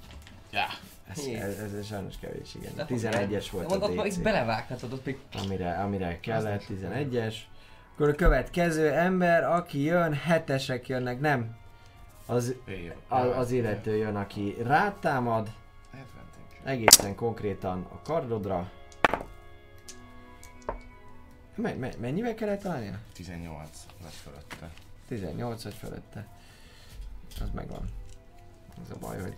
Ja. 0.50 0.66
Ez, 1.10 1.18
Hé. 1.24 1.34
ez, 1.34 1.58
ez 1.58 1.86
sajnos 1.86 2.14
kevés, 2.20 2.54
igen. 2.54 2.72
De 2.74 2.86
11-es 2.88 3.46
volt 3.50 3.72
a 3.72 3.88
DC. 3.88 4.16
belevághatod 4.16 4.92
ott 4.92 5.04
még. 5.04 5.18
amire, 5.44 5.72
amire 5.82 6.20
kellett, 6.20 6.64
11-es. 6.68 7.34
Akkor 7.94 8.08
a 8.08 8.14
következő 8.14 8.90
ember, 8.92 9.44
aki 9.44 9.82
jön, 9.82 10.14
hetesek 10.14 10.88
jönnek, 10.88 11.20
nem. 11.20 11.56
Az, 12.26 12.54
az, 13.08 13.50
illető 13.50 13.96
jön, 13.96 14.16
aki 14.16 14.54
rád 14.62 14.94
támad, 14.98 15.50
Advantage. 15.92 16.70
egészen 16.70 17.14
konkrétan 17.14 17.86
a 17.92 18.02
kardodra. 18.02 18.70
Me, 21.54 21.74
me, 21.74 21.90
mennyivel 22.00 22.34
kellett 22.34 22.60
találnia? 22.60 22.98
18 23.12 23.68
lett 24.02 24.12
fölötte. 24.12 24.70
18 25.08 25.62
vagy 25.62 25.74
fölötte. 25.74 26.26
Az 27.40 27.50
megvan. 27.54 27.88
Az 28.82 28.90
a 28.90 28.98
baj, 29.00 29.20
hogy 29.20 29.36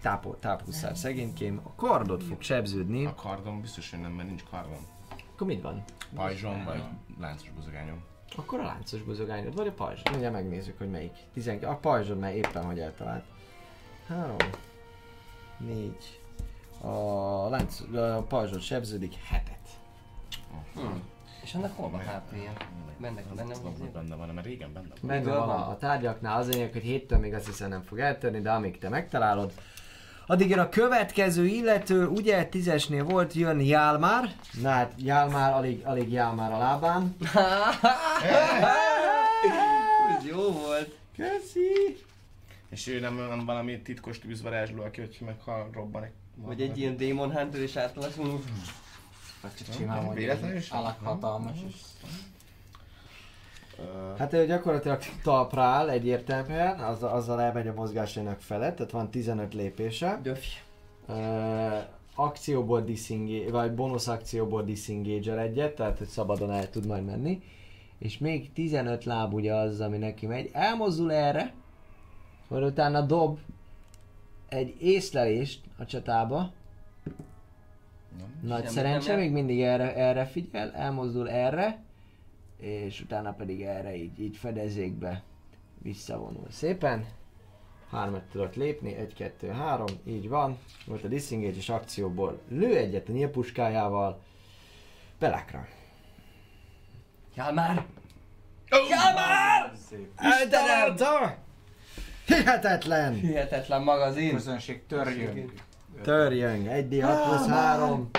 tápol, 0.00 0.38
táphuszár 0.38 0.96
szegénykém. 0.96 1.60
A 1.64 1.74
kardod 1.74 2.22
fog 2.22 2.42
sebződni. 2.42 3.04
A 3.04 3.14
kardom 3.14 3.60
biztos, 3.60 3.90
hogy 3.90 4.00
nem, 4.00 4.12
mert 4.12 4.28
nincs 4.28 4.44
kardom. 4.50 4.86
Akkor 5.34 5.46
mit 5.46 5.62
van? 5.62 5.84
Pajzsom 6.14 6.64
vagy 6.64 6.82
láncos 7.20 7.50
buzogányom. 7.50 8.04
Akkor 8.36 8.60
a 8.60 8.64
láncos 8.64 9.02
buzogányod, 9.02 9.54
vagy 9.54 9.66
a 9.66 9.72
pajzs. 9.72 10.00
Mindjárt 10.10 10.34
megnézzük, 10.34 10.78
hogy 10.78 10.90
melyik. 10.90 11.12
12. 11.32 11.66
A 11.66 11.76
pajzsod, 11.76 12.18
mert 12.18 12.34
éppen 12.34 12.64
hogy 12.64 12.78
eltalált. 12.78 13.24
3, 14.06 14.36
4. 15.58 16.20
A 16.80 17.48
lánc, 17.48 17.80
a 17.94 18.24
pajzsod 18.28 18.60
sebződik 18.60 19.14
hetet. 19.14 19.68
Hmm. 20.74 21.02
És 21.42 21.54
annak 21.54 21.76
hol 21.76 21.90
van 21.90 22.00
HP-je? 22.00 22.52
Benne, 23.00 23.22
benne 23.34 23.54
van. 23.62 23.90
benne 23.92 24.14
van, 24.14 24.28
mert 24.28 24.46
régen 24.46 24.72
benne 24.72 24.86
van. 24.88 24.98
Benne 25.08 25.38
van 25.38 25.48
a, 25.48 25.68
a 25.68 25.76
tárgyaknál, 25.76 26.38
az 26.38 26.48
lényeg, 26.48 26.72
hogy 26.72 26.82
héttől 26.82 27.18
még 27.18 27.34
azt 27.34 27.46
hiszem 27.46 27.68
nem 27.68 27.82
fog 27.82 27.98
eltörni, 27.98 28.40
de 28.40 28.50
amíg 28.50 28.78
te 28.78 28.88
megtalálod, 28.88 29.52
Addig 30.30 30.48
jön 30.48 30.58
a 30.58 30.68
következő 30.68 31.46
illető, 31.46 32.06
ugye 32.06 32.44
tízesnél 32.44 33.04
volt, 33.04 33.32
jön 33.32 33.60
Jálmár. 33.60 34.34
Na 34.62 34.70
hát 34.70 34.92
Jálmár, 34.96 35.52
alig, 35.52 35.80
alig 35.84 36.12
Jálmár 36.12 36.52
a 36.52 36.58
lábán. 36.58 37.16
Ez 40.18 40.26
jó 40.26 40.52
volt. 40.52 40.96
Köszi! 41.16 41.98
És 42.68 42.86
ő 42.86 43.00
nem, 43.00 43.14
nem 43.14 43.44
valami 43.44 43.80
titkos 43.80 44.18
tűzvarázsló, 44.18 44.82
aki 44.82 45.00
hogy 45.00 45.18
meghal, 45.24 45.70
robban 45.72 46.02
egy... 46.04 46.12
Vagy 46.34 46.60
egy 46.60 46.78
ilyen 46.78 46.96
Demon 46.96 47.32
Hunter 47.32 47.60
és 47.60 47.76
átalasul. 47.76 48.42
Vagy 49.42 49.50
csak 49.54 50.14
Véletlenül 50.14 50.54
hogy 50.54 50.62
is? 50.62 50.70
alak 50.70 51.04
hatalmas, 51.04 51.56
és 51.68 51.74
Hát 54.18 54.32
ő 54.32 54.46
gyakorlatilag 54.46 54.98
talpra 55.22 55.62
áll 55.62 55.88
egyértelműen, 55.88 56.78
az, 56.78 57.02
azzal 57.02 57.40
elmegy 57.40 57.66
a 57.66 57.74
mozgásának 57.74 58.40
felett, 58.40 58.76
tehát 58.76 58.92
van 58.92 59.10
15 59.10 59.54
lépése. 59.54 60.18
Döfj. 60.22 60.48
Uh, 61.08 61.16
akcióból 62.14 62.80
disengage, 62.80 63.50
vagy 63.50 63.72
bónusz 63.72 64.08
akcióból 64.08 64.62
disengage 64.62 65.38
egyet, 65.38 65.74
tehát 65.74 65.98
hogy 65.98 66.06
szabadon 66.06 66.50
el 66.50 66.70
tud 66.70 66.86
majd 66.86 67.04
menni. 67.04 67.42
És 67.98 68.18
még 68.18 68.52
15 68.52 69.04
láb 69.04 69.34
ugye 69.34 69.54
az, 69.54 69.80
ami 69.80 69.96
neki 69.96 70.26
megy. 70.26 70.50
Elmozdul 70.52 71.12
erre, 71.12 71.54
majd 72.48 72.62
utána 72.64 73.00
dob 73.00 73.38
egy 74.48 74.74
észlelést 74.80 75.60
a 75.78 75.84
csatába. 75.84 76.50
nem. 78.18 78.38
Nagy 78.42 78.62
Nem, 78.62 78.72
szerencse, 78.72 79.10
nem, 79.10 79.20
még 79.20 79.32
mindig 79.32 79.60
erre, 79.62 79.94
erre 79.94 80.24
figyel, 80.24 80.72
elmozdul 80.72 81.30
erre, 81.30 81.82
és 82.58 83.00
utána 83.00 83.32
pedig 83.32 83.62
erre 83.62 83.96
így, 83.96 84.20
így 84.20 84.36
fedezékbe 84.36 85.22
visszavonul. 85.82 86.46
Szépen. 86.50 87.06
Hármat 87.90 88.22
tudok 88.22 88.54
lépni, 88.54 88.94
egy, 88.94 89.14
kettő, 89.14 89.48
három, 89.48 89.86
így 90.04 90.28
van. 90.28 90.58
Volt 90.86 91.04
a 91.04 91.08
disengage 91.08 91.56
és 91.56 91.68
akcióból 91.68 92.40
lő 92.48 92.76
egyet 92.76 93.08
a 93.08 93.12
nyílpuskájával. 93.12 94.22
Belákra. 95.18 95.66
Jál 97.34 97.52
már! 97.52 97.86
Eltalálta! 100.16 101.36
Hihetetlen! 102.26 103.14
Hihetetlen 103.14 103.82
magazin. 103.82 104.34
közönség 104.34 104.86
törjön. 104.86 105.52
Törjön, 106.02 106.64
1d6 106.68 107.22
plusz 107.24 107.46
3. 107.46 108.10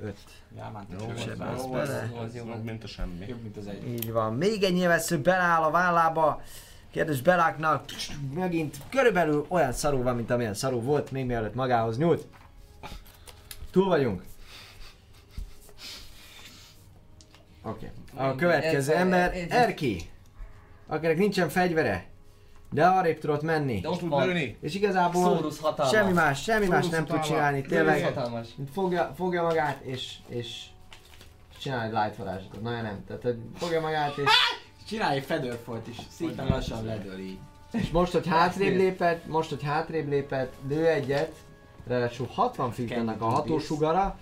5. 0.00 0.16
Jámán, 0.56 0.86
Jó, 0.98 1.06
vagy. 1.06 1.36
bele. 1.36 1.50
az- 1.80 2.26
az 2.26 2.34
jobb, 2.34 2.64
mint 2.64 2.84
a 2.84 2.86
semmi. 2.86 3.26
Jobb, 3.28 3.42
mint 3.42 3.56
az 3.56 3.66
egy. 3.66 3.88
Így 3.88 4.12
van. 4.12 4.34
Még 4.34 4.62
egy 4.62 4.72
nyilvessző 4.72 5.18
beláll 5.20 5.62
a 5.62 5.70
vállába. 5.70 6.42
Kérdés 6.90 7.20
Beláknak 7.22 7.84
megint 8.34 8.76
körülbelül 8.88 9.46
olyan 9.48 9.72
szarú 9.72 10.02
van, 10.02 10.16
mint 10.16 10.30
amilyen 10.30 10.54
szarú 10.54 10.80
volt, 10.80 11.10
még 11.10 11.26
mielőtt 11.26 11.54
magához 11.54 11.98
nyúlt. 11.98 12.26
Túl 13.70 13.84
vagyunk. 13.86 14.22
Oké. 17.62 17.90
Okay. 18.14 18.28
A 18.28 18.34
következő 18.34 18.92
Ez- 18.92 18.98
ember 19.00 19.46
Erki. 19.48 20.10
Akinek 20.86 21.16
nincsen 21.18 21.48
fegyvere. 21.48 22.06
De 22.72 22.86
arrébb 22.86 23.18
tudott 23.18 23.42
menni. 23.42 23.80
De 23.80 23.88
ott 23.88 23.98
Tud 23.98 24.24
lőni? 24.24 24.56
És 24.60 24.74
igazából 24.74 25.52
semmi 25.90 26.12
más, 26.12 26.42
semmi 26.42 26.66
más 26.66 26.84
Szórusz 26.84 26.98
nem 26.98 27.06
tud 27.06 27.20
csinálni. 27.20 27.62
Tényleg 27.62 28.18
fogja, 28.72 29.12
fogja 29.16 29.42
magát 29.42 29.80
és, 29.80 30.14
és 30.28 30.64
csinál 31.58 31.84
egy 31.84 31.92
light 31.92 32.16
varázslatot. 32.16 32.62
Na 32.62 32.70
nem, 32.70 33.04
tehát 33.06 33.22
hogy 33.22 33.38
fogja 33.58 33.80
magát 33.80 34.16
és 34.16 34.30
Csinálj 34.90 35.16
egy 35.16 35.24
featherfalt 35.24 35.88
is, 35.88 35.96
szépen 36.08 36.46
lassan 36.46 36.84
ledől 36.84 37.18
így. 37.18 37.38
És 37.72 37.90
most, 37.90 38.12
hogy 38.12 38.26
hátrébb 38.26 38.76
lépett, 38.76 39.26
most, 39.26 39.48
hogy 39.48 39.62
hátrébb 39.62 40.08
lépett, 40.08 40.52
lő 40.68 40.86
egyet, 40.86 41.34
ráadásul 41.86 42.26
60 42.26 42.70
feet 42.70 42.90
ennek 42.90 43.22
a 43.22 43.24
hatósugara, 43.24 44.18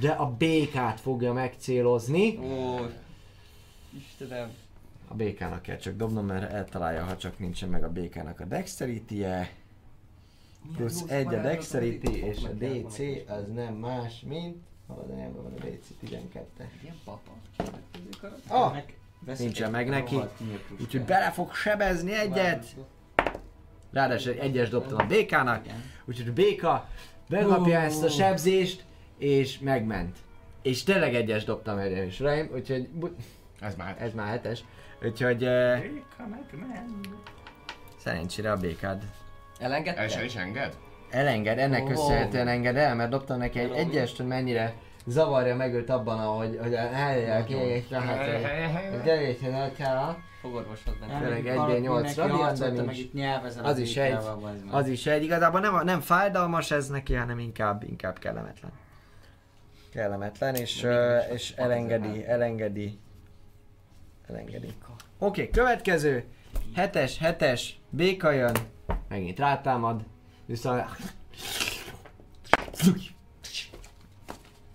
de 0.00 0.10
a 0.10 0.26
békát 0.26 1.00
fogja 1.00 1.32
megcélozni. 1.32 2.38
Ó, 2.38 2.76
Istenem. 3.96 4.50
A 5.08 5.14
békának 5.14 5.62
kell 5.62 5.76
csak 5.76 5.96
dobnom, 5.96 6.26
mert 6.26 6.52
eltalálja, 6.52 7.04
ha 7.04 7.16
csak 7.16 7.38
nincsen 7.38 7.68
meg 7.68 7.84
a 7.84 7.92
békának 7.92 8.40
a 8.40 8.44
dexterity-je. 8.44 9.50
Plusz 10.76 11.02
egy 11.08 11.34
a 11.34 11.40
dexterity, 11.40 12.08
és 12.08 12.38
a 12.44 12.48
DC 12.48 12.98
az 13.28 13.44
nem 13.54 13.74
más, 13.74 14.20
mint... 14.28 14.56
Hol 14.86 15.04
az 15.04 15.10
enyémben 15.10 15.42
van 15.42 15.52
a 15.52 15.64
DC 15.64 15.86
12 16.00 16.68
Ilyen 16.82 16.94
papa. 17.04 17.30
Ah! 18.48 18.76
Nincsen 19.38 19.70
meg 19.70 19.88
neki. 19.88 20.16
Úgyhogy 20.80 21.02
bele 21.04 21.30
fog 21.30 21.54
sebezni 21.54 22.12
egyet. 22.14 22.66
Ráadásul 23.92 24.32
egy 24.32 24.38
egyes 24.38 24.68
dobtam 24.68 24.98
a 24.98 25.06
békának, 25.06 25.64
Igen. 25.64 25.82
úgyhogy 26.04 26.28
a 26.28 26.32
béka 26.32 26.88
bekapja 27.28 27.78
Ó. 27.78 27.82
ezt 27.82 28.02
a 28.02 28.08
sebzést, 28.08 28.84
és 29.18 29.58
megment. 29.58 30.16
És 30.62 30.82
tényleg 30.82 31.14
egyes 31.14 31.44
dobtam 31.44 31.78
erre 31.78 32.04
is 32.04 32.20
ráim, 32.20 32.50
úgyhogy 32.54 32.88
bu- 32.88 33.16
Ez 33.60 33.74
már 33.76 33.96
ez 34.00 34.14
már 34.14 34.28
hetes. 34.28 34.64
Úgyhogy 35.02 35.44
uh, 35.44 35.78
szerencsére 37.96 38.50
a 38.52 38.56
békád 38.56 39.02
Elengedte? 39.58 40.00
El 40.00 40.08
sem 40.08 40.24
is 40.24 40.36
enged? 40.36 40.76
elenged, 41.10 41.58
ennek 41.58 41.82
Ó. 41.82 41.86
köszönhetően 41.86 42.48
enged 42.48 42.76
el, 42.76 42.94
mert 42.94 43.10
dobtam 43.10 43.38
neki 43.38 43.58
egy 43.58 43.72
egyest, 43.72 44.16
hogy 44.16 44.26
mennyire 44.26 44.74
zavarja 45.06 45.56
meg 45.56 45.74
őt 45.74 45.90
abban, 45.90 46.18
ahogy, 46.18 46.58
hogy 46.62 46.74
a 46.74 46.88
helyek 46.92 47.50
és 47.50 47.82
tehát 47.88 48.26
egy 48.26 49.02
kevésen 49.02 49.54
el 49.54 49.72
kell. 49.72 50.14
Fogorvosod 50.40 50.98
benne. 51.00 51.18
Tényleg 51.18 51.46
egy 51.46 51.56
Valaki 51.56 51.82
D8 51.82 52.02
neki 52.02 52.20
radiant 52.20 52.60
Az 53.62 53.78
is 53.78 53.94
meg. 53.94 54.18
Az 54.70 54.88
is 54.88 55.06
egy, 55.06 55.22
igazából 55.22 55.60
nem, 55.60 55.80
nem 55.84 56.00
fájdalmas 56.00 56.70
ez 56.70 56.88
neki, 56.88 57.14
hanem 57.14 57.38
inkább, 57.38 57.82
inkább 57.82 58.18
kellemetlen. 58.18 58.70
Kellemetlen, 59.92 60.54
és, 60.54 60.86
és 61.32 61.52
elengedi, 61.56 62.26
elengedi, 62.26 62.98
elengedi. 64.28 64.66
Oké, 64.66 65.40
okay, 65.40 65.50
következő, 65.50 66.24
hetes, 66.74 67.18
hetes, 67.18 67.80
béka 67.90 68.30
jön, 68.30 68.56
megint 69.08 69.38
rátámad, 69.38 70.04
viszont... 70.46 70.84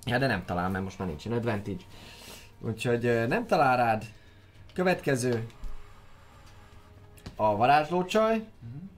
Ja, 0.06 0.18
de 0.18 0.28
nem 0.28 0.46
talál, 0.46 0.70
mert 0.70 0.84
most 0.84 1.00
már 1.00 1.08
nincsen 1.08 1.32
advantage. 1.32 1.84
Úgyhogy 2.60 3.28
nem 3.28 3.48
talál 3.48 3.78
rád. 3.78 4.06
Következő, 4.74 5.48
a 7.36 7.56
varázslócsaj, 7.56 8.46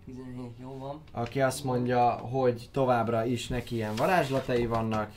17, 0.05 0.51
jó 0.61 0.77
van. 0.77 1.01
aki 1.11 1.41
azt 1.41 1.63
mondja, 1.63 2.09
hogy 2.09 2.69
továbbra 2.71 3.25
is 3.25 3.47
neki 3.47 3.75
ilyen 3.75 3.95
varázslatai 3.95 4.65
vannak. 4.65 5.11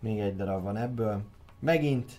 Még 0.00 0.18
egy 0.18 0.36
darab 0.36 0.62
van 0.62 0.76
ebből. 0.76 1.22
Megint. 1.58 2.12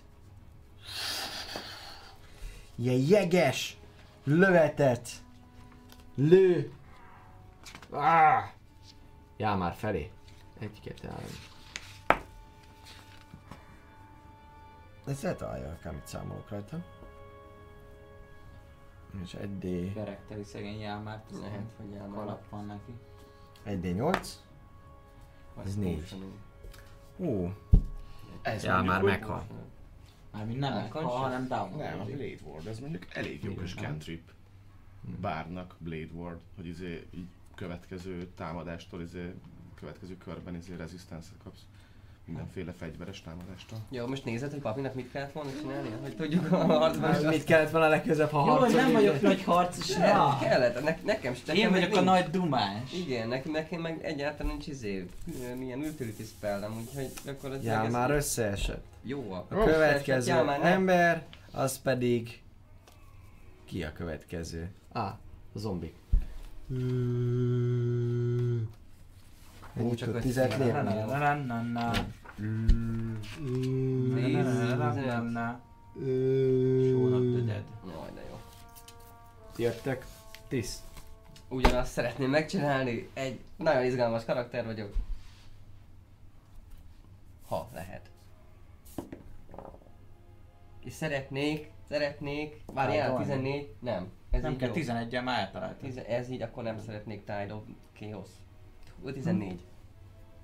Ilyen 2.82 3.00
jeges 3.08 3.76
lövetet 4.24 5.08
lő. 6.14 6.72
Ah! 7.90 8.44
Já 9.36 9.56
már 9.56 9.72
felé. 9.74 10.10
Egy, 10.58 10.80
kettő, 10.80 11.08
három. 11.08 11.30
Ez 15.06 15.24
eltalálja, 15.24 15.68
akármit 15.70 16.06
számolok 16.06 16.48
rajta. 16.48 16.84
És 19.22 19.34
egy 19.34 19.58
D, 19.58 19.92
Berekteli 19.94 20.44
szegény 20.44 20.80
Jámár, 20.80 21.22
Lehet, 21.40 21.72
hogy 21.76 21.92
elmegy. 21.94 22.14
kalap 22.14 22.48
van 22.50 22.66
neki. 22.66 22.94
egy 23.62 23.80
D8. 23.82 24.26
Ez 25.64 25.74
négy. 25.76 26.14
Ó, 27.18 27.48
Ez 28.42 28.64
já, 28.64 28.72
mondjuk 28.74 28.92
már 28.94 29.02
úgy- 29.02 29.10
meghal. 29.10 29.44
Mármint 30.32 30.58
nem 30.58 30.88
conscious. 30.88 31.20
hanem 31.20 31.48
down. 31.48 31.76
Nem, 31.76 32.00
a 32.00 32.04
Blade 32.04 32.36
Ward, 32.44 32.66
ez 32.66 32.78
mondjuk 32.78 33.06
elég 33.12 33.44
jó 33.44 33.54
kis 33.54 33.74
cantrip. 33.74 34.30
Bárnak 35.20 35.74
Blade 35.78 36.12
Ward, 36.14 36.40
hogy 36.56 36.66
izé 36.66 37.06
így 37.14 37.26
következő 37.54 38.28
támadástól, 38.36 39.02
izé, 39.02 39.34
következő 39.74 40.16
körben 40.16 40.54
izé 40.54 40.74
resistance 40.76 41.28
kapsz. 41.44 41.60
Mindenféle 42.24 42.72
fegyveres 42.72 43.22
támadástól. 43.22 43.78
Jó, 43.90 44.06
most 44.06 44.24
nézed, 44.24 44.50
hogy 44.50 44.60
papinak 44.60 44.94
mit 44.94 45.10
kellett 45.10 45.32
volna 45.32 45.50
csinálni? 45.60 45.88
Hogy 46.02 46.16
tudjuk 46.16 46.52
a 46.52 46.56
harcban. 46.56 47.24
Mit 47.24 47.44
kellett 47.44 47.70
volna 47.70 47.88
legközelebb, 47.88 48.30
ha 48.30 48.38
Jó, 48.38 48.44
harcolni? 48.46 48.74
nem 48.74 48.92
vagyok 48.92 49.20
nagy 49.20 49.42
harcos, 49.42 49.96
Nem, 49.96 50.38
kellett, 50.40 50.74
ne, 50.74 50.80
nekem 51.04 51.32
nekem 51.46 51.56
Én 51.56 51.70
vagyok 51.70 51.90
a 51.90 51.94
nincs. 51.94 52.04
nagy 52.04 52.30
dumás. 52.30 52.92
Igen, 52.92 53.28
nekem, 53.28 53.52
nekem 53.52 53.80
meg 53.80 54.04
egyáltalán 54.04 54.52
nincs 54.52 54.66
izé, 54.66 55.06
milyen 55.56 55.78
utility 55.78 56.22
spellem, 56.22 56.76
úgyhogy 56.78 57.62
Já, 57.64 57.84
ez 57.84 57.92
már 57.92 58.10
összeesett. 58.10 58.84
Jó. 59.02 59.32
A 59.32 59.46
következő 59.48 60.42
már 60.42 60.58
nem. 60.58 60.72
ember, 60.72 61.26
az 61.52 61.80
pedig... 61.80 62.42
Ki 63.64 63.82
a 63.82 63.92
következő? 63.92 64.70
Ah, 64.92 65.12
a 65.54 65.58
zombik. 65.58 65.94
Mennyit 69.74 69.96
csak 69.96 70.14
öt 70.14 70.20
tizet 70.20 70.58
lépni? 70.58 70.72
The 77.32 77.44
Dead. 77.44 77.64
Jaj, 77.86 78.10
de 78.14 78.22
jó. 78.30 78.40
Jöttek. 79.56 80.06
Tiszt. 80.48 80.80
Ugyanazt 81.48 81.92
szeretném 81.92 82.30
megcsinálni, 82.30 83.08
egy 83.14 83.40
nagyon 83.56 83.84
izgalmas 83.84 84.24
karakter 84.24 84.64
vagyok. 84.64 84.94
Ha 87.48 87.68
lehet. 87.74 88.10
És 90.84 90.92
szeretnék, 90.92 91.70
szeretnék, 91.88 92.62
várjál, 92.66 93.06
Tájolni? 93.06 93.24
14, 93.24 93.74
nem. 93.80 94.12
Ez 94.30 94.42
Nem 94.42 94.52
így 94.52 94.58
kell 94.58 94.68
jó. 94.68 94.74
11-en 94.74 95.24
már 95.24 95.38
eltaláltam. 95.38 95.90
Ez 96.08 96.30
így, 96.30 96.42
akkor 96.42 96.62
nem 96.62 96.78
szeretnék 96.78 97.18
Tide 97.18 97.54
of 97.54 97.62
Chaos. 97.98 98.28
Ó, 99.04 99.12
14. 99.12 99.60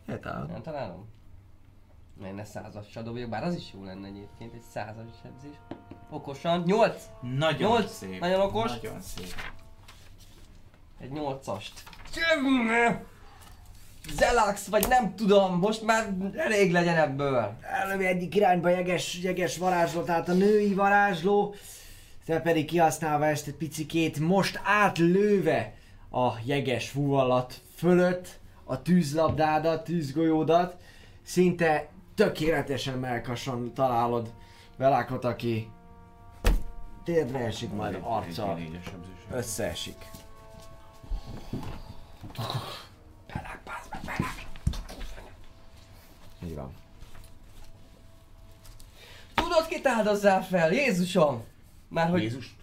Hétál. 0.07 0.45
Nem 0.45 0.63
találom? 0.63 1.09
Menne 2.21 2.45
százassal 2.45 3.03
dobjuk, 3.03 3.31
bár 3.31 3.43
az 3.45 3.55
is 3.55 3.73
jó 3.75 3.85
lenne 3.85 4.07
egyébként, 4.07 4.53
egy 4.55 4.63
százas 4.71 5.05
sebzés. 5.23 5.57
Okosan, 6.11 6.63
8! 6.67 7.09
Nagyon 7.21 7.71
Nyolc. 7.71 7.91
szép. 7.91 8.21
Nagyon 8.21 8.41
okos. 8.41 8.71
Nagyon 8.81 9.01
szép. 9.01 9.35
Egy 10.99 11.11
8-ast. 11.15 11.69
Zelax, 14.13 14.67
vagy 14.67 14.89
nem 14.89 15.15
tudom, 15.15 15.59
most 15.59 15.83
már 15.83 16.09
elég 16.37 16.73
legyen 16.73 16.97
ebből. 16.97 17.57
Elövi 17.83 18.07
egyik 18.07 18.35
irányba 18.35 18.69
jeges, 18.69 19.19
jeges 19.23 19.57
varázsló, 19.57 20.03
tehát 20.03 20.29
a 20.29 20.33
női 20.33 20.75
varázsló, 20.75 21.55
te 22.25 22.41
pedig 22.41 22.65
kihasználva 22.65 23.27
ezt 23.27 23.47
egy 23.47 23.55
picikét, 23.55 24.19
most 24.19 24.61
átlőve 24.65 25.75
a 26.11 26.33
jeges 26.45 26.89
fúvallat 26.89 27.55
fölött 27.77 28.39
a 28.65 28.83
tűzlabdádat, 28.83 29.85
tűzgolyódat, 29.85 30.77
szinte 31.23 31.89
tökéletesen 32.15 32.99
melkason 32.99 33.73
találod 33.75 34.33
Velákot, 34.77 35.25
aki 35.25 35.71
térdre 37.05 37.39
esik, 37.39 37.73
majd 37.73 37.99
arccal 38.03 38.59
Egy 43.29 43.35
négyes 43.35 43.59
sebzés. 43.91 44.07
összeesik. 44.11 44.47
Így 46.45 46.55
van. 46.55 46.73
Tudod, 49.35 49.67
kit 49.67 49.87
áldozzál 49.87 50.43
fel? 50.45 50.73
Jézusom! 50.73 51.45
Már 51.89 52.09
hogy 52.11 52.23
Jézus. 52.23 52.57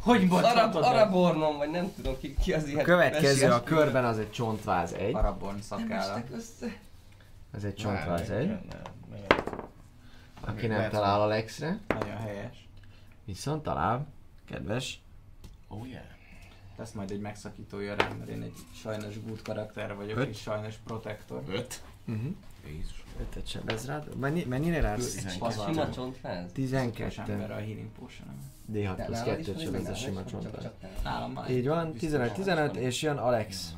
Hogy 0.00 0.26
Arab? 0.30 0.74
Arabornon, 0.74 1.56
vagy 1.56 1.70
nem 1.70 1.92
tudom 1.96 2.18
ki, 2.18 2.34
ki 2.34 2.52
az 2.52 2.62
A 2.64 2.66
ilyen. 2.66 2.84
következő 2.84 3.50
a 3.50 3.62
körben 3.62 4.04
az 4.04 4.18
egy 4.18 4.30
csontváz 4.30 4.92
egy. 4.92 5.16
Szakála. 5.60 6.14
estek 6.14 6.26
össze. 6.32 6.76
Ez 7.54 7.64
egy 7.64 7.74
csontváz 7.74 8.30
egy. 8.30 8.52
Aki 10.40 10.66
nem 10.66 10.90
talál 10.90 11.20
a 11.20 11.26
Lexre, 11.26 11.78
Nagyon 11.88 12.16
helyes. 12.16 12.68
viszont 13.24 13.62
talál, 13.62 14.06
kedves. 14.48 15.00
Oh 15.68 15.88
yeah. 15.88 16.02
Lesz 16.76 16.92
majd 16.92 17.10
egy 17.10 17.20
megszakítója 17.20 17.94
rám, 17.94 18.16
mert 18.16 18.30
én 18.30 18.42
egy 18.42 18.54
sajnos 18.74 19.20
good 19.22 19.42
karakter 19.42 19.96
vagyok, 19.96 20.18
Öt. 20.18 20.28
és 20.28 20.38
sajnos 20.38 20.74
protektor. 20.84 21.42
Öt. 21.48 21.82
Uh-huh. 22.06 22.34
Jézus. 22.66 23.04
Ötöt 23.20 23.46
sebez 23.46 23.86
rád. 23.86 24.16
Mennyi, 24.16 24.44
mennyire 24.44 24.80
rád? 24.80 25.02
Sima 25.66 25.90
csontfáz. 25.90 26.52
Kis 26.52 26.70
12. 26.70 27.32
ember 27.32 27.50
a 27.50 27.54
healing 27.54 27.88
potion 27.98 28.28
D6 28.72 29.02
plusz 29.06 29.18
Nálad 29.18 29.38
is 29.38 29.46
2 29.46 29.52
van 29.52 29.64
sebez 29.64 29.88
a 29.88 29.94
sima 29.94 30.14
van, 30.14 30.26
csontváz. 30.26 30.70
Nálam 31.04 31.32
már. 31.32 31.50
Így 31.50 31.66
van, 31.66 31.92
biztos 31.92 32.10
15-15 32.10 32.44
van. 32.46 32.76
és 32.76 33.02
jön 33.02 33.16
Alex. 33.16 33.74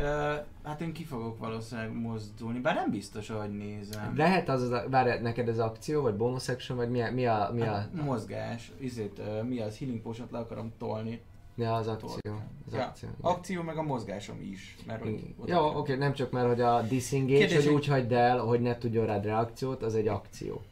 Ö, 0.00 0.34
hát 0.64 0.80
én 0.80 0.92
ki 0.92 1.04
fogok 1.04 1.38
valószínűleg 1.38 1.92
mozdulni, 1.92 2.58
bár 2.58 2.74
nem 2.74 2.90
biztos, 2.90 3.30
ahogy 3.30 3.50
nézem. 3.56 4.16
Lehet 4.16 4.48
az, 4.48 4.62
az 4.62 4.82
várj, 4.90 5.20
neked 5.22 5.48
ez 5.48 5.58
akció, 5.58 6.02
vagy 6.02 6.14
bonus 6.14 6.48
action, 6.48 6.78
vagy 6.78 6.90
mi 6.90 7.00
a, 7.02 7.10
mi 7.12 7.26
a, 7.26 7.50
mi 7.54 7.60
a, 7.60 7.64
Hát, 7.72 8.02
mozgás, 8.04 8.72
izét, 8.78 9.18
ö, 9.18 9.42
mi 9.42 9.60
az 9.60 9.78
healing 9.78 10.00
potion 10.00 10.28
le 10.30 10.38
akarom 10.38 10.72
tolni. 10.78 11.20
mi 11.54 11.64
az 11.64 11.86
akció? 11.88 12.32
Az 12.66 12.72
Ja, 12.72 12.82
akció. 12.84 13.08
igen. 13.08 13.30
akció 13.32 13.62
meg 13.62 13.76
a 13.76 13.82
mozgásom 13.82 14.40
is. 14.52 14.76
Mert 14.86 15.02
hogy 15.02 15.34
oda 15.38 15.52
Jó, 15.54 15.68
kell. 15.68 15.78
oké, 15.78 15.94
nem 15.94 16.12
csak 16.12 16.30
mert, 16.30 16.46
hogy 16.46 16.60
a 16.60 16.82
disengage, 16.82 17.38
Kérdés, 17.38 17.56
hogy 17.56 17.64
hogy- 17.64 17.74
úgy 17.74 17.86
hagyd 17.86 18.12
el, 18.12 18.38
hogy 18.38 18.60
ne 18.60 18.78
tudjon 18.78 19.06
rád 19.06 19.24
reakciót, 19.24 19.82
az 19.82 19.94
egy 19.94 20.08
akció. 20.08 20.62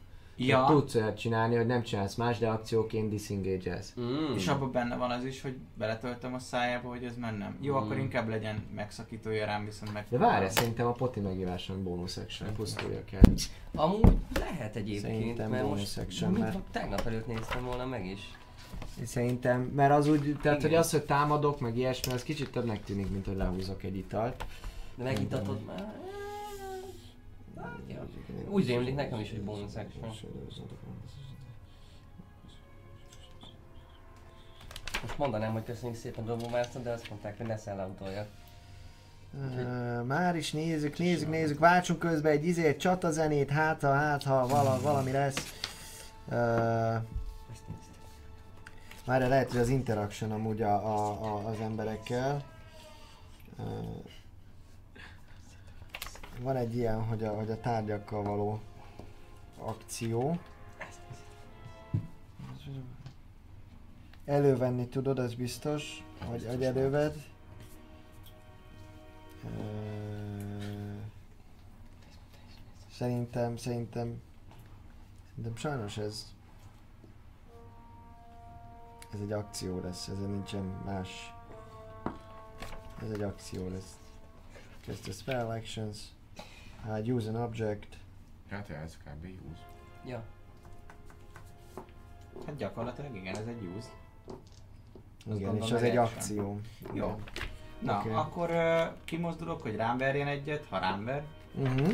Ja. 0.47 0.65
Tudsz 0.67 0.95
olyat 0.95 1.17
csinálni, 1.17 1.55
hogy 1.55 1.65
nem 1.65 1.81
csinálsz 1.83 2.15
más, 2.15 2.37
de 2.37 2.47
akcióként 2.49 3.09
disengage-elsz. 3.09 3.93
Mm. 3.99 4.33
és 4.35 4.47
abban 4.47 4.71
benne 4.71 4.95
van 4.95 5.11
az 5.11 5.23
is, 5.25 5.41
hogy 5.41 5.55
beletöltöm 5.77 6.33
a 6.33 6.39
szájába, 6.39 6.89
hogy 6.89 7.03
ez 7.03 7.15
mennem. 7.17 7.57
Jó, 7.61 7.73
Hmm. 7.75 7.83
akkor 7.83 7.97
inkább 7.97 8.29
legyen 8.29 8.63
megszakítója 8.75 9.45
rám, 9.45 9.65
viszont 9.65 9.93
meg... 9.93 10.05
De 10.09 10.17
várj, 10.17 10.47
szerintem 10.47 10.87
a 10.87 10.91
poti 10.91 11.19
megíváson 11.19 11.83
bonus 11.83 12.17
action, 12.17 12.53
pusztulja 12.53 13.03
kell. 13.05 13.21
Amúgy 13.75 14.17
lehet 14.39 14.75
egyébként, 14.75 15.01
Szerintem 15.13 15.49
mert 15.49 15.69
most 15.69 15.97
action, 15.97 16.31
mert- 16.31 16.57
tegnap 16.71 17.01
előtt 17.05 17.27
néztem 17.27 17.63
volna 17.65 17.85
meg 17.85 18.05
is. 18.05 18.19
Szerintem, 19.05 19.61
mert 19.61 19.91
az 19.91 20.07
úgy, 20.07 20.37
tehát 20.41 20.61
hogy 20.61 20.73
az, 20.73 20.91
hogy 20.91 21.03
támadok, 21.03 21.59
meg 21.59 21.77
ilyesmi, 21.77 22.13
az 22.13 22.23
kicsit 22.23 22.51
többnek 22.51 22.83
tűnik, 22.83 23.09
mint 23.11 23.25
hogy 23.25 23.35
lehúzok 23.35 23.83
egy 23.83 23.95
italt. 23.97 24.45
De 24.95 25.03
megitatod 25.03 25.59
már. 25.65 25.93
Hát, 27.61 27.79
ja. 27.87 28.07
Úgy 28.49 28.67
rémlik 28.67 28.95
nekem 28.95 29.19
is, 29.19 29.29
hogy 29.29 29.43
bonus 29.43 29.75
action. 29.75 30.05
Most 35.01 35.17
mondanám, 35.17 35.51
hogy 35.51 35.63
köszönjük 35.63 35.97
szépen 35.97 36.25
Dombo 36.25 36.49
Master, 36.49 36.81
de 36.81 36.91
azt 36.91 37.09
mondták, 37.09 37.37
hogy 37.37 37.45
ne 37.45 37.57
szellemtolja. 37.57 38.27
Uh, 39.33 40.05
már 40.05 40.35
is 40.35 40.51
nézzük, 40.51 40.97
nézzük, 40.97 41.29
nézzük, 41.29 41.59
váltsunk 41.59 41.99
közben 41.99 42.31
egy 42.31 42.45
izé, 42.45 42.65
egy 42.65 42.77
csatazenét, 42.77 43.49
hát 43.49 43.81
ha, 43.81 43.93
hát 43.93 44.23
ha 44.23 44.47
vala, 44.47 44.81
valami 44.81 45.11
lesz. 45.11 45.53
Uh, 46.25 46.35
már 49.05 49.27
lehet, 49.27 49.51
hogy 49.51 49.59
az 49.59 49.69
interaction 49.69 50.31
amúgy 50.31 50.61
a, 50.61 50.73
a, 50.73 51.23
a, 51.23 51.47
az 51.47 51.59
emberekkel. 51.59 52.43
Uh, 53.57 53.65
van 56.41 56.55
egy 56.55 56.75
ilyen, 56.75 57.03
hogy 57.03 57.23
a, 57.23 57.35
hogy 57.35 57.51
a 57.51 57.59
tárgyakkal 57.59 58.23
való 58.23 58.59
akció. 59.57 60.39
Elővenni 64.25 64.87
tudod, 64.87 65.19
ez 65.19 65.33
biztos, 65.33 66.03
hogy, 66.25 66.45
hogy 66.49 66.63
előved. 66.63 67.27
Szerintem, 72.91 73.57
szerintem, 73.57 74.21
szerintem 75.29 75.55
sajnos 75.55 75.97
ez 75.97 76.33
ez 79.13 79.19
egy 79.19 79.31
akció 79.31 79.81
lesz, 79.81 80.07
ez 80.07 80.19
nincsen 80.19 80.63
más. 80.85 81.33
Ez 83.01 83.11
egy 83.11 83.21
akció 83.21 83.69
lesz. 83.69 83.97
Cast 84.85 85.07
a 85.07 85.11
spell 85.11 85.49
actions. 85.49 85.97
Uh, 86.87 87.15
use 87.15 87.29
an 87.29 87.35
object. 87.35 87.97
Hát 88.49 88.69
ez 88.69 88.97
kb. 88.97 89.23
20. 89.47 89.57
Ja. 90.05 90.23
Hát 92.45 92.55
gyakorlatilag 92.55 93.15
igen, 93.15 93.35
ez 93.35 93.47
egy 93.47 93.69
use. 93.77 93.89
Azt 95.29 95.39
Igen, 95.39 95.55
és 95.55 95.71
az 95.71 95.83
egy 95.83 95.97
akció. 95.97 96.59
Jó. 96.93 97.19
Na, 97.79 97.97
okay. 97.97 98.11
akkor 98.11 98.49
uh, 98.49 98.81
kimozdulok, 99.03 99.61
hogy 99.61 99.75
rám 99.75 99.97
verjen 99.97 100.27
egyet, 100.27 100.65
ha 100.69 100.79
rám 100.79 101.05
ver. 101.05 101.23
Uh-huh. 101.55 101.93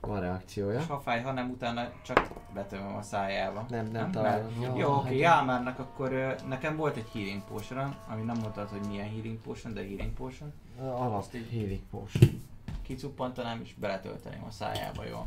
Van 0.00 0.20
reakciója. 0.20 0.78
És 0.78 0.86
ha 0.86 1.00
fáj, 1.00 1.22
ha 1.22 1.32
nem, 1.32 1.50
utána 1.50 1.90
csak 2.02 2.30
betömöm 2.54 2.94
a 2.96 3.02
szájába. 3.02 3.66
Nem, 3.68 3.86
nem 3.86 3.92
Mert- 4.02 4.12
találom. 4.12 4.60
Jó, 4.60 4.76
Jó, 4.76 4.92
hát 4.92 5.04
oké, 5.04 5.14
jó. 5.14 5.20
Jámárnak 5.20 5.78
akkor 5.78 6.12
uh, 6.12 6.48
nekem 6.48 6.76
volt 6.76 6.96
egy 6.96 7.08
healing 7.12 7.42
potion 7.44 7.96
ami 8.08 8.22
nem 8.22 8.36
mondtad, 8.38 8.68
hogy 8.68 8.86
milyen 8.86 9.08
healing 9.08 9.38
potion, 9.38 9.74
de 9.74 9.80
healing 9.80 10.12
potion. 10.12 10.52
Alap 10.80 11.14
Azt 11.14 11.34
így- 11.34 11.50
healing 11.50 11.80
potion. 11.90 12.50
Kicuppantanám 12.92 13.60
és 13.64 13.74
beletölteném 13.74 14.44
a 14.44 14.50
szájába, 14.50 15.04
jó? 15.04 15.26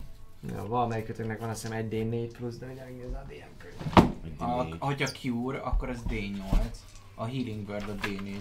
Ja, 0.49 0.67
valamelyikőtöknek 0.67 1.39
van 1.39 1.49
azt 1.49 1.61
hiszem 1.61 1.77
egy 1.77 1.87
D4 1.91 2.29
plusz, 2.37 2.57
de 2.57 2.65
mindjárt 2.65 2.89
megnézem 2.89 3.21
a 3.23 3.27
DM 3.27 3.57
könyv. 3.57 4.41
A, 4.41 4.85
hogyha 4.85 5.07
cure, 5.07 5.59
akkor 5.59 5.89
az 5.89 6.03
D8. 6.09 6.75
A 7.15 7.25
healing 7.25 7.69
word 7.69 7.89
a 7.89 7.95
D4. 7.95 8.37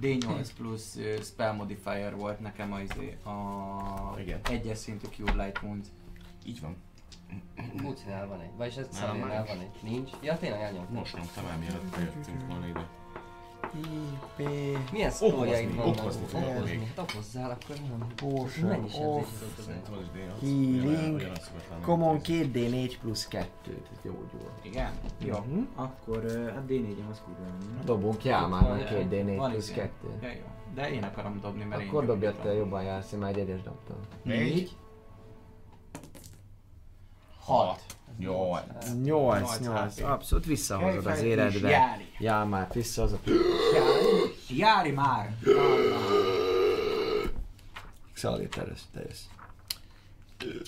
D8 0.00 0.48
plusz 0.56 0.94
uh, 0.96 1.22
spell 1.22 1.52
modifier 1.52 2.16
volt 2.16 2.40
nekem 2.40 2.72
az 2.72 2.80
izé, 2.80 3.16
a 3.24 4.20
Igen. 4.20 4.40
egyes 4.42 4.78
szintű 4.78 5.06
cure 5.16 5.44
light 5.44 5.62
wounds. 5.62 5.88
Így 6.44 6.60
van. 6.60 6.76
Mucinál 7.82 8.26
van 8.26 8.40
egy. 8.40 8.50
Vagyis 8.56 8.76
ez 8.76 8.88
nincs. 9.12 9.20
van 9.20 9.60
egy. 9.60 9.70
Nincs? 9.82 10.10
Ja 10.22 10.38
tényleg 10.38 10.60
elnyomtam. 10.60 10.94
Most 10.94 11.16
nyomtam 11.16 11.46
el, 11.46 11.58
mielőtt 11.58 11.96
bejöttünk 11.96 12.46
volna 12.46 12.66
ide. 12.66 12.88
IP, 13.74 14.48
Milyen 14.92 15.12
Okozni, 15.20 15.66
vannak? 15.66 15.86
okozni 15.86 16.26
fogok 16.26 16.48
Okozni. 16.56 16.92
Hát 16.96 17.10
okozzál 17.10 17.50
akkor 17.50 17.76
nem. 17.88 18.06
Potion 18.16 18.68
Mennyi 18.68 18.88
sebzés 18.88 19.06
of 19.06 19.32
jutott 19.32 19.58
az 19.58 19.64
Szerintem 19.64 19.92
az 19.92 20.00
is 20.00 20.08
D8. 20.14 20.40
Healing. 20.40 21.32
Common 21.82 22.12
mint 22.12 22.26
2D4 22.26 22.92
plusz 23.00 23.28
2, 23.28 23.48
tehát 23.64 24.02
gyógyul. 24.02 24.50
Igen? 24.62 24.90
Jó. 25.18 25.38
Mhm. 25.38 25.62
Akkor 25.74 26.24
uh, 26.24 26.48
hát 26.54 26.62
D4-em 26.68 27.10
az 27.10 27.22
kurva 27.24 27.40
nem? 27.42 27.80
Dobunk 27.84 28.26
ám 28.26 28.50
már 28.50 28.62
Van, 28.62 28.78
2D4 28.78 29.34
Van 29.36 29.50
plusz 29.50 29.70
igen. 29.70 29.90
2. 30.00 30.26
Ja, 30.26 30.28
jó. 30.28 30.44
De 30.74 30.90
én 30.90 31.02
akarom 31.02 31.40
dobni, 31.40 31.64
mert 31.64 31.82
én 31.82 31.88
Akkor 31.88 32.06
dobjad 32.06 32.34
te 32.34 32.52
jobban 32.52 32.82
jársz, 32.82 33.12
én 33.12 33.18
már 33.18 33.30
egy 33.30 33.38
egyes 33.38 33.62
dobtam. 33.62 33.96
Négy. 34.22 34.76
Hat. 37.40 37.95
Jó. 38.18 38.56
8, 38.56 38.92
Nyolc 39.02 39.58
8, 39.58 39.98
HP. 39.98 40.04
abszolút 40.06 40.44
visszahozod 40.44 41.06
az 41.06 41.20
életbe. 41.20 41.68
Jári. 41.68 42.04
Jámát 42.18 42.74
visszahozod. 42.74 43.18
Jári. 43.26 44.58
Jári 44.58 44.90
már! 44.90 45.34
Jári 45.44 45.88
már. 45.88 46.36
Szalir, 48.12 48.48
te 48.48 48.64
jössz, 48.66 48.82
te 48.92 49.00
jössz. 49.00 49.24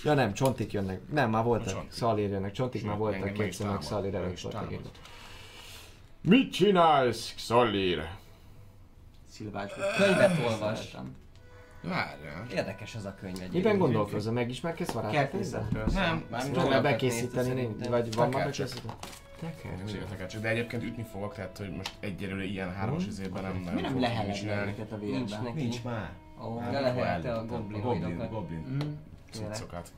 Ja 0.05 0.15
nem, 0.15 0.33
csontik 0.33 0.73
jönnek. 0.73 1.01
Nem, 1.12 1.31
már 1.31 1.44
voltak. 1.44 1.85
Szalir 1.89 2.31
jönnek, 2.31 2.52
csontik 2.52 2.85
már 2.85 2.97
voltak 2.97 3.33
kétszer, 3.33 3.67
meg 3.67 3.83
Meg 3.83 4.15
előtt 4.15 4.41
voltak. 4.41 4.73
Mit 6.20 6.52
csinálsz, 6.52 7.35
Szalir? 7.36 8.09
Szilvács. 9.31 9.73
Könyvet 9.97 10.39
olvas. 10.47 10.97
Várjál. 11.83 12.47
Érdekes 12.51 12.95
ez 12.95 13.05
a 13.05 13.15
könyv 13.15 13.35
egyébként. 13.35 13.53
Miben 13.53 13.79
gondolkozol? 13.79 14.33
Megismerkedsz 14.33 14.95
szól. 14.95 15.03
Nem, 15.95 16.25
nem 16.31 16.53
Tudom, 16.53 16.83
bekészíteni, 16.83 17.53
nincs? 17.53 17.87
Vagy 17.87 18.15
van 18.15 18.29
már 18.29 18.45
bekészíteni? 18.45 18.93
Nem 19.43 19.53
el, 20.19 20.41
de 20.41 20.49
egyébként 20.49 20.83
ütni 20.83 21.03
fogok, 21.03 21.35
tehát 21.35 21.59
hogy 21.59 21.71
most 21.71 21.93
egyelőre 22.01 22.45
ilyen 22.45 22.73
hármas 22.75 23.07
izében 23.07 23.43
nem 23.43 23.53
Mi 23.57 23.65
nagyon 23.65 23.83
nem 23.99 24.11
fogok 24.11 24.27
mit 24.27 24.37
csinálni. 24.37 24.75
a 24.91 24.97
Nincs 24.97 25.29
vérben? 25.31 25.43
neki. 25.43 25.61
Nincs 25.63 25.83
már. 25.83 26.13
Ó, 26.43 26.61
de 26.71 26.81
lehelte 26.81 27.35
a 27.35 27.47
goblin 27.47 27.81
goblin, 27.81 28.29
goblin 28.31 28.59
Mm. 28.69 28.79
cuccokat. 29.31 29.93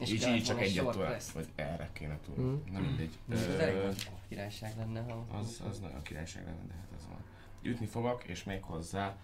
És 0.00 0.10
Így, 0.12 0.26
így 0.28 0.44
csak 0.44 0.60
egyet 0.60 0.90
tovább, 0.90 1.20
vagy 1.34 1.46
erre 1.54 1.88
kéne 1.92 2.18
túl. 2.24 2.44
Mm. 2.44 2.72
Na 2.72 2.78
mindegy. 2.78 3.18
Ez 3.32 3.46
elég 3.60 3.76
királyság 4.28 4.72
lenne, 4.76 5.00
ha... 5.00 5.26
Az, 5.38 5.60
az 5.70 5.78
nagyon 5.80 6.02
királyság 6.02 6.44
lenne, 6.44 6.62
de 6.68 6.74
hát 6.74 6.88
ez 6.96 7.06
van. 7.08 7.18
Ütni 7.62 7.86
fogok, 7.86 8.24
és 8.24 8.44
még 8.44 8.62
hozzá... 8.62 9.14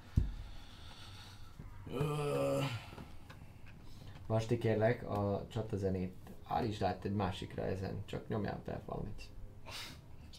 Vasti 4.27 4.59
kérlek, 4.59 5.11
a 5.11 5.47
csatazenét 5.51 6.15
állítsd 6.47 6.83
át 6.83 7.05
egy 7.05 7.15
másikra 7.15 7.63
ezen, 7.63 8.03
csak 8.07 8.29
nyomjál 8.29 8.61
be 8.65 8.81
valamit. 8.87 9.23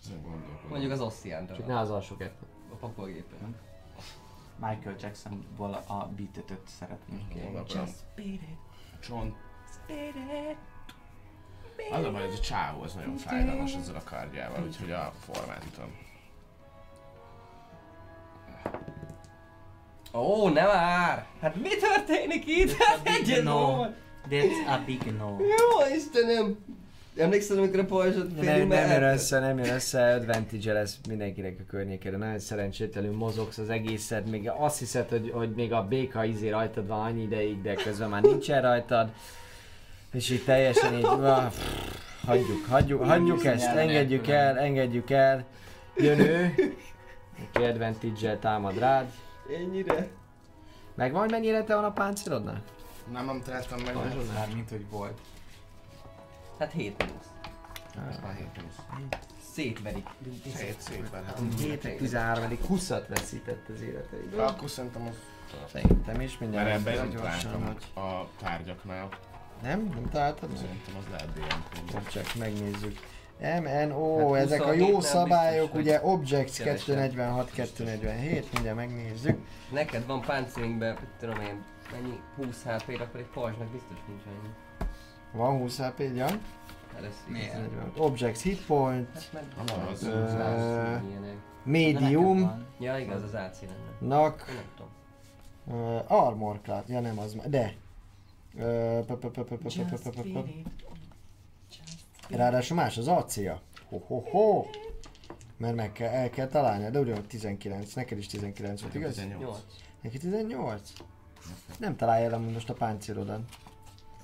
ezen 0.04 0.22
gondolkodom. 0.22 0.70
Mondjuk 0.70 0.92
az 0.92 1.02
oszcián 1.02 1.48
Csak 1.48 1.68
ne 1.68 1.80
az 1.80 1.90
alsó 1.90 2.16
kettő. 2.16 2.46
A 2.72 2.76
pakolgépen. 2.76 3.56
Michael 4.56 4.96
Jacksonból 5.00 5.74
a 5.74 6.10
beat 6.16 6.38
szeretném. 6.68 7.28
Jól 7.36 7.58
akarom. 7.58 7.88
Csont. 9.00 9.36
Az 11.92 12.04
a 12.06 12.12
baj, 12.12 12.26
hogy 12.26 12.34
a 12.34 12.40
csávó 12.40 12.82
az 12.82 12.94
nagyon 12.94 13.16
fájdalmas 13.16 13.76
ezzel 13.76 13.96
a 13.96 14.04
kardjával, 14.04 14.64
úgyhogy 14.64 14.92
a 14.92 15.14
formát 15.20 15.66
ütöm. 15.66 15.98
Ó, 20.14 20.50
ne 20.50 20.66
már! 20.66 21.26
Hát 21.42 21.56
mi 21.56 21.70
történik 21.70 22.48
itt? 22.48 22.72
Hát 22.72 23.00
egyet 23.04 23.44
no. 23.44 23.86
That's 24.30 24.68
a 24.68 24.84
big 24.86 25.14
no. 25.18 25.30
Jó, 25.40 25.96
Istenem! 25.96 26.58
Emlékszel, 27.18 27.58
amikor 27.58 27.80
a 27.80 27.86
pajzsot 27.86 28.42
Nem, 28.42 28.68
nem 28.68 28.90
jön 28.90 29.04
össze, 29.04 29.40
nem 29.40 29.58
jön 29.58 29.74
össze, 29.74 30.14
advantage 30.14 30.74
lesz 30.74 30.98
mindenkinek 31.08 31.58
a 31.60 31.70
környékére, 31.70 32.18
nagyon 32.18 32.40
szerencsétlenül 32.40 33.16
mozogsz 33.16 33.58
az 33.58 33.70
egészet, 33.70 34.30
még 34.30 34.50
azt 34.58 34.80
hiszed, 34.80 35.10
hogy, 35.10 35.32
hogy 35.34 35.52
még 35.56 35.74
a 35.74 35.88
béka 35.88 36.24
izé 36.24 36.50
rajtad 36.50 36.88
van 36.88 37.00
annyi 37.00 37.22
ideig, 37.22 37.62
de 37.62 37.74
közben 37.74 38.10
már 38.10 38.22
nincsen 38.22 38.62
rajtad, 38.62 39.10
és 40.14 40.30
így 40.30 40.44
teljesen 40.44 40.98
így, 40.98 41.04
ah, 41.04 41.48
pff, 41.48 42.26
hagyjuk, 42.26 42.66
hagyjuk, 42.66 43.04
hagyjuk 43.04 43.46
ezt, 43.46 43.76
engedjük 43.76 44.28
el, 44.28 44.60
engedjük 44.60 45.10
el, 45.10 45.46
jön 45.98 46.20
ő, 46.20 46.54
aki 47.54 47.64
advantage 47.64 48.38
támad 48.38 48.80
rád, 48.80 49.06
Ennyire? 49.50 50.10
megvan, 50.96 51.22
hogy 51.22 51.32
mennyi 51.32 51.46
élete 51.46 51.76
van 51.76 51.84
a 51.84 51.92
páncélodnak? 51.92 52.60
Nem, 53.12 53.26
nem 53.26 53.42
találtam 53.42 53.80
meg. 53.82 53.96
Már 54.36 54.54
mint 54.54 54.70
hogy 54.70 54.90
volt. 54.90 55.20
Hát 56.60 56.72
7 56.72 56.94
plusz. 56.94 57.32
Már 58.22 58.36
hét 58.36 58.48
plusz. 58.48 58.76
Szétverik. 59.54 60.08
Szét, 60.56 60.82
szétverhet. 60.82 61.40
7 61.58 61.98
13 61.98 62.58
20-at 62.70 63.04
veszített 63.08 63.70
az 63.70 63.82
életeiből. 63.82 64.40
Akkor 64.40 64.70
szerintem 64.70 65.08
az... 65.08 65.16
Szerintem 65.72 66.22
is 66.22 66.38
mindjárt. 66.38 66.66
Mert 66.66 66.80
ebben 66.80 67.08
nem 67.08 67.16
találtam 67.16 67.76
a 67.96 68.28
tárgyaknál. 68.40 69.10
Nem? 69.62 69.90
Nem 69.94 70.10
találtad 70.10 70.50
meg? 70.50 70.58
Szerintem 70.58 70.96
az 71.00 71.04
lehet 71.12 71.34
DMP. 71.34 71.94
Most 71.94 72.10
csak 72.10 72.36
megnézzük. 72.36 73.00
MNO, 73.44 74.18
Hát 74.28 74.28
hát 74.36 74.44
ezek 74.46 74.62
a 74.62 74.66
27 74.66 74.90
jó 74.90 75.00
szabályok, 75.00 75.64
biztos, 75.72 75.82
ugye 75.82 76.00
Objects 76.04 76.58
kevesebb. 76.58 76.86
246, 76.86 77.52
247, 77.52 78.54
mindjárt 78.54 78.78
megnézzük. 78.78 79.38
Neked 79.72 80.06
van 80.06 80.22
páncélingben, 80.22 80.98
tudom 81.20 81.40
én, 81.42 81.64
mennyi 81.92 82.20
20 82.36 82.64
HP-re, 82.64 83.04
akkor 83.04 83.20
egy 83.20 83.30
pajzsnak 83.34 83.68
biztos 83.68 83.98
nincs 84.08 84.22
annyi. 84.26 84.54
Van 85.32 85.58
20 85.58 85.80
hp 85.80 86.00
ja. 86.00 86.28
Először 86.98 87.24
Miért? 87.28 87.54
45. 87.54 88.00
Objects 88.00 88.42
hit 88.42 88.66
point, 88.66 89.08
Hát 89.14 89.30
medium, 91.64 92.66
Ja 92.80 92.98
igaz, 92.98 93.24
az 93.24 93.34
AC 93.34 93.62
lenne. 93.62 94.16
nak, 94.16 94.46
uh, 95.66 96.12
armor 96.12 96.62
class, 96.62 96.84
ja 96.88 97.00
nem 97.00 97.20
az, 97.20 97.34
ma- 97.34 97.48
de. 97.48 97.74
Ráadásul 102.36 102.78
más 102.78 102.98
az 102.98 103.08
acéja. 103.08 103.62
Ho, 103.90 103.98
ho, 104.08 104.20
ho. 104.20 104.66
Mert 105.58 105.76
meg 105.76 105.92
kell, 105.92 106.10
el 106.10 106.30
kell 106.30 106.48
találni, 106.48 106.90
de 106.90 107.00
ugyanúgy 107.00 107.28
19, 107.28 107.94
neked 107.94 108.18
is 108.18 108.28
19 108.28 108.82
volt, 108.82 108.96
igaz? 108.96 109.14
18. 109.14 109.42
8. 109.44 109.58
Neki 110.02 110.18
18? 110.18 110.94
Nem 111.80 111.96
találja 111.96 112.32
el 112.32 112.40
most 112.40 112.70
a 112.70 112.74
páncélodan. 112.74 113.46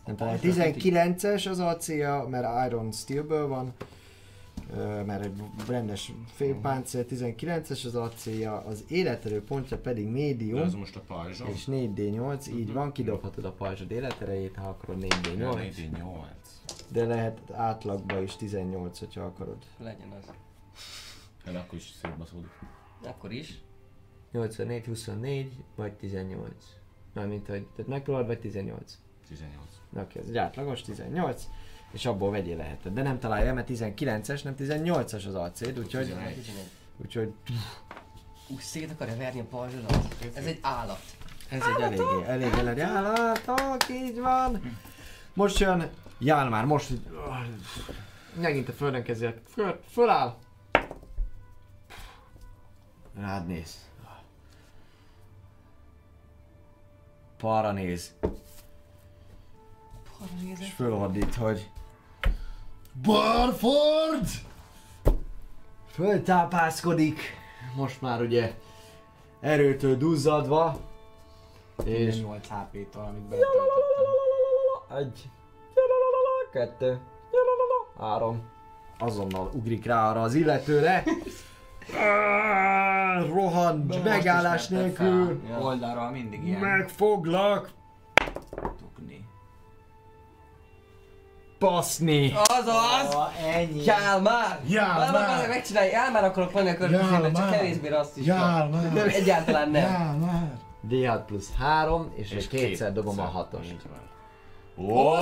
Nem 0.06 0.16
találja. 0.16 0.40
19-es 0.44 1.50
az 1.50 1.60
acélja, 1.60 2.28
mert 2.30 2.68
Iron 2.68 2.92
Steelből 2.92 3.48
van. 3.48 3.74
Mert 5.06 5.24
egy 5.24 5.42
rendes 5.68 6.12
félpáncél, 6.36 7.06
19-es 7.10 7.86
az 7.86 7.96
acélja, 7.96 8.58
az 8.58 8.84
életerő 8.88 9.44
pontja 9.44 9.78
pedig 9.78 10.06
De 10.06 10.12
médium, 10.12 10.62
az 10.62 10.74
most 10.74 10.96
a 10.96 11.00
pajzsom. 11.08 11.48
és 11.48 11.64
4D8, 11.68 12.48
így 12.48 12.74
van, 12.74 12.92
kidobhatod 12.92 13.46
a 13.46 13.52
pajzsod 13.52 13.92
életerejét, 13.92 14.56
ha 14.56 14.68
akarod 14.68 15.06
4D8, 15.10 15.38
8. 15.38 16.30
de 16.92 17.06
lehet 17.06 17.40
átlagba 17.52 18.22
is 18.22 18.36
18, 18.36 19.00
hogyha 19.00 19.22
akarod. 19.22 19.58
Legyen 19.78 20.12
az. 20.22 20.34
Hát 21.46 21.56
akkor 21.56 21.78
is 21.78 21.92
szétbaszódik. 22.02 22.60
Akkor 23.04 23.32
is. 23.32 23.62
84, 24.32 24.86
24, 24.86 25.52
vagy 25.76 25.94
18. 25.94 26.52
Mármint, 27.14 27.48
hogy 27.48 27.68
tehát 27.76 27.92
megpróbálod, 27.92 28.28
vagy 28.28 28.40
18. 28.40 28.98
18. 29.28 29.66
Na 29.90 30.02
oké, 30.02 30.20
ez 30.20 30.28
egy 30.28 30.38
átlagos 30.38 30.82
18, 30.82 31.48
és 31.92 32.06
abból 32.06 32.32
vegyél 32.32 32.58
leheted. 32.58 32.94
De 32.94 33.02
nem 33.02 33.20
találja, 33.20 33.54
mert 33.54 33.70
19-es, 33.72 34.44
nem 34.44 34.56
18-as 34.58 35.28
az 35.28 35.36
alcéd, 35.36 35.80
úgyhogy, 35.80 36.06
11. 36.06 36.36
11. 36.36 36.64
úgyhogy 36.98 37.34
Úgy 38.48 38.60
szét 38.60 38.92
akarja 38.92 39.18
verni 39.18 39.40
a 39.40 39.44
pajzsodat. 39.44 40.16
Ez 40.34 40.46
egy 40.46 40.60
állat. 40.62 41.02
ez 41.50 41.62
egy 41.62 41.82
eléggé, 41.82 42.24
eléggé 42.26 42.62
nagy 42.62 42.80
állatok, 42.80 43.90
így 43.90 44.20
van. 44.20 44.78
Most 45.34 45.60
jön 45.60 45.90
Jálmár, 46.20 46.66
most 46.66 46.92
megint 48.34 48.70
a 48.70 48.72
földön 48.72 49.04
kezdi, 49.04 49.28
föl, 49.48 49.80
föláll. 49.90 50.38
Rád 53.16 53.48
néz. 53.48 53.88
Para 57.38 57.72
néz. 57.72 58.16
És 60.60 60.72
fölordít, 60.72 61.36
hogy 61.36 61.70
Barford! 63.02 64.28
Föltápászkodik, 65.92 67.20
most 67.76 68.02
már 68.02 68.22
ugye 68.22 68.54
erőtől 69.40 69.98
duzzadva, 69.98 70.80
és 71.86 72.22
8 72.22 72.48
HP-tól, 72.48 73.04
amit 73.04 73.22
beletöltöttem. 73.22 74.98
egy, 74.98 75.30
kettő, 76.52 77.00
három, 78.00 78.42
azonnal 79.00 79.50
ugrik 79.54 79.86
rá 79.86 80.10
arra 80.10 80.22
az 80.22 80.34
illetőre. 80.34 81.04
Ah, 81.94 83.28
Rohan, 83.28 83.78
megállás 84.04 84.68
nélkül, 84.68 85.42
Ja. 85.50 85.60
Oldalról 85.60 86.10
mindig 86.10 86.48
ilyen 86.48 86.60
megfoglak, 86.60 87.70
tukni. 88.78 89.26
baszni. 91.60 92.34
Azaz! 92.36 93.14
Ah, 93.16 93.56
ennyi. 93.56 93.84
Jálmár! 93.84 94.60
Jálmár! 94.68 95.12
Nem 95.12 95.22
akarok 95.22 95.48
megcsinálni, 95.48 95.90
Jálmár 95.90 96.24
akarok 96.24 96.52
venni 96.52 96.70
a 96.70 96.76
körülbelül, 96.76 97.32
csak 97.32 97.52
kevésbé 97.52 97.88
rasszista. 97.88 98.34
Jálmár! 98.34 98.94
Nem, 98.94 99.08
egyáltalán 99.10 99.70
nem. 99.70 99.82
Jálmár! 99.92 100.58
D6 100.90 101.22
plusz 101.26 101.54
3, 101.58 102.12
és, 102.16 102.32
és 102.32 102.48
kétszer 102.48 102.94
dobom 102.94 103.20
a 103.20 103.22
kétszer. 103.22 103.34
hatos. 103.34 103.66
Így 103.66 103.82
van. 103.90 104.00
Ó, 104.82 105.14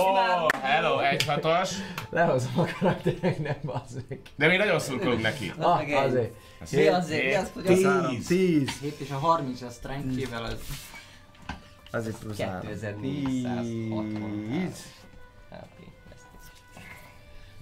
hello, 0.61 0.99
egy 0.99 1.23
hatos. 1.25 1.69
Lehozom 2.09 2.51
a 2.59 2.65
karakterek, 2.79 3.39
nem 3.39 3.55
az 3.63 3.97
meg. 4.09 4.19
De 4.35 4.47
mi 4.47 4.57
nagyon 4.57 4.79
szurkolunk 4.79 5.21
neki. 5.21 5.53
Na, 5.57 5.73
Ah, 5.73 5.81
egy. 5.89 5.93
azért. 5.93 6.33
Mi 6.71 6.87
azért? 6.87 7.23
Mi 7.25 7.33
az, 7.33 7.51
hogy 7.53 7.67
az 7.67 7.85
áram? 7.85 8.09
10, 8.15 8.27
10. 8.27 8.79
7 8.81 8.99
és 8.99 9.09
a 9.11 9.17
30 9.17 9.61
a 9.61 9.69
strength-jével 9.69 10.43
az 10.43 10.59
Azért 11.91 12.17
plusz 12.17 12.39
3. 12.39 12.59
2463 12.61 14.49
HP. 14.51 14.75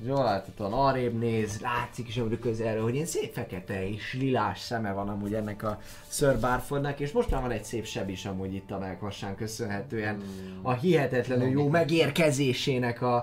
Jól 0.04 0.24
láthatóan 0.24 0.74
arrébb 0.74 1.20
néz, 1.20 1.60
látszik 1.62 2.08
is 2.08 2.18
amúgy 2.18 2.40
közelről, 2.40 2.84
hogy 2.84 2.94
ilyen 2.94 3.06
szép 3.06 3.34
fekete 3.34 3.90
és 3.90 4.14
lilás 4.14 4.60
szeme 4.60 4.92
van 4.92 5.10
amúgy 5.10 5.34
ennek 5.34 5.64
a 5.64 5.82
Sir 6.08 6.40
Barfordnak, 6.40 7.00
és 7.00 7.12
most 7.12 7.30
már 7.30 7.42
van 7.42 7.52
egy 7.52 7.64
szép 7.64 7.86
seb 7.86 8.10
is 8.10 8.26
amúgy 8.26 8.54
itt 8.54 8.72
a 8.72 8.80
melkassán 8.80 9.36
köszönhetően 9.36 10.22
a 10.62 10.74
hihetetlenül 10.74 11.50
jó 11.50 11.68
megérkezésének 11.68 13.02
a, 13.02 13.16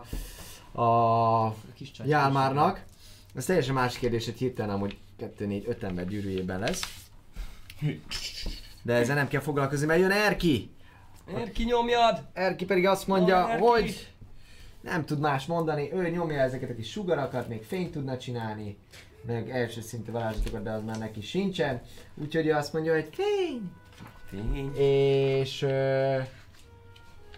a. 0.83 1.55
Jálmárnak. 2.05 2.85
Ez 3.35 3.45
teljesen 3.45 3.75
más 3.75 3.99
kérdés, 3.99 4.25
hogy 4.25 4.39
hirtelen 4.39 4.75
amúgy 4.75 4.97
2, 5.19 5.47
4, 5.47 5.65
5 5.69 5.83
ember 5.83 6.07
gyűrűjében 6.07 6.61
lesz. 6.61 6.83
De 8.83 8.95
ezzel 8.95 9.15
nem 9.15 9.29
kell 9.29 9.41
foglalkozni, 9.41 9.87
mert 9.87 10.01
jön 10.01 10.11
Erki! 10.11 10.71
Miért 11.35 11.53
kinyomjad? 11.53 12.23
Erki 12.33 12.65
pedig 12.65 12.87
azt 12.87 13.07
mondja, 13.07 13.39
Jaj, 13.39 13.51
Erki! 13.51 13.65
hogy 13.65 14.12
nem 14.83 15.05
tud 15.05 15.21
más 15.21 15.47
mondani, 15.47 15.93
ő 15.93 16.09
nyomja 16.09 16.41
ezeket 16.41 16.71
a 16.71 16.75
kis 16.75 16.91
sugarakat, 16.91 17.49
még 17.49 17.63
fényt 17.63 17.91
tudna 17.91 18.19
csinálni, 18.19 18.77
meg 19.27 19.51
első 19.51 19.81
szintű 19.81 20.13
varázslatokat, 20.13 20.63
de 20.63 20.71
az 20.71 20.83
már 20.85 20.99
neki 20.99 21.21
sincsen. 21.21 21.81
Úgyhogy 22.15 22.47
ő 22.47 22.53
azt 22.53 22.73
mondja, 22.73 22.93
hogy 22.93 23.09
fény! 23.13 23.73
Fény. 24.27 24.77
És 24.77 25.63
ö, 25.63 26.19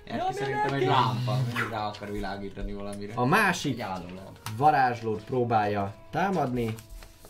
Erki 0.05 0.33
szerintem 0.33 0.75
egy 0.75 0.87
lámpa, 0.87 1.37
mindig 1.47 1.69
rá 1.71 1.87
akar 1.87 2.13
világítani 2.13 2.73
valamire. 2.73 3.13
a 3.15 3.25
másik 3.25 3.85
varázslót 4.57 5.25
próbálja 5.25 5.95
támadni, 6.11 6.75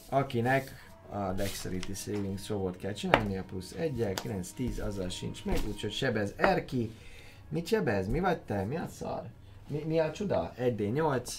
akinek 0.08 0.82
a 1.10 1.32
Dexterity 1.32 1.92
Saving 1.94 2.38
Throw-ot 2.38 2.76
kell 2.76 2.92
csinálnia, 2.92 3.42
plusz 3.42 3.72
1 3.72 4.12
9, 4.22 4.50
10, 4.50 4.80
azzal 4.80 5.08
sincs 5.08 5.44
meg, 5.44 5.58
úgyhogy 5.68 5.92
sebez 5.92 6.32
Erki. 6.36 6.90
Mit 7.48 7.66
sebez? 7.66 8.08
Mi 8.08 8.20
vagy 8.20 8.38
te? 8.38 8.64
Mi 8.64 8.76
a 8.76 8.86
szar? 8.88 9.22
Mi, 9.68 9.82
mi 9.86 9.98
a 9.98 10.10
csuda? 10.10 10.52
1D8. 10.58 11.30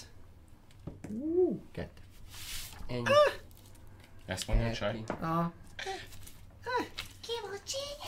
Uh, 1.08 1.60
kettő. 1.72 2.00
Ennyi. 2.86 3.02
Ezt 4.26 4.46
mondja 4.46 4.66
a 4.66 4.72
csaj. 4.72 5.04
Ah. 5.20 5.46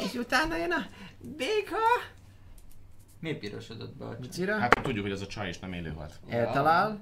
És 0.05 0.15
utána 0.15 0.57
jön 0.57 0.73
a 0.73 0.87
béka. 1.37 1.77
Miért 3.21 3.39
pirosodott 3.39 3.97
be 3.97 4.05
a 4.05 4.19
csaj? 4.35 4.47
Hát 4.47 4.81
tudjuk, 4.83 5.05
hogy 5.05 5.13
ez 5.13 5.21
a 5.21 5.27
csaj 5.27 5.49
is 5.49 5.59
nem 5.59 5.73
élő 5.73 5.93
volt. 5.93 6.21
Eltalál. 6.29 7.01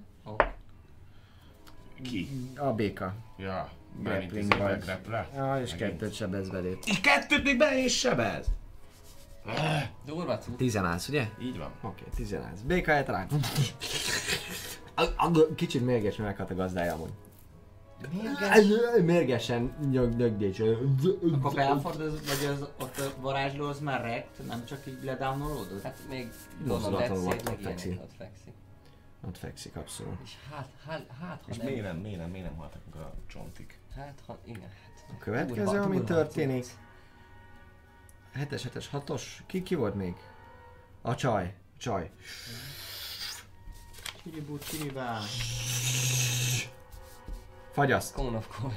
Ki? 2.03 2.29
A 2.57 2.73
béka. 2.73 3.15
Ja, 3.39 3.71
Grappling 4.03 4.55
grapple. 4.55 5.29
Ah, 5.35 5.61
és 5.61 5.71
Megint. 5.71 5.91
kettőt 5.91 6.15
sebez 6.15 6.51
velét. 6.51 6.85
És 6.87 7.01
kettőt 7.01 7.43
még 7.43 7.59
be 7.59 7.79
is 7.79 7.99
sebez. 7.99 8.47
Durva 10.05 10.39
cucc. 10.39 10.57
Tizenász, 10.57 11.09
ugye? 11.09 11.29
Így 11.41 11.59
van. 11.59 11.71
Oké, 11.83 12.03
okay, 12.03 12.13
tizenász. 12.15 12.61
Béka 12.61 12.93
eltalál. 12.93 13.27
Kicsit 15.55 15.85
mérges, 15.85 16.17
mert 16.17 16.29
meghalt 16.29 16.51
a 16.51 16.55
gazdája 16.55 16.93
amúgy. 16.93 17.13
Mérges? 18.13 18.67
Mérgesen 19.03 19.75
nyög, 19.91 20.17
nyögdés. 20.17 20.63
Akkor 21.33 21.55
Belford 21.55 22.01
az, 22.01 22.13
vagy 22.13 22.51
az, 22.51 22.69
ott 22.81 22.99
a 22.99 23.21
varázsló 23.21 23.67
az 23.67 23.81
már 23.81 24.03
rekt, 24.03 24.47
nem 24.47 24.65
csak 24.65 24.87
így 24.87 24.99
ledownolódott? 25.05 25.83
Hát 25.83 25.99
még 26.09 26.29
gondolom 26.59 26.81
Mozdulatlanul 26.81 27.35
Dead 27.35 27.49
ott 27.49 27.63
fekszik. 27.63 28.01
ott 28.01 28.13
fekszik. 28.19 28.53
Ott 29.27 29.39
fekszik 29.39 29.77
abszolút. 29.77 30.19
És 30.25 30.35
hát, 30.51 30.69
hát, 30.87 31.07
hát, 31.21 31.41
ha 31.45 31.51
És 31.51 31.57
nem, 31.57 31.67
miért 31.67 31.83
nem, 31.83 31.97
miért 31.97 32.19
nem, 32.19 32.31
miért 32.31 32.47
nem 32.47 32.57
haltak 32.57 32.81
meg 32.95 33.03
a 33.03 33.13
csontik? 33.27 33.79
hát, 33.97 34.23
ha, 34.27 34.39
igen, 34.45 34.61
hát. 34.61 35.05
A 35.11 35.19
következő, 35.19 35.65
Durva, 35.65 35.83
ami 35.83 35.97
durva 35.97 36.15
történik. 36.15 36.67
Cucc. 38.39 38.49
7-es, 38.51 38.63
7-es, 38.75 38.85
6-os. 38.93 39.23
Ki, 39.47 39.63
ki 39.63 39.75
volt 39.75 39.95
még? 39.95 40.15
A 41.03 41.15
csaj. 41.15 41.55
Csaj. 41.79 42.11
Csiribú, 44.23 44.59
csiribá. 44.59 45.19
Fagyaszt. 47.73 48.15
Cone 48.15 48.37
of 48.37 48.47
Cold. 48.61 48.75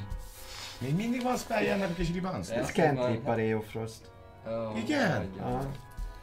Még 0.78 0.96
mindig 0.96 1.24
van 1.24 1.38
spelljelnek 1.38 1.98
és 1.98 2.12
ribansz? 2.12 2.50
Ja. 2.50 2.56
Ez 2.56 2.72
cantrip 2.72 3.28
a 3.28 3.34
Ray 3.36 3.54
of 3.54 3.70
Frost. 3.70 4.12
Oh, 4.46 4.78
Igen? 4.78 5.30
Ah, 5.42 5.62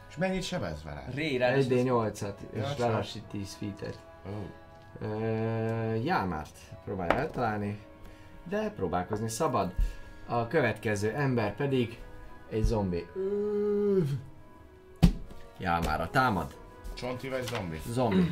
És 0.09 0.15
mennyit 0.17 0.43
sebez 0.43 0.83
vele? 0.83 1.05
Ré, 1.13 1.35
ráadásul 1.37 1.71
1D8-at, 1.71 2.33
és 2.53 2.77
lelassít 2.77 3.23
10 3.23 3.53
feet-et. 3.53 3.99
Ó. 4.27 4.49
Ö, 5.01 5.93
Jámárt 5.95 6.57
próbálja 6.85 7.13
eltalálni, 7.15 7.79
de 8.49 8.69
próbálkozni 8.69 9.29
szabad. 9.29 9.73
A 10.27 10.47
következő 10.47 11.13
ember 11.13 11.55
pedig 11.55 11.99
egy 12.49 12.63
zombi. 12.63 13.05
Ö, 13.15 13.99
Jámára 15.57 16.09
támad. 16.09 16.53
Csonti 16.93 17.29
vagy 17.29 17.43
zombi? 17.47 17.81
Zombi. 17.89 18.31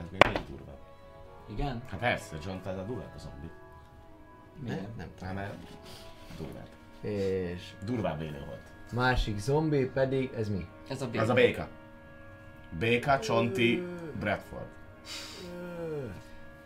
Ez 0.00 0.04
még 0.10 0.20
elég 0.24 0.40
durva. 0.48 0.78
Igen? 1.50 1.82
Hát 1.90 2.00
persze, 2.00 2.36
John, 2.44 2.58
tehát 2.62 2.78
a 2.78 2.82
durvább 2.82 3.12
a 3.16 3.18
zombi. 3.18 3.50
Miért? 4.60 4.80
Nem, 4.80 4.90
nem 4.96 5.08
Nem, 5.20 5.34
mert 5.34 5.54
durvább. 6.38 6.66
És 7.00 7.62
Durvább 7.84 8.20
élő 8.22 8.44
volt. 8.46 8.92
másik 8.92 9.38
zombi 9.38 9.86
pedig, 9.86 10.30
ez 10.36 10.48
mi? 10.48 10.66
Ez 10.88 11.02
a 11.02 11.08
B. 11.08 11.16
Az 11.16 11.28
a 11.28 11.34
béka. 11.34 11.68
Béka, 12.78 13.18
Csonti, 13.18 13.86
Bradford. 14.18 14.66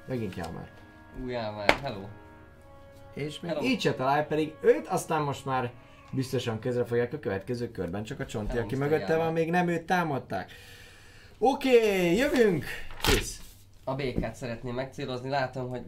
Megint 0.07 0.35
jár 0.37 0.51
már. 0.53 0.71
Újjá 1.23 1.51
már, 1.51 1.71
hello. 1.83 2.07
És 3.15 3.41
még 3.41 3.51
Hello. 3.51 3.65
így 3.65 3.81
se 3.81 3.95
talál 3.95 4.27
pedig 4.27 4.55
őt, 4.61 4.87
aztán 4.87 5.23
most 5.23 5.45
már 5.45 5.73
biztosan 6.13 6.59
közre 6.59 6.85
fogják 6.85 7.13
a 7.13 7.19
következő 7.19 7.71
körben, 7.71 8.05
csak 8.05 8.21
a 8.21 8.27
Csonti, 8.27 8.59
aki 8.59 8.77
mögötte 8.77 9.17
van, 9.17 9.33
még 9.33 9.51
nem 9.51 9.69
őt 9.69 9.83
támadták. 9.83 10.51
Oké, 11.39 11.77
okay, 11.77 12.17
jövünk! 12.17 12.65
Kész. 13.03 13.41
A 13.85 13.95
békát 13.95 14.35
szeretném 14.35 14.75
megcélozni, 14.75 15.29
látom, 15.29 15.69
hogy 15.69 15.83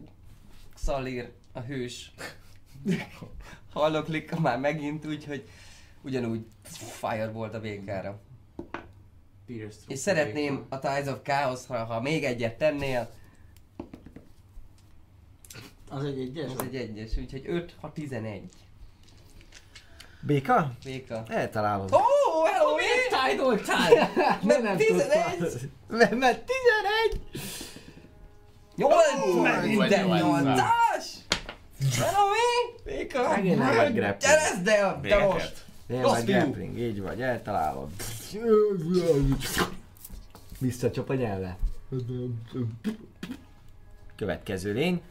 Xalir, 0.73 1.31
a 1.51 1.59
hős, 1.59 2.11
halloklik 3.73 4.39
már 4.39 4.59
megint, 4.59 5.05
úgyhogy 5.05 5.47
ugyanúgy 6.01 6.45
fire 6.63 7.31
volt 7.31 7.53
a 7.53 7.59
békára. 7.59 8.21
És 9.87 9.99
szeretném 9.99 10.65
a 10.69 10.79
Ties 10.79 11.07
of 11.07 11.19
Chaos, 11.23 11.65
ha, 11.67 11.83
ha 11.83 12.01
még 12.01 12.23
egyet 12.23 12.57
tennél, 12.57 13.09
Az 15.89 16.03
egy 16.03 16.19
egyes? 16.19 16.51
az 16.51 16.61
egy 16.61 16.75
egyes, 16.75 17.17
úgyhogy 17.17 17.43
5, 17.45 17.75
ha 17.79 17.91
11. 17.91 18.49
Béka? 20.25 20.71
Béka. 20.83 21.23
Eltalálod. 21.27 21.93
Ó, 21.93 21.97
oh, 21.97 22.47
hello, 22.49 22.75
miért 22.75 23.09
tájdoltál? 23.09 24.11
nem, 24.41 24.61
nem 24.63 24.77
11? 24.77 25.37
tudtad. 25.37 25.59
Mert, 25.87 26.15
mert 26.15 26.51
11! 27.09 27.21
Nyolc! 28.75 29.43
megint 29.43 29.79
Minden 29.79 30.07
vagy 30.07 30.21
nyolcas! 30.21 31.13
Hello, 31.97 32.29
mi? 32.29 32.81
Béka! 32.83 33.29
Megint 33.29 33.57
nem 33.57 33.75
vagy 33.75 33.93
grappling. 33.93 34.21
Gyere, 34.21 34.61
de, 34.63 34.71
de 34.81 34.99
Béket. 35.01 35.31
most! 35.31 35.65
Nem 35.87 36.01
vagy 36.01 36.25
grappling, 36.25 36.79
így 36.79 37.01
vagy, 37.01 37.21
eltalálod. 37.21 37.89
Visszacsap 40.59 41.09
a 41.09 41.13
nyelve. 41.13 41.57
Következő 44.15 44.73
lény. 44.73 45.01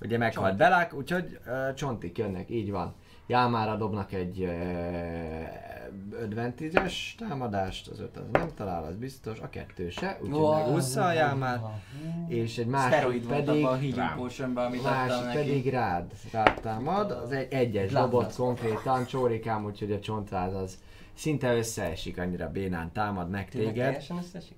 Ugye 0.00 0.18
meghalt 0.18 0.56
Belák, 0.56 0.94
úgyhogy 0.94 1.38
uh, 1.46 1.74
csontik 1.74 2.18
jönnek, 2.18 2.50
így 2.50 2.70
van. 2.70 2.94
Jámára 3.28 3.76
dobnak 3.76 4.12
egy 4.12 4.40
uh, 4.40 6.22
advantage-es 6.22 7.14
támadást, 7.18 7.88
az 7.88 8.00
öt 8.00 8.16
az 8.16 8.24
nem 8.32 8.48
talál, 8.54 8.84
az 8.84 8.96
biztos, 8.96 9.38
a 9.40 9.48
kettő 9.48 9.90
se, 9.90 10.18
úgyhogy 10.22 10.64
megúszza 10.64 11.04
a 11.04 11.12
Jámár. 11.12 11.60
És 12.28 12.58
egy 12.58 12.66
másik 12.66 13.26
pedig, 13.26 13.98
a 13.98 14.12
potionban, 14.16 14.64
amit 14.66 14.82
másik 14.82 15.24
neki. 15.24 15.36
pedig 15.36 15.68
rád, 15.70 16.12
rád 16.32 16.60
támad, 16.60 17.10
az 17.10 17.32
egy 17.32 17.52
egyes 17.52 17.92
dobott 17.92 18.34
konkrétan, 18.34 19.04
csórikám, 19.06 19.64
úgyhogy 19.64 19.92
a 19.92 20.00
csontváz 20.00 20.54
az 20.54 20.78
szinte 21.14 21.56
összeesik, 21.56 22.18
annyira 22.18 22.50
bénán 22.50 22.92
támad 22.92 23.30
meg 23.30 23.48
Tényleg 23.48 23.72
téged. 23.72 23.86
teljesen 23.86 24.16
összesik? 24.16 24.56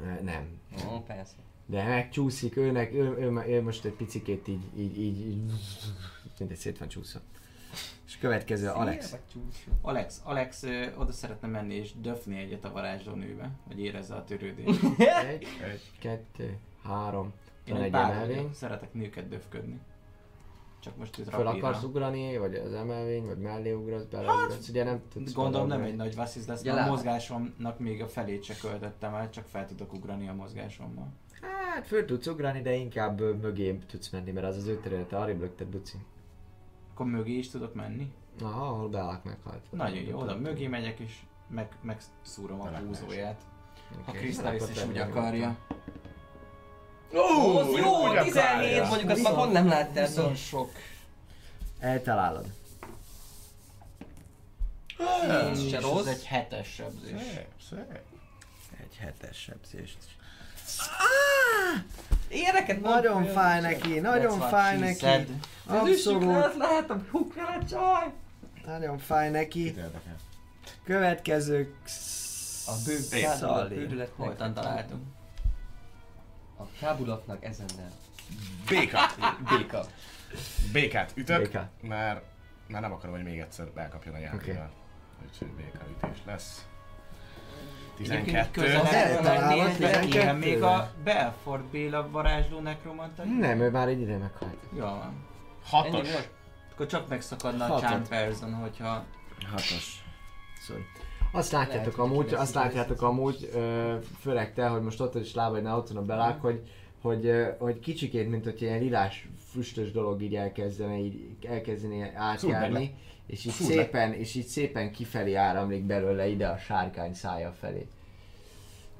Ö, 0.00 0.22
Nem, 0.22 0.46
Ó, 0.92 1.00
persze. 1.06 1.34
de 1.66 1.84
megcsúszik, 1.84 2.56
őnek, 2.56 2.92
ő, 2.94 3.16
ő, 3.18 3.42
ő 3.48 3.62
most 3.62 3.84
egy 3.84 3.92
picikét 3.92 4.48
így, 4.48 4.62
így, 4.76 4.98
így, 4.98 5.20
így 5.26 5.40
mindegy 6.38 6.56
szét 6.56 6.78
van 6.78 6.88
csúszva. 6.88 7.20
Következő 8.22 8.68
Alex. 8.68 9.16
Alex, 9.80 10.20
Alex 10.24 10.62
ö, 10.62 10.86
oda 10.96 11.12
szeretne 11.12 11.48
menni 11.48 11.74
és 11.74 11.92
döfni 12.00 12.38
egyet 12.38 12.64
a 12.64 12.72
varázsló 12.72 13.14
nőbe, 13.14 13.50
hogy 13.66 13.80
érezze 13.80 14.14
a 14.14 14.24
törődést. 14.24 14.80
Egy, 15.28 15.46
kettő, 16.00 16.58
három, 16.84 17.32
Én 17.64 17.74
van 17.74 17.76
egy 17.76 17.86
egy 17.86 17.92
bár 17.92 18.10
emelvény. 18.10 18.36
vagyok, 18.36 18.54
szeretek 18.54 18.94
nőket 18.94 19.28
döfködni. 19.28 19.80
Csak 20.80 20.96
most 20.96 21.18
itt 21.18 21.28
Föl 21.28 21.42
rapírra. 21.42 21.66
akarsz 21.66 21.84
ugrani, 21.84 22.36
vagy 22.36 22.54
az 22.54 22.72
emelvény, 22.72 23.26
vagy 23.26 23.38
mellé 23.38 23.72
ugrasz, 23.72 24.04
beleugrasz, 24.04 24.68
ugye 24.68 24.84
nem 24.84 25.02
tudsz 25.12 25.32
Gondolom 25.32 25.66
nem 25.66 25.82
egy 25.82 25.96
nagy 25.96 26.14
vasszisz 26.14 26.46
lesz, 26.46 26.62
mert 26.62 26.78
a 26.78 26.90
mozgásomnak 26.90 27.78
még 27.78 28.02
a 28.02 28.08
felét 28.08 28.42
se 28.42 28.54
költöttem 28.60 29.14
el, 29.14 29.30
csak 29.30 29.46
fel 29.46 29.66
tudok 29.66 29.92
ugrani 29.92 30.28
a 30.28 30.34
mozgásommal. 30.34 31.12
Hát 31.40 31.86
föl 31.86 32.04
tudsz 32.04 32.26
ugrani, 32.26 32.60
de 32.60 32.74
inkább 32.74 33.20
ö, 33.20 33.32
mögé 33.32 33.78
tudsz 33.86 34.10
menni, 34.10 34.30
mert 34.30 34.46
az 34.46 34.56
az 34.56 34.66
ő 34.66 34.80
területe, 34.80 35.18
arrébb 35.18 35.40
lökted 35.40 35.66
Buci. 35.66 35.96
Akkor 36.92 37.06
mögé 37.06 37.32
is 37.32 37.50
tudok 37.50 37.74
menni. 37.74 38.12
Aha, 38.40 38.66
ahol 38.66 38.88
Belák 38.88 39.22
meghalt. 39.24 39.72
Nagyon 39.72 40.02
jó, 40.02 40.18
oda 40.20 40.36
mögé 40.36 40.66
megyek 40.66 40.98
és 40.98 41.12
meg, 41.48 41.68
megszúrom 41.82 42.60
a 42.60 42.78
húzóját. 42.78 43.40
A 44.06 44.08
Oké. 44.08 44.18
Krisztális 44.18 44.62
is 44.74 44.84
úgy 44.84 44.98
akarja. 44.98 45.56
Ó, 47.14 47.76
jó, 47.76 48.08
úgy 48.08 48.18
17, 48.18 48.36
akarja. 48.36 48.86
mondjuk 48.86 49.10
azt 49.10 49.22
már 49.22 49.34
pont 49.34 49.52
nem 49.52 49.66
láttál. 49.66 50.06
Viszont 50.06 50.36
sok. 50.36 50.70
Eltalálod. 51.78 52.46
Ez 55.28 55.68
se 55.68 55.76
És 55.78 55.82
rossz. 55.82 56.06
ez 56.06 56.06
egy 56.06 56.24
hetes 56.24 56.68
sebzés. 56.68 57.20
Szép, 57.20 57.46
szép. 57.68 58.00
Egy 58.80 58.96
hetes 58.96 59.36
sebzést. 59.36 59.98
Mond- 62.32 62.80
Nagyon 62.82 63.24
fáj 63.24 63.60
neki, 63.60 64.00
nagyon 64.00 64.40
fáj 64.40 64.78
neki. 64.78 65.06
Abszolút, 65.66 67.02
hukra 67.10 67.46
a 67.46 67.64
csaj! 67.64 68.12
nagyon 68.66 68.98
fáj 68.98 69.30
neki. 69.30 69.74
Következő... 70.84 71.74
A 72.66 72.72
bő, 72.86 72.96
Szép. 72.96 73.22
kábulat 73.22 73.38
Szalé. 73.38 73.74
bődületnek. 73.74 74.16
Holtan 74.26 74.54
találtunk. 74.54 75.02
A 76.58 76.62
kábulatnak 76.80 77.44
ezennel. 77.44 77.90
Béka. 78.68 78.98
Béka. 79.58 79.84
Békát 80.72 81.12
ütök, 81.14 81.38
Béka. 81.38 81.68
mert 81.80 82.22
már 82.66 82.80
nem 82.80 82.92
akarom, 82.92 83.14
hogy 83.14 83.24
még 83.24 83.38
egyszer 83.40 83.66
elkapjon 83.74 84.14
a 84.14 84.18
játékra. 84.18 84.70
Úgyhogy 85.24 85.48
béka 85.48 85.78
ütés 85.90 86.22
lesz. 86.26 86.66
Egyébként 88.10 88.50
12. 88.50 88.60
közel 88.60 88.80
Az 88.80 88.92
eltalálod, 88.92 89.42
elmennél, 89.42 89.78
de 89.78 89.98
12. 89.98 90.06
ilyen 90.06 90.36
még 90.36 90.62
a 90.62 90.90
Belfort 91.04 91.64
Béla 91.64 92.10
varázsló 92.10 92.60
nekromanta. 92.60 93.22
Nem, 93.24 93.60
ő 93.60 93.70
már 93.70 93.88
egy 93.88 94.00
ide 94.00 94.16
meghalt. 94.16 94.56
Jó 94.76 94.80
van. 94.80 95.14
Ennyi 95.72 95.88
6-os. 95.88 96.08
volt? 96.12 96.30
Akkor 96.72 96.86
csak 96.86 97.08
megszakadna 97.08 97.74
a. 97.74 97.80
Charm 97.80 98.02
Person, 98.02 98.54
hogyha... 98.54 99.04
Hatos. 99.50 100.04
Szóval. 100.60 100.82
Azt 101.32 101.52
látjátok 101.52 101.96
Lehet, 101.96 102.12
amúgy, 102.12 102.34
azt 102.34 102.54
látjátok 102.54 103.02
amúgy, 103.02 103.50
főleg 104.20 104.54
te, 104.54 104.66
hogy 104.66 104.82
most 104.82 105.00
ott 105.00 105.14
is 105.14 105.34
lábaidnál 105.34 105.76
ott 105.76 105.88
van 105.88 106.02
a 106.02 106.06
belák, 106.06 106.40
hogy, 106.40 106.62
hogy, 107.00 107.32
hogy 107.58 107.78
kicsikét, 107.78 108.28
mint 108.28 108.44
hogy 108.44 108.62
ilyen 108.62 108.78
lilás 108.78 109.28
füstös 109.52 109.90
dolog 109.90 110.22
így 110.22 110.34
elkezdene, 110.34 110.98
így 110.98 111.36
meg 111.88 112.14
átjárni, 112.14 112.94
és 113.26 113.44
így 113.44 113.52
szépen, 113.52 114.12
és 114.12 114.34
így 114.34 114.46
szépen 114.46 114.92
kifelé 114.92 115.34
áramlik 115.34 115.82
belőle 115.84 116.28
ide 116.28 116.46
a 116.48 116.58
sárkány 116.58 117.14
szája 117.14 117.52
felé. 117.52 117.86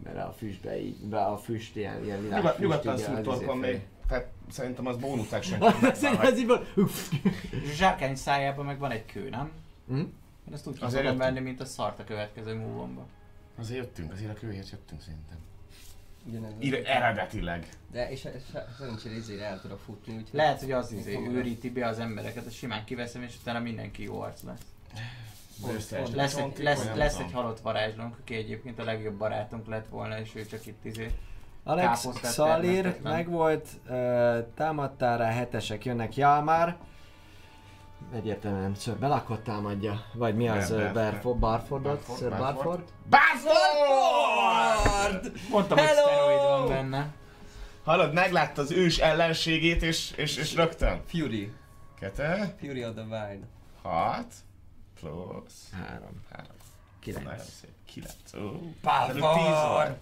Mert 0.03 0.17
a 0.17 0.35
füstbe 0.37 0.81
így, 0.81 0.97
be 0.97 1.25
a 1.25 1.37
füst 1.37 1.77
ilyen, 1.77 2.05
ilyen 2.05 2.23
lilás 2.23 2.39
Nyugod, 2.39 2.51
füst 2.51 2.63
nyugodtan 2.63 2.93
az 2.93 3.01
izé 3.01 3.45
felé. 3.45 3.59
még. 3.59 3.81
Tehát 4.09 4.29
szerintem 4.51 4.87
az 4.87 4.97
bónusz 4.97 5.33
action. 5.33 5.59
Van. 6.47 6.67
Zsárkány 7.75 8.15
szájában 8.15 8.65
meg 8.65 8.79
van 8.79 8.91
egy 8.91 9.07
kő, 9.07 9.29
nem? 9.29 9.51
Hm? 9.89 9.97
Én 9.97 10.53
ezt 10.53 10.67
úgy 10.67 10.79
fogom 10.79 10.95
jöttünk. 10.95 11.19
venni, 11.19 11.41
mint 11.41 11.61
a 11.61 11.65
szart 11.65 11.99
a 11.99 12.05
következő 12.05 12.55
múlomba. 12.55 13.07
Azért 13.59 13.79
jöttünk, 13.79 14.13
azért 14.13 14.31
a 14.31 14.35
kőért 14.35 14.71
jöttünk 14.71 15.01
szerintem. 15.01 15.39
Ugyanez. 16.25 16.53
Ire, 16.59 16.85
eredetileg. 16.85 17.69
De 17.91 18.11
és, 18.11 18.25
és 18.25 18.43
szerencsére 18.79 19.15
izére 19.15 19.45
el 19.45 19.61
tudok 19.61 19.81
futni, 19.81 20.13
úgyhogy... 20.13 20.39
Lehet, 20.39 20.61
hogy 20.61 20.73
az 20.73 20.93
izé 20.93 21.19
őríti 21.33 21.71
be 21.71 21.87
az 21.87 21.99
embereket, 21.99 22.47
ezt 22.47 22.57
simán 22.57 22.85
kiveszem, 22.85 23.23
és 23.23 23.35
utána 23.41 23.61
mindenki 23.61 24.03
jó 24.03 24.21
arc 24.21 24.43
lesz. 24.43 24.61
Pont. 25.61 26.15
Lesz 26.15 26.37
egy, 26.37 26.59
lesz, 26.59 26.89
lesz 26.95 27.19
egy 27.19 27.33
halott 27.33 27.61
varázslónk, 27.61 28.17
aki 28.21 28.35
egyébként 28.35 28.79
a 28.79 28.85
legjobb 28.85 29.15
barátunk 29.15 29.67
lett 29.67 29.89
volna, 29.89 30.21
és 30.21 30.35
ő 30.35 30.47
csak 30.47 30.67
itt 30.67 30.85
izé. 30.85 31.11
Alex 31.65 32.09
Szalir 32.23 32.97
megvolt, 33.03 33.69
uh, 33.89 34.47
támadtál 34.55 35.19
rá, 35.19 35.31
hetesek 35.31 35.85
jönnek 35.85 36.17
Jalmar. 36.17 36.77
Egyértelműen 38.15 38.75
Sir 38.75 38.97
Belakot 38.97 39.41
támadja, 39.41 40.05
vagy 40.13 40.37
mi 40.37 40.49
az 40.49 40.71
Ber- 40.71 40.93
Ber- 40.93 41.13
Barfo- 41.13 41.39
Barfordot, 41.39 41.97
Barford, 41.97 42.19
Sir 42.19 42.29
Barford. 42.29 42.83
Barford. 43.09 43.61
Mondtam, 45.51 45.79
hogy 45.79 45.87
Hello! 45.87 46.01
szteroid 46.09 46.41
van 46.41 46.69
benne. 46.69 47.15
Hallod, 47.85 48.13
meglátta 48.13 48.63
az 48.63 48.71
ős 48.71 48.99
ellenségét, 48.99 49.83
és, 49.83 50.11
és, 50.17 50.37
és 50.37 50.55
rögtön. 50.55 51.01
Fury. 51.07 51.53
Kete, 52.01 52.55
Fury 52.61 52.85
of 52.85 52.95
the 52.95 53.03
Wild. 53.03 53.45
6, 53.83 54.25
plusz 55.01 55.69
Három. 55.73 56.23
3. 56.31 56.47
Kilenc. 57.01 57.25
Nagyon 57.25 57.45
szép. 57.45 57.71
9. 57.85 58.15
Ó, 58.35 58.39
Bárford! 58.83 59.97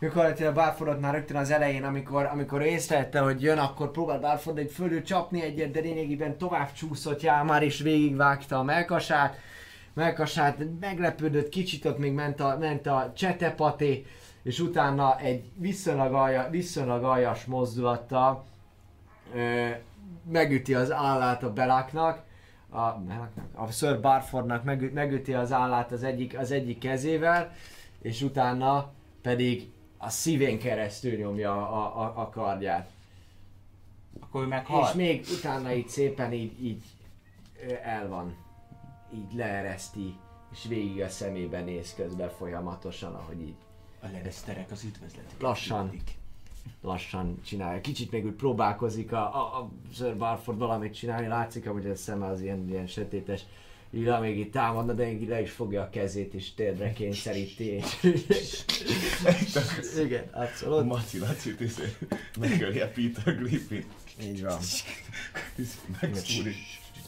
Előbb 0.00 0.12
10 0.12 0.20
volt. 0.20 0.34
Gyakorlatilag 0.34 0.54
Barfordot 0.54 1.00
már 1.00 1.14
rögtön 1.14 1.36
az 1.36 1.50
elején, 1.50 1.84
amikor, 1.84 2.24
amikor 2.24 2.62
észlelette, 2.62 3.20
hogy 3.20 3.42
jön, 3.42 3.58
akkor 3.58 3.90
próbált 3.90 4.20
Barford 4.20 4.58
egy 4.58 4.70
fölül 4.70 5.02
csapni 5.02 5.42
egyet, 5.42 5.70
de 5.70 5.80
lényegében 5.80 6.38
tovább 6.38 6.72
csúszott 6.72 7.22
Jalmar 7.22 7.62
és 7.62 7.80
végigvágta 7.80 8.58
a 8.58 8.62
melkasát. 8.62 9.38
Melkasát 9.94 10.56
meglepődött, 10.80 11.48
kicsit 11.48 11.84
ott 11.84 11.98
még 11.98 12.12
ment 12.12 12.40
a, 12.40 12.56
ment 12.58 12.86
a 12.86 13.12
csetepaté, 13.14 14.06
és 14.42 14.60
utána 14.60 15.18
egy 15.18 15.50
viszonylag, 15.54 16.14
alja, 16.14 16.48
viszonylag 16.50 17.04
aljas 17.04 17.44
mozdulattal 17.44 18.44
ö, 19.34 19.68
megüti 20.30 20.74
az 20.74 20.92
állát 20.92 21.42
a 21.42 21.52
beláknak, 21.52 22.24
a, 22.70 22.78
a 23.54 23.70
Sir 23.70 24.00
Barfordnak 24.00 24.64
megü, 24.64 24.90
megüti 24.94 25.34
az 25.34 25.52
állát 25.52 25.92
az 25.92 26.02
egyik, 26.02 26.38
az 26.38 26.50
egyik 26.50 26.78
kezével, 26.78 27.52
és 28.02 28.22
utána 28.22 28.92
pedig 29.22 29.70
a 29.98 30.08
szívén 30.08 30.58
keresztül 30.58 31.16
nyomja 31.16 31.68
a, 31.68 32.02
a, 32.02 32.12
a 32.20 32.28
kardját. 32.28 32.90
Akkor 34.20 34.42
ő 34.42 34.46
meghal. 34.46 34.88
És 34.88 34.94
még 34.94 35.26
utána 35.38 35.72
így 35.72 35.88
szépen 35.88 36.32
így, 36.32 36.64
így 36.64 36.82
el 37.82 38.08
van. 38.08 38.36
Így 39.14 39.34
leereszti, 39.34 40.16
és 40.52 40.64
végig 40.68 41.00
a 41.00 41.08
szemébe 41.08 41.60
néz 41.60 41.94
közben 41.94 42.30
folyamatosan, 42.30 43.14
ahogy 43.14 43.40
így 43.40 43.56
A 44.00 44.06
lereszterek 44.12 44.70
az 44.70 44.84
üdvözletük. 44.84 45.40
Lassan. 45.40 46.02
lassan 46.80 47.40
csinálja. 47.42 47.80
Kicsit 47.80 48.10
még 48.10 48.24
úgy 48.24 48.34
próbálkozik 48.34 49.12
a, 49.12 49.34
a, 49.34 49.58
a 49.58 49.70
Sir 49.92 50.16
Barford 50.16 50.58
valamit 50.58 50.94
csinálni, 50.94 51.26
látszik, 51.26 51.68
hogy 51.68 51.86
a 51.86 51.94
szeme 51.94 52.26
az 52.26 52.40
ilyen, 52.40 52.68
ilyen 52.68 52.86
sötétes, 52.86 53.44
így 53.90 54.20
még 54.20 54.38
itt 54.38 54.52
támadna, 54.52 54.92
de 54.92 55.10
így 55.10 55.28
le 55.28 55.40
is 55.40 55.50
fogja 55.50 55.82
a 55.82 55.90
kezét 55.90 56.34
és 56.34 56.54
térdre 56.54 56.92
kényszeríti. 56.92 57.64
És... 57.64 58.64
Igen, 60.04 60.28
abszolút. 60.32 60.86
Maci 60.86 61.18
Laci 61.18 61.54
izé, 61.58 61.96
megöli 62.40 62.80
a 62.80 62.88
Peter 62.88 63.36
Griffin. 63.36 63.84
Így 64.22 64.42
van. 64.42 64.58
Megszúri. 66.00 66.54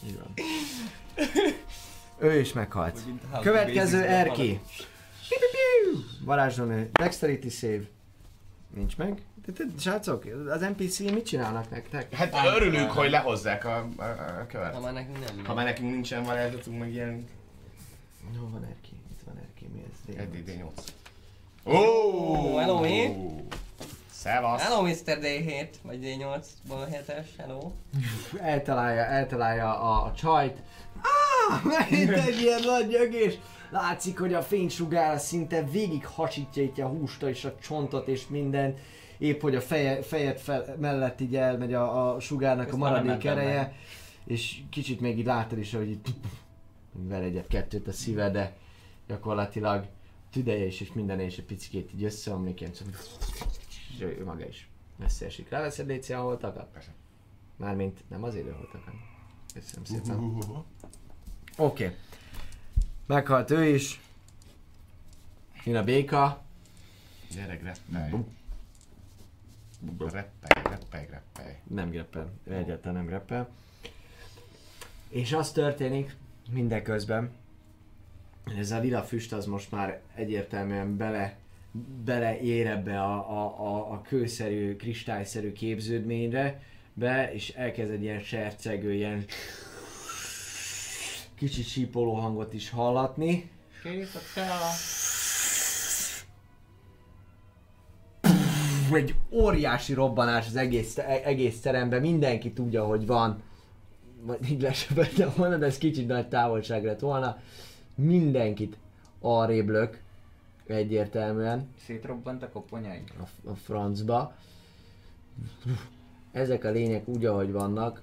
Így 0.07 0.19
van. 0.19 0.35
Ő 2.19 2.41
is 2.41 2.53
meghalt. 2.53 3.01
Következő 3.41 4.03
Erki. 4.03 4.61
Varázslónő. 6.25 6.91
Dexterity 6.93 7.49
save. 7.49 7.83
Nincs 8.75 8.97
meg. 8.97 9.23
Srácok, 9.79 10.25
az 10.49 10.61
NPC 10.61 10.99
mit 10.99 11.27
csinálnak 11.27 11.71
nektek? 11.71 12.15
Hát 12.15 12.35
örülünk, 12.57 12.91
hogy 12.91 13.11
lehozzák 13.11 13.65
a, 13.65 13.89
a, 13.97 14.03
a 14.41 14.47
követ. 14.49 14.75
Ha 14.75 14.81
már 14.81 14.93
nekünk 14.93 15.19
nem 15.27 15.45
Ha 15.45 15.55
már 15.55 15.65
nekünk 15.65 15.91
nincsen 15.91 16.23
varázslatunk, 16.23 16.79
meg 16.79 16.93
ilyen 16.93 17.27
Hol 18.39 18.51
van 18.51 18.65
Erki? 18.65 19.01
Itt 19.11 19.21
van 19.25 19.37
Erki, 19.39 19.69
mi 19.75 19.85
ez? 19.89 20.27
1D8. 20.27 20.89
Ó, 21.65 22.57
hello, 22.57 22.81
mi? 22.81 23.17
Szevasz! 24.11 24.63
Hello 24.63 24.83
Mr. 24.83 25.19
D7, 25.21 25.69
vagy 25.83 25.99
D8-ból 26.03 26.87
7-es, 26.91 27.27
hello. 27.39 27.73
Eltalálja, 28.41 29.05
eltalálja 29.05 29.81
a, 29.81 30.05
a 30.05 30.13
csajt. 30.13 30.57
Ah, 31.03 31.63
megint 31.65 32.11
egy 32.27 32.41
ilyen 32.41 32.61
nagy 32.65 32.89
nyögés. 32.89 33.39
Látszik, 33.71 34.19
hogy 34.19 34.35
a 34.35 34.43
fénysugár 34.43 35.19
szinte 35.19 35.63
végig 35.63 36.07
hasítja 36.07 36.63
itt 36.63 36.79
a 36.79 36.87
húst 36.87 37.23
és 37.23 37.45
a 37.45 37.55
csontot 37.63 38.09
és 38.09 38.27
mindent. 38.29 38.79
Épp, 39.19 39.41
hogy 39.41 39.55
a 39.55 39.61
feje, 39.61 40.03
fejed 40.03 40.39
fel, 40.39 40.77
mellett 40.81 41.21
így 41.21 41.37
elmegy 41.37 41.75
a, 41.75 42.15
a 42.15 42.21
sugárnak 42.21 42.67
Ezt 42.67 42.75
a 42.75 42.79
maradék 42.79 43.25
ereje. 43.25 43.61
meg. 43.61 43.75
És 44.25 44.61
kicsit 44.71 45.01
még 45.01 45.19
így 45.19 45.27
látod 45.27 45.59
is, 45.59 45.75
hogy 45.75 45.89
így 45.89 46.01
ver 46.93 47.23
egyet-kettőt 47.23 47.89
a 47.89 47.93
szíve, 47.93 48.31
de 48.31 48.57
gyakorlatilag 49.07 49.87
tüdeje 50.31 50.67
is 50.67 50.81
és 50.81 50.93
minden 50.93 51.21
és 51.21 51.39
egy 51.39 51.45
picit 51.45 51.93
így 51.95 52.05
összeomlik, 52.05 52.61
ilyen 52.61 52.75
szóval 52.75 52.95
és 53.69 54.01
ő 54.01 54.25
maga 54.25 54.47
is 54.47 54.69
messze 54.97 55.27
esik. 55.27 55.49
Ráveszed 55.49 55.87
Léci 55.87 56.13
a 56.13 56.21
holtakat? 56.21 56.69
Persze. 56.73 56.91
Mármint 57.57 58.01
nem 58.09 58.23
az 58.23 58.35
élőholtakat. 58.35 58.95
Köszönöm 59.55 59.85
szépen. 59.85 60.19
Oké. 61.57 61.85
Okay. 61.85 61.97
Meghalt 63.07 63.51
ő 63.51 63.65
is. 63.65 64.01
Jön 65.65 65.77
a 65.77 65.85
béka. 65.85 66.43
Gyere, 67.35 67.75
greppelj. 69.81 70.25
Reppelj, 70.41 70.77
reppelj, 70.77 71.07
reppelj. 71.11 71.55
Nem 71.67 71.91
greppel. 71.91 72.33
Egyáltalán 72.51 72.97
nem 72.97 73.07
greppel. 73.07 73.49
És 75.09 75.33
az 75.33 75.53
történik 75.53 76.17
mindeközben, 76.51 77.31
ez 78.59 78.71
a 78.71 78.79
lila 78.79 79.03
füst 79.03 79.33
az 79.33 79.47
most 79.47 79.71
már 79.71 80.01
egyértelműen 80.15 80.97
bele, 80.97 81.37
beleér 82.05 82.67
ebbe 82.67 83.01
a, 83.03 83.15
a, 83.15 83.67
a, 83.67 83.93
a 83.93 84.03
kőszerű, 84.03 84.77
kristályszerű 84.77 85.53
képződményre, 85.53 86.63
be, 86.95 87.33
és 87.33 87.49
elkezd 87.49 87.91
egy 87.91 88.03
ilyen 88.03 88.21
sercegő, 88.21 88.93
ilyen 88.95 89.25
kicsit 91.35 91.67
sípoló 91.67 92.15
hangot 92.15 92.55
is 92.55 92.71
hallatni. 92.71 93.51
Készítek 93.83 94.23
fel. 94.23 94.71
Egy 98.97 99.15
óriási 99.31 99.95
robbanás 99.95 100.47
az 100.47 100.57
egész, 100.57 100.99
egész 101.25 101.61
teremben, 101.61 102.01
mindenki 102.01 102.53
tudja, 102.53 102.85
hogy 102.85 103.07
van. 103.07 103.43
Majd 104.27 104.51
így 104.51 104.63
lesebettem 104.63 105.33
volna, 105.37 105.57
de 105.57 105.67
ez 105.67 105.79
kicsit 105.79 106.07
nagy 106.07 106.29
távolság 106.29 106.85
lett 106.85 107.01
volna. 107.01 107.39
Mindenkit 107.95 108.79
arrébb 109.21 109.69
lök, 109.69 110.01
egyértelműen 110.67 111.69
Szétrobbant 111.85 112.43
a 112.43 112.49
koponyai. 112.49 113.03
a, 113.21 113.51
a 113.51 113.55
francba. 113.55 114.35
Ezek 116.33 116.65
a 116.65 116.71
lények 116.71 117.09
úgy, 117.09 117.25
ahogy 117.25 117.53
vannak, 117.53 118.03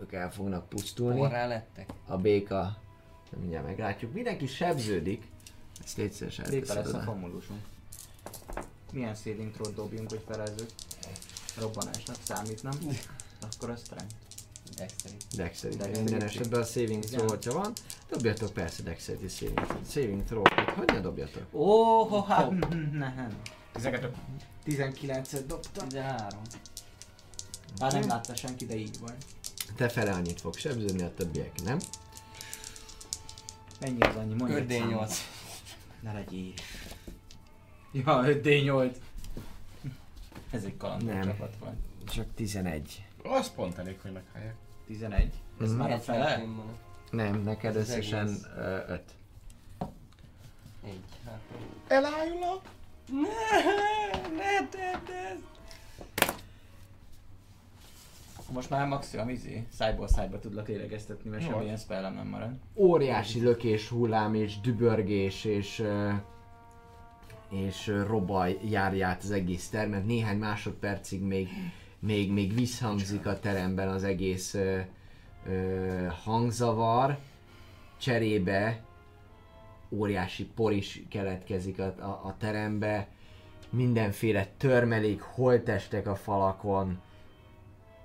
ők 0.00 0.12
el 0.12 0.32
fognak 0.32 0.68
pusztulni. 0.68 1.18
Porrá 1.18 1.46
lettek. 1.46 1.88
A 2.06 2.16
béka, 2.16 2.76
mindjárt 3.40 3.66
meglátjuk, 3.66 4.12
mindenki 4.12 4.46
sebződik. 4.46 5.26
Ezt 5.84 5.96
légy 5.96 6.12
szíves 6.12 6.36
Lépe 6.36 6.54
elteszed 6.54 6.84
lesz 6.84 6.92
a 6.92 6.98
famulusunk. 6.98 7.60
Milyen 8.92 9.14
saving 9.14 9.52
throw 9.52 9.74
dobjunk, 9.74 10.10
hogy 10.10 10.22
felezzük? 10.26 10.70
Robbanásnak 11.58 12.16
számít, 12.22 12.62
nem? 12.62 12.78
Akkor 13.40 13.70
azt 13.70 13.92
ránk. 13.96 14.10
Dexterity. 14.76 15.24
Dexterity. 15.36 15.78
Dexterity. 15.78 16.10
Minden 16.10 16.28
esetben 16.28 16.60
a 16.60 16.64
saving 16.64 17.04
throw, 17.04 17.28
hogyha 17.28 17.52
van, 17.52 17.72
dobjatok 18.08 18.52
persze 18.52 18.82
Dexterity 18.82 19.28
saving 19.28 19.60
throw. 19.60 19.84
Saving 19.90 20.24
throw, 20.24 20.42
hogy 20.76 20.86
ne 20.92 21.00
dobjatok? 21.00 21.42
Ó, 21.52 21.60
oh, 21.60 22.26
hát, 22.26 22.50
nem. 22.92 23.40
12. 23.72 24.12
19-et 24.66 25.42
dobtam. 25.46 25.88
13. 25.88 26.40
Bár 27.78 27.92
nem 27.92 28.08
látta 28.08 28.34
senki, 28.34 28.66
de 28.66 28.76
így 28.76 28.98
van. 29.00 29.14
Te 29.76 29.88
fele 29.88 30.12
annyit 30.12 30.40
fog 30.40 30.54
sebződni, 30.54 31.02
a 31.02 31.14
többiek 31.14 31.62
nem. 31.62 31.78
Mennyi 33.80 34.00
az 34.00 34.16
annyi? 34.16 34.34
Mondj 34.34 34.54
egy 34.54 34.62
5 34.62 34.70
számot. 34.70 34.90
8 34.90 35.20
Ne 36.00 36.12
legyél. 36.12 36.52
Ja, 37.92 38.22
5D8. 38.24 38.96
Ez 40.50 40.64
egy 40.64 40.76
kalandor 40.76 41.14
Nem. 41.14 41.22
csapat 41.22 41.54
van. 41.60 41.76
Csak 42.10 42.26
11. 42.34 43.04
Az 43.22 43.54
pont 43.54 43.78
elég, 43.78 43.98
hogy 44.02 44.12
meghallják. 44.12 44.54
11. 44.86 45.32
Ez 45.60 45.70
Mhm. 45.70 45.78
már 45.78 45.90
a 45.92 45.98
fele? 45.98 46.42
Nem, 47.10 47.42
neked 47.42 47.76
Az 47.76 47.88
összesen 47.88 48.26
egész. 48.26 48.46
5. 48.88 49.02
Egy, 50.84 51.00
hát. 51.24 51.40
Elájulok! 51.86 52.62
Ne, 53.10 54.10
ne 54.36 54.68
tedd 54.68 55.14
ezt! 55.14 55.56
Most 58.52 58.70
már 58.70 58.86
maximum 58.86 59.28
izé, 59.28 59.66
szájból 59.72 60.08
szájba 60.08 60.38
tudlak 60.38 60.68
lélegeztetni, 60.68 61.30
mert 61.30 61.42
Jó. 61.44 61.50
semmilyen 61.50 61.76
spellem 61.76 62.14
nem 62.14 62.26
marad. 62.26 62.50
Óriási 62.74 63.40
lökés, 63.40 63.88
hullám 63.88 64.34
és 64.34 64.60
dübörgés 64.60 65.44
és 65.44 65.78
ö, 65.78 66.12
és 67.50 67.86
robaj 68.06 68.58
járja 68.68 69.16
az 69.20 69.30
egész 69.30 69.68
termet. 69.68 70.06
Néhány 70.06 70.38
másodpercig 70.38 71.22
még, 71.22 71.48
még, 71.98 72.32
még 72.32 72.54
visszhangzik 72.54 73.26
a 73.26 73.38
teremben 73.38 73.88
az 73.88 74.04
egész 74.04 74.54
ö, 74.54 74.78
ö, 75.46 76.06
hangzavar. 76.24 77.18
Cserébe 77.96 78.82
óriási 79.90 80.46
por 80.46 80.72
is 80.72 81.02
keletkezik 81.10 81.78
a, 81.78 81.84
a, 81.84 82.20
a 82.24 82.34
terembe. 82.38 83.08
Mindenféle 83.70 84.46
törmelék, 84.56 85.20
holtestek 85.20 86.06
a 86.06 86.14
falakon. 86.14 87.00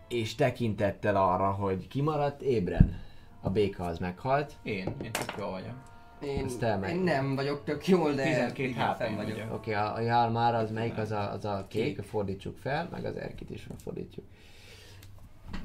És 0.07 0.35
tekintettel 0.35 1.15
arra, 1.15 1.51
hogy 1.51 1.87
kimaradt 1.87 2.41
ébren. 2.41 3.01
A 3.41 3.49
béka 3.49 3.83
az 3.83 3.99
meghalt. 3.99 4.53
Én, 4.63 4.95
én 5.01 5.11
jól 5.37 5.51
vagyok. 5.51 5.92
Én, 6.23 6.45
Ezt 6.45 6.61
én 6.89 6.99
nem 6.99 7.35
vagyok 7.35 7.63
tök 7.63 7.87
jól, 7.87 8.13
de 8.13 8.23
12 8.23 8.63
igen, 8.63 8.95
fenn 8.95 9.15
vagyok. 9.15 9.37
Oké, 9.37 9.49
okay, 9.53 9.73
a, 9.73 9.95
a 9.95 9.99
Jalmar 9.99 10.53
az 10.53 10.71
melyik? 10.71 10.97
Az 10.97 11.11
a, 11.11 11.31
az 11.31 11.45
a 11.45 11.65
kék, 11.69 12.01
fordítsuk 12.01 12.57
fel, 12.57 12.87
meg 12.91 13.05
az 13.05 13.15
Erkit 13.15 13.49
is 13.49 13.67
fordítjuk. 13.83 14.25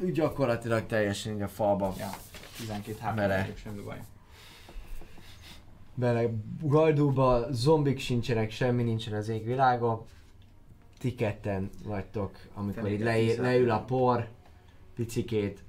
Úgy 0.00 0.12
gyakorlatilag 0.12 0.86
teljesen 0.86 1.34
így 1.34 1.42
a 1.42 1.48
falba 1.48 1.94
Ja, 1.98 2.10
12 2.56 2.98
HP 3.00 3.14
vagyok, 3.16 3.56
semmi 3.56 3.80
baj. 3.80 4.00
bele 5.94 6.28
galdúba, 6.62 7.46
zombik 7.50 7.98
sincsenek, 7.98 8.50
semmi 8.50 8.82
nincsen 8.82 9.14
az 9.14 9.28
égvilágon. 9.28 10.04
Ti 10.98 11.14
ketten 11.14 11.70
vagytok, 11.84 12.38
amikor 12.54 12.82
Te 12.82 12.90
így 12.90 13.02
elhiszem. 13.02 13.44
leül 13.44 13.70
a 13.70 13.80
por, 13.80 14.28
picikét, 14.94 15.62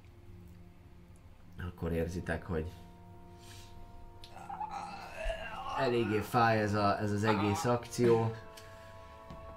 akkor 1.67 1.91
érzitek, 1.91 2.45
hogy 2.45 2.65
eléggé 5.79 6.19
fáj 6.19 6.59
ez, 6.59 6.73
a, 6.73 6.99
ez 6.99 7.11
az 7.11 7.23
egész 7.23 7.65
akció. 7.65 8.31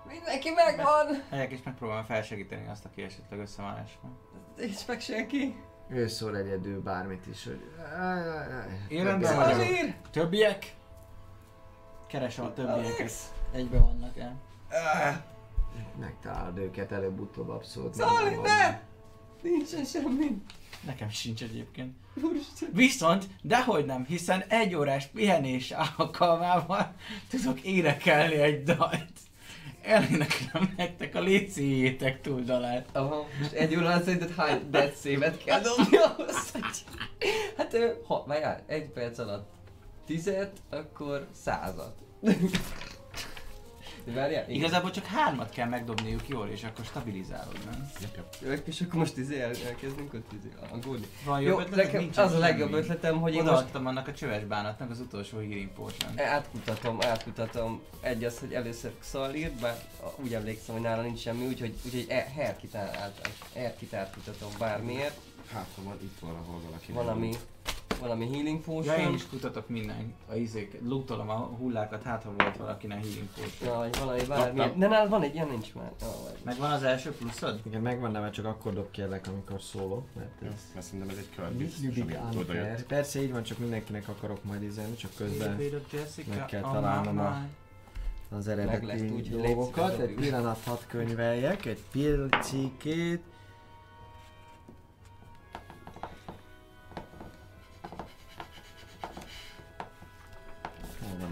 Mindenki 0.09 0.51
megvan! 0.51 1.23
Megyek 1.31 1.53
és 1.53 1.63
megpróbálom 1.63 2.05
felsegíteni 2.05 2.69
azt, 2.69 2.85
aki 2.85 3.03
esetleg 3.03 3.41
össze 3.41 3.63
van 3.63 3.77
esve. 3.77 4.09
Nincs 4.57 4.87
meg 4.87 5.01
senki. 5.01 5.57
Ő 5.89 6.07
szól 6.07 6.37
egyedül 6.37 6.83
bármit 6.83 7.27
is, 7.27 7.45
hogy... 7.45 7.61
Én 8.89 9.05
rendben 9.05 9.37
vagyok. 9.37 9.67
Többiek? 10.11 10.75
Keresem 12.07 12.45
a 12.45 12.53
többieket. 12.53 13.13
Egybe 13.53 13.79
vannak 13.79 14.19
el. 14.19 14.41
Megtalálod 16.01 16.59
őket 16.59 16.93
előbb-utóbb 16.93 17.49
abszolút. 17.49 17.97
Minden 17.97 18.41
ne! 18.41 18.81
Nincsen 19.43 19.85
semmi. 19.85 20.43
Nekem 20.87 21.11
sincs 21.11 21.43
egyébként. 21.43 21.95
Viszont, 22.73 23.27
dehogy 23.43 23.85
nem, 23.85 24.05
hiszen 24.05 24.41
egy 24.49 24.75
órás 24.75 25.07
pihenés 25.07 25.75
alkalmával 25.97 26.95
tudok 27.31 27.61
énekelni 27.61 28.35
egy 28.35 28.63
dalt. 28.63 29.11
Eléneklem 29.83 30.75
nektek 30.77 31.15
a 31.15 31.21
létszíjétek 31.21 32.21
túl 32.21 32.41
dalát. 32.41 32.89
Aha, 32.93 33.27
most 33.39 33.53
egy 33.53 33.77
óra 33.77 33.87
alatt 33.87 34.05
szerinted 34.05 34.35
hány 34.35 34.71
save-et 35.03 35.45
kell 35.45 35.61
dobni 35.61 35.97
ahhoz, 35.97 36.51
hogy... 36.51 36.85
Hát, 37.57 37.77
ha, 38.07 38.25
várjál, 38.27 38.63
egy 38.67 38.89
perc 38.89 39.19
alatt 39.19 39.51
tizet, 40.07 40.63
akkor 40.71 41.29
százat. 41.43 41.95
Várjál, 44.05 44.43
igen. 44.43 44.55
Igazából 44.55 44.91
csak 44.91 45.05
hármat 45.05 45.51
kell 45.51 45.69
megdobniuk 45.69 46.29
jól, 46.29 46.49
és 46.49 46.65
akkor 46.65 46.85
stabilizálod, 46.85 47.59
nem? 47.65 47.91
Jep, 48.43 48.67
és 48.69 48.81
akkor 48.81 48.99
most 48.99 49.17
izé 49.17 49.41
el, 49.41 49.51
elkezdünk 49.67 50.15
ott 50.15 50.33
izé 50.39 50.49
aggódni. 50.73 51.07
Van 51.25 51.41
Jó, 51.41 51.61
nekem 51.61 52.11
az 52.17 52.33
a 52.33 52.39
legjobb 52.39 52.73
ötletem, 52.73 53.21
hogy 53.21 53.35
én 53.35 53.43
most 53.43 53.75
annak 53.75 54.09
a 54.09 54.13
csöves 54.13 54.45
bánatnak 54.45 54.91
az 54.91 55.01
utolsó 55.01 55.39
healing 55.39 55.69
potion. 55.69 56.21
átkutatom, 56.21 56.99
átkutatom 57.01 57.83
egy 58.01 58.25
az, 58.25 58.39
hogy 58.39 58.53
először 58.53 58.93
Xalírt, 59.01 59.61
bár 59.61 59.77
úgy 60.17 60.35
emlékszem, 60.35 60.75
hogy 60.75 60.85
nála 60.85 61.03
nincs 61.03 61.21
semmi, 61.21 61.47
úgyhogy, 61.47 61.75
úgyhogy 61.85 62.07
e- 62.09 62.33
Herkit 63.55 63.95
átkutatom 63.95 64.51
bármiért. 64.59 65.21
Hát, 65.53 65.69
ha 65.77 65.83
van 65.83 65.99
itt 66.03 66.19
valahol 66.21 66.61
valaki. 66.65 66.93
Valami, 66.93 67.35
valami 67.99 68.29
healing 68.33 68.59
Ja, 68.67 68.73
potion. 68.73 68.99
én 68.99 69.15
is 69.15 69.27
kutatok 69.29 69.69
minden, 69.69 70.15
a 70.31 70.35
izék, 70.35 70.79
lootolom 70.85 71.29
a 71.29 71.35
hullákat, 71.35 72.03
hát 72.03 72.23
ha 72.23 72.33
volt 72.39 72.57
valakinek 72.57 72.99
healing 73.05 73.29
potion. 73.35 73.73
Ja, 73.73 73.79
vagy 73.79 73.99
valami 73.99 74.23
bármi. 74.25 74.79
De 74.79 74.87
nálad 74.89 75.09
van 75.11 75.23
egy 75.23 75.35
ilyen, 75.35 75.49
nincs 75.49 75.75
már. 75.75 75.93
Ja. 76.01 76.07
Megvan 76.45 76.71
az 76.71 76.83
első 76.83 77.11
pluszod? 77.11 77.61
Igen, 77.67 77.81
megvan, 77.81 78.13
de 78.13 78.19
már 78.19 78.31
csak 78.31 78.45
akkor 78.45 78.73
dob 78.73 78.91
kérlek, 78.91 79.27
amikor 79.29 79.61
szólok, 79.63 80.05
mert 80.17 80.43
ez... 80.43 80.71
Mert 80.75 80.87
szerintem 80.87 81.09
ez 81.09 81.17
egy 81.17 81.29
kör. 81.37 81.53
Biztos. 81.53 82.83
Persze 82.87 83.23
így 83.23 83.33
van, 83.33 83.43
csak 83.43 83.59
mindenkinek 83.59 84.09
akarok 84.09 84.45
majd 84.45 84.63
izelni, 84.63 84.95
csak 84.95 85.11
közben 85.17 85.59
meg 86.29 86.45
kell 86.47 86.61
találnom 86.61 87.19
a- 87.19 87.47
az 88.37 88.49
eredeti 88.49 89.21
dolgokat. 89.21 89.99
Egy 89.99 90.15
pillanat 90.15 90.59
hadd 90.65 90.79
könyveljek, 90.89 91.65
egy 91.65 91.81
pilcikét. 91.93 93.23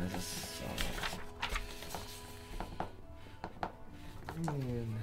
Van 0.01 0.09
ez 0.09 0.15
a 0.15 0.19
szar? 0.20 0.75
Én- 4.55 4.99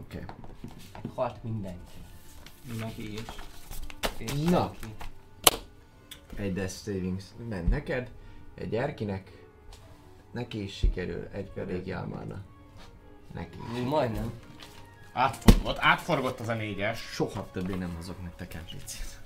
Oké. 0.00 0.24
Halt 1.14 1.42
mindenki. 1.42 1.92
Mindenki 2.68 3.12
is. 3.12 3.22
És 4.16 4.32
Na. 4.32 4.74
senki. 4.80 4.94
Egy 6.36 6.52
Death 6.52 6.72
Savings. 6.72 7.24
Men 7.48 7.64
neked, 7.66 8.10
egy 8.54 8.74
Erkinek, 8.74 9.46
neki 10.32 10.62
is 10.62 10.74
sikerül, 10.76 11.28
egy 11.32 11.50
pedig 11.50 11.86
Jalmána. 11.86 12.42
Neki. 13.32 13.58
is. 13.74 13.80
Majdnem. 13.80 14.32
Átforgott, 15.14 15.76
átforgott 15.80 16.40
az 16.40 16.48
a 16.48 16.54
négyes. 16.54 16.98
Soha 16.98 17.46
többé 17.52 17.74
nem 17.74 17.92
hozok 17.96 18.22
nektek 18.22 18.54
említét. 18.54 19.18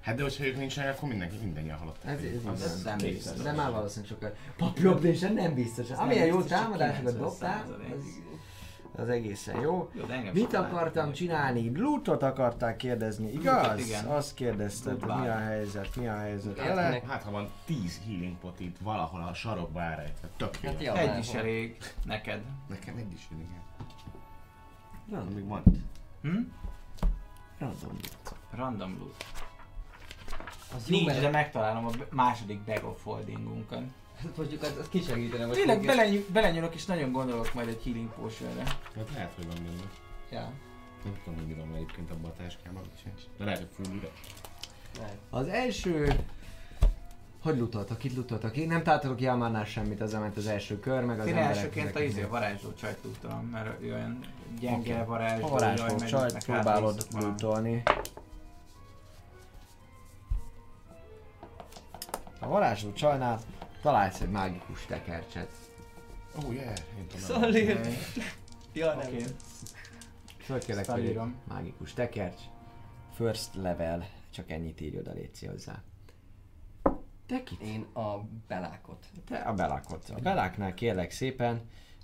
Hát 0.00 0.16
de 0.16 0.22
hogyha 0.22 0.44
ők 0.44 0.56
nincsenek, 0.56 0.96
akkor 0.96 1.08
mindenki 1.08 1.36
mindannyian 1.42 1.78
halott. 1.78 2.04
Ez, 2.04 2.18
ez, 2.22 2.44
Az- 2.52 2.62
ez 2.62 2.82
nem 2.82 2.96
biztos. 2.98 3.36
De 3.42 3.52
már 3.52 3.70
valószínűleg 3.70 4.10
sokkal. 4.10 4.34
Papírobdésen 4.56 5.32
nem 5.32 5.54
biztos. 5.54 5.90
Amilyen 5.90 6.26
jó 6.26 6.42
támadásokat 6.42 7.12
90%. 7.14 7.16
dobtál, 7.18 7.64
az, 7.96 9.02
az 9.02 9.08
egészen 9.08 9.60
jó. 9.60 9.90
Jó, 9.94 10.04
de 10.04 10.14
engem 10.14 10.32
Mit 10.34 10.54
akartam 10.54 11.12
csinálni? 11.12 11.78
Lootot 11.78 12.22
akarták 12.22 12.76
kérdezni, 12.76 13.32
igaz? 13.32 13.44
Lootot, 13.66 13.78
igen. 13.86 14.04
Azt 14.04 14.34
kérdezted, 14.34 15.04
mi 15.06 15.28
a 15.28 15.38
helyzet, 15.38 15.96
mi 15.96 16.08
a 16.08 16.16
helyzet? 16.18 16.56
Nek- 16.74 17.10
Hát 17.10 17.22
ha 17.22 17.30
van 17.30 17.48
10 17.64 18.00
healing 18.06 18.36
pot 18.38 18.60
itt 18.60 18.76
valahol 18.82 19.20
a 19.30 19.34
sarokba 19.34 19.82
elrejtve, 19.82 20.28
tök 20.36 20.58
jó. 20.62 20.70
Hát. 20.94 20.96
Egy 20.96 21.18
is 21.18 21.32
elég 21.32 21.76
neked. 22.04 22.40
Nekem 22.68 22.96
egy 22.96 23.12
is 23.12 23.28
igen. 23.32 23.66
Random, 25.10 25.34
Még 25.34 25.46
van. 25.48 25.62
Hm? 26.22 26.38
random. 27.58 27.96
Random 28.50 28.96
loot. 28.98 29.24
Az 30.74 30.88
jó, 30.88 30.96
Nincs, 30.96 31.06
mert- 31.06 31.20
de 31.20 31.30
megtalálom 31.30 31.84
a 31.86 31.90
második 32.10 32.60
bag 32.60 32.84
of 32.84 33.02
holdingunkat. 33.02 33.82
Hát 34.22 34.36
Mondjuk 34.36 34.62
az, 34.62 34.76
az 34.80 34.88
kisegítene 34.88 35.46
most. 35.46 35.58
Tényleg 35.58 35.84
belenyúl, 35.84 36.24
belenyúlok 36.32 36.74
és 36.74 36.84
nagyon 36.86 37.12
gondolok 37.12 37.54
majd 37.54 37.68
egy 37.68 37.82
healing 37.84 38.08
potionre. 38.08 38.62
Hát 38.96 39.08
lehet, 39.12 39.32
hogy 39.34 39.46
van 39.46 39.54
benne. 39.54 39.90
Ja. 40.30 40.52
Nem 41.04 41.20
tudom, 41.24 41.38
hogy 41.38 41.46
mi 41.46 41.54
van 41.54 41.74
egyébként 41.74 42.10
abban 42.10 42.30
a 42.30 42.34
táskában. 42.34 42.82
De 43.38 43.44
lehet, 43.44 43.58
hogy 43.58 43.68
full 43.86 43.94
üres. 43.96 44.10
Az 45.30 45.46
első... 45.48 46.18
Hogy 47.48 47.58
lutoltak? 47.58 48.04
Itt 48.04 48.16
lutoltak? 48.16 48.56
Én 48.56 48.68
nem 48.68 48.82
találtatok 48.82 49.20
Jalmánál 49.20 49.64
semmit, 49.64 50.00
az 50.00 50.12
ment 50.12 50.36
az 50.36 50.46
első 50.46 50.80
kör, 50.80 51.04
meg 51.04 51.20
az 51.20 51.26
Én 51.26 51.36
elsőként 51.36 51.96
a 51.96 52.02
izé, 52.02 52.22
varázsló 52.22 52.72
csajt 52.72 52.96
tudtam, 52.96 53.44
mert 53.44 53.82
olyan 53.82 54.20
gyenge 54.60 54.94
Oké. 54.94 55.04
varázsló. 55.06 55.46
A 55.46 55.48
varázsló 55.48 55.96
csajt 55.96 56.32
meg 56.32 56.44
próbálod 56.44 57.06
lootolni. 57.12 57.82
A 62.40 62.48
varázsló 62.48 62.92
csajnál 62.92 63.40
találsz 63.82 64.20
egy 64.20 64.30
mágikus 64.30 64.86
tekercset. 64.86 65.50
Oh 66.36 66.54
yeah, 66.54 66.74
én 66.98 67.06
tudom. 67.06 67.26
Szalír. 67.26 67.80
Ja, 68.72 68.94
nem. 68.94 69.10
Fölkérlek, 70.38 70.88
Ezt 70.88 70.96
hogy 70.96 71.20
mágikus 71.48 71.92
tekercs. 71.92 72.40
First 73.14 73.54
level, 73.54 74.08
csak 74.30 74.50
ennyit 74.50 74.80
írj 74.80 74.98
oda, 74.98 75.12
létszi 75.12 75.46
hozzá. 75.46 75.82
Te 77.28 77.42
kit? 77.42 77.60
Én 77.60 77.86
a 77.92 78.28
belákot. 78.46 79.06
Te 79.24 79.36
a 79.36 79.54
belákot. 79.54 80.08
A 80.08 80.20
beláknál 80.20 80.74
kérlek 80.74 81.10
szépen 81.10 81.60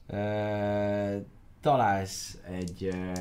ö, 0.06 1.18
találsz 1.60 2.38
egy, 2.46 2.84
ö, 2.84 3.12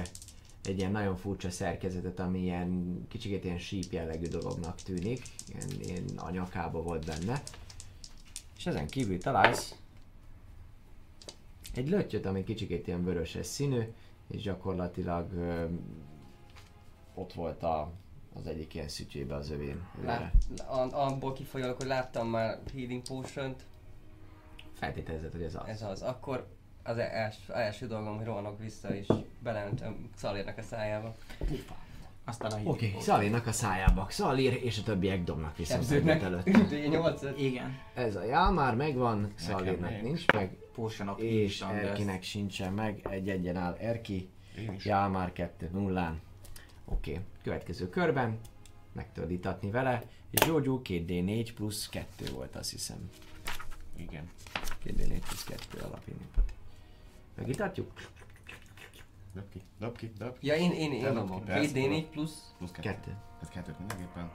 egy 0.64 0.78
ilyen 0.78 0.92
nagyon 0.92 1.16
furcsa 1.16 1.50
szerkezetet, 1.50 2.20
ami 2.20 2.40
ilyen 2.40 3.02
kicsit 3.10 3.44
ilyen 3.44 3.58
síp 3.58 3.92
jellegű 3.92 4.28
dolognak 4.28 4.82
tűnik. 4.82 5.22
Ilyen, 5.48 5.82
ilyen 5.82 6.18
a 6.18 6.30
nyakába 6.30 6.82
volt 6.82 7.06
benne. 7.06 7.42
És 8.58 8.66
ezen 8.66 8.88
kívül 8.88 9.18
találsz 9.18 9.76
egy 11.74 11.90
löttyöt, 11.90 12.26
ami 12.26 12.44
kicsit 12.44 12.88
ilyen 12.88 13.04
vöröses 13.04 13.46
színű, 13.46 13.82
és 14.28 14.42
gyakorlatilag 14.42 15.34
ö, 15.34 15.66
ott 17.14 17.34
volt 17.34 17.64
a, 17.64 17.92
az 18.40 18.48
egyik 18.48 18.74
ilyen 18.74 18.88
szütyébe 18.88 19.36
az 19.36 19.50
övén. 19.52 19.82
Lát, 20.06 20.34
a- 20.68 21.06
abból 21.06 21.34
kifolyólag, 21.34 21.76
hogy 21.78 21.88
láttam 21.88 22.28
már 22.28 22.60
Healing 22.74 23.02
potion 23.02 23.56
Feltételezed, 24.74 25.32
hogy 25.32 25.42
ez 25.42 25.56
az. 25.56 25.68
ez 25.68 25.82
az. 25.82 26.02
Akkor 26.02 26.48
az 26.84 26.98
első, 26.98 27.54
első 27.54 27.88
dolgom, 27.88 28.16
hogy 28.18 28.26
rohanok 28.26 28.60
vissza 28.60 28.96
és 28.96 29.08
beleöntöm 29.40 30.10
Xalérnek 30.16 30.58
a 30.58 30.62
szájába. 30.62 31.16
Aztán 32.26 32.52
a 32.52 32.56
Oké, 32.56 32.68
okay, 32.68 32.88
potion. 32.92 33.02
Szalírnak 33.02 33.48
a 33.48 33.52
szájába. 33.52 34.08
Szalír 34.10 34.60
és 34.64 34.80
a 34.80 34.84
többiek 34.84 35.24
dobnak 35.24 35.58
vissza 35.58 35.74
Sebzőnek 35.74 36.22
előtt. 36.28 36.44
D8 36.46 37.34
Igen. 37.38 37.78
Ez 37.94 38.16
a 38.16 38.24
jál 38.24 38.52
már 38.52 38.76
megvan, 38.76 39.32
Szalírnak 39.36 40.02
nincs. 40.02 40.26
meg, 40.34 40.58
Potionok 40.76 41.20
és 41.22 41.62
Erkinek 41.62 42.24
sincsen 42.24 42.74
meg, 42.74 43.08
egy 43.10 43.30
egyen 43.30 43.56
áll 43.56 43.74
Erki, 43.80 44.30
jál 44.84 45.10
már 45.10 45.32
2 45.34 45.70
0 45.74 46.16
Oké, 46.86 47.20
következő 47.44 47.90
körben 47.90 48.40
meg 48.92 49.12
tudod 49.12 49.32
itatni 49.32 49.72
vele, 49.72 50.04
és 50.30 50.46
Jojo 50.46 50.82
2D4 50.84 51.52
plusz 51.56 51.90
2 51.90 52.32
volt 52.34 52.56
azt 52.56 52.72
hiszem. 52.72 53.10
Igen. 53.96 54.30
2D4 54.86 55.22
plusz 55.28 55.44
2 55.44 55.80
alapindítat. 55.80 56.54
Megitatjuk? 57.36 57.92
Dob 59.34 59.50
ki, 59.50 59.62
dob 59.80 59.98
ki, 59.98 60.12
dob 60.18 60.38
ki. 60.40 60.48
Ja, 60.48 60.56
én, 60.56 60.72
én, 60.72 60.92
én 60.94 61.14
dobom. 61.14 61.28
dob 61.28 61.40
ki, 61.40 61.46
2 61.46 61.60
persze, 61.60 61.74
D4 61.74 61.90
dob. 62.02 62.10
plusz 62.10 62.54
Plusz 62.58 62.72
kettő. 62.72 62.90
Kettő. 62.90 63.18
Tehát 63.40 63.50
kettőt 63.54 63.80
mindenképpen. 63.80 64.32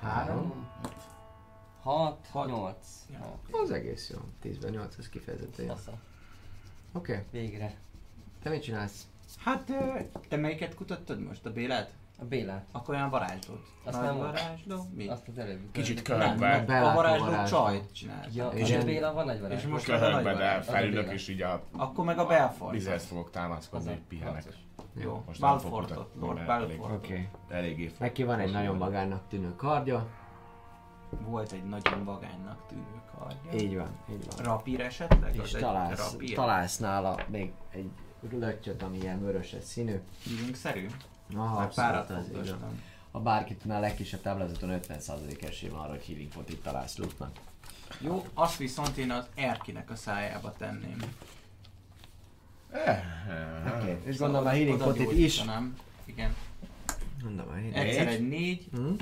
3. 0.00 0.68
6, 1.80 2.26
Hat. 2.26 2.46
8. 2.46 3.06
Ja. 3.12 3.40
Az 3.50 3.70
egész 3.70 4.10
jó. 4.10 4.18
10-ben 4.42 4.70
8, 4.70 4.96
ez 4.98 5.08
kifejezetten 5.08 5.64
jó. 5.66 5.74
Oké, 6.92 7.24
Végre. 7.30 7.76
te 8.42 8.50
mit 8.50 8.62
csinálsz? 8.62 9.08
Hát, 9.38 9.72
te 10.28 10.36
melyiket 10.36 10.74
kutattad 10.74 11.20
most? 11.20 11.46
A 11.46 11.52
Bélát? 11.52 11.90
A 12.18 12.24
Bélát. 12.24 12.66
Akkor 12.72 12.94
olyan 12.94 13.10
varázslót. 13.10 13.66
Azt 13.84 13.96
Nagy 13.96 14.06
nem 14.06 14.18
varázsló? 14.18 14.86
Mi? 14.94 15.08
Azt 15.08 15.28
az 15.28 15.38
előbb. 15.38 15.60
Kicsit 15.72 16.02
köhögve. 16.02 16.64
nem, 16.66 16.84
a 16.84 16.94
varázsló 16.94 17.24
varázsló. 17.24 17.58
csajt 17.58 17.92
csinált. 17.92 18.34
Ja, 18.34 18.48
És 18.48 18.74
a 18.74 18.84
Béla 18.84 19.12
van 19.12 19.24
nagy 19.24 19.40
varázs. 19.40 19.58
És 19.58 19.66
most 19.68 19.86
nagy 19.86 20.24
de 20.24 20.60
felülök 20.62 21.12
és 21.12 21.28
így 21.28 21.42
a 21.42 21.62
Akkor 21.76 22.04
meg 22.04 22.18
a 22.18 22.26
Belfort. 22.26 22.72
vizhez 22.72 23.04
fogok 23.04 23.30
támaszkodni, 23.30 23.88
hogy 23.88 24.02
pihenek. 24.08 24.44
Jó, 24.94 25.22
Most 25.26 25.40
Balfortot. 25.40 26.10
Lord 26.20 26.46
Balfort. 26.46 26.92
Oké. 26.92 27.28
Eléggé 27.48 27.86
fog. 27.86 28.00
Neki 28.00 28.22
van 28.24 28.38
egy 28.38 28.52
nagyon 28.52 28.76
magánnak 28.76 29.28
tűnő 29.28 29.56
kardja. 29.56 30.06
Volt 31.10 31.52
egy 31.52 31.64
nagyon 31.64 32.04
vagánynak 32.04 32.66
tűnő 32.66 33.02
kardja. 33.18 33.60
Így 33.60 33.76
van, 33.76 33.88
így 34.10 34.26
van. 34.26 34.44
Rapír 34.44 34.80
esetleg? 34.80 35.34
És 35.36 35.52
egy 35.52 35.60
találsz, 35.60 36.16
találsz 36.34 36.78
nála 36.78 37.18
még 37.28 37.52
egy 37.70 37.90
löttyöt, 38.30 38.82
ami 38.82 38.98
ilyen 38.98 39.20
vöröses 39.20 39.64
színű. 39.64 40.00
Healing-szerű? 40.24 40.86
Aha, 41.34 41.66
párat 41.66 42.10
az 42.10 42.24
fogdostam. 42.24 42.82
Ha 43.10 43.20
bárki 43.20 43.54
tudná, 43.54 43.76
a 43.76 43.80
legkisebb 43.80 44.20
táblázaton 44.20 44.80
50% 44.88 45.42
esély 45.42 45.68
van 45.68 45.80
arra, 45.80 45.90
hogy 45.90 46.04
healing 46.06 46.28
potit 46.32 46.62
találsz 46.62 46.96
lootnak. 46.96 47.36
Jó, 48.00 48.26
azt 48.34 48.56
viszont 48.56 48.96
én 48.96 49.10
az 49.10 49.26
Erkinek 49.34 49.90
a 49.90 49.96
szájába 49.96 50.52
tenném. 50.58 50.96
Eh, 52.70 53.02
Oké, 53.66 53.76
okay. 53.92 53.98
és 54.04 54.16
gondolom 54.18 54.46
a 54.46 54.50
healing 54.50 54.74
Oda 54.74 54.84
potit 54.84 55.10
is. 55.10 55.36
gyógyítanám. 55.36 55.76
Igen. 56.04 56.34
Mondom 57.22 57.48
a 57.48 57.52
healing. 57.52 57.74
Egyszer 57.74 58.06
egy 58.08 58.28
négy, 58.28 58.68
Hm? 58.72 58.92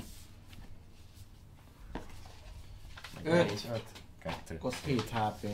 öt, 3.24 3.50
Öt, 3.72 3.84
kettő. 4.22 4.58
az 4.62 4.74
7 4.74 5.10
HP. 5.10 5.46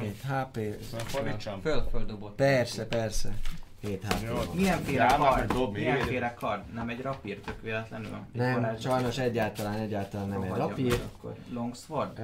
Két 0.00 0.22
HP. 0.22 0.58
Szóval 0.90 1.06
fordítsam. 1.06 1.60
Föl, 1.60 1.88
föl 1.90 2.04
dobott. 2.04 2.34
Persze, 2.34 2.86
persze. 2.86 3.34
7 3.80 4.04
HP. 4.04 4.54
Milyenféle 4.54 5.06
Drámát 5.06 5.28
kard? 5.28 5.38
meg 5.38 5.56
dob 5.56 5.72
még. 5.72 5.82
Milyenféle 5.82 6.34
kard? 6.34 6.72
Nem 6.74 6.88
egy 6.88 7.00
rapír 7.00 7.38
tök 7.40 7.62
véletlenül? 7.62 8.18
Nem, 8.32 8.76
sajnos 8.80 9.18
egyáltalán, 9.18 9.78
egyáltalán 9.78 10.28
nem 10.28 10.42
egy 10.42 10.54
rapír. 10.54 11.00
Akkor. 11.14 11.34
Longsword? 11.52 12.18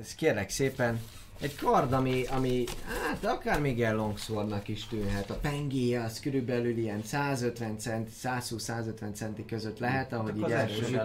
Ez 0.00 0.14
kérlek 0.14 0.50
szépen, 0.50 1.00
egy 1.40 1.54
kard, 1.56 1.92
ami, 1.92 2.24
ami 2.26 2.64
hát 2.86 3.24
akár 3.24 3.60
még 3.60 3.78
ilyen 3.78 3.94
longswordnak 3.96 4.68
is 4.68 4.86
tűnhet. 4.86 5.30
A 5.30 5.34
pengéje 5.34 6.02
az 6.02 6.20
körülbelül 6.20 6.76
ilyen 6.76 7.02
150 7.02 7.78
centi, 7.78 8.10
120-150 8.22 9.12
centi 9.14 9.44
között 9.44 9.78
lehet, 9.78 10.12
ahogy 10.12 10.36
így 10.36 10.42
az 10.42 10.50
első 10.50 10.96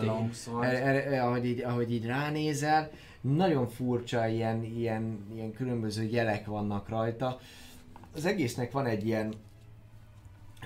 ahogy, 1.22 1.46
így, 1.46 1.62
ahogy 1.62 1.92
így 1.92 2.06
ránézel, 2.06 2.90
nagyon 3.22 3.68
furcsa 3.68 4.28
ilyen, 4.28 4.64
ilyen, 4.64 5.26
ilyen 5.34 5.54
különböző 5.54 6.04
jelek 6.04 6.46
vannak 6.46 6.90
rajta. 6.90 7.40
Az 8.16 8.26
egésznek 8.26 8.72
van 8.72 8.86
egy 8.86 9.06
ilyen 9.06 9.34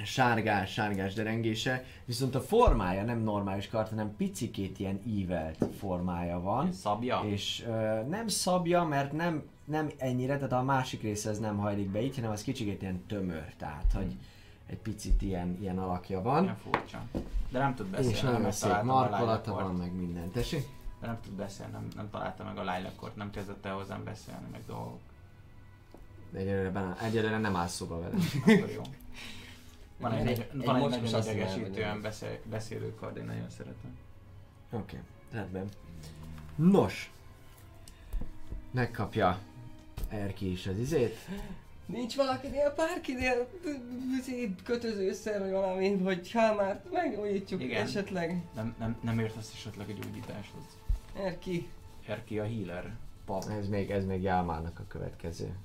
sárgás, 0.04 0.72
sárgás 0.72 1.14
derengése, 1.14 1.84
viszont 2.06 2.36
a 2.36 2.42
formája 2.42 3.04
nem 3.04 3.20
normális 3.20 3.68
kard, 3.68 3.90
hanem 3.90 4.16
picikét 4.18 4.80
ilyen 4.80 5.02
ívelt 5.08 5.66
formája 5.78 6.40
van. 6.40 6.72
Szabja? 6.72 7.22
És 7.26 7.64
ö, 7.68 8.02
nem 8.10 8.28
szabja, 8.28 8.84
mert 8.84 9.12
nem, 9.12 9.44
nem 9.66 9.90
ennyire, 9.98 10.36
tehát 10.36 10.52
a 10.52 10.62
másik 10.62 11.02
része 11.02 11.30
ez 11.30 11.40
nem 11.40 11.58
hajlik 11.58 11.90
be 11.90 12.02
így, 12.02 12.16
hanem 12.16 12.32
az 12.32 12.44
kicsikét 12.44 12.82
ilyen 12.82 13.04
tömör, 13.08 13.54
tehát 13.58 13.92
hogy 13.96 14.16
egy 14.66 14.78
picit 14.78 15.22
ilyen, 15.22 15.58
ilyen 15.62 15.80
alakja 15.80 16.22
van. 16.22 16.44
Ilyen 16.44 16.58
furcsa. 16.58 17.04
De 17.52 17.60
nem 17.60 17.76
tud 17.76 17.88
beszélni, 17.88 18.14
és 18.14 18.22
nagyon 18.22 18.52
szép 18.52 18.82
markolata 18.84 19.54
van, 19.54 19.76
meg 19.76 19.96
minden. 19.96 20.32
Tessék? 20.32 20.66
De 21.04 21.10
nem 21.10 21.22
tud 21.22 21.34
beszélni, 21.34 21.72
nem, 21.72 21.88
nem 21.96 22.10
találta 22.10 22.44
meg 22.44 22.58
a 22.58 22.62
Lilac-ort, 22.62 23.16
nem 23.16 23.32
kezdett 23.32 23.66
el 23.66 23.76
hozzám 23.76 24.04
beszélni, 24.04 24.48
meg 24.52 24.66
dolgok. 24.66 25.00
Egyelőre, 26.34 26.70
benne, 26.70 26.98
egyelőre 27.02 27.38
nem 27.38 27.56
áll 27.56 27.68
szóba 27.68 28.00
vele. 28.00 28.16
Akkor 28.42 28.70
jó. 28.70 28.82
Van 29.98 30.12
egy, 30.12 30.28
Egy- 30.28 30.40
egy, 30.40 30.60
egy 30.60 30.66
van 30.66 30.76
egy 30.76 30.82
mocskos 30.82 31.12
nagyon 31.12 31.34
idegesítően 31.36 32.02
beszél, 32.02 32.40
beszélő 32.50 32.96
kard, 32.96 33.18
én 33.18 33.24
nagyon 33.24 33.50
szeretem. 33.50 33.98
Oké, 34.72 34.80
okay, 34.96 35.00
rendben. 35.32 35.70
Nos, 36.56 37.12
megkapja 38.72 39.40
Erki 40.10 40.52
is 40.52 40.68
az 40.68 40.78
izét. 40.78 41.18
Nincs 41.86 42.16
valakinél, 42.16 42.74
bárkinél 42.78 43.48
izé, 44.20 44.56
kötözőszer, 44.64 45.40
vagy 45.40 45.52
valami, 45.52 45.98
hogy 45.98 46.32
hát 46.32 46.58
már 46.58 46.84
megújítjuk 46.92 47.62
Igen. 47.62 47.82
esetleg. 47.82 48.42
Nem, 48.56 48.76
nem, 48.80 48.98
nem 49.02 49.20
értesz 49.20 49.52
esetleg 49.54 49.90
egy 49.90 50.00
gyógyításhoz. 50.00 50.82
Erki. 51.14 51.70
Erki 52.08 52.40
a 52.40 52.44
healer. 52.44 52.96
Pap. 53.26 53.44
Ez 53.50 53.68
még, 53.68 53.92
ez 53.92 54.06
még 54.06 54.22
Jálmának 54.22 54.80
a 54.80 54.84
következő. 54.88 55.56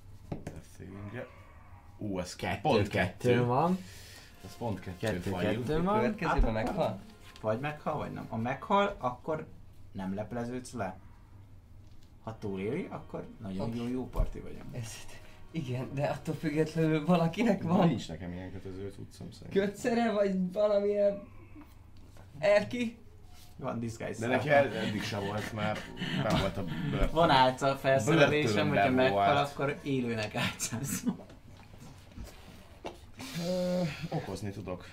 Szívünkre. 0.77 1.27
Ú, 1.99 2.19
ez 2.19 2.37
Kettő, 2.37 2.61
pont 2.61 2.89
kettő 2.89 3.29
kettő. 3.29 3.45
van. 3.45 3.79
Ez 4.45 4.57
pont 4.57 4.81
kettő. 4.81 4.97
Kettő, 5.07 5.31
fajú. 5.31 5.49
kettő 5.63 5.83
van. 5.83 5.95
Következőben 6.01 6.55
Hát 6.55 6.65
meghal. 6.67 7.01
Vagy 7.41 7.61
meghal, 7.61 7.97
vagy 7.97 8.13
nem. 8.13 8.27
Ha 8.29 8.37
meghal, 8.37 8.95
akkor 8.99 9.47
nem 9.93 10.15
lepleződsz 10.15 10.73
le. 10.73 10.99
Ha 12.23 12.37
túléli, 12.39 12.87
akkor 12.91 13.27
nagyon 13.43 13.75
jó, 13.77 13.89
jó 13.89 14.09
parti 14.09 14.39
vagyunk. 14.41 14.77
Ez, 14.77 14.93
igen, 15.51 15.89
de 15.95 16.07
attól 16.07 16.35
függetlenül 16.35 17.05
valakinek 17.07 17.63
Van. 17.63 17.89
Nincs 17.89 18.09
nekem 18.09 18.33
ilyen 18.33 18.53
kötöző 18.53 18.93
cuccom 18.97 19.31
szerint. 19.31 19.53
kötszere, 19.53 20.13
vagy 20.13 20.53
valamilyen 20.53 21.23
Erki. 22.39 22.97
Van 23.59 23.79
disguise. 23.81 24.21
De 24.21 24.27
neki 24.27 24.49
el- 24.49 24.77
eddig 24.77 25.03
sem 25.03 25.25
volt 25.25 25.53
már. 25.53 25.79
Nem 26.29 26.41
volt 26.41 26.57
a 26.57 26.65
bőr. 26.65 27.11
Van 27.11 27.31
álca 27.31 27.77
felszerelésem, 27.77 28.69
hogyha 28.69 28.91
meghal, 28.91 29.37
akkor 29.37 29.79
élőnek 29.83 30.35
álcáz. 30.35 31.05
Ö, 33.47 33.83
Okozni 34.11 34.51
tudok 34.51 34.85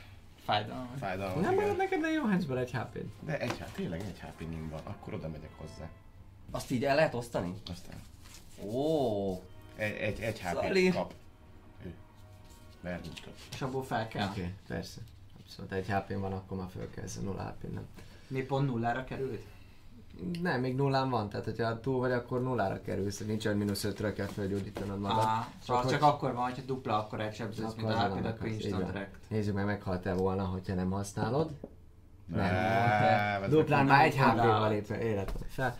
Fájdalom. 0.45 0.89
fájdalmat. 0.99 1.41
Nem 1.43 1.55
marad 1.55 1.77
neked 1.77 2.01
le 2.01 2.09
jó 2.09 2.25
henzből 2.25 2.57
egy 2.57 2.71
hp 2.71 2.97
De 3.19 3.39
egy, 3.39 3.57
hát 3.59 3.69
tényleg 3.73 3.99
egy 4.01 4.19
HP 4.19 4.39
nim 4.39 4.69
van, 4.69 4.81
akkor 4.83 5.13
oda 5.13 5.27
megyek 5.29 5.51
hozzá. 5.57 5.89
Azt 6.51 6.71
így 6.71 6.85
el 6.85 6.95
lehet 6.95 7.13
osztani? 7.13 7.53
Aztán 7.71 7.95
Ó, 8.63 9.33
egy, 9.75 9.93
egy, 9.95 10.19
egy 10.19 10.39
HP-t 10.39 10.61
Szalir. 10.61 10.93
kap. 10.93 11.13
Ő. 11.85 11.93
Mert 12.81 13.03
nincs 13.03 13.21
több. 13.21 13.33
És 13.53 13.61
abból 13.61 13.83
fel 13.83 14.07
kell. 14.07 14.27
Oké, 14.29 14.39
okay, 14.39 14.53
persze. 14.67 15.01
Abszolút 15.43 15.71
egy 15.71 15.87
hp 15.87 16.19
van, 16.19 16.33
akkor 16.33 16.57
már 16.57 16.69
föl 16.69 16.89
kell, 16.89 17.03
ez 17.03 17.19
0 17.21 17.43
hp 17.43 17.73
nem. 17.73 17.85
Mi 18.27 18.41
pont 18.41 18.67
nullára 18.69 19.03
került? 19.03 19.41
Nem, 20.41 20.61
még 20.61 20.75
nullán 20.75 21.09
van, 21.09 21.29
tehát 21.29 21.45
hogyha 21.45 21.79
túl 21.79 21.99
vagy, 21.99 22.11
akkor 22.11 22.41
nullára 22.41 22.81
kerülsz, 22.81 23.19
nincs 23.19 23.45
olyan 23.45 23.57
mínusz 23.57 23.83
5 23.83 24.13
kell 24.13 24.25
felgyógyítanod 24.27 24.99
magad. 24.99 25.17
Ah, 25.23 25.45
csak, 25.65 25.75
hogy- 25.75 25.91
csak 25.91 26.01
akkor 26.01 26.33
van, 26.33 26.43
hogyha 26.43 26.61
dupla, 26.65 26.97
akkor 26.99 27.19
egy 27.21 27.35
sebződsz, 27.35 27.69
Akkor 27.71 27.83
mint 27.83 27.95
a 27.95 28.09
van, 28.09 28.23
akkor 28.25 28.47
instant 28.47 28.91
rekt. 28.91 29.15
Nézzük 29.27 29.53
meg, 29.53 29.65
meghalt-e 29.65 30.13
volna, 30.13 30.43
hogyha 30.43 30.73
nem 30.73 30.91
használod. 30.91 31.49
Nem. 32.25 32.39
Ne, 32.39 33.39
vezet 33.39 33.49
Duplán 33.49 33.85
már 33.85 34.05
egy. 34.05 34.15
HP-val 34.17 34.71
éppen 34.73 34.99
életlen 34.99 35.47
fel. 35.49 35.77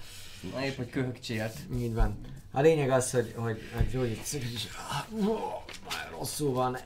na 0.53 0.65
épp, 0.65 0.75
hogy 0.75 0.89
köhögcsélt. 0.89 1.53
Így 1.75 1.93
van. 1.93 2.19
A 2.51 2.61
lényeg 2.61 2.89
az, 2.89 3.11
hogy, 3.11 3.33
hogy 3.37 3.59
a 3.79 3.81
gyógyítsz, 3.91 4.33
és 4.33 4.67
már 5.89 6.09
rosszul 6.17 6.53
van. 6.53 6.77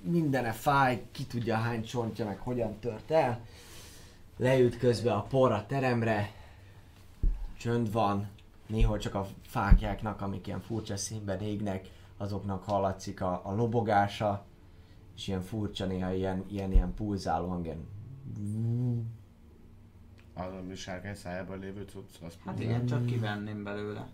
Mindene 0.00 0.52
fáj, 0.52 1.02
ki 1.12 1.24
tudja 1.24 1.56
hány 1.56 1.84
csontja, 1.84 2.24
meg 2.24 2.38
hogyan 2.38 2.78
tört 2.78 3.10
el. 3.10 3.40
Leült 4.36 4.78
közbe 4.78 5.12
a 5.12 5.22
por 5.22 5.52
a 5.52 5.66
teremre. 5.66 6.32
Csönd 7.58 7.92
van. 7.92 8.28
Néhol 8.66 8.98
csak 8.98 9.14
a 9.14 9.26
fákjáknak, 9.42 10.20
amik 10.20 10.46
ilyen 10.46 10.60
furcsa 10.60 10.96
színben 10.96 11.40
égnek, 11.40 11.88
azoknak 12.16 12.64
hallatszik 12.64 13.20
a, 13.20 13.40
a 13.44 13.54
lobogása. 13.54 14.44
És 15.16 15.28
ilyen 15.28 15.40
furcsa, 15.40 15.86
néha 15.86 16.12
ilyen, 16.12 16.44
ilyen, 16.48 16.72
ilyen 16.72 16.94
pulzáló 16.94 17.48
hang, 17.48 17.64
ilyen 17.64 17.86
Az 20.34 20.52
a 20.70 20.74
sárkány 20.74 21.14
szájában 21.14 21.58
lévő 21.58 21.84
cucc, 21.90 22.22
az 22.26 22.34
Hát 22.44 22.60
igen, 22.60 22.86
csak 22.86 23.06
kivenném 23.06 23.64
belőle. 23.64 24.08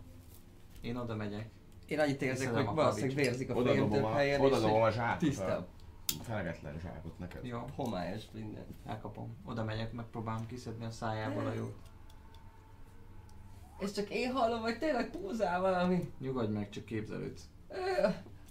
Én 0.81 0.97
oda 0.97 1.17
megyek. 1.17 1.49
Én 1.87 2.01
annyit 2.01 2.23
érzek, 2.23 2.55
hogy 2.55 2.67
a 2.67 2.75
valószínűleg 2.75 3.17
vérzik 3.17 3.51
a 3.51 3.55
Oda 3.55 3.69
fejem 3.71 3.91
több 3.91 4.05
helyen, 4.05 4.41
oda 4.41 4.57
és 4.57 4.63
a 4.63 4.91
zsákot. 4.91 5.19
tisztább. 5.19 5.67
Felegetlen 6.23 6.79
zsákot 6.79 7.19
neked. 7.19 7.45
Jó, 7.45 7.67
Homályos 7.75 8.23
minden. 8.33 8.65
elkapom. 8.87 9.37
Oda 9.45 9.65
megyek, 9.65 9.93
megpróbálom 9.93 10.47
kiszedni 10.47 10.85
a 10.85 10.91
szájából 10.91 11.47
a 11.47 11.53
jót. 11.53 11.77
És 13.79 13.93
csak 13.93 14.11
én 14.11 14.33
hallom, 14.33 14.61
vagy 14.61 14.79
tényleg 14.79 15.11
púzál 15.11 15.61
valami. 15.61 16.13
Nyugodj 16.19 16.53
meg, 16.53 16.71
csak 16.71 16.85
képzelődsz. 16.85 17.49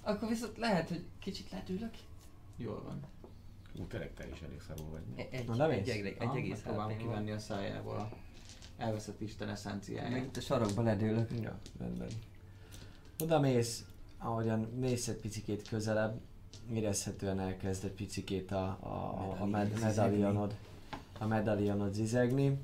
Akkor 0.03 0.27
viszont 0.29 0.57
lehet, 0.57 0.89
hogy 0.89 1.05
kicsit 1.19 1.51
ledőlök. 1.51 1.93
Jól 2.57 2.83
van. 2.83 2.99
Ú, 3.75 3.88
tényleg 3.88 4.13
te 4.13 4.27
is 4.27 4.41
elég 4.41 4.61
szarul 4.61 4.89
vagy. 4.89 5.01
Egy, 5.15 5.27
egy, 5.31 5.47
Na, 5.47 5.55
nem 5.55 5.69
egy, 5.69 5.89
egy, 5.89 6.05
egy 6.05 6.15
Ah, 6.19 6.35
egész 6.35 6.49
megpróbálom 6.49 6.91
HP-n 6.91 7.01
kivenni 7.01 7.31
a 7.31 7.39
szájából 7.39 7.95
a 7.95 8.09
elveszett 8.77 9.21
Isten 9.21 9.49
eszenciáját. 9.49 10.11
Meg 10.11 10.23
itt 10.23 10.38
a 10.38 10.41
sarokba 10.41 10.81
ledőlök. 10.81 11.29
Ja, 11.41 11.59
rendben. 11.79 12.09
Oda 13.23 13.39
mész, 13.39 13.85
ahogyan 14.17 14.59
mész 14.59 15.07
egy 15.07 15.19
picikét 15.19 15.67
közelebb, 15.67 16.19
érezhetően 16.73 17.39
elkezd 17.39 17.85
egy 17.85 17.91
picikét 17.91 18.51
a, 18.51 18.77
a, 18.80 18.88
a, 18.88 19.38
a 19.39 19.45
med- 19.45 19.80
medalionod, 19.80 20.56
a 21.19 21.25
medalionod 21.25 21.93
zizegni. 21.93 22.57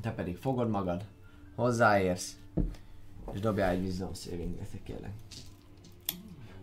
Te 0.00 0.12
pedig 0.12 0.36
fogod 0.36 0.70
magad, 0.70 1.04
hozzáérsz, 1.54 2.38
és 3.32 3.40
dobjál 3.40 3.70
egy 3.70 3.82
wisdom 3.82 4.14
saving 4.14 4.58
kérlek. 4.84 5.12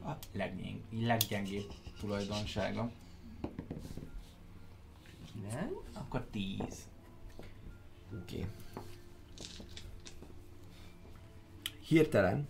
A 0.05 0.11
leggyeng, 0.31 0.79
leggyengébb 0.91 1.71
tulajdonsága. 1.99 2.91
Nem? 5.51 5.69
Akkor 5.93 6.25
10. 6.31 6.57
Oké. 8.21 8.35
Okay. 8.35 8.45
Hirtelen, 11.87 12.47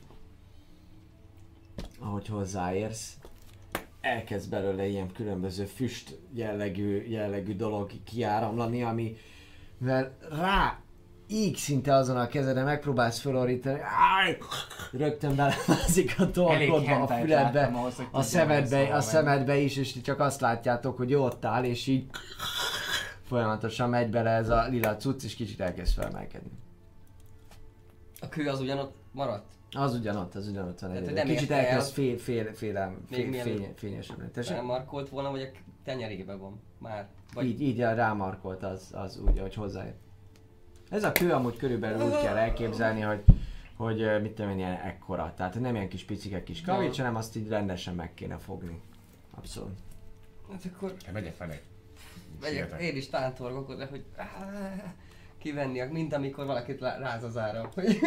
ahogy 1.99 2.27
hozzáérsz, 2.27 3.16
elkezd 4.07 4.49
belőle 4.49 4.85
ilyen 4.85 5.11
különböző 5.11 5.65
füst 5.65 6.19
jellegű, 6.33 7.05
jellegű 7.07 7.55
dolog 7.55 7.91
kiáramlani, 8.03 8.83
ami 8.83 9.17
mivel 9.77 10.17
rá 10.29 10.79
így 11.27 11.55
szinte 11.55 11.93
azon 11.93 12.17
a 12.17 12.27
kezeden 12.27 12.63
megpróbálsz 12.63 13.19
felorítani, 13.19 13.79
áj, 14.19 14.37
rögtön 14.91 15.35
belemázik 15.35 16.15
a 16.17 16.31
torkodba, 16.31 17.01
a 17.01 17.07
füledbe, 17.07 17.63
ahhoz, 17.63 18.01
a 18.11 18.21
szemedbe, 18.21 18.95
a 18.95 19.01
szemedbe 19.01 19.57
is, 19.57 19.77
és 19.77 20.01
csak 20.01 20.19
azt 20.19 20.41
látjátok, 20.41 20.97
hogy 20.97 21.13
ott 21.13 21.45
áll, 21.45 21.63
és 21.63 21.87
így 21.87 22.09
folyamatosan 23.27 23.89
megy 23.89 24.09
bele 24.09 24.29
ez 24.29 24.49
a 24.49 24.67
lila 24.67 24.95
cucc, 24.95 25.23
és 25.23 25.35
kicsit 25.35 25.61
elkezd 25.61 25.93
felmelkedni. 25.93 26.51
A 28.19 28.29
kő 28.29 28.47
az 28.47 28.59
ugyanott 28.59 28.95
maradt? 29.11 29.56
Az 29.71 29.93
ugyanott, 29.95 30.35
az 30.35 30.47
ugyanott 30.47 30.79
van 30.79 30.91
Tehát, 30.91 31.13
nem 31.13 31.25
Kicsit 31.25 31.51
elkezd 31.51 31.93
fél, 31.93 32.17
fél, 32.17 32.53
fél, 32.53 32.97
Még 33.09 33.19
fél, 33.19 33.29
mielőtt- 33.29 33.57
fény, 33.57 33.73
fényesebb 33.75 34.17
lenni. 34.17 34.31
Tessék? 34.31 34.61
Markolt 34.61 35.09
volna, 35.09 35.31
vagy 35.31 35.41
a 35.41 35.57
tenyerébe 35.83 36.35
van 36.35 36.61
már? 36.77 37.07
Vagy 37.33 37.45
Így, 37.45 37.61
így 37.61 37.77
rámarkolt 37.79 38.63
az, 38.63 38.89
az 38.91 39.19
úgy, 39.19 39.39
hogy 39.39 39.53
hozzáér. 39.53 39.93
Ez 40.89 41.03
a 41.03 41.11
kő 41.11 41.31
amúgy 41.31 41.57
körülbelül 41.57 42.05
úgy 42.05 42.21
kell 42.21 42.35
elképzelni, 42.37 43.01
hogy, 43.01 43.23
hogy 43.75 44.21
mit 44.21 44.31
tudom 44.31 44.51
én, 44.51 44.57
ilyen 44.57 44.81
ekkora. 44.81 45.33
Tehát 45.37 45.59
nem 45.59 45.75
ilyen 45.75 45.89
kis 45.89 46.03
picike 46.03 46.43
kis 46.43 46.61
kavics, 46.61 46.97
hanem 46.97 47.15
azt 47.15 47.35
így 47.35 47.47
rendesen 47.47 47.95
meg 47.95 48.13
kéne 48.13 48.37
fogni. 48.37 48.81
Abszolút. 49.35 49.77
hát 50.51 50.61
akkor 50.73 50.93
Te 50.93 51.11
megyek 51.11 51.33
felé. 51.33 51.61
megyek, 52.41 52.81
én 52.81 52.95
is 52.95 53.09
tántorgok 53.09 53.69
oda, 53.69 53.85
hogy 53.85 54.03
kivenni, 55.37 55.81
mint 55.91 56.13
amikor 56.13 56.45
valakit 56.45 56.79
ráz 56.79 57.23
az 57.23 57.37
ára. 57.37 57.69
Hogy 57.73 57.99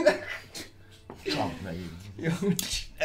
Csap 1.25 1.61
meg 1.63 1.75
így. 1.75 1.91
jó, 2.17 2.49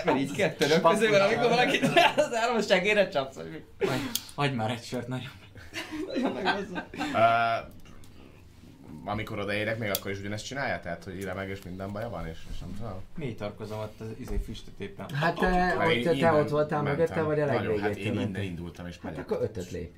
nem 0.06 0.18
így 0.18 0.32
kettőnök 0.32 0.82
közül 0.82 1.10
van, 1.10 1.22
amikor 1.22 1.50
valakit 1.50 1.94
ráz 1.94 2.18
az 2.18 2.34
ára, 2.34 2.53
most 2.53 2.68
segére 2.68 3.08
csapsz, 3.10 3.35
hogy 3.35 3.64
mi? 3.80 3.88
Adj 4.35 4.53
már 4.56 4.72
egy 4.72 4.84
sört, 4.84 5.08
nagyon. 5.08 5.30
Uh, 7.14 7.74
amikor 9.06 9.40
odaérek, 9.40 9.77
még 9.77 9.90
akkor 9.90 10.11
is 10.11 10.19
ugyanezt 10.19 10.45
csinálja? 10.45 10.80
Tehát, 10.80 11.03
hogy 11.03 11.18
ide 11.18 11.34
meg 11.34 11.50
és 11.50 11.61
minden 11.64 11.92
baja 11.92 12.10
van, 12.10 12.27
és, 12.27 12.38
és 12.52 12.60
nem 12.60 12.76
tudom. 12.77 13.02
Mély 13.16 13.35
tarkozom 13.35 13.80
ott 13.80 14.00
az 14.00 14.08
izé 14.18 14.38
füstöt 14.38 14.74
éppen. 14.80 15.10
Hát 15.10 15.35
te, 15.35 15.50
Mert 15.50 15.98
ott, 15.98 16.03
te, 16.03 16.16
te 16.19 16.32
ott 16.32 16.50
voltál 16.50 16.82
mögötte, 16.82 17.22
vagy 17.22 17.40
a 17.40 17.45
legvégén 17.45 17.82
Hát 17.82 17.95
én 17.95 18.19
innen 18.19 18.42
indultam 18.42 18.88
és 18.88 19.02
megyek. 19.02 19.19
akkor 19.19 19.42
ötöt. 19.42 19.74
Egy, 19.74 19.92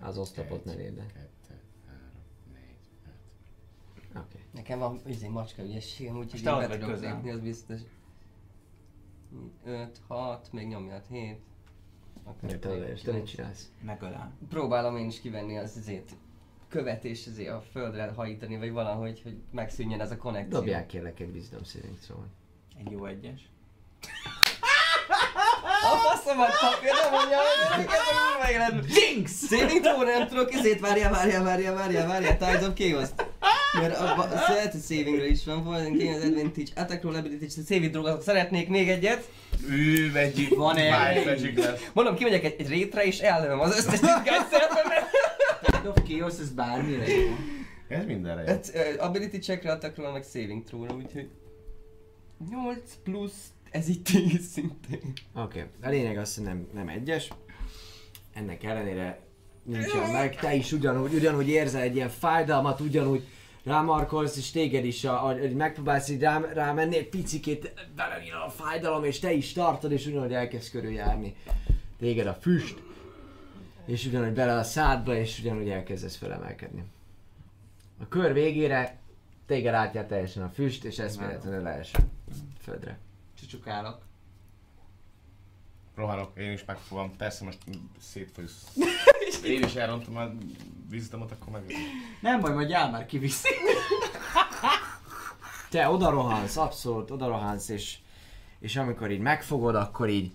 Az 0.00 0.18
oszlopot 0.18 0.64
ne 0.64 0.72
egy, 0.72 0.78
lépd 0.78 0.94
be. 0.94 1.02
Kettő, 1.02 1.60
három, 1.86 2.10
négy, 2.52 2.76
Oké. 4.16 4.38
Nekem 4.50 4.78
van 4.78 5.00
izé 5.06 5.28
macska 5.28 5.62
ügyességem, 5.62 6.18
úgyhogy 6.18 6.46
én 6.46 6.68
be 6.68 6.78
tudok 6.78 7.00
lépni, 7.00 7.30
az 7.30 7.40
biztos. 7.40 7.80
5, 9.64 10.00
6, 10.08 10.52
még 10.52 10.66
nyomjad 10.66 11.06
7. 11.10 11.40
Ja, 12.48 12.58
te 12.58 12.68
odaérsz, 12.68 13.02
te 13.02 13.12
mit 13.12 13.26
csinálsz? 13.26 13.70
Megölám. 13.82 14.38
Próbálom 14.48 14.96
én 14.96 15.06
is 15.06 15.20
kivenni 15.20 15.58
az 15.58 15.76
izét 15.76 16.16
követ 16.72 17.04
és 17.04 17.26
izé 17.26 17.46
a 17.46 17.62
földre 17.72 18.12
hajítani, 18.16 18.58
vagy 18.58 18.72
valahogy, 18.72 19.20
hogy 19.22 19.36
megszűnjen 19.50 20.00
ez 20.00 20.10
a 20.10 20.16
konnekció. 20.16 20.58
Dobják 20.58 20.86
kérlek 20.86 21.20
egy 21.20 21.30
wisdom 21.30 21.64
saving 21.64 21.98
throw 21.98 22.18
Egy 22.78 22.90
jó 22.90 23.04
egyes. 23.04 23.50
A 25.82 25.96
faszomat 25.96 26.50
papír, 26.60 26.90
nem 27.02 27.10
mondja, 27.10 27.36
hogy 27.36 27.84
ez 27.84 28.72
a. 28.72 28.84
Jinx! 28.86 29.46
Saving 29.46 29.80
throw 29.80 30.02
nem 30.02 30.28
tudok, 30.28 30.52
ezért 30.52 30.80
várjál, 30.80 31.10
várjál, 31.10 31.42
várjál, 31.42 31.74
várjál, 31.74 32.06
várjál, 32.06 32.36
Tides 32.36 32.68
of 32.68 32.74
Chaos. 32.74 33.08
Mert 33.72 33.98
a, 33.98 34.18
a 34.18 34.38
Select 34.38 34.84
savingre 34.84 35.26
is 35.26 35.44
van, 35.44 35.64
van 35.64 35.98
Chaos 35.98 36.24
Advantage, 36.24 36.70
Attack 36.74 37.02
Roll 37.02 37.14
Ability, 37.14 37.48
saving 37.48 37.90
throw 37.90 38.20
szeretnék 38.20 38.68
még 38.68 38.88
egyet. 38.88 39.30
Ő, 39.68 40.10
Magic, 40.10 40.54
Van 40.54 40.76
egy. 40.76 41.24
Magic 41.24 41.58
lesz. 41.58 41.90
Mondom, 41.92 42.14
kimegyek 42.14 42.44
egy, 42.44 42.54
egy 42.58 42.68
rétre 42.68 43.04
és 43.04 43.18
ellövöm 43.18 43.60
az 43.60 43.76
összes 43.76 44.00
titkás 44.00 44.42
szervemet. 44.50 45.10
Tide 45.62 45.88
of 45.88 45.96
Chaos, 46.08 46.38
ez 46.38 46.50
bármire 46.50 47.08
jó. 47.08 47.36
Ez 47.88 48.04
mindenre 48.04 48.40
jó. 48.40 48.46
Hát, 48.46 48.72
uh, 48.74 49.04
ability 49.04 49.38
checkre, 49.38 49.72
attack 49.72 49.96
roll, 49.96 50.12
meg 50.12 50.24
saving 50.32 50.64
throw-ra, 50.64 50.94
úgyhogy... 50.94 51.28
8 52.50 52.78
plusz, 53.04 53.52
ez 53.70 53.88
itt 53.88 54.04
10 54.04 54.50
szintén. 54.52 55.12
Oké, 55.34 55.58
okay. 55.58 55.62
a 55.82 55.88
lényeg 55.88 56.18
az, 56.18 56.34
hogy 56.34 56.44
nem, 56.44 56.68
nem 56.74 56.88
egyes. 56.88 57.28
Ennek 58.34 58.64
ellenére 58.64 59.18
nincsen 59.62 60.10
meg. 60.10 60.36
Te 60.36 60.54
is 60.54 60.72
ugyanúgy, 60.72 61.14
ugyanúgy 61.14 61.48
érzel 61.48 61.80
egy 61.80 61.94
ilyen 61.94 62.08
fájdalmat, 62.08 62.80
ugyanúgy 62.80 63.22
rámarkolsz, 63.64 64.36
és 64.36 64.50
téged 64.50 64.84
is, 64.84 65.04
a, 65.04 65.26
a, 65.26 65.38
hogy 65.38 65.54
megpróbálsz 65.54 66.08
így 66.08 66.20
rám, 66.20 66.44
rámenni, 66.44 66.96
egy 66.96 67.08
picikét 67.08 67.72
belejön 67.96 68.36
a 68.36 68.50
fájdalom, 68.50 69.04
és 69.04 69.18
te 69.18 69.32
is 69.32 69.52
tartod, 69.52 69.92
és 69.92 70.06
ugyanúgy 70.06 70.32
elkezd 70.32 70.70
körüljárni 70.70 71.36
téged 71.98 72.26
a 72.26 72.34
füst, 72.34 72.82
és 73.86 74.06
ugyanúgy 74.06 74.32
bele 74.32 74.54
a 74.54 74.62
szádba, 74.62 75.14
és 75.14 75.38
ugyanúgy 75.38 75.68
elkezdesz 75.68 76.16
felemelkedni. 76.16 76.84
A 78.00 78.08
kör 78.08 78.32
végére 78.32 78.98
téged 79.46 79.74
átjár 79.74 80.06
teljesen 80.06 80.42
a 80.42 80.48
füst, 80.48 80.84
és 80.84 80.98
eszméletlenül 80.98 81.62
leesel 81.62 82.08
földre. 82.60 82.98
Csucsukálok. 83.40 83.98
Rohanok, 85.94 86.38
én 86.38 86.52
is 86.52 86.64
megfogom. 86.64 87.16
Persze 87.16 87.44
most 87.44 87.58
szétfolysz. 88.00 88.76
Én 89.44 89.62
is 89.62 89.74
elrontom 89.74 90.16
a 90.16 90.32
vízdamot, 90.92 91.32
akkor 91.32 91.52
meg... 91.52 91.72
Nem 92.20 92.40
baj, 92.40 92.52
majd 92.52 92.68
jár 92.68 92.90
már 92.90 93.06
kiviszi. 93.06 93.48
Te 95.70 95.88
oda 95.88 96.10
rohansz, 96.10 96.56
abszolút 96.56 97.10
oda 97.10 97.26
rohansz, 97.26 97.68
és, 97.68 97.98
és 98.58 98.76
amikor 98.76 99.10
így 99.10 99.20
megfogod, 99.20 99.74
akkor 99.74 100.08
így 100.08 100.32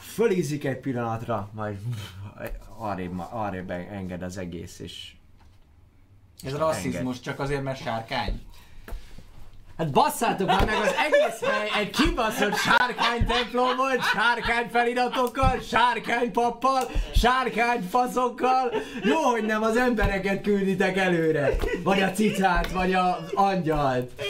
fölízik 0.00 0.64
egy 0.64 0.78
pillanatra, 0.78 1.50
majd 1.52 1.78
arrébb, 2.76 3.18
arrébb 3.30 3.70
enged 3.70 4.22
az 4.22 4.36
egész, 4.36 4.78
és 4.78 5.14
Ez 6.42 6.56
rasszizmus, 6.56 7.20
csak 7.20 7.38
azért, 7.40 7.62
mert 7.62 7.82
sárkány. 7.82 8.42
Hát 9.78 9.90
basszátok 9.90 10.46
már 10.46 10.64
meg 10.64 10.74
az 10.82 10.94
egész 11.06 11.50
hely 11.50 11.68
egy 11.82 11.90
kibaszott 11.90 12.54
sárkány 12.56 13.26
templom 13.26 13.76
volt, 13.76 14.02
sárkány 14.02 14.68
feliratokkal, 14.70 15.60
sárkány 15.60 16.32
pappal, 16.32 16.90
sárkány 17.14 17.82
faszokkal. 17.90 18.72
Jó, 19.02 19.16
hogy 19.20 19.44
nem 19.44 19.62
az 19.62 19.76
embereket 19.76 20.42
külditek 20.42 20.96
előre. 20.96 21.50
Vagy 21.82 22.02
a 22.02 22.10
cicát, 22.10 22.70
vagy 22.70 22.92
az 22.92 23.30
angyalt. 23.34 24.22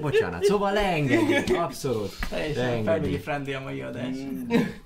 Bocsánat, 0.00 0.42
szóval 0.44 0.72
leengedjük, 0.72 1.56
abszolút. 1.56 2.12
Teljesen 2.30 2.84
family 2.84 3.18
friendly 3.18 3.54
a 3.54 3.60
mai 3.60 3.80
adás. 3.80 4.16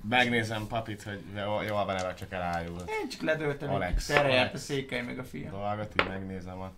Megnézem 0.09 0.67
papit, 0.67 1.03
hogy 1.03 1.19
jó- 1.37 1.61
jól 1.67 1.85
van 1.85 1.95
el, 1.95 2.13
csak 2.15 2.31
elájul. 2.31 2.77
Én 3.01 3.09
csak 3.09 3.21
ledöltem, 3.21 3.73
Alex, 3.73 4.09
erre 4.09 4.33
járt 4.33 4.53
a 4.53 4.57
székely 4.57 5.01
meg 5.01 5.19
a 5.19 5.23
fia. 5.23 5.49
Dolgot 5.49 5.91
így 6.01 6.07
megnézem 6.07 6.59
a... 6.59 6.71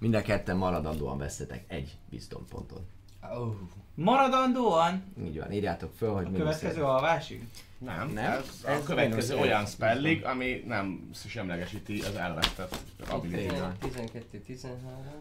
Mind 0.00 0.14
a 0.14 0.22
ketten 0.22 0.56
maradandóan 0.56 1.18
vesztetek 1.18 1.64
egy 1.68 1.96
wisdom 2.10 2.46
ponton. 2.48 2.86
Oh. 3.22 3.54
Maradandóan 3.94 5.04
Így 5.24 5.38
van, 5.38 5.52
írjátok 5.52 5.92
föl, 5.96 6.14
hogy 6.14 6.26
a 6.26 6.30
következő 6.30 6.82
alvásig? 6.82 7.48
Nem, 7.78 7.96
Nem? 7.96 8.10
nem. 8.10 8.32
Ez, 8.32 8.64
Ez 8.64 8.80
a 8.80 8.82
következő 8.82 9.36
olyan 9.36 9.66
spellig, 9.66 10.24
ami 10.24 10.64
nem 10.66 11.10
semlegesíti 11.26 12.00
az 12.00 12.14
elvesztett 12.14 12.76
ability 13.08 13.40
Így 13.40 13.58
van. 13.58 13.76
12, 13.78 14.38
13. 14.38 14.78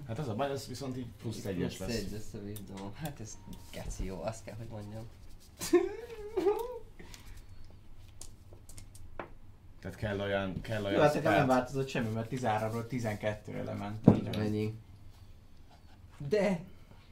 Hát 0.08 0.20
az 0.20 0.28
a 0.28 0.36
baj, 0.36 0.52
ez 0.52 0.68
viszont 0.68 0.98
így 0.98 1.08
plusz 1.22 1.46
egyes 1.46 1.76
Plusz 1.76 1.90
lesz. 1.90 1.98
egy 1.98 2.12
lesz 2.12 2.34
a. 2.76 2.92
Hát 2.96 3.20
ez 3.20 3.38
keci 3.72 4.06
jó, 4.06 4.22
azt 4.24 4.44
kell, 4.44 4.56
hogy 4.58 4.68
mondjam. 4.70 5.04
Tehát 9.82 9.98
kell 9.98 10.20
olyan, 10.20 10.62
kell 10.62 10.82
Jó, 10.82 10.88
olyan 10.88 11.02
hát 11.02 11.14
nekem 11.14 11.34
nem 11.34 11.48
változott 11.48 11.88
semmi, 11.88 12.10
mert 12.14 12.32
13-ról 12.32 12.84
12-re 12.90 13.64
lementem. 13.64 14.22
Mennyi? 14.38 14.74
De! 16.30 16.60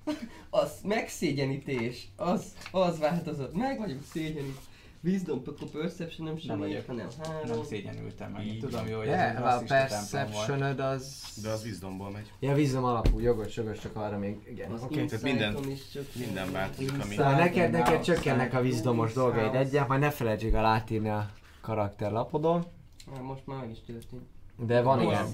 Az 0.50 0.72
megszégyenítés, 0.84 2.08
az, 2.16 2.44
az 2.72 3.00
változott. 3.00 3.54
Meg 3.56 3.78
vagyok 3.78 4.04
szégyenít. 4.12 4.60
Wisdom, 5.04 5.42
akkor 5.46 5.70
perception 5.70 6.28
nem 6.28 6.36
Nem 6.36 6.44
sem 6.46 6.58
vagyok. 6.58 6.88
hanem 6.88 7.08
három. 7.24 7.50
Nem 7.50 7.64
szégyenültem 7.64 8.32
meg. 8.32 8.46
Így 8.46 8.60
tudom 8.60 8.88
jó, 8.88 8.98
hogy 8.98 9.08
ez 9.08 9.34
De, 9.34 9.40
a 9.40 9.62
perceptionöd 9.68 10.80
az... 10.80 11.24
De 11.42 11.50
az 11.50 11.64
wisdomból 11.64 12.12
megy. 12.12 12.32
Ja, 12.40 12.54
wisdom 12.54 12.84
alapú, 12.84 13.20
jogos, 13.20 13.56
jogos, 13.56 13.80
csak 13.80 13.96
arra 13.96 14.18
még, 14.18 14.48
igen. 14.50 14.72
Az 14.72 14.84
Oké. 14.84 15.06
tehát 15.06 15.12
insight-on 15.12 15.32
minden- 15.32 15.70
is 15.70 15.90
csak 15.94 16.06
minden 16.16 16.52
változik, 16.52 16.94
ami- 17.04 17.16
Szóval 17.16 17.36
neked, 17.36 17.72
neked 17.72 18.02
csökkennek 18.04 18.54
a 18.54 18.60
wisdomos 18.60 19.14
dolgaid 19.14 19.56
egyet, 19.56 19.88
majd 19.88 20.00
ne 20.00 20.10
felejtsük 20.10 20.54
el 20.54 20.66
átírni 20.66 21.10
a 21.10 21.30
karakterlapodon. 21.68 22.66
Ah, 23.14 23.22
most 23.22 23.46
már 23.46 23.60
meg 23.60 23.70
is 23.70 23.82
történt. 23.86 24.22
De 24.60 24.82
van 24.82 25.02
igen. 25.02 25.26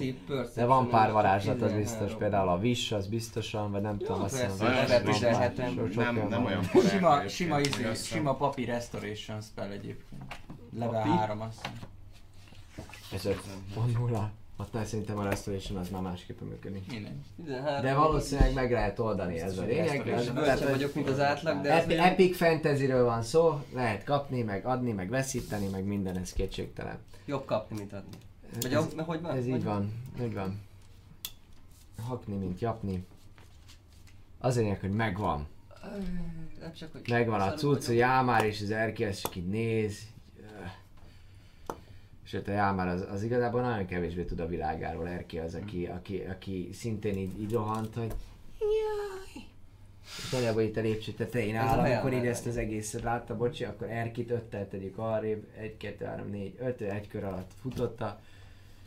De 0.54 0.64
van 0.64 0.88
pár 0.88 1.12
varázslat, 1.12 1.62
az 1.62 1.70
13. 1.70 1.80
biztos, 1.80 2.18
például 2.18 2.48
a 2.48 2.56
wish, 2.56 2.92
az 2.92 3.06
biztosan, 3.06 3.70
vagy 3.70 3.82
nem 3.82 3.98
tudom, 3.98 4.22
azt 4.22 4.40
hiszem. 4.40 4.74
van 5.76 5.90
sok 5.90 5.94
Nem, 5.94 6.16
olyan 6.16 6.28
nem 6.28 6.42
van. 6.42 6.52
olyan 6.52 6.62
Sima, 6.88 7.28
sima, 7.28 7.60
izé, 7.60 7.94
sima 7.94 8.34
papi 8.34 8.64
restoration 8.64 9.40
spell 9.40 9.70
egyébként. 9.70 10.22
Level 10.78 11.02
Papi? 11.02 11.16
3 11.16 11.40
azt 11.40 11.68
hiszem. 13.12 13.32
Ez 13.32 13.40
5.0. 14.08 14.43
Aztán 14.56 14.84
szerintem 14.84 15.18
a 15.18 15.22
restoration 15.22 15.78
az 15.78 15.88
már 15.88 16.02
másképpen 16.02 16.48
működik. 16.48 16.90
Mindegy. 16.90 17.12
13. 17.36 17.82
De 17.82 17.94
valószínűleg 17.94 18.52
meg 18.54 18.70
lehet 18.72 18.98
oldani 18.98 19.38
ez 19.40 19.58
a 19.58 19.62
lényeg. 19.64 20.04
Bölcsebb 20.34 20.68
vagyok, 20.70 20.94
mint 20.94 21.08
az 21.08 21.20
átlag, 21.20 21.60
de 21.60 21.72
Epi- 21.72 21.96
Epic 21.98 22.36
fantasyről 22.36 23.04
van 23.04 23.22
szó, 23.22 23.60
lehet 23.72 24.04
kapni, 24.04 24.42
meg 24.42 24.66
adni, 24.66 24.92
meg 24.92 25.08
veszíteni, 25.08 25.68
meg 25.68 25.84
minden, 25.84 26.16
ez 26.18 26.32
kétségtelen. 26.32 26.98
jobb 27.26 27.44
kapni, 27.44 27.76
mint 27.78 27.92
adni. 27.92 28.16
Vagy 28.60 28.64
Ez- 28.64 28.72
jobb, 28.72 29.00
hogy 29.00 29.20
van? 29.20 29.36
Ez 29.36 29.46
így 29.46 29.64
van, 29.64 29.92
így 30.22 30.34
van. 30.34 30.60
Hakni, 32.08 32.34
mint 32.36 32.60
japni. 32.60 33.06
Az 34.38 34.56
lényeg, 34.56 34.80
hogy 34.80 34.90
megvan. 34.92 35.46
Nem 36.60 36.72
csak, 36.72 36.92
hogy 36.92 37.02
Megvan 37.08 37.40
a 37.40 37.44
szarul 37.44 37.58
cucc, 37.58 37.86
vagyok. 37.86 38.02
a 38.02 38.06
Jámár 38.06 38.44
és 38.44 38.60
az 38.62 38.70
az 39.08 39.20
csak 39.20 39.36
így 39.36 39.48
néz. 39.48 39.98
Sőt, 42.26 42.48
a 42.48 42.52
Jámár 42.52 42.88
az, 42.88 43.06
az 43.10 43.22
igazából 43.22 43.60
nagyon 43.60 43.86
kevésbé 43.86 44.24
tud 44.24 44.40
a 44.40 44.46
világáról. 44.46 45.08
Erki 45.08 45.38
az, 45.38 45.54
aki, 45.54 45.86
aki, 45.86 46.22
aki 46.30 46.68
szintén 46.72 47.18
így, 47.18 47.40
így 47.40 47.52
rohant, 47.52 47.94
hogy 47.94 48.12
jaj. 48.58 49.44
Nagyjából 50.32 50.62
itt 50.62 50.76
a 50.76 50.80
lépcső 50.80 51.12
tetején 51.12 51.56
áll, 51.56 51.78
amikor 51.78 52.12
így 52.12 52.26
ezt 52.26 52.46
az 52.46 52.56
egészet 52.56 53.02
látta, 53.02 53.36
bocsi, 53.36 53.64
akkor 53.64 53.90
Erkit 53.90 54.30
öttel 54.30 54.68
tegyük 54.68 54.98
arrébb, 54.98 55.46
egy, 55.56 55.76
kettő, 55.76 56.04
három, 56.04 56.30
négy, 56.30 56.54
öt, 56.58 56.80
egy 56.80 57.08
kör 57.08 57.24
alatt 57.24 57.50
futotta, 57.60 58.20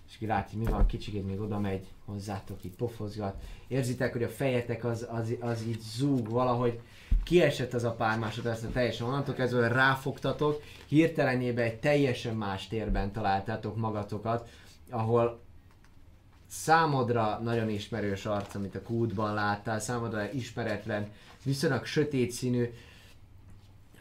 és 0.10 0.18
ki 0.18 0.26
látja, 0.26 0.58
mi 0.58 0.66
van, 0.66 0.86
kicsikét 0.86 1.28
még 1.28 1.40
oda 1.40 1.60
megy 1.60 1.88
hozzátok, 2.06 2.64
így 2.64 2.76
pofozgat. 2.76 3.44
Érzitek, 3.68 4.12
hogy 4.12 4.24
a 4.24 4.30
fejetek 4.30 4.84
az, 4.84 5.08
az, 5.10 5.36
az 5.40 5.64
így 5.68 5.80
zúg 5.80 6.30
valahogy, 6.30 6.80
kiesett 7.28 7.74
az 7.74 7.84
a 7.84 7.92
pár 7.92 8.20
másodperc, 8.20 8.72
teljesen 8.74 9.08
onnantól 9.08 9.34
kezdve 9.34 9.68
ráfogtatok, 9.68 10.62
hirtelenjében 10.86 11.66
egy 11.66 11.80
teljesen 11.80 12.36
más 12.36 12.68
térben 12.68 13.12
találtátok 13.12 13.76
magatokat, 13.76 14.50
ahol 14.90 15.40
számodra 16.48 17.40
nagyon 17.44 17.70
ismerős 17.70 18.26
arc, 18.26 18.56
amit 18.56 18.76
a 18.76 18.82
kútban 18.82 19.34
láttál, 19.34 19.80
számodra 19.80 20.32
ismeretlen, 20.32 21.12
viszonylag 21.44 21.86
sötét 21.86 22.32
színű, 22.32 22.74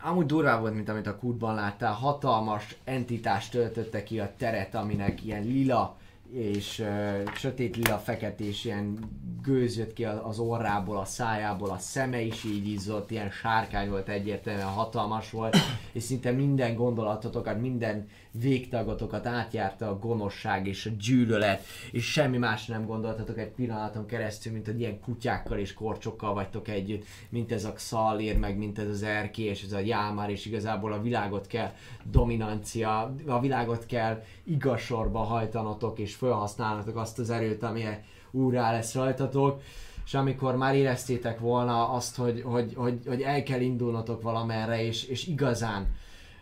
amúgy 0.03 0.27
durvább 0.27 0.61
volt, 0.61 0.75
mint 0.75 0.89
amit 0.89 1.07
a 1.07 1.17
kútban 1.17 1.55
láttál, 1.55 1.93
hatalmas 1.93 2.77
entitás 2.85 3.49
töltötte 3.49 4.03
ki 4.03 4.21
a 4.21 4.33
teret, 4.37 4.75
aminek 4.75 5.25
ilyen 5.25 5.43
lila 5.43 5.97
és 6.33 6.79
uh, 6.79 7.35
sötét 7.35 7.77
lila 7.77 7.99
feketés 7.99 8.65
ilyen 8.65 8.99
gőz 9.43 9.77
jött 9.77 9.93
ki 9.93 10.05
az 10.05 10.39
orrából, 10.39 10.97
a 10.97 11.05
szájából, 11.05 11.71
a 11.71 11.79
szeme 11.79 12.21
is 12.21 12.45
így 12.45 12.69
izzott, 12.69 13.11
ilyen 13.11 13.31
sárkány 13.31 13.91
volt 13.91 14.09
egyértelműen 14.09 14.67
hatalmas 14.67 15.31
volt, 15.31 15.57
és 15.93 16.03
szinte 16.03 16.31
minden 16.31 16.75
gondolatotokat, 16.75 17.61
minden 17.61 18.09
végtagotokat 18.41 19.27
átjárta 19.27 19.89
a 19.89 19.99
gonoszság 19.99 20.67
és 20.67 20.87
a 20.87 20.91
gyűlölet, 20.99 21.65
és 21.91 22.13
semmi 22.13 22.39
más 22.39 22.67
nem 22.67 22.87
gondoltatok 22.87 23.39
egy 23.39 23.51
pillanaton 23.51 24.07
keresztül, 24.07 24.53
mint 24.53 24.67
hogy 24.67 24.81
ilyen 24.81 25.01
kutyákkal 25.01 25.59
és 25.59 25.75
korcsokkal 25.75 26.35
vagytok 26.35 26.69
együtt, 26.69 27.05
mint 27.29 27.53
ez 27.53 27.65
a 27.65 27.73
Xalir, 27.73 28.39
meg 28.39 28.57
mint 28.57 28.79
ez 28.79 28.89
az 28.89 29.03
Erki 29.03 29.43
és 29.43 29.63
ez 29.63 29.73
a 29.73 29.79
Jámár, 29.79 30.31
és 30.31 30.47
igazából 30.47 30.93
a 30.93 31.03
világot 31.03 31.47
kell 31.47 31.73
dominancia, 32.11 33.15
a 33.27 33.41
világot 33.41 33.87
kell 33.87 34.23
igazsorba 34.45 35.19
hajtanotok, 35.19 35.99
és 35.99 36.15
felhasználnatok 36.15 36.97
azt 36.97 37.19
az 37.19 37.31
erőt, 37.31 37.63
ami 37.63 37.85
úrá 38.31 38.73
lesz 38.73 38.95
rajtatok, 38.95 39.63
és 40.05 40.15
amikor 40.15 40.57
már 40.57 40.75
éreztétek 40.75 41.39
volna 41.39 41.89
azt, 41.89 42.17
hogy, 42.17 42.43
hogy, 42.45 42.73
hogy, 42.75 42.99
hogy 43.07 43.21
el 43.23 43.43
kell 43.43 43.61
indulnotok 43.61 44.23
valamerre, 44.23 44.85
és, 44.85 45.05
és 45.05 45.27
igazán 45.27 45.87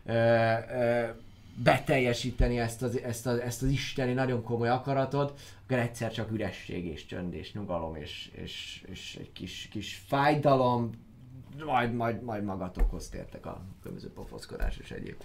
ö, 0.06 0.12
ö, 0.12 1.04
beteljesíteni 1.56 2.58
ezt 2.58 2.82
az, 2.82 3.00
ezt, 3.00 3.26
az, 3.26 3.38
ezt 3.38 3.62
az 3.62 3.68
isteni 3.68 4.12
nagyon 4.12 4.42
komoly 4.42 4.68
akaratot, 4.68 5.40
akkor 5.64 5.78
egyszer 5.78 6.12
csak 6.12 6.32
üresség 6.32 6.84
és 6.84 7.06
csönd 7.06 7.34
és 7.34 7.52
nyugalom 7.52 7.96
és, 7.96 8.30
és, 8.32 8.84
és 8.90 9.16
egy 9.20 9.32
kis, 9.32 9.68
kis 9.70 10.02
fájdalom, 10.06 10.90
majd, 11.66 11.94
majd, 11.94 12.22
majd 12.22 12.44
magatokhoz 12.44 13.08
tértek 13.08 13.46
a 13.46 13.60
különböző 13.82 14.10
pofoszkodás 14.10 14.76
és 14.76 14.90
egyéb 14.90 15.16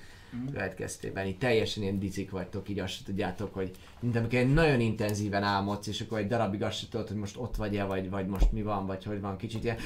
következtében. 0.52 1.26
Így 1.26 1.38
teljesen 1.38 1.84
ilyen 1.84 2.00
dizik 2.00 2.32
vagytok, 2.32 2.70
így 2.70 2.80
azt 2.80 2.94
se 2.94 3.04
tudjátok, 3.04 3.54
hogy 3.54 3.72
mint 4.00 4.16
amikor 4.16 4.46
nagyon 4.46 4.80
intenzíven 4.80 5.44
álmodsz, 5.44 5.88
és 5.88 6.02
akkor 6.02 6.18
egy 6.18 6.28
darabig 6.28 6.64
azt 6.64 6.78
se 6.78 6.88
tudod, 6.90 7.08
hogy 7.08 7.18
most 7.18 7.38
ott 7.38 7.56
vagy-e, 7.56 7.84
vagy, 7.84 8.10
vagy 8.10 8.28
most 8.28 8.52
mi 8.52 8.62
van, 8.62 8.86
vagy 8.86 9.04
hogy 9.04 9.22
van, 9.22 9.38
kicsit 9.38 9.64
ilyen 9.64 9.78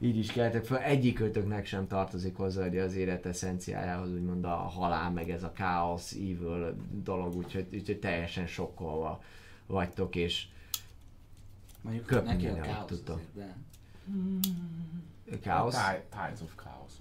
így 0.00 0.16
is 0.16 0.32
keltek 0.32 0.64
fel, 0.64 0.78
egyikőtöknek 0.78 1.66
sem 1.66 1.86
tartozik 1.86 2.36
hozzá 2.36 2.62
hogy 2.62 2.78
az 2.78 2.94
élet 2.94 3.26
eszenciájához, 3.26 4.10
úgymond 4.12 4.44
a 4.44 4.54
halál, 4.56 5.10
meg 5.10 5.30
ez 5.30 5.42
a 5.42 5.52
káosz, 5.52 6.12
evil 6.12 6.76
dolog, 7.04 7.34
úgyhogy, 7.36 7.66
úgyhogy 7.72 7.98
teljesen 7.98 8.46
sokkolva 8.46 9.22
vagytok, 9.66 10.16
és 10.16 10.46
Mondjuk 11.80 12.06
Köpni 12.06 12.28
neki 12.32 12.46
a 12.46 12.52
nem 12.52 12.62
káosz 12.62 12.86
tudtam. 12.86 13.14
azért, 13.34 13.54
de... 15.30 15.38
káosz, 15.42 15.74
Ti- 15.74 16.02
Tides 16.10 16.40
of 16.40 16.54
Chaos. 16.56 16.92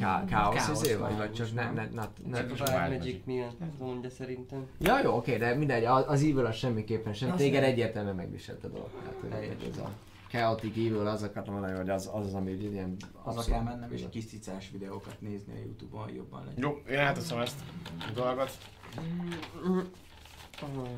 ká, 0.00 0.24
káosz, 0.24 0.64
Káosz 0.66 0.82
izé, 0.82 0.94
vagy, 0.94 1.16
vagy 1.16 1.32
csak 1.32 1.52
ne, 1.54 1.64
van. 1.64 1.74
ne, 1.74 1.88
ne, 1.92 2.06
ne, 2.42 2.54
Csak 2.54 2.68
a 2.68 2.88
Magic 2.88 3.24
miatt 3.24 3.60
mondja 3.78 4.10
szerintem. 4.10 4.66
Ja, 4.78 5.00
jó, 5.02 5.16
oké, 5.16 5.36
de 5.36 5.54
mindegy, 5.54 5.84
az, 5.84 6.04
az 6.06 6.20
evil 6.20 6.46
az 6.46 6.54
semmiképpen 6.56 7.12
sem. 7.12 7.36
Téged 7.36 7.60
nem. 7.60 7.70
egyértelműen 7.70 8.14
megviselt 8.14 8.64
a 8.64 8.68
dolog. 8.68 8.90
Hát, 9.04 9.32
ez 9.70 9.78
a 9.78 9.90
chaotic 10.28 10.76
evil, 10.76 11.06
az 11.06 11.22
akartam 11.22 11.52
mondani, 11.52 11.76
hogy 11.76 11.90
az 11.90 12.10
az, 12.12 12.26
az 12.26 12.34
ami 12.34 12.50
ilyen... 12.50 12.96
Haza 13.22 13.50
kell 13.50 13.62
mennem 13.62 13.92
és 13.92 14.04
kis 14.10 14.26
cicás 14.26 14.70
videókat 14.70 15.20
nézni 15.20 15.52
a 15.52 15.58
Youtube-on, 15.64 16.12
jobban 16.14 16.44
legyen. 16.44 16.62
Jó, 16.62 16.82
én 16.88 16.98
áteszem 16.98 17.38
ezt 17.38 17.56
a 17.98 18.10
dolgot. 18.14 18.58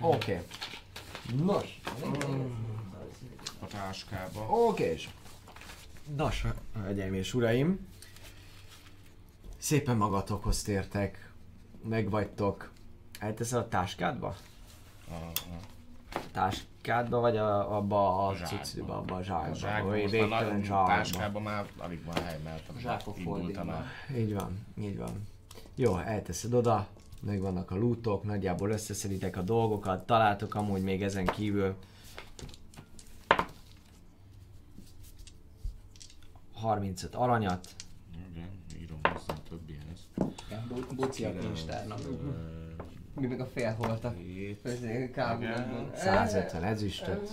Oké. 0.01 0.43
Nos, 1.45 1.81
a 3.61 3.67
táskába. 3.67 4.41
Oké. 4.41 4.97
Nos, 6.17 6.45
hölgyeim 6.83 7.15
és 7.15 7.35
uraim, 7.35 7.89
szépen 9.59 9.97
magatokhoz 9.97 10.63
tértek, 10.63 11.33
megvagytok. 11.85 12.71
Elteszed 13.19 13.59
a 13.59 13.69
táskádba? 13.69 14.37
A, 15.09 15.15
a, 15.15 16.51
Táskádba, 16.89 17.21
vagy 17.21 17.37
a, 17.37 17.77
abba 17.77 18.27
a 18.27 18.29
A 18.29 18.35
zsákba. 18.35 18.57
cucciba, 18.57 18.97
abba 18.97 19.15
a 19.15 19.19
a 19.19 19.23
zsákba? 19.23 19.55
zsákba, 19.55 19.89
vagy 19.89 20.01
most 20.03 20.13
már 20.13 20.21
végtelen 20.29 20.55
nagy 20.57 20.65
zsákba. 20.65 20.87
táskában 20.87 21.43
már 21.43 21.67
alig 21.79 22.05
van 22.05 22.15
hely, 22.25 22.39
mert 22.45 22.69
A 22.69 22.79
zsákok 22.79 23.17
el. 23.19 23.87
Így 24.17 24.35
van, 24.35 24.59
így 24.81 24.97
van. 24.99 25.27
Jó, 25.75 25.97
elteszed 25.99 26.55
oda, 26.55 26.87
megvannak 27.21 27.71
a 27.71 27.77
lootok, 27.77 28.23
nagyjából 28.25 28.71
összeszeditek 28.71 29.37
a 29.37 29.43
dolgokat, 29.43 30.07
találtok 30.07 30.55
amúgy 30.55 30.83
még 30.83 31.03
ezen 31.03 31.27
kívül 31.27 31.75
35 36.55 37.15
aranyat, 37.15 37.69
Igen, 38.33 38.49
írom 38.81 38.99
hozzá 39.03 39.35
többihez. 39.49 40.09
Igen, 40.47 40.67
bu- 40.69 40.95
buci 40.95 41.25
a 41.25 41.39
kincstárnak. 41.39 41.99
Mi 43.19 43.27
meg 43.27 43.41
a 43.41 43.47
fél 43.47 43.73
holtak. 43.73 44.17
Hét, 44.17 44.63
Közé 44.63 45.11
kábulokban. 45.11 45.91
150 45.95 46.65
ezüstöt, 46.65 47.31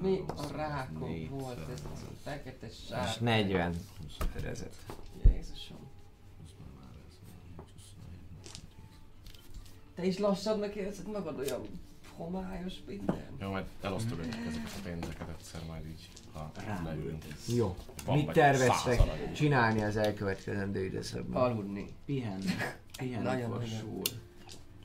Mi 0.00 0.24
a 0.26 0.56
rákon 0.56 1.28
volt 1.28 1.58
ez 1.58 1.80
a 1.84 2.12
fekete 2.22 2.66
és 2.66 2.74
sár? 2.88 3.16
40 3.20 3.74
erezet. 4.36 4.74
Jézusom. 5.24 5.90
Te 9.94 10.04
is 10.04 10.18
lassabbnak 10.18 10.74
érzed 10.74 11.06
magad 11.06 11.38
olyan 11.38 11.62
homályos 12.16 12.74
minden? 12.86 13.26
Jó, 13.40 13.50
majd 13.50 13.64
elosztogatjuk 13.80 14.46
ezeket 14.46 14.70
a 14.78 14.88
pénzeket 14.88 15.28
egyszer 15.28 15.60
majd 15.68 15.86
így, 15.86 16.08
ha 16.32 16.50
leülünk. 16.84 17.24
Jó. 17.56 17.76
Van 18.04 18.16
Mit 18.16 18.30
terveztek 18.32 19.32
csinálni 19.32 19.82
az 19.82 19.96
elkövetkezendő 19.96 20.84
időszakban? 20.84 21.42
Aludni. 21.42 21.86
Pihenni. 22.04 22.44
Pihenni 22.98 23.24
Nagyon, 23.24 23.64
sure. 23.64 24.10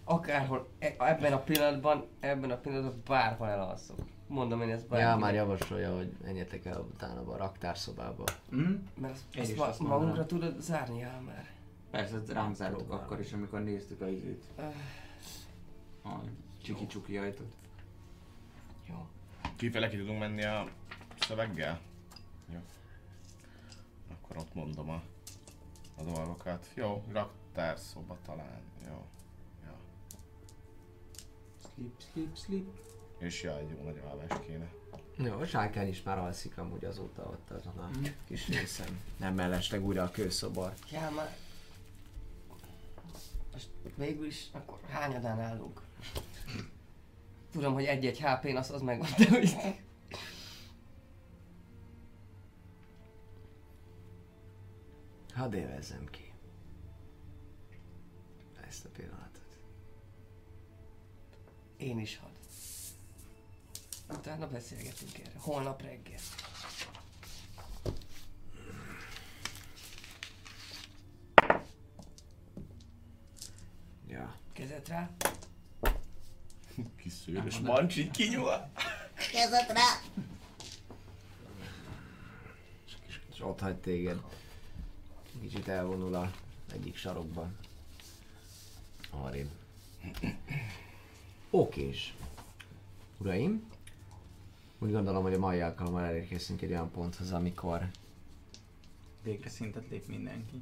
Akárhol, 0.03 0.67
e- 0.79 0.95
ebben 0.99 1.33
a 1.33 1.39
pillanatban, 1.39 2.05
ebben 2.19 2.51
a 2.51 2.55
pillanatban 2.57 3.01
bárhol 3.05 3.47
elalszok. 3.47 3.99
Mondom 4.27 4.61
én 4.61 4.69
ezt 4.69 4.83
Ja, 4.83 4.87
bárkinek. 4.89 5.17
már 5.17 5.33
javasolja, 5.33 5.95
hogy 5.95 6.11
menjetek 6.23 6.65
el 6.65 6.79
utána 6.93 7.31
a 7.31 7.37
raktárszobába. 7.37 8.23
Hm? 8.49 8.73
Mert 9.01 9.13
azt, 9.13 9.23
azt 9.39 9.55
ma, 9.57 9.65
azt 9.65 9.79
magunkra 9.79 10.25
tudod 10.25 10.61
zárni 10.61 11.01
el 11.01 11.21
már. 11.25 11.45
Persze, 11.91 12.21
ránk 12.27 12.55
zártuk 12.55 12.91
akkor 12.91 13.19
is, 13.19 13.33
amikor 13.33 13.63
néztük 13.63 14.01
a 14.01 14.07
izét. 14.09 14.43
A 16.03 16.09
csiki-csuki 16.67 17.17
ajtót. 17.17 17.53
Jó. 18.89 19.07
Kifele 19.55 19.89
ki 19.89 19.97
tudunk 19.97 20.19
menni 20.19 20.43
a 20.43 20.69
szöveggel? 21.19 21.81
Jó. 22.53 22.59
Akkor 24.11 24.37
ott 24.37 24.53
mondom 24.53 24.89
a, 24.89 25.03
a 25.95 26.03
dolgokat. 26.03 26.67
Jó, 26.73 27.03
raktárszoba 27.11 28.17
talán. 28.25 28.61
Jó. 28.87 29.05
Ja. 29.63 29.75
Sleep, 31.73 32.01
sleep, 32.11 32.37
sleep. 32.37 32.65
És 33.17 33.43
ja, 33.43 33.57
egy 33.57 33.69
jó 33.69 33.83
nagy 33.83 34.01
alvás 34.05 34.39
kéne. 34.47 34.71
Jó, 35.17 35.39
a 35.39 35.45
sárkány 35.45 35.87
is 35.87 36.03
már 36.03 36.17
alszik 36.17 36.57
amúgy 36.57 36.85
azóta 36.85 37.23
ott 37.23 37.49
azon 37.49 37.77
a 37.77 37.89
kis 38.25 38.47
részen. 38.47 38.99
Nem 39.17 39.33
mellesleg 39.33 39.85
újra 39.85 40.03
a 40.03 40.11
kőszobor. 40.11 40.73
Já, 40.91 41.09
már... 41.09 41.37
Végül 43.95 44.25
is, 44.25 44.47
akkor 44.51 44.79
hányadán 44.89 45.39
állunk? 45.39 45.86
Tudom, 47.57 47.73
hogy 47.73 47.85
egy-egy 47.85 48.19
HP-n 48.19 48.55
az, 48.55 48.71
az 48.71 48.81
megvan, 48.81 49.09
de 49.17 49.29
hogy... 49.29 49.55
Hadd 55.33 55.53
élvezzem 55.53 56.05
ki. 56.05 56.33
Ezt 58.67 58.85
a 58.85 58.89
pillanatot. 58.89 59.59
Én 61.77 61.99
is 61.99 62.17
hadd. 62.17 62.31
Utána 64.17 64.47
beszélgetünk 64.47 65.17
erre. 65.17 65.39
Holnap 65.39 65.81
reggel. 65.81 66.19
Ja. 74.07 74.35
Kezet 74.53 74.87
rá. 74.87 75.09
Kis 77.01 77.13
szőrös 77.13 77.59
mancsi 77.59 78.09
kinyúl. 78.11 78.69
Kezed 79.31 79.67
rá! 79.73 80.01
És 83.29 83.41
ott 83.43 83.59
hagy 83.59 83.75
téged. 83.75 84.21
Kicsit 85.41 85.67
elvonul 85.67 86.15
a 86.15 86.31
egyik 86.73 86.95
sarokba. 86.97 87.47
Arrébb. 89.09 89.49
Okés. 91.49 92.13
Uraim, 93.17 93.69
úgy 94.79 94.91
gondolom, 94.91 95.23
hogy 95.23 95.33
a 95.33 95.39
mai 95.39 95.61
alkalommal 95.61 96.03
elérkeztünk 96.03 96.61
egy 96.61 96.71
olyan 96.71 96.91
ponthoz, 96.91 97.31
amikor 97.31 97.87
Végre 99.23 99.49
szintet 99.49 99.89
lép 99.89 100.07
mindenki. 100.07 100.61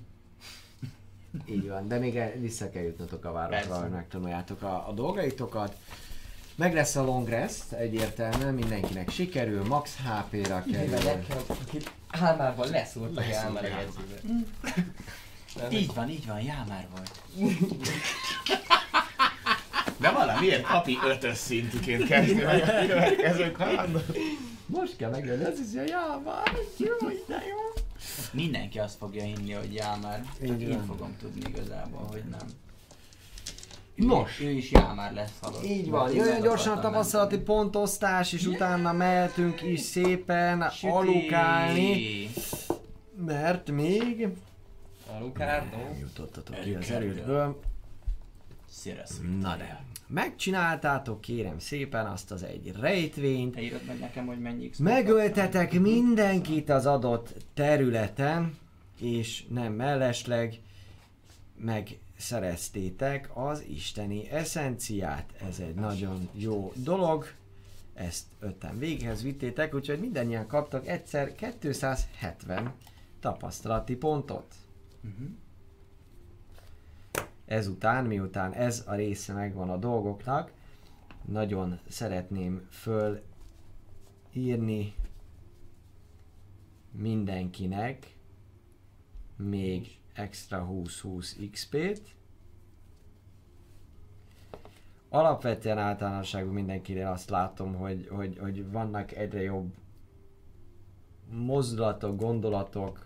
így 1.45 1.67
van, 1.67 1.87
de 1.87 1.97
még 1.99 2.17
el, 2.17 2.31
vissza 2.31 2.69
kell 2.69 2.83
jutnotok 2.83 3.25
a 3.25 3.31
városra, 3.31 3.81
hogy 3.81 3.91
megtanuljátok 3.91 4.61
a, 4.61 4.87
a 4.89 4.91
dolgaitokat. 4.93 5.77
Meg 6.55 6.73
lesz 6.73 6.95
a 6.95 7.03
long 7.03 7.27
rest, 7.27 7.71
egyértelműen, 7.71 8.53
mindenkinek 8.53 9.09
sikerül, 9.09 9.63
max 9.63 9.95
HP-ra 9.95 10.63
kerül. 10.71 10.95
akit 11.47 11.91
álmában 12.09 12.69
leszúrt 12.69 13.17
a 13.17 13.21
Jámár 13.21 13.63
a 13.63 13.67
jegyzőbe. 13.67 14.45
Így 15.71 15.93
van, 15.93 16.09
így 16.09 16.25
van, 16.27 16.41
Jámár 16.41 16.87
volt. 16.91 17.21
De 19.97 20.11
valamiért 20.11 20.67
papi 20.67 20.97
ötös 21.05 21.37
szintűként 21.37 22.07
kezdi 22.07 22.33
meg 22.33 22.61
a 22.61 22.65
következő 22.87 23.51
kalandot. 23.51 24.17
Most 24.65 24.95
kell 24.95 25.09
megölni, 25.09 25.43
az 25.43 25.59
is 25.59 25.79
a 25.79 25.83
jávár. 25.87 26.51
Jó, 26.77 27.07
de 27.27 27.43
jó. 27.49 27.81
Mindenki 28.31 28.79
azt 28.79 28.97
fogja 28.97 29.23
hinni, 29.23 29.51
hogy 29.51 29.73
Jámár. 29.73 30.23
Csak 30.39 30.49
Így 30.49 30.61
én 30.61 30.85
fogom 30.85 31.15
tudni 31.19 31.41
igazából, 31.49 32.07
hogy 32.11 32.23
nem. 32.31 32.47
Nos, 33.95 34.41
Ő 34.41 34.49
is 34.49 34.71
Jámár 34.71 35.13
lesz 35.13 35.33
halott. 35.41 35.63
Így 35.63 35.89
van, 35.89 36.03
Mert 36.03 36.15
jöjjön 36.15 36.33
meg 36.33 36.41
gyorsan 36.41 36.77
a 36.77 36.81
tapasztalati 36.81 37.37
pontosztás, 37.37 38.33
és 38.33 38.45
utána 38.45 38.91
mehetünk 38.91 39.61
is 39.61 39.79
szépen 39.79 40.71
alukálni, 40.81 42.27
mert 43.25 43.71
még 43.71 44.27
nem 45.29 45.97
jutottatok 45.99 46.59
ki 46.59 46.73
az 46.73 46.91
erődből. 46.91 47.59
Na 49.39 49.55
de, 49.55 49.83
megcsináltátok 50.07 51.21
kérem 51.21 51.59
szépen 51.59 52.05
azt 52.05 52.31
az 52.31 52.43
egy 52.43 52.71
rejtvényt, 52.79 53.55
Te 53.55 53.61
írod 53.61 53.81
meg 53.87 53.99
nekem, 53.99 54.25
hogy 54.25 54.39
mennyi 54.39 54.69
megöltetek 54.79 55.79
mindenkit 55.79 56.69
az 56.69 56.85
adott 56.85 57.33
területen, 57.53 58.57
és 58.99 59.45
nem 59.49 59.73
mellesleg 59.73 60.59
megszereztétek 62.15 63.29
az 63.33 63.63
isteni 63.67 64.29
eszenciát. 64.29 65.33
Ez 65.41 65.59
egy 65.59 65.75
nagyon 65.75 66.29
jó 66.33 66.71
dolog. 66.75 67.25
Ezt 67.93 68.25
ötten 68.39 68.79
véghez 68.79 69.23
vittétek, 69.23 69.73
úgyhogy 69.73 69.99
mindannyian 69.99 70.47
kaptak 70.47 70.87
egyszer 70.87 71.35
270 71.59 72.73
tapasztalati 73.19 73.95
pontot. 73.95 74.55
Ezután, 77.45 78.05
miután 78.05 78.53
ez 78.53 78.83
a 78.85 78.95
része 78.95 79.33
megvan 79.33 79.69
a 79.69 79.77
dolgoknak, 79.77 80.51
nagyon 81.25 81.79
szeretném 81.89 82.67
föl 82.69 83.21
írni 84.33 84.95
mindenkinek 86.91 88.17
még 89.35 89.97
extra 90.15 90.67
20-20 90.71 91.49
XP-t. 91.51 92.01
Alapvetően 95.09 95.77
általánosságban 95.77 96.53
mindenkinél 96.53 97.07
azt 97.07 97.29
látom, 97.29 97.75
hogy, 97.75 98.07
hogy, 98.11 98.37
hogy 98.37 98.71
vannak 98.71 99.11
egyre 99.11 99.41
jobb 99.41 99.73
mozdulatok, 101.29 102.19
gondolatok, 102.19 103.05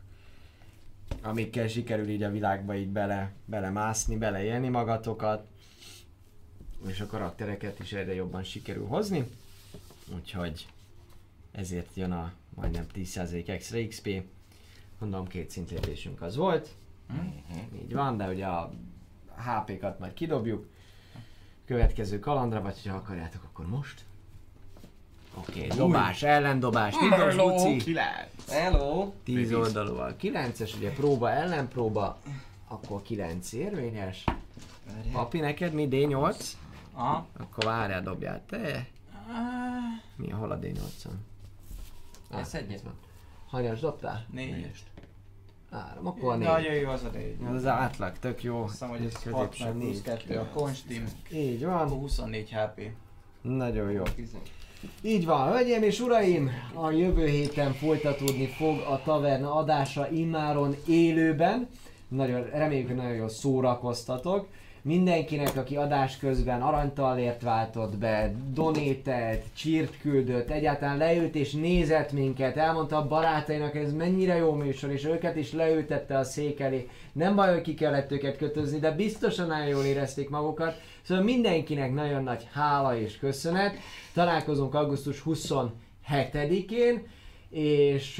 amikkel 1.22 1.68
sikerül 1.68 2.10
így 2.10 2.24
a 2.24 2.32
világba 2.32 2.76
így 2.76 2.90
bele, 2.90 3.34
belemászni, 3.46 4.18
beleélni 4.18 4.70
magatokat, 4.70 5.48
és 6.88 7.00
a 7.00 7.06
karaktereket 7.06 7.80
is 7.80 7.94
egyre 7.94 8.14
jobban 8.14 8.44
sikerül 8.44 8.86
hozni. 8.86 9.28
Úgyhogy 10.16 10.68
ezért 11.52 11.96
jön 11.96 12.12
a 12.12 12.34
majdnem 12.56 12.86
10% 12.96 13.48
extra 13.48 13.88
XP. 13.88 14.24
Mondom, 15.00 15.28
két 15.28 15.50
szintlépésünk 15.50 16.22
az 16.22 16.36
volt. 16.36 16.76
Így 17.84 17.94
van, 17.94 18.18
de 18.18 18.28
ugye 18.28 18.46
a 18.46 18.72
HP-kat 19.36 20.00
majd 20.00 20.14
kidobjuk. 20.14 20.68
Következő 21.66 22.20
kalandra, 22.20 22.62
vagy 22.62 22.88
ha 22.88 22.96
akarjátok, 22.96 23.44
akkor 23.44 23.68
most. 23.68 24.06
Oké, 25.34 25.66
okay, 25.66 25.78
dobás, 25.78 26.24
ellendobás, 26.24 26.96
dobsz, 26.96 27.36
Luci? 27.36 27.78
Kilenc. 27.78 28.52
Hello! 28.52 29.14
10 29.24 29.54
oldalúval 29.54 30.16
9-es, 30.22 30.76
ugye 30.78 30.92
próba, 30.92 31.32
ellenpróba, 31.32 32.20
akkor 32.68 33.02
9 33.02 33.54
érvényes. 33.54 34.24
Papi, 35.12 35.40
neked 35.40 35.74
mi 35.74 35.88
D8? 35.92 36.44
Aha. 36.94 37.28
Akkor 37.38 37.64
várjál, 37.64 38.02
dobjál 38.02 38.46
te. 38.46 38.88
Ah, 39.28 40.02
Mi, 40.16 40.30
hol 40.30 40.52
a 40.52 40.60
D8-on? 40.60 41.14
Ez 42.30 42.54
egyet. 42.54 42.84
Hanyas 43.48 43.80
dobtál? 43.80 44.26
Négyest. 44.32 44.84
Három, 45.72 46.08
akkor 46.08 46.34
a 46.34 46.36
négy. 46.36 46.48
Nagyon 46.48 46.74
jó 46.74 46.90
az 46.90 47.04
a 47.04 47.10
négy. 47.14 47.36
Ez 47.48 47.54
az 47.54 47.66
átlag, 47.66 48.20
tök 48.20 48.44
jó. 48.44 48.62
Azt 48.64 48.72
hiszem, 48.72 48.90
hogy 48.90 49.06
ez 49.06 49.14
Középső 49.14 49.32
6 49.32 49.60
meg 49.60 49.72
plusz 49.72 49.84
négy. 49.84 50.02
2 50.02 50.38
a 50.38 50.48
konstim. 50.54 51.06
Így 51.34 51.66
van, 51.66 51.90
24 51.90 52.52
HP. 52.52 52.82
nagyon 53.42 53.92
jó. 53.92 54.04
Így 55.02 55.26
van, 55.26 55.52
hölgyeim 55.52 55.84
és 55.84 56.00
uraim, 56.00 56.50
a 56.74 56.92
jövő 56.92 57.28
héten 57.28 57.74
folytatódni 57.74 58.48
fog 58.48 58.80
a 58.80 59.02
taverna 59.04 59.56
adása 59.56 60.10
immáron 60.12 60.76
élőben. 60.88 61.70
Nagyon, 62.08 62.44
reméljük, 62.50 62.88
hogy 62.88 62.96
nagyon 62.96 63.16
jól 63.16 63.30
szórakoztatok. 63.30 64.48
Mindenkinek, 64.90 65.58
aki 65.58 65.76
adás 65.76 66.18
közben 66.18 66.62
aranytallért 66.62 67.42
váltott 67.42 67.98
be, 67.98 68.32
donételt, 68.54 69.44
csírt 69.56 70.00
küldött, 70.02 70.50
egyáltalán 70.50 70.98
leült 70.98 71.36
és 71.36 71.52
nézett 71.52 72.12
minket, 72.12 72.58
elmondta 72.58 72.98
a 72.98 73.08
barátainak, 73.08 73.76
ez 73.76 73.94
mennyire 73.94 74.36
jó 74.36 74.54
műsor, 74.54 74.92
és 74.92 75.06
őket 75.06 75.36
is 75.36 75.52
leültette 75.52 76.18
a 76.18 76.24
szék 76.24 76.60
elé. 76.60 76.90
Nem 77.12 77.36
baj, 77.36 77.54
hogy 77.54 77.62
ki 77.62 77.74
kellett 77.74 78.12
őket 78.12 78.38
kötözni, 78.38 78.80
de 78.80 78.92
biztosan 78.92 79.48
nagyon 79.48 79.68
jól 79.68 79.84
érezték 79.84 80.30
magukat. 80.30 80.82
Szóval 81.02 81.24
mindenkinek 81.24 81.94
nagyon 81.94 82.24
nagy 82.24 82.48
hála 82.52 82.98
és 82.98 83.18
köszönet. 83.18 83.76
Találkozunk 84.14 84.76
augusztus 84.76 85.24
27-én, 85.26 87.08
és 87.50 88.20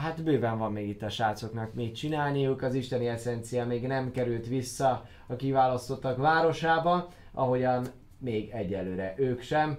hát 0.00 0.22
bőven 0.22 0.58
van 0.58 0.72
még 0.72 0.88
itt 0.88 1.02
a 1.02 1.08
srácoknak 1.08 1.74
mit 1.74 1.94
csinálniuk, 1.94 2.62
az 2.62 2.74
isteni 2.74 3.06
eszencia 3.06 3.66
még 3.66 3.86
nem 3.86 4.10
került 4.10 4.46
vissza 4.46 5.06
a 5.26 5.36
kiválasztottak 5.36 6.16
városába, 6.16 7.08
ahogyan 7.32 7.86
még 8.18 8.50
egyelőre 8.50 9.14
ők 9.16 9.42
sem. 9.42 9.78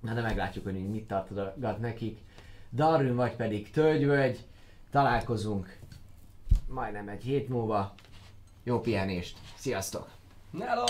Na 0.00 0.14
de 0.14 0.20
meglátjuk, 0.20 0.64
hogy 0.64 0.72
még 0.72 0.88
mit 0.88 1.06
tartogat 1.06 1.78
nekik. 1.78 2.18
Darwin 2.72 3.16
vagy 3.16 3.36
pedig 3.36 3.70
Tölgyvölgy, 3.70 4.38
találkozunk 4.90 5.78
majdnem 6.68 7.08
egy 7.08 7.22
hét 7.22 7.48
múlva. 7.48 7.94
Jó 8.62 8.80
pihenést, 8.80 9.38
sziasztok! 9.56 10.08
Hello! 10.58 10.84